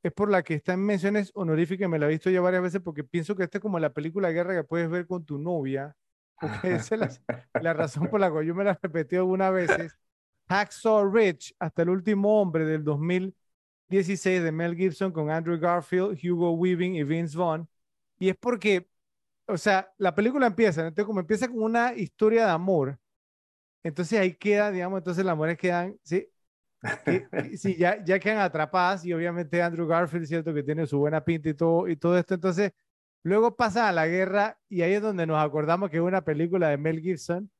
es 0.04 0.12
por 0.14 0.30
la 0.32 0.44
que 0.44 0.56
está 0.56 0.74
en 0.74 0.86
menciones 0.86 1.32
honoríficas, 1.36 1.90
me 1.90 2.00
la 2.00 2.08
he 2.08 2.10
visto 2.10 2.30
ya 2.30 2.42
varias 2.42 2.64
veces 2.64 2.82
porque 2.82 3.04
pienso 3.04 3.36
que 3.36 3.44
esta 3.44 3.58
es 3.58 3.62
como 3.62 3.80
la 3.80 3.94
película 3.94 4.30
de 4.30 4.34
guerra 4.34 4.56
que 4.56 4.64
puedes 4.64 4.90
ver 4.90 5.06
con 5.08 5.26
tu 5.26 5.38
novia, 5.38 5.96
porque 6.40 6.76
esa 6.76 6.96
es 6.96 7.02
la, 7.02 7.62
la 7.62 7.74
razón 7.74 8.08
por 8.10 8.20
la 8.20 8.32
cual 8.32 8.46
yo 8.46 8.56
me 8.56 8.64
la 8.64 8.72
he 8.72 8.78
repetido 8.82 9.22
algunas 9.22 9.54
veces. 9.54 9.98
Hacksaw 10.50 11.10
Ridge, 11.12 11.54
hasta 11.60 11.82
el 11.84 11.90
último 11.90 12.42
hombre 12.42 12.66
del 12.66 12.84
2016 12.84 14.44
de 14.44 14.52
Mel 14.52 14.76
Gibson 14.76 15.12
con 15.12 15.30
Andrew 15.30 15.60
Garfield, 15.60 16.20
Hugo 16.24 16.52
Weaving 16.52 16.96
y 16.96 17.04
Vince 17.04 17.38
Vaughn. 17.38 17.68
Y 18.20 18.30
es 18.30 18.36
porque, 18.38 18.88
o 19.48 19.58
sea, 19.58 19.92
la 19.98 20.14
película 20.16 20.48
empieza, 20.48 20.82
¿no? 20.82 20.90
entonces 20.90 21.08
como 21.08 21.22
empieza 21.22 21.48
con 21.48 21.62
una 21.64 21.94
historia 21.96 22.46
de 22.46 22.52
amor, 22.52 23.00
entonces 23.84 24.20
ahí 24.20 24.36
queda, 24.36 24.72
digamos, 24.72 25.00
entonces 25.00 25.26
las 25.26 25.34
amores 25.34 25.58
quedan, 25.58 25.98
¿sí? 26.04 26.28
sí, 27.58 27.76
ya, 27.78 28.04
ya 28.04 28.20
quedan 28.20 28.40
atrapadas 28.40 29.06
y 29.06 29.14
obviamente 29.14 29.62
Andrew 29.62 29.88
Garfield, 29.88 30.26
cierto, 30.28 30.54
que 30.54 30.64
tiene 30.64 30.86
su 30.88 31.00
buena 31.00 31.24
pinta 31.24 31.50
y 31.50 31.54
todo, 31.54 31.88
y 31.88 31.96
todo 31.96 32.18
esto. 32.18 32.34
Entonces, 32.36 32.72
luego 33.24 33.56
pasa 33.56 33.88
a 33.90 33.92
la 33.92 34.08
guerra 34.08 34.60
y 34.70 34.82
ahí 34.82 34.94
es 34.94 35.02
donde 35.02 35.26
nos 35.26 35.44
acordamos 35.44 35.90
que 35.90 35.98
es 35.98 36.04
una 36.04 36.24
película 36.24 36.70
de 36.70 36.78
Mel 36.78 37.00
Gibson, 37.02 37.52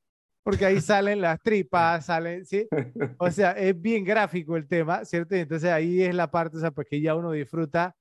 porque 0.42 0.66
ahí 0.66 0.80
salen 0.80 1.20
las 1.20 1.40
tripas, 1.40 2.06
salen, 2.06 2.44
¿sí? 2.44 2.68
O 3.18 3.30
sea, 3.30 3.52
es 3.52 3.80
bien 3.80 4.04
gráfico 4.04 4.56
el 4.56 4.66
tema, 4.66 5.04
¿cierto? 5.04 5.36
Y 5.36 5.40
entonces 5.40 5.70
ahí 5.70 6.02
es 6.02 6.14
la 6.14 6.30
parte, 6.30 6.56
o 6.56 6.60
sea, 6.60 6.70
pues 6.70 6.86
que 6.88 7.00
ya 7.00 7.14
uno 7.14 7.32
disfruta. 7.32 7.96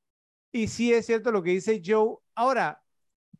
Y 0.51 0.67
sí 0.67 0.93
es 0.93 1.05
cierto 1.05 1.31
lo 1.31 1.43
que 1.43 1.51
dice 1.51 1.81
Joe. 1.85 2.17
Ahora, 2.35 2.81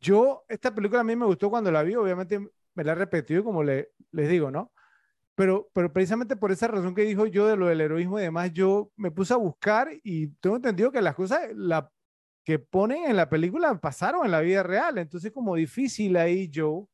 yo, 0.00 0.44
esta 0.48 0.74
película 0.74 1.00
a 1.00 1.04
mí 1.04 1.16
me 1.16 1.26
gustó 1.26 1.50
cuando 1.50 1.70
la 1.70 1.82
vi, 1.82 1.94
obviamente 1.94 2.38
me 2.74 2.84
la 2.84 2.92
he 2.92 2.94
repetido, 2.94 3.44
como 3.44 3.62
le, 3.62 3.90
les 4.12 4.28
digo, 4.28 4.50
¿no? 4.50 4.72
Pero, 5.34 5.70
pero 5.72 5.92
precisamente 5.92 6.36
por 6.36 6.52
esa 6.52 6.68
razón 6.68 6.94
que 6.94 7.02
dijo 7.02 7.26
yo 7.26 7.46
de 7.46 7.56
lo 7.56 7.66
del 7.66 7.80
heroísmo 7.80 8.18
y 8.18 8.22
demás, 8.22 8.52
yo 8.52 8.90
me 8.96 9.10
puse 9.10 9.34
a 9.34 9.38
buscar 9.38 9.88
y 10.02 10.28
tengo 10.36 10.56
entendido 10.56 10.92
que 10.92 11.02
las 11.02 11.14
cosas 11.14 11.40
la, 11.54 11.90
que 12.44 12.58
ponen 12.58 13.04
en 13.04 13.16
la 13.16 13.28
película 13.28 13.74
pasaron 13.80 14.24
en 14.24 14.32
la 14.32 14.40
vida 14.40 14.62
real. 14.62 14.98
Entonces, 14.98 15.32
como 15.32 15.56
difícil 15.56 16.16
ahí, 16.16 16.50
Joe, 16.52 16.86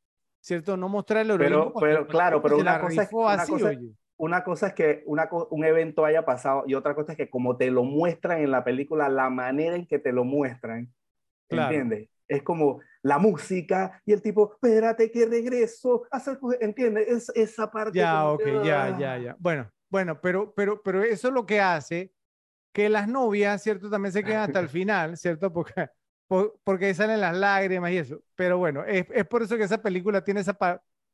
¿cierto? 0.49 0.79
No 0.79 0.89
mostrar 0.89 1.27
el. 1.27 1.39
Pero, 1.39 1.75
pero 1.79 2.07
claro, 2.07 2.41
pero 2.41 2.57
una 2.57 2.81
cosa, 2.81 3.03
es, 3.03 3.13
una, 3.13 3.47
cosa, 3.47 3.71
una 4.17 4.45
cosa, 4.45 4.67
es, 4.69 4.73
que 4.73 5.03
una, 5.05 5.29
un 5.51 5.65
evento 5.65 6.07
haya 6.07 6.25
pasado 6.25 6.65
y 6.67 6.75
otra 6.75 6.95
cosa 6.95 7.13
es 7.13 7.19
que 7.19 7.29
como 7.29 7.59
te 7.59 7.71
lo 7.71 7.85
muestran 7.85 8.41
en 8.41 8.51
la 8.51 8.65
película, 8.65 9.11
la 9.11 9.29
manera 9.29 9.77
en 9.77 9.87
que 9.87 9.99
te 9.99 10.11
lo 10.11 10.25
muestran, 10.25 10.91
¿entiendes? 11.51 12.09
Es 12.27 12.43
como, 12.43 12.81
la 13.03 13.19
música 13.19 14.03
y 14.07 14.13
el 14.13 14.23
tipo, 14.23 14.55
espérate 14.55 15.11
que 15.11 15.27
regreso, 15.27 16.05
¿entiendes? 16.61 17.09
Es, 17.09 17.33
esa 17.35 17.71
parte. 17.71 17.99
Ya, 17.99 18.27
ok, 18.27 18.65
ya, 18.65 18.97
ya, 18.99 19.19
ya. 19.19 19.37
Bueno, 19.39 19.71
bueno, 19.91 20.19
pero, 20.19 20.55
pero, 20.55 20.83
pero 20.83 21.03
eso 21.03 21.29
es 21.29 21.35
lo 21.35 21.45
que 21.45 21.61
hace 21.61 22.11
que 22.73 22.89
las 22.89 23.07
novias, 23.07 23.63
¿cierto? 23.63 23.91
También 23.91 24.13
se 24.13 24.25
quedan 24.25 24.49
hasta 24.49 24.61
el 24.61 24.69
final, 24.71 25.19
¿cierto? 25.19 25.53
Porque, 25.53 25.89
porque 26.29 26.95
salen 26.95 27.21
las 27.21 27.37
lágrimas 27.37 27.91
y 27.91 27.97
eso. 27.97 28.23
Pero 28.35 28.59
bueno, 28.59 28.85
es, 28.85 29.07
es 29.13 29.27
por 29.27 29.43
eso 29.43 29.57
que 29.57 29.65
esa 29.65 29.83
película 29.83 30.23
tiene 30.23 30.41
esa 30.41 30.57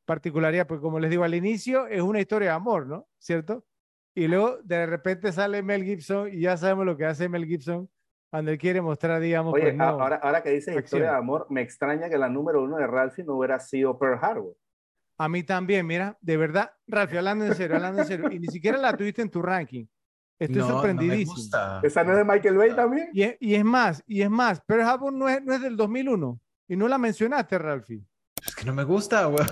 particularidad, 0.05 0.67
porque 0.67 0.83
como 0.83 0.99
les 0.99 1.11
digo 1.11 1.25
al 1.25 1.35
inicio, 1.35 1.87
es 1.87 2.03
una 2.03 2.21
historia 2.21 2.51
de 2.51 2.55
amor, 2.55 2.87
¿no? 2.87 3.09
¿Cierto? 3.19 3.65
Y 4.15 4.29
luego 4.29 4.59
de 4.63 4.87
repente 4.87 5.33
sale 5.33 5.63
Mel 5.63 5.85
Gibson 5.85 6.29
y 6.33 6.41
ya 6.41 6.57
sabemos 6.57 6.87
lo 6.87 6.97
que 6.97 7.05
hace 7.05 7.29
Mel 7.29 7.47
Gibson 7.47 7.89
cuando 8.31 8.51
él 8.51 8.59
quiere 8.59 8.81
mostrar, 8.81 9.21
digamos. 9.21 9.55
Oye, 9.55 9.73
pues, 9.73 9.81
ahora, 9.81 10.17
ahora 10.17 10.43
que 10.43 10.51
dices 10.51 10.77
historia 10.77 11.13
de 11.13 11.17
amor, 11.17 11.47
me 11.51 11.63
extraña 11.63 12.09
que 12.09 12.19
la 12.19 12.29
número 12.29 12.63
uno 12.63 12.77
de 12.77 12.87
Ralphie 12.87 13.25
no 13.25 13.37
hubiera 13.37 13.61
sido 13.61 13.97
Pearl 13.99 14.19
Harbor. 14.21 14.57
A 15.17 15.29
mí 15.29 15.45
también, 15.45 15.87
mira, 15.87 16.19
de 16.21 16.37
verdad, 16.37 16.73
Ralphie, 16.89 17.19
hablando 17.19 17.45
en 17.45 17.55
serio, 17.55 17.77
hablando 17.77 18.03
en 18.03 18.09
serio, 18.09 18.31
y 18.33 18.41
ni 18.41 18.49
siquiera 18.49 18.79
la 18.79 18.97
tuviste 18.97 19.23
en 19.23 19.31
tu 19.31 19.41
ranking. 19.41 19.87
Estoy 20.39 20.63
sorprendidísimo. 20.63 21.37
¿Esa 21.83 22.05
no 22.05 22.13
es 22.13 22.19
de 22.19 22.25
Michael 22.25 22.57
Bay 22.57 22.75
también? 22.75 23.09
Y, 23.13 23.25
y, 23.41 23.55
es 23.55 23.65
más, 23.65 24.03
y 24.07 24.23
es 24.23 24.31
más, 24.31 24.61
Pearl 24.63 24.83
Harbor 24.83 25.13
no 25.13 25.29
es, 25.29 25.43
no 25.43 25.55
es 25.55 25.61
del 25.61 25.77
2001 25.77 26.41
y 26.69 26.77
no 26.77 26.89
la 26.89 26.99
mencionaste, 26.99 27.59
Ralphie. 27.59 28.05
Es 28.45 28.55
que 28.55 28.65
no 28.65 28.75
me 28.75 28.85
gusta, 28.85 29.27
güey. 29.27 29.45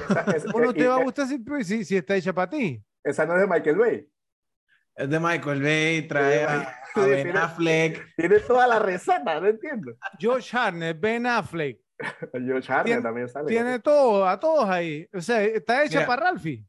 ¿Cómo 0.51 0.65
no 0.67 0.75
te 0.75 0.87
va 0.87 0.97
a 0.97 1.03
gustar 1.05 1.27
si, 1.27 1.39
si, 1.65 1.85
si 1.85 1.97
está 1.97 2.17
hecha 2.17 2.33
para 2.33 2.51
ti? 2.51 2.83
Esa 3.03 3.25
no 3.27 3.35
es 3.37 3.41
de 3.43 3.47
Michael 3.47 3.77
Bay. 3.77 4.09
Es 4.95 5.09
de 5.09 5.19
Michael 5.19 5.63
Bay, 5.63 6.07
trae 6.07 6.45
a, 6.45 6.77
Ben 6.95 7.37
Affleck. 7.37 8.15
Tiene 8.17 8.41
toda 8.41 8.67
la 8.67 8.79
receta, 8.79 9.41
no 9.41 9.47
entiendo. 9.47 9.93
Josh 10.21 10.55
Hartnett, 10.55 11.01
Ben 11.01 11.27
Affleck. 11.27 11.81
Josh 12.33 12.71
Hartnett 12.71 13.03
también 13.03 13.29
sale. 13.29 13.47
Tiene 13.47 13.79
todo, 13.79 14.29
a 14.29 14.39
todos 14.39 14.69
ahí. 14.69 15.09
O 15.15 15.21
sea, 15.21 15.43
está 15.43 15.85
hecha 15.85 16.07
para 16.07 16.25
Ralphie. 16.25 16.65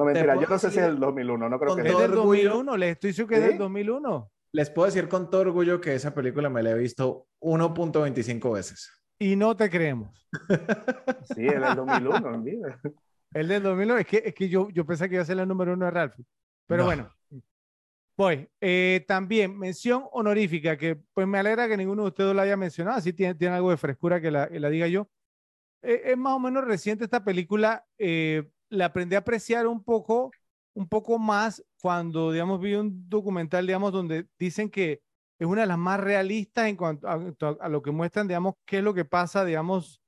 No, 0.00 0.06
mentira, 0.06 0.34
yo 0.34 0.48
no 0.48 0.58
sé 0.58 0.70
si 0.70 0.78
es 0.78 0.84
del 0.86 0.98
2001, 0.98 1.48
no 1.48 1.58
creo 1.60 1.76
que 1.76 1.82
es 1.82 1.98
del 1.98 2.12
2001, 2.12 2.76
les 2.78 2.92
estoy 2.92 3.10
diciendo 3.10 3.28
que 3.28 3.34
es 3.36 3.42
del 3.42 3.58
2001. 3.58 4.32
Les 4.52 4.70
puedo 4.70 4.86
decir 4.86 5.08
con 5.08 5.30
todo 5.30 5.42
orgullo 5.42 5.78
que 5.78 5.94
esa 5.94 6.14
película 6.14 6.48
me 6.48 6.62
la 6.62 6.70
he 6.70 6.74
visto 6.74 7.28
1.25 7.40 8.52
veces. 8.54 8.90
Y 9.18 9.36
no 9.36 9.54
te 9.54 9.68
creemos. 9.68 10.26
sí, 11.34 11.46
es 11.46 11.60
del 11.60 11.74
2001, 11.76 12.44
El 13.34 13.48
del 13.48 13.62
2001, 13.62 13.98
es 13.98 14.06
que, 14.06 14.22
es 14.24 14.34
que 14.34 14.48
yo, 14.48 14.70
yo 14.70 14.86
pensé 14.86 15.06
que 15.06 15.16
iba 15.16 15.22
a 15.22 15.26
ser 15.26 15.38
el 15.38 15.46
número 15.46 15.74
uno 15.74 15.84
de 15.84 15.90
Ralphie. 15.90 16.24
Pero 16.66 16.86
bueno, 16.86 17.10
Voy. 18.16 18.48
Eh, 18.60 19.04
también 19.06 19.58
mención 19.58 20.04
honorífica, 20.12 20.76
que 20.76 20.96
pues 21.14 21.26
me 21.26 21.38
alegra 21.38 21.68
que 21.68 21.76
ninguno 21.76 22.02
de 22.02 22.08
ustedes 22.08 22.34
la 22.34 22.42
haya 22.42 22.56
mencionado, 22.56 22.96
así 22.96 23.12
tiene, 23.12 23.34
tiene 23.34 23.54
algo 23.54 23.70
de 23.70 23.76
frescura 23.76 24.20
que 24.20 24.30
la, 24.30 24.48
la 24.50 24.70
diga 24.70 24.86
yo. 24.88 25.08
Eh, 25.82 26.02
es 26.04 26.18
más 26.18 26.34
o 26.34 26.38
menos 26.38 26.64
reciente 26.64 27.04
esta 27.04 27.24
película, 27.24 27.86
eh, 27.98 28.50
la 28.70 28.86
aprendí 28.86 29.16
a 29.16 29.18
apreciar 29.18 29.66
un 29.66 29.82
poco, 29.84 30.30
un 30.74 30.88
poco 30.88 31.18
más 31.18 31.62
cuando, 31.80 32.32
digamos, 32.32 32.60
vi 32.60 32.74
un 32.74 33.08
documental, 33.08 33.66
digamos, 33.66 33.92
donde 33.92 34.26
dicen 34.38 34.70
que 34.70 35.02
es 35.38 35.46
una 35.46 35.62
de 35.62 35.66
las 35.66 35.78
más 35.78 36.00
realistas 36.00 36.68
en 36.68 36.76
cuanto 36.76 37.08
a, 37.08 37.68
lo 37.68 37.82
que 37.82 37.90
muestran, 37.90 38.28
digamos, 38.28 38.54
qué 38.64 38.78
es 38.78 38.84
lo 38.84 38.94
que 38.94 39.04
pasa, 39.04 39.44
digamos, 39.44 40.00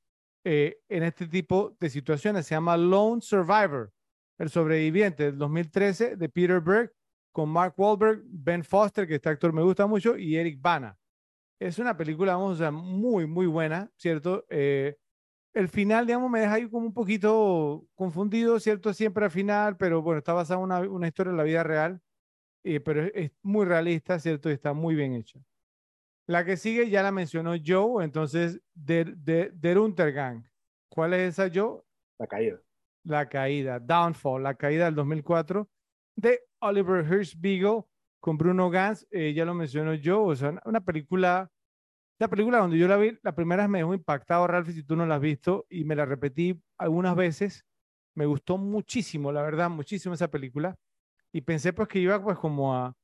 en 0.44 1.02
este 1.02 1.26
tipo 1.26 1.76
de 1.80 1.90
situaciones. 1.90 2.46
Se 2.46 2.54
llama 2.54 2.76
Lone 2.76 3.20
Survivor, 3.22 3.92
el 4.38 4.50
sobreviviente 4.50 5.24
del 5.24 5.38
2013 5.38 6.16
de 6.16 6.28
Peter 6.28 6.60
Berg 6.60 6.92
con 7.32 7.48
Mark 7.48 7.74
Wahlberg, 7.76 8.22
Ben 8.26 8.62
Foster, 8.62 9.08
que 9.08 9.14
este 9.14 9.30
actor 9.30 9.52
me 9.52 9.62
gusta 9.62 9.86
mucho, 9.86 10.16
y 10.18 10.36
Eric 10.36 10.60
Bana. 10.60 10.96
Es 11.58 11.78
una 11.78 11.96
película, 11.96 12.36
vamos, 12.36 12.60
muy, 12.72 13.26
muy 13.26 13.46
buena, 13.46 13.90
¿cierto? 13.96 14.44
Eh, 14.50 14.96
el 15.54 15.68
final, 15.68 16.06
digamos, 16.06 16.30
me 16.30 16.40
deja 16.40 16.54
ahí 16.54 16.68
como 16.68 16.86
un 16.86 16.94
poquito 16.94 17.86
confundido, 17.94 18.58
¿cierto? 18.60 18.92
Siempre 18.92 19.24
al 19.24 19.30
final, 19.30 19.76
pero 19.76 20.02
bueno, 20.02 20.18
está 20.18 20.32
basada 20.32 20.60
en 20.60 20.64
una, 20.64 20.80
una 20.80 21.08
historia 21.08 21.30
en 21.30 21.36
la 21.36 21.42
vida 21.42 21.62
real, 21.62 22.00
eh, 22.64 22.80
pero 22.80 23.04
es, 23.04 23.32
muy 23.42 23.66
realista, 23.66 24.18
¿cierto? 24.18 24.50
Y 24.50 24.54
está 24.54 24.72
muy 24.72 24.94
bien 24.94 25.14
hecha. 25.14 25.40
La 26.26 26.44
que 26.44 26.56
sigue 26.56 26.88
ya 26.88 27.02
la 27.02 27.12
mencionó 27.12 27.54
Joe, 27.64 28.04
entonces, 28.04 28.60
de, 28.74 29.04
de, 29.04 29.50
de 29.52 29.78
Untergang. 29.78 30.48
¿Cuál 30.88 31.14
es 31.14 31.38
esa 31.38 31.50
Joe? 31.52 31.82
La 32.18 32.26
caída. 32.26 32.60
La 33.04 33.28
caída, 33.28 33.80
Downfall, 33.80 34.42
la 34.42 34.54
caída 34.54 34.84
del 34.84 34.94
2004 34.94 35.68
de 36.16 36.40
Oliver 36.60 37.04
Hirschbiegel 37.04 37.82
con 38.20 38.38
Bruno 38.38 38.70
Gans, 38.70 39.06
eh, 39.10 39.32
ya 39.34 39.44
lo 39.44 39.54
mencionó 39.54 39.94
yo, 39.94 40.22
o 40.22 40.36
sea, 40.36 40.60
una 40.64 40.80
película, 40.80 41.50
la 42.22 42.28
película 42.28 42.58
donde 42.58 42.78
yo 42.78 42.86
la 42.86 42.96
vi, 42.96 43.18
la 43.22 43.34
primera 43.34 43.64
vez 43.64 43.70
me 43.70 43.78
dejó 43.78 43.94
impactado, 43.94 44.46
Ralph, 44.46 44.70
si 44.70 44.84
tú 44.84 44.94
no 44.94 45.04
la 45.06 45.16
has 45.16 45.20
visto, 45.20 45.66
y 45.68 45.82
me 45.82 45.96
la 45.96 46.06
repetí 46.06 46.56
algunas 46.78 47.16
veces, 47.16 47.66
me 48.14 48.26
gustó 48.26 48.58
muchísimo, 48.58 49.32
la 49.32 49.42
verdad, 49.42 49.68
muchísimo 49.68 50.14
esa 50.14 50.28
película, 50.28 50.76
y 51.32 51.40
pensé 51.40 51.72
pues 51.72 51.88
que 51.88 51.98
iba 51.98 52.22
pues 52.22 52.38
como 52.38 52.76
a, 52.76 52.90
o 52.90 52.94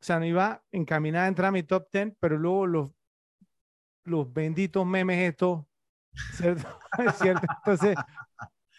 sea, 0.00 0.18
no 0.18 0.24
iba 0.24 0.64
encaminada 0.72 1.26
a 1.26 1.28
entrar 1.28 1.48
a 1.48 1.52
mi 1.52 1.62
top 1.62 1.88
10, 1.92 2.14
pero 2.18 2.38
luego 2.38 2.66
los, 2.66 2.90
los 4.04 4.32
benditos 4.32 4.86
memes 4.86 5.28
estos, 5.28 5.66
¿cierto? 6.32 6.66
¿cierto? 7.16 7.46
Entonces, 7.58 7.96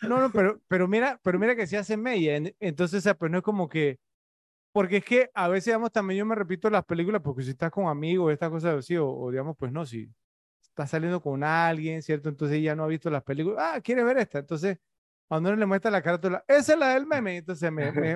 no, 0.02 0.20
no, 0.20 0.32
pero, 0.32 0.60
pero 0.68 0.88
mira, 0.88 1.20
pero 1.22 1.38
mira 1.38 1.56
que 1.56 1.68
se 1.68 1.78
hace 1.78 1.96
media. 1.96 2.42
Entonces, 2.60 3.08
pues 3.20 3.32
no 3.32 3.38
es 3.38 3.44
como 3.44 3.70
que. 3.70 4.00
Porque 4.80 4.96
es 4.96 5.04
que 5.04 5.30
a 5.34 5.50
veces, 5.50 5.66
digamos, 5.66 5.92
también 5.92 6.20
yo 6.20 6.26
me 6.26 6.36
repito 6.36 6.70
las 6.70 6.86
películas, 6.86 7.22
porque 7.22 7.44
si 7.44 7.50
estás 7.50 7.70
con 7.70 7.88
amigos, 7.88 8.32
estas 8.32 8.50
cosas 8.50 8.76
así, 8.78 8.96
o, 8.96 9.30
digamos, 9.30 9.58
pues 9.58 9.74
no, 9.74 9.86
si 9.86 10.10
estás 10.62 10.90
saliendo 10.90 11.22
con 11.22 11.44
alguien, 11.44 12.02
¿cierto? 12.02 12.30
Entonces 12.30 12.64
ya 12.64 12.78
no 12.78 12.86
ha 12.86 12.88
visto 12.88 13.10
las 13.10 13.22
películas. 13.24 13.58
Ah, 13.62 13.82
quiere 13.82 14.06
ver 14.06 14.20
esta. 14.20 14.40
Entonces, 14.40 14.80
cuando 15.28 15.50
uno 15.50 15.60
le 15.60 15.66
muestra 15.66 15.92
la 15.92 16.02
carátula, 16.02 16.46
esa 16.48 16.72
es 16.72 16.80
la 16.80 16.94
del 16.94 17.06
meme. 17.08 17.36
Entonces 17.36 17.70
me, 17.70 17.92
me, 17.92 18.16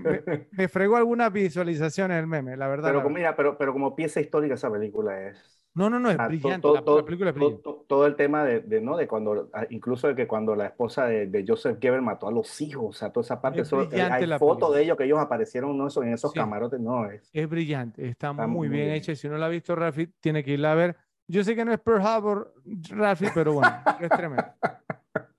me, 0.51 0.67
fregó 0.69 0.95
algunas 0.95 1.33
visualizaciones 1.33 2.16
del 2.16 2.27
meme, 2.27 2.56
la 2.56 2.69
verdad. 2.69 2.93
Pero, 2.93 3.03
la 3.03 3.09
mira, 3.09 3.35
pero, 3.35 3.58
pero 3.58 3.74
como 3.74 3.93
pieza 3.93 4.22
histórica 4.22 4.53
esa 4.53 4.72
película 4.72 5.22
es 5.22 5.62
no, 5.76 5.90
no, 5.90 6.00
no, 6.00 6.11
es 6.11 6.18
brillante. 6.18 6.61
Todo, 6.61 6.98
la, 6.98 7.06
película 7.06 7.32
es 7.32 7.35
brillante. 7.35 7.64
Todo, 7.88 8.06
el 8.06 8.16
tema 8.16 8.43
de, 8.43 8.60
de, 8.60 8.80
¿no? 8.80 8.95
De 8.95 9.08
cuando, 9.08 9.50
ah, 9.53 9.66
incluso 9.72 10.08
de 10.08 10.16
que 10.16 10.27
cuando 10.27 10.56
la 10.56 10.68
esposa 10.68 11.06
de, 11.06 11.27
de 11.27 11.43
Joseph 11.48 11.80
Geber 11.82 12.02
mató 12.02 12.27
a 12.27 12.32
los 12.32 12.61
hijos, 12.61 12.84
o 12.90 12.93
sea, 12.93 13.11
toda 13.11 13.24
esa 13.24 13.42
parte, 13.42 13.61
eso, 13.61 13.82
eh, 13.92 14.02
hay 14.02 14.27
fotos 14.38 14.76
de 14.76 14.84
ellos 14.84 14.98
que 14.98 15.06
ellos 15.06 15.18
aparecieron 15.19 15.76
¿no? 15.76 15.88
en 15.95 16.14
esos 16.14 16.32
camarotes, 16.32 16.80
no 16.80 17.10
es. 17.10 17.27
Es 17.34 17.50
brillante, 17.50 18.08
está, 18.08 18.34
muy, 18.34 18.68
bien, 18.69 18.92
hecha. 18.92 19.16
Si 19.16 19.27
no 19.27 19.38
la 19.38 19.48
ha 19.48 19.50
visto 19.50 19.76
Rafi, 19.76 20.08
tiene 20.19 20.43
que 20.43 20.52
irla 20.52 20.74
a 20.74 20.76
ver. 20.76 20.95
Yo 21.27 21.43
sé 21.43 21.56
que 21.56 21.66
no 21.66 21.74
es 21.74 21.80
Pearl 21.80 22.06
Harbor, 22.06 22.53
Rafi, 22.90 23.27
pero 23.34 23.53
bueno, 23.53 23.72
es 24.00 24.10
tremendo. 24.10 24.45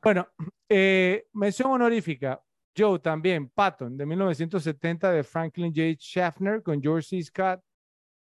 Bueno, 0.03 0.29
eh, 0.69 1.29
mención 1.33 1.71
honorífica. 1.71 2.43
Joe 2.77 2.99
también, 2.99 3.49
Patton, 3.51 3.97
de 3.97 4.05
1970, 4.05 5.13
de 5.13 5.23
Franklin 5.23 5.73
J. 5.73 5.97
Schaffner, 5.99 6.63
con 6.63 6.83
George 6.83 7.07
C. 7.09 7.23
Scott 7.23 7.61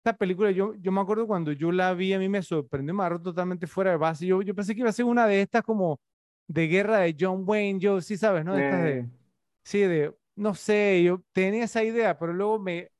esta 0.05 0.15
película, 0.15 0.51
yo, 0.51 0.75
yo 0.75 0.91
me 0.91 1.01
acuerdo 1.01 1.25
cuando 1.25 1.51
yo 1.51 1.71
la 1.71 1.91
vi, 1.95 2.13
a 2.13 2.19
mí 2.19 2.29
me 2.29 2.43
sorprendió, 2.43 2.93
me 2.93 3.01
agarró 3.01 3.19
totalmente 3.19 3.65
fuera 3.65 3.89
de 3.89 3.97
base. 3.97 4.27
Yo, 4.27 4.43
yo 4.43 4.53
pensé 4.53 4.75
que 4.75 4.81
iba 4.81 4.89
a 4.89 4.93
ser 4.93 5.05
una 5.05 5.25
de 5.25 5.41
estas 5.41 5.63
como 5.63 5.99
de 6.47 6.67
guerra 6.67 6.99
de 6.99 7.15
John 7.19 7.43
Wayne, 7.43 7.79
yo 7.79 7.99
sí 8.01 8.15
sabes, 8.15 8.45
¿no? 8.45 8.53
De 8.55 8.65
estas 8.65 8.83
de, 8.83 9.09
sí, 9.63 9.79
de, 9.79 10.13
no 10.35 10.53
sé, 10.53 11.01
yo 11.03 11.23
tenía 11.31 11.63
esa 11.63 11.83
idea, 11.83 12.19
pero 12.19 12.33
luego 12.33 12.59
me, 12.59 12.91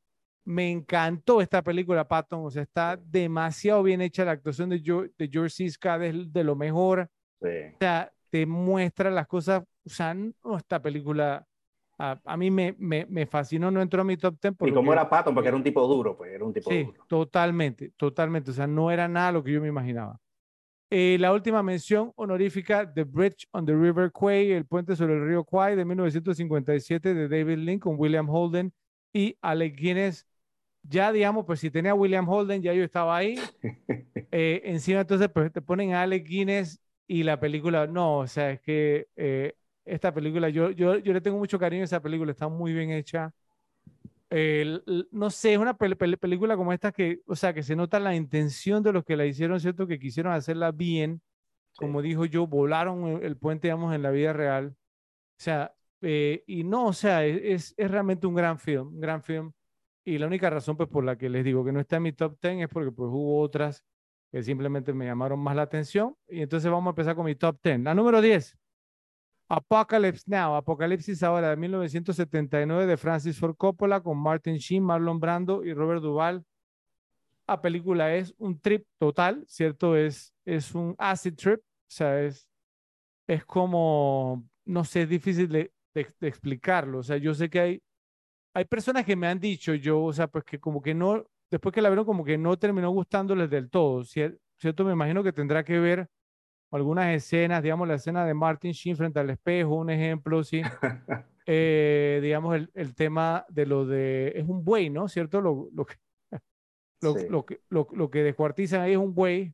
me 0.45 0.71
encantó 0.71 1.41
esta 1.41 1.61
película, 1.61 2.07
Patton, 2.07 2.43
o 2.43 2.49
sea, 2.49 2.63
está 2.63 2.97
demasiado 2.97 3.83
bien 3.83 4.01
hecha 4.01 4.25
la 4.25 4.31
actuación 4.31 4.69
de, 4.69 4.79
de 4.79 5.29
George. 5.31 5.69
Scott, 5.69 6.01
es 6.01 6.33
de 6.33 6.43
lo 6.43 6.55
mejor. 6.55 7.07
Sí. 7.39 7.49
O 7.75 7.77
sea, 7.79 8.11
te 8.31 8.47
muestra 8.47 9.11
las 9.11 9.27
cosas, 9.27 9.61
o 9.85 9.89
sea, 9.89 10.15
no, 10.15 10.57
esta 10.57 10.81
película 10.81 11.45
a, 11.97 12.19
a 12.23 12.37
mí 12.37 12.51
me, 12.51 12.75
me, 12.77 13.05
me, 13.09 13.25
fascinó, 13.25 13.71
no 13.71 13.81
entró 13.81 14.01
a 14.01 14.05
mi 14.05 14.17
top 14.17 14.37
10. 14.41 14.55
¿Y 14.65 14.73
cómo 14.73 14.91
era 14.91 15.09
Patton? 15.09 15.33
Porque 15.33 15.47
era 15.47 15.57
un 15.57 15.63
tipo 15.63 15.87
duro, 15.87 16.17
pues 16.17 16.31
era 16.31 16.43
un 16.43 16.53
tipo 16.53 16.69
sí, 16.69 16.83
duro. 16.83 17.05
totalmente, 17.07 17.91
totalmente. 17.97 18.51
O 18.51 18.53
sea, 18.53 18.67
no 18.67 18.91
era 18.91 19.07
nada 19.07 19.31
lo 19.31 19.43
que 19.43 19.53
yo 19.53 19.61
me 19.61 19.67
imaginaba. 19.67 20.19
Eh, 20.89 21.17
la 21.19 21.33
última 21.33 21.63
mención 21.63 22.11
honorífica, 22.15 22.93
The 22.93 23.03
Bridge 23.03 23.47
on 23.51 23.65
the 23.65 23.73
River 23.73 24.11
Quay, 24.11 24.51
el 24.51 24.65
puente 24.65 24.95
sobre 24.95 25.15
el 25.15 25.27
río 25.27 25.43
Kwai 25.43 25.75
de 25.75 25.83
1957 25.83 27.13
de 27.13 27.27
David 27.27 27.57
Link 27.57 27.81
con 27.81 27.95
William 27.97 28.29
Holden 28.29 28.71
y 29.11 29.37
Alec 29.41 29.75
Guinness. 29.75 30.27
Ya, 30.83 31.11
digamos, 31.11 31.45
pues 31.45 31.59
si 31.59 31.71
tenía 31.71 31.95
William 31.95 32.29
Holden, 32.29 32.61
ya 32.61 32.73
yo 32.73 32.83
estaba 32.83 33.17
ahí. 33.17 33.35
Eh, 34.37 34.63
encima, 34.65 34.99
entonces, 34.99 35.29
pues 35.29 35.49
te 35.53 35.61
ponen 35.61 35.93
a 35.93 36.01
Alec 36.01 36.27
Guinness 36.27 36.81
y 37.07 37.23
la 37.23 37.39
película, 37.39 37.87
no, 37.87 38.17
o 38.17 38.27
sea, 38.27 38.51
es 38.51 38.59
que 38.59 39.07
eh, 39.15 39.53
esta 39.85 40.13
película, 40.13 40.49
yo, 40.49 40.71
yo, 40.71 40.97
yo 40.97 41.13
le 41.13 41.21
tengo 41.21 41.37
mucho 41.37 41.59
cariño 41.59 41.83
a 41.83 41.85
esa 41.85 42.01
película, 42.01 42.31
está 42.31 42.47
muy 42.47 42.73
bien 42.73 42.91
hecha. 42.91 43.31
Eh, 44.29 44.79
no 45.11 45.29
sé, 45.29 45.53
es 45.53 45.59
una 45.59 45.77
pel 45.77 45.95
pel 45.95 46.17
película 46.17 46.57
como 46.57 46.73
esta 46.73 46.91
que, 46.91 47.21
o 47.27 47.35
sea, 47.35 47.53
que 47.53 47.63
se 47.63 47.75
nota 47.75 47.99
la 47.99 48.15
intención 48.15 48.83
de 48.83 48.91
los 48.91 49.05
que 49.05 49.15
la 49.15 49.25
hicieron, 49.25 49.59
¿cierto? 49.59 49.87
Que 49.87 49.99
quisieron 49.99 50.33
hacerla 50.33 50.71
bien. 50.71 51.21
Como 51.77 52.01
sí. 52.01 52.07
dijo 52.09 52.25
yo, 52.25 52.47
volaron 52.47 53.07
el, 53.07 53.23
el, 53.23 53.37
puente, 53.37 53.67
digamos, 53.67 53.93
en 53.93 54.01
la 54.01 54.11
vida 54.11 54.33
real. 54.33 54.75
O 55.37 55.43
sea, 55.43 55.73
eh, 56.01 56.43
y 56.47 56.63
no, 56.63 56.87
o 56.87 56.93
sea, 56.93 57.25
es, 57.25 57.73
es 57.77 57.91
realmente 57.91 58.27
un 58.27 58.35
gran 58.35 58.59
film, 58.59 58.87
un 58.87 58.99
gran 58.99 59.23
film. 59.23 59.51
Y 60.03 60.17
la 60.17 60.27
única 60.27 60.49
razón, 60.49 60.77
pues, 60.77 60.89
por 60.89 61.03
la 61.03 61.17
que 61.17 61.29
les 61.29 61.43
digo 61.43 61.65
que 61.65 61.71
no 61.71 61.79
está 61.79 61.97
en 61.97 62.03
mi 62.03 62.13
top 62.13 62.37
10 62.41 62.63
es 62.63 62.69
porque, 62.69 62.91
pues, 62.91 63.09
hubo 63.11 63.39
otras 63.41 63.83
que 64.31 64.43
simplemente 64.43 64.93
me 64.93 65.05
llamaron 65.05 65.39
más 65.39 65.55
la 65.55 65.63
atención. 65.63 66.15
Y 66.27 66.41
entonces 66.41 66.69
vamos 66.71 66.87
a 66.87 66.91
empezar 66.91 67.15
con 67.15 67.25
mi 67.25 67.35
top 67.35 67.59
10. 67.63 67.81
La 67.81 67.95
número 67.95 68.21
10. 68.21 68.57
Apocalypse 69.47 70.23
Now, 70.27 70.55
Apocalipsis 70.55 71.21
ahora 71.21 71.51
de 71.51 71.55
1979 71.55 72.87
de 72.87 72.97
Francis 72.97 73.37
Ford 73.39 73.55
Coppola 73.55 74.01
con 74.01 74.17
Martin 74.17 74.57
Sheen, 74.57 74.83
Marlon 74.83 75.19
Brando 75.19 75.63
y 75.63 75.73
Robert 75.73 76.01
Duvall. 76.01 76.43
La 77.47 77.61
película 77.61 78.15
es 78.15 78.33
un 78.37 78.59
trip 78.59 78.87
total, 78.97 79.43
¿cierto? 79.47 79.95
Es, 79.95 80.33
es 80.45 80.73
un 80.73 80.95
acid 80.97 81.35
trip, 81.35 81.59
o 81.59 81.63
sea, 81.87 82.21
es, 82.23 82.49
es 83.27 83.45
como, 83.45 84.47
no 84.65 84.83
sé, 84.83 85.03
es 85.03 85.09
difícil 85.09 85.47
de, 85.49 85.71
de, 85.93 86.07
de, 86.19 86.27
explicarlo. 86.27 86.99
O 86.99 87.03
sea, 87.03 87.17
yo 87.17 87.35
sé 87.35 87.49
que 87.49 87.59
hay, 87.59 87.83
hay 88.55 88.65
personas 88.65 89.05
que 89.05 89.15
me 89.15 89.27
han 89.27 89.39
dicho, 89.39 89.75
yo, 89.75 90.01
o 90.01 90.13
sea, 90.13 90.27
pues 90.27 90.43
que 90.43 90.59
como 90.59 90.81
que 90.81 90.95
no, 90.95 91.23
después 91.51 91.73
que 91.73 91.81
la 91.81 91.89
vieron, 91.89 92.05
como 92.05 92.23
que 92.25 92.37
no 92.37 92.57
terminó 92.57 92.89
gustándoles 92.89 93.49
del 93.49 93.69
todo, 93.69 94.03
¿cierto? 94.03 94.83
Me 94.83 94.93
imagino 94.93 95.23
que 95.23 95.33
tendrá 95.33 95.63
que 95.63 95.79
ver 95.79 96.09
algunas 96.75 97.13
escenas, 97.15 97.63
digamos, 97.63 97.87
la 97.87 97.95
escena 97.95 98.25
de 98.25 98.33
Martin 98.33 98.71
Sheen 98.71 98.97
frente 98.97 99.19
al 99.19 99.29
espejo, 99.29 99.75
un 99.75 99.89
ejemplo, 99.89 100.43
sí. 100.43 100.61
eh, 101.45 102.19
digamos, 102.21 102.55
el, 102.55 102.71
el, 102.73 102.95
tema 102.95 103.45
de 103.49 103.65
lo 103.65 103.85
de, 103.85 104.33
es 104.35 104.47
un 104.47 104.63
buey, 104.63 104.89
¿no? 104.89 105.07
¿Cierto? 105.07 105.41
Lo, 105.41 105.69
lo, 105.73 105.85
que, 105.85 105.95
lo, 107.01 107.13
sí. 107.13 107.27
lo, 107.29 107.45
que, 107.45 107.61
lo, 107.69 108.09
que 108.09 108.23
descuartizan 108.23 108.81
ahí 108.81 108.93
es 108.93 108.97
un 108.97 109.13
buey. 109.13 109.53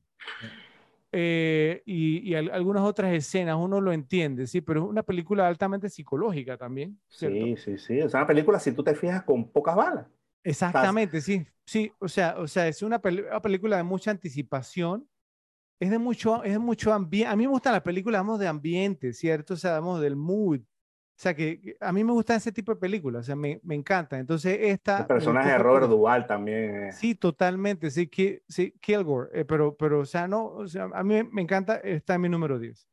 Eh, 1.13 1.83
y, 1.85 2.29
y 2.29 2.35
algunas 2.35 2.83
otras 2.83 3.13
escenas 3.13 3.57
uno 3.59 3.81
lo 3.81 3.91
entiende, 3.91 4.47
sí, 4.47 4.61
pero 4.61 4.81
es 4.83 4.89
una 4.89 5.03
película 5.03 5.45
altamente 5.45 5.89
psicológica 5.89 6.57
también. 6.57 6.97
¿cierto? 7.09 7.37
Sí, 7.37 7.57
sí, 7.57 7.77
sí. 7.77 7.99
Es 7.99 8.13
una 8.13 8.25
película, 8.25 8.59
si 8.59 8.71
tú 8.71 8.83
te 8.83 8.95
fijas, 8.95 9.23
con 9.23 9.51
pocas 9.51 9.75
balas. 9.75 10.07
Exactamente, 10.43 11.21
sí, 11.21 11.45
sí. 11.65 11.91
O 11.99 12.07
sea, 12.07 12.35
o 12.37 12.47
sea, 12.47 12.67
es 12.67 12.81
una, 12.81 12.99
pel 12.99 13.25
una 13.29 13.41
película 13.41 13.77
de 13.77 13.83
mucha 13.83 14.11
anticipación 14.11 15.07
es 15.81 15.89
de 15.89 15.97
mucho, 15.97 16.43
es 16.43 16.53
de 16.53 16.59
mucho 16.59 16.93
ambiente. 16.93 17.27
A 17.27 17.35
mí 17.35 17.43
me 17.43 17.49
gustan 17.49 17.73
las 17.73 17.81
películas, 17.81 18.21
vamos, 18.21 18.39
de 18.39 18.47
ambiente, 18.47 19.13
¿cierto? 19.13 19.55
O 19.55 19.57
sea, 19.57 19.79
vamos, 19.79 19.99
del 19.99 20.15
mood. 20.15 20.59
O 20.59 20.63
sea, 21.15 21.35
que, 21.35 21.59
que, 21.59 21.75
a 21.79 21.91
mí 21.91 22.03
me 22.03 22.11
gustan 22.11 22.37
ese 22.37 22.51
tipo 22.51 22.71
de 22.71 22.79
películas, 22.79 23.21
o 23.21 23.23
sea, 23.23 23.35
me, 23.35 23.59
me 23.63 23.73
encanta. 23.73 24.19
Entonces, 24.19 24.59
esta... 24.61 24.99
El 24.99 25.07
personaje 25.07 25.49
de 25.49 25.57
Robert 25.57 25.87
Duvall 25.87 26.27
también. 26.27 26.83
Eh. 26.83 26.91
Sí, 26.91 27.15
totalmente, 27.15 27.89
sí, 27.89 28.05
ki, 28.07 28.41
sí 28.47 28.75
Kilgore, 28.79 29.29
eh, 29.33 29.43
pero, 29.43 29.75
pero, 29.75 30.01
o 30.01 30.05
sea, 30.05 30.27
no, 30.27 30.45
o 30.45 30.67
sea, 30.67 30.87
a 30.93 31.03
mí 31.03 31.23
me 31.31 31.41
encanta, 31.41 31.77
está 31.77 32.13
en 32.13 32.21
mi 32.21 32.29
número 32.29 32.59
10. 32.59 32.87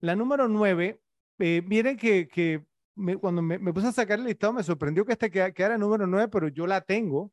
La 0.00 0.14
número 0.14 0.48
9, 0.48 1.00
eh, 1.38 1.62
miren 1.64 1.96
que, 1.96 2.28
que 2.28 2.62
me, 2.94 3.16
cuando 3.16 3.40
me, 3.40 3.58
me, 3.58 3.72
puse 3.72 3.86
a 3.86 3.92
sacar 3.92 4.18
el 4.18 4.26
listado 4.26 4.52
me 4.52 4.62
sorprendió 4.62 5.06
que 5.06 5.12
esta 5.12 5.30
quedara 5.30 5.78
número 5.78 6.06
9, 6.06 6.28
pero 6.28 6.48
yo 6.48 6.66
la 6.66 6.82
tengo 6.82 7.32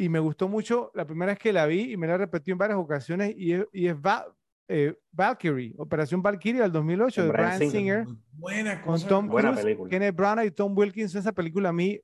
y 0.00 0.08
me 0.08 0.18
gustó 0.18 0.48
mucho 0.48 0.90
la 0.94 1.04
primera 1.04 1.32
vez 1.32 1.38
que 1.38 1.52
la 1.52 1.66
vi 1.66 1.92
y 1.92 1.96
me 1.98 2.06
la 2.06 2.16
repetí 2.16 2.50
en 2.50 2.56
varias 2.56 2.78
ocasiones 2.78 3.34
y 3.36 3.52
es, 3.52 3.66
y 3.70 3.86
es 3.86 4.00
Val, 4.00 4.24
eh, 4.66 4.96
Valkyrie, 5.12 5.74
Operación 5.76 6.22
Valkyrie 6.22 6.62
del 6.62 6.72
2008 6.72 7.24
de 7.24 7.28
Brian 7.28 7.58
Singer, 7.58 7.70
Singer 7.70 8.06
buena 8.32 8.80
con 8.80 8.98
Tom 9.02 9.28
buena 9.28 9.50
Cruise, 9.50 9.62
película. 9.62 9.90
Kenneth 9.90 10.16
Branagh 10.16 10.46
y 10.46 10.50
Tom 10.52 10.72
Wilkins. 10.74 11.14
Esa 11.14 11.32
película 11.32 11.68
a 11.68 11.72
mí, 11.74 12.00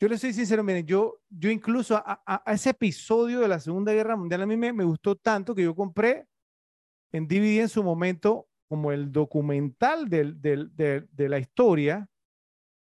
yo 0.00 0.08
le 0.08 0.16
soy 0.16 0.32
sincero, 0.32 0.64
miren, 0.64 0.86
yo, 0.86 1.20
yo 1.28 1.50
incluso 1.50 1.96
a, 1.98 2.22
a, 2.24 2.50
a, 2.50 2.54
ese 2.54 2.70
episodio 2.70 3.40
de 3.40 3.48
la 3.48 3.60
Segunda 3.60 3.92
Guerra 3.92 4.16
Mundial 4.16 4.40
a 4.40 4.46
mí 4.46 4.56
me, 4.56 4.72
me 4.72 4.84
gustó 4.84 5.14
tanto 5.14 5.54
que 5.54 5.64
yo 5.64 5.74
compré 5.74 6.26
en 7.12 7.28
DVD 7.28 7.60
en 7.60 7.68
su 7.68 7.84
momento 7.84 8.48
como 8.70 8.90
el 8.90 9.12
documental 9.12 10.08
del, 10.08 10.40
del, 10.40 10.74
de, 10.74 11.06
de 11.12 11.28
la 11.28 11.38
historia 11.38 12.08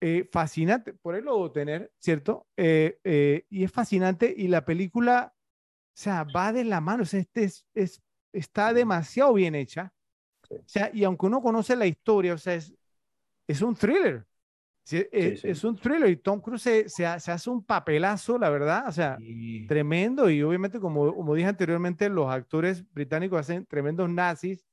eh, 0.00 0.28
fascinante, 0.30 0.94
por 0.94 1.14
ahí 1.14 1.22
lo 1.22 1.34
debo 1.34 1.50
tener, 1.50 1.92
¿cierto? 1.98 2.46
Eh, 2.56 3.00
eh, 3.02 3.46
y 3.50 3.64
es 3.64 3.72
fascinante 3.72 4.32
y 4.36 4.46
la 4.46 4.64
película, 4.64 5.34
o 5.34 5.40
sea, 5.92 6.24
va 6.24 6.52
de 6.52 6.64
la 6.64 6.80
mano, 6.80 7.02
o 7.02 7.06
sea, 7.06 7.18
este 7.18 7.44
es, 7.44 7.66
es, 7.74 8.00
está 8.32 8.72
demasiado 8.72 9.34
bien 9.34 9.56
hecha. 9.56 9.92
Sí. 10.48 10.54
O 10.54 10.62
sea, 10.66 10.90
y 10.94 11.02
aunque 11.02 11.26
uno 11.26 11.42
conoce 11.42 11.74
la 11.74 11.86
historia, 11.86 12.34
o 12.34 12.38
sea, 12.38 12.54
es, 12.54 12.72
es 13.48 13.60
un 13.60 13.74
thriller. 13.74 14.24
Sí, 14.84 15.04
es, 15.12 15.40
sí, 15.40 15.48
es, 15.48 15.64
un 15.64 15.76
thriller 15.76 16.08
y 16.08 16.16
Tom 16.16 16.40
Cruise 16.40 16.62
se, 16.62 16.88
se, 16.88 17.20
se, 17.20 17.30
hace 17.32 17.50
un 17.50 17.62
papelazo, 17.62 18.38
la 18.38 18.48
verdad, 18.48 18.84
o 18.88 18.92
sea, 18.92 19.18
tremendo. 19.66 20.30
Y 20.30 20.42
obviamente, 20.42 20.80
como, 20.80 21.14
como 21.14 21.34
dije 21.34 21.48
anteriormente, 21.48 22.08
los 22.08 22.30
actores 22.30 22.90
británicos 22.92 23.40
hacen 23.40 23.66
tremendos 23.66 24.08
nazis. 24.08 24.64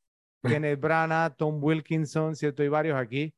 Kenneth 0.44 0.80
Branagh, 0.80 1.36
Tom 1.36 1.62
Wilkinson, 1.62 2.36
¿cierto? 2.36 2.62
Hay 2.62 2.70
varios 2.70 2.98
aquí 2.98 3.34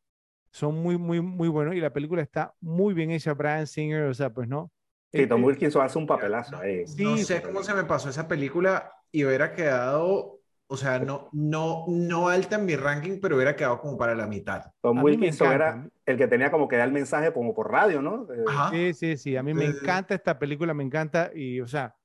son 0.51 0.75
muy, 0.75 0.97
muy, 0.97 1.21
muy 1.21 1.47
buenos 1.47 1.75
y 1.75 1.79
la 1.79 1.93
película 1.93 2.21
está 2.21 2.53
muy 2.61 2.93
bien 2.93 3.11
hecha. 3.11 3.33
Brian 3.33 3.67
Singer, 3.67 4.03
o 4.03 4.13
sea, 4.13 4.33
pues 4.33 4.47
no. 4.47 4.71
Sí, 5.11 5.25
Tom 5.27 5.43
Wilkinson 5.43 5.83
hace 5.83 5.97
un 5.97 6.07
papelazo 6.07 6.57
ahí. 6.57 6.85
Sí, 6.85 7.03
no 7.03 7.17
sé 7.17 7.41
cómo 7.41 7.63
se 7.63 7.73
me 7.73 7.85
pasó 7.85 8.09
esa 8.09 8.27
película 8.27 8.91
y 9.11 9.23
hubiera 9.23 9.53
quedado, 9.53 10.39
o 10.67 10.77
sea, 10.77 10.99
no, 10.99 11.29
no, 11.31 11.85
no 11.87 12.27
alta 12.27 12.57
en 12.57 12.65
mi 12.65 12.75
ranking, 12.75 13.19
pero 13.21 13.35
hubiera 13.35 13.55
quedado 13.55 13.79
como 13.79 13.97
para 13.97 14.15
la 14.15 14.27
mitad. 14.27 14.65
Tom 14.81 15.01
Wilkinson 15.01 15.53
era 15.53 15.89
el 16.05 16.17
que 16.17 16.27
tenía 16.27 16.51
como 16.51 16.67
que 16.67 16.75
dar 16.75 16.87
el 16.87 16.93
mensaje 16.93 17.31
como 17.31 17.55
por 17.55 17.71
radio, 17.71 18.01
¿no? 18.01 18.27
Ajá. 18.47 18.69
Sí, 18.71 18.93
sí, 18.93 19.17
sí. 19.17 19.37
A 19.37 19.43
mí 19.43 19.53
me 19.53 19.65
encanta 19.65 20.13
esta 20.13 20.37
película, 20.37 20.73
me 20.73 20.83
encanta 20.83 21.31
y, 21.33 21.61
o 21.61 21.67
sea, 21.67 21.95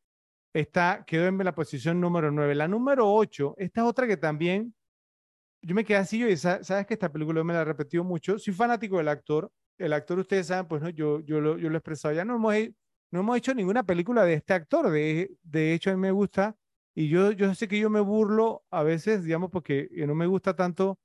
está, 0.52 1.04
quedó 1.06 1.26
en 1.26 1.38
la 1.38 1.54
posición 1.54 2.00
número 2.00 2.30
9. 2.30 2.54
La 2.54 2.68
número 2.68 3.12
8, 3.12 3.56
esta 3.58 3.80
es 3.80 3.86
otra 3.86 4.06
que 4.06 4.16
también 4.16 4.74
yo 5.62 5.74
me 5.74 5.84
quedé 5.84 5.98
así, 5.98 6.18
yo, 6.18 6.36
sabes 6.36 6.86
que 6.86 6.94
esta 6.94 7.10
película 7.10 7.42
me 7.44 7.52
la 7.54 7.62
he 7.62 7.64
repetido 7.64 8.04
mucho, 8.04 8.38
soy 8.38 8.52
fanático 8.52 8.98
del 8.98 9.08
actor, 9.08 9.50
el 9.78 9.92
actor 9.92 10.18
ustedes 10.18 10.48
saben, 10.48 10.66
pues 10.66 10.82
no, 10.82 10.88
yo, 10.90 11.20
yo, 11.20 11.40
lo, 11.40 11.58
yo 11.58 11.68
lo 11.68 11.76
he 11.76 11.78
expresado, 11.78 12.14
ya. 12.14 12.24
No 12.24 12.36
hemos, 12.36 12.54
no 13.10 13.20
hemos 13.20 13.36
hecho 13.36 13.54
ninguna 13.54 13.84
película 13.84 14.24
de 14.24 14.34
este 14.34 14.54
actor, 14.54 14.90
de, 14.90 15.30
de 15.42 15.74
hecho 15.74 15.90
a 15.90 15.94
mí 15.94 16.00
me 16.00 16.10
gusta, 16.10 16.56
y 16.94 17.08
yo, 17.08 17.32
yo 17.32 17.54
sé 17.54 17.68
que 17.68 17.78
yo 17.78 17.90
me 17.90 18.00
burlo 18.00 18.64
a 18.70 18.82
veces, 18.82 19.24
digamos, 19.24 19.50
porque 19.50 19.88
no 20.06 20.14
me 20.14 20.26
gusta 20.26 20.54
tanto, 20.54 20.98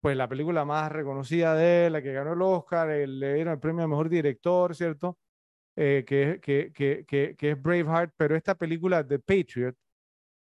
pues 0.00 0.16
la 0.16 0.28
película 0.28 0.64
más 0.64 0.90
reconocida 0.92 1.54
de 1.54 1.86
él, 1.86 1.92
la 1.94 2.02
que 2.02 2.12
ganó 2.12 2.34
el 2.34 2.42
Oscar, 2.42 2.90
el, 2.90 3.20
le 3.20 3.34
dieron 3.34 3.54
el 3.54 3.60
premio 3.60 3.84
a 3.84 3.88
Mejor 3.88 4.08
Director, 4.08 4.74
¿cierto? 4.74 5.18
Eh, 5.76 6.04
que, 6.06 6.40
que, 6.42 6.72
que, 6.72 7.04
que, 7.06 7.34
que 7.36 7.50
es 7.52 7.62
Braveheart, 7.62 8.12
pero 8.16 8.36
esta 8.36 8.54
película, 8.54 9.06
The 9.06 9.18
Patriot, 9.20 9.74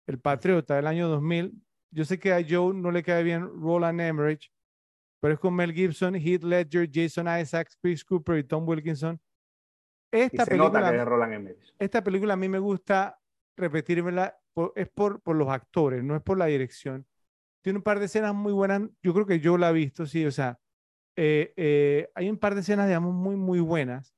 El 0.07 0.19
Patriota 0.19 0.75
del 0.75 0.87
año 0.87 1.07
2000, 1.09 1.53
yo 1.91 2.05
sé 2.05 2.17
que 2.17 2.33
a 2.33 2.43
Joe 2.47 2.73
no 2.73 2.91
le 2.91 3.03
cae 3.03 3.23
bien 3.23 3.41
Roland 3.61 3.99
Emmerich, 3.99 4.51
pero 5.19 5.33
es 5.33 5.39
con 5.39 5.53
Mel 5.53 5.73
Gibson, 5.73 6.15
Heath 6.15 6.43
Ledger, 6.43 6.89
Jason 6.91 7.27
Isaacs, 7.27 7.77
Chris 7.81 8.03
Cooper 8.03 8.39
y 8.39 8.43
Tom 8.43 8.67
Wilkinson. 8.67 9.21
Esta, 10.11 10.45
película, 10.45 11.55
esta 11.79 12.03
película 12.03 12.33
a 12.33 12.37
mí 12.37 12.49
me 12.49 12.59
gusta 12.59 13.17
repetírmela, 13.55 14.37
por, 14.53 14.73
es 14.75 14.89
por, 14.89 15.21
por 15.21 15.35
los 15.35 15.47
actores, 15.49 16.03
no 16.03 16.15
es 16.15 16.21
por 16.21 16.37
la 16.37 16.47
dirección. 16.47 17.05
Tiene 17.61 17.77
un 17.77 17.83
par 17.83 17.99
de 17.99 18.05
escenas 18.05 18.33
muy 18.33 18.51
buenas, 18.51 18.81
yo 19.01 19.13
creo 19.13 19.25
que 19.25 19.39
yo 19.39 19.57
la 19.57 19.69
he 19.69 19.73
visto, 19.73 20.05
sí, 20.05 20.25
o 20.25 20.31
sea, 20.31 20.59
eh, 21.15 21.53
eh, 21.55 22.09
hay 22.15 22.29
un 22.29 22.37
par 22.37 22.55
de 22.55 22.61
escenas, 22.61 22.87
digamos, 22.87 23.13
muy, 23.13 23.35
muy 23.35 23.59
buenas. 23.59 24.13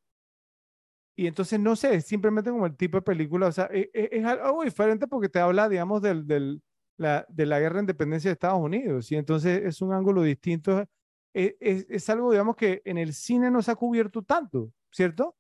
Y 1.15 1.27
entonces, 1.27 1.59
no 1.59 1.75
sé, 1.75 1.95
es 1.95 2.05
simplemente 2.05 2.49
como 2.49 2.65
el 2.65 2.75
tipo 2.75 2.97
de 2.97 3.03
película, 3.03 3.47
o 3.47 3.51
sea, 3.51 3.65
es, 3.65 3.89
es, 3.93 4.09
es 4.13 4.25
algo 4.25 4.63
diferente 4.63 5.05
porque 5.05 5.29
te 5.29 5.39
habla, 5.39 5.69
digamos, 5.69 6.01
del, 6.01 6.25
del, 6.25 6.63
la, 6.97 7.25
de 7.29 7.45
la 7.45 7.59
guerra 7.59 7.75
de 7.75 7.81
independencia 7.81 8.29
de 8.29 8.33
Estados 8.33 8.61
Unidos. 8.61 9.11
Y 9.11 9.15
entonces 9.15 9.61
es 9.63 9.81
un 9.81 9.93
ángulo 9.93 10.23
distinto. 10.23 10.85
Es, 11.33 11.55
es, 11.59 11.85
es, 11.89 12.09
algo, 12.09 12.31
digamos, 12.31 12.55
que 12.55 12.81
en 12.85 12.97
el 12.97 13.13
cine 13.13 13.49
no 13.49 13.61
se 13.61 13.71
ha 13.71 13.75
cubierto 13.75 14.21
tanto, 14.21 14.71
¿cierto? 14.91 15.35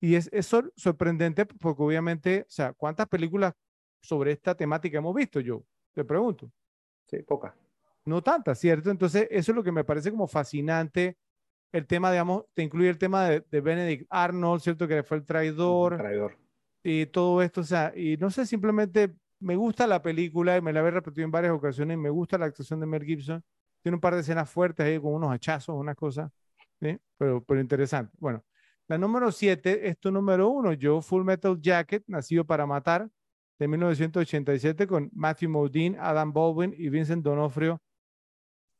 Y 0.00 0.14
es, 0.16 0.28
es 0.32 0.46
sor 0.46 0.72
sorprendente 0.76 1.46
porque 1.46 1.82
obviamente, 1.82 2.42
o 2.48 2.50
sea, 2.50 2.72
¿cuántas 2.72 3.08
películas 3.08 3.54
sobre 4.00 4.32
esta 4.32 4.54
temática 4.54 4.98
hemos 4.98 5.14
visto 5.14 5.40
yo? 5.40 5.64
Te 5.92 6.04
pregunto. 6.04 6.50
Sí, 7.06 7.22
pocas. 7.22 7.54
No 8.04 8.22
tantas, 8.22 8.58
¿cierto? 8.58 8.90
Entonces, 8.90 9.26
eso 9.30 9.52
es 9.52 9.56
lo 9.56 9.62
que 9.62 9.72
me 9.72 9.84
parece 9.84 10.10
como 10.10 10.26
fascinante 10.26 11.16
el 11.74 11.86
tema, 11.88 12.12
digamos, 12.12 12.44
te 12.54 12.62
incluye 12.62 12.88
el 12.88 12.98
tema 12.98 13.28
de, 13.28 13.44
de 13.50 13.60
Benedict 13.60 14.06
Arnold, 14.08 14.62
¿cierto? 14.62 14.86
Que 14.86 15.02
fue 15.02 15.16
el 15.16 15.24
traidor. 15.24 15.96
Traidor. 15.96 16.38
Y 16.84 17.06
todo 17.06 17.42
esto, 17.42 17.62
o 17.62 17.64
sea, 17.64 17.92
y 17.96 18.16
no 18.16 18.30
sé, 18.30 18.46
simplemente 18.46 19.12
me 19.44 19.56
gusta 19.56 19.86
la 19.86 20.00
película 20.00 20.56
y 20.56 20.62
me 20.62 20.72
la 20.72 20.80
he 20.80 20.90
repetido 20.90 21.24
en 21.24 21.30
varias 21.30 21.52
ocasiones 21.52 21.98
me 21.98 22.08
gusta 22.08 22.38
la 22.38 22.46
actuación 22.46 22.80
de 22.80 22.86
Mel 22.86 23.04
Gibson. 23.04 23.44
Tiene 23.82 23.96
un 23.96 24.00
par 24.00 24.14
de 24.14 24.22
escenas 24.22 24.48
fuertes 24.50 24.86
ahí 24.86 24.98
con 24.98 25.12
unos 25.12 25.30
hachazos, 25.30 25.76
una 25.76 25.94
cosa, 25.94 26.30
¿sí? 26.80 26.98
pero, 27.18 27.44
interesante. 27.60 28.10
Bueno, 28.18 28.42
la 28.88 28.96
número 28.96 29.30
7 29.30 29.86
es 29.86 29.98
tu 29.98 30.10
número 30.10 30.48
uno, 30.48 30.72
Joe 30.80 31.02
Full 31.02 31.24
Metal 31.24 31.60
Jacket, 31.60 32.02
Nacido 32.06 32.46
para 32.46 32.66
Matar, 32.66 33.08
de 33.58 33.68
1987, 33.68 34.86
con 34.86 35.10
Matthew 35.12 35.50
Modine, 35.50 35.98
Adam 36.00 36.32
Baldwin 36.32 36.74
y 36.76 36.88
Vincent 36.88 37.22
Donofrio. 37.22 37.80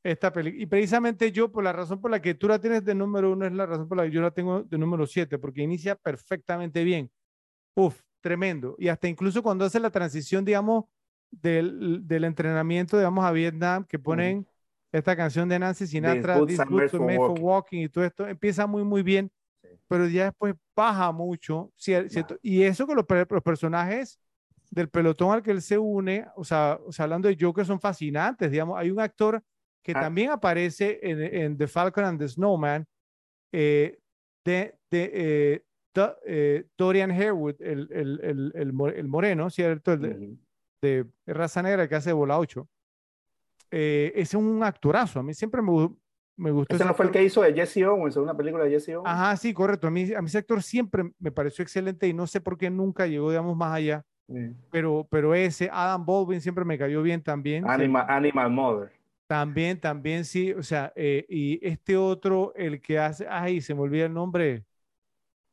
Esta 0.03 0.33
película. 0.33 0.63
Y 0.63 0.67
precisamente 0.67 1.31
yo, 1.31 1.53
por 1.53 1.63
la 1.63 1.73
razón 1.73 2.01
por 2.01 2.11
la 2.11 2.21
que 2.21 2.35
tú 2.35 2.49
la 2.49 2.59
tienes 2.59 2.85
de 2.85 2.95
número 2.95 3.33
uno, 3.33 3.47
es 3.47 3.53
la 3.53 3.67
razón 3.67 3.87
por 3.87 3.99
la 3.99 4.05
que 4.05 4.11
yo 4.11 4.23
la 4.23 4.31
tengo 4.31 4.63
de 4.63 4.79
número 4.79 5.07
7, 5.07 5.39
porque 5.39 5.63
inicia 5.63 5.95
perfectamente 5.97 6.83
bien. 6.85 7.11
Uf, 7.75 8.01
tremendo. 8.25 8.75
Y 8.79 8.89
hasta 8.89 9.07
incluso 9.07 9.43
cuando 9.43 9.67
hace 9.67 9.79
la 9.79 9.91
transición, 9.91 10.45
digamos, 10.47 10.85
del, 11.31 12.01
del 12.07 12.25
entrenamiento, 12.25 12.97
digamos, 12.97 13.23
a 13.25 13.31
Vietnam, 13.33 13.85
que 13.85 13.99
ponen 13.99 14.47
esta 14.91 15.15
canción 15.15 15.47
de 15.49 15.59
Nancy 15.59 15.87
Sinatra, 15.87 16.37
are 16.37 16.47
made 16.71 16.89
for 16.89 17.01
made 17.01 17.17
for 17.19 17.39
walking. 17.39 17.83
y 17.83 17.89
todo 17.91 18.05
esto, 18.05 18.27
empieza 18.27 18.67
muy, 18.67 18.83
muy 18.83 19.03
bien, 19.03 19.31
Sí. 19.63 19.69
pero 19.89 20.07
ya 20.09 20.25
después 20.25 20.55
baja 20.75 21.13
mucho, 21.13 21.71
cier- 21.79 22.09
¿cierto? 22.09 22.39
Y 22.43 22.63
eso 22.63 22.87
con 22.87 22.97
los, 22.97 23.05
los 23.29 23.43
personajes 23.43 24.19
del 24.71 24.89
pelotón 24.89 25.33
al 25.33 25.43
que 25.43 25.51
él 25.51 25.61
se 25.63 25.77
une, 25.79 26.27
o 26.37 26.45
sea, 26.45 26.79
o 26.87 26.93
sea, 26.93 27.05
hablando 27.05 27.29
de 27.29 27.37
Joker, 27.39 27.67
son 27.67 27.79
fascinantes, 27.81 28.51
digamos, 28.51 28.79
hay 28.79 28.91
un 28.91 29.01
actor 29.01 29.43
que 29.83 29.93
Ah. 29.93 30.01
también 30.01 30.31
aparece 30.31 30.99
en, 31.03 31.21
en 31.21 31.57
The 31.59 31.67
Falcon 31.67 32.05
and 32.05 32.19
the 32.19 32.29
Snowman, 32.29 32.87
eh, 33.53 33.99
de, 34.45 34.75
de 34.91 35.11
eh, 35.15 35.65
eh, 36.27 36.67
Dorian 36.77 37.11
Harewood, 37.11 37.57
el, 37.61 37.89
el, 37.93 38.21
el, 38.23 38.53
el, 38.55 38.73
mo- 38.73 38.89
el 38.89 39.09
moreno, 39.09 39.51
¿cierto? 39.51 39.93
El 39.93 40.01
de, 40.01 40.37
de 40.83 41.35
raza 41.35 41.63
negra 41.63 41.89
que 41.89 41.95
hace 41.95 42.13
Bola 42.13 42.39
8. 42.39 42.69
Eh, 43.71 44.13
ese 44.15 44.23
es 44.37 44.43
un 44.43 44.63
actorazo. 44.63 45.21
A 45.21 45.23
mí 45.23 45.35
siempre 45.35 45.61
me, 45.63 45.91
me 46.37 46.51
gustó. 46.51 46.75
Ese 46.75 46.85
ese 46.85 46.89
no 46.89 46.95
fue 46.95 47.07
el 47.07 47.13
que 47.13 47.23
hizo 47.25 47.43
de 47.43 47.53
Jesse 47.55 47.79
Owens, 47.85 48.17
una 48.17 48.37
película 48.37 48.65
de 48.65 48.71
Jesse 48.71 48.91
Owens. 48.91 49.09
Ajá, 49.09 49.37
sí, 49.37 49.53
correcto. 49.53 49.87
A 49.87 49.91
mí, 49.91 50.13
a 50.13 50.21
mí 50.21 50.27
ese 50.27 50.39
actor 50.39 50.63
siempre 50.63 51.11
me 51.19 51.33
pareció 51.33 51.63
excelente 51.63 52.07
y 52.07 52.13
no 52.13 52.27
sé 52.27 52.41
por 52.41 52.57
qué 52.57 52.71
nunca 52.71 53.07
llegó, 53.07 53.31
digamos, 53.31 53.57
más 53.57 53.75
allá. 53.75 54.05
Sí. 54.29 54.55
Pero, 54.71 55.07
pero 55.11 55.35
ese, 55.35 55.69
Adam 55.73 56.05
Baldwin 56.05 56.41
siempre 56.41 56.65
me 56.65 56.79
cayó 56.79 57.03
bien 57.03 57.23
también. 57.23 57.69
Animal, 57.69 58.07
Animal 58.09 58.51
Mother. 58.51 58.93
También, 59.27 59.81
también, 59.81 60.25
sí. 60.25 60.53
O 60.53 60.63
sea, 60.63 60.93
eh, 60.97 61.25
y 61.29 61.67
este 61.67 61.97
otro, 61.97 62.53
el 62.55 62.81
que 62.81 62.99
hace, 62.99 63.27
ay, 63.29 63.61
se 63.61 63.75
me 63.75 63.81
olvida 63.81 64.07
el 64.07 64.13
nombre. 64.15 64.65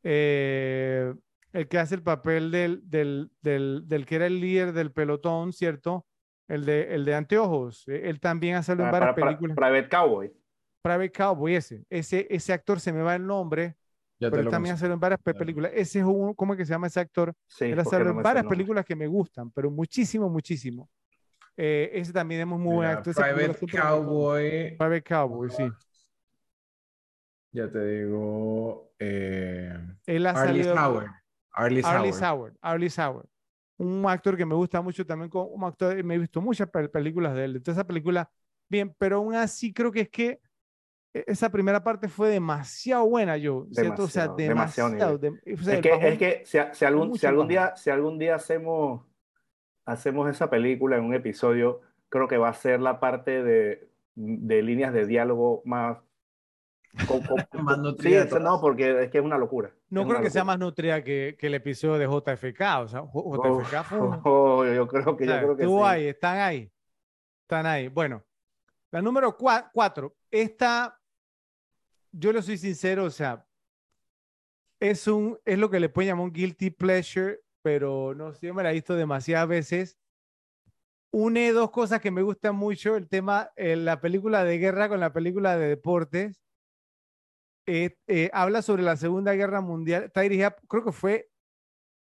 Eh, 0.04 1.14
el 1.54 1.68
que 1.68 1.80
hace 1.80 1.96
el 1.96 2.04
papel 2.04 2.50
del, 2.52 2.82
del, 2.90 3.30
del, 3.42 3.84
del 3.86 4.06
que 4.06 4.16
era 4.16 4.26
el 4.26 4.40
líder 4.40 4.74
del 4.74 4.92
pelotón, 4.92 5.52
¿cierto? 5.54 6.06
El 6.48 6.66
de, 6.66 6.94
el 6.96 7.06
de 7.06 7.16
anteojos. 7.16 7.88
Eh, 7.88 8.10
Él 8.10 8.20
también 8.20 8.56
ha 8.56 8.64
salido 8.64 8.86
en 8.86 8.92
varias 8.92 9.14
películas. 9.16 9.56
Private 9.56 9.90
Cowboy. 9.90 10.34
Private 10.82 11.12
Cowboy, 11.12 11.56
ese. 11.56 11.86
Ese, 11.90 12.28
ese 12.30 12.54
actor 12.54 12.80
se 12.80 12.92
me 12.94 13.02
va 13.02 13.16
el 13.16 13.26
nombre, 13.28 13.76
Ya 14.20 14.30
pero 14.30 14.42
él 14.44 14.50
también 14.50 14.76
ha 14.76 14.78
salido 14.78 14.94
en 14.96 15.00
varias 15.00 15.22
películas. 15.22 15.72
Ese 15.76 16.00
es 16.00 16.06
un, 16.06 16.34
¿cómo 16.34 16.54
es 16.54 16.58
que 16.58 16.66
se 16.66 16.72
llama 16.74 16.88
ese 16.88 17.00
actor? 17.00 17.34
Sí, 17.48 17.66
Él 17.66 17.80
ha 17.80 17.86
salido 17.86 18.12
no 18.12 18.20
en 18.20 18.24
varias 18.24 18.42
el 18.42 18.46
nombre. 18.46 18.58
películas 18.58 18.86
que 18.86 18.96
me 18.96 19.08
gustan, 19.08 19.52
pero 19.52 19.70
muchísimo, 19.70 20.30
muchísimo. 20.30 20.90
Eh, 21.58 21.92
ese 21.94 22.14
también 22.14 22.42
es 22.42 22.48
muy 22.48 22.74
buen 22.76 22.90
actor. 22.90 23.14
Private. 23.14 23.68
Cowboy. 23.78 24.78
Private 24.78 25.04
Cowboy, 25.04 25.50
sí. 25.52 25.64
Ya 27.52 27.70
te 27.70 27.86
digo. 27.86 28.92
Eh, 29.00 29.74
Él 30.06 30.26
ha 30.28 30.32
Arlie 30.32 30.64
salido. 30.64 30.76
Sauer. 30.76 31.08
Arlie 31.52 31.82
Arlie 31.84 32.14
Sauer. 32.14 32.14
Sauer. 32.14 32.54
Arlie 32.62 32.90
Sauer. 32.90 33.26
Un 33.78 34.06
actor 34.08 34.38
que 34.38 34.46
me 34.46 34.56
gusta 34.56 34.82
mucho 34.82 35.06
también, 35.06 35.30
como 35.30 35.46
un 35.48 35.64
actor, 35.64 36.04
me 36.04 36.16
he 36.16 36.20
visto 36.20 36.40
muchas 36.42 36.70
pel- 36.72 36.90
películas 36.90 37.34
de 37.36 37.46
él. 37.46 37.56
Entonces, 37.56 37.80
esa 37.80 37.88
película, 37.88 38.30
bien, 38.70 38.94
pero 38.98 39.18
aún 39.18 39.34
así 39.36 39.74
creo 39.74 39.92
que 39.92 40.02
es 40.02 40.10
que 40.10 40.40
e- 41.14 41.24
esa 41.28 41.50
primera 41.50 41.84
parte 41.84 42.08
fue 42.08 42.30
demasiado 42.30 43.08
buena, 43.10 43.38
yo, 43.38 43.68
¿cierto? 43.72 44.04
O 44.04 44.08
sea, 44.08 44.28
Demasiado, 44.28 44.38
demasiado 44.38 44.90
demasiado. 44.90 45.18
de- 45.18 45.54
o 45.54 45.64
sea, 45.64 45.74
Es 45.76 45.82
que, 45.82 46.08
es 46.10 46.18
que 46.20 46.42
si, 46.46 46.58
si 46.74 46.86
algún, 46.86 47.18
si 47.18 47.26
algún 47.26 47.48
día, 47.48 47.76
si 47.76 47.90
algún 47.90 48.20
día 48.20 48.36
hacemos, 48.36 49.04
hacemos 49.86 50.30
esa 50.30 50.50
película 50.50 50.98
en 50.98 51.04
un 51.06 51.14
episodio, 51.16 51.82
creo 52.10 52.28
que 52.28 52.38
va 52.38 52.50
a 52.50 52.54
ser 52.54 52.80
la 52.82 53.00
parte 53.00 53.44
de, 53.44 53.90
de 54.16 54.62
líneas 54.62 54.94
de 54.94 55.06
diálogo 55.08 55.62
más... 55.66 55.98
con- 57.08 57.22
con- 57.22 57.46
Más 57.64 57.76
sí, 57.78 57.82
nutrida 57.84 58.20
de 58.22 58.26
eso 58.28 58.40
no, 58.40 58.60
porque 58.60 59.04
es 59.04 59.10
que 59.12 59.18
es 59.20 59.24
una 59.24 59.38
locura. 59.38 59.74
no 59.90 60.02
es 60.02 60.08
creo 60.08 60.22
que 60.22 60.30
sea 60.30 60.44
más 60.44 60.60
nutrida 60.60 61.04
que, 61.04 61.36
que 61.40 61.48
el 61.48 61.54
episodio 61.56 61.98
de 61.98 62.06
JFK. 62.06 62.62
O 62.82 62.88
sea, 62.88 63.02
JFK 63.02 63.84
fue 63.84 64.00
Oh, 64.26 64.66
yo 64.66 64.88
creo 64.88 65.16
que, 65.18 65.26
yo 65.26 65.38
creo 65.38 65.56
que 65.58 65.66
sí. 65.66 65.74
ahí, 65.84 66.06
están 66.08 66.38
ahí. 66.38 66.72
Están 67.44 67.66
ahí. 67.66 67.88
Bueno, 67.88 68.24
la 68.92 69.02
número 69.02 69.38
cua- 69.38 69.70
cuatro. 69.74 70.16
Esta, 70.30 70.98
yo 72.12 72.32
le 72.34 72.42
soy 72.42 72.58
sincero, 72.58 73.06
o 73.06 73.10
sea, 73.10 73.46
es 74.80 75.08
un, 75.08 75.38
es 75.46 75.60
lo 75.60 75.70
que 75.70 75.80
le 75.80 75.90
pueden 75.90 76.10
llamar 76.10 76.26
un 76.26 76.34
guilty 76.34 76.72
pleasure, 76.72 77.40
pero 77.62 78.14
no 78.16 78.34
sé, 78.34 78.48
yo 78.48 78.54
me 78.54 78.64
la 78.64 78.72
he 78.72 78.74
visto 78.74 78.96
demasiadas 78.96 79.48
veces. 79.48 79.98
Une 81.14 81.52
dos 81.52 81.72
cosas 81.72 82.00
que 82.00 82.10
me 82.10 82.22
gustan 82.22 82.56
mucho, 82.56 82.96
el 82.96 83.08
tema, 83.10 83.52
eh, 83.58 83.76
la 83.76 84.00
película 84.00 84.44
de 84.46 84.58
guerra 84.58 84.88
con 84.88 85.00
la 85.02 85.12
película 85.12 85.58
de 85.58 85.68
deportes. 85.68 86.42
Eh, 87.68 87.96
eh, 88.08 88.30
habla 88.34 88.62
sobre 88.62 88.84
la 88.84 88.98
Segunda 88.98 89.34
Guerra 89.34 89.62
Mundial. 89.62 90.04
Está 90.06 90.22
dirigida, 90.22 90.56
creo 90.68 90.84
que 90.84 90.92
fue, 90.92 91.30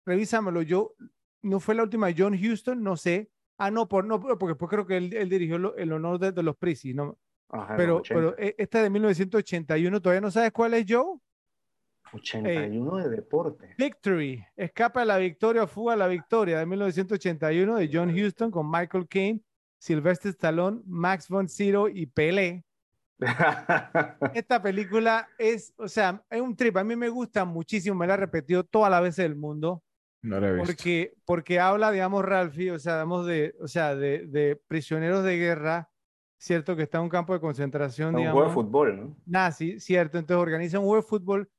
revísamelo, 0.06 0.62
yo, 0.62 0.94
no 1.42 1.60
fue 1.60 1.74
la 1.74 1.82
última 1.82 2.08
John 2.16 2.38
Houston, 2.38 2.82
no 2.82 2.96
sé. 2.96 3.30
Ah, 3.58 3.70
no, 3.70 3.88
por, 3.88 4.04
no 4.04 4.20
porque 4.20 4.54
pues 4.54 4.68
creo 4.70 4.86
que 4.86 4.96
él, 4.96 5.12
él 5.14 5.28
dirigió 5.28 5.58
lo- 5.58 5.76
el 5.76 5.92
honor 5.92 6.18
de, 6.18 6.32
de 6.32 6.42
los 6.42 6.56
Prisi, 6.56 6.94
¿no? 6.94 7.18
Ajá, 7.50 7.76
Pero, 7.76 7.94
los 7.98 8.00
80. 8.10 8.14
pero 8.14 8.38
eh, 8.38 8.54
esta 8.58 8.82
de 8.82 8.90
1981, 8.90 10.00
¿todavía 10.00 10.20
no 10.20 10.30
sabes 10.30 10.52
cuál 10.52 10.74
es, 10.74 10.86
Joe? 10.88 11.18
81 12.12 12.96
de 12.96 13.08
deporte. 13.10 13.74
Victory, 13.78 14.44
Escapa 14.56 15.00
de 15.00 15.06
la 15.06 15.18
Victoria 15.18 15.66
Fuga 15.66 15.94
a 15.94 15.96
la 15.96 16.08
Victoria 16.08 16.58
de 16.58 16.66
1981 16.66 17.76
de 17.76 17.90
John 17.92 18.14
Houston 18.14 18.50
con 18.50 18.70
Michael 18.70 19.06
Caine, 19.08 19.40
Sylvester 19.78 20.30
Stallone, 20.30 20.82
Max 20.86 21.28
von 21.28 21.48
Sydow 21.48 21.88
y 21.88 22.06
Pelé. 22.06 22.64
Esta 24.34 24.62
película 24.62 25.28
es, 25.38 25.74
o 25.76 25.88
sea, 25.88 26.22
es 26.30 26.40
un 26.40 26.56
trip. 26.56 26.76
A 26.76 26.84
mí 26.84 26.96
me 26.96 27.08
gusta 27.08 27.44
muchísimo, 27.44 27.96
me 27.96 28.06
la 28.06 28.14
he 28.14 28.18
repetido 28.18 28.64
todas 28.64 28.90
las 28.90 29.02
veces 29.02 29.24
del 29.24 29.36
mundo. 29.36 29.82
No 30.22 30.38
lo 30.38 30.46
he 30.46 30.52
visto. 30.54 30.66
porque, 30.66 31.14
porque 31.24 31.58
habla, 31.58 31.90
digamos, 31.90 32.24
Ralphie, 32.24 32.70
o 32.70 32.78
sea, 32.78 32.94
digamos, 32.94 33.26
de, 33.26 33.54
o 33.60 33.66
sea, 33.66 33.94
de, 33.96 34.26
de 34.26 34.60
prisioneros 34.68 35.24
de 35.24 35.36
guerra, 35.36 35.90
cierto, 36.38 36.76
que 36.76 36.84
está 36.84 36.98
en 36.98 37.04
un 37.04 37.10
campo 37.10 37.32
de 37.32 37.40
concentración, 37.40 38.14
un 38.14 38.16
digamos, 38.16 38.34
juego 38.34 38.48
de 38.48 38.54
fútbol, 38.54 38.96
¿no? 38.96 39.16
nazi, 39.26 39.80
cierto, 39.80 40.18
entonces 40.18 40.42
organiza 40.42 40.78
un 40.78 40.86
juego 40.86 41.02
de 41.02 41.08
fútbol. 41.08 41.50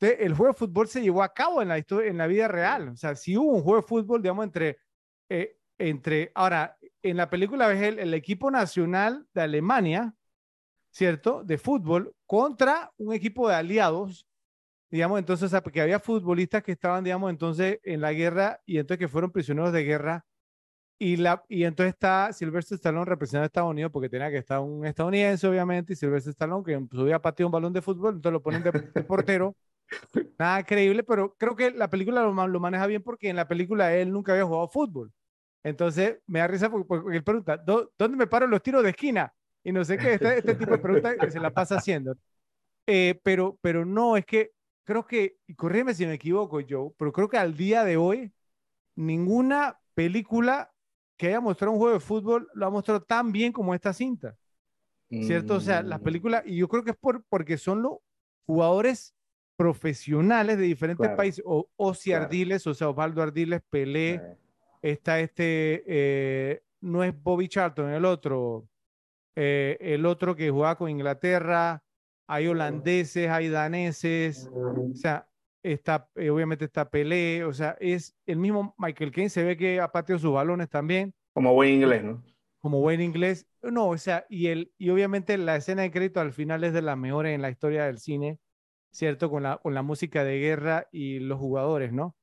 Entonces, 0.00 0.26
el 0.26 0.34
juego 0.34 0.52
de 0.52 0.58
fútbol 0.58 0.88
se 0.88 1.02
llevó 1.02 1.22
a 1.22 1.32
cabo 1.32 1.62
en 1.62 1.68
la 1.68 1.78
historia, 1.78 2.10
en 2.10 2.18
la 2.18 2.26
vida 2.26 2.48
real, 2.48 2.88
o 2.88 2.96
sea, 2.96 3.14
si 3.14 3.36
hubo 3.36 3.52
un 3.52 3.62
juego 3.62 3.82
de 3.82 3.86
fútbol, 3.86 4.22
digamos, 4.22 4.44
entre, 4.44 4.78
eh, 5.28 5.56
entre, 5.78 6.32
ahora, 6.34 6.76
en 7.02 7.16
la 7.16 7.30
película 7.30 7.68
ves 7.68 7.82
el, 7.82 7.98
el 8.00 8.14
equipo 8.14 8.50
nacional 8.50 9.26
de 9.32 9.42
Alemania, 9.42 10.14
cierto, 10.90 11.42
de 11.44 11.58
fútbol 11.58 12.14
contra 12.26 12.92
un 12.98 13.14
equipo 13.14 13.48
de 13.48 13.54
aliados 13.56 14.26
digamos, 14.90 15.18
entonces, 15.20 15.50
porque 15.62 15.80
había 15.82 16.00
futbolistas 16.00 16.62
que 16.62 16.72
estaban, 16.72 17.04
digamos, 17.04 17.30
entonces 17.30 17.80
en 17.84 18.00
la 18.00 18.12
guerra 18.12 18.60
y 18.66 18.78
entonces 18.78 19.00
que 19.00 19.08
fueron 19.08 19.30
prisioneros 19.32 19.72
de 19.72 19.84
guerra. 19.84 20.24
Y, 21.00 21.16
la, 21.16 21.44
y 21.48 21.64
entonces 21.64 21.94
está 21.94 22.32
Sylvester 22.32 22.76
Stallone 22.76 23.04
representando 23.04 23.44
a 23.44 23.46
Estados 23.46 23.70
Unidos 23.70 23.92
porque 23.92 24.08
tenía 24.08 24.30
que 24.30 24.38
estar 24.38 24.60
un 24.60 24.84
estadounidense, 24.84 25.46
obviamente, 25.46 25.92
y 25.92 25.96
Sylvester 25.96 26.30
Stallone 26.32 26.64
que 26.64 26.80
subía 26.96 27.16
a 27.16 27.22
patear 27.22 27.46
un 27.46 27.52
balón 27.52 27.72
de 27.72 27.82
fútbol, 27.82 28.16
entonces 28.16 28.32
lo 28.32 28.42
ponen 28.42 28.62
de, 28.64 28.72
de 28.94 29.04
portero. 29.04 29.56
Nada 30.38 30.64
creíble, 30.64 31.02
pero 31.04 31.34
creo 31.38 31.56
que 31.56 31.70
la 31.72 31.90
película 31.90 32.22
lo, 32.22 32.48
lo 32.48 32.60
maneja 32.60 32.86
bien 32.86 33.02
porque 33.02 33.28
en 33.30 33.36
la 33.36 33.48
película 33.48 33.94
él 33.94 34.12
nunca 34.12 34.32
había 34.32 34.44
jugado 34.46 34.68
fútbol. 34.68 35.12
Entonces 35.64 36.20
me 36.26 36.40
da 36.40 36.48
risa 36.48 36.70
porque, 36.70 36.86
porque 36.86 37.16
él 37.18 37.24
pregunta, 37.24 37.56
"¿Dó- 37.58 37.92
¿dónde 37.98 38.16
me 38.18 38.26
paro 38.28 38.46
los 38.48 38.62
tiros 38.62 38.82
de 38.84 38.90
esquina? 38.90 39.34
Y 39.68 39.72
no 39.72 39.84
sé 39.84 39.98
qué, 39.98 40.14
este, 40.14 40.38
este 40.38 40.54
tipo 40.54 40.72
de 40.72 40.78
preguntas 40.80 41.18
que 41.18 41.30
se 41.30 41.38
la 41.38 41.50
pasa 41.50 41.74
haciendo. 41.74 42.16
Eh, 42.86 43.20
pero, 43.22 43.58
pero 43.62 43.84
no, 43.84 44.16
es 44.16 44.26
que 44.26 44.52
creo 44.84 45.06
que, 45.06 45.36
y 45.46 45.54
corrígeme 45.54 45.94
si 45.94 46.06
me 46.06 46.14
equivoco, 46.14 46.60
Joe, 46.68 46.92
pero 46.98 47.12
creo 47.12 47.28
que 47.28 47.36
al 47.38 47.56
día 47.56 47.84
de 47.84 47.98
hoy, 47.98 48.32
ninguna 48.96 49.78
película 49.94 50.72
que 51.16 51.28
haya 51.28 51.40
mostrado 51.40 51.72
un 51.72 51.78
juego 51.80 51.94
de 51.94 52.00
fútbol 52.00 52.48
lo 52.54 52.66
ha 52.66 52.70
mostrado 52.70 53.02
tan 53.02 53.32
bien 53.32 53.52
como 53.52 53.74
esta 53.74 53.92
cinta, 53.92 54.36
¿cierto? 55.20 55.56
O 55.56 55.60
sea, 55.60 55.82
las 55.82 56.00
Mm, 56.00 56.02
películas, 56.02 56.42
y 56.46 56.56
yo 56.56 56.68
creo 56.68 56.84
que 56.84 56.92
es 56.92 56.96
por, 56.96 57.24
porque 57.28 57.58
son 57.58 57.82
los 57.82 57.98
jugadores 58.46 59.14
profesionales 59.56 60.58
de 60.58 60.64
diferentes 60.64 61.10
Claro. 61.10 61.16
países, 61.16 61.42
o 61.46 61.68
Ozzy 61.76 62.10
Claro. 62.10 62.24
Ardiles, 62.24 62.66
o 62.66 62.74
sea, 62.74 62.90
Osvaldo 62.90 63.22
Ardiles, 63.22 63.60
Pelé, 63.70 64.24
eh, 64.24 64.36
está 64.82 65.20
este, 65.20 65.84
eh, 65.86 66.62
no 66.80 67.04
es 67.04 67.14
Bobby 67.22 67.48
Charlton, 67.48 67.90
el 67.92 68.04
otro, 68.04 68.68
eh, 69.36 69.76
el 69.80 70.06
otro 70.06 70.34
que 70.34 70.50
jugaba 70.50 70.76
con 70.76 70.90
Inglaterra, 70.90 71.82
hay 72.26 72.46
holandeses, 72.46 73.28
hay 73.30 73.48
daneses, 73.48 74.50
o 74.52 74.94
sea, 74.94 75.26
está, 75.62 76.08
eh, 76.14 76.30
obviamente 76.30 76.66
está 76.66 76.90
Pelé, 76.90 77.44
o 77.44 77.52
sea, 77.52 77.76
es 77.80 78.16
el 78.26 78.38
mismo 78.38 78.74
Michael 78.78 79.12
Caine, 79.12 79.30
se 79.30 79.44
ve 79.44 79.56
que 79.56 79.80
ha 79.80 79.88
pateado 79.90 80.18
sus 80.18 80.32
balones 80.32 80.68
también. 80.68 81.14
Como 81.32 81.54
buen 81.54 81.70
inglés, 81.70 82.04
¿no? 82.04 82.22
Como 82.60 82.80
buen 82.80 83.00
inglés. 83.00 83.46
No, 83.62 83.88
o 83.88 83.98
sea, 83.98 84.26
y, 84.28 84.48
el, 84.48 84.72
y 84.78 84.90
obviamente 84.90 85.38
la 85.38 85.56
escena 85.56 85.82
de 85.82 85.90
crédito 85.90 86.20
al 86.20 86.32
final 86.32 86.64
es 86.64 86.72
de 86.72 86.82
las 86.82 86.98
mejores 86.98 87.34
en 87.34 87.42
la 87.42 87.50
historia 87.50 87.86
del 87.86 87.98
cine, 87.98 88.38
¿cierto? 88.90 89.30
Con 89.30 89.44
la, 89.44 89.58
con 89.58 89.74
la 89.74 89.82
música 89.82 90.24
de 90.24 90.38
guerra 90.38 90.88
y 90.92 91.20
los 91.20 91.38
jugadores, 91.38 91.92
¿no? 91.92 92.16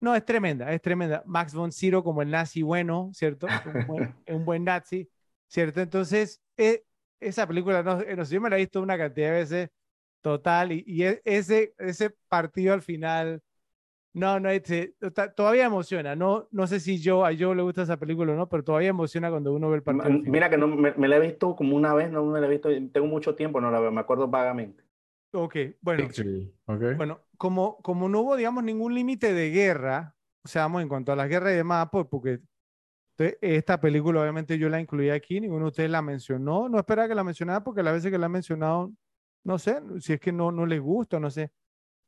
No, 0.00 0.14
es 0.14 0.24
tremenda, 0.24 0.72
es 0.72 0.80
tremenda. 0.80 1.22
Max 1.26 1.54
von 1.54 1.72
Sydow 1.72 2.02
como 2.02 2.22
el 2.22 2.30
nazi 2.30 2.62
bueno, 2.62 3.10
¿cierto? 3.12 3.46
Un 3.66 3.86
buen, 3.86 4.14
un 4.28 4.44
buen 4.44 4.64
nazi, 4.64 5.08
¿cierto? 5.50 5.80
Entonces, 5.80 6.40
eh, 6.56 6.84
esa 7.18 7.46
película, 7.46 7.82
no, 7.82 7.98
no 7.98 8.24
sé, 8.24 8.34
yo 8.34 8.40
me 8.40 8.48
la 8.48 8.56
he 8.56 8.60
visto 8.60 8.80
una 8.80 8.96
cantidad 8.96 9.28
de 9.28 9.34
veces, 9.40 9.70
total, 10.22 10.72
y, 10.72 10.84
y 10.86 11.02
e, 11.02 11.20
ese, 11.24 11.74
ese 11.78 12.10
partido 12.28 12.72
al 12.72 12.82
final, 12.82 13.42
no, 14.12 14.38
no, 14.38 14.48
este, 14.48 14.94
todavía 15.34 15.66
emociona, 15.66 16.14
no, 16.14 16.46
no 16.52 16.66
sé 16.66 16.78
si 16.78 16.98
yo, 17.00 17.24
a 17.24 17.32
yo 17.32 17.54
le 17.54 17.62
gusta 17.62 17.82
esa 17.82 17.98
película 17.98 18.32
o 18.32 18.36
no, 18.36 18.48
pero 18.48 18.62
todavía 18.62 18.90
emociona 18.90 19.28
cuando 19.28 19.52
uno 19.52 19.68
ve 19.68 19.76
el 19.76 19.82
partido. 19.82 20.08
Mira 20.24 20.48
que 20.48 20.56
no, 20.56 20.68
me, 20.68 20.92
me, 20.94 21.08
la 21.08 21.16
he 21.16 21.20
visto 21.20 21.56
como 21.56 21.76
una 21.76 21.94
vez, 21.94 22.10
no 22.10 22.24
me 22.24 22.40
la 22.40 22.46
he 22.46 22.50
visto, 22.50 22.68
tengo 22.92 23.06
mucho 23.06 23.34
tiempo, 23.34 23.60
no 23.60 23.70
la 23.70 23.80
veo, 23.80 23.90
me 23.90 24.00
acuerdo 24.00 24.28
vagamente. 24.28 24.84
Ok, 25.32 25.56
bueno. 25.80 26.08
Bueno, 26.96 27.20
como, 27.36 27.76
como 27.82 28.08
no 28.08 28.20
hubo, 28.20 28.36
digamos, 28.36 28.64
ningún 28.64 28.94
límite 28.94 29.32
de 29.32 29.50
guerra, 29.50 30.16
o 30.44 30.48
sea, 30.48 30.62
vamos, 30.62 30.82
en 30.82 30.88
cuanto 30.88 31.12
a 31.12 31.16
las 31.16 31.28
guerras 31.28 31.52
y 31.52 31.56
demás, 31.56 31.88
pues, 31.90 32.06
porque 32.08 32.40
esta 33.40 33.80
película 33.80 34.20
obviamente 34.20 34.58
yo 34.58 34.68
la 34.68 34.80
incluí 34.80 35.10
aquí, 35.10 35.40
ninguno 35.40 35.66
de 35.66 35.68
ustedes 35.68 35.90
la 35.90 36.02
mencionó, 36.02 36.68
no 36.68 36.78
esperaba 36.78 37.08
que 37.08 37.14
la 37.14 37.24
mencionara 37.24 37.62
porque 37.62 37.82
las 37.82 37.94
veces 37.94 38.10
que 38.10 38.18
la 38.18 38.26
han 38.26 38.32
mencionado, 38.32 38.92
no 39.44 39.58
sé, 39.58 39.80
si 40.00 40.14
es 40.14 40.20
que 40.20 40.32
no, 40.32 40.52
no 40.52 40.66
les 40.66 40.80
gusta, 40.80 41.20
no 41.20 41.30
sé. 41.30 41.50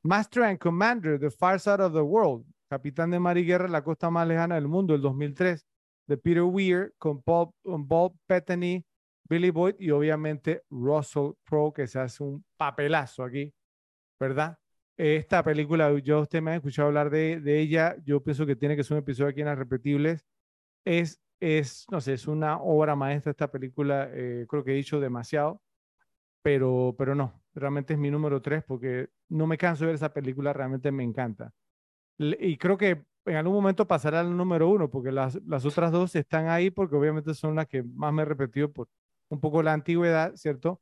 Master 0.02 0.44
and 0.44 0.58
Commander, 0.58 1.18
The 1.18 1.30
Far 1.30 1.60
Side 1.60 1.82
of 1.82 1.92
the 1.92 2.00
World, 2.00 2.44
Capitán 2.68 3.10
de 3.10 3.20
Mar 3.20 3.38
y 3.38 3.44
Guerra, 3.44 3.68
la 3.68 3.84
costa 3.84 4.10
más 4.10 4.26
lejana 4.26 4.56
del 4.56 4.68
mundo, 4.68 4.94
el 4.94 5.00
2003, 5.00 5.66
de 6.08 6.16
Peter 6.16 6.42
Weir, 6.42 6.94
con 6.98 7.22
Paul, 7.22 7.50
con 7.62 7.86
Paul 7.86 8.12
Bettany, 8.28 8.84
Billy 9.28 9.50
Boyd 9.50 9.76
y 9.78 9.90
obviamente 9.90 10.62
Russell 10.70 11.32
Crowe, 11.44 11.72
que 11.72 11.86
se 11.86 11.98
hace 12.00 12.22
un 12.22 12.44
papelazo 12.56 13.22
aquí, 13.24 13.52
¿verdad? 14.18 14.58
Esta 14.96 15.42
película, 15.42 15.96
yo 16.00 16.20
usted 16.20 16.42
me 16.42 16.52
ha 16.52 16.56
escuchado 16.56 16.88
hablar 16.88 17.10
de, 17.10 17.40
de, 17.40 17.60
ella, 17.60 17.96
yo 18.04 18.22
pienso 18.22 18.44
que 18.44 18.56
tiene 18.56 18.76
que 18.76 18.84
ser 18.84 18.96
un 18.96 19.02
episodio 19.02 19.30
aquí 19.30 19.40
en 19.40 19.46
las 19.46 19.58
repetibles. 19.58 20.24
Es, 20.84 21.20
es 21.40 21.86
no 21.90 22.00
sé, 22.00 22.14
es 22.14 22.26
una 22.26 22.58
obra 22.60 22.96
maestra 22.96 23.30
esta 23.30 23.50
película, 23.50 24.08
eh, 24.12 24.46
creo 24.48 24.64
que 24.64 24.72
he 24.72 24.76
dicho 24.76 25.00
demasiado, 25.00 25.60
pero, 26.42 26.94
pero 26.98 27.14
no, 27.14 27.42
realmente 27.54 27.94
es 27.94 27.98
mi 27.98 28.10
número 28.10 28.42
tres 28.42 28.64
porque 28.64 29.08
no 29.28 29.46
me 29.46 29.58
canso 29.58 29.84
de 29.84 29.88
ver 29.88 29.94
esa 29.96 30.12
película, 30.12 30.52
realmente 30.52 30.92
me 30.92 31.04
encanta. 31.04 31.52
Y 32.18 32.56
creo 32.58 32.76
que 32.76 33.04
en 33.24 33.36
algún 33.36 33.54
momento 33.54 33.86
pasará 33.86 34.20
al 34.20 34.36
número 34.36 34.68
uno, 34.68 34.90
porque 34.90 35.12
las, 35.12 35.40
las 35.46 35.64
otras 35.64 35.92
dos 35.92 36.14
están 36.16 36.48
ahí 36.48 36.70
porque 36.70 36.96
obviamente 36.96 37.34
son 37.34 37.54
las 37.56 37.66
que 37.66 37.82
más 37.82 38.12
me 38.12 38.22
he 38.22 38.24
repetido 38.24 38.72
por, 38.72 38.88
un 39.28 39.40
poco 39.40 39.62
la 39.62 39.72
antigüedad, 39.72 40.34
¿cierto? 40.36 40.80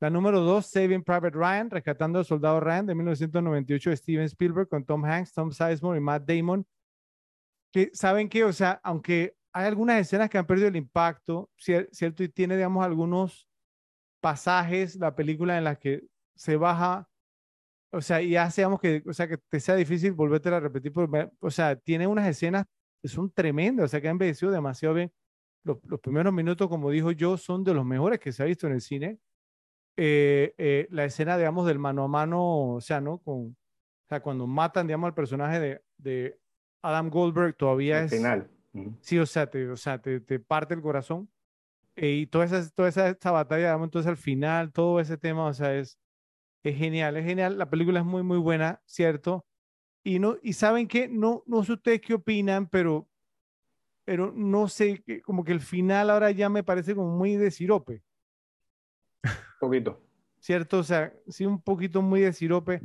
La 0.00 0.10
número 0.10 0.40
dos, 0.40 0.66
Saving 0.66 1.02
Private 1.02 1.30
Ryan, 1.30 1.70
Rescatando 1.70 2.18
al 2.18 2.24
Soldado 2.26 2.60
Ryan, 2.60 2.86
de 2.86 2.94
1998, 2.94 3.90
de 3.90 3.96
Steven 3.96 4.24
Spielberg, 4.26 4.68
con 4.68 4.84
Tom 4.84 5.04
Hanks, 5.04 5.32
Tom 5.32 5.50
Sizemore 5.50 5.98
y 5.98 6.02
Matt 6.02 6.24
Damon. 6.26 6.66
Que 7.76 7.90
saben 7.92 8.30
que, 8.30 8.42
o 8.42 8.54
sea, 8.54 8.80
aunque 8.82 9.36
hay 9.52 9.66
algunas 9.66 10.00
escenas 10.00 10.30
que 10.30 10.38
han 10.38 10.46
perdido 10.46 10.68
el 10.68 10.76
impacto, 10.76 11.50
¿cierto? 11.58 12.24
Y 12.24 12.30
tiene, 12.30 12.56
digamos, 12.56 12.82
algunos 12.82 13.46
pasajes, 14.18 14.96
la 14.96 15.14
película 15.14 15.58
en 15.58 15.64
las 15.64 15.76
que 15.76 16.06
se 16.34 16.56
baja, 16.56 17.06
o 17.92 18.00
sea, 18.00 18.22
y 18.22 18.34
hace, 18.34 18.62
digamos, 18.62 18.80
que, 18.80 19.02
o 19.06 19.12
sea, 19.12 19.28
que 19.28 19.36
te 19.36 19.60
sea 19.60 19.74
difícil 19.74 20.12
volverte 20.14 20.48
a 20.48 20.58
repetir, 20.58 20.90
o 21.38 21.50
sea, 21.50 21.76
tiene 21.76 22.06
unas 22.06 22.26
escenas 22.26 22.64
que 23.02 23.08
son 23.08 23.30
tremendas, 23.30 23.84
o 23.84 23.88
sea, 23.88 24.00
que 24.00 24.08
han 24.08 24.12
envejecido 24.12 24.52
demasiado 24.52 24.94
bien 24.94 25.12
los, 25.62 25.76
primeros 26.00 26.32
minutos, 26.32 26.70
como 26.70 26.90
dijo 26.90 27.10
yo, 27.10 27.36
son 27.36 27.62
de 27.62 27.74
los 27.74 27.84
mejores 27.84 28.20
que 28.20 28.32
se 28.32 28.42
ha 28.42 28.46
visto 28.46 28.66
en 28.66 28.72
el 28.72 28.80
cine. 28.80 29.18
Eh, 29.98 30.54
eh, 30.56 30.88
la 30.92 31.04
escena, 31.04 31.36
digamos, 31.36 31.66
del 31.66 31.78
mano 31.78 32.04
a 32.04 32.08
mano, 32.08 32.70
o 32.76 32.80
sea, 32.80 33.02
¿no? 33.02 33.18
Con, 33.18 33.48
o 33.50 34.08
sea, 34.08 34.22
cuando 34.22 34.46
matan, 34.46 34.86
digamos, 34.86 35.08
al 35.08 35.14
personaje 35.14 35.82
de 35.98 36.38
Adam 36.88 37.10
Goldberg, 37.10 37.56
todavía 37.56 38.02
es... 38.02 38.10
Final. 38.10 38.50
Sí, 39.00 39.18
o 39.18 39.24
sea, 39.24 39.46
te, 39.46 39.70
o 39.70 39.76
sea, 39.76 40.00
te, 40.00 40.20
te 40.20 40.38
parte 40.38 40.74
el 40.74 40.82
corazón. 40.82 41.30
Eh, 41.94 42.12
y 42.12 42.26
toda 42.26 42.44
esa, 42.44 42.68
toda 42.70 42.88
esa, 42.88 43.08
esa 43.08 43.30
batalla, 43.30 43.72
entonces 43.72 44.06
al 44.06 44.18
final, 44.18 44.70
todo 44.70 45.00
ese 45.00 45.16
tema, 45.16 45.46
o 45.46 45.54
sea, 45.54 45.74
es, 45.74 45.98
es 46.62 46.76
genial, 46.76 47.16
es 47.16 47.24
genial. 47.24 47.56
La 47.56 47.70
película 47.70 48.00
es 48.00 48.04
muy, 48.04 48.22
muy 48.22 48.36
buena, 48.36 48.82
¿cierto? 48.84 49.46
Y, 50.04 50.18
no, 50.18 50.36
y 50.42 50.52
saben 50.52 50.86
que, 50.88 51.08
no, 51.08 51.42
no 51.46 51.64
sé 51.64 51.72
ustedes 51.72 52.00
qué 52.02 52.14
opinan, 52.14 52.66
pero 52.68 53.08
pero 54.06 54.32
no 54.32 54.68
sé, 54.68 55.02
como 55.24 55.42
que 55.42 55.50
el 55.50 55.60
final 55.60 56.10
ahora 56.10 56.30
ya 56.30 56.48
me 56.48 56.62
parece 56.62 56.94
como 56.94 57.10
muy 57.10 57.34
de 57.34 57.50
sirope. 57.50 58.04
Un 59.24 59.32
poquito. 59.58 60.00
¿Cierto? 60.38 60.78
O 60.78 60.84
sea, 60.84 61.12
sí, 61.26 61.44
un 61.44 61.60
poquito 61.60 62.00
muy 62.02 62.20
de 62.20 62.32
sirope. 62.32 62.80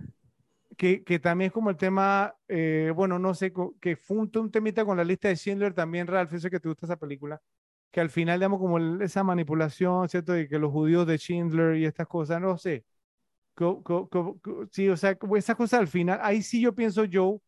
Que, 0.78 1.04
que 1.04 1.20
también 1.20 1.48
es 1.48 1.54
como 1.54 1.70
el 1.70 1.78
tema, 1.78 2.34
eh, 2.48 2.92
bueno, 2.96 3.20
no 3.20 3.34
sé, 3.34 3.52
que 3.82 3.96
fue 3.96 4.18
un, 4.18 4.52
temita 4.52 4.86
con 4.86 4.98
la 4.98 5.04
lista 5.04 5.28
de 5.28 5.36
Schindler 5.36 5.74
también, 5.74 6.08
Ralph, 6.08 6.34
sé 6.38 6.50
que 6.50 6.60
te 6.60 6.70
gusta 6.70 6.86
esa 6.86 6.96
película, 6.96 7.42
que 7.92 8.00
al 8.00 8.10
final, 8.10 8.40
digamos, 8.40 8.60
como 8.60 8.80
esa 9.04 9.24
manipulación, 9.24 10.08
¿cierto? 10.08 10.32
De 10.34 10.48
que 10.48 10.58
los 10.58 10.72
judíos 10.72 11.06
de 11.06 11.18
Schindler 11.18 11.76
y 11.76 11.86
estas 11.86 12.08
cosas, 12.08 12.40
no 12.42 12.58
sé. 12.58 12.86
sí, 14.72 14.90
o 14.90 14.98
sea, 14.98 15.18
esas 15.36 15.56
cosas 15.56 15.80
al 15.82 15.88
final, 15.88 16.20
ahí 16.24 16.42
sí 16.42 16.62
yo 16.62 16.74
pienso, 16.74 17.04
Joe, 17.12 17.40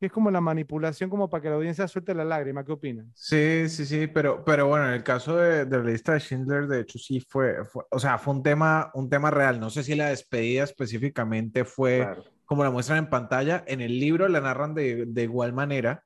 es 0.00 0.12
como 0.12 0.30
la 0.30 0.40
manipulación 0.40 1.08
como 1.08 1.30
para 1.30 1.42
que 1.42 1.48
la 1.48 1.54
audiencia 1.56 1.88
suelte 1.88 2.14
la 2.14 2.24
lágrima. 2.24 2.64
¿Qué 2.64 2.72
opinan? 2.72 3.10
Sí, 3.14 3.68
sí, 3.68 3.86
sí, 3.86 4.06
pero, 4.06 4.44
pero 4.44 4.66
bueno, 4.66 4.88
en 4.88 4.94
el 4.94 5.02
caso 5.02 5.36
de, 5.36 5.64
de, 5.64 5.78
la 5.78 5.84
lista 5.84 6.12
de 6.12 6.20
Schindler, 6.20 6.66
de 6.66 6.80
hecho 6.80 6.98
sí 6.98 7.20
fue, 7.20 7.64
fue, 7.64 7.84
o 7.90 7.98
sea, 7.98 8.18
fue 8.18 8.34
un 8.34 8.42
tema, 8.42 8.90
un 8.94 9.08
tema 9.08 9.30
real. 9.30 9.58
No 9.58 9.70
sé 9.70 9.82
si 9.82 9.94
la 9.94 10.08
despedida 10.08 10.64
específicamente 10.64 11.64
fue 11.64 11.98
claro. 11.98 12.35
Como 12.46 12.64
la 12.64 12.70
muestran 12.70 12.98
en 12.98 13.10
pantalla. 13.10 13.64
En 13.66 13.80
el 13.80 14.00
libro 14.00 14.28
la 14.28 14.40
narran 14.40 14.74
de, 14.74 15.04
de 15.06 15.22
igual 15.22 15.52
manera, 15.52 16.04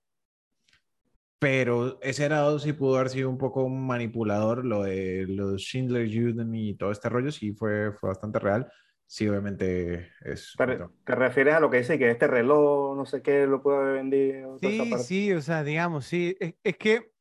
pero 1.39 2.01
ese 2.03 2.25
era 2.25 2.59
sí 2.59 2.73
pudo 2.73 2.97
haber 2.97 3.11
sido 3.11 3.31
un 3.31 3.39
poco 3.39 3.69
manipulador. 3.69 4.65
Lo 4.65 4.83
de 4.83 5.27
los 5.29 5.63
Schindler 5.63 6.09
Juden 6.09 6.55
y 6.55 6.75
todo 6.75 6.91
este 6.91 7.09
rollo 7.09 7.31
sí 7.31 7.53
fue, 7.53 7.93
fue 7.93 8.09
bastante 8.09 8.41
real 8.41 8.71
sí, 9.11 9.29
obviamente 9.29 10.13
es. 10.21 10.55
Pero, 10.57 10.93
¿Te 11.05 11.15
refieres 11.17 11.55
a 11.55 11.61
lo 11.61 11.69
que 11.69 11.79
dice 11.79 11.99
que 11.99 12.11
este 12.11 12.29
reloj, 12.29 12.97
no 12.97 13.05
sé 13.05 13.21
qué, 13.21 13.45
lo 13.45 13.61
puede 13.61 13.79
haber 13.79 13.95
vendido? 13.95 14.57
Sí, 14.61 14.93
sí, 14.99 15.33
o 15.33 15.41
sea, 15.41 15.65
digamos, 15.65 16.07
sí. 16.07 16.37
Es, 16.39 16.55
es 16.63 16.77
que, 16.77 17.13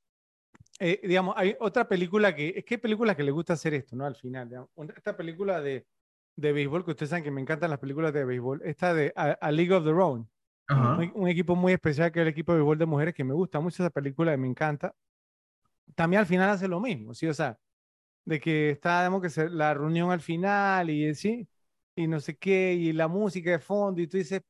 eh, 0.80 1.02
digamos, 1.04 1.34
hay 1.36 1.56
otra 1.60 1.88
película 1.88 2.36
que. 2.36 2.54
Es 2.56 2.64
que 2.64 2.76
hay 2.76 2.82
películas 2.82 3.16
que 3.16 3.24
le 3.24 3.32
gusta 3.32 3.54
hacer 3.54 3.74
esto, 3.74 3.96
¿no? 3.96 4.06
Al 4.06 4.16
final, 4.16 4.48
digamos. 4.48 4.70
Esta 4.96 5.18
película 5.18 5.62
de, 5.62 5.88
de 6.40 6.54
béisbol, 6.54 6.86
que 6.86 6.92
ustedes 6.92 7.10
saben 7.10 7.24
que 7.24 7.32
me 7.32 7.42
encantan 7.42 7.70
las 7.70 7.80
películas 7.80 8.14
de 8.14 8.26
béisbol, 8.26 8.62
esta 8.64 8.94
de 8.94 9.14
A, 9.16 9.32
a 9.32 9.52
League 9.52 9.74
of 9.74 9.84
Their 9.84 9.96
Own. 9.96 10.30
Uh 10.70 10.74
-huh. 10.74 11.14
un, 11.16 11.24
un, 11.24 11.28
equipo 11.28 11.56
muy 11.56 11.74
especial 11.74 12.12
que 12.12 12.20
es 12.20 12.24
el 12.24 12.30
equipo 12.30 12.52
de 12.54 12.60
béisbol 12.60 12.78
de 12.78 12.86
mujeres, 12.86 13.14
que 13.14 13.24
me 13.24 13.34
gusta 13.34 13.60
mucho 13.60 13.84
esa 13.84 13.90
película 13.90 14.34
y 14.34 14.38
me 14.38 14.48
encanta. 14.48 14.94
También 15.96 16.22
al 16.22 16.26
final 16.28 16.50
hace 16.50 16.68
lo 16.68 16.80
mismo, 16.80 17.14
¿sí? 17.14 17.28
O 17.28 17.34
sea, 17.34 17.58
de 18.26 18.40
que 18.40 18.72
está, 18.72 19.02
digamos, 19.02 19.22
que 19.22 19.30
se, 19.30 19.50
la 19.50 19.74
reunión 19.74 20.12
al 20.12 20.22
final 20.22 20.90
y 20.90 21.14
sí 21.16 21.48
y 22.00 22.08
no 22.08 22.20
sé 22.20 22.38
qué, 22.38 22.74
y 22.74 22.94
la 22.94 23.08
música 23.08 23.52
de 23.52 23.60
fondo, 23.60 24.02
y 24.02 24.08
tú 24.08 24.18
dices, 24.18 24.42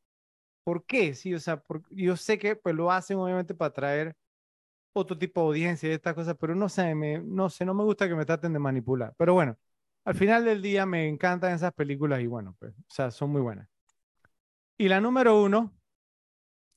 ¿por 0.64 0.86
qué? 0.86 1.16
Sí, 1.16 1.34
o 1.34 1.40
sea, 1.40 1.62
por, 1.62 1.84
yo 1.92 2.16
sé 2.18 2.38
que 2.40 2.56
pues 2.56 2.76
lo 2.76 2.92
hacen 2.92 3.18
obviamente 3.18 3.56
para 3.56 3.74
traer 3.74 4.16
otro 4.94 5.18
tipo 5.18 5.42
de 5.42 5.48
audiencia 5.48 5.90
y 5.90 5.94
estas 5.94 6.16
cosas, 6.16 6.36
pero 6.40 6.56
no 6.56 6.70
sé, 6.70 6.96
me, 6.96 7.20
no 7.20 7.50
sé, 7.50 7.66
no 7.66 7.74
me 7.74 7.84
gusta 7.84 8.08
que 8.08 8.16
me 8.16 8.26
traten 8.26 8.54
de 8.54 8.60
manipular. 8.60 9.14
Pero 9.18 9.34
bueno, 9.34 9.58
al 10.10 10.16
final 10.16 10.44
del 10.44 10.60
día 10.60 10.88
me 10.88 11.08
encantan 11.08 11.54
esas 11.54 11.72
películas 11.72 12.20
y 12.20 12.26
bueno, 12.26 12.56
pues, 12.58 12.74
o 12.74 12.84
sea, 12.90 13.12
son 13.12 13.30
muy 13.30 13.42
buenas. 13.42 13.70
Y 14.76 14.90
la 14.90 15.00
número 15.00 15.40
uno, 15.40 15.72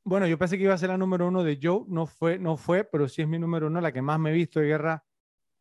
bueno, 0.05 0.27
yo 0.27 0.37
pensé 0.37 0.59
que 0.59 0.65
iba 0.65 0.75
a 0.75 0.79
ser 0.79 0.91
la 0.91 0.99
número 0.99 1.27
uno 1.27 1.43
de 1.43 1.59
Joe, 1.61 1.85
no 1.89 2.05
fue, 2.05 2.39
no 2.39 2.59
fue, 2.59 2.85
pero 2.85 3.09
sí 3.09 3.23
es 3.23 3.29
mi 3.29 3.39
número 3.39 3.69
uno, 3.69 3.81
la 3.81 3.91
que 3.91 4.03
más 4.03 4.21
me 4.21 4.33
he 4.33 4.35
visto 4.35 4.61
de 4.61 4.67
guerra. 4.67 5.03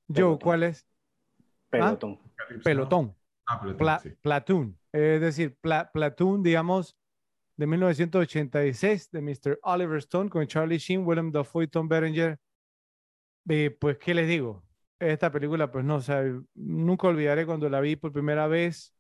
Joe, 0.10 0.16
Pelotón. 0.16 0.38
¿cuál 0.40 0.64
es? 0.64 0.86
Pelotón. 1.70 2.20
¿Ah? 2.22 2.62
Pelotón. 2.62 3.16
Ah, 3.46 3.60
Platoon, 3.62 3.78
Pla 3.78 4.00
sí. 4.00 4.10
Platoon. 4.22 4.80
Es 4.92 5.22
decir, 5.22 5.56
Pla 5.62 5.90
Platoon, 5.94 6.44
digamos, 6.44 6.98
de 7.56 7.68
1986, 7.68 9.12
de 9.12 9.22
Mr. 9.22 9.60
Oliver 9.64 10.00
Stone, 10.00 10.30
con 10.30 10.46
Charlie 10.46 10.78
Sheen, 10.78 11.08
Willem 11.08 11.32
Dafoe 11.32 11.64
y 11.64 11.68
Tom 11.68 11.88
Berenger. 11.88 12.38
Eh, 13.48 13.78
pues, 13.80 13.98
¿qué 13.98 14.14
les 14.14 14.28
digo? 14.28 14.62
Esta 15.02 15.32
película, 15.32 15.72
pues 15.72 15.84
no, 15.86 15.96
o 15.96 16.02
sea, 16.02 16.24
nunca 16.54 17.08
olvidaré 17.08 17.46
cuando 17.48 17.68
la 17.70 17.80
vi 17.82 17.96
por 17.96 18.12
primera 18.12 18.48
vez. 18.48 18.94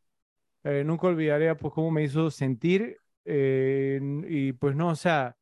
Eh, 0.63 0.83
nunca 0.85 1.07
olvidaré, 1.07 1.55
pues, 1.55 1.73
cómo 1.73 1.91
me 1.91 2.03
hizo 2.03 2.31
sentir. 2.31 2.97
Eh, 3.25 3.99
y 4.29 4.53
pues 4.53 4.75
no, 4.75 4.89
o 4.89 4.95
sea, 4.95 5.35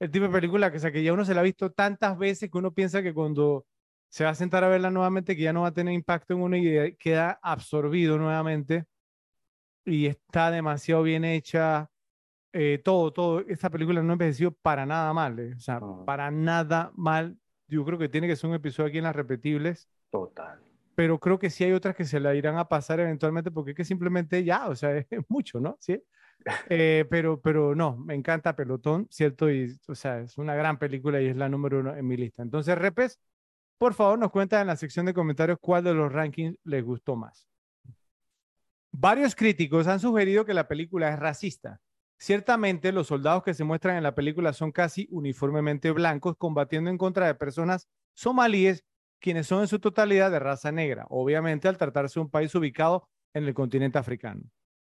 el 0.00 0.10
tipo 0.10 0.26
de 0.26 0.32
película 0.32 0.70
que, 0.72 0.78
o 0.78 0.80
sea, 0.80 0.92
que 0.92 1.02
ya 1.04 1.12
uno 1.14 1.24
se 1.24 1.34
la 1.34 1.40
ha 1.40 1.44
visto 1.44 1.72
tantas 1.72 2.18
veces 2.18 2.50
que 2.50 2.58
uno 2.58 2.72
piensa 2.74 3.02
que 3.02 3.14
cuando 3.14 3.66
se 4.10 4.24
va 4.24 4.30
a 4.30 4.34
sentar 4.36 4.64
a 4.64 4.68
verla 4.68 4.90
nuevamente, 4.90 5.36
que 5.36 5.42
ya 5.42 5.52
no 5.54 5.62
va 5.62 5.68
a 5.68 5.74
tener 5.74 5.94
impacto 5.94 6.34
en 6.34 6.42
uno 6.42 6.56
y 6.56 6.96
queda 6.98 7.38
absorbido 7.42 8.18
nuevamente. 8.18 8.86
y 9.84 10.06
está 10.06 10.50
demasiado 10.50 11.02
bien 11.02 11.24
hecha. 11.24 11.88
Eh, 12.52 12.80
todo, 12.84 13.12
todo. 13.12 13.40
Esta 13.48 13.70
película 13.70 14.02
no 14.02 14.14
envejeció 14.14 14.52
para 14.52 14.86
nada 14.86 15.12
mal. 15.12 15.38
eh, 15.40 15.54
O 15.56 15.60
sea, 15.60 15.80
No. 15.80 16.04
para 16.06 16.30
nada 16.30 16.92
mal. 16.96 17.38
Yo 17.72 17.86
creo 17.86 17.98
que 17.98 18.10
tiene 18.10 18.28
que 18.28 18.36
ser 18.36 18.50
un 18.50 18.56
episodio 18.56 18.88
aquí 18.88 18.98
en 18.98 19.04
las 19.04 19.16
repetibles. 19.16 19.88
Total. 20.10 20.60
pero 20.94 21.18
creo 21.18 21.38
que 21.38 21.48
sí 21.48 21.64
hay 21.64 21.72
otras 21.72 21.96
que 21.96 22.04
se 22.04 22.20
la 22.20 22.34
irán 22.34 22.58
a 22.58 22.68
pasar 22.68 23.00
eventualmente 23.00 23.50
porque 23.50 23.70
es 23.70 23.76
que 23.78 23.84
simplemente 23.84 24.44
ya, 24.44 24.68
o 24.68 24.74
sea, 24.76 24.94
es 25.10 25.24
mucho, 25.28 25.58
¿no? 25.60 25.76
Sí. 25.80 26.02
Eh, 26.68 27.06
pero, 27.08 27.40
pero 27.40 27.74
no, 27.76 27.96
me 27.96 28.14
encanta 28.14 28.56
Pelotón, 28.56 29.06
¿cierto? 29.10 29.48
Y, 29.48 29.78
o 29.86 29.94
sea, 29.94 30.20
es 30.20 30.36
una 30.38 30.56
gran 30.56 30.76
película 30.76 31.20
y 31.22 31.28
es 31.28 31.36
la 31.36 31.48
número 31.48 31.78
uno 31.78 31.94
en 31.96 32.04
mi 32.04 32.16
lista. 32.16 32.42
Entonces, 32.42 32.76
Repes, 32.76 33.20
por 33.78 33.94
favor, 33.94 34.18
nos 34.18 34.32
cuenta 34.32 34.60
en 34.60 34.66
la 34.66 34.74
sección 34.74 35.06
de 35.06 35.14
comentarios 35.14 35.58
cuál 35.60 35.84
de 35.84 35.94
los 35.94 36.12
rankings 36.12 36.58
les 36.64 36.84
gustó 36.84 37.14
más. 37.14 37.46
Varios 38.90 39.36
críticos 39.36 39.86
han 39.86 40.00
sugerido 40.00 40.44
que 40.44 40.52
la 40.52 40.66
película 40.66 41.10
es 41.10 41.18
racista. 41.18 41.80
Ciertamente, 42.22 42.92
los 42.92 43.08
soldados 43.08 43.42
que 43.42 43.52
se 43.52 43.64
muestran 43.64 43.96
en 43.96 44.04
la 44.04 44.14
película 44.14 44.52
son 44.52 44.70
casi 44.70 45.08
uniformemente 45.10 45.90
blancos, 45.90 46.36
combatiendo 46.38 46.88
en 46.88 46.96
contra 46.96 47.26
de 47.26 47.34
personas 47.34 47.88
somalíes 48.14 48.84
quienes 49.18 49.48
son 49.48 49.62
en 49.62 49.66
su 49.66 49.80
totalidad 49.80 50.30
de 50.30 50.38
raza 50.38 50.70
negra, 50.70 51.04
obviamente 51.10 51.66
al 51.66 51.78
tratarse 51.78 52.20
de 52.20 52.24
un 52.24 52.30
país 52.30 52.54
ubicado 52.54 53.08
en 53.34 53.42
el 53.42 53.54
continente 53.54 53.98
africano. 53.98 54.40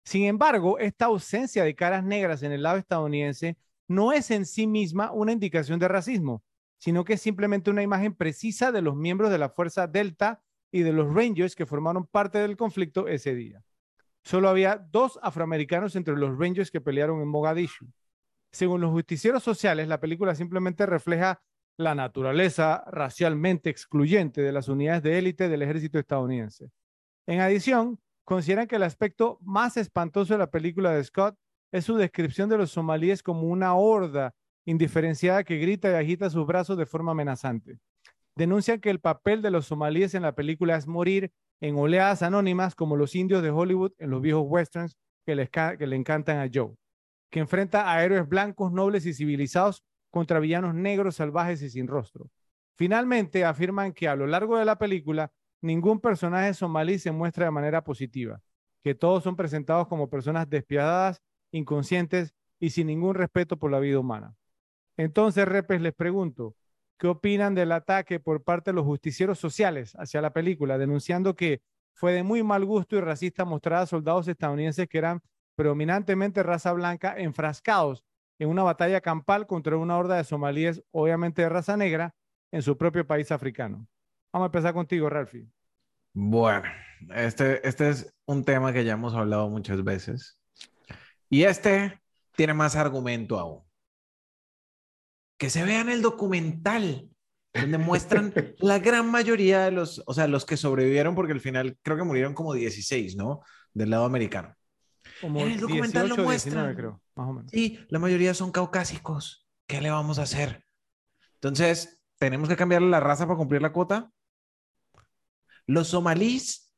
Sin 0.04 0.24
embargo, 0.24 0.80
esta 0.80 1.06
ausencia 1.06 1.64
de 1.64 1.76
caras 1.76 2.04
negras 2.04 2.42
en 2.42 2.52
el 2.52 2.64
lado 2.64 2.80
estadounidense 2.80 3.58
no 3.88 4.12
es 4.12 4.32
en 4.32 4.48
sí 4.48 4.66
misma 4.66 5.12
una 5.12 5.32
indicación 5.32 5.78
de 5.78 5.88
racismo, 5.88 6.42
sino 6.80 7.06
que 7.06 7.14
es 7.14 7.22
simplemente 7.22 7.70
una 7.70 7.84
imagen 7.84 8.16
precisa 8.16 8.72
de 8.72 8.82
los 8.82 8.96
miembros 8.96 9.30
de 9.30 9.38
la 9.38 9.50
Fuerza 9.50 9.86
Delta 9.86 10.42
y 10.72 10.82
de 10.82 10.94
los 10.94 11.14
Rangers 11.14 11.56
que 11.56 11.68
formaron 11.68 12.08
parte 12.08 12.40
del 12.40 12.58
conflicto 12.58 13.08
ese 13.08 13.36
día. 13.36 13.64
Solo 14.30 14.48
había 14.48 14.78
dos 14.78 15.18
afroamericanos 15.24 15.96
entre 15.96 16.16
los 16.16 16.38
Rangers 16.38 16.70
que 16.70 16.80
pelearon 16.80 17.20
en 17.20 17.28
Mogadishu. 17.28 17.88
Según 18.52 18.80
los 18.80 18.92
justicieros 18.92 19.42
sociales, 19.42 19.88
la 19.88 20.00
película 20.00 20.36
simplemente 20.36 20.86
refleja 20.86 21.42
la 21.78 21.96
naturaleza 21.96 22.84
racialmente 22.92 23.72
excluyente 23.72 24.44
de 24.44 24.52
las 24.52 24.68
unidades 24.68 25.02
de 25.02 25.18
élite 25.18 25.50
del 25.50 25.64
ejército 25.64 25.98
estadounidense. 25.98 26.70
En 27.26 27.40
adición, 27.40 28.00
consideran 28.24 28.68
que 28.68 28.76
el 28.76 28.84
aspecto 28.84 29.40
más 29.42 29.78
espantoso 29.78 30.36
de 30.36 30.38
la 30.38 30.52
película 30.52 30.92
de 30.92 31.04
Scott 31.04 31.36
es 31.72 31.86
su 31.86 31.96
descripción 31.96 32.50
de 32.50 32.60
los 32.60 32.70
somalíes 32.70 33.24
como 33.24 33.48
una 33.48 33.74
horda 33.74 34.36
indiferenciada 34.64 35.44
que 35.44 35.58
grita 35.58 35.90
y 35.90 35.96
agita 35.96 36.30
sus 36.30 36.46
brazos 36.46 36.78
de 36.78 36.86
forma 36.86 37.14
amenazante. 37.14 37.80
Denuncian 38.36 38.80
que 38.80 38.92
el 38.92 39.00
papel 39.00 39.42
de 39.42 39.50
los 39.50 39.66
somalíes 39.66 40.14
en 40.14 40.22
la 40.22 40.36
película 40.36 40.76
es 40.76 40.86
morir 40.86 41.32
en 41.62 41.78
oleadas 41.78 42.22
anónimas 42.22 42.76
como 42.76 42.96
los 42.96 43.16
indios 43.16 43.44
de 43.44 43.50
Hollywood 43.50 43.94
en 43.98 44.10
los 44.10 44.22
viejos 44.22 44.46
westerns 44.48 44.98
que, 45.26 45.36
le 45.36 45.96
encantan 45.96 46.40
a 46.40 46.50
Joe, 46.52 46.76
que 47.30 47.40
enfrenta 47.40 47.92
a 47.92 48.04
héroes 48.04 48.28
blancos, 48.28 48.72
nobles 48.72 49.06
y 49.06 49.14
civilizados 49.14 49.84
contra 50.10 50.40
villanos 50.40 50.74
negros, 50.74 51.16
salvajes 51.16 51.62
y 51.62 51.70
sin 51.70 51.88
rostro. 51.88 52.30
Finalmente, 52.76 53.46
afirman 53.46 53.94
que 53.94 54.08
a 54.08 54.16
lo 54.16 54.26
largo 54.26 54.58
de 54.58 54.66
la 54.66 54.78
película, 54.78 55.32
ningún 55.62 56.00
personaje 56.00 56.54
somalí 56.54 56.98
se 56.98 57.12
muestra 57.12 57.46
de 57.46 57.52
manera 57.52 57.84
positiva, 57.84 58.42
que 58.84 58.96
todos 58.96 59.24
son 59.24 59.36
presentados 59.36 59.88
como 59.88 60.10
personas 60.10 60.50
despiadadas, 60.50 61.22
inconscientes 61.52 62.34
y 62.60 62.72
sin 62.72 62.88
ningún 62.88 63.16
respeto 63.16 63.58
por 63.58 63.70
la 63.70 63.80
vida 63.80 64.00
humana. 64.00 64.36
Entonces, 64.98 65.48
Repes, 65.48 65.82
les 65.82 65.94
pregunto, 65.94 66.56
¿qué 67.00 67.08
opinan 67.08 67.56
del 67.56 67.72
ataque 67.72 68.20
por 68.20 68.44
parte 68.44 68.70
de 68.70 68.76
los 68.76 68.86
justicieros 68.86 69.40
sociales 69.40 69.94
hacia 69.98 70.22
la 70.22 70.34
película, 70.34 70.78
denunciando 70.78 71.36
que 71.36 71.62
fue 71.94 72.14
de 72.14 72.24
muy 72.24 72.44
mal 72.44 72.66
gusto 72.66 72.96
y 72.98 73.02
racista 73.02 73.46
mostrar 73.46 73.82
a 73.82 73.86
soldados 73.86 74.28
estadounidenses 74.28 74.88
que 74.88 74.98
eran 74.98 75.22
predominantemente 75.56 76.44
raza 76.44 76.72
blanca 76.74 77.16
enfrascados 77.18 78.04
en 78.38 78.50
una 78.50 78.64
batalla 78.64 79.02
campal 79.02 79.48
contra 79.48 79.78
una 79.78 79.98
horda 79.98 80.18
de 80.18 80.24
somalíes, 80.24 80.84
obviamente 80.92 81.42
de 81.42 81.50
raza 81.50 81.76
negra, 81.76 82.14
en 82.52 82.62
su 82.62 82.78
propio 82.78 83.06
país 83.06 83.32
africano? 83.32 83.88
Vamos 84.32 84.46
a 84.46 84.48
empezar 84.48 84.74
contigo, 84.74 85.10
Ralphie. 85.10 85.48
Bueno, 86.14 86.68
este, 87.16 87.68
este 87.68 87.90
es 87.90 88.14
un 88.26 88.44
tema 88.44 88.74
que 88.74 88.84
ya 88.84 88.94
hemos 88.94 89.14
hablado 89.14 89.50
muchas 89.50 89.84
veces. 89.84 90.38
Y 91.30 91.44
este 91.44 92.00
tiene 92.36 92.54
más 92.54 92.76
argumento 92.76 93.38
aún. 93.38 93.69
Que 95.40 95.50
se 95.50 95.64
vean 95.64 95.90
el 95.90 96.04
documental, 96.04 97.10
donde 97.54 97.80
muestran 97.80 98.32
la 98.60 98.78
gran 98.78 99.10
mayoría 99.10 99.62
de 99.62 99.72
los, 99.72 100.04
o 100.06 100.14
sea, 100.14 100.28
los 100.28 100.46
que 100.46 100.58
sobrevivieron, 100.58 101.16
porque 101.16 101.34
al 101.34 101.42
final 101.42 101.80
creo 101.82 101.98
que 101.98 102.04
murieron 102.04 102.36
como 102.36 102.54
16, 102.54 103.16
¿no? 103.16 103.42
Del 103.74 103.90
lado 103.90 104.06
americano. 104.06 104.54
Como 105.22 105.40
En 105.40 105.54
el 105.54 105.60
documental 105.60 106.10
lo 106.10 106.16
18 106.16 106.22
o 106.28 106.32
19, 106.32 106.64
muestran. 106.64 106.76
creo, 106.76 107.02
más 107.16 107.28
o 107.28 107.34
menos. 107.34 107.52
Sí, 107.52 107.80
la 107.90 107.98
mayoría 107.98 108.36
son 108.36 108.52
caucásicos. 108.52 109.48
¿Qué 109.66 109.82
le 109.82 109.90
vamos 109.90 110.20
a 110.20 110.24
hacer? 110.24 110.64
Entonces, 111.36 112.00
¿tenemos 112.20 112.48
que 112.48 112.56
cambiarle 112.56 112.90
la 112.90 113.00
raza 113.00 113.26
para 113.26 113.38
cumplir 113.38 113.62
la 113.62 113.72
cuota? 113.72 114.12
Los 115.66 115.88
somalíes, 115.88 116.74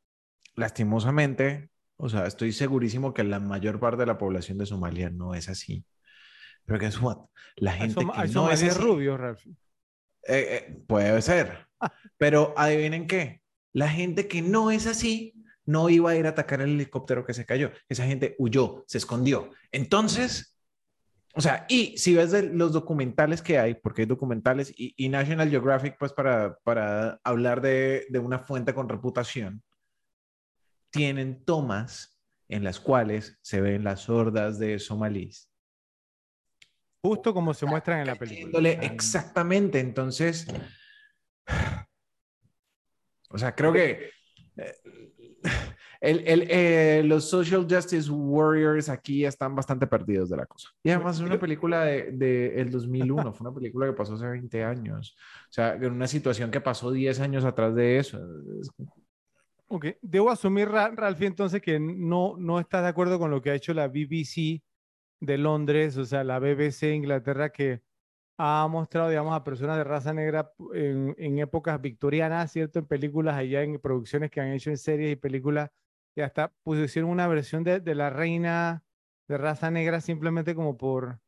lastimosamente, 0.55 1.71
o 2.03 2.09
sea, 2.09 2.25
estoy 2.25 2.51
segurísimo 2.51 3.13
que 3.13 3.23
la 3.23 3.39
mayor 3.39 3.79
parte 3.79 4.01
de 4.01 4.05
la 4.07 4.17
población 4.17 4.57
de 4.57 4.65
Somalia 4.65 5.09
no 5.09 5.35
es 5.35 5.49
así. 5.49 5.85
Pero 6.65 6.79
guess 6.79 7.01
what? 7.01 7.17
La 7.55 7.73
gente 7.73 8.05
que 8.05 8.27
no 8.29 8.51
es 8.51 8.77
rubios, 8.77 9.19
Ralphie. 9.19 9.55
eh, 10.27 10.67
eh, 10.67 10.83
puede 10.87 11.21
ser. 11.21 11.67
Pero 12.17 12.53
adivinen 12.55 13.07
qué, 13.07 13.41
la 13.73 13.89
gente 13.89 14.27
que 14.27 14.41
no 14.41 14.71
es 14.71 14.87
así 14.87 15.33
no 15.65 15.89
iba 15.89 16.11
a 16.11 16.15
ir 16.15 16.25
a 16.25 16.29
atacar 16.29 16.61
el 16.61 16.71
helicóptero 16.71 17.25
que 17.25 17.33
se 17.33 17.45
cayó. 17.45 17.71
Esa 17.89 18.05
gente 18.05 18.35
huyó, 18.39 18.83
se 18.87 18.97
escondió. 18.97 19.51
Entonces, 19.71 20.57
o 21.33 21.41
sea, 21.41 21.65
y 21.69 21.97
si 21.97 22.13
ves 22.13 22.31
de 22.31 22.43
los 22.43 22.73
documentales 22.73 23.41
que 23.41 23.57
hay, 23.57 23.75
porque 23.75 24.01
hay 24.01 24.07
documentales 24.07 24.73
y, 24.75 24.93
y 24.97 25.09
National 25.09 25.49
Geographic, 25.49 25.95
pues 25.97 26.13
para, 26.13 26.57
para 26.63 27.19
hablar 27.23 27.61
de, 27.61 28.05
de 28.09 28.19
una 28.19 28.39
fuente 28.39 28.73
con 28.73 28.89
reputación, 28.89 29.63
tienen 30.89 31.45
tomas 31.45 32.19
en 32.49 32.63
las 32.63 32.79
cuales 32.79 33.39
se 33.41 33.61
ven 33.61 33.83
las 33.83 34.09
hordas 34.09 34.59
de 34.59 34.77
somalíes 34.77 35.50
Justo 37.03 37.33
como 37.33 37.53
se 37.53 37.65
muestran 37.65 37.99
en 38.01 38.07
la 38.07 38.15
película. 38.15 38.51
Exactamente. 38.85 39.79
Entonces, 39.79 40.47
o 43.29 43.37
sea, 43.37 43.55
creo 43.55 43.71
que 43.73 44.09
eh, 44.57 44.75
el, 46.01 46.19
el, 46.27 46.47
eh, 46.49 47.01
los 47.05 47.29
social 47.29 47.65
justice 47.69 48.09
warriors 48.11 48.89
aquí 48.89 49.25
están 49.25 49.55
bastante 49.55 49.87
perdidos 49.87 50.29
de 50.29 50.37
la 50.37 50.45
cosa. 50.45 50.69
Y 50.83 50.89
además 50.89 51.15
es 51.15 51.21
una 51.23 51.39
película 51.39 51.85
de, 51.85 52.11
de 52.11 52.61
el 52.61 52.69
2001, 52.69 53.33
fue 53.33 53.47
una 53.49 53.55
película 53.55 53.87
que 53.87 53.93
pasó 53.93 54.13
hace 54.15 54.27
20 54.27 54.63
años. 54.63 55.15
O 55.49 55.53
sea, 55.53 55.73
en 55.75 55.91
una 55.91 56.07
situación 56.07 56.51
que 56.51 56.61
pasó 56.61 56.91
10 56.91 57.19
años 57.19 57.45
atrás 57.45 57.73
de 57.75 57.97
eso. 57.99 58.19
Es- 58.59 58.69
Ok, 59.73 59.85
debo 60.01 60.29
asumir, 60.29 60.67
Ra- 60.67 60.91
Ralphie, 60.93 61.27
entonces 61.27 61.61
que 61.61 61.79
no, 61.79 62.35
no 62.37 62.59
estás 62.59 62.83
de 62.83 62.89
acuerdo 62.89 63.17
con 63.17 63.31
lo 63.31 63.41
que 63.41 63.51
ha 63.51 63.55
hecho 63.55 63.73
la 63.73 63.87
BBC 63.87 64.61
de 65.21 65.37
Londres, 65.37 65.95
o 65.97 66.03
sea, 66.03 66.23
la 66.23 66.39
BBC 66.39 66.87
de 66.87 66.95
Inglaterra, 66.95 67.51
que 67.51 67.81
ha 68.37 68.67
mostrado, 68.69 69.09
digamos, 69.09 69.33
a 69.35 69.43
personas 69.43 69.77
de 69.77 69.83
raza 69.83 70.13
negra 70.13 70.51
en, 70.73 71.15
en 71.17 71.39
épocas 71.39 71.79
victorianas, 71.79 72.51
¿cierto? 72.51 72.79
En 72.79 72.87
películas 72.87 73.35
allá, 73.35 73.61
en 73.61 73.79
producciones 73.79 74.31
que 74.31 74.41
han 74.41 74.51
hecho 74.51 74.71
en 74.71 74.77
series 74.77 75.13
y 75.13 75.15
películas, 75.15 75.69
y 76.15 76.21
hasta 76.21 76.51
pusieron 76.63 77.11
una 77.11 77.27
versión 77.27 77.63
de, 77.63 77.79
de 77.79 77.95
la 77.95 78.09
reina 78.09 78.83
de 79.27 79.37
raza 79.37 79.71
negra 79.71 80.01
simplemente 80.01 80.55
como 80.55 80.75
por 80.75 81.19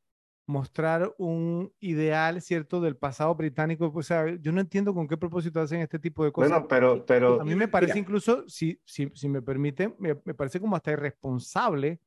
mostrar 0.46 1.14
un 1.18 1.72
ideal, 1.80 2.42
¿cierto? 2.42 2.82
Del 2.82 2.98
pasado 2.98 3.34
británico. 3.36 3.92
O 3.94 4.04
sea, 4.04 4.26
yo 4.42 4.52
no 4.52 4.60
entiendo 4.60 4.94
con 4.94 5.08
qué 5.08 5.16
propósito 5.16 5.62
hacen 5.62 5.82
este 5.82 6.00
tipo 6.00 6.26
de 6.26 6.32
cosas. 6.32 6.50
Bueno, 6.50 6.68
pero, 6.68 7.06
pero 7.06 7.42
A 7.42 7.46
mí 7.46 7.56
me 7.56 7.68
parece 7.68 7.94
mira, 7.94 8.02
incluso, 8.02 8.44
si, 8.50 8.78
si, 8.84 9.10
si 9.14 9.30
me 9.30 9.42
permiten, 9.42 9.96
me, 10.00 10.20
me 10.26 10.34
parece 10.34 10.60
como 10.60 10.76
hasta 10.76 10.92
irresponsable, 10.92 12.00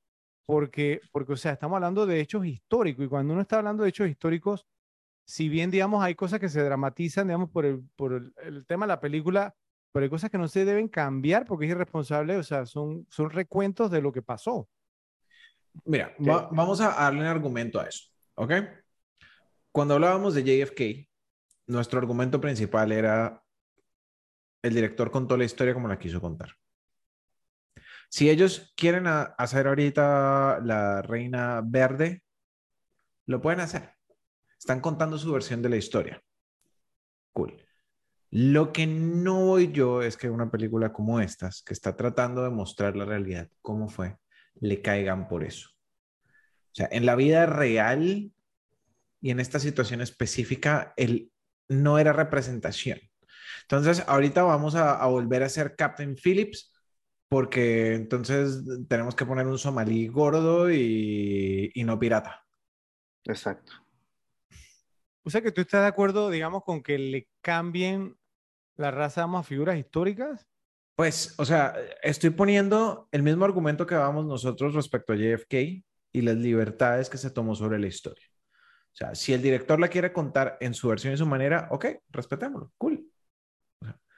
porque, 0.47 1.01
porque, 1.13 1.33
o 1.35 1.37
sea, 1.37 1.53
estamos 1.53 1.77
hablando 1.77 2.07
de 2.07 2.21
hechos 2.21 2.47
históricos, 2.47 3.05
y 3.05 3.09
cuando 3.09 3.33
uno 3.33 3.43
está 3.43 3.59
hablando 3.59 3.83
de 3.83 3.91
hechos 3.91 4.09
históricos, 4.09 4.67
si 5.27 5.49
bien, 5.49 5.71
digamos, 5.71 6.03
hay 6.05 6.15
cosas 6.15 6.39
que 6.41 6.49
se 6.49 6.63
dramatizan, 6.63 7.27
digamos, 7.27 7.51
por 7.51 7.67
el, 7.67 7.83
por 7.97 8.13
el, 8.15 8.33
el 8.43 8.65
tema 8.67 8.87
de 8.87 8.89
la 8.89 9.01
película, 9.01 9.55
pero 9.93 10.05
hay 10.05 10.11
cosas 10.11 10.31
que 10.31 10.39
no 10.39 10.47
se 10.49 10.65
deben 10.65 10.89
cambiar 10.89 11.47
porque 11.47 11.67
es 11.67 11.73
irresponsable, 11.73 12.37
o 12.37 12.43
sea, 12.43 12.67
son, 12.67 13.07
son 13.11 13.31
recuentos 13.31 13.91
de 13.91 14.01
lo 14.03 14.13
que 14.13 14.23
pasó. 14.23 14.69
Mira, 15.85 16.15
va- 16.21 16.49
vamos 16.53 16.81
a 16.81 16.89
darle 16.91 17.21
un 17.21 17.27
argumento 17.27 17.81
a 17.81 17.87
eso, 17.89 18.05
¿ok? 18.37 18.53
Cuando 19.73 19.95
hablábamos 19.95 20.35
de 20.35 20.43
JFK, 20.43 21.09
nuestro 21.67 21.99
argumento 21.99 22.41
principal 22.41 22.93
era 22.93 23.43
el 24.63 24.75
director 24.75 25.11
contó 25.11 25.37
la 25.37 25.45
historia 25.45 25.75
como 25.75 25.89
la 25.89 25.99
quiso 25.99 26.21
contar. 26.21 26.51
Si 28.09 28.31
ellos 28.31 28.73
quieren 28.77 29.07
a- 29.07 29.35
hacer 29.39 29.67
ahorita 29.67 30.61
la 30.63 31.03
reina 31.03 31.63
verde, 31.65 32.23
lo 33.27 33.41
pueden 33.41 33.61
hacer. 33.61 33.95
Están 34.59 34.81
contando 34.81 35.19
su 35.19 35.33
versión 35.33 35.63
de 35.63 35.69
la 35.69 35.77
historia. 35.77 36.23
Cool. 37.33 37.63
Lo 38.31 38.73
que 38.73 38.87
no 38.87 39.47
voy 39.47 39.73
yo 39.73 40.03
es 40.03 40.17
que 40.17 40.31
una 40.31 40.51
película 40.51 40.93
como 40.93 41.21
estas, 41.21 41.63
que 41.63 41.73
está 41.73 41.97
tratando 41.97 42.43
de 42.43 42.51
mostrar 42.51 42.97
la 42.97 43.05
realidad, 43.05 43.49
cómo 43.63 43.89
fue, 43.89 44.17
le 44.61 44.83
caigan 44.83 45.29
por 45.29 45.45
eso. 45.45 45.71
O 45.71 46.75
sea, 46.75 46.89
en 46.91 47.07
la 47.07 47.15
vida 47.15 47.47
real 47.47 48.33
y 49.21 49.31
en 49.31 49.41
esta 49.41 49.59
situación 49.59 50.01
específica, 50.01 50.93
él 50.97 51.33
no 51.69 51.99
era 51.99 52.13
representación. 52.13 53.01
Entonces, 53.63 54.05
ahorita 54.07 54.43
vamos 54.43 54.75
a, 54.75 55.05
volver 55.07 55.43
a 55.43 55.49
ser 55.49 55.75
Captain 55.75 56.17
Phillips 56.17 56.73
porque 57.29 57.95
entonces 57.95 58.63
tenemos 58.89 59.15
que 59.15 59.27
poner 59.27 59.47
un 59.47 59.59
somalí 59.59 60.09
gordo 60.09 60.71
y, 60.71 61.71
y 61.75 61.85
no 61.85 61.99
pirata. 61.99 62.45
Exacto. 63.25 63.73
O 65.25 65.31
sea 65.31 65.41
que 65.41 65.51
tú 65.51 65.61
estás 65.61 65.83
de 65.83 65.89
acuerdo, 65.89 66.31
digamos, 66.31 66.63
con 66.63 66.83
que 66.83 66.99
le 66.99 67.29
cambien 67.41 68.17
la 68.77 68.91
raza 68.91 69.25
a 69.25 69.43
figuras 69.43 69.77
históricas. 69.77 70.47
Pues, 70.95 71.35
o 71.39 71.45
sea, 71.45 71.75
estoy 72.03 72.31
poniendo 72.31 73.09
el 73.11 73.23
mismo 73.23 73.45
argumento 73.45 73.87
que 73.87 73.97
dábamos 73.97 74.25
nosotros 74.27 74.75
respecto 74.75 75.13
a 75.13 75.17
JFK 75.17 75.85
y 76.13 76.23
las 76.23 76.37
libertades 76.37 77.11
que 77.11 77.19
se 77.19 77.31
tomó 77.31 77.55
sobre 77.55 77.79
la 77.79 77.87
historia. 77.87 78.25
O 78.93 78.97
sea, 78.97 79.15
si 79.15 79.35
el 79.35 79.43
director 79.43 79.79
la 79.79 79.89
quiere 79.89 80.13
contar 80.13 80.57
en 80.61 80.73
su 80.73 80.89
versión 80.89 81.13
y 81.13 81.19
su 81.19 81.27
manera, 81.27 81.69
ok, 81.71 81.87
respetémoslo, 82.09 82.73
cool. 82.79 83.05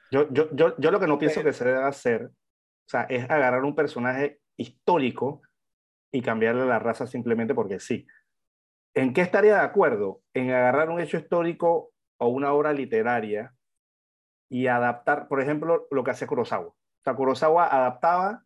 yo, 0.09 0.31
yo, 0.31 0.49
yo, 0.53 0.77
yo, 0.77 0.91
lo 0.91 0.99
que 1.01 1.07
no 1.07 1.19
pienso 1.19 1.43
que 1.43 1.51
se 1.51 1.65
debe 1.65 1.83
hacer, 1.83 2.29
o 2.89 2.91
sea, 2.91 3.03
es 3.03 3.29
agarrar 3.29 3.65
un 3.65 3.75
personaje 3.75 4.41
histórico 4.57 5.43
y 6.11 6.23
cambiarle 6.23 6.65
la 6.65 6.79
raza 6.79 7.05
simplemente 7.05 7.53
porque 7.53 7.79
sí. 7.79 8.07
¿En 8.95 9.13
qué 9.13 9.21
estaría 9.21 9.53
de 9.57 9.61
acuerdo? 9.61 10.23
En 10.33 10.49
agarrar 10.49 10.89
un 10.89 10.99
hecho 10.99 11.17
histórico 11.17 11.91
o 12.17 12.29
una 12.29 12.51
obra 12.51 12.73
literaria 12.73 13.53
y 14.49 14.65
adaptar, 14.65 15.27
por 15.27 15.39
ejemplo, 15.39 15.85
lo 15.91 16.03
que 16.03 16.09
hace 16.09 16.25
Kurosawa. 16.25 16.69
O 16.69 16.75
sea, 17.03 17.13
Kurosawa 17.13 17.67
adaptaba 17.67 18.43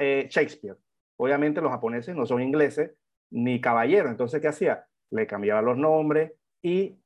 eh, 0.00 0.26
Shakespeare. 0.30 0.78
Obviamente 1.16 1.60
los 1.60 1.70
japoneses 1.70 2.16
no 2.16 2.26
son 2.26 2.42
ingleses 2.42 2.92
ni 3.30 3.60
caballeros, 3.60 4.10
entonces 4.10 4.40
¿qué 4.40 4.48
hacía? 4.48 4.88
Le 5.12 5.28
cambiaba 5.28 5.62
los 5.62 5.78
nombres 5.78 6.32
y 6.60 6.98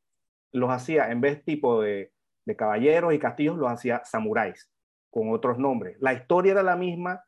los 0.50 0.70
hacía, 0.70 1.10
en 1.10 1.20
vez 1.20 1.44
tipo 1.44 1.82
de, 1.82 2.14
de 2.46 2.56
caballeros 2.56 3.12
y 3.12 3.18
castillos, 3.18 3.58
los 3.58 3.70
hacía 3.70 4.02
samuráis, 4.06 4.72
con 5.10 5.32
otros 5.32 5.58
nombres. 5.58 5.96
La 6.00 6.12
historia 6.14 6.52
era 6.52 6.62
la 6.62 6.76
misma, 6.76 7.24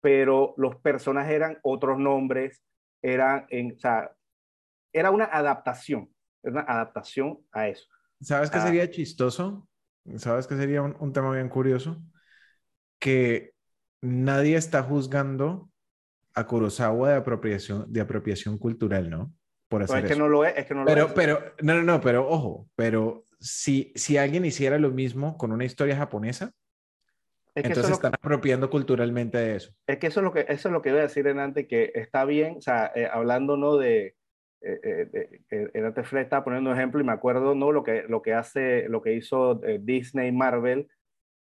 pero 0.00 0.54
los 0.56 0.76
personajes 0.76 1.32
eran 1.32 1.58
otros 1.62 1.98
nombres, 1.98 2.62
eran, 3.02 3.46
en, 3.50 3.72
o 3.72 3.78
sea, 3.78 4.12
era 4.92 5.10
una 5.10 5.24
adaptación, 5.24 6.10
era 6.42 6.52
una 6.52 6.62
adaptación 6.62 7.40
a 7.52 7.68
eso. 7.68 7.86
¿Sabes 8.20 8.50
qué 8.50 8.58
ah. 8.58 8.66
sería 8.66 8.90
chistoso? 8.90 9.68
¿Sabes 10.16 10.46
qué 10.46 10.56
sería 10.56 10.82
un, 10.82 11.12
tema 11.12 11.32
bien 11.32 11.48
curioso? 11.48 12.02
Que 12.98 13.54
nadie 14.02 14.56
está 14.56 14.82
juzgando 14.82 15.70
a 16.34 16.46
Kurosawa 16.46 17.10
de 17.10 17.16
apropiación, 17.16 17.92
de 17.92 18.00
apropiación 18.00 18.58
cultural, 18.58 19.08
¿no? 19.10 19.32
Por 19.68 19.82
hacer 19.82 20.04
es 20.04 20.10
que 20.10 20.18
no 20.18 20.28
lo 20.28 20.44
es, 20.44 20.54
es 20.56 20.66
que 20.66 20.74
no 20.74 20.80
lo 20.80 20.86
pero, 20.86 21.06
es. 21.06 21.12
Pero, 21.12 21.38
no, 21.62 21.74
no, 21.76 21.82
no, 21.82 22.00
pero 22.00 22.28
ojo, 22.28 22.68
pero 22.76 23.24
si, 23.40 23.92
si 23.94 24.18
alguien 24.18 24.44
hiciera 24.44 24.78
lo 24.78 24.90
mismo 24.90 25.36
con 25.38 25.52
una 25.52 25.64
historia 25.64 25.96
japonesa, 25.96 26.52
entonces 27.54 27.92
están 27.92 28.14
apropiando 28.14 28.68
culturalmente 28.68 29.38
de 29.38 29.56
eso. 29.56 29.72
Es 29.86 29.98
que 29.98 30.08
eso 30.08 30.20
es 30.20 30.24
lo 30.24 30.32
que, 30.32 30.40
eso 30.48 30.68
es 30.68 30.72
lo 30.72 30.82
que 30.82 30.90
voy 30.90 31.00
a 31.00 31.04
decir 31.04 31.26
en 31.26 31.38
antes, 31.38 31.66
que 31.68 31.92
está 31.94 32.24
bien, 32.24 32.56
o 32.58 32.60
sea, 32.60 32.90
eh, 32.94 33.08
hablando 33.10 33.56
no 33.56 33.76
de, 33.76 34.16
eh, 34.66 34.80
eh, 34.82 35.40
eh, 35.50 35.70
eh 35.74 36.20
estaba 36.20 36.42
poniendo 36.42 36.70
un 36.70 36.76
ejemplo 36.76 36.98
y 36.98 37.04
me 37.04 37.12
acuerdo 37.12 37.54
no 37.54 37.70
lo 37.70 37.84
que 37.84 38.04
lo 38.08 38.22
que 38.22 38.32
hace 38.32 38.88
lo 38.88 39.02
que 39.02 39.12
hizo 39.12 39.60
Disney 39.80 40.32
Marvel 40.32 40.88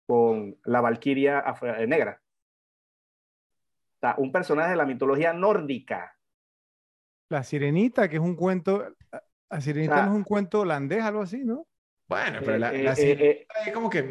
con 0.06 0.56
la 0.64 0.80
Valquiria 0.80 1.44
negra. 1.88 2.22
O 4.00 4.22
un 4.22 4.30
personaje 4.30 4.70
de 4.70 4.76
la 4.76 4.86
mitología 4.86 5.32
nórdica. 5.32 6.16
La 7.28 7.42
sirenita 7.42 8.08
que 8.08 8.16
es 8.16 8.22
un 8.22 8.36
cuento 8.36 8.94
la 9.50 9.60
sirenita 9.60 10.06
no 10.06 10.12
es 10.12 10.16
un 10.16 10.24
cuento 10.24 10.60
holandés 10.60 11.02
algo 11.02 11.22
así 11.22 11.42
no 11.44 11.66
bueno 12.08 12.38
pero 12.44 12.58
la, 12.58 12.70
la 12.72 12.94
sirenita 12.94 13.54
es 13.66 13.72
como 13.72 13.90
que 13.90 14.10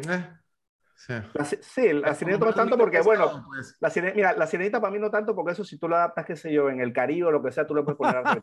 Sí, 0.98 1.12
la, 1.32 1.44
sí, 1.44 1.92
la 1.92 2.12
sirenita 2.12 2.44
no 2.44 2.52
tanto 2.52 2.76
porque, 2.76 3.00
bueno, 3.02 3.44
pues. 3.46 3.76
la 3.78 3.88
sirenita, 3.88 4.16
mira, 4.16 4.32
la 4.32 4.48
sirenita 4.48 4.80
para 4.80 4.92
mí 4.92 4.98
no 4.98 5.12
tanto 5.12 5.32
porque 5.32 5.52
eso 5.52 5.62
si 5.62 5.78
tú 5.78 5.88
lo 5.88 5.94
adaptas, 5.94 6.26
qué 6.26 6.34
sé 6.34 6.52
yo, 6.52 6.68
en 6.70 6.80
el 6.80 6.92
Caribe 6.92 7.28
o 7.28 7.30
lo 7.30 7.40
que 7.40 7.52
sea, 7.52 7.64
tú 7.64 7.72
lo 7.72 7.84
puedes 7.84 7.96
poner 7.96 8.16
a 8.16 8.42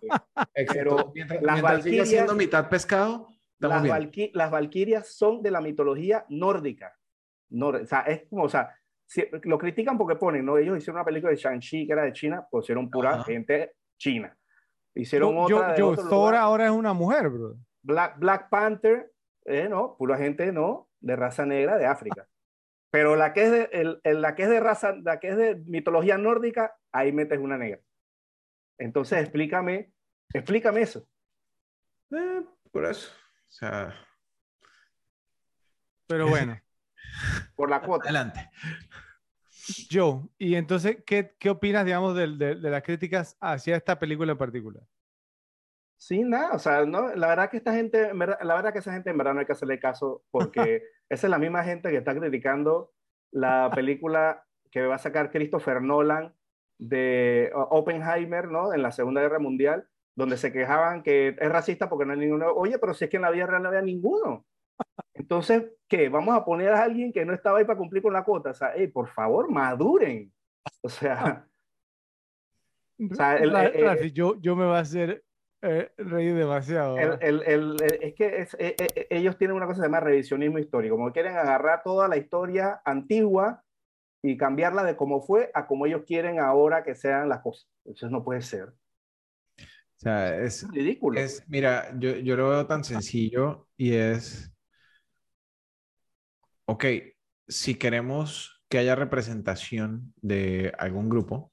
Pero 0.73 1.11
mientras, 1.13 1.41
las 1.41 1.61
valquirias 1.61 2.07
siendo 2.07 2.33
mitad 2.33 2.69
pescado, 2.69 3.27
las, 3.59 3.83
las 4.33 4.51
valquirias 4.51 5.13
son 5.13 5.43
de 5.43 5.51
la 5.51 5.59
mitología 5.59 6.25
nórdica. 6.29 6.97
o 7.51 7.85
sea, 7.85 8.01
es 8.01 8.23
como, 8.29 8.43
o 8.43 8.49
sea, 8.49 8.73
lo 9.43 9.57
critican 9.57 9.97
porque 9.97 10.15
ponen, 10.15 10.45
¿no? 10.45 10.57
Ellos 10.57 10.77
hicieron 10.77 10.95
una 10.95 11.05
película 11.05 11.31
de 11.31 11.37
Shang-Chi 11.37 11.85
que 11.85 11.91
era 11.91 12.03
de 12.03 12.13
China, 12.13 12.47
pusieron 12.49 12.89
pura 12.89 13.21
gente 13.25 13.73
china. 13.97 14.33
Hicieron 14.93 15.37
otra. 15.37 15.75
Yo, 15.75 15.93
Thor 15.93 16.35
ahora 16.35 16.67
es 16.67 16.71
una 16.71 16.93
mujer, 16.93 17.27
bro. 17.29 17.57
Black, 17.81 18.17
Black 18.17 18.49
Panther, 18.49 19.11
eh, 19.43 19.67
¿no? 19.69 19.97
Pura 19.97 20.17
gente, 20.17 20.53
¿no? 20.53 20.89
De 21.01 21.17
raza 21.17 21.45
negra 21.45 21.77
de 21.77 21.85
África. 21.85 22.25
Pero 22.95 23.17
la 23.17 23.33
que 23.33 23.43
es 23.43 23.51
de, 23.51 23.69
el, 23.73 24.21
la 24.21 24.35
que 24.35 24.43
es 24.43 24.49
de 24.49 24.61
raza, 24.61 24.95
la 25.03 25.19
que 25.19 25.27
es 25.27 25.35
de 25.35 25.57
mitología 25.65 26.17
nórdica, 26.17 26.77
ahí 26.93 27.11
metes 27.11 27.39
una 27.39 27.57
negra. 27.57 27.81
Entonces, 28.77 29.19
explícame, 29.19 29.91
explícame 30.33 30.81
eso. 30.81 31.05
Eh, 32.11 32.45
por 32.71 32.85
eso. 32.85 33.11
O 33.49 33.51
sea. 33.51 33.93
Pero 36.07 36.29
bueno. 36.29 36.57
por 37.57 37.69
la 37.69 37.81
cuota. 37.81 38.05
Adelante. 38.05 38.49
Joe, 39.91 40.29
y 40.37 40.55
entonces, 40.55 41.03
¿qué, 41.05 41.35
qué 41.37 41.49
opinas, 41.49 41.83
digamos, 41.83 42.15
de, 42.15 42.27
de, 42.37 42.55
de, 42.55 42.69
las 42.69 42.81
críticas 42.81 43.35
hacia 43.41 43.75
esta 43.75 43.99
película 43.99 44.31
en 44.31 44.37
particular? 44.37 44.83
Sí, 45.97 46.23
nada, 46.23 46.51
o 46.53 46.59
sea, 46.59 46.85
no, 46.85 47.15
la 47.15 47.27
verdad 47.27 47.49
que 47.49 47.57
esta 47.57 47.73
gente, 47.73 48.13
la 48.13 48.55
verdad 48.55 48.73
que 48.73 48.79
esa 48.79 48.93
gente 48.93 49.09
en 49.09 49.17
verdad 49.17 49.33
no 49.33 49.39
hay 49.39 49.45
que 49.45 49.53
hacerle 49.53 49.79
caso 49.79 50.23
porque 50.29 50.83
esa 51.09 51.27
es 51.27 51.31
la 51.31 51.39
misma 51.39 51.63
gente 51.63 51.89
que 51.89 51.97
está 51.97 52.13
criticando 52.13 52.91
la 53.31 53.71
película 53.73 54.45
que 54.71 54.85
va 54.85 54.95
a 54.95 54.99
sacar 54.99 55.31
Christopher 55.31 55.81
Nolan 55.81 56.33
de 56.77 57.51
Oppenheimer, 57.53 58.49
¿no? 58.49 58.73
En 58.73 58.81
la 58.81 58.91
Segunda 58.91 59.21
Guerra 59.21 59.39
Mundial, 59.39 59.87
donde 60.15 60.37
se 60.37 60.51
quejaban 60.51 61.03
que 61.03 61.29
es 61.29 61.49
racista 61.49 61.89
porque 61.89 62.05
no 62.05 62.13
hay 62.13 62.19
ninguno. 62.19 62.51
Oye, 62.51 62.79
pero 62.79 62.93
si 62.93 63.05
es 63.05 63.09
que 63.09 63.17
en 63.17 63.23
la 63.23 63.31
vida 63.31 63.47
real 63.47 63.63
no 63.63 63.69
había 63.69 63.81
ninguno. 63.81 64.45
Entonces, 65.13 65.63
¿qué? 65.87 66.09
Vamos 66.09 66.35
a 66.35 66.45
poner 66.45 66.69
a 66.69 66.83
alguien 66.83 67.11
que 67.11 67.25
no 67.25 67.33
estaba 67.33 67.59
ahí 67.59 67.65
para 67.65 67.77
cumplir 67.77 68.03
con 68.03 68.13
la 68.13 68.23
cuota. 68.23 68.51
O 68.51 68.53
sea, 68.53 68.73
hey, 68.75 68.87
por 68.87 69.07
favor, 69.09 69.49
maduren. 69.49 70.31
O 70.81 70.89
sea, 70.89 71.45
o 73.11 73.15
sea 73.15 73.35
el, 73.37 73.53
eh, 73.55 74.11
yo, 74.13 74.39
yo 74.39 74.55
me 74.55 74.65
va 74.65 74.77
a 74.77 74.81
hacer 74.81 75.24
eh, 75.65 75.91
reír 75.97 76.35
demasiado. 76.35 76.97
El, 76.97 77.41
el, 77.43 77.75
es 78.01 78.13
que 78.13 78.41
es, 78.41 78.53
eh, 78.59 78.75
eh, 78.77 79.07
ellos 79.09 79.37
tienen 79.37 79.57
una 79.57 79.65
cosa 79.65 79.77
que 79.77 79.81
se 79.81 79.87
llama 79.87 79.99
revisionismo 79.99 80.59
histórico, 80.59 80.95
como 80.95 81.11
quieren 81.11 81.35
agarrar 81.35 81.81
toda 81.83 82.07
la 82.07 82.17
historia 82.17 82.81
antigua 82.85 83.63
y 84.21 84.37
cambiarla 84.37 84.83
de 84.83 84.95
cómo 84.95 85.21
fue 85.21 85.51
a 85.53 85.67
como 85.67 85.85
ellos 85.85 86.03
quieren 86.05 86.39
ahora 86.39 86.83
que 86.83 86.95
sean 86.95 87.29
las 87.29 87.41
cosas. 87.41 87.67
Eso 87.83 88.09
no 88.09 88.23
puede 88.23 88.41
ser. 88.41 88.69
O 89.57 89.97
sea, 89.97 90.37
es, 90.37 90.69
ridículo. 90.71 91.19
Es, 91.19 91.43
mira, 91.47 91.91
yo, 91.97 92.15
yo 92.17 92.35
lo 92.35 92.49
veo 92.49 92.67
tan 92.67 92.83
sencillo 92.83 93.67
y 93.77 93.93
es, 93.93 94.51
ok, 96.65 96.85
si 97.47 97.75
queremos 97.75 98.63
que 98.69 98.77
haya 98.77 98.95
representación 98.95 100.13
de 100.21 100.73
algún 100.77 101.09
grupo, 101.09 101.51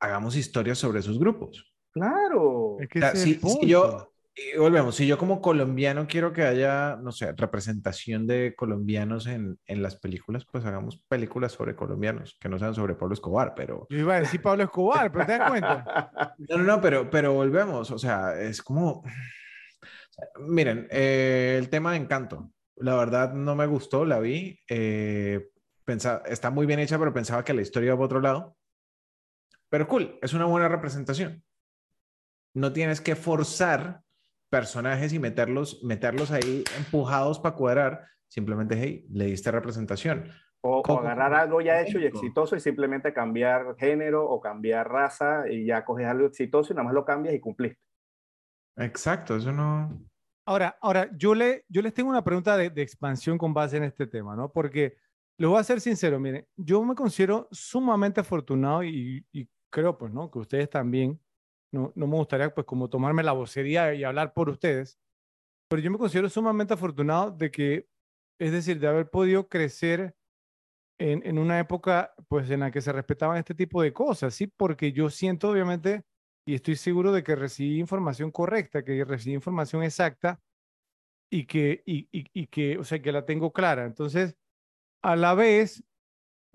hagamos 0.00 0.36
historias 0.36 0.78
sobre 0.78 1.00
esos 1.00 1.18
grupos. 1.18 1.72
Claro. 1.92 2.76
si, 3.14 3.40
yo, 3.66 4.12
volvemos, 4.58 4.94
si 4.94 5.06
yo 5.06 5.16
como 5.16 5.40
colombiano 5.40 6.06
quiero 6.06 6.32
que 6.32 6.42
haya, 6.42 6.96
no 6.96 7.10
sé, 7.10 7.32
representación 7.32 8.26
de 8.26 8.54
colombianos 8.54 9.26
en, 9.26 9.58
en, 9.66 9.82
las 9.82 9.96
películas, 9.96 10.44
pues 10.50 10.64
hagamos 10.66 11.02
películas 11.08 11.52
sobre 11.52 11.74
colombianos, 11.74 12.36
que 12.38 12.48
no 12.48 12.58
sean 12.58 12.74
sobre 12.74 12.94
Pablo 12.94 13.14
Escobar, 13.14 13.54
pero... 13.56 13.86
Yo 13.88 13.98
iba 13.98 14.16
a 14.16 14.20
decir 14.20 14.42
Pablo 14.42 14.64
Escobar, 14.64 15.10
pero 15.10 15.26
te 15.26 15.38
das 15.38 15.50
cuenta. 15.50 16.10
No, 16.50 16.58
no, 16.58 16.64
no, 16.64 16.80
pero, 16.80 17.08
pero 17.10 17.32
volvemos, 17.32 17.90
o 17.90 17.98
sea, 17.98 18.38
es 18.40 18.62
como... 18.62 19.02
Miren, 20.38 20.86
eh, 20.90 21.56
el 21.58 21.68
tema 21.68 21.92
de 21.92 21.98
Encanto, 21.98 22.50
la 22.76 22.94
verdad 22.96 23.32
no 23.32 23.54
me 23.54 23.66
gustó, 23.66 24.04
la 24.04 24.18
vi, 24.18 24.60
eh, 24.68 25.48
pensaba, 25.84 26.22
está 26.26 26.50
muy 26.50 26.66
bien 26.66 26.80
hecha, 26.80 26.98
pero 26.98 27.12
pensaba 27.12 27.44
que 27.44 27.54
la 27.54 27.62
historia 27.62 27.88
iba 27.88 27.96
por 27.96 28.06
otro 28.06 28.20
lado. 28.20 28.56
Pero 29.68 29.88
cool, 29.88 30.18
es 30.22 30.32
una 30.32 30.44
buena 30.44 30.68
representación. 30.68 31.42
No 32.54 32.72
tienes 32.72 33.00
que 33.00 33.16
forzar 33.16 34.02
personajes 34.48 35.12
y 35.12 35.18
meterlos, 35.18 35.82
meterlos 35.82 36.30
ahí 36.30 36.64
empujados 36.78 37.38
para 37.38 37.54
cuadrar. 37.54 38.06
Simplemente, 38.28 38.76
hey, 38.78 39.06
le 39.10 39.26
diste 39.26 39.50
representación. 39.50 40.30
O, 40.62 40.82
agarrar 40.98 41.34
algo 41.34 41.60
ya 41.60 41.80
hecho 41.80 41.98
y 41.98 42.06
exitoso 42.06 42.56
y 42.56 42.60
simplemente 42.60 43.12
cambiar 43.12 43.76
género 43.76 44.28
o 44.28 44.40
cambiar 44.40 44.88
raza 44.90 45.44
y 45.48 45.66
ya 45.66 45.84
coges 45.84 46.06
algo 46.06 46.26
exitoso 46.26 46.72
y 46.72 46.76
nada 46.76 46.84
más 46.84 46.94
lo 46.94 47.04
cambias 47.04 47.34
y 47.34 47.40
cumpliste. 47.40 47.80
Exacto, 48.76 49.36
eso 49.36 49.52
no. 49.52 50.02
Ahora, 50.44 50.76
ahora 50.80 51.08
yo, 51.16 51.34
le, 51.34 51.64
yo 51.68 51.82
les 51.82 51.94
tengo 51.94 52.10
una 52.10 52.24
pregunta 52.24 52.56
de, 52.56 52.70
de 52.70 52.82
expansión 52.82 53.38
con 53.38 53.54
base 53.54 53.76
en 53.76 53.84
este 53.84 54.06
tema, 54.06 54.34
¿no? 54.34 54.50
Porque 54.50 54.96
Les 55.38 55.48
voy 55.48 55.58
a 55.58 55.64
ser 55.64 55.80
sincero, 55.80 56.18
miren, 56.18 56.46
yo 56.56 56.82
me 56.82 56.94
considero 56.94 57.46
sumamente 57.50 58.20
afortunado 58.20 58.82
y, 58.82 59.24
y 59.32 59.48
creo, 59.70 59.98
pues, 59.98 60.12
¿no? 60.12 60.30
Que 60.30 60.38
ustedes 60.38 60.70
también, 60.70 61.20
no, 61.72 61.92
no 61.94 62.06
me 62.06 62.16
gustaría, 62.16 62.54
pues, 62.54 62.66
como 62.66 62.88
tomarme 62.90 63.22
la 63.22 63.32
vocería 63.32 63.94
y 63.94 64.04
hablar 64.04 64.32
por 64.34 64.48
ustedes, 64.50 64.98
pero 65.68 65.82
yo 65.82 65.90
me 65.90 65.98
considero 65.98 66.28
sumamente 66.28 66.74
afortunado 66.74 67.30
de 67.32 67.50
que, 67.50 67.88
es 68.40 68.52
decir, 68.52 68.80
de 68.80 68.88
haber 68.88 69.10
podido 69.10 69.48
crecer 69.48 70.16
en, 70.98 71.26
en, 71.26 71.38
una 71.38 71.58
época 71.60 72.14
pues 72.28 72.50
en 72.50 72.60
la 72.60 72.70
que 72.70 72.80
se 72.80 72.92
respetaban 72.92 73.38
este 73.38 73.54
tipo 73.54 73.82
de 73.82 73.92
cosas, 73.92 74.34
¿sí? 74.34 74.46
Porque 74.46 74.92
yo 74.92 75.10
siento 75.10 75.50
obviamente 75.50 76.04
y 76.46 76.54
estoy 76.54 76.76
seguro 76.76 77.12
de 77.12 77.22
que 77.24 77.34
recibí 77.34 77.78
información 77.80 78.30
correcta, 78.30 78.84
que 78.84 79.04
recibí 79.04 79.34
información 79.34 79.82
exacta 79.82 80.40
y 81.30 81.46
que, 81.46 81.82
y, 81.86 82.08
y, 82.12 82.46
que, 82.46 82.78
o 82.78 82.84
sea, 82.84 83.02
que 83.02 83.10
la 83.10 83.26
tengo 83.26 83.52
clara. 83.52 83.84
Entonces, 83.84 84.36
a 85.02 85.16
la 85.16 85.34
vez, 85.34 85.84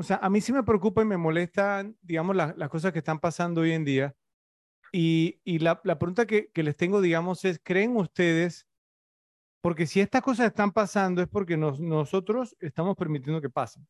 o 0.02 0.04
sea, 0.04 0.18
a 0.18 0.30
mí 0.32 0.42
sí 0.42 0.52
me 0.52 0.64
preocupa 0.64 1.04
y 1.04 1.06
me 1.06 1.16
molestan, 1.16 1.96
digamos, 2.02 2.36
las, 2.36 2.58
las 2.58 2.70
cosas 2.70 2.92
que 2.92 3.00
están 3.00 3.20
pasando 3.20 3.62
hoy 3.62 3.72
en 3.72 3.86
día. 3.86 4.16
Y, 4.92 5.40
la, 5.60 5.80
la, 5.84 6.00
pregunta 6.00 6.26
que, 6.26 6.50
les 6.56 6.76
tengo, 6.76 7.02
digamos, 7.02 7.46
es, 7.46 7.62
¿creen 7.64 7.96
ustedes 7.96 8.68
porque 9.62 9.86
si 9.86 10.02
estas 10.02 10.24
cosas 10.24 10.48
están 10.48 10.72
pasando 10.72 11.22
es 11.22 11.28
porque 11.28 11.56
nos, 11.56 11.80
nosotros 11.80 12.58
estamos 12.60 12.96
permitiendo 12.98 13.40
que 13.42 13.50
pasen. 13.52 13.88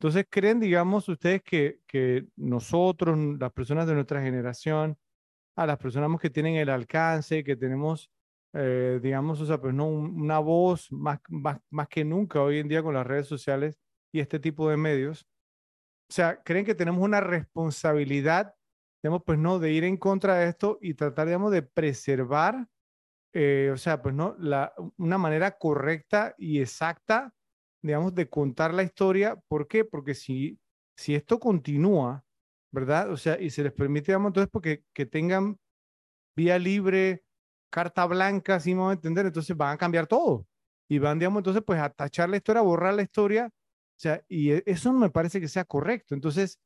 Entonces, 0.00 0.24
¿creen, 0.30 0.58
digamos, 0.58 1.06
ustedes 1.10 1.42
que, 1.42 1.80
que 1.86 2.26
nosotros, 2.36 3.18
las 3.38 3.52
personas 3.52 3.86
de 3.86 3.94
nuestra 3.94 4.22
generación, 4.22 4.96
a 5.54 5.66
las 5.66 5.76
personas 5.78 6.18
que 6.18 6.30
tienen 6.30 6.56
el 6.56 6.70
alcance, 6.70 7.44
que 7.44 7.56
tenemos, 7.56 8.10
eh, 8.54 9.00
digamos, 9.02 9.40
o 9.42 9.46
sea, 9.46 9.60
pues 9.60 9.74
no, 9.74 9.86
una 9.86 10.38
voz 10.38 10.90
más, 10.90 11.20
más, 11.28 11.58
más 11.70 11.88
que 11.88 12.04
nunca 12.04 12.40
hoy 12.40 12.58
en 12.58 12.68
día 12.68 12.82
con 12.82 12.94
las 12.94 13.06
redes 13.06 13.26
sociales 13.26 13.78
y 14.16 14.20
este 14.20 14.40
tipo 14.40 14.68
de 14.68 14.76
medios? 14.76 15.26
O 16.10 16.12
sea, 16.12 16.42
¿creen 16.42 16.64
que 16.64 16.74
tenemos 16.74 17.02
una 17.02 17.20
responsabilidad, 17.20 18.54
digamos, 19.02 19.22
pues 19.24 19.38
no, 19.38 19.58
de 19.58 19.72
ir 19.72 19.84
en 19.84 19.96
contra 19.96 20.36
de 20.36 20.48
esto 20.48 20.78
y 20.80 20.94
tratar, 20.94 21.26
digamos, 21.26 21.52
de 21.52 21.62
preservar 21.62 22.68
eh, 23.38 23.70
o 23.70 23.76
sea, 23.76 24.00
pues 24.00 24.14
no, 24.14 24.34
la, 24.38 24.72
una 24.96 25.18
manera 25.18 25.58
correcta 25.58 26.34
y 26.38 26.62
exacta, 26.62 27.34
digamos, 27.82 28.14
de 28.14 28.30
contar 28.30 28.72
la 28.72 28.82
historia. 28.82 29.36
¿Por 29.48 29.68
qué? 29.68 29.84
Porque 29.84 30.14
si, 30.14 30.58
si 30.96 31.14
esto 31.14 31.38
continúa, 31.38 32.24
¿verdad? 32.72 33.10
O 33.10 33.18
sea, 33.18 33.38
y 33.38 33.50
se 33.50 33.62
les 33.62 33.74
permite, 33.74 34.06
digamos, 34.06 34.30
entonces, 34.30 34.48
porque 34.50 34.84
que 34.94 35.04
tengan 35.04 35.58
vía 36.36 36.58
libre, 36.58 37.24
carta 37.70 38.06
blanca, 38.06 38.56
así 38.56 38.72
vamos 38.72 38.92
a 38.92 38.94
entender, 38.94 39.26
entonces 39.26 39.54
van 39.54 39.74
a 39.74 39.78
cambiar 39.78 40.06
todo. 40.06 40.46
Y 40.88 40.98
van, 40.98 41.18
digamos, 41.18 41.40
entonces, 41.40 41.62
pues 41.66 41.78
a 41.80 41.90
tachar 41.90 42.30
la 42.30 42.38
historia, 42.38 42.60
a 42.60 42.64
borrar 42.64 42.94
la 42.94 43.02
historia. 43.02 43.50
O 43.96 43.98
sea, 43.98 44.22
y 44.28 44.52
e, 44.52 44.62
eso 44.66 44.92
no 44.92 44.98
me 44.98 45.10
parece 45.10 45.40
que 45.40 45.48
sea 45.48 45.64
correcto. 45.64 46.14
Entonces, 46.14 46.60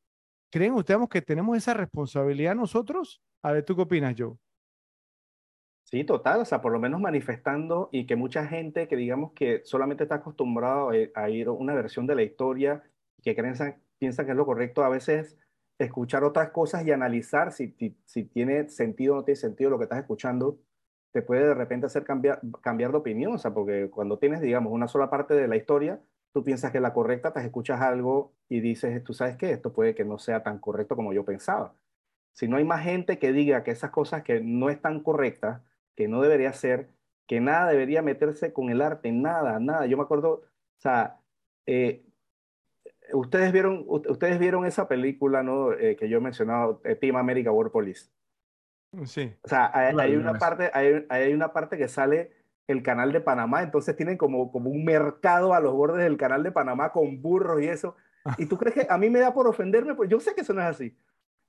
¿creen 0.50 0.74
ustedes 0.74 1.00
que 1.08 1.22
tenemos 1.22 1.56
esa 1.56 1.74
responsabilidad 1.74 2.54
nosotros? 2.54 3.22
A 3.42 3.52
ver, 3.52 3.64
¿tú 3.64 3.76
qué 3.76 3.82
opinas, 3.82 4.14
Joe? 4.18 4.36
Sí, 5.84 6.04
total, 6.04 6.40
o 6.40 6.44
sea, 6.44 6.60
por 6.60 6.72
lo 6.72 6.78
menos 6.78 7.00
manifestando 7.00 7.88
y 7.90 8.06
que 8.06 8.14
mucha 8.14 8.46
gente 8.46 8.86
que 8.86 8.94
digamos 8.94 9.32
que 9.32 9.62
solamente 9.64 10.04
está 10.04 10.16
acostumbrado 10.16 10.90
a, 11.14 11.30
ir 11.30 11.48
a 11.48 11.52
una 11.52 11.74
versión 11.74 12.06
de 12.06 12.14
la 12.14 12.22
historia, 12.22 12.84
que 13.22 13.34
creen, 13.34 13.54
piensa 13.98 14.24
que 14.24 14.30
es 14.30 14.36
lo 14.36 14.46
correcto, 14.46 14.84
a 14.84 14.88
veces 14.88 15.36
escuchar 15.78 16.22
otras 16.22 16.50
cosas 16.50 16.86
y 16.86 16.92
analizar 16.92 17.52
si, 17.52 17.74
si, 18.04 18.24
tiene 18.24 18.68
sentido 18.68 19.14
o 19.14 19.16
no 19.16 19.24
tiene 19.24 19.36
sentido 19.36 19.70
lo 19.70 19.78
que 19.78 19.84
estás 19.84 19.98
escuchando, 19.98 20.60
te 21.12 21.22
puede 21.22 21.44
de 21.44 21.54
repente 21.54 21.86
hacer 21.86 22.04
cambiar, 22.04 22.40
cambiar 22.62 22.92
de 22.92 22.98
opinión, 22.98 23.34
o 23.34 23.38
sea, 23.38 23.52
porque 23.52 23.90
cuando 23.90 24.18
tienes, 24.18 24.40
digamos, 24.40 24.72
una 24.72 24.86
sola 24.86 25.10
parte 25.10 25.34
de 25.34 25.48
la 25.48 25.56
historia, 25.56 26.00
tú 26.32 26.44
piensas 26.44 26.70
que 26.70 26.78
es 26.78 26.82
la 26.82 26.92
correcta, 26.92 27.32
te 27.32 27.40
escuchas 27.40 27.80
algo 27.80 28.32
y 28.48 28.60
dices, 28.60 29.02
tú 29.04 29.14
sabes 29.14 29.36
qué, 29.36 29.52
esto 29.52 29.72
puede 29.72 29.94
que 29.94 30.04
no 30.04 30.18
sea 30.18 30.42
tan 30.42 30.58
correcto 30.58 30.96
como 30.96 31.12
yo 31.12 31.24
pensaba. 31.24 31.74
Si 32.32 32.48
no 32.48 32.56
hay 32.56 32.64
más 32.64 32.84
gente 32.84 33.18
que 33.18 33.32
diga 33.32 33.64
que 33.64 33.72
esas 33.72 33.90
cosas 33.90 34.22
que 34.22 34.40
no 34.40 34.70
están 34.70 35.00
correctas, 35.00 35.62
que 35.96 36.08
no 36.08 36.22
debería 36.22 36.52
ser, 36.52 36.88
que 37.26 37.40
nada 37.40 37.68
debería 37.70 38.02
meterse 38.02 38.52
con 38.52 38.70
el 38.70 38.80
arte, 38.80 39.12
nada, 39.12 39.58
nada. 39.60 39.86
Yo 39.86 39.96
me 39.96 40.02
acuerdo, 40.04 40.32
o 40.32 40.80
sea, 40.80 41.20
eh, 41.66 42.04
ustedes 43.12 43.52
vieron, 43.52 43.84
ustedes 43.86 44.38
vieron 44.38 44.66
esa 44.66 44.88
película, 44.88 45.42
¿no? 45.42 45.72
Eh, 45.72 45.96
que 45.96 46.08
yo 46.08 46.18
he 46.18 46.20
mencionado, 46.20 46.80
eh, 46.84 46.94
Team 46.94 47.16
America 47.16 47.52
War 47.52 47.70
Police. 47.70 48.10
Sí. 49.04 49.32
O 49.42 49.48
sea, 49.48 49.70
hay, 49.72 50.16
una 50.16 50.34
parte, 50.34 50.70
hay, 50.74 51.06
hay, 51.08 51.32
una 51.32 51.52
parte 51.52 51.78
que 51.78 51.86
sale 51.86 52.32
el 52.72 52.82
canal 52.82 53.12
de 53.12 53.20
Panamá, 53.20 53.62
entonces 53.62 53.96
tienen 53.96 54.16
como, 54.16 54.50
como 54.52 54.70
un 54.70 54.84
mercado 54.84 55.54
a 55.54 55.60
los 55.60 55.72
bordes 55.72 56.04
del 56.04 56.16
canal 56.16 56.42
de 56.42 56.52
Panamá 56.52 56.92
con 56.92 57.20
burros 57.20 57.62
y 57.62 57.66
eso. 57.66 57.96
¿Y 58.38 58.46
tú 58.46 58.56
crees 58.56 58.74
que 58.74 58.86
a 58.88 58.98
mí 58.98 59.10
me 59.10 59.20
da 59.20 59.32
por 59.32 59.46
ofenderme? 59.46 59.94
Pues 59.94 60.08
yo 60.08 60.20
sé 60.20 60.34
que 60.34 60.42
eso 60.42 60.52
no 60.52 60.60
es 60.60 60.68
así. 60.68 60.94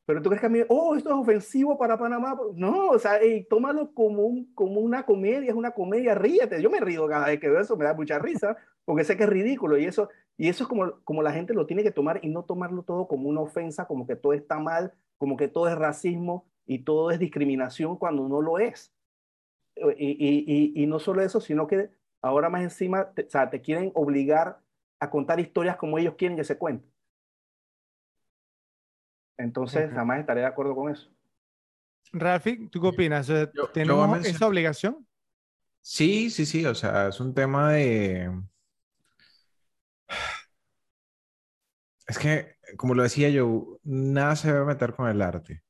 Pero 0.06 0.22
tú 0.22 0.30
crees 0.30 0.42
que 0.42 0.48
a 0.48 0.50
mí, 0.50 0.60
oh, 0.68 0.96
esto 0.96 1.10
es 1.10 1.16
ofensivo 1.16 1.78
para 1.78 1.98
Panamá. 1.98 2.38
No, 2.56 2.90
o 2.90 3.00
sea, 3.00 3.20
tómalo 3.50 3.94
como, 3.94 4.24
un, 4.24 4.54
como 4.54 4.80
una 4.80 5.04
comedia, 5.06 5.50
es 5.50 5.56
una 5.56 5.72
comedia, 5.72 6.16
ríete. 6.16 6.62
Yo 6.62 6.70
me 6.70 6.80
río 6.80 7.08
cada 7.08 7.28
vez 7.28 7.40
que 7.40 7.50
veo 7.50 7.60
eso, 7.62 7.78
me 7.78 7.86
da 7.86 7.94
mucha 7.94 8.20
risa, 8.20 8.58
porque 8.84 9.04
sé 9.04 9.16
que 9.16 9.24
es 9.24 9.30
ridículo. 9.30 9.78
Y 9.78 9.86
eso, 9.86 10.10
y 10.38 10.50
eso 10.50 10.64
es 10.64 10.68
como, 10.68 11.00
como 11.04 11.22
la 11.22 11.32
gente 11.32 11.54
lo 11.54 11.68
tiene 11.68 11.84
que 11.84 11.92
tomar 11.92 12.20
y 12.24 12.30
no 12.30 12.44
tomarlo 12.44 12.84
todo 12.84 13.08
como 13.08 13.30
una 13.30 13.42
ofensa, 13.42 13.86
como 13.86 14.08
que 14.08 14.16
todo 14.16 14.34
está 14.34 14.60
mal, 14.60 14.94
como 15.18 15.38
que 15.38 15.48
todo 15.48 15.68
es 15.68 15.78
racismo 15.78 16.46
y 16.66 16.80
todo 16.80 17.12
es 17.12 17.20
discriminación 17.20 17.96
cuando 17.98 18.28
no 18.28 18.42
lo 18.42 18.58
es. 18.58 18.92
Y, 19.98 20.18
y, 20.20 20.84
y, 20.84 20.86
no 20.88 21.00
solo 21.00 21.22
eso, 21.22 21.42
sino 21.42 21.68
que 21.68 21.90
ahora 22.22 22.50
más 22.50 22.62
encima, 22.62 23.12
o 23.18 23.30
sea, 23.30 23.50
te 23.50 23.62
quieren 23.62 23.92
obligar 23.96 24.60
a 25.00 25.10
contar 25.10 25.40
historias 25.40 25.78
como 25.78 25.98
ellos 25.98 26.16
quieren 26.18 26.38
que 26.38 26.44
se 26.44 26.58
cuenten. 26.58 26.92
Entonces, 29.38 29.92
jamás 29.92 30.20
estaré 30.20 30.42
de 30.42 30.48
acuerdo 30.48 30.76
con 30.76 30.92
eso. 30.92 31.10
Ralfi, 32.14 32.68
¿tú 32.68 32.80
qué 32.82 32.88
opinas? 32.88 33.32
¿Tenemos 33.74 34.26
esa 34.26 34.48
obligación? 34.48 35.08
Sí, 35.82 36.30
sí, 36.30 36.46
sí, 36.46 36.66
o 36.66 36.76
sea, 36.76 37.08
es 37.08 37.20
un 37.20 37.34
tema 37.34 37.72
de... 37.74 38.32
Es 42.08 42.20
que, 42.20 42.58
como 42.78 42.94
lo 42.94 43.04
decía 43.04 43.30
yo, 43.30 43.80
nada 43.84 44.36
se 44.36 44.52
debe 44.52 44.66
meter 44.66 44.94
con 44.94 45.10
el 45.10 45.22
arte. 45.22 45.64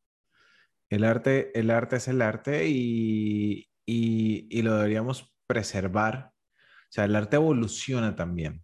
El 0.90 1.06
arte, 1.06 1.57
el 1.57 1.69
arte 1.69 1.95
es 1.98 2.07
el 2.09 2.22
arte 2.22 2.67
y, 2.67 3.70
y, 3.85 4.48
y 4.50 4.61
lo 4.61 4.76
deberíamos 4.76 5.34
preservar. 5.48 6.32
O 6.35 6.92
sea, 6.92 7.06
el 7.06 7.16
arte 7.16 7.38
evoluciona 7.38 8.16
también. 8.16 8.64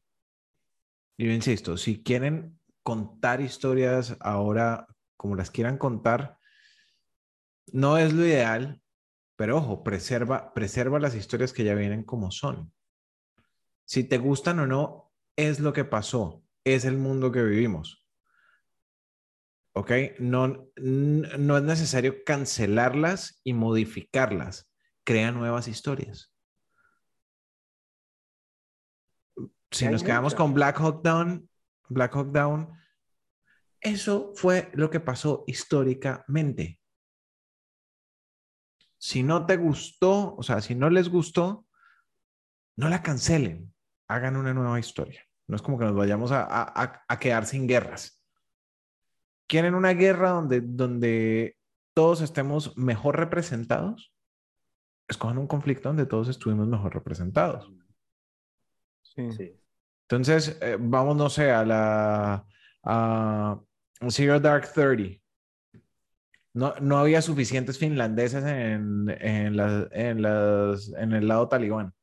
Yo 1.18 1.32
insisto, 1.32 1.78
si 1.78 2.04
quieren 2.04 2.60
contar 2.84 3.42
historias 3.42 4.16
ahora 4.20 4.88
como 5.18 5.36
las 5.36 5.52
quieran 5.52 5.78
contar, 5.78 6.38
no 7.74 7.98
es 7.98 8.14
lo 8.14 8.26
ideal, 8.26 8.82
pero 9.36 9.58
ojo, 9.58 9.84
preserva, 9.84 10.54
preserva 10.54 11.00
las 11.00 11.16
historias 11.16 11.54
que 11.54 11.64
ya 11.64 11.76
vienen 11.76 12.04
como 12.04 12.32
son. 12.32 12.72
Si 13.86 14.04
te 14.04 14.18
gustan 14.18 14.60
o 14.60 14.68
no, 14.68 15.12
es 15.36 15.60
lo 15.60 15.74
que 15.74 15.86
pasó, 15.86 16.44
es 16.64 16.86
el 16.86 16.98
mundo 16.98 17.32
que 17.32 17.44
vivimos. 17.44 18.06
¿Ok? 19.74 19.92
No, 20.20 20.70
no 20.78 21.58
es 21.58 21.64
necesario 21.64 22.24
cancelarlas 22.26 23.40
y 23.44 23.54
modificarlas. 23.54 24.72
Crea 25.08 25.32
nuevas 25.32 25.70
historias. 25.70 26.36
Si 29.72 29.88
nos 29.88 30.04
quedamos 30.04 30.36
con 30.36 30.54
Black 30.54 30.82
Hawk 30.82 31.02
Down, 31.02 31.50
Black 31.88 32.14
Hawk 32.14 32.34
Down, 32.34 32.78
eso 33.80 34.34
fue 34.36 34.70
lo 34.74 34.90
que 34.90 35.00
pasó 35.00 35.46
históricamente. 35.48 36.82
Si 38.98 39.24
no 39.24 39.46
te 39.46 39.56
gustó, 39.56 40.36
o 40.36 40.44
sea, 40.44 40.60
si 40.60 40.76
no 40.76 40.90
les 40.90 41.08
gustó, 41.08 41.66
no 42.76 42.90
la 42.90 43.02
cancelen, 43.02 43.74
hagan 44.10 44.36
una 44.36 44.54
nueva 44.54 44.78
historia. 44.78 45.24
No 45.48 45.56
es 45.56 45.62
como 45.62 45.80
que 45.80 45.86
nos 45.86 45.96
vayamos 45.96 46.32
a, 46.34 47.06
quedar 47.18 47.46
sin 47.46 47.66
guerras. 47.66 48.22
¿Quieren 49.48 49.74
una 49.74 49.94
guerra 49.94 50.32
donde, 50.32 50.60
donde 50.60 51.56
todos 51.94 52.20
estemos 52.20 52.76
mejor 52.76 53.16
representados? 53.16 54.12
Escojan 55.08 55.38
un 55.38 55.48
conflicto 55.48 55.90
donde 55.90 56.06
todos 56.06 56.28
estuvimos 56.28 56.68
mejor 56.68 56.94
representados. 56.94 57.72
Sí. 59.02 59.58
Entonces, 60.04 60.58
eh, 60.62 60.78
vamos, 60.80 61.16
no 61.16 61.30
sé, 61.30 61.52
a 61.52 61.66
la, 61.66 62.46
a 62.84 63.60
Zero 64.10 64.40
Dark 64.40 64.72
30. 64.74 65.22
No, 66.54 66.74
no 66.82 66.98
había 66.98 67.22
suficientes 67.22 67.78
finlandeses 67.78 68.44
en, 68.44 69.10
en, 69.10 69.60
en, 69.92 70.22
las, 70.22 70.94
en 70.94 71.14
el 71.14 71.28
lado 71.28 71.48
talibán. 71.48 71.94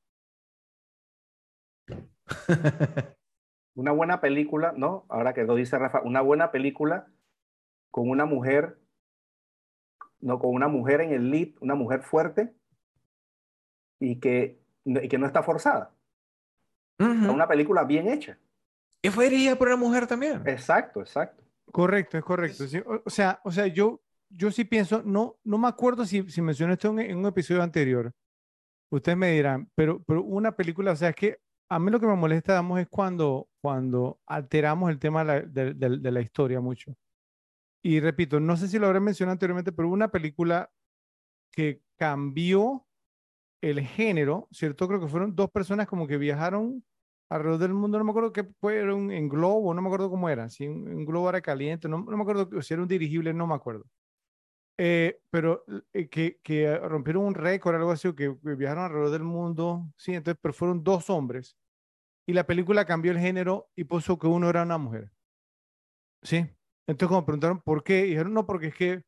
una 3.74 3.92
buena 3.92 4.20
película, 4.20 4.72
¿no? 4.76 5.06
Ahora 5.08 5.34
que 5.34 5.44
lo 5.44 5.54
dice 5.56 5.78
Rafa, 5.78 6.00
una 6.02 6.20
buena 6.20 6.52
película 6.52 7.06
con 7.90 8.08
una 8.08 8.24
mujer, 8.24 8.78
no, 10.20 10.38
con 10.38 10.54
una 10.54 10.68
mujer 10.68 11.00
en 11.00 11.12
el 11.12 11.30
lead, 11.30 11.54
una 11.60 11.74
mujer 11.74 12.02
fuerte 12.02 12.54
y 14.04 14.16
que, 14.16 14.58
y 14.84 15.08
que 15.08 15.18
no 15.18 15.26
está 15.26 15.42
forzada. 15.42 15.90
Una 16.98 17.48
película 17.48 17.84
bien 17.84 18.08
hecha. 18.08 18.38
Y 19.02 19.10
fue 19.10 19.28
dirigida 19.28 19.56
por 19.56 19.68
una 19.68 19.76
mujer 19.76 20.06
también. 20.06 20.42
Exacto, 20.46 21.00
exacto. 21.00 21.42
Correcto, 21.72 22.16
es 22.18 22.24
correcto. 22.24 22.66
Sí, 22.66 22.78
o, 22.78 23.02
o 23.04 23.10
sea, 23.10 23.40
o 23.44 23.50
sea, 23.50 23.66
yo, 23.66 24.00
yo 24.30 24.50
sí 24.50 24.64
pienso, 24.64 25.02
no, 25.02 25.36
no 25.44 25.58
me 25.58 25.68
acuerdo 25.68 26.06
si, 26.06 26.30
si 26.30 26.40
mencioné 26.40 26.74
esto 26.74 26.88
en, 26.90 27.00
en 27.00 27.18
un 27.18 27.26
episodio 27.26 27.62
anterior. 27.62 28.12
Ustedes 28.90 29.18
me 29.18 29.32
dirán, 29.32 29.68
pero, 29.74 30.02
pero 30.04 30.22
una 30.22 30.52
película, 30.52 30.92
o 30.92 30.96
sea, 30.96 31.08
es 31.10 31.16
que 31.16 31.38
a 31.68 31.78
mí 31.78 31.90
lo 31.90 31.98
que 31.98 32.06
me 32.06 32.14
molesta, 32.14 32.52
digamos, 32.52 32.78
es 32.80 32.86
cuando, 32.88 33.48
cuando 33.60 34.20
alteramos 34.26 34.90
el 34.90 34.98
tema 34.98 35.24
de 35.24 35.26
la, 35.26 35.40
de- 35.40 35.74
de- 35.74 35.98
de 35.98 36.10
la 36.12 36.20
historia 36.20 36.60
mucho. 36.60 36.94
Y 37.82 38.00
repito, 38.00 38.38
no 38.40 38.56
sé 38.56 38.68
si 38.68 38.78
lo 38.78 38.86
habré 38.86 39.00
mencionado 39.00 39.32
anteriormente, 39.32 39.72
pero 39.72 39.88
una 39.88 40.08
película 40.08 40.70
que 41.50 41.82
cambió 41.96 42.86
el 43.70 43.80
género, 43.82 44.48
¿cierto? 44.52 44.88
Creo 44.88 45.00
que 45.00 45.08
fueron 45.08 45.34
dos 45.34 45.50
personas 45.50 45.86
como 45.86 46.06
que 46.06 46.18
viajaron 46.18 46.84
alrededor 47.30 47.60
del 47.60 47.74
mundo, 47.74 47.98
no 47.98 48.04
me 48.04 48.10
acuerdo 48.10 48.32
qué 48.32 48.44
fueron 48.60 49.10
en 49.10 49.28
globo, 49.28 49.74
no 49.74 49.82
me 49.82 49.88
acuerdo 49.88 50.10
cómo 50.10 50.28
era, 50.28 50.48
si 50.48 50.68
un, 50.68 50.86
un 50.88 51.04
globo 51.06 51.28
era 51.30 51.40
caliente, 51.40 51.88
no, 51.88 51.98
no 51.98 52.16
me 52.16 52.22
acuerdo 52.22 52.62
si 52.62 52.74
era 52.74 52.82
un 52.82 52.88
dirigible, 52.88 53.32
no 53.34 53.46
me 53.46 53.54
acuerdo. 53.54 53.84
Eh, 54.78 55.20
pero 55.30 55.64
eh, 55.92 56.08
que, 56.08 56.40
que 56.42 56.76
rompieron 56.78 57.24
un 57.24 57.34
récord, 57.34 57.76
algo 57.76 57.92
así, 57.92 58.12
que, 58.14 58.36
que 58.42 58.54
viajaron 58.54 58.84
alrededor 58.84 59.10
del 59.10 59.24
mundo, 59.24 59.86
sí, 59.96 60.14
entonces, 60.14 60.38
pero 60.42 60.52
fueron 60.54 60.82
dos 60.84 61.10
hombres. 61.10 61.56
Y 62.26 62.32
la 62.34 62.46
película 62.46 62.84
cambió 62.86 63.12
el 63.12 63.18
género 63.18 63.68
y 63.76 63.84
puso 63.84 64.18
que 64.18 64.26
uno 64.26 64.50
era 64.50 64.62
una 64.62 64.78
mujer. 64.78 65.10
Sí. 66.22 66.38
Entonces, 66.86 67.08
como 67.08 67.24
preguntaron 67.24 67.60
por 67.60 67.82
qué, 67.84 68.04
dijeron, 68.04 68.32
no, 68.34 68.46
porque 68.46 68.68
es 68.68 68.74
que 68.74 69.02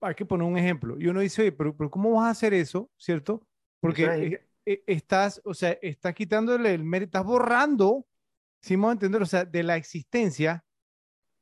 hay 0.00 0.14
que 0.14 0.26
poner 0.26 0.46
un 0.48 0.58
ejemplo. 0.58 0.96
Y 1.00 1.08
uno 1.08 1.20
dice, 1.20 1.42
oye, 1.42 1.52
pero, 1.52 1.76
pero 1.76 1.90
¿cómo 1.90 2.12
vas 2.12 2.26
a 2.26 2.30
hacer 2.30 2.54
eso? 2.54 2.90
¿Cierto? 2.98 3.46
Porque 3.80 4.04
es- 4.04 4.32
eh, 4.32 4.46
eh, 4.66 4.82
estás, 4.86 5.40
o 5.44 5.54
sea, 5.54 5.72
estás 5.82 6.14
quitándole 6.14 6.74
el 6.74 6.84
mérito, 6.84 7.18
estás 7.18 7.24
borrando, 7.24 8.06
si 8.60 8.76
me 8.76 8.88
a 8.88 8.92
entender, 8.92 9.22
o 9.22 9.26
sea, 9.26 9.44
de 9.44 9.62
la 9.62 9.76
existencia 9.76 10.64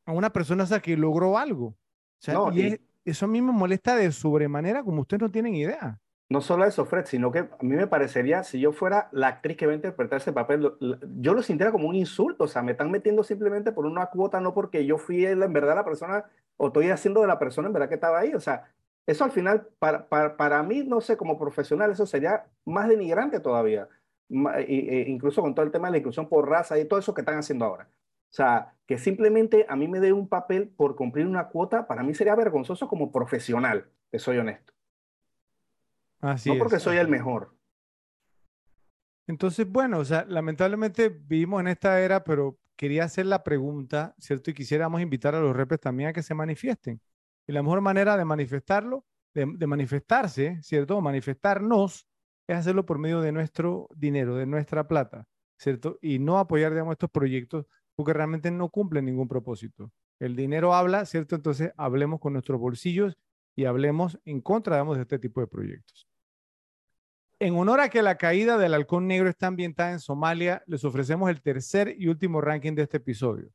a 0.07 0.13
una 0.13 0.31
persona 0.33 0.65
o 0.65 0.67
sea, 0.67 0.81
que 0.81 0.97
logró 0.97 1.39
algo. 1.39 1.67
O 1.69 1.77
sea, 2.21 2.35
No, 2.35 2.53
y 2.53 2.63
y- 2.63 2.67
es- 2.75 2.81
eso 3.05 3.27
a 3.27 3.29
mí 3.29 3.43
me 3.43 3.53
molesta 3.53 3.97
de 3.97 4.13
sobremanera, 4.13 4.83
como 4.83 5.03
ustedes 5.03 5.23
no 5.23 5.31
tienen 5.31 5.55
idea. 5.55 6.01
No 6.31 6.41
solo 6.41 6.65
eso, 6.65 6.85
Fred, 6.87 7.05
sino 7.05 7.31
que 7.31 7.41
a 7.41 7.49
mí 7.61 7.77
me 7.77 7.87
parecería, 7.87 8.43
si 8.45 8.59
yo 8.59 8.73
fuera 8.73 9.09
la 9.13 9.29
actriz 9.29 9.57
que 9.57 9.67
va 9.67 9.73
a 9.73 9.77
interpretar 9.77 10.19
ese 10.21 10.33
papel, 10.33 10.63
lo- 10.63 10.77
lo- 10.81 10.99
yo 11.21 11.35
lo 11.35 11.43
sintiera 11.43 11.71
como 11.71 11.87
un 11.89 11.95
insulto, 11.97 12.45
o 12.45 12.49
sea, 12.49 12.63
me 12.63 12.73
están 12.73 12.91
metiendo 12.91 13.23
simplemente 13.23 13.73
por 13.73 13.85
una 13.87 14.07
cuota, 14.07 14.41
no 14.41 14.55
porque 14.55 14.87
yo 14.87 14.97
fui 14.99 15.25
en 15.27 15.53
verdad 15.53 15.75
la 15.77 15.85
persona, 15.85 16.25
o 16.57 16.69
estoy 16.69 16.89
haciendo 16.91 17.21
de 17.21 17.27
la 17.29 17.39
persona 17.39 17.69
en 17.69 17.75
verdad 17.75 17.89
que 17.89 17.95
estaba 17.97 18.19
ahí, 18.21 18.35
o 18.35 18.41
sea, 18.41 18.74
eso 19.07 19.25
al 19.25 19.31
final, 19.31 19.69
para, 19.79 20.09
para, 20.09 20.37
para 20.37 20.63
mí, 20.63 20.83
no 20.85 21.01
sé, 21.01 21.17
como 21.17 21.39
profesional, 21.39 21.91
eso 21.91 22.07
sería 22.07 22.47
más 22.65 22.89
denigrante 22.89 23.41
todavía, 23.41 23.89
e 24.29 25.05
incluso 25.09 25.43
con 25.43 25.55
todo 25.55 25.65
el 25.67 25.73
tema 25.73 25.89
de 25.89 25.93
la 25.93 25.99
inclusión 25.99 26.29
por 26.29 26.49
raza 26.49 26.79
y 26.79 26.87
todo 26.87 26.99
eso 26.99 27.13
que 27.13 27.21
están 27.21 27.39
haciendo 27.39 27.65
ahora. 27.67 27.89
O 28.31 28.37
sea, 28.37 28.75
que 28.87 28.99
simplemente 28.99 29.67
a 29.69 29.77
mí 29.77 29.87
me 29.87 30.01
dé 30.01 30.13
un 30.13 30.29
papel 30.29 30.69
por 30.69 30.97
cumplir 30.97 31.27
una 31.27 31.49
cuota, 31.49 31.87
para 31.87 32.03
mí 32.03 32.15
sería 32.15 32.35
vergonzoso 32.35 32.89
como 32.89 33.13
profesional, 33.13 33.87
te 34.11 34.19
soy 34.19 34.39
honesto. 34.39 34.73
Así 36.21 36.49
no 36.49 36.55
es. 36.55 36.59
porque 36.59 36.81
soy 36.81 36.97
el 36.97 37.09
mejor. 37.09 37.55
Entonces, 39.27 39.71
bueno, 39.71 39.99
o 39.99 40.05
sea, 40.05 40.25
lamentablemente 40.27 41.09
vivimos 41.09 41.61
en 41.61 41.69
esta 41.69 42.01
era, 42.01 42.25
pero 42.25 42.59
quería 42.77 43.05
hacer 43.05 43.27
la 43.27 43.43
pregunta, 43.43 44.15
¿cierto? 44.19 44.51
Y 44.51 44.55
quisiéramos 44.55 45.01
invitar 45.01 45.35
a 45.35 45.41
los 45.41 45.55
repes 45.55 45.81
también 45.81 46.11
a 46.11 46.13
que 46.13 46.23
se 46.23 46.35
manifiesten. 46.35 47.01
Y 47.47 47.53
la 47.53 47.63
mejor 47.63 47.81
manera 47.81 48.17
de 48.17 48.25
manifestarlo, 48.25 49.05
de, 49.35 49.67
manifestarse, 49.67 50.61
¿cierto? 50.63 50.97
O 50.97 51.01
manifestarnos, 51.01 52.07
es 52.47 52.57
hacerlo 52.57 52.87
por 52.87 52.99
medio 52.99 53.21
de 53.21 53.33
nuestro 53.33 53.89
dinero, 53.95 54.37
de 54.37 54.47
nuestra 54.47 54.87
plata, 54.87 55.27
¿cierto? 55.59 55.99
Y 56.01 56.19
no 56.19 56.39
apoyar, 56.39 56.73
digamos, 56.73 56.93
estos 56.93 57.11
proyectos 57.11 57.67
porque 57.97 58.13
realmente 58.13 58.51
no 58.51 58.69
cumplen 58.71 59.05
ningún 59.05 59.29
propósito. 59.29 59.93
El 60.19 60.37
dinero 60.37 60.75
habla, 60.75 61.05
¿cierto? 61.07 61.37
Entonces, 61.37 61.73
hablemos 61.77 62.21
con 62.21 62.33
nuestros 62.33 62.61
bolsillos 62.61 63.17
y 63.57 63.65
hablemos 63.65 64.19
en 64.25 64.41
contra, 64.41 64.77
digamos, 64.77 64.97
de 64.97 65.03
este 65.03 65.19
tipo 65.19 65.41
de 65.41 65.47
proyectos. 65.47 66.09
En 67.41 67.57
honor 67.57 67.81
a 67.81 67.89
que 67.89 68.03
la 68.03 68.17
caída 68.17 68.59
del 68.59 68.75
halcón 68.75 69.07
negro 69.07 69.29
está 69.29 69.49
ambientada 69.49 69.93
en 69.93 70.01
Somalia, 70.01 70.63
les 70.67 70.85
ofrecemos 70.85 71.29
el 71.31 71.43
tercer 71.43 71.95
y 71.99 72.09
último 72.09 72.41
ranking 72.41 72.75
de 72.75 72.83
este 72.83 72.99
episodio. 72.99 73.51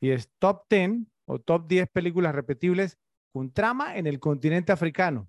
Y 0.00 0.10
es 0.10 0.30
Top 0.38 0.64
10 0.68 1.06
o 1.24 1.38
Top 1.38 1.66
10 1.66 1.88
películas 1.88 2.34
repetibles 2.34 2.98
con 3.32 3.52
trama 3.52 3.96
en 3.96 4.06
el 4.06 4.20
continente 4.20 4.72
africano. 4.72 5.28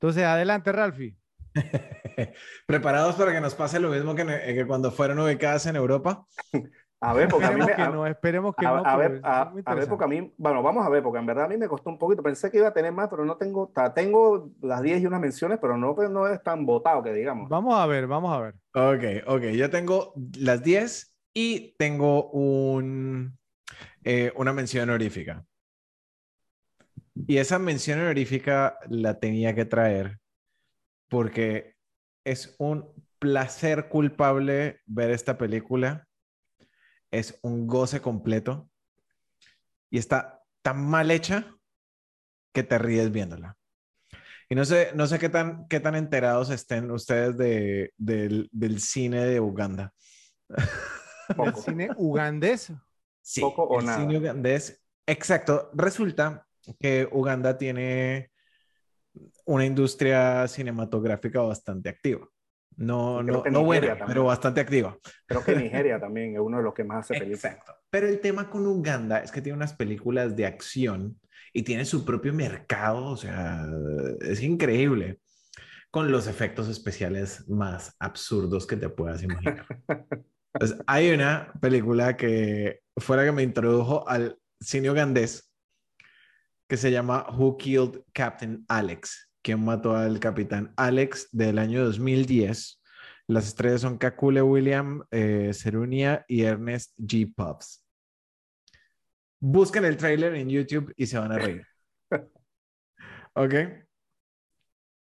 Entonces, 0.00 0.24
adelante, 0.24 0.72
Ralphie. 0.72 1.16
¿Preparados 2.66 3.16
para 3.16 3.32
que 3.32 3.40
nos 3.40 3.54
pase 3.54 3.80
lo 3.80 3.90
mismo 3.90 4.14
que, 4.14 4.24
ne- 4.24 4.54
que 4.54 4.66
cuando 4.66 4.90
fueron 4.90 5.18
ubicadas 5.20 5.66
en 5.66 5.76
Europa? 5.76 6.26
A 7.00 7.14
ver, 7.14 7.28
porque 7.28 7.46
a 7.46 7.50
mí 7.50 7.54
Esperemos 7.54 7.66
me, 7.68 7.72
que 7.74 7.82
a- 7.82 7.90
no, 7.90 8.06
esperemos 8.06 8.54
que 8.56 8.66
a, 8.66 8.70
no. 8.70 8.82
a 8.84 8.96
ver, 8.96 9.20
a, 9.24 9.54
a 9.64 9.74
ver, 9.74 9.88
porque 9.88 10.04
a 10.04 10.08
mí, 10.08 10.32
bueno, 10.36 10.62
vamos 10.62 10.84
a 10.86 10.90
ver, 10.90 11.02
porque 11.02 11.18
en 11.18 11.26
verdad 11.26 11.44
a 11.46 11.48
mí 11.48 11.56
me 11.56 11.68
costó 11.68 11.88
un 11.90 11.98
poquito. 11.98 12.22
Pensé 12.22 12.50
que 12.50 12.58
iba 12.58 12.68
a 12.68 12.74
tener 12.74 12.92
más, 12.92 13.08
pero 13.08 13.24
no 13.24 13.36
tengo, 13.36 13.68
ta- 13.68 13.94
tengo 13.94 14.50
las 14.60 14.82
10 14.82 15.00
y 15.00 15.06
unas 15.06 15.20
menciones, 15.20 15.58
pero 15.60 15.76
no, 15.76 15.94
pues, 15.94 16.10
no 16.10 16.28
es 16.28 16.42
tan 16.42 16.66
votado 16.66 17.02
que 17.02 17.12
digamos. 17.12 17.48
Vamos 17.48 17.74
a 17.78 17.86
ver, 17.86 18.06
vamos 18.06 18.32
a 18.36 18.40
ver. 18.40 18.54
Ok, 18.74 19.26
ok. 19.26 19.42
Yo 19.56 19.70
tengo 19.70 20.12
las 20.38 20.62
10 20.62 21.16
y 21.32 21.74
tengo 21.78 22.30
un, 22.30 23.38
eh, 24.04 24.32
una 24.36 24.52
mención 24.52 24.88
honorífica. 24.90 25.44
Y 27.26 27.36
esa 27.38 27.58
mención 27.58 28.00
honorífica 28.00 28.78
la 28.88 29.18
tenía 29.18 29.54
que 29.54 29.64
traer 29.64 30.18
porque 31.08 31.74
es 32.24 32.54
un 32.58 32.92
placer 33.18 33.88
culpable 33.88 34.80
ver 34.86 35.10
esta 35.10 35.36
película. 35.36 36.06
Es 37.10 37.38
un 37.42 37.66
goce 37.66 38.00
completo 38.00 38.70
y 39.90 39.98
está 39.98 40.42
tan 40.62 40.84
mal 40.86 41.10
hecha 41.10 41.54
que 42.52 42.62
te 42.62 42.78
ríes 42.78 43.10
viéndola. 43.10 43.56
Y 44.48 44.54
no 44.54 44.64
sé, 44.64 44.90
no 44.94 45.06
sé 45.06 45.18
qué 45.18 45.28
tan, 45.28 45.66
qué 45.68 45.78
tan 45.80 45.94
enterados 45.94 46.50
estén 46.50 46.90
ustedes 46.90 47.36
de, 47.36 47.92
del, 47.96 48.48
del 48.52 48.80
cine 48.80 49.24
de 49.24 49.40
Uganda. 49.40 49.92
El 51.38 51.54
cine 51.54 51.90
ugandés. 51.96 52.72
Sí, 53.22 53.40
Poco 53.40 53.62
o 53.62 53.78
el 53.78 53.86
nada. 53.86 54.00
cine 54.00 54.18
ugandés. 54.18 54.82
Exacto. 55.06 55.70
Resulta 55.74 56.44
que 56.78 57.08
Uganda 57.10 57.56
tiene 57.56 58.30
una 59.44 59.64
industria 59.64 60.46
cinematográfica 60.48 61.40
bastante 61.40 61.88
activa. 61.88 62.28
No, 62.76 63.22
no, 63.22 63.42
no 63.50 63.64
buena, 63.64 63.88
también. 63.88 64.06
pero 64.06 64.24
bastante 64.24 64.60
activa. 64.60 64.96
Creo 65.26 65.44
que 65.44 65.54
Nigeria 65.56 66.00
también 66.00 66.34
es 66.34 66.40
uno 66.40 66.58
de 66.58 66.62
los 66.62 66.72
que 66.72 66.84
más 66.84 67.04
hace 67.04 67.14
películas. 67.14 67.44
Exacto. 67.44 67.74
Pero 67.90 68.08
el 68.08 68.20
tema 68.20 68.48
con 68.48 68.66
Uganda 68.66 69.18
es 69.18 69.30
que 69.30 69.42
tiene 69.42 69.56
unas 69.56 69.74
películas 69.74 70.36
de 70.36 70.46
acción 70.46 71.20
y 71.52 71.62
tiene 71.62 71.84
su 71.84 72.04
propio 72.04 72.32
mercado, 72.32 73.06
o 73.06 73.16
sea, 73.16 73.66
es 74.20 74.40
increíble, 74.42 75.20
con 75.90 76.12
los 76.12 76.28
efectos 76.28 76.68
especiales 76.68 77.48
más 77.48 77.96
absurdos 77.98 78.66
que 78.66 78.76
te 78.76 78.88
puedas 78.88 79.22
imaginar. 79.22 79.66
Pues, 80.52 80.74
hay 80.88 81.12
una 81.12 81.52
película 81.60 82.16
que 82.16 82.80
fue 82.96 83.16
la 83.16 83.24
que 83.24 83.30
me 83.30 83.44
introdujo 83.44 84.08
al 84.08 84.36
cine 84.60 84.90
ugandés 84.90 85.49
que 86.70 86.76
se 86.76 86.92
llama 86.92 87.26
Who 87.36 87.56
Killed 87.56 88.02
Captain 88.12 88.64
Alex? 88.68 89.28
¿Quién 89.42 89.64
mató 89.64 89.96
al 89.96 90.20
capitán 90.20 90.72
Alex? 90.76 91.28
del 91.32 91.58
año 91.58 91.84
2010. 91.84 92.80
Las 93.26 93.48
estrellas 93.48 93.80
son 93.80 93.98
Kakule 93.98 94.40
William, 94.40 95.02
eh, 95.10 95.50
Serunia 95.52 96.24
y 96.28 96.42
Ernest 96.42 96.96
G. 96.96 97.34
Pubbs. 97.34 97.84
Busquen 99.40 99.84
el 99.84 99.96
tráiler 99.96 100.34
en 100.36 100.48
YouTube 100.48 100.92
y 100.96 101.06
se 101.06 101.18
van 101.18 101.32
a 101.32 101.38
reír. 101.38 101.66
¿Ok? 103.34 103.54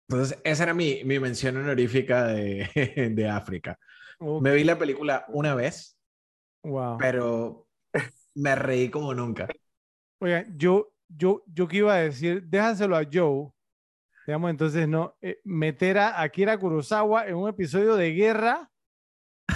Entonces, 0.09 0.39
esa 0.45 0.63
era 0.63 0.73
mi, 0.73 1.03
mi 1.03 1.19
mención 1.19 1.57
honorífica 1.57 2.27
de, 2.27 3.11
de 3.13 3.29
África. 3.29 3.77
Me 4.21 4.55
vi 4.55 4.63
la 4.63 4.77
película 4.79 5.25
una 5.27 5.53
vez, 5.53 5.99
Wow. 6.63 6.97
pero 6.97 7.67
me 8.35 8.55
reí 8.55 8.89
como 8.89 9.13
nunca. 9.13 9.47
Oigan, 10.19 10.57
yo, 10.57 10.93
yo, 11.09 11.43
yo 11.47 11.67
que 11.67 11.77
iba 11.77 11.93
a 11.93 11.97
decir, 11.97 12.43
déjaselo 12.43 12.95
a 12.97 13.03
Joe, 13.11 13.49
digamos, 14.25 14.49
entonces, 14.51 14.87
¿no? 14.87 15.15
Eh, 15.21 15.39
meter 15.43 15.97
a 15.99 16.21
Akira 16.21 16.57
Kurosawa 16.57 17.27
en 17.27 17.35
un 17.35 17.47
episodio 17.49 17.95
de 17.95 18.11
guerra, 18.13 18.69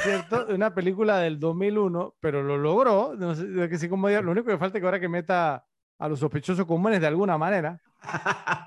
¿cierto? 0.02 0.46
De 0.46 0.54
una 0.56 0.74
película 0.74 1.18
del 1.20 1.40
2001, 1.40 2.16
pero 2.20 2.42
lo 2.44 2.58
logró, 2.58 3.14
no 3.18 3.36
sé, 3.36 3.46
de 3.48 3.68
que 3.70 3.78
sí, 3.78 3.90
como 3.90 4.08
diga, 4.08 4.22
lo 4.22 4.32
único 4.32 4.48
que 4.48 4.58
falta 4.58 4.78
es 4.78 4.82
que 4.82 4.86
ahora 4.88 5.00
que 5.00 5.10
meta 5.10 5.66
a 6.00 6.08
los 6.10 6.20
sospechosos 6.20 6.66
comunes 6.66 7.02
de 7.02 7.08
alguna 7.08 7.38
manera, 7.38 7.80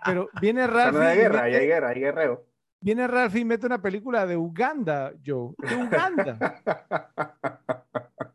pero 0.05 0.29
viene 0.41 0.67
no 0.69 0.73
hay 1.01 1.17
guerra, 1.17 1.43
hay 1.45 1.67
guerra, 1.67 1.89
hay 1.89 2.01
guerreo. 2.01 2.45
viene 2.81 3.07
Ralphie 3.09 3.41
y 3.41 3.45
mete 3.45 3.67
una 3.67 3.81
película 3.83 4.27
de 4.27 4.37
Uganda, 4.37 5.13
Joe, 5.25 5.55
de 5.59 5.75
Uganda. 5.77 6.61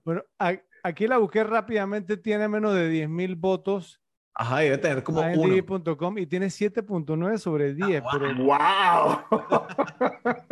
Bueno, 0.04 0.24
a- 0.40 0.56
aquí 0.82 1.06
la 1.08 1.18
busqué 1.18 1.44
rápidamente, 1.44 2.18
tiene 2.18 2.48
menos 2.48 2.74
de 2.74 2.90
10.000 2.90 3.36
votos 3.36 4.02
Ajá, 4.34 4.60
debe 4.60 4.78
tener 4.78 5.04
como. 5.04 5.22
IMDb.com 5.22 6.18
y 6.18 6.26
tiene 6.26 6.48
7.9 6.48 7.38
sobre 7.38 7.74
10, 7.74 8.02
wow. 8.02 8.12
pero 8.12 8.36
¡Wow! 8.36 9.20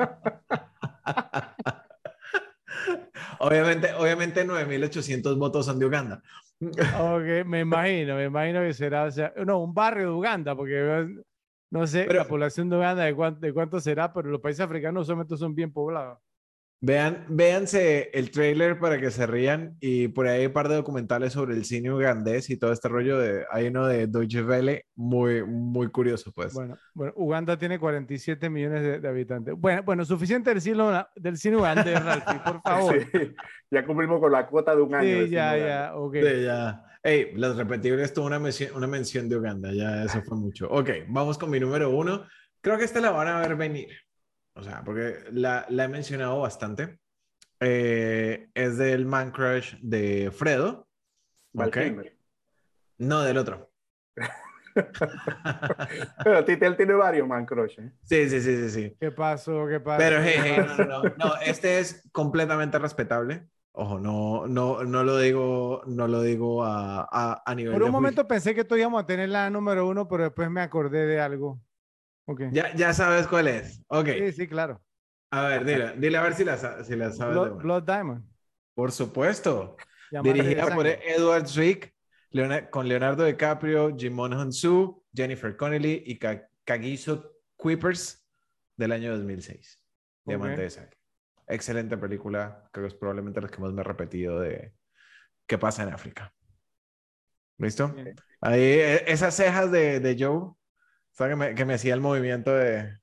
Obviamente, 3.39 3.93
obviamente 3.93 4.45
9.800 4.45 5.37
votos 5.37 5.65
son 5.65 5.79
de 5.79 5.85
Uganda. 5.85 6.21
Ok, 6.59 7.45
me 7.45 7.59
imagino, 7.59 8.15
me 8.15 8.25
imagino 8.25 8.61
que 8.61 8.73
será, 8.73 9.03
o 9.03 9.11
sea, 9.11 9.31
no, 9.45 9.59
un 9.59 9.73
barrio 9.73 10.07
de 10.07 10.13
Uganda, 10.13 10.55
porque 10.55 11.07
no 11.69 11.85
sé 11.85 12.05
Pero- 12.07 12.19
la 12.19 12.27
población 12.27 12.69
de 12.69 12.77
Uganda 12.77 13.03
de 13.03 13.13
cuánto, 13.13 13.39
de 13.41 13.53
cuánto 13.53 13.79
será, 13.79 14.11
pero 14.11 14.29
los 14.29 14.41
países 14.41 14.61
africanos 14.61 15.03
usualmente 15.03 15.37
son 15.37 15.53
bien 15.53 15.71
poblados. 15.71 16.19
Vean, 16.79 17.25
véanse 17.27 18.11
el 18.13 18.29
trailer 18.29 18.77
para 18.77 18.99
que 18.99 19.09
se 19.09 19.25
rían 19.25 19.75
y 19.79 20.09
por 20.09 20.27
ahí 20.27 20.41
hay 20.41 20.45
un 20.45 20.53
par 20.53 20.69
de 20.69 20.75
documentales 20.75 21.33
sobre 21.33 21.55
el 21.55 21.65
cine 21.65 21.91
ugandés 21.91 22.51
y 22.51 22.57
todo 22.57 22.71
este 22.71 22.87
rollo 22.87 23.17
de, 23.17 23.45
hay 23.49 23.67
uno 23.67 23.87
de 23.87 24.05
Deutsche 24.05 24.43
Welle 24.43 24.85
muy, 24.95 25.43
muy 25.43 25.89
curioso 25.89 26.31
pues. 26.31 26.53
Bueno, 26.53 26.77
bueno, 26.93 27.13
Uganda 27.15 27.57
tiene 27.57 27.79
47 27.79 28.47
millones 28.51 28.83
de, 28.83 28.99
de 28.99 29.07
habitantes. 29.07 29.55
Bueno, 29.57 29.81
bueno, 29.81 30.05
suficiente 30.05 30.51
del 30.51 30.61
cine, 30.61 30.83
del 31.15 31.37
cine 31.37 31.57
ugandés, 31.57 32.03
Ralphie, 32.03 32.39
por 32.45 32.61
favor. 32.61 32.95
Sí, 33.11 33.35
ya 33.71 33.85
cumplimos 33.85 34.19
con 34.19 34.31
la 34.31 34.47
cuota 34.47 34.75
de 34.75 34.81
un 34.81 34.93
año. 34.93 35.03
Sí, 35.03 35.13
de 35.13 35.29
ya, 35.29 35.57
ya, 35.57 35.95
ok. 35.95 36.15
Sí, 36.15 36.43
ya. 36.43 36.83
Ey, 37.01 37.31
Los 37.35 37.57
Repetibles 37.57 38.13
tuvo 38.13 38.27
una 38.27 38.39
mención, 38.39 38.75
una 38.75 38.87
mención 38.87 39.27
de 39.27 39.37
Uganda, 39.37 39.71
ya 39.73 40.03
eso 40.03 40.21
fue 40.21 40.37
mucho. 40.37 40.69
Ok, 40.69 40.89
vamos 41.07 41.37
con 41.37 41.49
mi 41.49 41.59
número 41.59 41.89
uno. 41.89 42.25
Creo 42.61 42.77
que 42.77 42.83
esta 42.83 42.99
la 42.99 43.11
van 43.11 43.27
a 43.27 43.39
ver 43.39 43.55
venir. 43.55 43.89
O 44.57 44.63
sea, 44.63 44.81
porque 44.83 45.19
la, 45.31 45.65
la 45.69 45.85
he 45.85 45.87
mencionado 45.87 46.39
bastante. 46.39 46.99
Eh, 47.59 48.49
es 48.53 48.77
del 48.77 49.05
Man 49.05 49.31
Crush 49.31 49.75
de 49.81 50.31
Fredo. 50.31 50.87
Val 51.53 51.69
Ok. 51.69 51.77
Kilmer. 51.77 52.17
No, 52.99 53.21
del 53.23 53.37
otro. 53.37 53.71
Pero 56.23 56.45
Tite, 56.45 56.65
él 56.65 56.77
tiene 56.77 56.93
varios 56.93 57.27
man 57.27 57.45
crush. 57.45 57.79
¿eh? 57.79 57.91
Sí, 58.03 58.29
sí, 58.29 58.41
sí, 58.41 58.55
sí, 58.57 58.69
sí. 58.69 58.97
¿Qué 58.99 59.11
pasó? 59.11 59.65
¿Qué 59.67 59.79
pasó? 59.79 59.97
Pero, 59.97 60.21
hey, 60.21 60.33
¿Qué 60.35 60.41
hey, 60.55 60.65
no, 60.67 60.77
no, 60.85 61.03
no, 61.03 61.13
no, 61.17 61.35
este 61.43 61.79
es 61.79 62.07
completamente 62.11 62.77
respetable. 62.79 63.47
Ojo, 63.71 63.99
no, 63.99 64.47
no, 64.47 64.83
no 64.83 65.03
lo 65.03 65.17
digo, 65.19 65.83
no 65.85 66.07
lo 66.07 66.21
digo 66.21 66.63
a, 66.63 67.07
a, 67.11 67.43
a 67.45 67.55
nivel 67.55 67.73
Por 67.73 67.81
de 67.81 67.85
un 67.85 67.91
juicio. 67.91 67.93
momento 68.01 68.27
pensé 68.27 68.55
que 68.55 68.61
esto 68.61 68.75
íbamos 68.77 69.03
a 69.03 69.05
tener 69.05 69.29
la 69.29 69.49
número 69.49 69.87
uno, 69.87 70.07
pero 70.07 70.23
después 70.23 70.49
me 70.49 70.61
acordé 70.61 71.05
de 71.05 71.19
algo. 71.19 71.59
Ok. 72.27 72.41
Ya, 72.51 72.75
ya 72.75 72.93
sabes 72.93 73.25
cuál 73.27 73.47
es. 73.47 73.81
Ok. 73.87 74.09
Sí, 74.17 74.31
sí, 74.33 74.47
claro. 74.47 74.81
A 75.31 75.43
ver, 75.43 75.65
dile, 75.65 75.93
dile 75.97 76.17
a 76.17 76.21
ver 76.21 76.33
si 76.35 76.43
la, 76.43 76.57
si 76.83 76.95
la 76.95 77.11
sabes. 77.11 77.35
Blood, 77.57 77.83
Diamond. 77.83 78.23
Por 78.73 78.91
supuesto. 78.91 79.75
Dirigida 80.11 80.67
por. 80.73 80.85
Edward 80.87 81.47
Zwick, 81.47 81.93
con 82.69 82.87
Leonardo 82.87 83.25
DiCaprio, 83.25 83.95
Jimon 83.97 84.33
Hansu, 84.33 85.03
Jennifer 85.13 85.55
Connelly 85.55 86.03
y 86.05 86.19
Ka- 86.19 86.47
Kagiso 86.63 87.33
Kuipers 87.55 88.25
del 88.75 88.91
año 88.91 89.11
2006. 89.17 89.81
Diamante 90.25 90.55
Ok. 90.55 90.59
de 90.61 90.69
sangre. 90.69 90.97
Excelente 91.47 91.97
película. 91.97 92.69
Creo 92.71 92.85
que 92.85 92.93
es 92.93 92.99
probablemente 92.99 93.41
la 93.41 93.47
que 93.47 93.61
más 93.61 93.71
me 93.71 93.81
he 93.81 93.83
repetido 93.85 94.39
de 94.41 94.73
qué 95.45 95.57
pasa 95.57 95.83
en 95.83 95.93
África. 95.93 96.33
¿Listo? 97.57 97.89
Bien. 97.89 98.15
Ahí, 98.41 98.61
e- 98.61 99.11
esas 99.11 99.35
cejas 99.35 99.71
de, 99.71 99.99
de 99.99 100.15
Joe, 100.19 100.53
¿sabes? 101.17 101.31
Que 101.33 101.35
me, 101.35 101.55
que 101.55 101.65
me 101.65 101.73
hacía 101.73 101.93
el 101.93 102.01
movimiento 102.01 102.53
de... 102.53 102.97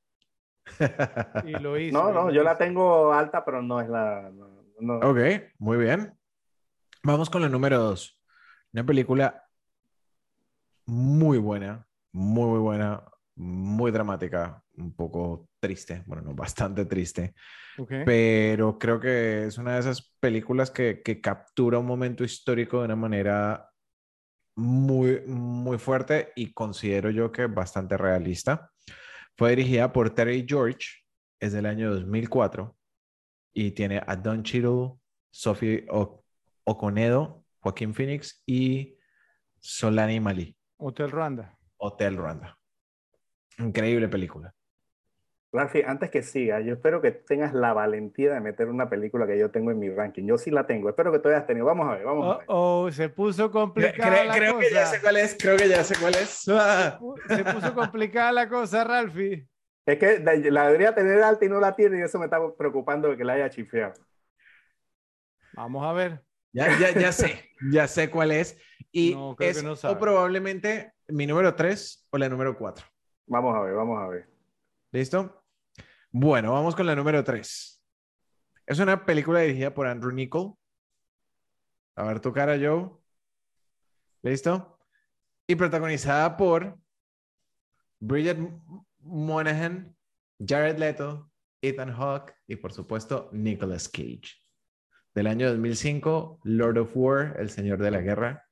Y 1.44 1.50
lo 1.52 1.78
hizo. 1.78 1.92
No, 1.98 2.12
no, 2.12 2.30
yo 2.30 2.42
la 2.42 2.56
tengo 2.56 3.12
alta, 3.12 3.44
pero 3.44 3.60
no 3.62 3.80
es 3.80 3.88
la. 3.88 4.30
no- 4.32 4.62
no. 4.80 4.94
Ok, 4.98 5.18
muy 5.58 5.78
bien. 5.78 6.16
Vamos 7.02 7.28
con 7.30 7.42
la 7.42 7.48
número 7.48 7.78
dos. 7.78 8.18
Una 8.72 8.84
película 8.84 9.44
muy 10.86 11.38
buena, 11.38 11.86
muy, 12.12 12.46
muy 12.50 12.58
buena, 12.58 13.04
muy 13.36 13.90
dramática, 13.90 14.62
un 14.76 14.94
poco 14.94 15.48
triste, 15.60 16.02
bueno, 16.06 16.22
no, 16.22 16.34
bastante 16.34 16.84
triste, 16.86 17.34
Ok. 17.78 17.92
pero 18.04 18.78
creo 18.78 19.00
que 19.00 19.46
es 19.46 19.58
una 19.58 19.74
de 19.74 19.80
esas 19.80 20.12
películas 20.20 20.70
que, 20.70 21.02
que 21.02 21.20
captura 21.20 21.78
un 21.78 21.86
momento 21.86 22.24
histórico 22.24 22.78
de 22.80 22.84
una 22.86 22.96
manera 22.96 23.70
muy, 24.56 25.20
muy 25.26 25.78
fuerte 25.78 26.32
y 26.36 26.52
considero 26.52 27.10
yo 27.10 27.32
que 27.32 27.46
bastante 27.46 27.96
realista. 27.96 28.70
Fue 29.36 29.50
dirigida 29.50 29.92
por 29.92 30.10
Terry 30.10 30.44
George, 30.48 30.86
es 31.40 31.52
del 31.52 31.66
año 31.66 31.92
2004 31.94 32.76
y 33.52 33.72
tiene 33.72 34.02
a 34.06 34.16
Don 34.16 34.42
Cheadle, 34.42 34.94
Sophie 35.30 35.86
O- 35.90 36.22
Okonedo, 36.64 37.44
Joaquín 37.60 37.94
Phoenix 37.94 38.42
y 38.46 38.96
Solani 39.60 40.20
Mali, 40.20 40.56
Hotel 40.76 41.10
Rwanda. 41.10 41.58
Hotel 41.76 42.16
Rwanda. 42.16 42.58
Increíble 43.58 44.08
película. 44.08 44.54
Ralphie, 45.54 45.84
antes 45.86 46.10
que 46.10 46.22
siga, 46.24 46.60
yo 46.60 46.74
espero 46.74 47.00
que 47.00 47.12
tengas 47.12 47.54
la 47.54 47.72
valentía 47.72 48.34
de 48.34 48.40
meter 48.40 48.68
una 48.68 48.90
película 48.90 49.24
que 49.24 49.38
yo 49.38 49.52
tengo 49.52 49.70
en 49.70 49.78
mi 49.78 49.88
ranking. 49.88 50.26
Yo 50.26 50.36
sí 50.36 50.50
la 50.50 50.66
tengo, 50.66 50.88
espero 50.88 51.12
que 51.12 51.20
tú 51.20 51.28
hayas 51.28 51.46
tenido. 51.46 51.64
Vamos 51.64 51.88
a 51.88 51.94
ver, 51.94 52.04
vamos 52.04 52.24
a 52.26 52.28
Oh, 52.30 52.38
ver. 52.38 52.46
oh, 52.48 52.90
se 52.90 53.08
puso 53.08 53.50
complicada 53.52 54.24
cre- 54.24 54.26
la 54.26 54.34
creo 54.34 54.54
cosa. 54.56 54.68
que 54.68 54.74
ya 54.74 54.86
sé 54.86 55.00
cuál 55.00 55.16
es, 55.16 55.36
creo 55.40 55.56
que 55.56 55.68
ya 55.68 55.84
sé 55.84 55.94
cuál 56.00 56.14
es. 56.16 56.30
Se 57.28 57.44
puso 57.44 57.72
complicada 57.72 58.32
la 58.32 58.48
cosa, 58.48 58.82
Ralphie. 58.82 59.46
Es 59.86 59.98
que 59.98 60.18
la, 60.50 60.66
debería 60.66 60.92
tener 60.92 61.22
alta 61.22 61.44
y 61.44 61.48
no 61.48 61.60
la 61.60 61.76
tiene 61.76 61.98
y 61.98 62.02
eso 62.02 62.18
me 62.18 62.24
está 62.24 62.38
preocupando 62.58 63.08
de 63.10 63.16
que 63.16 63.22
la 63.24 63.34
haya 63.34 63.48
chifeado. 63.48 63.94
Vamos 65.52 65.84
a 65.84 65.92
ver. 65.92 66.24
Ya, 66.52 66.68
ya, 66.80 66.90
ya 66.98 67.12
sé, 67.12 67.50
ya 67.70 67.86
sé 67.86 68.10
cuál 68.10 68.32
es. 68.32 68.58
Y 68.90 69.14
No, 69.14 69.36
creo 69.36 69.52
que 69.52 69.58
es 69.58 69.62
no 69.62 69.72
o 69.74 69.98
probablemente 69.98 70.92
mi 71.08 71.26
número 71.26 71.54
3 71.54 72.06
o 72.10 72.18
la 72.18 72.28
número 72.28 72.56
4. 72.56 72.84
Vamos 73.26 73.54
a 73.54 73.60
ver, 73.60 73.74
vamos 73.74 74.02
a 74.02 74.08
ver. 74.08 74.26
¿Listo? 74.90 75.43
Bueno, 76.16 76.52
vamos 76.52 76.76
con 76.76 76.86
la 76.86 76.94
número 76.94 77.24
3. 77.24 77.82
Es 78.66 78.78
una 78.78 79.04
película 79.04 79.40
dirigida 79.40 79.74
por 79.74 79.88
Andrew 79.88 80.12
Nichol. 80.12 80.54
A 81.96 82.04
ver 82.04 82.20
tu 82.20 82.32
cara, 82.32 82.56
Joe. 82.56 82.88
¿Listo? 84.22 84.78
Y 85.48 85.56
protagonizada 85.56 86.36
por 86.36 86.78
Bridget 87.98 88.38
Monahan, 89.00 89.96
Jared 90.38 90.78
Leto, 90.78 91.32
Ethan 91.60 91.92
Hawke 91.92 92.32
y 92.46 92.54
por 92.54 92.72
supuesto 92.72 93.28
Nicolas 93.32 93.88
Cage. 93.88 94.36
Del 95.16 95.26
año 95.26 95.48
2005, 95.50 96.42
Lord 96.44 96.78
of 96.78 96.92
War, 96.94 97.34
El 97.40 97.50
Señor 97.50 97.78
de 97.82 97.90
la 97.90 98.00
Guerra. 98.00 98.44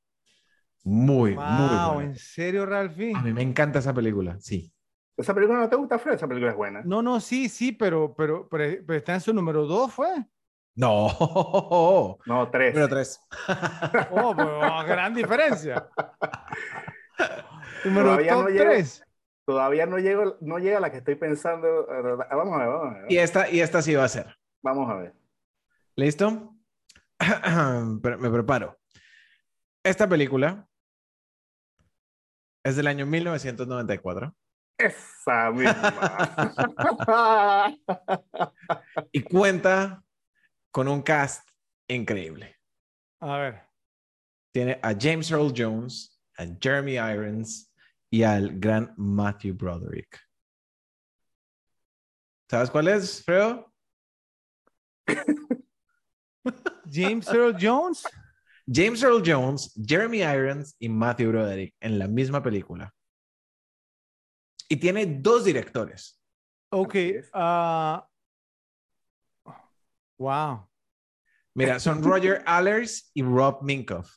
Muy, 0.83 1.37
muy 1.37 1.37
Wow, 1.37 1.95
buena. 1.95 2.11
¿en 2.11 2.17
serio, 2.17 2.67
Ralphie? 2.67 3.13
A 3.15 3.23
mí 3.23 3.33
me 3.33 3.43
encanta 3.43 3.79
esa 3.79 3.95
película, 3.95 4.37
sí. 4.41 4.73
¿Esa 5.17 5.35
película 5.35 5.59
no 5.61 5.69
te 5.69 5.77
gusta, 5.77 5.99
Fred? 5.99 6.15
Esa 6.15 6.27
película 6.27 6.51
es 6.53 6.57
buena. 6.57 6.83
No, 6.85 7.03
no, 7.03 7.21
sí, 7.21 7.49
sí, 7.49 7.73
pero, 7.73 8.15
pero, 8.15 8.49
pero, 8.49 8.83
pero 8.87 8.99
está 8.99 9.15
en 9.15 9.21
su 9.21 9.33
número 9.35 9.67
dos, 9.67 9.93
¿fue? 9.93 10.09
No, 10.75 12.19
No, 12.25 12.51
tres. 12.51 12.73
número 12.75 12.89
3. 12.89 13.21
Oh, 14.11 14.35
pues, 14.35 14.49
oh, 14.49 14.85
gran 14.87 15.15
diferencia. 15.15 15.87
Número 17.85 18.07
Todavía 18.07 18.33
top 18.35 18.43
no 18.45 18.49
llego. 18.49 18.65
tres. 18.71 19.05
Todavía 19.45 19.87
no, 19.87 19.99
llego, 19.99 20.37
no 20.41 20.59
llega 20.59 20.79
a 20.79 20.81
la 20.81 20.91
que 20.91 20.99
estoy 20.99 21.17
pensando. 21.17 21.87
Ah, 21.91 22.37
Vamos 22.37 22.55
a 22.55 22.59
ver, 22.59 22.69
vamos 22.69 22.95
a 22.97 22.99
ver. 23.01 23.13
Y 23.13 23.19
esta, 23.19 23.51
y 23.51 23.61
esta 23.61 23.83
sí 23.83 23.95
va 23.95 24.05
a 24.05 24.09
ser. 24.09 24.39
Vamos 24.63 24.89
a 24.91 24.95
ver. 24.95 25.15
¿Listo? 25.97 26.55
Pero 28.03 28.19
me 28.19 28.31
preparo. 28.31 28.79
Esta 29.85 30.09
película 30.09 30.69
es 32.65 32.77
del 32.77 32.87
año 32.87 33.05
1994 33.05 34.35
Esa 34.79 35.51
misma. 35.51 35.79
y 39.13 39.23
cuenta 39.23 40.03
con 40.71 40.89
un 40.89 41.03
cast 41.03 41.49
increíble. 41.89 42.57
A 43.21 43.37
ver. 43.39 43.63
Tiene 44.53 44.79
a 44.83 44.95
James 44.99 45.31
Earl 45.31 45.53
Jones, 45.57 46.21
a 46.37 46.47
Jeremy 46.61 46.95
Irons 46.95 47.73
y 48.11 48.23
al 48.23 48.59
gran 48.59 48.93
Matthew 48.97 49.55
Broderick. 49.55 50.21
¿Sabes 52.51 52.71
cuál 52.71 52.89
es, 52.89 53.25
Fredo? 53.25 53.73
James 56.91 57.29
Earl 57.29 57.57
Jones. 57.59 58.05
James 58.67 59.03
Earl 59.03 59.23
Jones, 59.25 59.73
Jeremy 59.85 60.23
Irons 60.23 60.77
y 60.79 60.89
Matthew 60.89 61.31
Broderick 61.31 61.75
en 61.81 61.99
la 61.99 62.07
misma 62.07 62.43
película. 62.43 62.93
Y 64.73 64.77
tiene 64.77 65.05
dos 65.05 65.45
directores. 65.45 66.19
Ok. 66.71 66.95
Ah, 67.35 68.09
wow. 70.17 70.67
Mira, 71.55 71.79
son 71.79 72.03
Roger 72.03 72.43
Allers 72.47 73.11
y 73.13 73.23
Rob 73.23 73.59
Minkoff. 73.61 74.17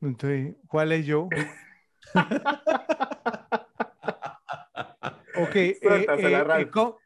Entonces, 0.00 0.56
¿cuál 0.68 0.92
es 0.92 1.04
yo? 1.04 1.28
Ok. 5.36 5.54
eh, 5.54 5.76
eh, 5.82 6.06
eh, 6.18 6.70
Co- 6.70 6.98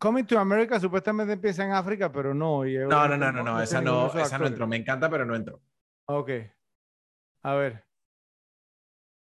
Coming 0.00 0.24
to 0.24 0.40
America 0.40 0.80
supuestamente 0.80 1.34
empieza 1.34 1.64
en 1.64 1.70
África, 1.70 2.10
pero 2.10 2.34
no. 2.34 2.64
No, 2.64 3.06
no, 3.06 3.16
no, 3.16 3.30
no, 3.30 3.44
no, 3.44 3.62
esa 3.62 3.80
no, 3.80 4.08
esa 4.08 4.38
no 4.40 4.48
entró. 4.48 4.66
Me 4.66 4.74
encanta, 4.74 5.08
pero 5.08 5.24
no 5.24 5.36
entró. 5.36 5.62
Ok. 6.06 6.30
A 7.44 7.54
ver. 7.54 7.84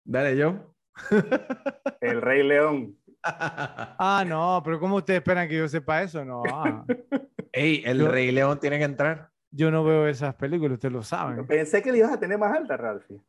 Dale, 0.05 0.37
yo. 0.37 0.74
El 2.01 2.21
Rey 2.23 2.43
León. 2.43 2.97
Ah, 3.23 4.25
no, 4.27 4.61
pero 4.65 4.79
¿cómo 4.79 4.97
ustedes 4.97 5.19
esperan 5.19 5.49
que 5.49 5.57
yo 5.57 5.69
sepa 5.69 6.03
eso? 6.03 6.25
No. 6.25 6.43
ah. 6.53 6.85
Ey, 7.53 7.83
el 7.85 7.99
Yo- 8.01 8.09
Rey 8.11 8.31
León 8.33 8.59
tiene 8.61 8.79
que 8.79 8.85
entrar. 8.85 9.31
Yo 9.51 9.71
no 9.71 9.85
veo 9.85 10.07
esas 10.09 10.35
películas, 10.35 10.73
ustedes 10.75 10.93
lo 10.93 11.03
saben. 11.03 11.47
Pensé 11.47 11.81
que 11.81 11.93
le 11.93 11.99
ibas 11.99 12.13
a 12.13 12.19
tener 12.19 12.37
más 12.39 12.55
alta, 12.55 12.77
Ralphie. 12.77 13.21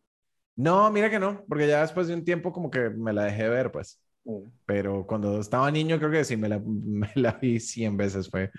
No, 0.55 0.89
mira 0.91 1.09
que 1.09 1.19
no, 1.19 1.43
porque 1.47 1.67
ya 1.67 1.81
después 1.81 2.07
de 2.07 2.13
un 2.13 2.23
tiempo 2.25 2.51
como 2.51 2.71
que 2.71 2.89
me 2.89 3.13
la 3.13 3.25
dejé 3.25 3.47
ver, 3.47 3.71
pues. 3.71 4.01
Mm. 4.23 4.47
Pero 4.65 5.05
cuando 5.05 5.39
estaba 5.39 5.69
niño 5.69 5.99
creo 5.99 6.09
que 6.09 6.23
sí, 6.23 6.35
me 6.35 6.49
la, 6.49 6.59
me 6.65 7.11
la 7.15 7.33
vi 7.33 7.59
100 7.59 7.95
veces 7.95 8.29
fue. 8.29 8.49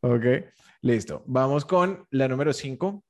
Ok, 0.00 0.24
listo. 0.82 1.22
Vamos 1.26 1.64
con 1.64 2.06
la 2.10 2.26
número 2.26 2.52
5. 2.52 3.04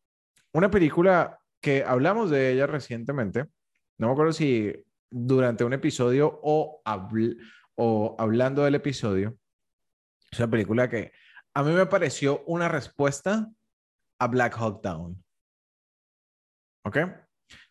Una 0.53 0.71
película 0.71 1.39
que 1.61 1.83
hablamos 1.85 2.31
de 2.31 2.53
ella 2.53 2.67
recientemente. 2.67 3.47
No 3.97 4.09
me 4.09 4.13
acuerdo 4.13 4.33
si 4.33 4.75
durante 5.17 5.63
un 5.65 5.73
episodio 5.73 6.41
o, 6.43 6.83
habl- 6.85 7.39
o 7.77 8.17
hablando 8.19 8.65
del 8.65 8.75
episodio. 8.75 9.39
Es 10.31 10.41
una 10.41 10.51
película 10.51 10.89
que 10.91 11.13
a 11.55 11.63
mí 11.63 11.71
me 11.73 11.87
pareció 11.87 12.43
una 12.47 12.69
respuesta 12.69 13.49
a 14.19 14.27
Black 14.27 14.57
Hawk 14.59 14.83
Down. 14.83 15.23
¿Ok? 16.85 16.99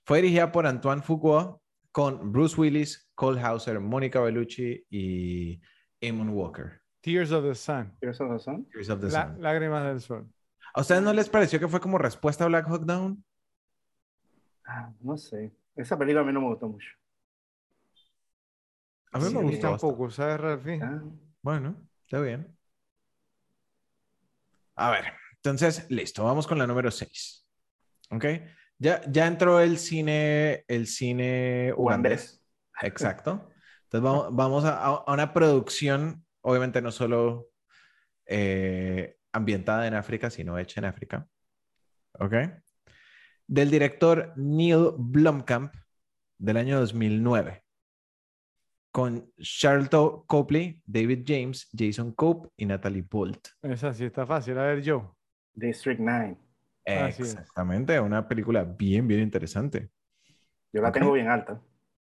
Fue 0.06 0.22
dirigida 0.22 0.52
por 0.52 0.66
Antoine 0.66 1.02
Fuqua 1.02 1.60
con 1.92 2.32
Bruce 2.32 2.60
Willis, 2.60 3.10
Cole 3.14 3.42
Hauser, 3.42 3.80
Mónica 3.82 4.22
Bellucci 4.22 4.86
y 4.90 5.62
Eamon 6.00 6.30
Walker. 6.30 6.82
Tears 7.02 7.32
of 7.34 7.44
the 7.44 7.54
Sun. 7.56 7.94
¿Tienes 8.00 8.18
razón? 8.20 8.66
Tears 8.72 8.90
of 8.90 9.02
the 9.02 9.10
La- 9.10 9.28
Sun. 9.28 9.42
lágrimas 9.42 9.84
del 9.86 10.00
sol. 10.00 10.30
¿A 10.74 10.80
ustedes 10.82 11.02
no 11.04 11.12
les 11.14 11.28
pareció 11.30 11.60
que 11.60 11.68
fue 11.68 11.82
como 11.82 11.98
respuesta 11.98 12.46
a 12.46 12.48
Black 12.48 12.68
Hawk 12.70 12.86
Down? 12.86 13.24
Ah, 14.66 14.94
no 15.02 15.18
sé. 15.18 15.54
Esa 15.76 15.98
película 15.98 16.22
a 16.22 16.24
mí 16.24 16.32
no 16.32 16.40
me 16.42 16.48
gustó 16.48 16.68
mucho. 16.70 16.88
A 19.14 19.20
mí 19.20 19.26
Sí, 19.26 19.34
me 19.34 19.40
a 19.40 19.44
mí 19.44 19.52
gustó. 19.52 19.72
bastante. 19.72 19.96
Tampoco, 19.96 20.12
¿sabes, 20.12 20.40
Ralphie? 20.40 20.80
Ah, 20.82 21.02
Bueno, 21.42 21.76
está 22.06 22.20
bien. 22.20 22.58
A 24.76 24.90
ver, 24.92 25.06
entonces, 25.36 25.86
listo, 25.90 26.24
vamos 26.24 26.48
con 26.48 26.58
la 26.58 26.66
número 26.68 26.90
6. 26.92 27.46
¿Ok? 28.12 28.26
Ya, 28.80 29.02
ya 29.10 29.28
entró 29.28 29.60
el 29.60 29.78
cine, 29.78 30.66
el 30.68 30.88
cine 30.88 31.74
ugandés. 31.78 32.42
ugandés. 32.42 32.44
Exacto. 32.82 33.50
Entonces 33.84 34.02
vamos, 34.02 34.28
vamos 34.36 34.66
a, 34.66 34.84
a 34.84 35.14
una 35.14 35.32
producción, 35.32 36.26
obviamente 36.42 36.82
no 36.82 36.92
solo 36.92 37.50
eh, 38.26 39.18
ambientada 39.32 39.88
en 39.88 39.94
África, 39.94 40.30
sino 40.32 40.58
hecha 40.58 40.82
en 40.82 40.86
África. 40.86 41.28
¿Ok? 42.20 42.34
Del 43.48 43.70
director 43.70 44.34
Neil 44.38 44.90
Blomkamp 44.98 45.74
del 46.40 46.58
año 46.58 46.80
2009. 46.80 47.63
Con 48.94 49.28
Charlton 49.40 50.22
Copley, 50.28 50.80
David 50.86 51.24
James, 51.26 51.68
Jason 51.76 52.12
Cope 52.12 52.50
y 52.56 52.68
Natalie 52.68 53.02
Bolt. 53.10 53.48
Esa 53.64 53.92
sí 53.92 54.06
está 54.06 54.24
fácil. 54.28 54.56
A 54.60 54.66
ver, 54.66 54.84
yo. 54.84 55.18
District 55.56 56.00
9. 56.00 56.38
Así 56.86 57.24
es. 57.24 57.34
Exactamente, 57.34 58.00
una 58.00 58.28
película 58.28 58.64
bien, 58.64 59.08
bien 59.08 59.22
interesante. 59.22 59.90
Yo 60.72 60.82
la 60.84 60.92
tengo 60.92 61.12
bien 61.12 61.28
alta. 61.28 61.60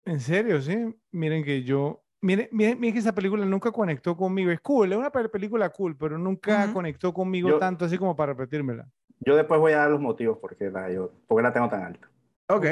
En 0.06 0.20
serio, 0.20 0.62
sí. 0.62 0.78
Miren 1.12 1.44
que 1.44 1.64
yo. 1.64 2.04
Miren, 2.22 2.48
miren, 2.52 2.80
miren 2.80 2.94
que 2.94 3.00
esa 3.00 3.14
película 3.16 3.44
nunca 3.44 3.72
conectó 3.72 4.16
conmigo. 4.16 4.52
Es 4.52 4.60
cool, 4.62 4.92
es 4.92 4.98
una 5.00 5.12
pe- 5.12 5.30
película 5.30 5.70
cool, 5.70 5.98
pero 5.98 6.20
nunca 6.20 6.66
Ujú. 6.66 6.74
conectó 6.76 7.12
conmigo 7.12 7.50
Yo- 7.50 7.58
tanto 7.58 7.86
así 7.86 7.98
como 7.98 8.16
para 8.16 8.34
repetírmela. 8.34 8.88
Yo 9.22 9.36
después 9.36 9.60
voy 9.60 9.74
a 9.74 9.78
dar 9.78 9.90
los 9.90 10.00
motivos 10.00 10.38
porque 10.40 10.70
la, 10.70 10.92
yo, 10.92 11.12
porque 11.28 11.42
la 11.42 11.52
tengo 11.52 11.70
tan 11.70 11.82
alta. 11.84 12.08
Ok. 12.50 12.66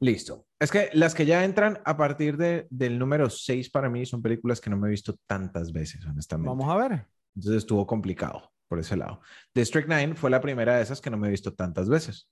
Listo. 0.00 0.46
Es 0.60 0.70
que 0.70 0.90
las 0.92 1.14
que 1.14 1.24
ya 1.26 1.44
entran 1.44 1.78
a 1.84 1.96
partir 1.96 2.36
de, 2.36 2.66
del 2.70 2.98
número 2.98 3.30
6 3.30 3.70
para 3.70 3.88
mí 3.88 4.04
son 4.06 4.20
películas 4.22 4.60
que 4.60 4.68
no 4.70 4.76
me 4.76 4.88
he 4.88 4.90
visto 4.90 5.16
tantas 5.26 5.72
veces, 5.72 6.04
honestamente. 6.06 6.48
Vamos 6.48 6.68
a 6.68 6.76
ver. 6.88 7.06
Entonces 7.34 7.58
estuvo 7.58 7.86
complicado 7.86 8.52
por 8.68 8.78
ese 8.78 8.96
lado. 8.96 9.20
District 9.54 9.88
9 9.88 10.14
fue 10.14 10.30
la 10.30 10.40
primera 10.40 10.76
de 10.76 10.82
esas 10.82 11.00
que 11.00 11.10
no 11.10 11.16
me 11.16 11.28
he 11.28 11.30
visto 11.30 11.54
tantas 11.54 11.88
veces. 11.88 12.28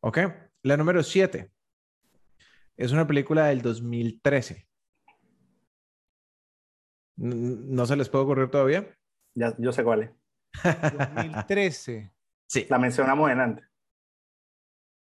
Ok. 0.00 0.18
La 0.62 0.76
número 0.76 1.02
7 1.02 1.50
es 2.76 2.92
una 2.92 3.06
película 3.06 3.46
del 3.46 3.62
2013. 3.62 4.68
N- 7.18 7.56
¿No 7.74 7.86
se 7.86 7.96
les 7.96 8.08
puede 8.08 8.24
ocurrir 8.24 8.50
todavía? 8.50 8.86
Ya, 9.34 9.54
yo 9.58 9.72
sé 9.72 9.84
cuál 9.84 10.02
es. 10.02 10.10
2013. 10.92 12.12
sí. 12.46 12.66
La 12.68 12.78
mencionamos 12.78 13.30
en 13.30 13.40
antes. 13.40 13.64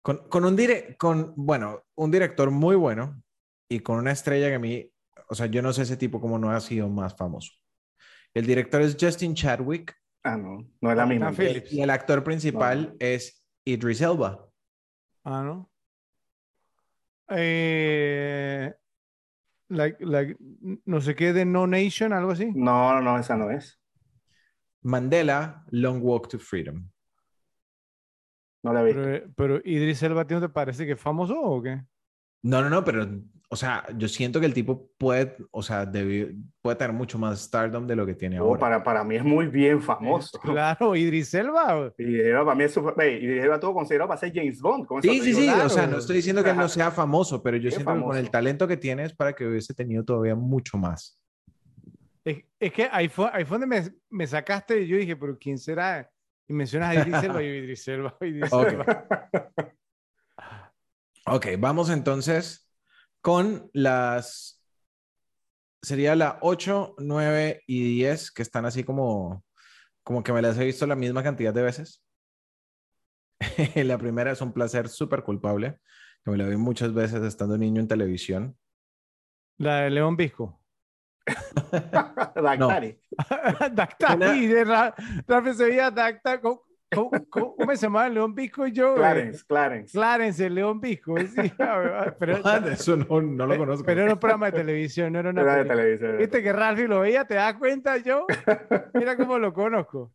Con, 0.07 0.29
con 0.29 0.45
un 0.45 0.55
dire 0.55 0.95
con, 0.97 1.33
bueno, 1.35 1.83
un 1.95 2.09
director 2.11 2.49
muy 2.49 2.77
bueno 2.77 3.21
y 3.69 3.81
con 3.81 3.97
una 3.97 4.13
estrella 4.13 4.47
que 4.47 4.55
a 4.55 4.59
mí, 4.59 4.89
o 5.27 5.35
sea, 5.35 5.47
yo 5.47 5.61
no 5.61 5.73
sé 5.73 5.81
ese 5.81 5.97
tipo 5.97 6.21
cómo 6.21 6.39
no 6.39 6.49
ha 6.49 6.61
sido 6.61 6.87
más 6.87 7.13
famoso. 7.17 7.51
El 8.33 8.45
director 8.45 8.81
es 8.81 8.95
Justin 8.97 9.35
Chadwick 9.35 9.93
Ah, 10.23 10.37
no, 10.37 10.65
no 10.79 10.91
es 10.91 10.95
la 10.95 11.05
misma. 11.05 11.25
Capitán 11.31 11.45
Phillips. 11.47 11.73
y 11.73 11.81
el 11.81 11.89
actor 11.89 12.23
principal 12.23 12.91
No. 12.91 12.95
es 12.99 13.45
Idris 13.65 13.99
Elba. 13.99 14.47
Ah, 15.25 15.43
¿no? 15.43 15.69
Eh, 17.29 18.73
like, 19.67 20.05
like, 20.05 20.37
no 20.85 21.01
sé 21.01 21.15
qué 21.15 21.33
de 21.33 21.43
No 21.43 21.67
Nation, 21.67 22.13
algo 22.13 22.31
así. 22.31 22.45
No, 22.55 22.93
no, 22.93 23.01
no, 23.01 23.19
esa 23.19 23.35
no 23.35 23.51
es. 23.51 23.77
Mandela, 24.83 25.65
Long 25.71 26.01
Walk 26.01 26.29
to 26.29 26.39
Freedom. 26.39 26.89
No 28.63 28.73
la 28.73 28.81
he 28.81 28.85
visto. 28.85 29.01
Pero, 29.01 29.27
pero 29.35 29.61
Idris 29.63 30.01
Elba, 30.03 30.21
¿a 30.21 30.27
ti 30.27 30.33
no 30.33 30.41
te 30.41 30.49
parece 30.49 30.85
que 30.85 30.93
es 30.93 30.99
famoso 30.99 31.39
o 31.39 31.61
qué? 31.61 31.81
No, 32.43 32.61
no, 32.61 32.69
no, 32.69 32.83
pero, 32.83 33.07
o 33.49 33.55
sea, 33.55 33.83
yo 33.97 34.07
siento 34.07 34.39
que 34.39 34.45
el 34.45 34.53
tipo 34.53 34.91
puede, 34.97 35.35
o 35.51 35.63
sea, 35.63 35.85
debi- 35.85 36.39
puede 36.61 36.75
tener 36.77 36.93
mucho 36.93 37.17
más 37.17 37.39
stardom 37.41 37.87
de 37.87 37.95
lo 37.95 38.05
que 38.05 38.13
tiene 38.13 38.39
Oh, 38.39 38.45
ahora. 38.49 38.59
para, 38.59 38.83
para 38.83 39.03
mí 39.03 39.15
es 39.15 39.23
muy 39.23 39.47
bien 39.47 39.81
famoso. 39.81 40.39
Claro, 40.39 40.95
Idris 40.95 41.33
Elba. 41.33 41.93
Y 41.97 42.19
Eva 42.21 42.45
para 42.45 42.55
mí 42.55 42.63
es 42.63 42.73
super. 42.73 42.93
ve, 42.95 43.19
Y 43.19 43.39
Eva 43.39 43.59
tuvo 43.59 43.73
considerado 43.73 44.07
para 44.07 44.19
ser 44.19 44.31
James 44.33 44.61
Bond. 44.61 44.85
con 44.85 45.01
Sí, 45.01 45.19
sí, 45.21 45.33
sí, 45.33 45.49
o 45.49 45.69
sea, 45.69 45.87
no 45.87 45.97
estoy 45.97 46.17
diciendo 46.17 46.43
que 46.43 46.51
él 46.51 46.57
no 46.57 46.69
sea 46.69 46.91
famoso, 46.91 47.41
pero 47.41 47.57
yo 47.57 47.69
siento 47.71 47.91
que 47.93 47.99
con 48.01 48.09
el 48.17 48.23
famoso. 48.25 48.31
talento 48.31 48.67
que 48.67 48.77
tiene 48.77 49.03
es 49.05 49.13
para 49.15 49.33
que 49.33 49.45
hubiese 49.47 49.73
tenido 49.73 50.03
todavía 50.03 50.35
mucho 50.35 50.77
más. 50.77 51.19
Es, 52.23 52.43
es 52.59 52.71
que 52.73 52.87
ahí 52.91 53.07
fue, 53.09 53.29
ahí 53.33 53.45
fue 53.45 53.57
donde 53.57 53.75
me, 53.81 53.89
me 54.09 54.27
sacaste 54.27 54.81
y 54.81 54.87
yo 54.87 54.97
dije, 54.97 55.15
pero 55.15 55.37
¿quién 55.39 55.57
será? 55.57 56.09
Y 56.47 56.53
mencionas 56.53 56.95
a 56.95 57.01
Idris 57.01 57.23
Elba 57.23 57.43
y 57.43 57.47
Idris 57.47 57.87
Elba, 57.87 58.17
Idris 58.21 58.53
Ok. 58.53 58.67
Elba. 58.67 59.07
Ok, 61.29 61.47
vamos 61.59 61.89
entonces 61.89 62.71
con 63.19 63.69
las, 63.73 64.63
sería 65.81 66.15
la 66.15 66.39
8, 66.41 66.95
9 66.99 67.63
y 67.67 67.95
10, 67.95 68.31
que 68.31 68.41
están 68.41 68.65
así 68.65 68.85
como, 68.85 69.43
como 70.03 70.23
que 70.23 70.31
me 70.31 70.41
las 70.41 70.57
he 70.57 70.63
visto 70.63 70.87
la 70.87 70.95
misma 70.95 71.23
cantidad 71.23 71.53
de 71.53 71.63
veces. 71.63 72.01
la 73.75 73.97
primera 73.97 74.31
es 74.31 74.39
un 74.39 74.53
placer 74.53 74.87
súper 74.87 75.23
culpable, 75.23 75.79
que 76.23 76.31
me 76.31 76.37
la 76.37 76.47
vi 76.47 76.55
muchas 76.55 76.93
veces 76.93 77.21
estando 77.23 77.57
niño 77.57 77.81
en 77.81 77.89
televisión. 77.89 78.57
La 79.57 79.81
de 79.81 79.89
León 79.89 80.15
Visco. 80.15 80.61
Dactari. 82.35 82.97
Dactari, 83.73 84.47
de 84.47 84.63
Ra- 84.63 84.95
Rafa 85.27 85.53
se 85.53 85.65
veía 85.65 85.91
Dacta. 85.91 86.39
¿Cómo, 86.39 86.61
cómo, 86.93 87.11
cómo- 87.29 87.55
cómo 87.55 87.71
se 87.75 87.81
llama 87.81 88.07
el 88.07 88.13
León 88.13 88.33
Visco 88.33 88.65
y 88.67 88.71
yo? 88.71 88.93
eh, 88.93 88.97
Clarence, 88.97 89.43
Clarence. 89.45 89.91
Clarence, 89.91 90.45
el 90.45 90.55
León 90.55 90.79
Visco. 90.79 91.17
sí, 91.19 91.51
pero, 92.19 92.39
Ah, 92.43 92.61
eso 92.71 92.95
no, 92.97 93.21
no 93.21 93.45
lo 93.45 93.57
conozco. 93.57 93.85
pero 93.85 94.03
era 94.03 94.13
un 94.13 94.19
programa 94.19 94.47
de 94.47 94.51
televisión, 94.53 95.11
no 95.13 95.19
era 95.19 95.29
una 95.31 95.41
Era 95.41 95.51
de 95.57 95.57
película. 95.65 95.81
televisión. 95.83 96.17
Viste 96.17 96.43
que 96.43 96.53
Ralphie 96.53 96.87
lo 96.87 96.99
veía, 97.01 97.25
¿te 97.25 97.35
das 97.35 97.53
cuenta 97.55 97.97
yo? 97.97 98.25
Mira 98.93 99.17
cómo 99.17 99.37
lo 99.39 99.53
conozco. 99.53 100.13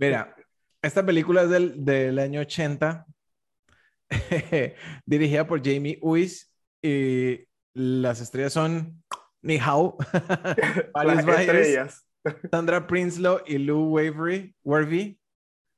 Mira, 0.00 0.34
esta 0.80 1.04
película 1.04 1.42
es 1.42 1.50
del, 1.50 1.84
del 1.84 2.18
año 2.20 2.40
80, 2.40 3.04
dirigida 5.04 5.46
por 5.46 5.60
Jamie 5.64 5.98
Uys 6.00 6.54
y 6.82 7.44
las 7.74 8.20
estrellas 8.20 8.52
son 8.52 9.02
Ni 9.42 9.58
Hao, 9.58 9.96
Alice 10.94 11.30
estrellas. 11.30 12.04
Sandra 12.50 12.86
Prinsloo 12.86 13.40
y 13.46 13.58
Lou 13.58 13.88
Wavery, 13.94 14.54
Worthy. 14.64 15.18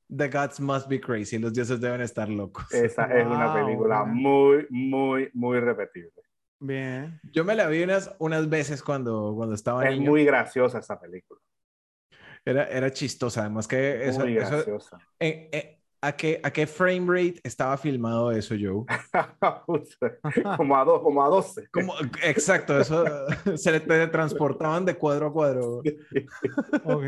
The 0.09 0.27
gods 0.27 0.59
must 0.59 0.89
be 0.89 0.99
crazy. 0.99 1.37
Los 1.37 1.53
dioses 1.53 1.79
deben 1.79 2.01
estar 2.01 2.27
locos. 2.27 2.73
Esa 2.73 3.05
es 3.05 3.25
una 3.25 3.53
película 3.53 4.03
man. 4.03 4.13
muy, 4.15 4.67
muy, 4.69 5.29
muy 5.33 5.59
repetible. 5.59 6.11
Bien. 6.59 7.19
Yo 7.31 7.45
me 7.45 7.55
la 7.55 7.67
vi 7.67 7.81
unas, 7.83 8.13
unas 8.19 8.49
veces 8.49 8.83
cuando, 8.83 9.33
cuando 9.35 9.55
estaba 9.55 9.87
Es 9.87 9.97
niño. 9.97 10.11
muy 10.11 10.25
graciosa 10.25 10.79
esa 10.79 10.99
película. 10.99 11.39
Era, 12.43 12.65
era 12.65 12.91
chistosa, 12.91 13.41
además 13.41 13.67
que 13.67 14.05
eso, 14.09 14.19
muy 14.21 14.37
eso- 14.37 14.49
graciosa. 14.49 14.97
eh, 15.19 15.49
eh, 15.53 15.80
¿a, 16.01 16.11
qué, 16.13 16.39
¿a 16.43 16.51
qué 16.51 16.67
frame 16.67 17.05
rate 17.07 17.39
estaba 17.43 17.77
filmado 17.77 18.31
eso, 18.31 18.55
Joe? 18.59 18.85
como, 20.57 20.77
a 20.77 20.83
dos, 20.83 21.01
como 21.01 21.23
a 21.23 21.29
12. 21.29 21.69
Como, 21.71 21.93
exacto, 22.23 22.79
eso 22.79 23.05
se 23.55 23.71
le 23.71 23.79
teletransportaban 23.79 24.85
de 24.85 24.95
cuadro 24.95 25.27
a 25.27 25.33
cuadro. 25.33 25.81
Ok. 26.83 27.03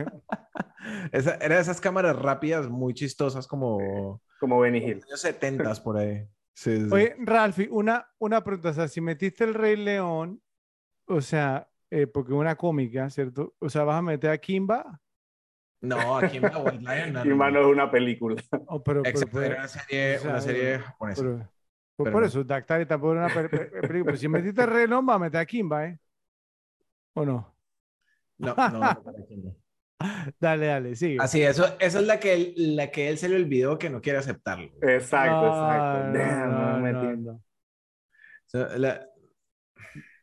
Esa, 1.11 1.35
era 1.35 1.55
de 1.55 1.61
esas 1.61 1.81
cámaras 1.81 2.15
rápidas, 2.15 2.69
muy 2.69 2.93
chistosas, 2.93 3.47
como 3.47 4.21
como 4.43 4.59
Benny 4.59 4.79
Hill. 4.79 5.01
años 5.07 5.21
70 5.21 5.73
por 5.83 5.97
ahí. 5.97 6.27
Sí, 6.53 6.75
sí. 6.75 6.89
Oye, 6.91 7.15
Ralphie, 7.19 7.69
una, 7.71 8.05
una 8.19 8.43
pregunta. 8.43 8.71
O 8.71 8.73
sea, 8.73 8.89
si 8.89 8.99
metiste 8.99 9.45
el 9.45 9.53
Rey 9.53 9.77
León, 9.77 10.41
o 11.07 11.21
sea, 11.21 11.69
eh, 11.89 12.07
porque 12.07 12.33
una 12.33 12.57
cómica, 12.57 13.09
¿cierto? 13.09 13.55
O 13.59 13.69
sea, 13.69 13.85
vas 13.85 13.99
a 13.99 14.01
meter 14.01 14.31
a 14.31 14.37
Kimba 14.37 15.01
No, 15.83 16.19
Kimba 16.31 16.57
White 16.59 16.79
Lion. 16.79 17.13
No, 17.13 17.23
Kimba 17.23 17.51
no 17.51 17.59
es 17.61 17.67
una 17.67 17.91
película. 17.91 18.41
Oh, 18.67 18.81
pero, 18.83 19.03
pero- 19.03 19.09
Excepto 19.09 19.37
pero- 19.39 19.45
era 19.53 19.55
una 19.59 19.67
serie, 19.67 20.15
o 20.17 20.19
sea, 20.19 20.29
una 20.31 20.41
serie 20.41 20.63
pero- 20.71 20.83
japonesa. 20.85 21.21
pero- 21.21 21.37
pues 21.37 21.49
Pero 21.97 22.11
por 22.11 22.21
no. 22.21 22.27
eso, 22.27 22.43
Dactari 22.43 22.85
tampoco 22.87 23.11
era 23.13 23.25
una 23.25 23.33
pe- 23.33 23.49
pe- 23.49 23.65
película. 23.87 24.03
Pues 24.13 24.19
si 24.19 24.27
metiste 24.27 24.65
reloj, 24.65 25.07
va 25.07 25.13
a 25.15 25.19
meter 25.19 25.39
a 25.41 25.45
Kimba, 25.45 25.85
¿eh? 25.87 25.99
¿O 27.15 27.25
no? 27.25 27.55
No, 28.39 28.55
no, 28.55 28.69
no. 28.69 29.03
Dale, 30.39 30.65
dale, 30.65 30.95
sigue. 30.95 31.17
Así, 31.21 31.41
eso, 31.43 31.65
esa 31.79 31.99
es 31.99 32.05
la 32.07 32.19
que, 32.19 32.33
él, 32.33 32.53
la 32.75 32.89
que 32.91 33.09
él 33.09 33.17
se 33.17 33.29
le 33.29 33.35
olvidó 33.37 33.77
que 33.77 33.89
no 33.89 34.01
quiere 34.01 34.17
aceptarlo. 34.19 34.71
Exacto, 34.81 35.41
No, 35.41 35.47
exacto. 35.47 36.07
no, 36.07 36.13
Damn, 36.19 36.51
no, 36.51 36.71
no 36.73 36.79
me 36.79 36.91
no, 36.91 36.99
entiendo. 37.01 37.31
no. 37.33 37.37
O 37.37 37.43
sea, 38.47 38.77
la- 38.77 39.07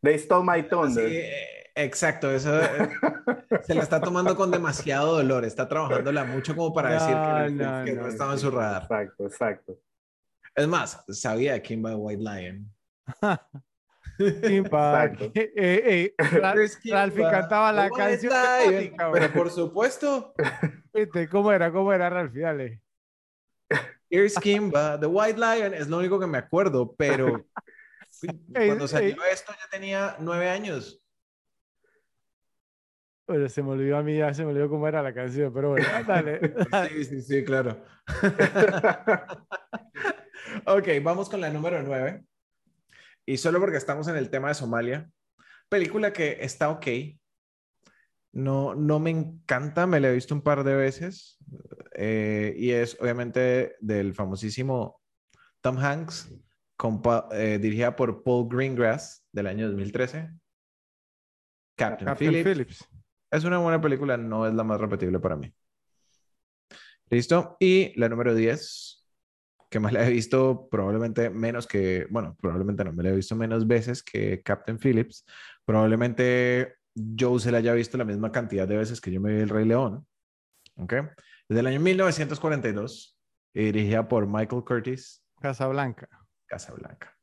They 0.03 0.19
stole 0.19 0.45
my 0.45 0.63
thunder. 0.69 1.07
eh, 1.07 1.60
exacto, 1.75 2.31
eso 2.31 2.61
eh, 2.61 2.91
se 3.63 3.75
la 3.75 3.83
está 3.83 4.01
tomando 4.01 4.37
con 4.37 4.51
demasiado 4.51 5.17
dolor. 5.17 5.45
Está 5.45 5.69
trabajándola 5.69 6.25
mucho 6.25 6.55
como 6.55 6.73
para 6.73 6.93
decir 6.93 7.09
que, 7.09 7.15
No, 7.15 7.49
no, 7.51 7.79
no, 7.79 7.85
que 7.85 7.93
no 7.93 8.03
no, 8.03 8.09
estaba 8.09 8.33
en 8.33 8.39
su 8.39 8.51
radar. 8.51 8.83
Exacto, 8.83 9.27
exacto. 9.27 9.79
Es 10.55 10.67
más, 10.67 11.05
sabía 11.09 11.61
Kimba 11.63 11.97
White 11.97 12.23
Lion. 12.23 12.73
Kimba. 14.19 15.07
Eh, 15.07 15.33
eh, 15.35 16.15
eh, 16.19 16.25
Ralphie 16.91 17.23
cantaba 17.23 17.73
la 17.73 17.91
canción 17.91 18.33
Lion. 18.33 18.95
Pero 19.13 19.33
por 19.33 19.51
supuesto, 19.51 20.35
¿Viste? 20.93 21.29
¿Cómo 21.29 21.53
era? 21.53 21.73
¿Cómo 21.73 21.93
era, 21.93 22.11
Ralphie? 22.11 22.43
Dale. 22.43 22.83
Here's 24.11 24.35
Kimba, 24.35 24.99
The 24.99 25.07
White 25.07 25.39
Lion 25.39 25.73
es 25.73 25.89
lo 25.89 25.99
único 25.99 26.19
que 26.19 26.27
me 26.27 26.39
acuerdo, 26.39 26.95
pero 26.97 27.47
cuando 28.53 28.89
salió 28.89 29.17
esto 29.33 29.53
ya 29.53 29.69
tenía 29.71 30.17
nueve 30.19 30.51
años. 30.51 31.00
Bueno, 33.31 33.49
se 33.49 33.63
me 33.63 33.71
olvidó 33.71 33.97
a 33.97 34.03
mí, 34.03 34.17
ya 34.17 34.35
se 34.35 34.45
me 34.45 34.51
olvidó 34.51 34.69
cómo 34.69 34.89
era 34.89 35.05
la 35.05 35.15
canción, 35.15 35.55
pero 35.55 35.71
bueno, 35.71 35.87
dale. 36.05 36.41
Sí, 36.91 37.05
sí, 37.05 37.23
sí, 37.23 37.45
claro. 37.45 37.81
ok, 40.67 40.89
vamos 41.01 41.31
con 41.31 41.41
la 41.41 41.49
número 41.49 41.81
nueve. 41.81 42.25
Y 43.25 43.37
solo 43.37 43.61
porque 43.61 43.77
estamos 43.77 44.09
en 44.09 44.17
el 44.17 44.31
tema 44.31 44.49
de 44.49 44.55
Somalia, 44.55 45.09
película 45.69 46.13
que 46.13 46.39
está 46.41 46.71
ok. 46.71 46.89
No, 48.33 48.75
no 48.75 48.99
me 48.99 49.11
encanta, 49.11 49.87
me 49.87 50.01
la 50.01 50.09
he 50.09 50.15
visto 50.15 50.35
un 50.35 50.43
par 50.43 50.65
de 50.65 50.75
veces. 50.75 51.39
eh, 51.95 52.53
y 52.57 52.73
es 52.73 53.01
obviamente 53.01 53.77
del 53.79 54.13
famosísimo 54.13 55.01
Tom 55.61 55.79
Hanks, 55.79 56.35
con 56.77 57.01
eh, 57.31 57.61
dirigida 57.63 57.95
por 57.95 58.25
Paul 58.25 58.49
Greengrass 58.49 59.25
del 59.31 59.47
año 59.47 59.69
2013. 59.69 60.31
Captain, 61.77 62.07
Captain 62.07 62.33
Phillips. 62.33 62.45
Phillips. 62.45 62.90
Es 63.31 63.45
una 63.45 63.59
buena 63.59 63.81
película, 63.81 64.17
no 64.17 64.47
es 64.47 64.55
la 64.55 64.65
más 64.65 64.81
repetible 64.81 65.21
para 65.21 65.37
mí. 65.37 65.53
¿Listo? 67.09 67.57
Y 67.61 67.99
la 67.99 68.09
número 68.09 68.35
10, 68.35 69.09
que 69.69 69.81
más 69.81 69.93
la 69.93 70.07
he 70.07 70.11
visto 70.11 70.69
probablemente 70.71 71.31
menos 71.31 71.67
que, 71.67 72.07
bueno, 72.11 72.37
probablemente 72.41 72.85
no, 72.85 72.93
me 72.93 73.03
la 73.03 73.11
he 73.11 73.17
visto 73.17 73.37
menos 73.37 73.67
veces 73.67 74.03
que 74.03 74.43
Captain 74.43 74.79
Phillips. 74.79 75.25
Probablemente 75.65 76.75
Joe 77.19 77.39
se 77.39 77.53
la 77.53 77.59
haya 77.59 77.73
visto 77.73 77.97
la 77.99 78.05
misma 78.05 78.33
cantidad 78.33 78.67
de 78.67 78.77
veces 78.77 79.01
que 79.01 79.13
yo 79.13 79.21
me 79.21 79.33
vi 79.33 79.41
El 79.41 79.49
Rey 79.49 79.65
León. 79.65 80.07
¿Ok? 80.77 80.95
Desde 81.49 81.61
el 81.61 81.67
año 81.67 81.81
1942, 81.81 83.19
y 83.55 83.65
dirigida 83.65 84.07
por 84.07 84.27
Michael 84.27 84.65
Curtis, 84.65 85.25
Casablanca. 85.41 86.09
Casablanca. 86.47 87.17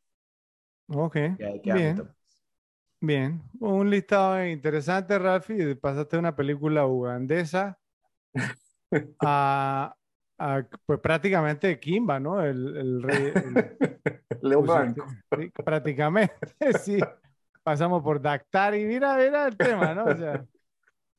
Ok, 0.87 1.15
Y 1.37 1.43
ahí 1.43 1.61
queda 1.61 1.75
bien. 1.75 2.16
Bien. 3.01 3.41
Un 3.59 3.89
listado 3.89 4.43
interesante, 4.45 5.17
Ralphie. 5.17 5.75
Pasaste 5.75 6.15
de 6.15 6.19
una 6.19 6.35
película 6.35 6.85
ugandesa 6.85 7.77
a, 9.21 9.95
a, 10.37 10.63
pues 10.85 10.99
prácticamente 10.99 11.79
Kimba, 11.79 12.19
¿no? 12.19 12.41
El, 12.43 12.77
el 12.77 13.03
rey. 13.03 13.31
el- 13.35 13.77
Leo 14.41 14.61
Blanco. 14.61 15.07
sí, 15.37 15.49
prácticamente, 15.63 16.33
sí. 16.79 16.99
Pasamos 17.63 18.01
por 18.03 18.21
Dactari. 18.21 18.85
Mira, 18.85 19.17
mira 19.17 19.47
el 19.47 19.57
tema, 19.57 19.93
¿no? 19.93 20.05
O 20.05 20.15
sea, 20.15 20.45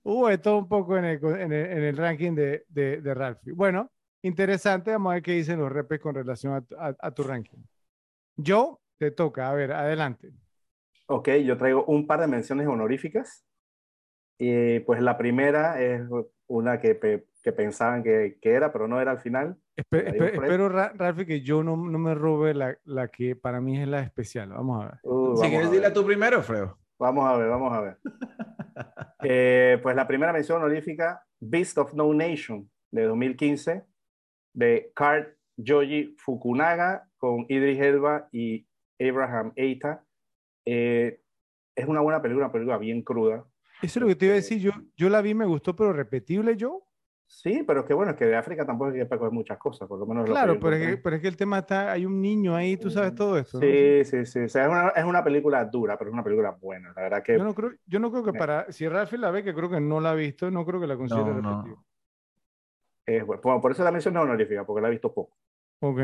hubo 0.02 0.28
de 0.28 0.39
todo 0.39 0.58
un 0.58 0.68
poco 0.68 0.97
en 0.97 1.05
el, 1.05 1.24
en 1.24 1.52
el, 1.52 1.66
en 1.73 1.82
el 1.84 1.97
ranking 1.97 2.34
de, 2.34 2.65
de, 2.68 3.02
de. 3.02 3.36
Bueno, 3.52 3.90
interesante. 4.23 4.92
Vamos 4.92 5.10
a 5.10 5.15
ver 5.15 5.23
qué 5.23 5.32
dicen 5.32 5.58
los 5.58 5.70
repes 5.70 6.00
con 6.00 6.15
relación 6.15 6.55
a, 6.55 6.60
tu- 6.62 6.76
a- 6.76 6.97
a 6.98 7.10
tu 7.10 7.23
ranking. 7.23 7.58
Joe, 8.36 8.76
te 8.98 9.10
toca. 9.10 9.50
A 9.50 9.52
ver, 9.55 9.73
adelante. 9.73 10.32
Ok, 11.10 11.28
yo 11.44 11.56
traigo 11.56 11.84
un 11.86 12.06
par 12.06 12.20
de 12.20 12.26
menciones 12.26 12.66
honoríficas. 12.66 13.44
Y 14.38 14.80
pues 14.80 15.00
la 15.00 15.18
primera 15.18 15.80
es 15.82 16.02
una 16.46 16.78
que, 16.80 16.94
pe- 16.94 17.26
que 17.42 17.52
pensaban 17.52 18.02
que, 18.02 18.38
que 18.40 18.52
era, 18.52 18.72
pero 18.72 18.86
no 18.86 19.00
era 19.00 19.10
al 19.10 19.18
final. 19.18 19.56
Espe- 19.76 20.06
espe- 20.12 20.32
espero, 20.34 20.68
Ra- 20.68 20.92
que 21.26 21.40
yo 21.40 21.62
no, 21.64 21.76
no 21.76 21.98
me 21.98 22.14
robe 22.14 22.54
la, 22.54 22.78
la 22.84 23.08
que 23.08 23.34
para 23.34 23.60
mí 23.60 23.80
es 23.80 23.88
la 23.88 24.00
especial. 24.00 24.50
Vamos 24.50 24.84
a 24.84 24.88
ver. 24.90 24.98
Uh, 25.02 25.36
Si 25.36 25.48
quieres, 25.48 25.70
dila 25.72 25.92
tú 25.92 26.04
primero, 26.04 26.42
Fredo. 26.42 26.78
vamos 26.98 27.24
a 27.28 27.36
ver, 27.36 27.48
vamos 27.48 27.72
a 27.72 27.80
ver. 27.80 27.98
Eh, 29.24 29.80
pues 29.82 29.96
la 29.96 30.06
primera 30.06 30.32
mención 30.32 30.58
honorífica, 30.62 31.24
Beast 31.40 31.76
of 31.78 31.92
No 31.94 32.14
Nation, 32.14 32.70
de 32.92 33.02
2015, 33.02 33.84
de 34.54 34.92
Kurt 34.94 35.36
Joji 35.56 36.14
Fukunaga, 36.16 37.08
con 37.16 37.44
Idris 37.48 37.80
Elba 37.80 38.28
y 38.30 38.68
Abraham 39.00 39.52
Eita. 39.56 40.04
Eh, 40.70 41.22
es 41.74 41.86
una 41.86 42.00
buena 42.00 42.20
película, 42.20 42.47
una 42.47 42.52
película 42.52 42.76
bien 42.76 43.00
cruda. 43.02 43.44
Eso 43.80 43.98
es 43.98 44.02
lo 44.02 44.06
que 44.08 44.16
te 44.16 44.26
iba 44.26 44.34
a 44.34 44.38
Este- 44.38 44.56
decir. 44.56 44.70
Yo, 44.72 44.78
yo 44.97 45.08
la 45.08 45.22
vi, 45.22 45.32
me 45.34 45.47
gustó, 45.47 45.74
pero 45.74 45.92
repetible 45.94 46.56
yo. 46.56 46.82
Sí, 47.26 47.62
pero 47.66 47.80
es 47.80 47.86
que 47.86 47.94
bueno, 47.94 48.12
es 48.12 48.16
que 48.18 48.24
de 48.26 48.36
África 48.36 48.64
tampoco 48.66 48.90
hay 48.90 48.98
que 49.00 49.08
coger 49.18 49.30
muchas 49.32 49.58
cosas, 49.58 49.86
por 49.86 49.98
lo 49.98 50.06
menos 50.06 50.26
lo 50.28 50.34
Claro, 50.34 50.55
yo 50.55 50.60
pero 50.60 50.76
es, 50.76 50.86
que, 50.88 50.97
pero 50.97 51.16
es 51.16 51.22
que 51.22 51.28
el 51.28 51.36
tema 51.36 51.58
está, 51.58 51.92
hay 51.92 52.06
un 52.06 52.20
niño 52.22 52.55
ahí, 52.56 52.76
tú 52.78 52.90
sabes 52.90 53.14
todo 53.14 53.36
esto. 53.38 53.58
¿no? 53.60 53.66
Sí, 53.66 54.05
sí, 54.05 54.24
sí. 54.26 54.40
O 54.40 54.48
sea, 54.48 54.64
es 54.64 54.70
una, 54.70 54.88
es 54.88 55.05
una 55.05 55.22
película 55.22 55.64
dura, 55.66 55.97
pero 55.98 56.10
es 56.10 56.14
una 56.14 56.24
película 56.24 56.50
buena. 56.52 56.92
La 56.97 57.02
verdad 57.02 57.22
que 57.22 57.36
Yo 57.38 57.44
no 57.44 57.55
creo, 57.55 57.72
yo 57.86 57.98
no 57.98 58.10
creo 58.10 58.24
que 58.24 58.32
para, 58.32 58.70
si 58.72 58.88
Ralphie 58.88 59.18
la 59.18 59.30
ve, 59.30 59.44
que 59.44 59.55
creo 59.55 59.68
que 59.70 59.80
no 59.80 60.00
la 60.00 60.10
ha 60.12 60.14
visto, 60.14 60.50
no 60.50 60.64
creo 60.66 60.80
que 60.80 60.86
la 60.86 60.97
considere 60.97 61.26
No, 61.34 61.40
no. 61.42 61.50
repetible. 61.62 61.76
es 63.06 63.26
buena. 63.26 63.42
Bueno, 63.42 63.60
por 63.60 63.72
eso 63.72 63.84
la 63.84 63.92
mención 63.92 64.16
es 64.16 64.22
honorífica, 64.22 64.64
porque 64.66 64.80
la 64.82 64.88
he 64.88 64.92
visto 64.92 65.12
poco. 65.12 65.36
Ok. 65.80 66.00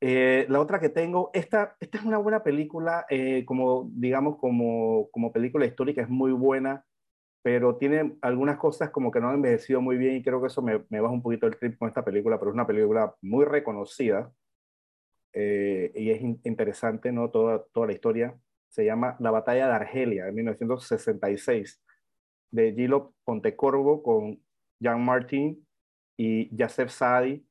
Eh, 0.00 0.46
la 0.50 0.60
otra 0.60 0.80
que 0.80 0.90
tengo, 0.90 1.30
esta, 1.32 1.76
esta 1.80 1.98
es 1.98 2.04
una 2.04 2.18
buena 2.18 2.42
película, 2.42 3.06
eh, 3.08 3.44
como 3.46 3.88
digamos, 3.92 4.36
como, 4.38 5.08
como 5.10 5.32
película 5.32 5.64
histórica, 5.66 6.02
es 6.02 6.08
muy 6.10 6.32
buena, 6.32 6.84
pero 7.42 7.76
tiene 7.78 8.16
algunas 8.22 8.58
cosas 8.58 8.90
como 8.90 9.10
que 9.12 9.20
no 9.20 9.28
han 9.30 9.36
envejecido 9.36 9.80
muy 9.82 9.96
bien 9.98 10.16
y 10.16 10.22
creo 10.24 10.40
que 10.40 10.48
eso 10.48 10.62
me, 10.62 10.84
me 10.90 11.00
baja 11.00 11.14
un 11.14 11.22
poquito 11.22 11.46
el 11.46 11.58
trip 11.58 11.78
con 11.78 11.88
esta 11.88 12.04
película, 12.04 12.38
pero 12.38 12.50
es 12.50 12.54
una 12.54 12.66
película 12.66 13.14
muy 13.22 13.44
reconocida 13.46 14.32
eh, 15.32 15.92
y 15.94 16.10
es 16.10 16.20
in- 16.22 16.40
interesante, 16.44 17.12
¿no? 17.12 17.30
Toda, 17.30 17.64
toda 17.72 17.86
la 17.88 17.92
historia. 17.92 18.38
Se 18.68 18.84
llama 18.84 19.16
La 19.20 19.30
Batalla 19.30 19.66
de 19.68 19.72
Argelia, 19.74 20.24
de 20.26 20.32
1966, 20.32 21.82
de 22.50 22.72
Gilo 22.74 23.14
Pontecorvo 23.24 24.02
con 24.02 24.42
Jean 24.80 25.04
Martin 25.04 25.66
y 26.16 26.54
Yasef 26.56 26.90
Saadi, 26.90 27.46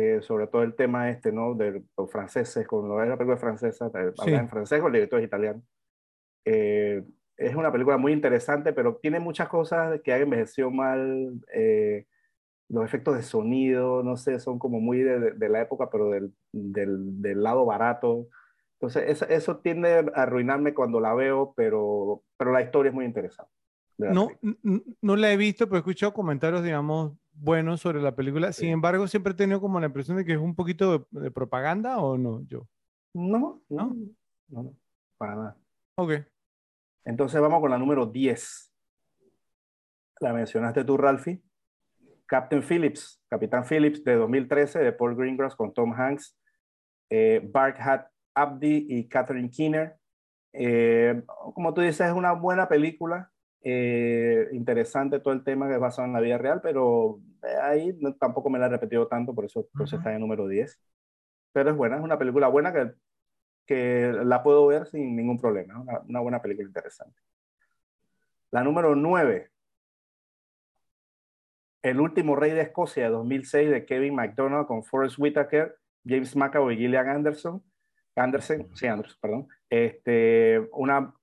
eh, 0.00 0.20
sobre 0.22 0.46
todo 0.46 0.62
el 0.62 0.74
tema 0.76 1.10
este, 1.10 1.32
¿no? 1.32 1.54
De 1.54 1.82
los 1.96 2.10
franceses, 2.10 2.66
con 2.68 2.88
la 2.88 3.16
película 3.16 3.36
francesa, 3.36 3.88
de- 3.88 4.12
Sí. 4.12 4.20
habla 4.22 4.38
en 4.40 4.48
francés 4.48 4.80
el 4.84 4.92
director 4.92 5.18
es 5.18 5.26
italiano. 5.26 5.62
Eh, 6.44 7.02
es 7.36 7.54
una 7.56 7.72
película 7.72 7.96
muy 7.96 8.12
interesante, 8.12 8.72
pero 8.72 8.96
tiene 8.96 9.18
muchas 9.20 9.48
cosas 9.48 10.00
que 10.02 10.12
han 10.12 10.22
envejecido 10.22 10.70
mal. 10.70 11.32
eh, 11.52 12.06
los 12.70 12.84
efectos 12.84 13.16
de 13.16 13.22
sonido, 13.22 14.02
no 14.02 14.16
sé, 14.18 14.38
son 14.40 14.58
como 14.58 14.78
muy 14.78 14.98
de, 15.02 15.32
de- 15.32 15.48
la 15.48 15.62
época, 15.62 15.88
pero 15.90 16.10
del, 16.10 16.34
del, 16.52 17.22
del 17.22 17.42
lado 17.42 17.64
barato. 17.64 18.28
Entonces, 18.74 19.04
eso, 19.08 19.26
eso 19.28 19.56
tiende 19.60 19.90
a 20.14 20.22
arruinarme 20.22 20.74
cuando 20.74 21.00
la 21.00 21.14
veo, 21.14 21.54
pero, 21.56 22.22
pero 22.36 22.52
la 22.52 22.60
historia 22.60 22.90
es 22.90 22.94
muy 22.94 23.06
interesante. 23.06 23.50
No, 23.96 24.28
no 25.00 25.16
la 25.16 25.32
he 25.32 25.38
visto, 25.38 25.64
pero 25.66 25.76
he 25.76 25.78
escuchado 25.78 26.12
comentarios, 26.12 26.62
digamos, 26.62 27.12
buenos 27.40 27.80
sobre 27.80 28.00
la 28.02 28.14
película. 28.14 28.52
Sin 28.52 28.66
Sí. 28.68 28.70
embargo, 28.72 29.06
siempre 29.08 29.32
he 29.32 29.36
tenido 29.36 29.60
como 29.60 29.80
la 29.80 29.86
impresión 29.86 30.16
de 30.16 30.24
que 30.24 30.32
es 30.32 30.38
un 30.38 30.54
poquito 30.54 30.98
de, 31.10 31.20
de 31.22 31.30
propaganda 31.30 31.98
o 31.98 32.16
no, 32.18 32.42
yo. 32.46 32.66
No, 33.14 33.38
¿No? 33.38 33.62
no, 33.68 33.96
no, 34.48 34.62
no, 34.62 34.74
para 35.16 35.34
nada. 35.36 35.56
Ok. 35.96 36.12
Entonces 37.04 37.40
vamos 37.40 37.60
con 37.60 37.70
la 37.70 37.78
número 37.78 38.06
10. 38.06 38.72
La 40.20 40.32
mencionaste 40.32 40.84
tú, 40.84 40.96
Ralphie. 40.96 41.42
Captain 42.26 42.62
Phillips, 42.62 43.22
Capitán 43.28 43.64
Phillips 43.64 44.04
de 44.04 44.14
2013 44.16 44.80
de 44.80 44.92
Paul 44.92 45.16
Greengrass 45.16 45.56
con 45.56 45.72
Tom 45.72 45.94
Hanks, 45.94 46.36
eh, 47.08 47.40
Barkhat 47.50 48.06
Abdi 48.34 48.84
y 48.86 49.08
Catherine 49.08 49.48
Keener. 49.50 49.96
Eh, 50.52 51.22
como 51.54 51.72
tú 51.72 51.80
dices, 51.80 52.06
es 52.08 52.12
una 52.12 52.32
buena 52.32 52.68
película. 52.68 53.30
Eh, 53.62 54.48
interesante 54.52 55.20
todo 55.20 55.34
el 55.34 55.44
tema 55.44 55.68
que 55.68 55.74
es 55.74 55.80
basado 55.80 56.06
en 56.06 56.14
la 56.14 56.20
vida 56.20 56.38
real, 56.38 56.60
pero 56.62 57.20
eh, 57.42 57.56
ahí 57.62 57.92
no- 58.00 58.14
tampoco 58.16 58.50
me 58.50 58.58
la 58.58 58.66
he 58.66 58.68
repetido 58.70 59.08
tanto, 59.08 59.34
por 59.34 59.44
eso 59.44 59.68
Ujú. 59.74 59.84
está 59.96 60.10
en 60.10 60.16
el 60.16 60.20
número 60.20 60.48
10. 60.48 60.78
Pero 61.52 61.70
es 61.70 61.76
buena, 61.76 61.96
es 61.96 62.02
una 62.02 62.18
película 62.18 62.48
buena 62.48 62.72
que, 62.72 62.92
que 63.66 64.12
la 64.24 64.42
puedo 64.42 64.66
ver 64.68 64.86
sin 64.88 65.16
ningún 65.16 65.38
problema. 65.40 65.80
Una, 65.80 66.00
una 66.08 66.20
buena 66.20 66.42
película 66.42 66.68
interesante. 66.68 67.20
La 68.50 68.62
número 68.62 68.94
9. 68.94 69.50
El 71.82 72.00
último 72.00 72.36
rey 72.36 72.52
de 72.52 72.62
Escocia 72.62 73.04
de 73.04 73.10
2006 73.10 73.70
de 73.70 73.84
Kevin 73.86 74.14
McDonald 74.14 74.66
con 74.66 74.82
Forrest 74.84 75.18
Whitaker, 75.18 75.76
James 76.04 76.34
McAvoy 76.36 76.74
y 76.74 76.78
Gillian 76.78 77.08
Anderson. 77.08 77.62
Anderson, 78.16 78.68
sí, 78.74 78.86
Anderson, 78.86 79.18
perdón. 79.20 79.48
Este, 79.70 80.60
una, 80.72 81.14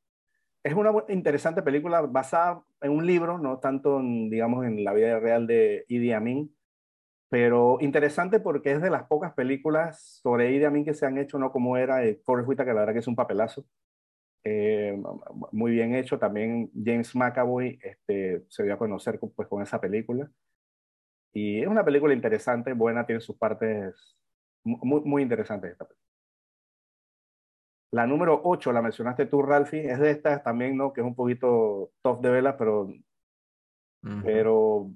es 0.66 0.74
una 0.74 0.92
interesante 1.10 1.62
película 1.62 2.02
basada 2.02 2.64
en 2.82 2.92
un 2.92 3.06
libro, 3.06 3.38
no 3.38 3.60
tanto, 3.60 4.00
en, 4.00 4.32
digamos, 4.32 4.66
en 4.66 4.84
la 4.84 4.94
vida 4.94 5.20
real 5.20 5.46
de 5.46 5.86
Idi 5.88 6.12
Amin, 6.12 6.56
pero 7.30 7.78
interesante 7.82 8.40
porque 8.40 8.72
es 8.72 8.82
de 8.82 8.90
las 8.90 9.04
pocas 9.04 9.34
películas 9.34 10.20
sobre 10.24 10.52
Idi 10.54 10.66
Amin 10.66 10.84
que 10.84 10.96
se 10.96 11.06
han 11.06 11.20
hecho, 11.20 11.38
no 11.38 11.52
como 11.52 11.78
era 11.78 12.04
eh, 12.04 12.20
Forrest 12.26 12.50
Whitaker, 12.50 12.74
la 12.74 12.80
verdad 12.82 12.94
que 12.94 13.00
es 13.00 13.08
un 13.08 13.16
papelazo. 13.16 13.64
Eh, 14.44 15.00
muy 15.52 15.72
bien 15.72 15.94
hecho. 15.94 16.18
También 16.18 16.72
James 16.84 17.16
McAvoy 17.16 17.80
este, 17.84 18.46
se 18.50 18.64
dio 18.64 18.74
a 18.74 18.78
conocer 18.80 19.20
pues, 19.20 19.48
con 19.48 19.62
esa 19.62 19.80
película. 19.80 20.32
Y 21.32 21.62
es 21.62 21.68
una 21.68 21.86
película 21.86 22.14
interesante, 22.14 22.74
buena, 22.74 23.06
tiene 23.06 23.22
sus 23.22 23.38
partes 23.38 24.18
muy, 24.64 25.02
muy 25.02 25.22
interesantes. 25.22 25.78
La 27.96 28.06
número 28.06 28.42
8, 28.44 28.74
la 28.74 28.82
mencionaste 28.82 29.26
tú, 29.26 29.42
Ralphie, 29.42 29.90
es 29.90 29.98
de 30.00 30.12
estas 30.12 30.44
también, 30.44 30.76
¿no? 30.76 30.92
Que 30.92 31.00
es 31.00 31.08
un 31.08 31.16
poquito 31.16 31.92
tough 32.02 32.20
de 32.20 32.30
vela, 32.30 32.58
pero, 32.58 32.90
pero 34.22 34.92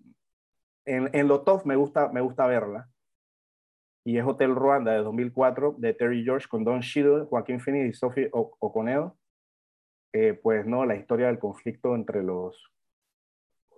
en, 0.84 1.10
en, 1.14 1.28
lo 1.30 1.44
tough 1.44 1.64
me 1.64 1.78
gusta, 1.78 2.10
me 2.10 2.20
gusta 2.20 2.46
verla. 2.46 2.90
Y 4.04 4.18
es 4.18 4.26
Hotel 4.26 4.54
Ruanda 4.54 4.92
de 4.92 4.98
2004, 4.98 5.76
de 5.78 5.94
Terry 5.94 6.26
George, 6.26 6.50
con 6.50 6.66
Don 6.66 6.82
Cheadle, 6.82 7.24
Joaquín 7.24 7.62
Phoenix 7.62 7.96
y 7.96 7.98
Sophie 7.98 8.30
Oconedo. 8.34 9.18
Eh, 10.12 10.34
pues 10.34 10.66
no, 10.66 10.86
la 10.86 10.98
historia 10.98 11.28
del 11.28 11.40
conflicto 11.40 11.96
entre 11.96 12.22
los 12.22 12.70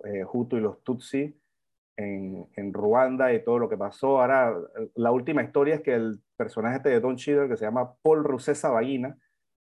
eh, 0.04 0.26
Hutu 0.34 0.58
y 0.58 0.62
los 0.62 0.82
Tutsi 0.82 1.40
en, 1.98 2.48
en, 2.56 2.74
Ruanda 2.74 3.34
y 3.34 3.44
todo 3.44 3.60
lo 3.60 3.70
que 3.70 3.78
pasó. 3.78 4.22
Ahora, 4.22 4.56
la 4.96 5.12
última 5.12 5.44
historia 5.44 5.76
es 5.76 5.82
que 5.82 5.94
el 5.94 6.20
personaje 6.36 6.78
este 6.78 6.90
de 6.90 7.00
Don 7.00 7.16
Cheadle, 7.16 7.50
que 7.50 7.58
se 7.58 7.66
llama 7.66 7.94
Paul 8.02 8.24
Rusesa 8.24 8.70
Vagina, 8.70 9.18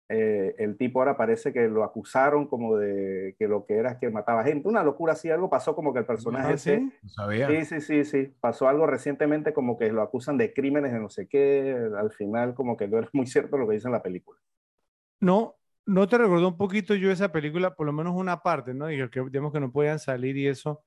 eh, 0.09 0.55
el 0.59 0.77
tipo 0.77 1.01
ahora 1.01 1.17
parece 1.17 1.53
que 1.53 1.67
lo 1.67 1.83
acusaron 1.83 2.47
como 2.47 2.77
de 2.77 3.35
que 3.39 3.49
lo 3.49 3.67
que 3.67 3.75
era 3.75 3.93
es 3.93 3.99
que 3.99 4.09
mataba 4.11 4.45
gente. 4.45 4.69
Una 4.69 4.85
locura 4.85 5.15
así, 5.15 5.31
algo 5.31 5.51
pasó 5.51 5.75
como 5.75 5.93
que 5.93 6.01
el 6.01 6.07
personaje... 6.07 6.53
¿Ah, 6.53 6.59
sí? 6.59 6.93
sabía. 7.07 7.49
Sí, 7.49 7.65
sí, 7.65 7.81
sí, 7.81 8.05
sí. 8.05 8.35
Pasó 8.41 8.69
algo 8.69 8.87
recientemente 8.87 9.53
como 9.53 9.77
que 9.77 9.91
lo 9.91 10.03
acusan 10.03 10.39
de 10.39 10.53
crímenes 10.53 10.93
de 10.93 11.01
no 11.01 11.09
sé 11.09 11.29
qué. 11.29 11.77
Al 11.99 12.13
final 12.13 12.55
como 12.55 12.77
que 12.77 12.87
no 12.87 13.01
es 13.01 13.09
muy 13.13 13.27
cierto 13.27 13.59
lo 13.59 13.67
que 13.67 13.75
dice 13.75 13.89
en 13.89 13.93
la 13.93 14.03
película. 14.03 14.39
No, 15.19 15.57
¿No 15.87 16.09
te 16.09 16.19
recordó 16.19 16.49
un 16.49 16.57
poquito 16.57 16.97
yo 16.97 17.13
esa 17.13 17.31
película, 17.31 17.77
por 17.77 17.87
lo 17.87 17.93
menos 17.93 18.17
una 18.17 18.43
parte, 18.43 18.75
¿no? 18.75 18.91
Y 18.91 19.09
que 19.09 19.23
digamos 19.31 19.53
que 19.53 19.61
no 19.61 19.71
podían 19.71 20.01
salir 20.01 20.37
y 20.37 20.49
eso, 20.49 20.83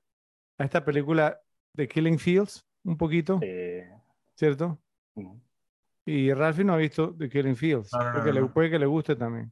a 0.60 0.64
esta 0.64 0.84
película 0.84 1.40
de 1.72 1.88
Killing 1.88 2.18
Fields, 2.18 2.66
un 2.84 2.98
poquito, 2.98 3.40
¿cierto? 4.34 4.78
Y 6.04 6.34
Ralphie 6.34 6.64
no 6.64 6.74
ha 6.74 6.76
visto 6.76 7.16
The 7.16 7.30
Killing 7.30 7.56
Fields, 7.56 7.90
porque 8.12 8.30
le, 8.30 8.44
puede 8.44 8.68
que 8.68 8.78
le 8.78 8.84
guste 8.84 9.16
también. 9.16 9.50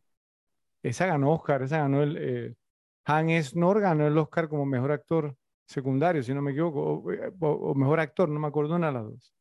Esa 0.82 1.06
ganó 1.06 1.32
Oscar, 1.32 1.62
esa 1.62 1.78
ganó 1.78 2.02
el... 2.02 2.16
Eh, 2.20 2.54
Han 3.06 3.30
Snor 3.42 3.80
ganó 3.80 4.06
el 4.06 4.18
Oscar 4.18 4.50
como 4.50 4.66
mejor 4.66 4.92
actor 4.92 5.34
secundario, 5.66 6.22
si 6.22 6.34
no 6.34 6.42
me 6.42 6.50
equivoco, 6.50 7.02
o, 7.40 7.74
mejor 7.74 8.00
actor, 8.00 8.28
no 8.28 8.38
me 8.38 8.48
acuerdo 8.48 8.76
una 8.76 8.88
de 8.88 8.92
las 8.92 9.04
dos. 9.04 9.34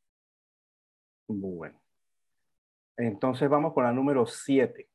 Bueno. 1.27 1.81
Entonces 2.95 3.49
vamos 3.49 3.73
con 3.73 3.83
la 3.83 3.91
número 3.91 4.25
7. 4.25 4.87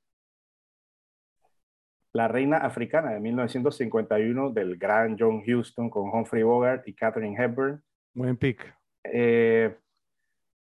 La 2.15 2.29
Reina 2.29 2.59
Africana 2.59 3.13
de 3.13 3.21
1951 3.21 4.51
del 4.51 4.77
gran 4.77 5.17
John 5.19 5.43
Huston 5.47 5.89
con 5.89 6.11
Humphrey 6.11 6.43
Bogart 6.43 6.87
y 6.87 6.95
Catherine 6.95 7.43
Hepburn. 7.43 7.83
Buen 8.15 8.37
pick. 8.37 8.75
Eh, 9.05 9.75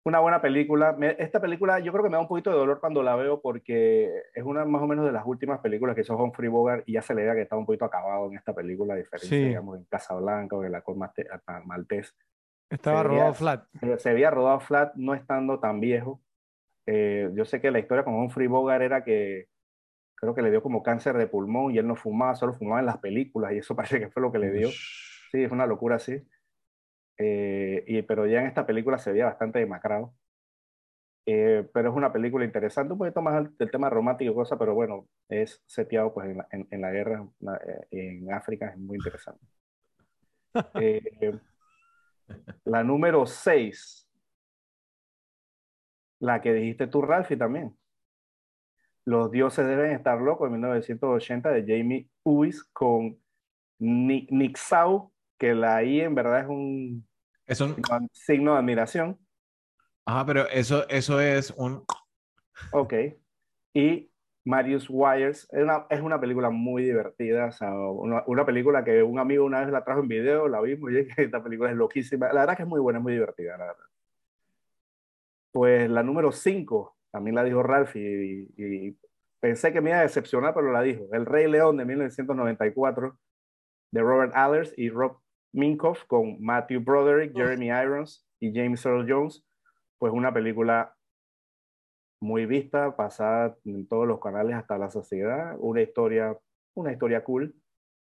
una 0.06 0.20
buena 0.20 0.42
película. 0.42 0.96
esta 1.18 1.42
película 1.42 1.80
yo 1.80 1.92
creo 1.92 2.04
que 2.04 2.10
me 2.10 2.16
da 2.16 2.22
un 2.22 2.28
poquito 2.28 2.52
de 2.52 2.58
dolor 2.58 2.80
cuando 2.80 3.04
la 3.04 3.16
veo 3.16 3.42
porque 3.42 4.10
es 4.34 4.44
una 4.44 4.64
más 4.64 4.82
o 4.82 4.88
menos 4.88 5.04
de 5.06 5.12
las 5.12 5.26
últimas 5.26 5.60
películas 5.60 5.96
que 5.96 6.02
hizo 6.02 6.16
Humphrey 6.16 6.48
Bogart 6.48 6.84
y 6.86 6.94
ya 6.94 7.02
se 7.02 7.14
le 7.14 7.26
ve 7.26 7.34
que 7.34 7.42
está 7.42 7.58
un 7.58 7.66
poquito 7.66 7.86
acabado 7.86 8.28
en 8.28 8.38
esta 8.38 8.54
película, 8.54 8.94
a 8.94 8.98
diferencia, 8.98 9.38
digamos, 9.38 9.78
en 9.78 9.86
Casablanca 9.86 10.56
o 10.56 10.64
en 10.64 10.72
La 10.72 10.82
Cor 10.82 10.96
Maltés. 11.66 12.16
Estaba 12.70 13.04
rodado 13.04 13.34
flat. 13.34 13.66
Se 13.98 14.10
había 14.10 14.32
rodado 14.32 14.60
flat 14.60 14.94
no 14.96 15.14
estando 15.16 15.60
tan 15.60 15.80
viejo. 15.80 16.22
Eh, 16.86 17.32
yo 17.34 17.44
sé 17.46 17.60
que 17.60 17.72
la 17.72 17.80
historia 17.80 18.04
con 18.04 18.14
Humphrey 18.14 18.48
Bogart 18.48 18.84
era 18.84 19.04
que 19.04 19.48
creo 20.26 20.36
que 20.36 20.42
le 20.42 20.52
dio 20.52 20.62
como 20.64 20.84
cáncer 20.84 21.18
de 21.18 21.28
pulmón 21.28 21.74
y 21.74 21.78
él 21.78 21.88
no 21.88 21.95
fumaba, 21.95 22.36
solo 22.36 22.54
fumaba 22.54 22.80
en 22.80 22.88
las 22.88 22.98
películas 22.98 23.54
y 23.54 23.60
eso 23.60 23.76
parece 23.76 24.00
que 24.00 24.10
fue 24.10 24.22
lo 24.22 24.32
que 24.32 24.40
le 24.40 24.52
dio. 24.52 24.70
Sí, 25.32 25.44
es 25.44 25.52
una 25.52 25.66
locura 25.68 25.95
así. 25.95 26.22
Eh, 27.18 27.84
y, 27.88 28.02
pero 28.02 28.26
ya 28.26 28.42
en 28.42 28.48
esta 28.48 28.66
película 28.66 28.98
se 28.98 29.12
veía 29.12 29.26
bastante 29.26 29.60
demacrado. 29.60 30.14
Eh, 31.28 31.68
pero 31.74 31.90
es 31.90 31.95
una 31.95 32.14
película 32.14 32.45
interesante, 32.45 32.94
un 32.94 33.00
poquito 33.00 33.22
más 33.22 33.58
del 33.58 33.72
tema 33.72 33.90
romántico 33.90 34.32
y 34.32 34.36
cosas, 34.36 34.60
pero 34.60 34.76
bueno, 34.76 35.08
es 35.28 35.64
seteado 35.66 36.14
pues 36.14 36.30
en 36.30 36.38
la, 36.38 36.48
en, 36.52 36.82
la 36.82 36.92
guerra 36.92 37.28
eh, 37.66 38.20
en 38.20 38.32
África, 38.32 38.70
es 38.70 38.78
muy 38.78 38.98
interesante. 38.98 39.44
la 42.66 42.84
número 42.84 43.26
6, 43.26 44.08
la 46.20 46.42
que 46.42 46.54
dijiste 46.54 46.88
tú, 46.88 47.02
Ralphie, 47.02 47.38
también. 47.38 47.76
Los 49.06 49.32
dioses 49.32 49.67
deben 49.67 49.92
estar 49.92 50.19
locos, 50.19 50.48
en 50.48 50.53
1980, 50.53 51.50
de 51.51 51.61
Jamie 51.61 52.09
Uis 52.24 52.64
con 52.74 53.17
Nick, 53.77 54.58
Sau, 54.58 55.11
que 55.38 55.53
la 55.53 55.84
I 55.84 56.01
en 56.01 56.16
verdad 56.16 56.42
es 56.42 56.48
un, 56.48 57.08
es 57.45 57.61
un... 57.61 57.75
signo 58.11 58.53
de 58.53 58.59
admiración. 58.59 59.19
Ajá, 60.06 60.25
pero 60.25 60.48
eso, 60.50 60.88
eso 60.90 61.19
es 61.19 61.51
un... 61.51 61.84
Ok. 62.72 62.93
Y 63.74 64.09
Marius 64.43 64.88
Wires 64.90 65.48
es 65.51 65.64
una, 65.64 65.85
es 65.90 66.01
una 66.01 66.19
película 66.19 66.50
muy 66.50 66.84
divertida, 66.84 67.48
o 67.48 67.51
sea, 67.51 67.74
una, 67.74 68.24
una, 68.25 68.45
película 68.45 68.84
que 68.84 69.03
un 69.03 69.19
amigo 69.19 69.43
una 69.43 69.61
vez 69.61 69.69
la 69.69 69.84
trajo 69.84 70.00
en 70.00 70.08
video, 70.08 70.48
la 70.48 70.61
vimos 70.61 70.92
y 70.92 70.98
esta 71.17 71.43
película 71.43 71.69
es 71.69 71.75
loquísima. 71.75 72.27
La 72.32 72.42
verdad 72.42 72.58
que 72.58 72.64
es 72.64 72.69
muy 72.69 72.80
buena, 72.80 73.00
es 73.00 73.03
muy 73.03 73.14
divertida, 73.14 73.58
la 73.58 73.66
verdad. 73.66 73.85
Pues 75.51 75.90
la 75.90 76.03
número 76.03 76.32
5 76.32 76.94
también 77.16 77.35
la 77.35 77.45
dijo 77.45 77.64
Ralph 77.64 77.95
y, 77.95 78.98
pensé 79.40 79.72
que 79.72 79.80
me 79.80 79.92
iba 79.92 80.00
a 80.00 80.02
decepcionar, 80.02 80.53
pero 80.53 80.74
la 80.74 80.82
dijo. 80.82 81.08
El 81.14 81.26
Rey 81.26 81.50
León 81.50 81.77
de 81.77 81.85
1994 81.85 83.18
de 83.92 84.02
Robert 84.02 84.34
Allers 84.35 84.74
y 84.76 84.90
Rob 84.90 85.22
Minkoff 85.53 86.03
con 86.08 86.42
Matthew 86.42 86.82
Broderick, 86.82 87.34
Jeremy 87.34 87.68
Irons 87.68 88.27
y 88.42 88.53
James 88.53 88.85
Earl 88.85 89.06
Jones. 89.10 89.45
Pues 89.98 90.11
una 90.11 90.34
película 90.34 90.94
muy 92.19 92.45
vista, 92.45 92.98
pasada 92.98 93.56
en 93.64 93.88
todos 93.88 94.06
los 94.06 94.19
canales 94.19 94.56
hasta 94.56 94.77
la 94.77 94.90
sociedad, 94.90 95.56
una 95.60 95.84
historia, 95.84 96.38
una 96.74 96.92
historia 96.92 97.24
cool. 97.24 97.56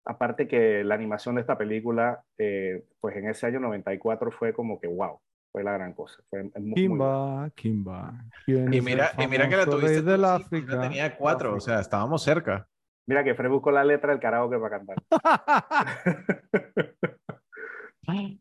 Aparte 0.06 0.48
que 0.48 0.84
la 0.84 0.94
animación 0.94 1.34
de 1.34 1.42
esta 1.42 1.58
película, 1.58 2.24
eh, 2.38 2.86
pues 2.98 3.14
en 3.16 3.28
ese 3.28 3.44
año 3.44 3.60
94 3.60 4.30
fue 4.32 4.54
como 4.54 4.80
que 4.80 4.86
wow 4.86 5.20
fue 5.52 5.62
la 5.62 5.72
gran 5.72 5.92
cosa. 5.92 6.22
Fue, 6.30 6.50
Kimba, 6.74 7.50
Kimba. 7.54 8.24
Y 8.46 8.80
mira, 8.80 9.10
y 9.18 9.28
mira 9.28 9.48
que 9.48 9.56
la 9.56 9.66
tuviste 9.66 10.02
del 10.02 10.24
África. 10.24 10.80
tenía 10.80 11.16
cuatro, 11.16 11.54
o 11.54 11.60
sea, 11.60 11.78
estábamos 11.78 12.22
cerca. 12.22 12.66
Mira 13.06 13.22
que 13.22 13.34
Fred 13.34 13.50
buscó 13.50 13.70
la 13.70 13.84
letra 13.84 14.12
del 14.12 14.20
karaoke 14.20 14.58
para 14.58 14.78
cantar. 14.78 14.96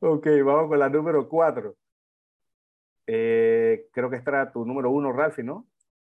ok, 0.00 0.26
vamos 0.44 0.68
con 0.68 0.78
la 0.78 0.90
número 0.90 1.28
cuatro. 1.28 1.76
Eh, 3.06 3.86
creo 3.92 4.10
que 4.10 4.16
esta 4.16 4.30
era 4.30 4.52
tu 4.52 4.66
número 4.66 4.90
uno, 4.90 5.12
Ralphie, 5.12 5.44
¿no? 5.44 5.66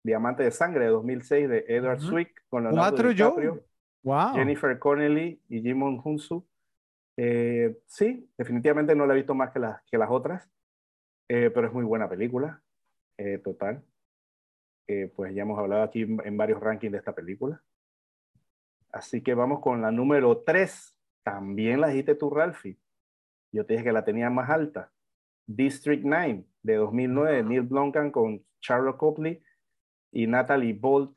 Diamante 0.02 0.42
de 0.42 0.50
Sangre 0.50 0.84
de 0.84 0.90
2006 0.90 1.48
de 1.48 1.64
Edward 1.68 2.00
Swick 2.00 2.44
con 2.48 2.70
¿Cuatro 2.70 3.10
yo? 3.10 3.34
Wow. 4.02 4.34
Jennifer 4.34 4.78
Connelly 4.78 5.40
y 5.48 5.62
Jimon 5.62 6.00
Hunsu. 6.04 6.46
Eh, 7.16 7.78
sí, 7.86 8.30
definitivamente 8.36 8.94
no 8.94 9.06
la 9.06 9.14
he 9.14 9.16
visto 9.16 9.34
más 9.34 9.50
que, 9.50 9.58
las 9.58 9.82
que 9.84 9.98
las 9.98 10.10
otras, 10.10 10.50
eh, 11.28 11.50
pero 11.50 11.66
es 11.66 11.72
muy 11.72 11.84
buena 11.84 12.08
película, 12.08 12.62
eh, 13.16 13.38
total. 13.38 13.82
pues 15.16 15.34
ya 15.34 15.42
hemos 15.42 15.58
hablado 15.58 15.82
aquí 15.82 16.02
en 16.02 16.36
varios 16.36 16.60
rankings 16.60 16.92
de 16.92 16.98
esta 16.98 17.14
película. 17.14 17.62
Así 18.92 19.22
que 19.22 19.34
vamos 19.34 19.60
con 19.60 19.82
la 19.82 19.90
número 19.90 20.38
3. 20.38 20.96
También 21.22 21.80
la 21.80 21.88
dijiste 21.88 22.14
tú, 22.14 22.30
Ralphie. 22.30 22.78
Yo 23.52 23.66
te 23.66 23.74
dije 23.74 23.84
que 23.84 23.92
la 23.92 24.04
tenía 24.04 24.30
más 24.30 24.48
alta. 24.48 24.92
District 25.46 26.04
9 26.04 26.44
de 26.62 26.74
2009, 26.76 27.42
Neil 27.42 27.62
Blomkamp 27.62 28.12
con 28.12 28.44
Charlotte 28.60 28.96
Copley 28.96 29.42
y 30.12 30.26
Natalie 30.26 30.72
Bolt. 30.72 31.16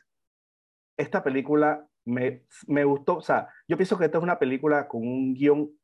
Esta 0.97 1.23
película 1.23 1.87
me, 2.05 2.43
me, 2.67 2.83
gustó, 2.83 3.17
o 3.17 3.21
sea, 3.21 3.49
yo 3.67 3.77
pienso 3.77 3.97
que 3.97 4.05
esta 4.05 4.17
es 4.17 4.23
una 4.23 4.39
película 4.39 4.87
con 4.87 5.07
un 5.07 5.33
guion 5.33 5.78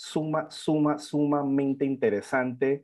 suma, 0.00 0.50
suma, 0.50 0.98
sumamente 0.98 1.84
interesante 1.84 2.82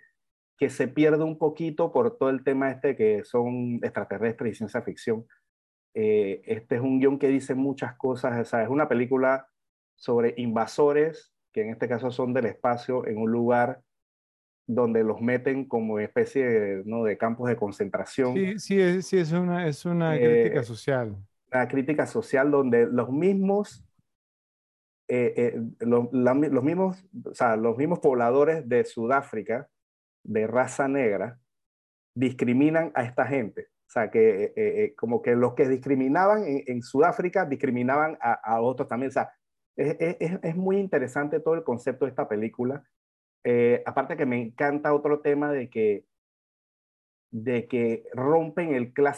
que 0.59 0.69
se 0.69 0.87
pierde 0.87 1.25
un 1.25 1.39
poquito 1.39 1.91
por 1.91 2.19
todo 2.19 2.29
el 2.29 2.45
tema 2.45 2.71
este 2.71 2.95
que 2.95 3.25
son 3.25 3.81
extraterrestres 3.83 4.53
y 4.53 4.55
ciencia 4.55 4.83
ficción. 4.83 5.27
Eh, 5.95 6.43
este 6.45 6.75
es 6.75 6.83
un 6.83 7.01
guion 7.01 7.19
que 7.19 7.29
dice 7.29 7.55
muchas 7.55 7.97
cosas, 7.97 8.53
es 8.53 8.69
una 8.69 8.87
película 8.87 9.49
sobre 9.95 10.35
invasores 10.37 11.33
que 11.53 11.63
en 11.63 11.71
este 11.71 11.89
caso 11.89 12.11
son 12.11 12.35
del 12.35 12.45
espacio, 12.45 13.07
en 13.07 13.17
un 13.17 13.33
lugar 13.33 13.81
donde 14.67 15.03
los 15.03 15.23
meten 15.23 15.65
como 15.65 15.99
especie 15.99 16.47
de, 16.47 16.83
¿no? 16.85 17.03
de 17.05 17.17
campos 17.17 17.49
de 17.49 17.57
concentración. 17.57 18.35
Sí, 18.35 18.59
sí, 18.59 18.79
es, 18.79 19.07
sí, 19.07 19.17
es 19.17 19.33
una, 19.33 19.67
es 19.67 19.87
una 19.87 20.19
crítica 20.19 20.61
Eh, 20.61 20.65
social. 20.65 21.17
Una 21.51 21.67
crítica 21.67 22.07
social 22.07 22.51
donde 22.51 22.87
los 22.87 23.11
mismos, 23.11 23.86
eh, 25.09 25.35
eh, 25.37 25.61
los, 25.81 26.09
los 26.13 26.65
mismos, 26.65 27.05
o 27.25 27.35
sea, 27.35 27.57
los 27.57 27.77
mismos 27.77 28.01
pobladores 28.01 28.69
de 28.69 28.85
Sudáfrica, 28.85 29.69
de 30.25 30.47
raza 30.47 30.89
negra, 30.89 31.39
discriminan 32.15 32.93
a 32.95 33.05
esta 33.05 33.27
gente. 33.27 33.69
O 33.89 33.91
sea, 33.91 34.11
que 34.11 34.53
eh, 34.57 34.95
como 34.97 35.23
que 35.23 35.37
los 35.37 35.55
que 35.55 35.69
discriminaban 35.69 36.45
en, 36.45 36.63
en 36.67 36.83
Sudáfrica 36.83 37.45
discriminaban 37.47 38.19
a, 38.21 38.33
a 38.33 38.61
otros 38.61 38.89
también. 38.89 39.11
O 39.11 39.13
sea, 39.13 39.33
es, 39.77 39.97
es- 40.21 40.39
es- 40.43 40.57
muy 40.57 40.79
interesante 40.79 41.41
todo 41.41 41.55
el 41.55 41.63
concepto 41.65 42.05
de 42.05 42.11
esta 42.11 42.29
película. 42.29 42.83
Aparte 43.85 44.17
que 44.17 44.27
me 44.27 44.41
encanta 44.43 44.93
otro 44.93 45.21
tema 45.21 45.53
de 45.53 45.71
que, 45.71 46.05
de 47.31 47.69
que 47.69 48.05
rompen 48.13 48.75
el 48.75 48.93
clásico 48.93 49.15